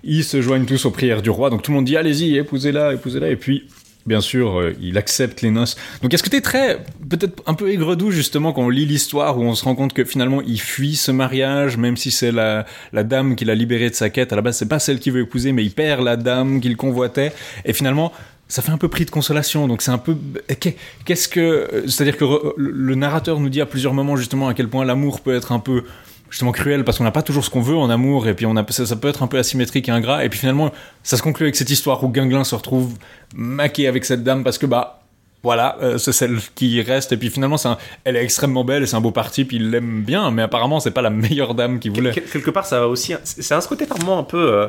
Ils 0.05 0.23
se 0.25 0.41
joignent 0.41 0.65
tous 0.67 0.85
aux 0.85 0.91
prières 0.93 1.23
du 1.23 1.31
roi, 1.31 1.51
donc 1.51 1.63
tout 1.63 1.73
le 1.73 1.77
monde 1.77 1.85
dit 1.87 1.97
allez-y, 1.97 2.37
épousez-la, 2.37 2.93
épousez-la, 2.95 3.29
et 3.29 3.37
puis 3.37 3.65
bien 4.07 4.21
sûr, 4.21 4.61
euh, 4.61 4.73
il 4.81 4.97
accepte 4.99 5.43
les 5.43 5.51
noces. 5.51 5.75
Donc 6.01 6.15
est-ce 6.15 6.23
que 6.23 6.29
t'es 6.29 6.41
très, 6.41 6.85
peut-être 7.11 7.43
un 7.47 7.55
peu 7.55 7.73
aigredou 7.73 8.13
justement 8.13 8.53
quand 8.53 8.63
on 8.63 8.69
lit 8.69 8.87
l'histoire 8.87 9.37
où 9.37 9.43
on 9.43 9.57
se 9.57 9.65
rend 9.65 9.75
compte 9.75 9.93
que 9.95 10.05
finalement 10.05 10.41
il 10.47 10.61
fuit 10.61 10.95
ce 10.95 11.11
mariage, 11.11 11.77
même 11.77 11.97
si 11.97 12.13
c'est 12.13 12.31
la, 12.31 12.65
la 12.93 13.03
dame 13.03 13.35
qui 13.35 13.45
l'a 13.45 13.57
libéré 13.57 13.91
de 13.91 13.97
sa 13.97 14.09
quête, 14.09 14.33
à 14.33 14.37
la 14.37 14.43
base 14.43 14.59
c'est 14.59 14.69
pas 14.69 14.79
celle 14.79 15.01
qu'il 15.01 15.13
veut 15.13 15.23
épouser, 15.23 15.51
mais 15.51 15.65
il 15.65 15.73
perd 15.73 16.05
la 16.05 16.17
dame 16.17 16.61
qu'il 16.61 16.77
convoitait, 16.77 17.33
et 17.65 17.73
finalement 17.73 18.13
ça 18.49 18.63
fait 18.63 18.71
un 18.73 18.79
peu 18.79 18.89
prix 18.89 19.05
de 19.05 19.11
consolation, 19.11 19.67
donc 19.69 19.83
c'est 19.83 19.91
un 19.91 19.99
peu. 19.99 20.17
qu'est- 20.61 20.77
Qu'est-ce 21.05 21.29
que. 21.29 21.85
C'est-à-dire 21.87 22.17
que 22.17 22.25
le 22.57 22.95
narrateur 22.95 23.41
nous 23.41 23.49
dit 23.49 23.61
à 23.61 23.67
plusieurs 23.67 23.93
moments 23.95 24.17
justement 24.17 24.49
à 24.49 24.55
quel 24.55 24.69
point 24.69 24.85
l'amour 24.85 25.21
peut 25.21 25.35
être 25.35 25.53
un 25.53 25.59
peu 25.59 25.83
justement 26.31 26.53
cruel 26.53 26.85
parce 26.85 26.99
qu'on 26.99 27.05
n'a 27.05 27.13
pas 27.13 27.23
toujours 27.23 27.45
ce 27.45 27.51
qu'on 27.51 27.61
veut 27.61 27.77
en 27.77 27.89
amour 27.89 28.27
et 28.29 28.35
puis 28.35 28.47
on 28.47 28.57
a, 28.57 28.65
ça, 28.71 28.85
ça 28.85 28.97
peut 28.97 29.07
être 29.09 29.23
un 29.23 29.29
peu 29.29 29.39
asymétrique 29.39 29.89
et 29.89 29.93
ingrat 29.93 30.25
et 30.25 30.29
puis 30.29 30.41
finalement 30.41 30.73
ça 31.05 31.17
se 31.17 31.23
conclut 31.23 31.45
avec 31.47 31.55
cette 31.55 31.71
histoire 31.71 32.03
où 32.03 32.09
Guinglin 32.09 32.43
se 32.43 32.57
retrouve 32.57 32.95
maqué 33.35 33.87
avec 33.87 34.05
cette 34.05 34.25
dame 34.25 34.43
parce 34.43 34.59
que 34.59 34.67
bah 34.67 35.03
voilà 35.45 35.77
euh, 35.83 35.99
c'est 35.99 36.11
celle 36.11 36.39
qui 36.57 36.83
reste 36.83 37.13
et 37.13 37.17
puis 37.17 37.31
finalement 37.31 37.57
c'est 37.57 37.69
un- 37.69 37.79
elle 38.03 38.17
est 38.17 38.25
extrêmement 38.25 38.65
belle 38.65 38.83
et 38.83 38.87
c'est 38.87 38.97
un 38.97 39.01
beau 39.01 39.13
parti 39.13 39.45
puis 39.45 39.59
il 39.59 39.71
l'aime 39.71 40.03
bien 40.03 40.33
mais 40.33 40.43
apparemment 40.43 40.81
c'est 40.81 40.91
pas 40.91 41.03
la 41.03 41.11
meilleure 41.11 41.55
dame 41.55 41.79
qu'il 41.79 41.93
voulait 41.93 42.11
Quel- 42.13 42.25
quelque 42.25 42.51
part, 42.51 42.67
ça 42.67 42.81
va 42.81 42.89
aussi. 42.89 43.15
C'est 43.23 43.55
un 43.55 43.61
ce 43.61 43.69
côté 43.69 43.87
par 43.87 43.99
moment 44.01 44.19
un 44.19 44.25
peu. 44.25 44.53
euh, 44.53 44.69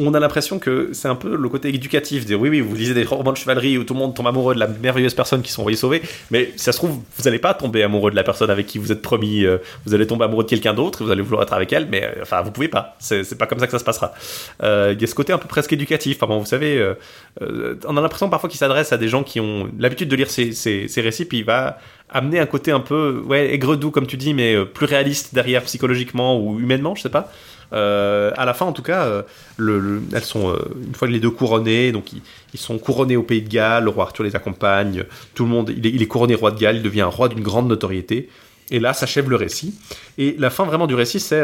on, 0.00 0.14
a 0.14 0.20
l'impression 0.20 0.58
que 0.58 0.90
c'est 0.92 1.08
un 1.08 1.14
peu 1.14 1.36
le 1.36 1.48
côté 1.48 1.68
éducatif. 1.68 2.24
Oui, 2.30 2.48
oui, 2.48 2.60
vous 2.60 2.74
lisez 2.74 2.94
des 2.94 3.04
romans 3.04 3.32
de 3.32 3.36
chevalerie 3.36 3.78
où 3.78 3.84
tout 3.84 3.94
le 3.94 4.00
monde 4.00 4.14
tombe 4.14 4.26
amoureux 4.26 4.54
de 4.54 4.60
la 4.60 4.68
merveilleuse 4.68 5.14
personne 5.14 5.42
qui 5.42 5.52
sont 5.52 5.62
envoyées 5.62 5.76
sauver, 5.76 6.02
mais 6.30 6.52
si 6.56 6.64
ça 6.64 6.72
se 6.72 6.78
trouve, 6.78 6.90
vous 6.90 7.24
n'allez 7.24 7.38
pas 7.38 7.54
tomber 7.54 7.82
amoureux 7.82 8.10
de 8.10 8.16
la 8.16 8.24
personne 8.24 8.50
avec 8.50 8.66
qui 8.66 8.78
vous 8.78 8.92
êtes 8.92 9.02
promis. 9.02 9.44
euh, 9.44 9.58
vous 9.84 9.94
allez 9.94 10.06
tomber 10.06 10.24
amoureux 10.24 10.44
de 10.44 10.48
quelqu'un 10.48 10.74
d'autre, 10.74 11.04
vous 11.04 11.10
allez 11.10 11.22
vouloir 11.22 11.42
être 11.42 11.52
avec 11.52 11.72
elle, 11.72 11.86
mais 11.90 12.04
euh, 12.04 12.22
enfin, 12.22 12.42
vous 12.42 12.50
pouvez 12.50 12.68
pas. 12.68 12.96
C'est 12.98 13.38
pas 13.38 13.46
comme 13.46 13.58
ça 13.58 13.66
que 13.66 13.72
ça 13.72 13.78
se 13.78 13.84
passera. 13.84 14.14
Euh, 14.62 14.94
Il 14.94 15.00
y 15.00 15.04
a 15.04 15.06
ce 15.06 15.14
côté 15.14 15.32
un 15.32 15.38
peu 15.38 15.48
presque 15.48 15.72
éducatif. 15.72 16.18
Par 16.18 16.28
moment, 16.28 16.40
vous 16.40 16.46
savez, 16.46 16.94
on 17.40 17.96
a 17.96 18.00
l'impression 18.00 18.28
parfois 18.28 18.48
qu'il 18.48 18.58
s'adresse 18.58 18.92
à 18.92 18.98
des 18.98 19.08
gens 19.08 19.22
qui 19.22 19.40
ont 19.40 19.68
l'habitude 19.78 20.08
de 20.08 20.16
lire 20.16 20.30
ces, 20.30 20.52
ces, 20.52 20.88
ces 20.88 21.00
récits, 21.00 21.24
puis 21.24 21.38
il 21.38 21.44
va 21.44 21.78
amener 22.08 22.38
un 22.38 22.46
côté 22.46 22.70
un 22.70 22.80
peu 22.80 23.22
ouais 23.26 23.52
aigre-doux 23.52 23.90
comme 23.90 24.06
tu 24.06 24.16
dis 24.16 24.32
mais 24.32 24.64
plus 24.64 24.86
réaliste 24.86 25.34
derrière 25.34 25.62
psychologiquement 25.64 26.40
ou 26.40 26.60
humainement 26.60 26.94
je 26.94 27.02
sais 27.02 27.08
pas 27.08 27.32
Euh, 27.72 28.30
à 28.36 28.44
la 28.44 28.54
fin 28.54 28.64
en 28.64 28.72
tout 28.72 28.82
cas 28.82 29.06
euh, 29.06 29.22
le, 29.56 29.80
le- 29.80 30.02
elles 30.14 30.22
sont 30.22 30.50
euh, 30.50 30.56
une 30.86 30.94
fois 30.94 31.08
les 31.08 31.18
deux 31.18 31.30
couronnées 31.30 31.90
donc 31.90 32.12
ils, 32.12 32.22
ils 32.54 32.60
sont 32.60 32.78
couronnés 32.78 33.16
au 33.16 33.24
pays 33.24 33.42
de 33.42 33.48
Galles 33.48 33.82
le 33.82 33.90
roi 33.90 34.04
Arthur 34.04 34.22
les 34.22 34.36
accompagne 34.36 35.02
tout 35.34 35.42
le 35.42 35.50
monde 35.50 35.72
il 35.76 35.84
est, 35.84 35.90
il 35.90 36.00
est 36.00 36.06
couronné 36.06 36.36
roi 36.36 36.52
de 36.52 36.60
Galles 36.60 36.76
il 36.76 36.82
devient 36.82 37.00
un 37.00 37.06
roi 37.06 37.28
d'une 37.28 37.42
grande 37.42 37.66
notoriété. 37.66 38.28
Et 38.70 38.78
là 38.78 38.92
s'achève 38.92 39.28
le 39.30 39.36
récit. 39.36 39.74
Et 40.16 40.36
la 40.38 40.50
fin 40.50 40.64
vraiment 40.64 40.86
du 40.86 40.94
récit 40.94 41.18
c'est 41.18 41.42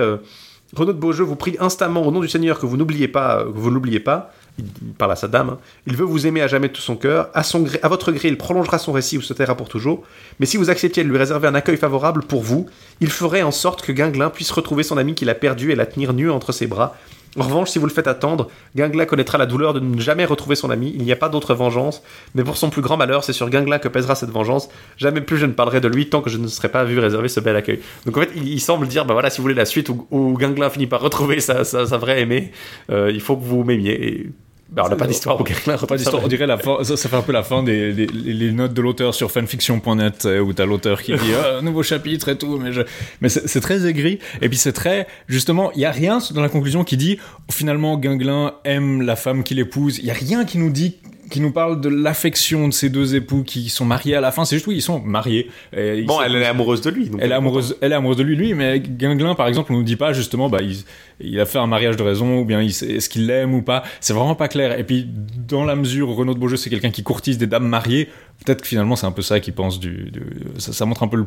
Renaud 0.75 0.93
de 0.93 0.99
Beaujeu 0.99 1.25
vous 1.25 1.37
prie 1.37 1.57
instamment 1.61 2.07
au 2.07 2.11
nom 2.13 2.21
du 2.21 2.29
Seigneur 2.29 2.59
que 2.61 2.67
vous 2.67 2.77
n'oubliez 2.77 3.09
pas 3.09 3.43
que 3.45 3.59
vous 3.59 3.71
n'oubliez 3.71 4.01
pas 4.01 4.33
il 4.59 4.93
parle 4.99 5.13
à 5.13 5.17
sa 5.17 5.29
dame, 5.29 5.51
hein. 5.51 5.59
il 5.87 5.97
veut 5.97 6.05
vous 6.05 6.27
aimer 6.27 6.43
à 6.43 6.47
jamais 6.47 6.69
de 6.69 6.73
tout 6.73 6.83
son 6.83 6.97
cœur, 6.97 7.31
à, 7.35 7.43
son 7.43 7.65
à 7.83 7.89
votre 7.89 8.13
gré 8.13 8.29
il 8.29 8.37
prolongera 8.37 8.79
son 8.79 8.93
récit 8.93 9.17
ou 9.17 9.23
se 9.23 9.33
taira 9.33 9.57
pour 9.57 9.69
toujours, 9.69 10.03
mais 10.41 10.47
si 10.47 10.57
vous 10.57 10.71
acceptiez 10.71 11.05
de 11.05 11.09
lui 11.09 11.19
réserver 11.19 11.49
un 11.49 11.55
accueil 11.55 11.77
favorable 11.77 12.23
pour 12.23 12.43
vous, 12.43 12.67
il 13.01 13.11
ferait 13.11 13.43
en 13.43 13.51
sorte 13.51 13.83
que 13.83 13.93
Guinglin 13.93 14.31
puisse 14.31 14.51
retrouver 14.51 14.83
son 14.83 14.99
ami 14.99 15.15
qu'il 15.15 15.31
a 15.31 15.35
perdu 15.35 15.73
et 15.73 15.75
la 15.75 15.87
tenir 15.87 16.13
nue 16.13 16.31
entre 16.31 16.53
ses 16.53 16.67
bras. 16.67 16.95
En 17.39 17.45
revanche, 17.45 17.71
si 17.71 17.79
vous 17.79 17.87
le 17.87 17.93
faites 17.93 18.09
attendre, 18.09 18.49
Guinglin 18.77 19.07
connaîtra 19.07 19.39
la 19.39 19.47
douleur 19.47 19.73
de 19.73 19.81
ne 19.81 19.99
jamais 19.99 20.27
retrouver 20.27 20.55
son 20.55 20.69
ami, 20.69 20.93
il 20.95 21.03
n'y 21.03 21.13
a 21.13 21.17
pas 21.17 21.31
d'autre 21.31 21.55
vengeance, 21.55 22.03
mais 22.35 22.45
pour 22.45 22.59
son 22.59 22.69
plus 22.69 22.83
grand 22.83 22.99
malheur, 22.99 23.25
c'est 23.25 23.33
sur 23.33 23.49
Guinglin 23.49 23.79
que 23.79 23.89
pèsera 23.89 24.15
cette 24.15 24.31
vengeance, 24.31 24.69
jamais 24.99 25.23
plus 25.23 25.39
je 25.39 25.47
ne 25.47 25.53
parlerai 25.53 25.81
de 25.81 25.89
lui 25.89 26.11
tant 26.11 26.21
que 26.21 26.29
je 26.29 26.37
ne 26.37 26.47
serai 26.47 26.69
pas 26.69 26.85
vu 26.85 26.99
réserver 26.99 27.29
ce 27.29 27.41
bel 27.41 27.57
accueil. 27.57 27.81
Donc 28.05 28.19
en 28.19 28.21
fait, 28.21 28.31
il, 28.37 28.61
semble 28.61 28.87
dire, 28.87 29.07
bah 29.07 29.15
voilà, 29.15 29.31
si 29.31 29.39
vous 29.39 29.43
voulez 29.43 29.55
la 29.55 29.65
suite 29.65 29.89
où, 29.89 30.07
où 30.11 30.39
finit 30.71 30.87
par 30.87 31.01
retrouver 31.01 31.41
sa, 31.41 31.65
sa, 31.65 31.87
sa 31.87 31.97
vraie 31.97 32.21
aimée, 32.21 32.53
euh, 32.91 33.11
il 33.11 33.21
faut 33.21 33.37
que 33.37 33.45
vous 33.45 33.65
m'aimiez. 33.65 34.09
Et... 34.09 34.31
Bah, 34.75 34.85
on 34.87 34.89
n'a 34.89 34.97
pas 34.97 35.07
d'histoire 35.07 35.39
où 35.39 35.45
Guinglin 35.45 35.77
pas 35.77 35.97
d'histoire. 35.99 36.23
on 36.25 36.29
dirait 36.29 36.47
la 36.47 36.57
fin, 36.57 36.79
ça, 36.83 36.97
ça 36.97 37.09
fait 37.11 37.17
un 37.17 37.21
peu 37.23 37.33
la 37.33 37.43
fin 37.43 37.63
des, 37.63 37.93
des- 37.93 38.07
les 38.07 38.53
notes 38.53 38.73
de 38.73 38.81
l'auteur 38.81 39.15
sur 39.15 39.31
fanfiction.net 39.31 40.25
euh, 40.25 40.41
où 40.41 40.53
t'as 40.55 40.65
l'auteur 40.65 41.03
qui 41.03 41.13
dit 41.13 41.33
Ah, 41.39 41.61
nouveau 41.63 41.83
chapitre 41.83 42.29
et 42.31 42.39
tout 42.39 42.59
mais, 42.59 42.73
je- 42.73 42.81
mais 43.21 43.29
c'est 43.29 43.47
c'est 43.49 43.61
très 43.61 43.87
aigri. 43.87 44.19
Et 44.41 44.49
puis 44.49 44.57
c'est 44.57 44.73
très 44.73 45.07
justement 45.29 45.71
il 45.73 45.81
y 45.81 45.85
a 45.85 45.91
rien 45.91 46.19
dans 46.35 46.41
la 46.41 46.49
conclusion 46.49 46.85
qui 46.85 46.97
dit 46.97 47.19
finalement 47.51 47.99
Guinglin 47.99 48.55
aime 48.65 49.03
la 49.03 49.17
femme 49.17 49.43
qu'il 49.45 49.59
épouse. 49.59 49.99
Il 49.99 50.07
y 50.07 50.11
a 50.11 50.15
rien 50.15 50.45
qui 50.47 50.57
nous 50.59 50.71
dit 50.71 50.97
qui 51.33 51.41
nous 51.41 51.51
parle 51.51 51.81
de 51.81 51.89
l'affection 51.89 52.69
de 52.69 52.73
ces 52.73 52.89
deux 52.91 53.15
époux 53.17 53.43
qui 53.43 53.69
sont 53.69 53.85
mariés 53.85 54.15
à 54.15 54.21
la 54.21 54.31
fin 54.31 54.45
c'est 54.45 54.57
juste 54.57 54.67
oui 54.69 54.77
ils 54.77 54.83
sont 54.83 55.01
mariés 55.01 55.49
Et 55.77 55.99
ils 55.99 56.07
Bon, 56.07 56.19
sont- 56.19 56.23
elle 56.23 56.37
est 56.37 56.47
amoureuse 56.47 56.81
de 56.83 56.91
lui. 56.91 57.09
Donc 57.09 57.21
elle 57.23 57.33
est 57.33 57.35
amoureuse, 57.35 57.77
elle 57.81 57.93
est 57.93 57.95
amoureuse 57.97 58.17
de 58.19 58.23
lui, 58.23 58.37
lui, 58.37 58.55
mais 58.55 58.79
Guinglin, 58.81 59.35
par 59.35 59.49
exemple, 59.49 59.73
on 59.73 59.77
nous 59.79 59.83
dit 59.83 59.97
pas 59.97 60.13
justement, 60.13 60.49
bah, 60.49 60.59
il, 60.63 60.77
il 61.21 61.41
a 61.41 61.47
fait 61.47 61.59
un 61.59 61.67
mariage 61.67 61.97
de 61.97 62.03
raison, 62.03 62.39
ou 62.41 62.45
bien 62.45 62.61
est-ce 62.61 63.09
qu'il 63.09 63.27
l'aime 63.27 63.55
ou 63.55 63.63
pas. 63.63 63.83
C'est 64.01 64.13
vraiment 64.13 64.35
pas 64.35 64.49
clair. 64.49 64.79
Et 64.79 64.85
puis, 64.85 65.07
dans 65.49 65.65
la 65.65 65.75
mesure 65.77 66.09
où 66.11 66.15
Renaud 66.15 66.35
de 66.35 66.39
Beaujeu, 66.39 66.57
c'est 66.57 66.71
quelqu'un 66.71 66.91
qui 66.91 67.03
courtise 67.03 67.39
des 67.39 67.47
dames 67.47 67.67
mariées, 67.69 68.09
peut-être 68.45 68.63
que 68.63 68.69
finalement, 68.69 68.97
c'est 68.97 69.07
un 69.07 69.13
peu 69.13 69.23
ça 69.23 69.41
qu'il 69.41 69.55
pense 69.55 69.81
du, 69.81 70.11
du- 70.11 70.23
ça, 70.59 70.73
ça 70.73 70.85
montre 70.87 71.03
un 71.03 71.09
peu 71.09 71.17
le, 71.17 71.27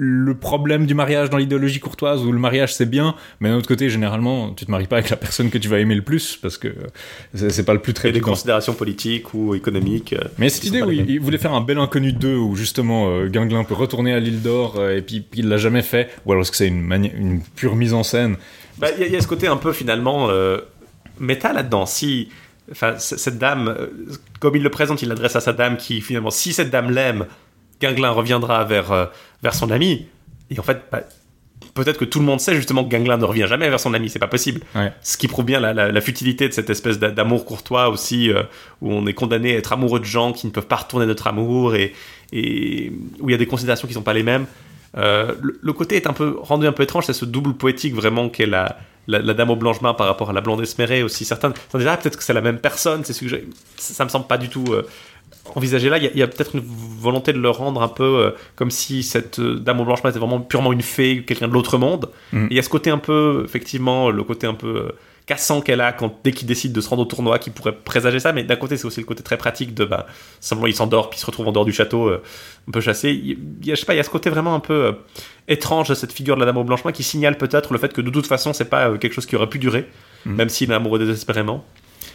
le 0.00 0.34
problème 0.36 0.86
du 0.86 0.94
mariage 0.94 1.28
dans 1.28 1.38
l'idéologie 1.38 1.80
courtoise, 1.80 2.22
où 2.24 2.30
le 2.30 2.38
mariage 2.38 2.72
c'est 2.72 2.88
bien, 2.88 3.16
mais 3.40 3.48
d'un 3.48 3.56
autre 3.56 3.66
côté, 3.66 3.90
généralement, 3.90 4.50
tu 4.52 4.64
te 4.64 4.70
maries 4.70 4.86
pas 4.86 4.98
avec 4.98 5.10
la 5.10 5.16
personne 5.16 5.50
que 5.50 5.58
tu 5.58 5.68
vas 5.68 5.80
aimer 5.80 5.96
le 5.96 6.02
plus, 6.02 6.36
parce 6.40 6.56
que 6.56 6.68
c'est 7.34 7.64
pas 7.64 7.72
le 7.74 7.80
plus 7.80 7.90
Il 7.90 7.94
y 7.94 7.94
très 7.96 8.08
a 8.10 8.12
des 8.12 8.20
considérations 8.20 8.74
politiques 8.74 9.34
ou 9.34 9.54
économiques. 9.56 10.12
euh, 10.12 10.20
Mais 10.38 10.48
cette 10.50 10.64
idée 10.64 10.82
où 10.82 10.92
il, 10.92 11.10
il 11.10 11.18
voulait 11.20 11.38
faire 11.38 11.52
un 11.52 11.60
bel 11.60 11.78
inconnu 11.78 12.12
2 12.12 12.36
où 12.36 12.54
justement 12.54 13.08
euh, 13.10 13.26
Guinglin 13.26 13.64
peut 13.64 13.74
retourner 13.74 14.12
à 14.12 14.20
l'île 14.20 14.40
d'Or 14.42 14.76
euh, 14.78 14.96
et 14.96 15.02
puis, 15.02 15.20
puis 15.20 15.40
il 15.40 15.48
l'a 15.48 15.56
jamais 15.56 15.82
fait, 15.82 16.08
ou 16.26 16.30
alors 16.32 16.42
est-ce 16.42 16.52
que 16.52 16.56
c'est 16.56 16.68
une, 16.68 17.40
pure 17.56 17.74
mise 17.74 17.92
en 17.92 18.04
scène? 18.04 18.36
Bah, 18.78 18.88
Il 18.96 19.00
y, 19.00 19.04
a- 19.04 19.06
il 19.08 19.12
y 19.12 19.16
a 19.16 19.20
ce 19.20 19.26
côté 19.26 19.48
un 19.48 19.56
peu 19.56 19.72
finalement 19.72 20.28
euh, 20.30 20.58
méta 21.18 21.52
là-dedans. 21.52 21.86
Si, 21.86 22.28
enfin, 22.70 22.94
cette 22.98 23.38
dame, 23.38 23.68
euh, 23.76 23.86
comme 24.38 24.54
il 24.54 24.62
le 24.62 24.70
présente, 24.70 25.02
il 25.02 25.08
l'adresse 25.08 25.34
à 25.34 25.40
sa 25.40 25.52
dame 25.52 25.76
qui 25.76 26.00
finalement, 26.00 26.30
si 26.30 26.52
cette 26.52 26.70
dame 26.70 26.90
l'aime, 26.92 27.26
Guinglin 27.80 28.10
reviendra 28.10 28.64
vers, 28.64 28.92
euh, 28.92 29.06
vers 29.42 29.54
son 29.54 29.70
ami. 29.70 30.06
Et 30.50 30.58
en 30.58 30.62
fait, 30.62 30.80
bah, 30.90 31.02
peut-être 31.74 31.98
que 31.98 32.04
tout 32.04 32.18
le 32.18 32.24
monde 32.24 32.40
sait 32.40 32.54
justement 32.54 32.82
que 32.84 32.88
Guinglin 32.88 33.18
ne 33.18 33.24
revient 33.24 33.46
jamais 33.48 33.68
vers 33.68 33.78
son 33.80 33.94
ami, 33.94 34.08
c'est 34.10 34.18
pas 34.18 34.26
possible. 34.28 34.62
Ouais. 34.74 34.92
Ce 35.02 35.16
qui 35.16 35.28
prouve 35.28 35.44
bien 35.44 35.60
la, 35.60 35.72
la- 35.74 35.92
la 35.92 36.00
futilité 36.00 36.48
de 36.48 36.52
cette 36.52 36.70
espèce 36.70 36.98
d'a- 36.98 37.10
d'amour 37.10 37.44
courtois 37.44 37.88
aussi, 37.88 38.30
euh, 38.32 38.42
où 38.82 38.92
on 38.92 39.06
est 39.06 39.12
condamné 39.14 39.54
à 39.54 39.58
être 39.58 39.72
amoureux 39.72 40.00
de 40.00 40.04
gens 40.04 40.32
qui 40.32 40.46
ne 40.46 40.52
peuvent 40.52 40.66
pas 40.66 40.76
retourner 40.76 41.06
notre 41.06 41.26
amour 41.28 41.74
et, 41.76 41.92
et 42.32 42.90
où 43.20 43.28
il 43.28 43.32
y 43.32 43.34
a 43.34 43.38
des 43.38 43.46
considérations 43.46 43.86
qui 43.86 43.94
sont 43.94 44.02
pas 44.02 44.14
les 44.14 44.22
mêmes. 44.24 44.46
Euh, 44.96 45.34
le, 45.42 45.58
le 45.62 45.72
côté 45.72 45.96
est 45.96 46.06
un 46.06 46.12
peu 46.14 46.36
rendu 46.40 46.66
un 46.66 46.72
peu 46.72 46.82
étrange, 46.82 47.04
c'est 47.06 47.12
ce 47.12 47.26
double 47.26 47.52
poétique 47.54 47.94
vraiment 47.94 48.28
qu'est 48.30 48.46
la, 48.46 48.78
la, 49.06 49.18
la 49.18 49.34
dame 49.34 49.50
au 49.50 49.56
blanche 49.56 49.80
par 49.80 49.96
rapport 49.98 50.30
à 50.30 50.32
la 50.32 50.40
blonde 50.40 50.62
esmérée 50.62 51.02
aussi. 51.02 51.24
Certains 51.26 51.52
sont 51.70 51.78
déjà 51.78 51.96
peut-être 51.98 52.16
que 52.16 52.24
c'est 52.24 52.32
la 52.32 52.40
même 52.40 52.58
personne, 52.58 53.04
c'est. 53.04 53.12
Ça, 53.12 53.36
ça 53.76 54.04
me 54.04 54.08
semble 54.08 54.26
pas 54.26 54.38
du 54.38 54.48
tout 54.48 54.64
euh, 54.70 54.86
envisagé 55.54 55.88
là. 55.88 55.98
Il 55.98 56.16
y 56.16 56.22
a, 56.22 56.26
peut-être 56.26 56.56
une 56.56 56.62
volonté 56.64 57.32
de 57.32 57.38
le 57.38 57.50
rendre 57.50 57.82
un 57.82 57.88
peu 57.88 58.04
euh, 58.04 58.30
comme 58.56 58.70
si 58.70 59.02
cette 59.02 59.38
euh, 59.38 59.58
dame 59.58 59.80
au 59.80 59.84
blanche 59.84 60.00
était 60.00 60.18
vraiment 60.18 60.40
purement 60.40 60.72
une 60.72 60.82
fée, 60.82 61.24
quelqu'un 61.24 61.48
de 61.48 61.52
l'autre 61.52 61.78
monde. 61.78 62.10
Mhm. 62.32 62.44
Et 62.46 62.48
il 62.50 62.56
y 62.56 62.58
a 62.58 62.62
ce 62.62 62.68
côté 62.68 62.90
un 62.90 62.98
peu, 62.98 63.42
effectivement, 63.44 64.10
le 64.10 64.22
côté 64.24 64.46
un 64.46 64.54
peu 64.54 64.66
euh, 64.76 64.92
cassant 65.26 65.60
qu'elle 65.60 65.80
a 65.80 65.92
quand 65.92 66.20
dès 66.24 66.32
qu'il 66.32 66.46
décide 66.46 66.72
de 66.72 66.80
se 66.80 66.88
rendre 66.88 67.02
au 67.02 67.04
tournoi, 67.04 67.38
qui 67.38 67.50
pourrait 67.50 67.74
présager 67.74 68.20
ça. 68.20 68.32
Mais 68.32 68.44
d'un 68.44 68.56
côté, 68.56 68.76
c'est 68.76 68.86
aussi 68.86 69.00
le 69.00 69.06
côté 69.06 69.22
très 69.22 69.36
pratique 69.36 69.74
de 69.74 69.84
bah, 69.84 70.06
simplement 70.40 70.66
il 70.66 70.74
s'endort 70.74 71.10
puis 71.10 71.18
il 71.18 71.20
se 71.20 71.26
retrouve 71.26 71.48
en 71.48 71.52
dehors 71.52 71.66
du 71.66 71.72
château, 71.72 72.10
un 72.10 72.70
peu 72.72 72.80
chassé. 72.80 73.10
Il 73.10 73.38
il 73.60 73.66
y 73.68 73.72
a, 73.72 73.74
je 73.74 73.80
sais 73.80 73.86
pas, 73.86 73.94
il 73.94 73.98
y 73.98 74.00
a 74.00 74.04
ce 74.04 74.10
côté 74.10 74.30
vraiment 74.30 74.54
un 74.54 74.60
peu 74.60 74.94
étrange 75.48 75.88
de 75.88 75.94
cette 75.94 76.12
figure 76.12 76.34
de 76.36 76.40
la 76.40 76.46
dame 76.46 76.56
au 76.56 76.64
blanche 76.64 76.82
qui 76.94 77.02
signale 77.02 77.36
peut-être 77.36 77.72
le 77.72 77.78
fait 77.78 77.92
que 77.92 78.00
de 78.00 78.10
toute 78.10 78.26
façon, 78.26 78.52
c'est 78.52 78.70
pas 78.70 78.96
quelque 78.98 79.12
chose 79.12 79.26
qui 79.26 79.36
aurait 79.36 79.48
pu 79.48 79.58
durer, 79.58 79.86
Mhm. 80.24 80.36
même 80.36 80.48
s'il 80.48 80.70
est 80.70 80.74
amoureux 80.74 80.98
désespérément. 80.98 81.64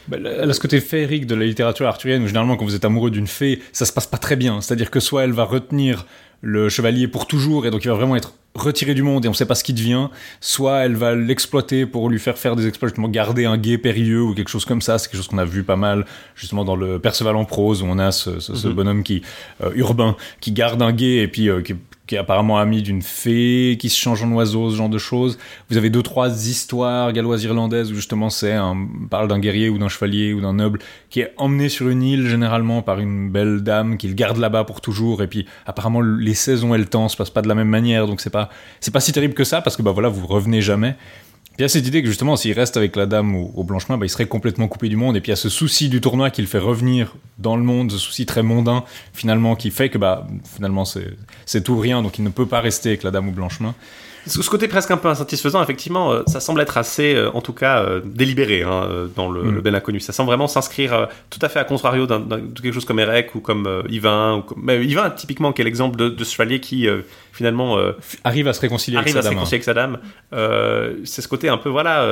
Bah, 0.08 0.18
Elle 0.22 0.50
a 0.50 0.54
ce 0.54 0.60
côté 0.60 0.80
féerique 0.82 1.28
de 1.28 1.36
la 1.36 1.46
littérature 1.46 1.88
arthurienne 1.88 2.24
où 2.24 2.28
généralement 2.28 2.58
quand 2.58 2.66
vous 2.66 2.76
êtes 2.76 2.86
amoureux 2.86 3.12
d'une 3.12 3.28
fée, 3.28 3.62
ça 3.72 3.86
se 3.86 3.94
passe 3.94 4.08
pas 4.08 4.18
très 4.18 4.36
bien. 4.36 4.60
C'est-à-dire 4.62 4.92
que 4.92 5.00
soit 5.00 5.24
elle 5.24 5.32
va 5.32 5.44
retenir 5.46 6.06
le 6.42 6.68
chevalier 6.68 7.08
pour 7.08 7.26
toujours 7.26 7.66
et 7.66 7.72
donc 7.72 7.86
il 7.86 7.88
va 7.88 7.94
vraiment 7.94 8.18
être 8.18 8.34
retiré 8.54 8.94
du 8.94 9.02
monde 9.02 9.26
et 9.26 9.30
on 9.30 9.34
sait 9.34 9.46
pas 9.46 9.56
ce 9.56 9.64
qu'il 9.64 9.76
devient, 9.76 10.10
soit 10.42 10.80
elle 10.86 10.96
va 10.96 11.16
l'exploiter 11.16 11.86
pour 11.86 12.10
lui 12.10 12.20
faire 12.20 12.38
faire 12.38 12.56
des 12.58 12.68
exploits, 12.68 12.90
justement 12.90 13.08
garder 13.08 13.46
un 13.46 13.58
guet 13.58 13.78
périlleux 13.80 14.22
ou 14.22 14.36
quelque 14.36 14.50
chose 14.50 14.66
comme 14.66 14.82
ça. 14.82 15.00
C'est 15.00 15.08
quelque 15.08 15.18
chose 15.22 15.28
qu'on 15.28 15.38
a 15.40 15.46
vu 15.46 15.64
pas 15.64 15.78
mal 15.78 16.06
justement 16.36 16.64
dans 16.66 16.76
le 16.76 17.00
Perceval 17.00 17.36
en 17.38 17.46
prose 17.46 17.82
où 17.82 17.86
on 17.86 17.98
a 17.98 18.12
ce, 18.12 18.40
ce- 18.42 18.56
ce 18.56 18.68
Mhm. 18.68 18.74
bonhomme 18.74 19.04
qui 19.04 19.22
euh, 19.64 19.72
urbain 19.76 20.16
qui 20.42 20.52
garde 20.52 20.82
un 20.82 20.92
guet 20.92 21.18
et 21.24 21.28
puis 21.30 21.50
euh, 21.50 21.62
qui, 21.62 21.76
apparemment 22.18 22.58
ami 22.58 22.82
d'une 22.82 23.02
fée 23.02 23.78
qui 23.80 23.90
se 23.90 24.00
change 24.00 24.24
en 24.24 24.32
oiseau, 24.32 24.70
ce 24.70 24.76
genre 24.76 24.90
de 24.90 24.98
choses. 24.98 25.38
Vous 25.70 25.78
avez 25.78 25.90
deux 25.90 26.04
trois 26.04 26.30
histoires 26.30 27.12
galloises 27.14 27.44
irlandaises 27.44 27.92
où 27.92 27.96
justement 27.96 28.30
c'est 28.30 28.54
un 28.54 28.74
on 29.04 29.08
parle 29.08 29.28
d'un 29.28 29.40
guerrier 29.40 29.70
ou 29.70 29.78
d'un 29.78 29.90
chevalier 29.90 30.34
ou 30.34 30.42
d'un 30.42 30.54
noble 30.54 30.80
qui 31.10 31.22
est 31.22 31.34
emmené 31.38 31.70
sur 31.70 31.90
une 31.90 32.04
île 32.04 32.28
généralement 32.28 32.82
par 32.82 33.00
une 33.00 33.30
belle 33.30 33.62
dame 33.62 33.98
qu'il 33.98 34.16
garde 34.16 34.38
là-bas 34.38 34.64
pour 34.64 34.82
toujours 34.82 35.22
et 35.22 35.28
puis 35.28 35.46
apparemment 35.66 36.02
les 36.02 36.34
saisons 36.34 36.74
et 36.74 36.78
le 36.78 36.86
temps 36.86 37.08
se 37.08 37.18
passent 37.18 37.30
pas 37.30 37.42
de 37.42 37.48
la 37.48 37.56
même 37.56 37.70
manière 37.70 38.08
donc 38.08 38.22
c'est 38.22 38.30
pas 38.30 38.50
c'est 38.80 38.94
pas 38.94 39.00
si 39.00 39.12
terrible 39.12 39.34
que 39.34 39.44
ça 39.44 39.62
parce 39.62 39.78
que 39.78 39.82
bah 39.82 39.92
voilà 39.92 40.10
vous 40.10 40.28
revenez 40.28 40.62
jamais. 40.62 40.96
Puis 41.54 41.60
il 41.60 41.62
y 41.62 41.66
a 41.66 41.70
cette 41.70 41.86
idée 41.86 42.02
que 42.02 42.08
justement 42.08 42.36
s'il 42.36 42.54
reste 42.54 42.78
avec 42.78 42.96
la 42.96 43.06
dame 43.06 43.36
au, 43.36 43.52
au 43.56 43.64
bah, 43.64 43.78
il 44.02 44.10
serait 44.10 44.26
complètement 44.26 44.68
coupé 44.68 44.90
du 44.90 44.96
monde 44.96 45.16
et 45.16 45.22
puis 45.22 45.30
il 45.30 45.34
y 45.34 45.34
a 45.34 45.36
ce 45.36 45.50
souci 45.50 45.88
du 45.88 46.02
tournoi 46.02 46.32
qui 46.32 46.42
le 46.42 46.48
fait 46.48 46.58
revenir 46.58 47.16
dans 47.38 47.56
le 47.56 47.62
monde, 47.62 47.92
ce 47.92 48.00
souci 48.00 48.26
très 48.26 48.42
mondain 48.42 48.84
finalement 49.14 49.56
qui 49.56 49.70
fait 49.70 49.90
que 49.90 50.00
bah 50.00 50.26
finalement 50.56 50.84
c'est 50.84 51.64
tout 51.64 51.74
ou 51.74 51.80
rien 51.80 52.02
donc 52.02 52.18
il 52.18 52.24
ne 52.24 52.30
peut 52.30 52.48
pas 52.48 52.60
rester 52.60 52.90
avec 52.90 53.04
la 53.04 53.12
dame 53.12 53.30
au 53.30 53.32
blanchemin. 53.32 53.76
Ce 54.28 54.42
ce 54.42 54.50
côté 54.50 54.68
presque 54.68 54.90
un 54.92 54.98
peu 54.98 55.08
insatisfaisant, 55.10 55.62
effectivement, 55.62 56.12
euh, 56.14 56.24
ça 56.28 56.40
semble 56.40 56.62
être 56.62 56.78
assez, 56.78 57.14
euh, 57.16 57.30
en 57.34 57.42
tout 57.42 57.54
cas, 57.54 57.80
euh, 57.84 58.02
délibéré 58.06 58.64
hein, 58.64 58.88
dans 59.16 59.30
le, 59.30 59.44
Mm. 59.44 59.56
le 59.56 59.62
bel 59.62 59.76
inconnu. 59.76 60.00
Ça 60.00 60.14
semble 60.14 60.28
vraiment 60.28 60.48
s'inscrire 60.48 61.08
tout 61.30 61.40
à 61.42 61.50
fait 61.50 61.60
à 61.60 61.64
contrario 61.66 62.06
d'un- 62.08 62.20
d'un- 62.20 62.38
de 62.40 62.60
quelque 62.62 62.74
chose 62.74 62.86
comme 62.86 63.00
Erec 63.00 63.36
ou 63.36 63.40
comme 63.42 63.68
euh, 63.68 63.82
Yvain. 63.90 64.36
Ou 64.38 64.42
comme... 64.42 64.62
mais 64.64 64.84
Yvain, 64.86 65.10
typiquement, 65.10 65.52
quel 65.52 65.68
exemple 65.68 65.98
de, 65.98 66.10
de 66.10 66.24
chevalier 66.24 66.60
qui, 66.60 66.88
euh, 66.88 67.02
finalement, 67.34 67.78
euh, 67.78 67.92
Arrive 68.24 68.48
à 68.48 68.54
se 68.54 68.62
réconcilier 68.62 68.98
arrive 68.98 69.10
avec 69.16 69.24
sa 69.24 69.30
dame. 69.30 69.38
réconcilier 69.38 69.56
avec 69.56 69.64
sa 69.66 69.74
dame. 69.74 69.98
Euh, 70.34 70.94
c'est 71.04 71.22
ce 71.22 71.28
côté 71.28 71.50
un 71.50 71.58
peu, 71.58 71.70
voilà, 71.70 72.08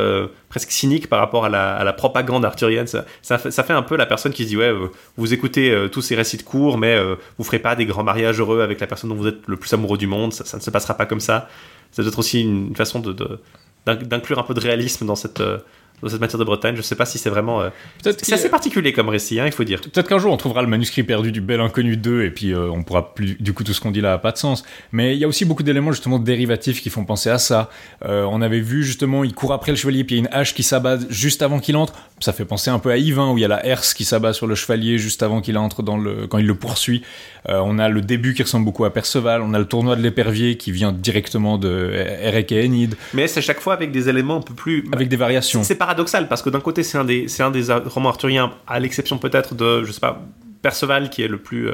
presque 0.50 0.72
cynique 0.72 1.08
par 1.08 1.20
rapport 1.20 1.46
à 1.46 1.50
la, 1.50 1.76
à 1.76 1.84
la 1.84 1.94
propagande 1.94 2.44
arthurienne. 2.46 2.88
Ça, 2.88 3.06
ça, 3.22 3.38
fait, 3.38 3.52
ça 3.52 3.64
fait 3.64 3.74
un 3.74 3.84
peu 3.84 3.96
la 3.96 4.06
personne 4.06 4.32
qui 4.34 4.44
se 4.44 4.50
dit, 4.50 4.58
ouais, 4.58 4.74
vous 5.18 5.34
écoutez 5.34 5.88
tous 5.92 6.02
ces 6.02 6.16
récits 6.16 6.38
de 6.38 6.44
cours, 6.44 6.78
mais 6.78 6.98
vous 7.38 7.44
ferez 7.44 7.60
pas 7.60 7.76
des 7.76 7.86
grands 7.86 8.04
mariages 8.04 8.40
heureux 8.40 8.62
avec 8.62 8.80
la 8.80 8.88
personne 8.88 9.10
dont 9.10 9.16
vous 9.16 9.28
êtes 9.28 9.40
le 9.48 9.56
plus 9.58 9.72
amoureux 9.74 9.98
du 9.98 10.08
monde. 10.08 10.34
Ça, 10.34 10.46
ça 10.46 10.58
ne 10.58 10.62
se 10.62 10.70
passera 10.70 10.96
pas 10.96 11.06
comme 11.06 11.20
ça. 11.20 11.48
C'est 11.92 12.02
peut-être 12.04 12.20
aussi 12.20 12.42
une 12.42 12.76
façon 12.76 13.00
de, 13.00 13.14
de- 13.14 13.40
d'inc- 13.86 14.04
d'inclure 14.08 14.40
un 14.40 14.44
peu 14.44 14.54
de 14.54 14.60
réalisme 14.62 15.06
dans 15.06 15.16
cette, 15.16 15.42
euh, 15.42 15.60
dans 16.02 16.10
cette 16.10 16.22
matière 16.22 16.40
de 16.40 16.44
Bretagne. 16.44 16.76
Je 16.76 16.82
sais 16.82 16.96
pas 16.96 17.06
si 17.06 17.18
c'est 17.18 17.30
vraiment. 17.30 17.62
euh, 17.62 17.70
C'est 18.04 18.20
qu'il- 18.22 18.34
assez 18.34 18.50
particulier 18.50 18.94
comme 18.94 19.10
récit, 19.10 19.40
hein, 19.40 19.46
il 19.46 19.52
faut 19.52 19.64
dire. 19.64 19.82
Peut-être 19.82 20.08
qu'un 20.08 20.18
jour 20.20 20.32
on 20.34 20.38
trouvera 20.38 20.62
le 20.62 20.68
manuscrit 20.68 21.04
perdu 21.04 21.32
du 21.32 21.42
Bel 21.42 21.60
Inconnu 21.62 21.98
2 21.98 22.24
et 22.24 22.32
puis 22.32 22.54
euh, 22.54 22.70
on 22.72 22.84
pourra 22.84 23.14
plus. 23.14 23.36
Du 23.40 23.54
coup, 23.54 23.64
tout 23.64 23.74
ce 23.74 23.82
qu'on 23.82 23.92
dit 23.92 24.02
là 24.02 24.14
a 24.14 24.18
pas 24.18 24.32
de 24.32 24.38
sens. 24.38 24.64
Mais 24.92 25.16
il 25.16 25.20
y 25.20 25.24
a 25.24 25.28
aussi 25.28 25.46
beaucoup 25.46 25.64
d'éléments 25.64 25.92
justement 25.92 26.20
dérivatifs 26.20 26.82
qui 26.82 26.90
font 26.90 27.06
penser 27.06 27.30
à 27.30 27.38
ça. 27.38 27.70
Euh, 28.06 28.26
on 28.30 28.42
avait 28.42 28.60
vu 28.62 28.84
justement, 28.84 29.24
il 29.24 29.34
court 29.34 29.54
après 29.54 29.72
le 29.72 29.78
chevalier 29.78 30.04
puis 30.04 30.16
il 30.16 30.20
y 30.20 30.22
a 30.22 30.28
une 30.28 30.34
hache 30.34 30.54
qui 30.54 30.64
s'abat 30.64 30.98
juste 31.10 31.42
avant 31.42 31.60
qu'il 31.60 31.76
entre. 31.78 31.94
Ça 32.20 32.34
fait 32.34 32.46
penser 32.46 32.70
un 32.70 32.80
peu 32.80 32.92
à 32.92 32.98
Yvain 32.98 33.32
où 33.32 33.38
il 33.38 33.42
y 33.42 33.46
a 33.46 33.48
la 33.48 33.66
herse 33.66 33.94
qui 33.94 34.06
s'abat 34.06 34.34
sur 34.34 34.48
le 34.48 34.56
chevalier 34.56 34.98
juste 34.98 35.24
avant 35.24 35.42
qu'il 35.42 35.58
entre 35.58 35.82
dans 35.84 35.98
le 35.98 36.28
quand 36.28 36.38
il 36.38 36.46
le 36.46 36.56
poursuit. 36.56 37.02
Euh, 37.50 37.60
on 37.64 37.80
a 37.80 37.90
le 37.90 38.02
début 38.02 38.34
qui 38.36 38.44
ressemble 38.44 38.66
beaucoup 38.66 38.86
à 38.86 38.94
Perceval. 38.94 39.42
On 39.42 39.54
a 39.54 39.60
le 39.60 39.66
tournoi 39.66 39.96
de 39.96 40.02
l'épervier 40.02 40.58
qui 40.58 40.72
vient 40.72 40.92
directement 40.92 41.58
de 41.58 41.92
Eric 42.22 42.52
et 42.52 42.64
Enid 42.66 42.96
Mais 43.14 43.28
c'est 43.28 43.42
chaque 43.42 43.60
fois 43.60 43.74
avec 43.74 43.92
des 43.92 44.10
éléments 44.10 44.38
un 44.38 44.42
peu 44.42 44.54
plus. 44.54 44.86
avec 44.92 45.10
des 45.10 45.16
variations. 45.16 45.64
C'est 45.64 45.76
paradoxal 45.92 46.28
parce 46.28 46.42
que 46.42 46.50
d'un 46.50 46.62
côté 46.62 46.84
c'est 46.84 46.98
un 46.98 47.04
des 47.04 47.28
c'est 47.28 47.44
un 47.44 47.52
des 47.52 47.64
romans 47.86 48.10
arthuriens 48.10 48.54
à 48.68 48.80
l'exception 48.80 49.18
peut-être 49.18 49.56
de 49.56 49.84
je 49.84 49.92
sais 49.92 50.00
pas 50.00 50.22
Perceval 50.62 51.10
qui 51.10 51.24
est 51.24 51.28
le 51.28 51.40
plus 51.40 51.70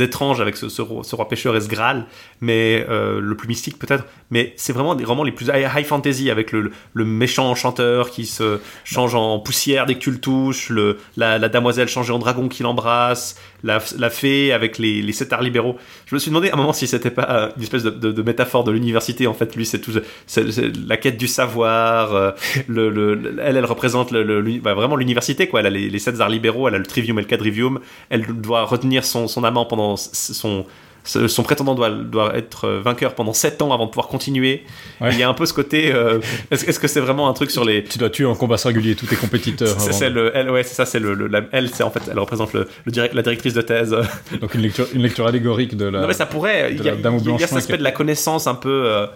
euh, 0.00 0.04
étrange 0.04 0.40
avec 0.40 0.56
ce, 0.56 0.68
ce 0.68 0.82
roi, 0.82 1.04
ce 1.04 1.14
roi 1.16 1.28
pêcheur 1.28 1.56
et 1.56 1.60
ce 1.60 1.68
Graal 1.68 2.06
mais 2.40 2.86
euh, 2.88 3.20
le 3.20 3.36
plus 3.36 3.48
mystique 3.48 3.78
peut-être 3.78 4.04
mais 4.30 4.52
c'est 4.56 4.72
vraiment 4.72 4.94
des 4.94 5.04
romans 5.04 5.24
les 5.24 5.32
plus 5.32 5.46
high, 5.52 5.84
fantasy 5.84 6.30
avec 6.30 6.52
le, 6.52 6.70
le 6.94 7.04
méchant 7.04 7.50
enchanteur 7.50 8.10
qui 8.10 8.26
se 8.26 8.58
change 8.84 9.14
en 9.14 9.38
poussière 9.38 9.86
dès 9.86 9.94
que 9.94 10.00
tu 10.00 10.10
le 10.10 10.18
touches 10.20 10.70
le, 10.70 10.98
la, 11.16 11.38
la 11.38 11.48
damoiselle 11.48 11.88
changée 11.88 12.12
en 12.12 12.18
dragon 12.18 12.48
qui 12.48 12.62
l'embrasse 12.62 13.40
la, 13.62 13.78
la 13.98 14.10
fée 14.10 14.52
avec 14.52 14.78
les, 14.78 15.02
les 15.02 15.12
sept 15.12 15.32
arts 15.32 15.42
libéraux 15.42 15.76
je 16.06 16.14
me 16.14 16.18
suis 16.20 16.30
demandé 16.30 16.50
à 16.50 16.54
un 16.54 16.56
moment 16.56 16.72
si 16.72 16.86
c'était 16.86 17.10
pas 17.10 17.26
euh, 17.30 17.48
une 17.56 17.62
espèce 17.62 17.82
de, 17.82 17.90
de- 17.90 18.12
de 18.12 18.22
métaphore 18.22 18.64
de 18.64 18.70
l'université 18.72 19.26
en 19.26 19.34
fait 19.34 19.54
lui 19.56 19.66
c'est 19.66 19.80
tout 19.80 19.92
la 20.86 20.96
quête 20.96 21.16
du 21.16 21.26
savoir 21.26 22.14
euh, 22.14 22.30
le, 22.68 22.90
le- 22.90 23.14
le- 23.14 23.36
elle, 23.42 23.56
elle 23.56 23.64
représente 23.64 24.10
le, 24.10 24.58
bah, 24.60 24.74
vraiment 24.74 24.96
l'université, 24.96 25.48
quoi. 25.48 25.60
Elle 25.60 25.66
a 25.66 25.70
les, 25.70 25.88
les 25.90 25.98
sept 25.98 26.20
arts 26.20 26.28
libéraux, 26.28 26.68
elle 26.68 26.74
a 26.74 26.78
le 26.78 26.86
trivium 26.86 27.18
et 27.18 27.22
le 27.22 27.28
quadrivium. 27.28 27.80
Elle 28.10 28.26
doit 28.26 28.64
retenir 28.64 29.04
son, 29.04 29.28
son 29.28 29.44
amant 29.44 29.64
pendant 29.66 29.87
son. 29.96 31.42
prétendant 31.42 31.74
doit, 31.74 31.88
doit 31.88 32.36
être 32.36 32.66
euh, 32.66 32.80
vainqueur 32.82 33.14
pendant 33.14 33.32
7 33.32 33.62
ans 33.62 33.72
avant 33.72 33.86
de 33.86 33.90
pouvoir 33.90 34.08
continuer. 34.08 34.64
Ouais. 35.00 35.08
Il 35.12 35.18
y 35.18 35.22
a 35.22 35.28
un 35.28 35.32
peu 35.32 35.46
ce 35.46 35.54
côté. 35.54 35.90
euh, 35.90 36.18
est-ce, 36.50 36.78
que 36.78 36.86
c'est 36.88 37.00
vraiment 37.00 37.30
un 37.30 37.32
truc 37.32 37.50
sur 37.50 37.64
les. 37.64 37.82
Tu 37.84 37.96
dois 37.98 38.10
tuer 38.10 38.26
en 38.26 38.34
combat 38.34 38.58
singulier 38.58 38.94
tous 38.94 39.06
tes 39.06 39.16
compétiteurs. 39.16 39.80
C'est, 39.80 40.10
le, 40.10 40.30
elle, 40.34 40.50
ouais, 40.50 40.62
c'est 40.64 40.74
ça, 40.74 40.84
c'est 40.84 40.98
le, 41.00 41.14
le- 41.14 41.26
la- 41.28 41.44
elle, 41.52 41.70
c'est 41.70 41.82
en 41.82 41.90
fait, 41.90 42.02
elle 42.10 42.18
représente 42.18 42.52
le, 42.52 42.68
le 42.84 42.92
direct- 42.92 43.14
la 43.14 43.22
directrice 43.22 43.54
de 43.54 43.62
thèse. 43.62 43.96
Donc 44.40 44.54
une 44.54 44.60
lecture, 44.60 44.86
une 44.92 45.00
lecture 45.02 45.26
allégorique 45.26 45.76
de 45.78 45.86
la. 45.86 46.00
Non 46.02 46.06
mais 46.08 46.12
ça 46.12 46.26
pourrait. 46.26 46.74
Il 46.74 46.84
y 46.84 46.88
a, 46.90 46.94
y 46.94 47.38
cet 47.40 47.56
aspect 47.56 47.78
de 47.78 47.82
la 47.84 47.92
connaissance 47.92 48.46
un 48.46 48.54
peu 48.54 48.82
euh, 48.86 49.06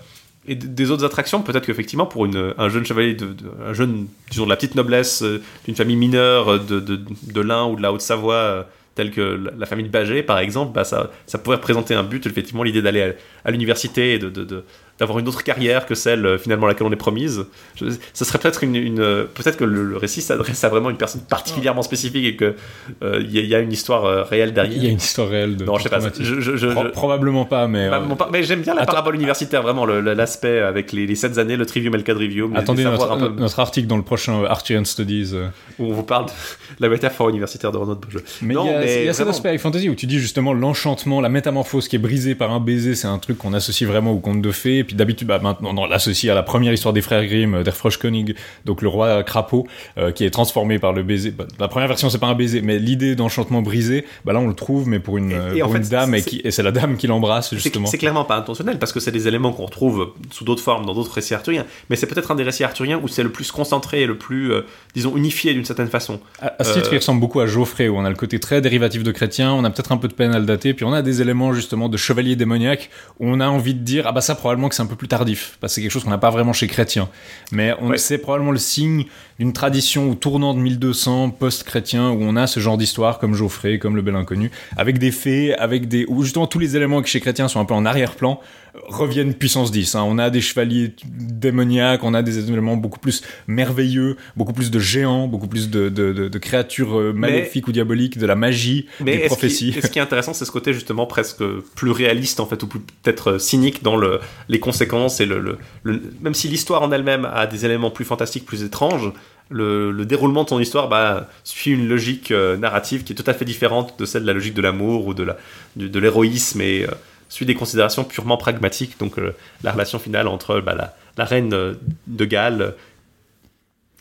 et 0.49 0.55
des 0.55 0.91
autres 0.91 1.05
attractions. 1.05 1.43
Peut-être 1.43 1.67
qu'effectivement 1.67 2.07
pour 2.07 2.25
une, 2.25 2.55
un 2.57 2.69
jeune 2.71 2.87
chevalier, 2.87 3.13
de, 3.13 3.27
de- 3.27 3.51
un 3.69 3.75
jeune, 3.75 4.07
disons 4.31 4.45
de 4.45 4.49
la 4.51 4.57
petite 4.57 4.77
noblesse 4.77 5.23
d'une 5.67 5.75
famille 5.77 5.97
mineure 5.97 6.59
de, 6.59 6.81
de, 6.81 6.99
de 7.35 7.41
l'Ain 7.43 7.67
ou 7.67 7.77
de 7.77 7.83
la 7.83 7.93
Haute-Savoie, 7.93 8.67
telle 8.95 9.11
que 9.11 9.51
la, 9.59 9.67
famille 9.67 9.87
de 9.87 9.91
Bagé 9.91 10.23
par 10.23 10.39
exemple, 10.39 10.73
bah, 10.73 10.85
ça, 10.85 11.11
ça 11.27 11.39
pourrait 11.39 11.57
représenter 11.57 11.95
un 11.95 12.03
but. 12.03 12.27
Effectivement, 12.27 12.63
l'idée 12.63 12.83
d'aller 12.83 13.15
à, 13.45 13.51
l'université 13.51 14.15
et 14.15 14.19
de- 14.19 14.65
d'avoir 15.03 15.19
une 15.19 15.29
autre 15.29 15.43
carrière 15.43 15.85
que 15.87 15.95
celle 15.95 16.25
euh, 16.25 16.39
finalement 16.39 16.67
à 16.67 16.69
laquelle 16.71 16.87
on 16.87 16.93
est 16.93 16.97
promise. 16.97 17.45
Je- 17.77 17.87
ça 18.13 18.25
serait 18.25 18.39
peut-être 18.39 18.63
une, 18.65 18.77
une, 18.77 19.01
euh, 19.01 19.25
peut-être 19.25 19.57
que 19.57 19.65
le, 19.65 19.85
le 19.85 19.97
récit 19.97 20.23
s'adresse 20.23 20.63
à 20.65 20.69
vraiment 20.69 20.91
une 20.91 20.97
personne 20.97 21.23
particulièrement 21.29 21.83
spécifique 21.83 22.25
et 22.25 22.37
que 22.37 22.55
euh, 23.03 23.19
il 23.21 23.31
y, 23.35 23.39
a- 23.39 23.43
il 23.43 23.49
y 23.49 23.55
a 23.55 23.59
une 23.59 23.73
histoire 23.73 24.27
réelle 24.29 24.53
derrière. 24.53 24.77
Il 24.77 24.85
y 24.85 24.87
a 24.87 24.91
une 24.91 24.97
histoire 24.99 25.29
réelle 25.29 25.57
de. 25.57 25.65
Non, 25.65 25.77
je 25.79 25.83
sais 25.83 25.89
pas. 25.89 25.99
Je, 26.19 26.41
je- 26.41 26.67
Pro- 26.69 26.85
Probablement 26.93 27.45
pas, 27.45 27.67
mais. 27.69 27.91
mais 28.31 28.43
j'aime 28.45 28.63
bien 28.63 28.75
la 28.75 28.87
parabole 28.87 29.17
universitaire, 29.17 29.63
vraiment, 29.63 29.85
l'aspect 29.87 30.61
avec 30.61 30.93
les, 30.93 31.07
les 31.07 31.15
7 31.17 31.39
années, 31.39 31.57
le 31.57 31.67
trivium 31.67 31.95
et 31.95 31.99
le 31.99 32.05
quadrivium. 32.05 32.55
Attendez 32.57 32.85
les 32.85 32.91
notre, 32.91 33.11
un 33.11 33.19
peu- 33.19 33.29
notre 33.41 33.59
article 33.61 33.89
dans 33.89 33.97
le 33.97 34.03
prochain 34.05 34.45
Arthurian 34.45 34.85
Studies. 34.85 35.33
où 35.79 35.87
on 35.87 35.93
vous 35.93 36.03
parle 36.05 36.27
de 36.27 36.31
la 36.81 36.89
métaphore 36.89 37.29
universitaire 37.29 37.73
de 37.73 37.79
Renaud 37.79 37.95
de 37.97 38.01
Beaujeu. 38.01 38.23
Mais 38.43 38.55
il 38.55 38.67
y 38.67 38.71
a, 38.71 38.79
mais 38.81 39.05
y 39.07 39.09
a 39.09 39.13
cet 39.13 39.27
aspect 39.29 39.55
high 39.55 39.61
fantasy 39.61 39.89
où 39.89 39.95
tu 39.95 40.07
dis 40.07 40.19
justement 40.19 40.53
l'enchantement, 40.53 41.21
la 41.21 41.29
métamorphose 41.29 41.89
qui 41.89 41.97
est 41.97 41.99
brisée 41.99 42.35
par 42.35 42.51
un 42.53 42.61
baiser, 42.61 42.95
c'est 42.95 43.09
un 43.09 43.19
truc 43.19 43.39
qu'on 43.39 43.53
associe 43.55 43.89
vraiment 43.89 44.13
au 44.13 44.19
conte 44.19 44.43
de 44.43 44.51
fées. 44.53 44.85
Puis 44.93 44.99
d'habitude, 44.99 45.27
bah, 45.27 45.39
maintenant, 45.43 45.73
on 45.75 45.87
l'associe 45.87 46.31
à 46.31 46.35
la 46.35 46.43
première 46.43 46.71
histoire 46.71 46.93
des 46.93 47.01
frères 47.01 47.25
Grimm, 47.25 47.55
euh, 47.55 47.63
d'Erfroschkönig, 47.63 48.35
donc 48.67 48.83
le 48.83 48.89
roi 48.89 49.23
crapaud, 49.23 49.67
euh, 49.97 50.13
qui 50.13 50.25
est 50.27 50.31
transformé 50.31 50.79
par 50.79 50.93
le 50.93 51.03
baiser. 51.03 51.31
Bah, 51.31 51.47
la 51.59 51.67
première 51.69 51.89
version, 51.89 52.11
c'est 52.11 52.19
pas 52.19 52.27
un 52.27 52.35
baiser, 52.35 52.61
mais 52.61 52.79
l'idée 52.79 53.15
d'enchantement 53.17 53.63
brisé, 53.63 54.05
bah 54.27 54.35
là, 54.35 54.41
on 54.41 54.49
le 54.49 54.55
trouve, 54.55 54.87
mais 54.87 54.99
pour 54.99 55.17
une, 55.17 55.31
Et- 55.31 55.35
euh, 55.35 55.55
et 55.55 55.63
en 55.63 55.67
pour 55.67 55.77
fait, 55.77 55.83
une 55.83 55.89
dame, 55.89 56.15
et, 56.15 56.21
c'est- 56.21 56.29
qui, 56.29 56.41
et 56.45 56.51
c'est 56.51 56.63
la 56.63 56.73
dame 56.73 56.99
qui 56.99 57.07
l'embrasse, 57.07 57.55
justement. 57.55 57.87
c'est 57.87 57.97
clairement 57.97 58.27
pas 58.27 58.37
intentionnel 58.37 58.79
parce 58.79 58.93
que 58.93 59.01
c'est 59.01 59.13
des 59.13 59.29
éléments 59.29 59.53
qu'on 59.53 59.65
retrouve 59.65 60.11
sous 60.31 60.45
d'autres 60.45 60.63
formes 60.63 60.85
dans 60.85 60.93
d'autres 60.93 61.13
récits 61.15 61.33
arthuriens. 61.33 61.65
Mais 61.89 61.97
c'est 61.97 62.07
peut-être 62.07 62.31
un 62.31 62.35
des 62.35 62.43
récits 62.43 62.65
arthuriens 62.65 63.01
où 63.03 63.09
c'est 63.09 63.23
le 63.23 63.33
plus 63.33 63.51
concentré 63.51 64.03
et 64.03 64.07
le 64.07 64.19
plus, 64.19 64.53
euh, 64.53 64.67
disons, 64.95 65.17
unifié 65.17 65.55
d'une 65.55 65.65
certaine 65.65 65.89
façon. 65.89 66.21
À, 66.43 66.53
à 66.59 66.65
ce 66.65 66.75
titre, 66.75 66.91
il 66.93 66.99
ressemble 66.99 67.21
beaucoup 67.21 67.41
à 67.41 67.47
Geoffrey, 67.47 67.89
où 67.89 67.97
on 67.97 68.05
a 68.05 68.11
le 68.11 68.17
côté 68.17 68.39
très 68.41 68.61
dérivatif 68.61 69.03
de 69.03 69.11
chrétien, 69.13 69.55
on 69.55 69.65
a 69.65 69.71
peut-être 69.71 69.93
un 69.93 69.97
peu 69.97 70.09
de 70.09 70.13
peine 70.15 70.35
à 70.35 70.39
le 70.39 70.45
dater, 70.45 70.75
puis 70.75 70.85
on 70.85 70.93
a 70.93 71.01
des 71.01 71.23
éléments 71.23 71.55
justement 71.55 71.89
de 71.89 71.97
chevalier 71.97 72.37
démoniaque, 72.37 72.91
où 73.21 73.29
on 73.29 73.41
a 73.41 73.49
envie 73.49 73.75
de 73.75 73.81
dire, 73.81 74.05
ah 74.07 74.13
bah 74.13 74.21
ça 74.21 74.35
probablement 74.35 74.69
que 74.73 74.77
c'est 74.77 74.83
un 74.83 74.87
peu 74.87 74.97
plus 74.97 75.09
tardif, 75.09 75.57
parce 75.61 75.73
que 75.73 75.75
c'est 75.77 75.83
quelque 75.83 75.91
chose 75.93 76.05
qu'on 76.05 76.11
n'a 76.11 76.19
pas 76.19 76.31
vraiment 76.31 76.53
chez 76.53 76.67
chrétien. 76.67 77.09
Mais 77.53 77.75
on 77.81 77.91
Ouais. 77.91 77.99
c'est 77.99 78.19
probablement 78.19 78.51
le 78.53 78.59
signe 78.59 79.05
d'une 79.39 79.53
tradition 79.53 80.11
au 80.11 80.15
tournant 80.15 80.55
de 80.55 80.59
1200, 80.61 81.31
post-chrétien, 81.31 82.11
où 82.11 82.19
on 82.23 82.37
a 82.37 82.47
ce 82.47 82.61
genre 82.61 82.79
d'histoire 82.79 83.19
comme 83.19 83.35
Geoffrey, 83.35 83.79
comme 83.79 83.97
le 83.97 84.03
bel 84.03 84.17
inconnu, 84.17 84.51
avec 84.77 84.99
des 84.99 85.11
fées, 85.11 85.55
avec 85.55 85.89
des... 85.89 86.05
où 86.09 86.23
justement 86.23 86.47
tous 86.47 86.59
les 86.59 86.77
éléments 86.77 87.03
qui 87.03 87.11
chez 87.11 87.21
chrétien 87.21 87.49
sont 87.49 87.61
un 87.61 87.65
peu 87.65 87.75
en 87.75 87.85
arrière-plan, 87.85 88.41
reviennent 88.75 89.35
puissance 89.35 89.71
10. 89.71 89.95
hein. 89.95 90.05
On 90.07 90.19
a 90.19 90.31
des 90.31 90.41
chevaliers 90.41 90.95
démoniaques, 91.05 92.03
on 92.05 92.15
a 92.15 92.23
des 92.23 92.39
éléments 92.51 92.77
beaucoup 92.77 92.99
plus 92.99 93.23
merveilleux, 93.47 94.17
beaucoup 94.37 94.53
plus 94.53 94.71
de 94.71 94.79
géants, 94.79 95.29
beaucoup 95.29 95.47
plus 95.49 95.71
de, 95.71 95.89
de, 95.89 96.13
de- 96.13 96.29
de 96.29 96.39
créatures 96.39 96.99
euh, 96.99 97.13
maléfiques 97.13 97.69
ou 97.69 97.73
diaboliques, 97.73 98.19
de 98.19 98.27
la 98.27 98.35
magie, 98.35 98.87
Mais 99.01 99.17
des 99.17 99.21
qui- 99.23 99.27
prophéties. 99.27 99.73
ce 99.83 99.87
qui 99.89 99.99
est 99.99 100.03
intéressant, 100.03 100.33
c'est 100.35 100.45
ce 100.45 100.51
côté 100.53 100.73
justement 100.73 101.07
presque 101.07 101.43
plus 101.75 101.91
réaliste 101.91 102.41
en 102.41 102.47
fait, 102.47 102.63
ou 102.63 102.67
peut-être 102.67 103.33
euh, 103.33 103.39
cynique 103.39 103.83
dans 103.83 103.97
le, 103.97 104.21
les 104.49 104.59
conséquences 104.61 105.21
et 105.21 105.27
le, 105.27 105.39
le- 105.41 105.59
le- 105.83 106.03
même 106.21 106.35
si 106.35 106.49
l'histoire 106.49 106.83
en 106.83 106.93
elle-même 106.93 107.25
a 107.33 107.47
des 107.47 107.65
éléments 107.67 107.91
plus 107.91 108.05
fantastiques, 108.05 108.45
plus 108.47 108.63
étranges. 108.63 109.13
Le, 109.51 109.91
le 109.91 110.07
déroulement 110.07 110.45
de 110.45 110.49
son 110.49 110.61
histoire 110.61 110.89
bah, 110.89 111.29
suit 111.45 111.73
une 111.73 111.87
logique 111.87 112.31
euh, 112.31 112.57
narrative 112.57 113.05
qui 113.05 113.13
est 113.13 113.17
tout 113.17 113.31
à 113.31 113.35
fait 113.35 113.45
différente 113.45 113.99
de 113.99 114.07
celle 114.07 114.23
de 114.23 114.27
la 114.29 114.33
logique 114.33 114.55
de 114.55 114.63
l'amour 114.63 115.07
ou 115.07 115.13
de 115.13 115.25
la 115.25 115.37
du- 115.77 115.91
de 115.91 115.99
l'héroïsme 115.99 116.63
et 116.63 116.85
euh, 116.85 116.93
suit 117.33 117.47
des 117.47 117.55
considérations 117.55 118.05
purement 118.05 118.37
pragmatiques. 118.37 118.99
Donc 118.99 119.19
euh, 119.19 119.35
la 119.63 119.73
relation 119.73 119.99
finale 119.99 120.29
entre 120.29 120.61
bah, 120.61 120.93
la, 121.17 121.25
reine 121.25 121.55
euh, 121.55 121.75
de 122.07 122.25
Galles 122.27 122.61
euh, 122.61 122.71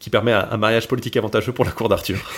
qui 0.01 0.09
permet 0.09 0.33
un, 0.33 0.57
mariage 0.57 0.87
politique 0.87 1.15
avantageux 1.15 1.53
pour 1.53 1.63
la 1.63 1.71
cour 1.71 1.87
d'Arthur. 1.87 2.17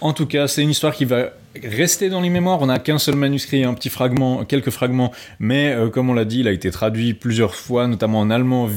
En 0.00 0.12
tout 0.12 0.26
cas, 0.26 0.46
c'est 0.46 0.62
une 0.62 0.70
histoire 0.70 0.94
qui 0.94 1.04
va 1.06 1.30
rester 1.60 2.08
dans 2.08 2.20
les 2.20 2.30
mémoires. 2.30 2.60
On 2.62 2.66
n'a 2.66 2.78
qu'un 2.78 2.98
seul 2.98 3.16
manuscrit, 3.16 3.64
un 3.64 3.74
petit 3.74 3.88
fragment, 3.88 4.44
quelques 4.44 4.70
fragments, 4.70 5.10
mais 5.40 5.76
comme 5.92 6.08
on 6.08 6.14
l'a 6.14 6.24
dit, 6.24 6.38
il 6.38 6.46
a 6.46 6.52
été 6.52 6.70
traduit 6.70 7.14
plusieurs 7.14 7.56
fois, 7.56 7.88
notamment 7.88 8.20
en 8.20 8.30
allemand 8.30 8.68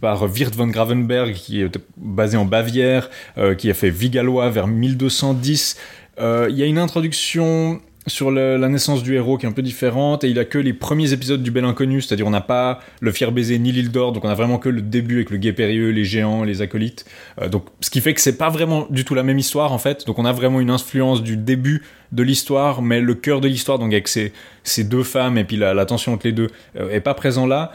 par 0.00 0.22
Wirth 0.22 0.54
von 0.54 0.68
Gravenberg, 0.68 1.34
qui 1.34 1.60
est 1.60 1.78
basé 1.98 2.38
en 2.38 2.46
Bavière, 2.46 3.10
qui 3.58 3.68
a 3.68 3.74
fait 3.74 3.90
Vigallois 3.90 4.48
vers 4.48 4.66
1210. 4.66 5.76
Euh, 6.20 6.48
Il 6.50 6.56
y 6.56 6.62
a 6.62 6.66
une 6.66 6.78
introduction 6.78 7.80
sur 8.06 8.30
la 8.30 8.68
naissance 8.68 9.02
du 9.02 9.14
héros 9.14 9.38
qui 9.38 9.46
est 9.46 9.48
un 9.48 9.52
peu 9.52 9.62
différente 9.62 10.24
et 10.24 10.28
il 10.28 10.38
a 10.38 10.44
que 10.44 10.58
les 10.58 10.72
premiers 10.72 11.12
épisodes 11.12 11.42
du 11.42 11.50
Bel 11.50 11.64
Inconnu, 11.64 12.00
c'est-à-dire 12.00 12.26
on 12.26 12.30
n'a 12.30 12.40
pas 12.40 12.80
le 13.00 13.12
Fier 13.12 13.30
Baiser 13.30 13.58
ni 13.58 13.70
l'île 13.70 13.92
d'Or, 13.92 14.12
donc 14.12 14.24
on 14.24 14.28
a 14.28 14.34
vraiment 14.34 14.58
que 14.58 14.68
le 14.68 14.82
début 14.82 15.16
avec 15.16 15.30
le 15.30 15.36
guet 15.36 15.52
périlleux, 15.52 15.90
les 15.90 16.04
géants, 16.04 16.42
les 16.42 16.62
acolytes. 16.62 17.04
Euh, 17.40 17.48
donc 17.48 17.66
ce 17.80 17.90
qui 17.90 18.00
fait 18.00 18.12
que 18.14 18.20
c'est 18.20 18.36
pas 18.36 18.50
vraiment 18.50 18.86
du 18.90 19.04
tout 19.04 19.14
la 19.14 19.22
même 19.22 19.38
histoire 19.38 19.72
en 19.72 19.78
fait. 19.78 20.04
Donc 20.06 20.18
on 20.18 20.24
a 20.24 20.32
vraiment 20.32 20.60
une 20.60 20.70
influence 20.70 21.22
du 21.22 21.36
début 21.36 21.82
de 22.10 22.22
l'histoire, 22.22 22.82
mais 22.82 23.00
le 23.00 23.14
cœur 23.14 23.40
de 23.40 23.48
l'histoire, 23.48 23.78
donc 23.78 23.92
avec 23.92 24.08
ces, 24.08 24.32
ces 24.64 24.84
deux 24.84 25.04
femmes 25.04 25.38
et 25.38 25.44
puis 25.44 25.56
la, 25.56 25.72
la 25.72 25.86
tension 25.86 26.12
entre 26.12 26.26
les 26.26 26.32
deux, 26.32 26.48
euh, 26.78 26.90
est 26.90 27.00
pas 27.00 27.14
présent 27.14 27.46
là. 27.46 27.72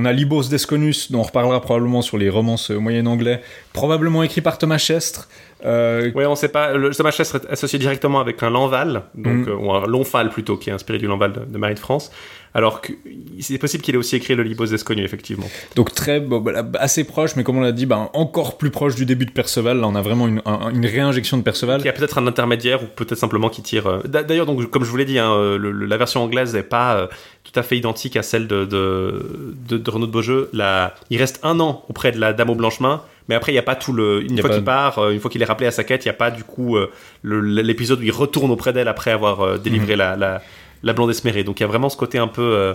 On 0.00 0.04
a 0.04 0.12
Libos 0.12 0.44
Desconus, 0.44 1.10
dont 1.10 1.18
on 1.18 1.22
reparlera 1.24 1.60
probablement 1.60 2.02
sur 2.02 2.18
les 2.18 2.30
romances 2.30 2.70
euh, 2.70 2.78
moyen 2.78 3.04
anglais, 3.06 3.42
probablement 3.72 4.22
écrit 4.22 4.40
par 4.40 4.56
Thomas 4.56 4.78
Chestre. 4.78 5.28
euh, 5.64 6.12
Oui, 6.14 6.24
on 6.24 6.36
sait 6.36 6.48
pas. 6.50 6.72
Le 6.74 6.94
Thomas 6.94 7.10
Chestre 7.10 7.36
est 7.42 7.50
associé 7.50 7.80
directement 7.80 8.20
avec 8.20 8.40
un 8.44 8.50
Lanval, 8.50 9.02
donc, 9.16 9.46
Mm. 9.46 9.48
euh, 9.48 9.56
ou 9.56 9.72
un 9.72 9.86
Lonfal 9.88 10.30
plutôt, 10.30 10.56
qui 10.56 10.70
est 10.70 10.72
inspiré 10.72 10.98
du 10.98 11.08
Lanval 11.08 11.32
de, 11.32 11.40
de 11.40 11.58
Marie 11.58 11.74
de 11.74 11.80
France. 11.80 12.12
Alors 12.54 12.80
que 12.80 12.92
c'est 13.40 13.58
possible 13.58 13.82
qu'il 13.82 13.94
ait 13.94 13.98
aussi 13.98 14.16
écrit 14.16 14.34
le 14.34 14.42
Libos 14.42 14.66
d'Esconnu, 14.66 15.02
effectivement. 15.04 15.48
Donc 15.76 15.92
très 15.94 16.18
bon, 16.20 16.40
bah, 16.40 16.52
assez 16.80 17.04
proche, 17.04 17.36
mais 17.36 17.44
comme 17.44 17.58
on 17.58 17.60
l'a 17.60 17.72
dit, 17.72 17.86
bah, 17.86 18.10
encore 18.14 18.58
plus 18.58 18.70
proche 18.70 18.94
du 18.94 19.04
début 19.06 19.26
de 19.26 19.30
Perceval. 19.30 19.78
Là, 19.80 19.86
on 19.86 19.94
a 19.94 20.02
vraiment 20.02 20.26
une, 20.26 20.40
un- 20.46 20.70
une 20.70 20.86
réinjection 20.86 21.36
de 21.36 21.42
Perceval. 21.42 21.80
Il 21.80 21.86
y 21.86 21.88
a 21.88 21.92
peut-être 21.92 22.18
un 22.18 22.26
intermédiaire 22.26 22.82
ou 22.82 22.86
peut-être 22.86 23.18
simplement 23.18 23.48
qui 23.50 23.62
tire. 23.62 23.86
euh, 23.86 24.00
d'a- 24.04 24.22
D'ailleurs, 24.22 24.46
donc 24.46 24.68
comme 24.70 24.84
je 24.84 24.90
vous 24.90 24.96
l'ai 24.96 25.04
dit, 25.04 25.18
hein, 25.18 25.30
euh, 25.32 25.58
le- 25.58 25.70
le- 25.72 25.86
la 25.86 25.96
version 25.96 26.22
anglaise 26.22 26.54
n'est 26.54 26.62
pas 26.62 26.96
euh, 26.96 27.06
tout 27.44 27.58
à 27.58 27.62
fait 27.62 27.76
identique 27.76 28.16
à 28.16 28.22
celle 28.22 28.46
de, 28.46 28.64
de, 28.64 29.54
de, 29.68 29.78
de 29.78 29.90
Renaud 29.90 30.06
de 30.06 30.12
Beaujeu. 30.12 30.48
La... 30.52 30.94
Il 31.10 31.18
reste 31.18 31.40
un 31.42 31.60
an 31.60 31.84
auprès 31.88 32.12
de 32.12 32.18
la 32.18 32.32
Dame 32.32 32.50
au 32.50 32.54
Blanchemin, 32.54 33.02
mais 33.28 33.34
après 33.34 33.52
il 33.52 33.54
n'y 33.54 33.60
a 33.60 33.62
pas 33.62 33.76
tout 33.76 33.92
le. 33.92 34.22
Une 34.22 34.38
fois 34.40 34.48
pas- 34.48 34.54
qu'il 34.56 34.64
part, 34.64 35.10
une 35.10 35.20
fois 35.20 35.30
qu'il 35.30 35.42
est 35.42 35.46
rappelé 35.46 35.66
à 35.66 35.70
sa 35.70 35.84
quête, 35.84 36.04
il 36.04 36.08
n'y 36.08 36.12
a 36.12 36.14
pas 36.14 36.30
du 36.30 36.44
coup 36.44 36.76
l'épisode 37.24 38.00
où 38.00 38.02
il 38.02 38.10
retourne 38.12 38.50
auprès 38.50 38.72
d'elle 38.72 38.88
après 38.88 39.10
avoir 39.10 39.58
délivré 39.58 39.92
Mhm. 39.94 39.98
la, 39.98 40.16
la, 40.16 40.42
la 40.82 40.92
blonde 40.92 41.10
esmérée. 41.10 41.44
Donc 41.44 41.60
il 41.60 41.62
y 41.62 41.64
a 41.64 41.68
vraiment 41.68 41.88
ce 41.88 41.96
côté 41.96 42.18
un 42.18 42.28
peu. 42.28 42.42
euh, 42.42 42.74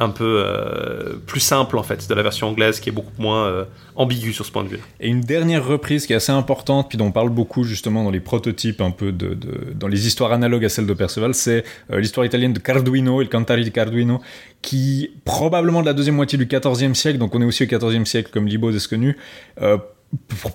un 0.00 0.10
peu 0.10 0.44
euh, 0.46 1.14
plus 1.26 1.40
simple 1.40 1.76
en 1.76 1.82
fait 1.82 2.08
de 2.08 2.14
la 2.14 2.22
version 2.22 2.46
anglaise 2.46 2.78
qui 2.78 2.88
est 2.88 2.92
beaucoup 2.92 3.20
moins 3.20 3.46
euh, 3.46 3.64
ambigu 3.96 4.32
sur 4.32 4.46
ce 4.46 4.52
point 4.52 4.62
de 4.62 4.68
vue. 4.68 4.78
Et 5.00 5.08
une 5.08 5.22
dernière 5.22 5.66
reprise 5.66 6.06
qui 6.06 6.12
est 6.12 6.16
assez 6.16 6.30
importante, 6.30 6.88
puis 6.88 6.96
dont 6.98 7.06
on 7.06 7.10
parle 7.10 7.30
beaucoup 7.30 7.64
justement 7.64 8.04
dans 8.04 8.12
les 8.12 8.20
prototypes, 8.20 8.80
un 8.80 8.92
peu 8.92 9.10
de, 9.10 9.36
dans 9.74 9.88
les 9.88 10.06
histoires 10.06 10.30
analogues 10.30 10.64
à 10.66 10.68
celles 10.68 10.86
de 10.86 10.94
Perceval, 10.94 11.34
c'est 11.34 11.64
euh, 11.90 11.98
l'histoire 11.98 12.24
italienne 12.24 12.52
de 12.52 12.60
Carduino, 12.60 13.22
Il 13.22 13.28
Cantari 13.28 13.64
di 13.64 13.72
Carduino, 13.72 14.20
qui 14.62 15.10
probablement 15.24 15.80
de 15.80 15.86
la 15.86 15.94
deuxième 15.94 16.14
moitié 16.16 16.38
du 16.38 16.46
XIVe 16.46 16.94
siècle, 16.94 17.18
donc 17.18 17.34
on 17.34 17.42
est 17.42 17.44
aussi 17.46 17.64
au 17.64 17.66
XIVe 17.66 18.04
siècle 18.04 18.30
comme 18.32 18.46
Libo 18.46 18.70
d'Esconnu, 18.70 19.16
p- 19.56 19.64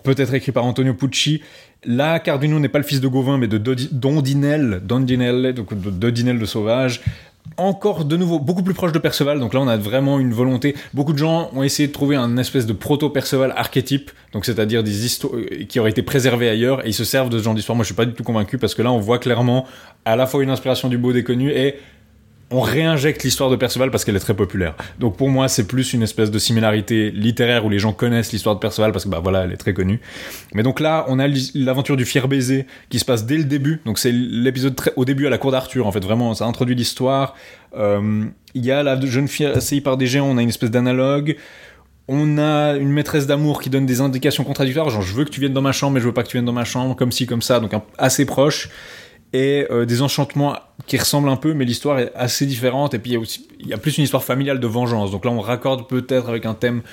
peut-être 0.03 0.33
écrit 0.33 0.51
par 0.51 0.65
Antonio 0.65 0.93
Pucci. 0.93 1.41
Là, 1.85 2.19
Carduino 2.19 2.59
n'est 2.59 2.69
pas 2.69 2.79
le 2.79 2.85
fils 2.85 3.01
de 3.01 3.07
Gauvin, 3.07 3.37
mais 3.37 3.47
de 3.47 3.57
Dondinelle, 3.57 4.81
Dondinelle, 4.83 5.53
donc 5.53 5.73
de 5.73 6.09
de 6.09 6.45
Sauvage. 6.45 7.01
Encore 7.57 8.05
de 8.05 8.17
nouveau 8.17 8.39
beaucoup 8.39 8.63
plus 8.63 8.73
proche 8.73 8.93
de 8.93 8.99
Perceval, 8.99 9.39
donc 9.39 9.53
là 9.53 9.59
on 9.59 9.67
a 9.67 9.77
vraiment 9.77 10.19
une 10.19 10.33
volonté. 10.33 10.75
Beaucoup 10.93 11.13
de 11.13 11.17
gens 11.17 11.51
ont 11.53 11.61
essayé 11.61 11.87
de 11.87 11.93
trouver 11.93 12.15
un 12.15 12.37
espèce 12.37 12.65
de 12.65 12.73
proto-Perceval 12.73 13.53
archétype, 13.55 14.11
donc 14.31 14.45
c'est-à-dire 14.45 14.81
des 14.81 15.05
histoires 15.05 15.35
euh, 15.35 15.65
qui 15.65 15.79
auraient 15.79 15.91
été 15.91 16.01
préservées 16.01 16.49
ailleurs, 16.49 16.83
et 16.83 16.89
ils 16.89 16.93
se 16.93 17.03
servent 17.03 17.29
de 17.29 17.37
ce 17.37 17.43
genre 17.43 17.53
d'histoire. 17.53 17.75
Moi 17.75 17.83
je 17.83 17.87
suis 17.87 17.95
pas 17.95 18.05
du 18.05 18.13
tout 18.13 18.23
convaincu 18.23 18.57
parce 18.57 18.73
que 18.73 18.81
là 18.81 18.91
on 18.91 18.97
voit 18.97 19.19
clairement 19.19 19.67
à 20.05 20.15
la 20.15 20.25
fois 20.25 20.41
une 20.41 20.49
inspiration 20.49 20.87
du 20.87 20.97
beau 20.97 21.13
déconnu 21.13 21.51
et 21.51 21.75
on 22.53 22.61
réinjecte 22.61 23.23
l'histoire 23.23 23.49
de 23.49 23.55
Perceval 23.55 23.89
parce 23.89 24.05
qu'elle 24.05 24.15
est 24.15 24.19
très 24.19 24.35
populaire. 24.35 24.75
Donc 24.99 25.17
pour 25.17 25.29
moi, 25.29 25.47
c'est 25.47 25.65
plus 25.65 25.93
une 25.93 26.03
espèce 26.03 26.29
de 26.29 26.37
similarité 26.37 27.09
littéraire 27.09 27.65
où 27.65 27.69
les 27.69 27.79
gens 27.79 27.93
connaissent 27.93 28.31
l'histoire 28.31 28.53
de 28.53 28.59
Perceval 28.59 28.91
parce 28.91 29.05
que 29.05 29.09
bah 29.09 29.19
voilà, 29.21 29.45
elle 29.45 29.51
est 29.51 29.57
très 29.57 29.73
connue. 29.73 29.99
Mais 30.53 30.61
donc 30.61 30.79
là, 30.79 31.05
on 31.07 31.17
a 31.17 31.25
l'aventure 31.55 31.97
du 31.97 32.05
fier 32.05 32.27
baiser 32.27 32.67
qui 32.89 32.99
se 32.99 33.05
passe 33.05 33.25
dès 33.25 33.37
le 33.37 33.45
début. 33.45 33.81
Donc 33.85 33.97
c'est 33.97 34.11
l'épisode 34.11 34.79
au 34.95 35.03
début 35.03 35.25
à 35.25 35.31
la 35.31 35.39
cour 35.39 35.51
d'Arthur 35.51 35.87
en 35.87 35.91
fait. 35.91 36.03
Vraiment, 36.03 36.35
ça 36.35 36.45
introduit 36.45 36.75
l'histoire. 36.75 37.33
Euh, 37.75 38.25
Il 38.53 38.63
y 38.63 38.71
a 38.71 38.83
la 38.83 39.01
jeune 39.01 39.27
fille 39.27 39.47
assaillie 39.47 39.81
par 39.81 39.97
des 39.97 40.05
géants. 40.05 40.27
On 40.29 40.37
a 40.37 40.43
une 40.43 40.49
espèce 40.49 40.69
d'analogue. 40.69 41.35
On 42.07 42.37
a 42.37 42.75
une 42.75 42.91
maîtresse 42.91 43.25
d'amour 43.25 43.61
qui 43.61 43.71
donne 43.71 43.85
des 43.85 44.01
indications 44.01 44.43
contradictoires, 44.43 44.89
genre 44.89 45.01
je 45.01 45.13
veux 45.13 45.23
que 45.23 45.29
tu 45.29 45.39
viennes 45.39 45.53
dans 45.53 45.61
ma 45.61 45.71
chambre, 45.71 45.93
mais 45.93 46.01
je 46.01 46.05
veux 46.05 46.11
pas 46.11 46.23
que 46.23 46.27
tu 46.27 46.35
viennes 46.35 46.45
dans 46.45 46.51
ma 46.51 46.65
chambre, 46.65 46.97
comme 46.97 47.13
ci, 47.13 47.25
comme 47.25 47.41
ça, 47.41 47.61
donc 47.61 47.71
assez 47.97 48.25
proche 48.25 48.69
et 49.33 49.65
euh, 49.71 49.85
des 49.85 50.01
enchantements 50.01 50.55
qui 50.85 50.97
ressemblent 50.97 51.29
un 51.29 51.35
peu, 51.35 51.53
mais 51.53 51.65
l'histoire 51.65 51.99
est 51.99 52.11
assez 52.15 52.45
différente. 52.45 52.93
Et 52.93 52.99
puis 52.99 53.11
il 53.11 53.13
y 53.13 53.17
a 53.17 53.19
aussi, 53.19 53.47
il 53.59 53.67
y 53.67 53.73
a 53.73 53.77
plus 53.77 53.97
une 53.97 54.03
histoire 54.03 54.23
familiale 54.23 54.59
de 54.59 54.67
vengeance. 54.67 55.11
Donc 55.11 55.25
là, 55.25 55.31
on 55.31 55.41
raccorde 55.41 55.87
peut-être 55.87 56.29
avec 56.29 56.45
un 56.45 56.53
thème 56.53 56.83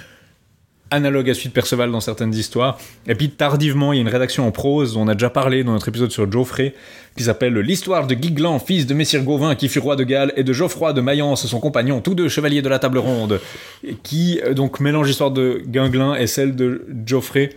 analogue 0.91 1.31
à 1.31 1.35
celui 1.35 1.51
de 1.51 1.55
Perceval 1.55 1.93
dans 1.93 2.01
certaines 2.01 2.35
histoires. 2.35 2.79
Et 3.07 3.15
puis 3.15 3.31
tardivement, 3.31 3.93
il 3.93 3.97
y 3.97 3.99
a 3.99 4.03
une 4.03 4.09
rédaction 4.09 4.47
en 4.47 4.51
prose 4.51 4.95
dont 4.95 5.03
on 5.03 5.09
a 5.09 5.15
déjà 5.15 5.31
parlé 5.31 5.63
dans 5.63 5.73
notre 5.73 5.89
épisode 5.89 6.11
sur 6.11 6.31
Geoffrey, 6.31 6.75
qui 7.17 7.25
s'appelle 7.25 7.55
L'histoire 7.59 8.07
de 8.07 8.15
Guiglan, 8.15 8.59
fils 8.59 8.87
de 8.87 8.95
Messire 8.95 9.23
Gauvin, 9.23 9.55
qui 9.55 9.69
fut 9.69 9.79
roi 9.79 9.95
de 9.95 10.05
Galles, 10.05 10.33
et 10.37 10.43
de 10.43 10.53
Geoffroy 10.53 10.93
de 10.93 11.01
Mayence, 11.01 11.47
son 11.47 11.61
compagnon, 11.61 12.01
tous 12.01 12.15
deux 12.15 12.29
chevaliers 12.29 12.63
de 12.63 12.69
la 12.69 12.79
table 12.79 12.99
ronde, 12.99 13.41
qui 14.03 14.41
euh, 14.45 14.55
donc 14.55 14.81
mélange 14.81 15.07
l'histoire 15.07 15.31
de 15.31 15.63
Guinglin 15.65 16.15
et 16.15 16.27
celle 16.27 16.57
de 16.57 16.85
Geoffrey 17.07 17.51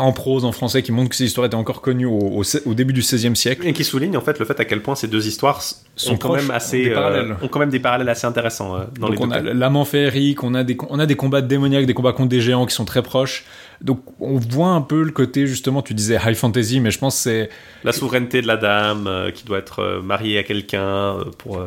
en 0.00 0.12
prose 0.12 0.44
en 0.44 0.52
français, 0.52 0.82
qui 0.82 0.92
montre 0.92 1.10
que 1.10 1.16
ces 1.16 1.24
histoires 1.24 1.46
étaient 1.46 1.56
encore 1.56 1.80
connues 1.82 2.06
au, 2.06 2.18
au 2.18 2.44
se- 2.44 2.58
au 2.66 2.74
début 2.74 2.92
du 2.92 3.00
XVIe 3.00 3.34
siècle. 3.34 3.66
Et 3.66 3.72
qui 3.72 3.82
souligne 3.82 4.16
en 4.16 4.20
fait 4.20 4.38
le 4.38 4.44
fait 4.44 4.58
à 4.60 4.64
quel 4.64 4.80
point 4.80 4.94
ces 4.94 5.08
deux 5.08 5.26
histoires 5.26 5.60
Sont 5.60 6.12
ont 6.12 6.16
quand 6.16 6.28
proches, 6.28 6.42
même 6.42 6.50
ont 6.50 6.54
assez 6.54 6.90
parallèles. 6.90 7.32
euh, 7.32 7.44
ont 7.44 7.48
quand 7.48 7.58
même 7.58 7.70
des 7.70 7.80
parallèles 7.80 8.08
assez 8.08 8.26
intéressants 8.26 8.76
euh, 8.76 8.84
dans 9.00 9.08
Donc 9.08 9.18
les 9.18 9.24
on 9.26 9.30
a 9.32 9.40
l'amant 9.40 9.84
féerique, 9.84 10.44
on 10.44 10.54
a 10.54 10.62
des 10.62 10.76
on 10.88 10.98
a 11.00 11.06
des 11.06 11.16
combats 11.16 11.40
démoniaques, 11.42 11.86
des 11.86 11.94
combats 11.94 12.12
contre 12.12 12.28
des 12.28 12.40
géants 12.40 12.64
qui 12.66 12.74
sont 12.76 12.84
très 12.84 13.02
proches. 13.02 13.44
Donc 13.80 14.00
on 14.20 14.36
voit 14.38 14.68
un 14.70 14.82
peu 14.82 15.02
le 15.02 15.10
côté 15.10 15.46
justement, 15.48 15.82
tu 15.82 15.94
disais 15.94 16.16
high 16.24 16.34
fantasy, 16.36 16.78
mais 16.78 16.90
je 16.92 16.98
pense 17.00 17.16
que 17.16 17.22
c'est 17.22 17.48
La 17.82 17.92
souveraineté 17.92 18.40
de 18.40 18.46
la 18.46 18.56
dame 18.56 19.06
euh, 19.08 19.30
qui 19.32 19.44
doit 19.44 19.58
être 19.58 20.00
mariée 20.04 20.38
à 20.38 20.42
quelqu'un 20.44 21.16
pour 21.38 21.58
euh, 21.58 21.66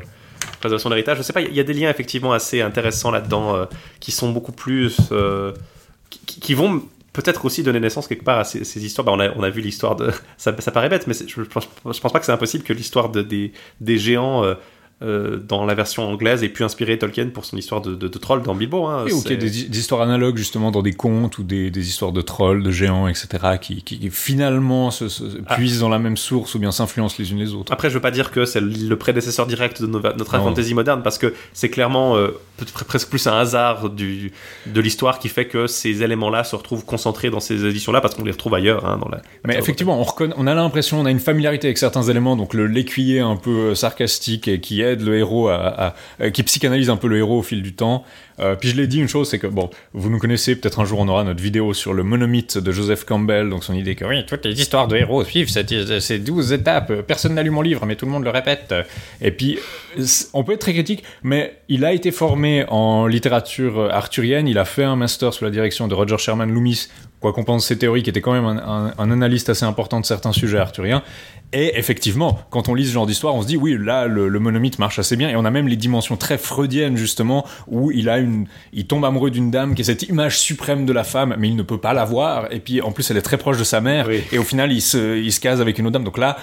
préserver 0.61 0.81
son 0.81 0.91
héritage. 0.93 1.17
Je 1.17 1.23
sais 1.23 1.33
pas, 1.33 1.41
il 1.41 1.47
y, 1.47 1.47
a- 1.47 1.51
il 1.51 1.55
y 1.57 1.59
a 1.59 1.63
des 1.63 1.73
liens 1.73 1.89
effectivement 1.89 2.31
assez 2.31 2.61
intéressants 2.61 3.11
là-dedans 3.11 3.67
qui 3.99 4.11
sont 4.11 4.31
beaucoup 4.31 4.53
plus 4.53 4.95
qui, 6.09 6.39
qui 6.39 6.53
vont 6.53 6.81
peut-être 7.13 7.45
aussi 7.45 7.63
donner 7.63 7.79
naissance 7.79 8.07
quelque 8.07 8.23
part 8.23 8.39
à 8.39 8.43
ces, 8.43 8.85
histoires. 8.85 9.05
Bah, 9.05 9.13
on, 9.13 9.19
a, 9.19 9.31
on 9.35 9.43
a 9.43 9.49
vu 9.49 9.61
l'histoire 9.61 9.95
de. 9.95 10.11
Ça, 10.37 10.53
paraît 10.53 10.89
bête, 10.89 11.07
mais 11.07 11.13
je, 11.13 11.41
pense, 11.41 11.67
je 11.85 11.99
pense 11.99 12.11
pas 12.11 12.19
que 12.19 12.25
c'est 12.25 12.31
impossible 12.31 12.63
que 12.63 12.73
l'histoire 12.73 13.09
de, 13.09 13.21
des, 13.21 13.51
des 13.79 13.97
géants 13.97 14.55
euh, 15.03 15.37
dans 15.47 15.65
la 15.65 15.73
version 15.73 16.03
anglaise 16.07 16.43
ait 16.43 16.49
pu 16.49 16.63
inspirer 16.63 16.97
Tolkien 16.97 17.29
pour 17.29 17.45
son 17.45 17.57
histoire 17.57 17.81
de, 17.81 17.95
de, 17.95 18.07
de 18.07 18.17
troll 18.17 18.41
dans 18.43 18.55
Bilbo. 18.55 18.85
Hein. 18.87 19.03
Oui, 19.05 19.13
ou 19.13 19.21
qu'il 19.21 19.31
y 19.31 19.49
C'est- 19.49 19.63
des, 19.63 19.69
des 19.69 19.79
histoires 19.79 20.01
analogues 20.01 20.37
justement 20.37 20.71
dans 20.71 20.81
des 20.81 20.93
contes 20.93 21.37
ou 21.39 21.43
des, 21.43 21.71
des 21.71 21.87
histoires 21.89 22.11
de 22.11 22.21
trolls, 22.21 22.63
de 22.63 22.71
géants, 22.71 23.07
etc. 23.07 23.27
qui, 23.61 23.83
finalement 24.11 24.91
se, 24.91 25.09
se 25.09 25.23
Ah. 25.47 25.55
puisent 25.55 25.79
dans 25.79 25.89
la 25.89 25.99
même 25.99 26.17
source 26.17 26.53
ou 26.55 26.59
bien 26.59 26.71
s'influencent 26.71 27.15
les 27.19 27.31
unes 27.31 27.39
les 27.39 27.53
autres. 27.53 27.71
Après, 27.73 27.89
je 27.89 27.95
veux 27.95 28.01
pas 28.01 28.11
dire 28.11 28.31
que 28.31 28.45
c'est 28.45 28.61
le 28.61 28.95
prédécesseur 28.95 29.47
direct 29.47 29.81
de 29.81 29.87
nos- 29.87 29.99
notre 30.01 30.37
Non. 30.37 30.43
fantasy 30.45 30.73
moderne, 30.73 31.01
parce 31.03 31.17
que 31.17 31.33
c'est 31.53 31.69
clairement 31.69 32.15
euh, 32.17 32.29
presque 32.87 33.09
plus 33.09 33.25
un 33.27 33.33
hasard 33.37 33.89
du, 33.89 34.31
de 34.67 34.81
l'histoire 34.81 35.19
qui 35.19 35.29
fait 35.29 35.45
que 35.45 35.67
ces 35.67 36.03
éléments-là 36.03 36.43
se 36.43 36.55
retrouvent 36.55 36.85
concentrés 36.85 37.29
dans 37.29 37.39
ces 37.39 37.65
éditions-là, 37.65 38.01
parce 38.01 38.15
qu'on 38.15 38.23
les 38.23 38.31
retrouve 38.31 38.53
ailleurs. 38.53 38.85
Hein, 38.85 38.97
dans 39.01 39.09
la, 39.09 39.21
Mais 39.47 39.57
effectivement, 39.57 40.05
on, 40.37 40.47
a 40.47 40.53
l'impression, 40.53 40.99
on 41.01 41.05
a 41.05 41.11
une 41.11 41.19
familiarité 41.19 41.67
avec 41.67 41.77
certains 41.77 42.03
éléments, 42.03 42.35
donc 42.35 42.53
le 42.53 42.67
l'écuyer 42.67 43.19
un 43.19 43.35
peu 43.35 43.49
euh, 43.71 43.75
sarcastique 43.75 44.47
et 44.47 44.59
qui 44.59 44.81
le 44.99 45.17
héros 45.17 45.49
euh, 45.49 45.89
qui 46.33 46.43
psychanalyse 46.43 46.89
un 46.89 46.97
peu 46.97 47.07
le 47.07 47.17
héros 47.17 47.39
au 47.39 47.43
fil 47.43 47.61
du 47.61 47.73
temps. 47.73 48.03
Euh, 48.39 48.55
puis 48.55 48.69
je 48.69 48.75
l'ai 48.75 48.87
dit 48.87 48.99
une 48.99 49.07
chose, 49.07 49.29
c'est 49.29 49.37
que 49.39 49.47
bon, 49.47 49.69
vous 49.93 50.09
nous 50.09 50.17
connaissez, 50.17 50.55
peut-être 50.55 50.79
un 50.79 50.85
jour 50.85 50.99
on 50.99 51.07
aura 51.07 51.23
notre 51.23 51.41
vidéo 51.41 51.73
sur 51.73 51.93
le 51.93 52.01
monomythe 52.03 52.57
de 52.57 52.71
Joseph 52.71 53.05
Campbell, 53.05 53.49
donc 53.49 53.63
son 53.63 53.73
idée 53.75 53.93
que 53.95 54.03
oui, 54.05 54.25
toutes 54.25 54.45
les 54.45 54.59
histoires 54.59 54.87
de 54.87 54.95
héros 54.97 55.23
suivent 55.23 55.49
cette- 55.49 55.99
ces 55.99 56.17
douze 56.19 56.51
étapes, 56.51 56.91
personne 57.01 57.35
n'a 57.35 57.43
lu 57.43 57.51
mon 57.51 57.61
livre, 57.61 57.85
mais 57.85 57.95
tout 57.95 58.05
le 58.05 58.11
monde 58.11 58.23
le 58.23 58.29
répète. 58.31 58.73
Et 59.21 59.31
puis, 59.31 59.59
on 60.33 60.43
peut 60.43 60.53
être 60.53 60.61
très 60.61 60.73
critique, 60.73 61.03
mais 61.23 61.57
il 61.69 61.85
a 61.85 61.93
été 61.93 62.09
formé 62.11 62.65
en 62.69 63.05
littérature 63.05 63.89
arthurienne, 63.91 64.47
il 64.47 64.57
a 64.57 64.65
fait 64.65 64.83
un 64.83 64.95
master 64.95 65.33
sous 65.33 65.43
la 65.43 65.51
direction 65.51 65.87
de 65.87 65.93
Roger 65.93 66.17
Sherman 66.17 66.51
Loomis, 66.51 66.87
quoi 67.21 67.31
qu'on 67.31 67.45
pense 67.45 67.65
ses 67.65 67.77
théories, 67.77 68.03
qui 68.03 68.09
était 68.09 68.19
quand 68.19 68.33
même 68.33 68.45
un, 68.45 68.57
un- 68.57 68.93
un 68.97 69.11
analyste 69.11 69.49
assez 69.49 69.63
important 69.63 70.01
de 70.01 70.05
certains 70.05 70.33
sujets 70.33 70.57
arthuriens. 70.57 71.03
Et 71.53 71.77
effectivement, 71.77 72.39
quand 72.49 72.67
on 72.69 72.73
lit 72.75 72.85
ce 72.85 72.91
genre 72.91 73.05
d'histoire, 73.05 73.35
on 73.35 73.41
se 73.41 73.47
dit 73.47 73.57
oui, 73.57 73.77
là, 73.79 74.07
le, 74.07 74.27
le 74.27 74.39
monomythe 74.39 74.79
marche 74.79 74.99
assez 74.99 75.15
bien. 75.15 75.29
Et 75.29 75.35
on 75.35 75.45
a 75.45 75.51
même 75.51 75.67
les 75.67 75.75
dimensions 75.75 76.17
très 76.17 76.37
freudiennes, 76.37 76.97
justement, 76.97 77.45
où 77.67 77.91
il 77.91 78.09
a 78.09 78.17
une, 78.19 78.47
il 78.73 78.87
tombe 78.87 79.05
amoureux 79.05 79.31
d'une 79.31 79.51
dame 79.51 79.75
qui 79.75 79.81
est 79.81 79.85
cette 79.85 80.03
image 80.03 80.39
suprême 80.39 80.85
de 80.85 80.93
la 80.93 81.03
femme, 81.03 81.35
mais 81.37 81.47
il 81.47 81.55
ne 81.55 81.63
peut 81.63 81.77
pas 81.77 81.93
la 81.93 82.05
voir. 82.05 82.51
Et 82.51 82.59
puis, 82.59 82.81
en 82.81 82.91
plus, 82.91 83.09
elle 83.11 83.17
est 83.17 83.21
très 83.21 83.37
proche 83.37 83.57
de 83.57 83.63
sa 83.63 83.81
mère. 83.81 84.07
Oui. 84.07 84.23
Et 84.31 84.37
au 84.37 84.43
final, 84.43 84.71
il 84.71 84.81
se, 84.81 85.17
il 85.17 85.31
se 85.31 85.39
case 85.39 85.61
avec 85.61 85.77
une 85.77 85.85
autre 85.85 85.93
dame. 85.93 86.03
Donc 86.03 86.17
là, 86.17 86.37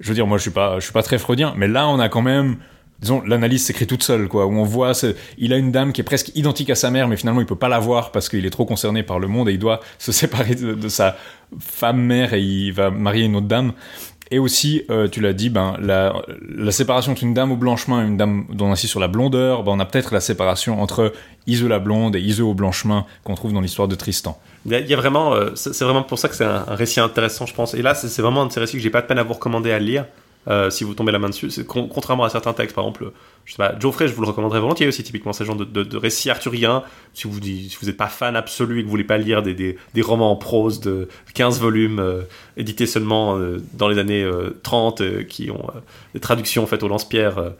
je 0.00 0.08
veux 0.08 0.14
dire, 0.14 0.26
moi, 0.26 0.38
je 0.38 0.42
suis 0.42 0.50
pas, 0.50 0.80
je 0.80 0.84
suis 0.84 0.92
pas 0.92 1.02
très 1.04 1.18
freudien, 1.18 1.54
mais 1.56 1.68
là, 1.68 1.86
on 1.86 2.00
a 2.00 2.08
quand 2.08 2.22
même, 2.22 2.56
disons, 3.04 3.22
l'analyse 3.24 3.64
s'écrit 3.64 3.86
toute 3.86 4.02
seule, 4.02 4.28
quoi, 4.28 4.46
où 4.46 4.52
on 4.52 4.64
voit, 4.64 4.94
ce- 4.94 5.14
il 5.38 5.52
a 5.52 5.56
une 5.56 5.70
dame 5.70 5.92
qui 5.92 6.00
est 6.00 6.04
presque 6.04 6.32
identique 6.34 6.70
à 6.70 6.74
sa 6.74 6.90
mère, 6.90 7.06
mais 7.06 7.16
finalement, 7.16 7.40
il 7.40 7.46
peut 7.46 7.54
pas 7.54 7.68
la 7.68 7.78
voir 7.78 8.10
parce 8.10 8.28
qu'il 8.28 8.44
est 8.44 8.50
trop 8.50 8.64
concerné 8.64 9.02
par 9.02 9.18
le 9.18 9.28
monde 9.28 9.48
et 9.48 9.52
il 9.52 9.58
doit 9.58 9.80
se 9.98 10.12
séparer 10.20 10.54
de, 10.54 10.88
sa 10.88 11.16
femme-mère 11.60 12.34
et 12.34 12.40
il 12.40 12.72
va 12.72 12.90
marier 12.90 13.24
une 13.24 13.36
autre 13.36 13.46
dame. 13.46 13.72
Et 14.30 14.38
aussi, 14.38 14.82
euh, 14.90 15.06
tu 15.06 15.20
l'as 15.20 15.34
dit, 15.34 15.50
ben, 15.50 15.76
la, 15.80 16.12
séparation 16.72 17.12
entre 17.12 17.22
une 17.22 17.34
dame 17.34 17.52
au 17.52 17.56
blanchemin 17.56 18.02
et 18.02 18.08
une 18.08 18.16
dame 18.16 18.46
dont 18.50 18.66
on 18.66 18.72
insiste 18.72 18.90
sur 18.90 19.00
la 19.00 19.06
blondeur, 19.06 19.62
ben, 19.62 19.72
on 19.72 19.80
a 19.80 19.84
peut-être 19.84 20.14
la 20.14 20.20
séparation 20.20 20.80
entre 20.80 21.12
Iseu 21.46 21.68
la 21.68 21.78
blonde 21.78 22.16
et 22.16 22.20
Iseu 22.20 22.42
au 22.42 22.54
blanchemin 22.54 23.04
qu'on 23.22 23.34
trouve 23.34 23.52
dans 23.52 23.60
l'histoire 23.60 23.86
de 23.86 23.94
Tristan. 23.94 24.38
Il 24.66 24.72
y 24.72 24.94
a, 24.94 24.96
vraiment, 24.96 25.34
euh, 25.34 25.50
c'est 25.54 25.84
vraiment 25.84 26.02
pour 26.02 26.18
ça 26.18 26.28
que 26.28 26.34
c'est 26.34 26.44
un, 26.44 26.64
récit 26.68 27.00
intéressant, 27.00 27.44
je 27.44 27.54
pense. 27.54 27.74
Et 27.74 27.82
là, 27.82 27.94
c'est 27.94 28.08
c'est 28.08 28.22
vraiment 28.22 28.42
un 28.42 28.46
de 28.46 28.52
ces 28.52 28.60
récits 28.60 28.78
que 28.78 28.82
j'ai 28.82 28.90
pas 28.90 29.02
de 29.02 29.06
peine 29.06 29.18
à 29.18 29.22
vous 29.22 29.34
recommander 29.34 29.70
à 29.70 29.78
lire. 29.78 30.06
Euh, 30.48 30.70
si 30.70 30.84
vous 30.84 30.94
tombez 30.94 31.12
la 31.12 31.18
main 31.18 31.28
dessus, 31.28 31.50
contrairement 31.66 32.24
à 32.24 32.30
certains 32.30 32.52
textes, 32.52 32.74
par 32.74 32.84
exemple, 32.84 33.12
je 33.44 33.52
sais 33.52 33.56
pas, 33.56 33.78
Geoffrey, 33.78 34.08
je 34.08 34.14
vous 34.14 34.22
le 34.22 34.28
recommanderais 34.28 34.60
volontiers 34.60 34.86
aussi, 34.86 35.02
typiquement, 35.02 35.32
ces 35.32 35.44
genres 35.44 35.56
de, 35.56 35.64
de, 35.64 35.82
de 35.82 35.96
récits 35.96 36.30
arthuriens. 36.30 36.82
Si 37.12 37.26
vous 37.26 37.40
n'êtes 37.40 37.96
pas 37.96 38.08
fan 38.08 38.36
absolu 38.36 38.78
et 38.78 38.80
que 38.80 38.86
vous 38.86 38.90
voulez 38.90 39.04
pas 39.04 39.18
lire 39.18 39.42
des, 39.42 39.76
romans 40.02 40.30
en 40.30 40.36
prose 40.36 40.80
de 40.80 41.08
15 41.34 41.60
volumes, 41.60 41.98
euh, 41.98 42.22
édités 42.56 42.86
seulement 42.86 43.36
euh, 43.36 43.58
dans 43.74 43.88
les 43.88 43.98
années 43.98 44.22
euh, 44.22 44.58
30, 44.62 45.00
euh, 45.00 45.22
qui 45.22 45.50
ont 45.50 45.66
des 46.14 46.20
traductions 46.20 46.66
faites 46.66 46.82
au 46.82 46.88
lance-pierre, 46.88 47.52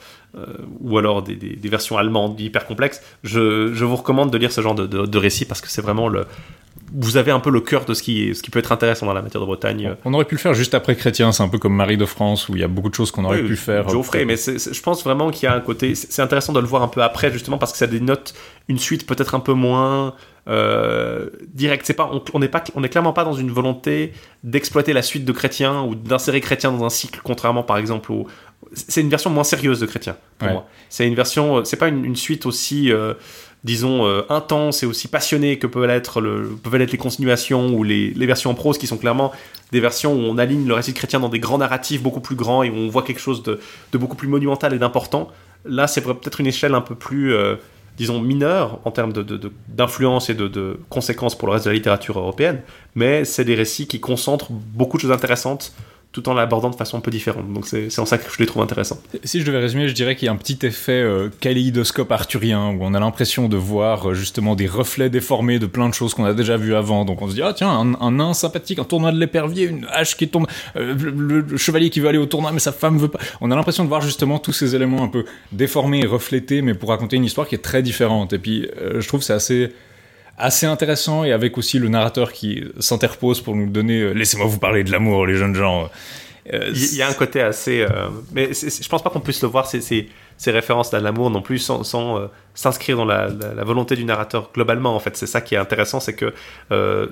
ou 0.80 0.98
alors 0.98 1.22
des, 1.22 1.56
versions 1.62 1.96
allemandes 1.96 2.40
hyper 2.40 2.66
complexes, 2.66 3.00
je, 3.22 3.84
vous 3.84 3.96
recommande 3.96 4.32
de 4.32 4.38
lire 4.38 4.50
ce 4.50 4.60
genre 4.60 4.74
de, 4.74 4.86
de 4.86 5.18
récits 5.18 5.44
parce 5.44 5.60
que 5.60 5.68
c'est 5.68 5.82
vraiment 5.82 6.08
le, 6.08 6.26
vous 6.92 7.16
avez 7.16 7.30
un 7.30 7.40
peu 7.40 7.50
le 7.50 7.60
cœur 7.60 7.84
de 7.84 7.94
ce 7.94 8.02
qui, 8.02 8.34
ce 8.34 8.42
qui 8.42 8.50
peut 8.50 8.58
être 8.58 8.72
intéressant 8.72 9.06
dans 9.06 9.12
la 9.14 9.22
matière 9.22 9.40
de 9.40 9.46
Bretagne. 9.46 9.96
On 10.04 10.12
aurait 10.14 10.24
pu 10.24 10.34
le 10.34 10.40
faire 10.40 10.54
juste 10.54 10.74
après 10.74 10.94
Chrétien, 10.96 11.32
c'est 11.32 11.42
un 11.42 11.48
peu 11.48 11.58
comme 11.58 11.74
Marie 11.74 11.96
de 11.96 12.04
France 12.06 12.48
où 12.48 12.54
il 12.54 12.60
y 12.60 12.64
a 12.64 12.68
beaucoup 12.68 12.88
de 12.88 12.94
choses 12.94 13.10
qu'on 13.10 13.24
aurait 13.24 13.40
Oui, 13.42 13.48
pu 13.48 13.56
faire. 13.56 13.88
Geoffrey, 13.88 14.24
mais 14.24 14.36
je 14.36 14.80
pense 14.82 15.02
vraiment 15.04 15.30
qu'il 15.30 15.44
y 15.44 15.46
a 15.46 15.54
un 15.54 15.60
côté. 15.60 15.94
C'est 15.94 16.22
intéressant 16.22 16.52
de 16.52 16.60
le 16.60 16.66
voir 16.66 16.82
un 16.82 16.88
peu 16.88 17.02
après, 17.02 17.32
justement, 17.32 17.58
parce 17.58 17.72
que 17.72 17.78
ça 17.78 17.86
dénote 17.86 18.34
une 18.68 18.78
suite 18.78 19.06
peut-être 19.06 19.34
un 19.34 19.40
peu 19.40 19.52
moins 19.54 20.14
euh, 20.48 21.30
directe. 21.52 21.86
C'est 21.86 21.94
pas, 21.94 22.10
on 22.32 22.38
n'est 22.38 22.48
pas, 22.48 22.62
on 22.74 22.84
est 22.84 22.88
clairement 22.88 23.12
pas 23.12 23.24
dans 23.24 23.32
une 23.32 23.50
volonté 23.50 24.12
d'exploiter 24.42 24.92
la 24.92 25.02
suite 25.02 25.24
de 25.24 25.32
Chrétien 25.32 25.82
ou 25.82 25.94
d'insérer 25.94 26.40
Chrétien 26.40 26.70
dans 26.72 26.84
un 26.84 26.90
cycle, 26.90 27.20
contrairement 27.24 27.62
par 27.62 27.78
exemple 27.78 28.12
au. 28.12 28.26
C'est 28.72 29.02
une 29.02 29.10
version 29.10 29.30
moins 29.30 29.44
sérieuse 29.44 29.80
de 29.80 29.86
Chrétien 29.86 30.16
pour 30.38 30.48
Ouais. 30.48 30.54
moi. 30.54 30.66
C'est 30.88 31.06
une 31.06 31.14
version, 31.14 31.58
euh, 31.58 31.64
c'est 31.64 31.76
pas 31.76 31.88
une, 31.88 32.04
une 32.04 32.16
suite 32.16 32.46
aussi. 32.46 32.90
euh, 32.92 33.14
disons 33.64 34.06
euh, 34.06 34.22
intense 34.28 34.82
et 34.82 34.86
aussi 34.86 35.08
passionnée 35.08 35.58
que 35.58 35.66
peuvent 35.66 35.86
l'être 35.86 36.20
les 36.20 36.98
continuations 36.98 37.74
ou 37.74 37.82
les, 37.82 38.12
versions 38.26 38.50
en 38.50 38.54
prose 38.54 38.78
qui 38.78 38.86
sont 38.86 38.98
clairement 38.98 39.32
des 39.72 39.80
versions 39.80 40.12
où 40.12 40.18
on 40.18 40.38
aligne 40.38 40.68
le 40.68 40.74
récit 40.74 40.92
chrétien 40.92 41.18
dans 41.18 41.30
des 41.30 41.40
grands 41.40 41.58
narratifs 41.58 42.02
beaucoup 42.02 42.20
plus 42.20 42.36
grands 42.36 42.62
et 42.62 42.70
où 42.70 42.74
on 42.74 42.88
voit 42.88 43.02
quelque 43.02 43.20
chose 43.20 43.42
de, 43.42 43.58
beaucoup 43.94 44.16
plus 44.16 44.28
monumental 44.28 44.74
et 44.74 44.78
d'important. 44.78 45.28
Là, 45.64 45.86
c'est 45.86 46.02
peut-être 46.02 46.40
une 46.40 46.46
échelle 46.46 46.74
un 46.74 46.82
peu 46.82 46.94
plus, 46.94 47.32
euh, 47.32 47.56
disons, 47.96 48.20
mineure 48.20 48.80
en 48.84 48.90
termes 48.90 49.14
d'influence 49.68 50.28
de, 50.28 50.44
et 50.44 50.48
de 50.48 50.78
conséquences 50.90 51.36
pour 51.36 51.48
le 51.48 51.54
reste 51.54 51.64
de 51.64 51.70
la 51.70 51.74
littérature 51.74 52.18
européenne, 52.18 52.60
mais 52.94 53.24
c'est 53.24 53.46
des 53.46 53.54
récits 53.54 53.86
qui 53.86 53.98
concentrent 53.98 54.52
beaucoup 54.52 54.98
de 54.98 55.02
choses 55.02 55.12
intéressantes 55.12 55.72
tout 56.14 56.28
en 56.28 56.34
l'abordant 56.34 56.70
de 56.70 56.76
façon 56.76 56.96
un 56.96 57.00
peu 57.00 57.10
différente. 57.10 57.52
Donc 57.52 57.66
c'est 57.66 57.98
en 57.98 58.06
ça 58.06 58.18
que 58.18 58.30
je 58.32 58.38
les 58.38 58.46
trouve 58.46 58.62
intéressants. 58.62 58.98
Si 59.24 59.40
je 59.40 59.44
devais 59.44 59.58
résumer, 59.58 59.88
je 59.88 59.94
dirais 59.94 60.14
qu'il 60.14 60.26
y 60.26 60.28
a 60.28 60.32
un 60.32 60.36
petit 60.36 60.64
effet 60.64 60.92
euh, 60.92 61.28
kaléidoscope 61.40 62.12
arthurien 62.12 62.70
où 62.70 62.78
on 62.82 62.94
a 62.94 63.00
l'impression 63.00 63.48
de 63.48 63.56
voir 63.56 64.10
euh, 64.10 64.14
justement 64.14 64.54
des 64.54 64.68
reflets 64.68 65.10
déformés 65.10 65.58
de 65.58 65.66
plein 65.66 65.88
de 65.88 65.94
choses 65.94 66.14
qu'on 66.14 66.24
a 66.24 66.32
déjà 66.32 66.56
vues 66.56 66.76
avant. 66.76 67.04
Donc 67.04 67.20
on 67.20 67.28
se 67.28 67.34
dit 67.34 67.42
ah 67.42 67.52
tiens 67.52 67.96
un, 68.00 68.12
nain 68.12 68.32
sympathique, 68.32 68.78
un 68.78 68.84
tournoi 68.84 69.10
de 69.10 69.18
l'épervier, 69.18 69.64
une 69.64 69.86
hache 69.90 70.16
qui 70.16 70.28
tombe, 70.28 70.46
euh, 70.76 70.94
le, 70.94 71.56
chevalier 71.56 71.90
qui 71.90 71.98
veut 71.98 72.08
aller 72.08 72.18
au 72.18 72.26
tournoi 72.26 72.52
mais 72.52 72.60
sa 72.60 72.72
femme 72.72 72.96
veut 72.96 73.08
pas. 73.08 73.18
On 73.40 73.50
a 73.50 73.56
l'impression 73.56 73.82
de 73.82 73.88
voir 73.88 74.00
justement 74.00 74.38
tous 74.38 74.52
ces 74.52 74.76
éléments 74.76 75.02
un 75.02 75.08
peu 75.08 75.24
déformés 75.50 76.02
et 76.02 76.06
reflétés, 76.06 76.62
mais 76.62 76.74
pour 76.74 76.90
raconter 76.90 77.16
une 77.16 77.24
histoire 77.24 77.48
qui 77.48 77.56
est 77.56 77.62
très 77.62 77.82
différente. 77.82 78.32
Et 78.32 78.38
puis 78.38 78.68
je 78.80 79.08
trouve 79.08 79.22
c'est 79.22 79.32
assez 79.32 79.72
assez 80.38 80.66
intéressant 80.66 81.24
et 81.24 81.32
avec 81.32 81.56
aussi 81.58 81.78
le 81.78 81.88
narrateur 81.88 82.32
qui 82.32 82.64
s'interpose 82.80 83.40
pour 83.40 83.54
nous 83.54 83.68
donner 83.68 84.00
euh, 84.00 84.12
laissez-moi 84.12 84.46
vous 84.46 84.58
parler 84.58 84.84
de 84.84 84.90
l'amour 84.90 85.26
les 85.26 85.36
jeunes 85.36 85.54
gens. 85.54 85.88
Euh, 86.52 86.70
Il 86.74 86.96
y 86.96 87.02
a 87.02 87.08
un 87.08 87.14
côté 87.14 87.40
assez. 87.40 87.80
euh, 87.80 88.08
mais 88.32 88.50
je 88.52 88.88
pense 88.88 89.02
pas 89.02 89.10
qu'on 89.10 89.20
puisse 89.20 89.42
le 89.42 89.48
voir, 89.48 89.66
ces, 89.66 89.80
ces, 89.80 90.08
ces 90.36 90.50
références 90.50 90.92
à 90.92 91.00
l'amour 91.00 91.30
non 91.30 91.40
plus, 91.40 91.58
sans, 91.58 92.18
euh, 92.18 92.26
s'inscrire 92.54 92.96
dans 92.96 93.04
la, 93.04 93.28
volonté 93.64 93.96
du 93.96 94.04
narrateur 94.04 94.50
globalement. 94.52 94.94
En 94.94 95.00
fait, 95.00 95.16
c'est 95.16 95.26
ça 95.26 95.40
qui 95.40 95.54
est 95.54 95.58
intéressant, 95.58 96.00
c'est 96.00 96.14
que 96.14 96.34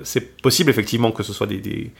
c'est 0.03 0.41
possible 0.41 0.69
effectivement 0.69 1.11
que 1.11 1.23
ce 1.23 1.33
soit 1.33 1.47
des. 1.47 1.91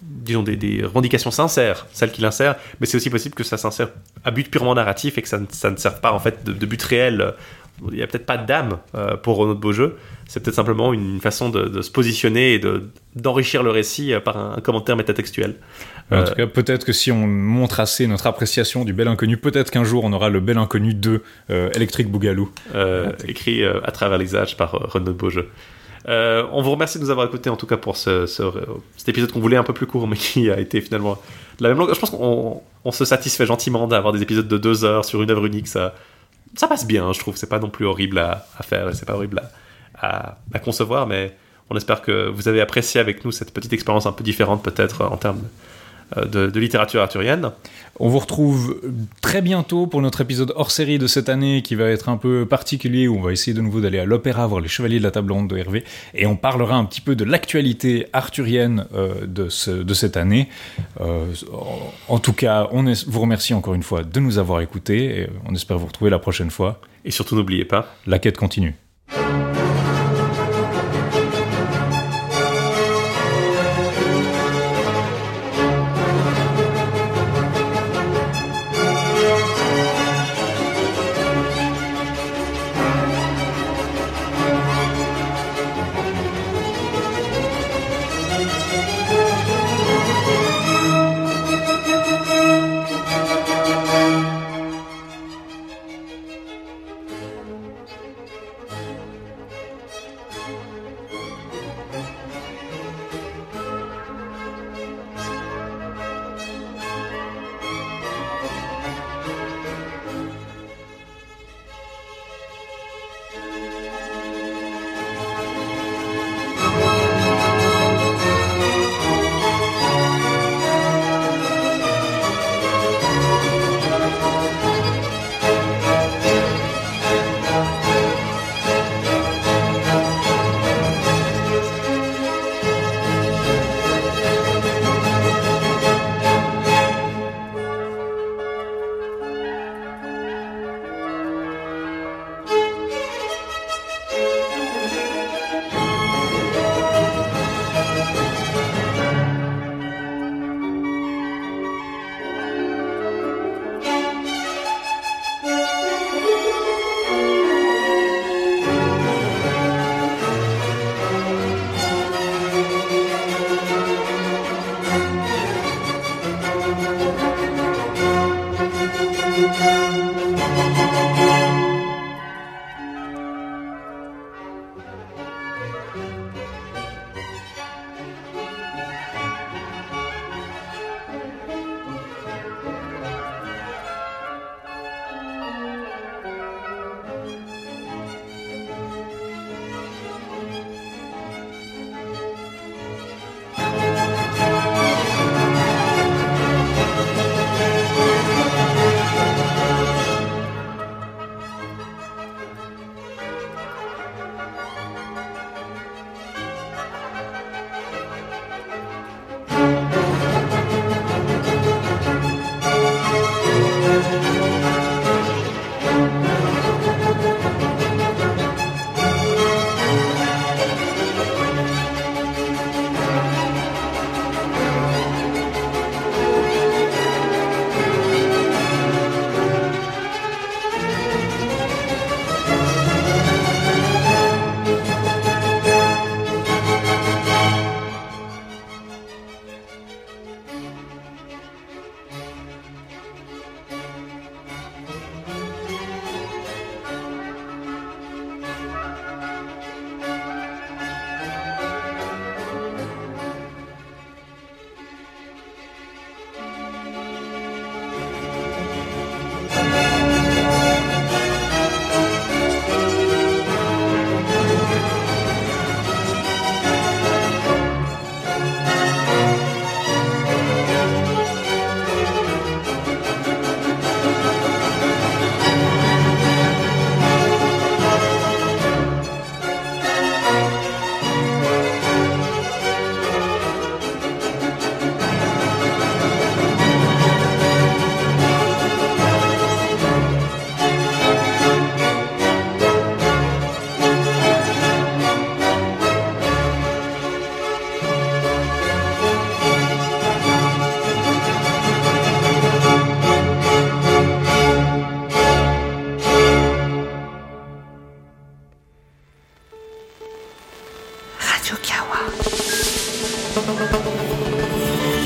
disons 0.00 0.42
des, 0.42 0.56
des 0.56 0.82
revendications 0.82 1.30
sincères, 1.30 1.86
celles 1.92 2.12
qu'il 2.12 2.24
insère, 2.24 2.56
mais 2.80 2.86
c'est 2.86 2.96
aussi 2.96 3.10
possible 3.10 3.34
que 3.34 3.44
ça 3.44 3.58
s'insère 3.58 3.90
à 4.24 4.30
but 4.30 4.50
purement 4.50 4.74
narratif 4.74 5.18
et 5.18 5.22
que 5.22 5.28
ça 5.28 5.38
ne, 5.38 5.46
ça 5.50 5.70
ne 5.70 5.76
serve 5.76 6.00
pas 6.00 6.12
en 6.12 6.18
fait 6.18 6.44
de 6.44 6.66
but 6.66 6.82
réel. 6.82 7.34
Il 7.90 7.96
n'y 7.96 8.02
a 8.02 8.06
peut-être 8.06 8.26
pas 8.26 8.36
d'âme 8.36 8.78
euh, 8.94 9.16
pour 9.16 9.46
notre 9.46 9.60
beau 9.60 9.72
jeu, 9.72 9.96
c'est 10.28 10.40
peut-être 10.42 10.54
simplement 10.56 10.92
une 10.92 11.20
façon 11.20 11.48
de, 11.48 11.62
de 11.64 11.82
se 11.82 11.90
positionner 11.90 12.54
et 12.54 12.58
de- 12.58 12.90
d'enrichir 13.16 13.62
le 13.62 13.70
récit 13.70 14.12
euh, 14.12 14.20
par 14.20 14.36
un, 14.36 14.60
commentaire 14.60 14.96
métatextuel. 14.96 15.56
En 16.10 16.16
Euh, 16.16 16.26
tout 16.26 16.34
cas, 16.34 16.46
peut-être 16.46 16.84
que 16.84 16.92
si 16.92 17.10
on 17.12 17.26
montre 17.26 17.80
assez 17.80 18.06
notre 18.06 18.26
appréciation 18.26 18.84
du 18.84 18.92
Bel 18.92 19.08
Inconnu, 19.08 19.36
peut-être 19.36 19.70
qu'un 19.70 19.84
jour 19.84 20.04
on 20.04 20.12
aura 20.12 20.28
le 20.28 20.40
Bel 20.40 20.58
Inconnu 20.58 20.92
2 20.94 21.22
euh, 21.50 21.70
Electric 21.74 22.08
Boogaloo. 22.10 22.50
écrit 23.26 23.64
à 23.64 23.90
travers 23.92 24.18
les 24.18 24.36
âges 24.36 24.56
par 24.56 24.72
Renaud 24.72 25.14
Beaujeu. 25.14 25.48
Euh, 26.08 26.44
on 26.52 26.62
vous 26.62 26.70
remercie 26.70 26.98
de 26.98 27.04
nous 27.04 27.10
avoir 27.10 27.26
écoutés 27.26 27.50
en 27.50 27.56
tout 27.56 27.66
cas 27.66 27.76
pour 27.76 27.96
ce, 27.98 28.24
ce- 28.26 28.42
cet 28.96 29.08
épisode 29.10 29.30
qu'on 29.32 29.40
voulait 29.40 29.58
un 29.58 29.62
peu 29.62 29.74
plus 29.74 29.86
court 29.86 30.08
mais 30.08 30.16
qui 30.16 30.50
a 30.50 30.58
été 30.58 30.80
finalement 30.80 31.18
de 31.58 31.62
la 31.62 31.68
même 31.70 31.78
longueur. 31.78 31.94
Je 31.94 32.00
pense 32.00 32.10
qu'on 32.10 32.62
on 32.84 32.90
se 32.92 33.04
satisfait 33.04 33.44
gentiment 33.44 33.86
d'avoir 33.86 34.12
des 34.14 34.22
épisodes 34.22 34.48
de 34.48 34.56
deux 34.58 34.84
heures 34.84 35.04
sur 35.04 35.20
une 35.22 35.30
œuvre 35.30 35.44
unique. 35.44 35.68
Ça, 35.68 35.94
ça 36.54 36.68
passe 36.68 36.86
bien, 36.86 37.12
je 37.12 37.18
trouve. 37.18 37.36
C'est 37.36 37.48
pas 37.48 37.58
non 37.58 37.70
plus 37.70 37.86
horrible 37.86 38.18
à, 38.18 38.46
à 38.58 38.62
faire 38.62 38.94
c'est 38.94 39.06
pas 39.06 39.14
horrible 39.14 39.42
à, 39.94 40.36
concevoir, 40.62 41.06
mais 41.06 41.36
on 41.68 41.76
espère 41.76 42.02
que 42.02 42.28
vous 42.28 42.48
avez 42.48 42.60
apprécié 42.60 43.00
avec 43.00 43.24
nous 43.24 43.32
cette 43.32 43.52
petite 43.52 43.72
expérience 43.72 44.06
un 44.06 44.12
peu 44.12 44.24
différente 44.24 44.62
peut-être 44.62 45.04
en 45.04 45.16
termes 45.16 45.42
de, 46.16 46.46
de 46.48 46.60
littérature 46.60 47.02
arthurienne. 47.02 47.50
On 48.02 48.08
vous 48.08 48.18
retrouve 48.18 48.80
très 49.20 49.42
bientôt 49.42 49.86
pour 49.86 50.00
notre 50.00 50.22
épisode 50.22 50.52
hors 50.56 50.70
série 50.70 50.98
de 50.98 51.06
cette 51.06 51.28
année 51.28 51.60
qui 51.62 51.74
va 51.74 51.84
être 51.90 52.08
un 52.08 52.16
peu 52.16 52.46
particulier 52.46 53.06
où 53.08 53.16
on 53.18 53.20
va 53.20 53.32
essayer 53.32 53.52
de 53.54 53.60
nouveau 53.60 53.80
d'aller 53.80 53.98
à 53.98 54.06
l'opéra 54.06 54.46
voir 54.46 54.60
les 54.62 54.68
Chevaliers 54.68 54.98
de 54.98 55.04
la 55.04 55.10
Table 55.10 55.30
Ronde 55.32 55.48
de 55.50 55.56
Hervé 55.58 55.84
et 56.14 56.26
on 56.26 56.34
parlera 56.36 56.76
un 56.76 56.84
petit 56.86 57.02
peu 57.02 57.14
de 57.14 57.24
l'actualité 57.24 58.06
arthurienne 58.14 58.86
euh, 58.94 59.26
de, 59.26 59.48
ce- 59.50 59.70
de 59.82 59.94
cette 59.94 60.16
année. 60.16 60.48
Euh, 61.00 61.26
en, 62.08 62.18
tout 62.18 62.32
cas, 62.32 62.68
on 62.72 62.84
vous 63.06 63.20
remercie 63.20 63.52
encore 63.52 63.74
une 63.74 63.82
fois 63.82 64.02
de 64.02 64.20
nous 64.20 64.38
avoir 64.38 64.62
écoutés 64.62 65.20
et 65.22 65.28
on 65.46 65.54
espère 65.54 65.76
vous 65.78 65.86
retrouver 65.86 66.10
la 66.10 66.18
prochaine 66.18 66.50
fois. 66.50 66.80
Et 67.04 67.10
surtout 67.10 67.36
n'oubliez 67.36 67.64
pas, 67.66 67.94
La 68.06 68.18
quête 68.18 68.36
continue. 68.38 68.74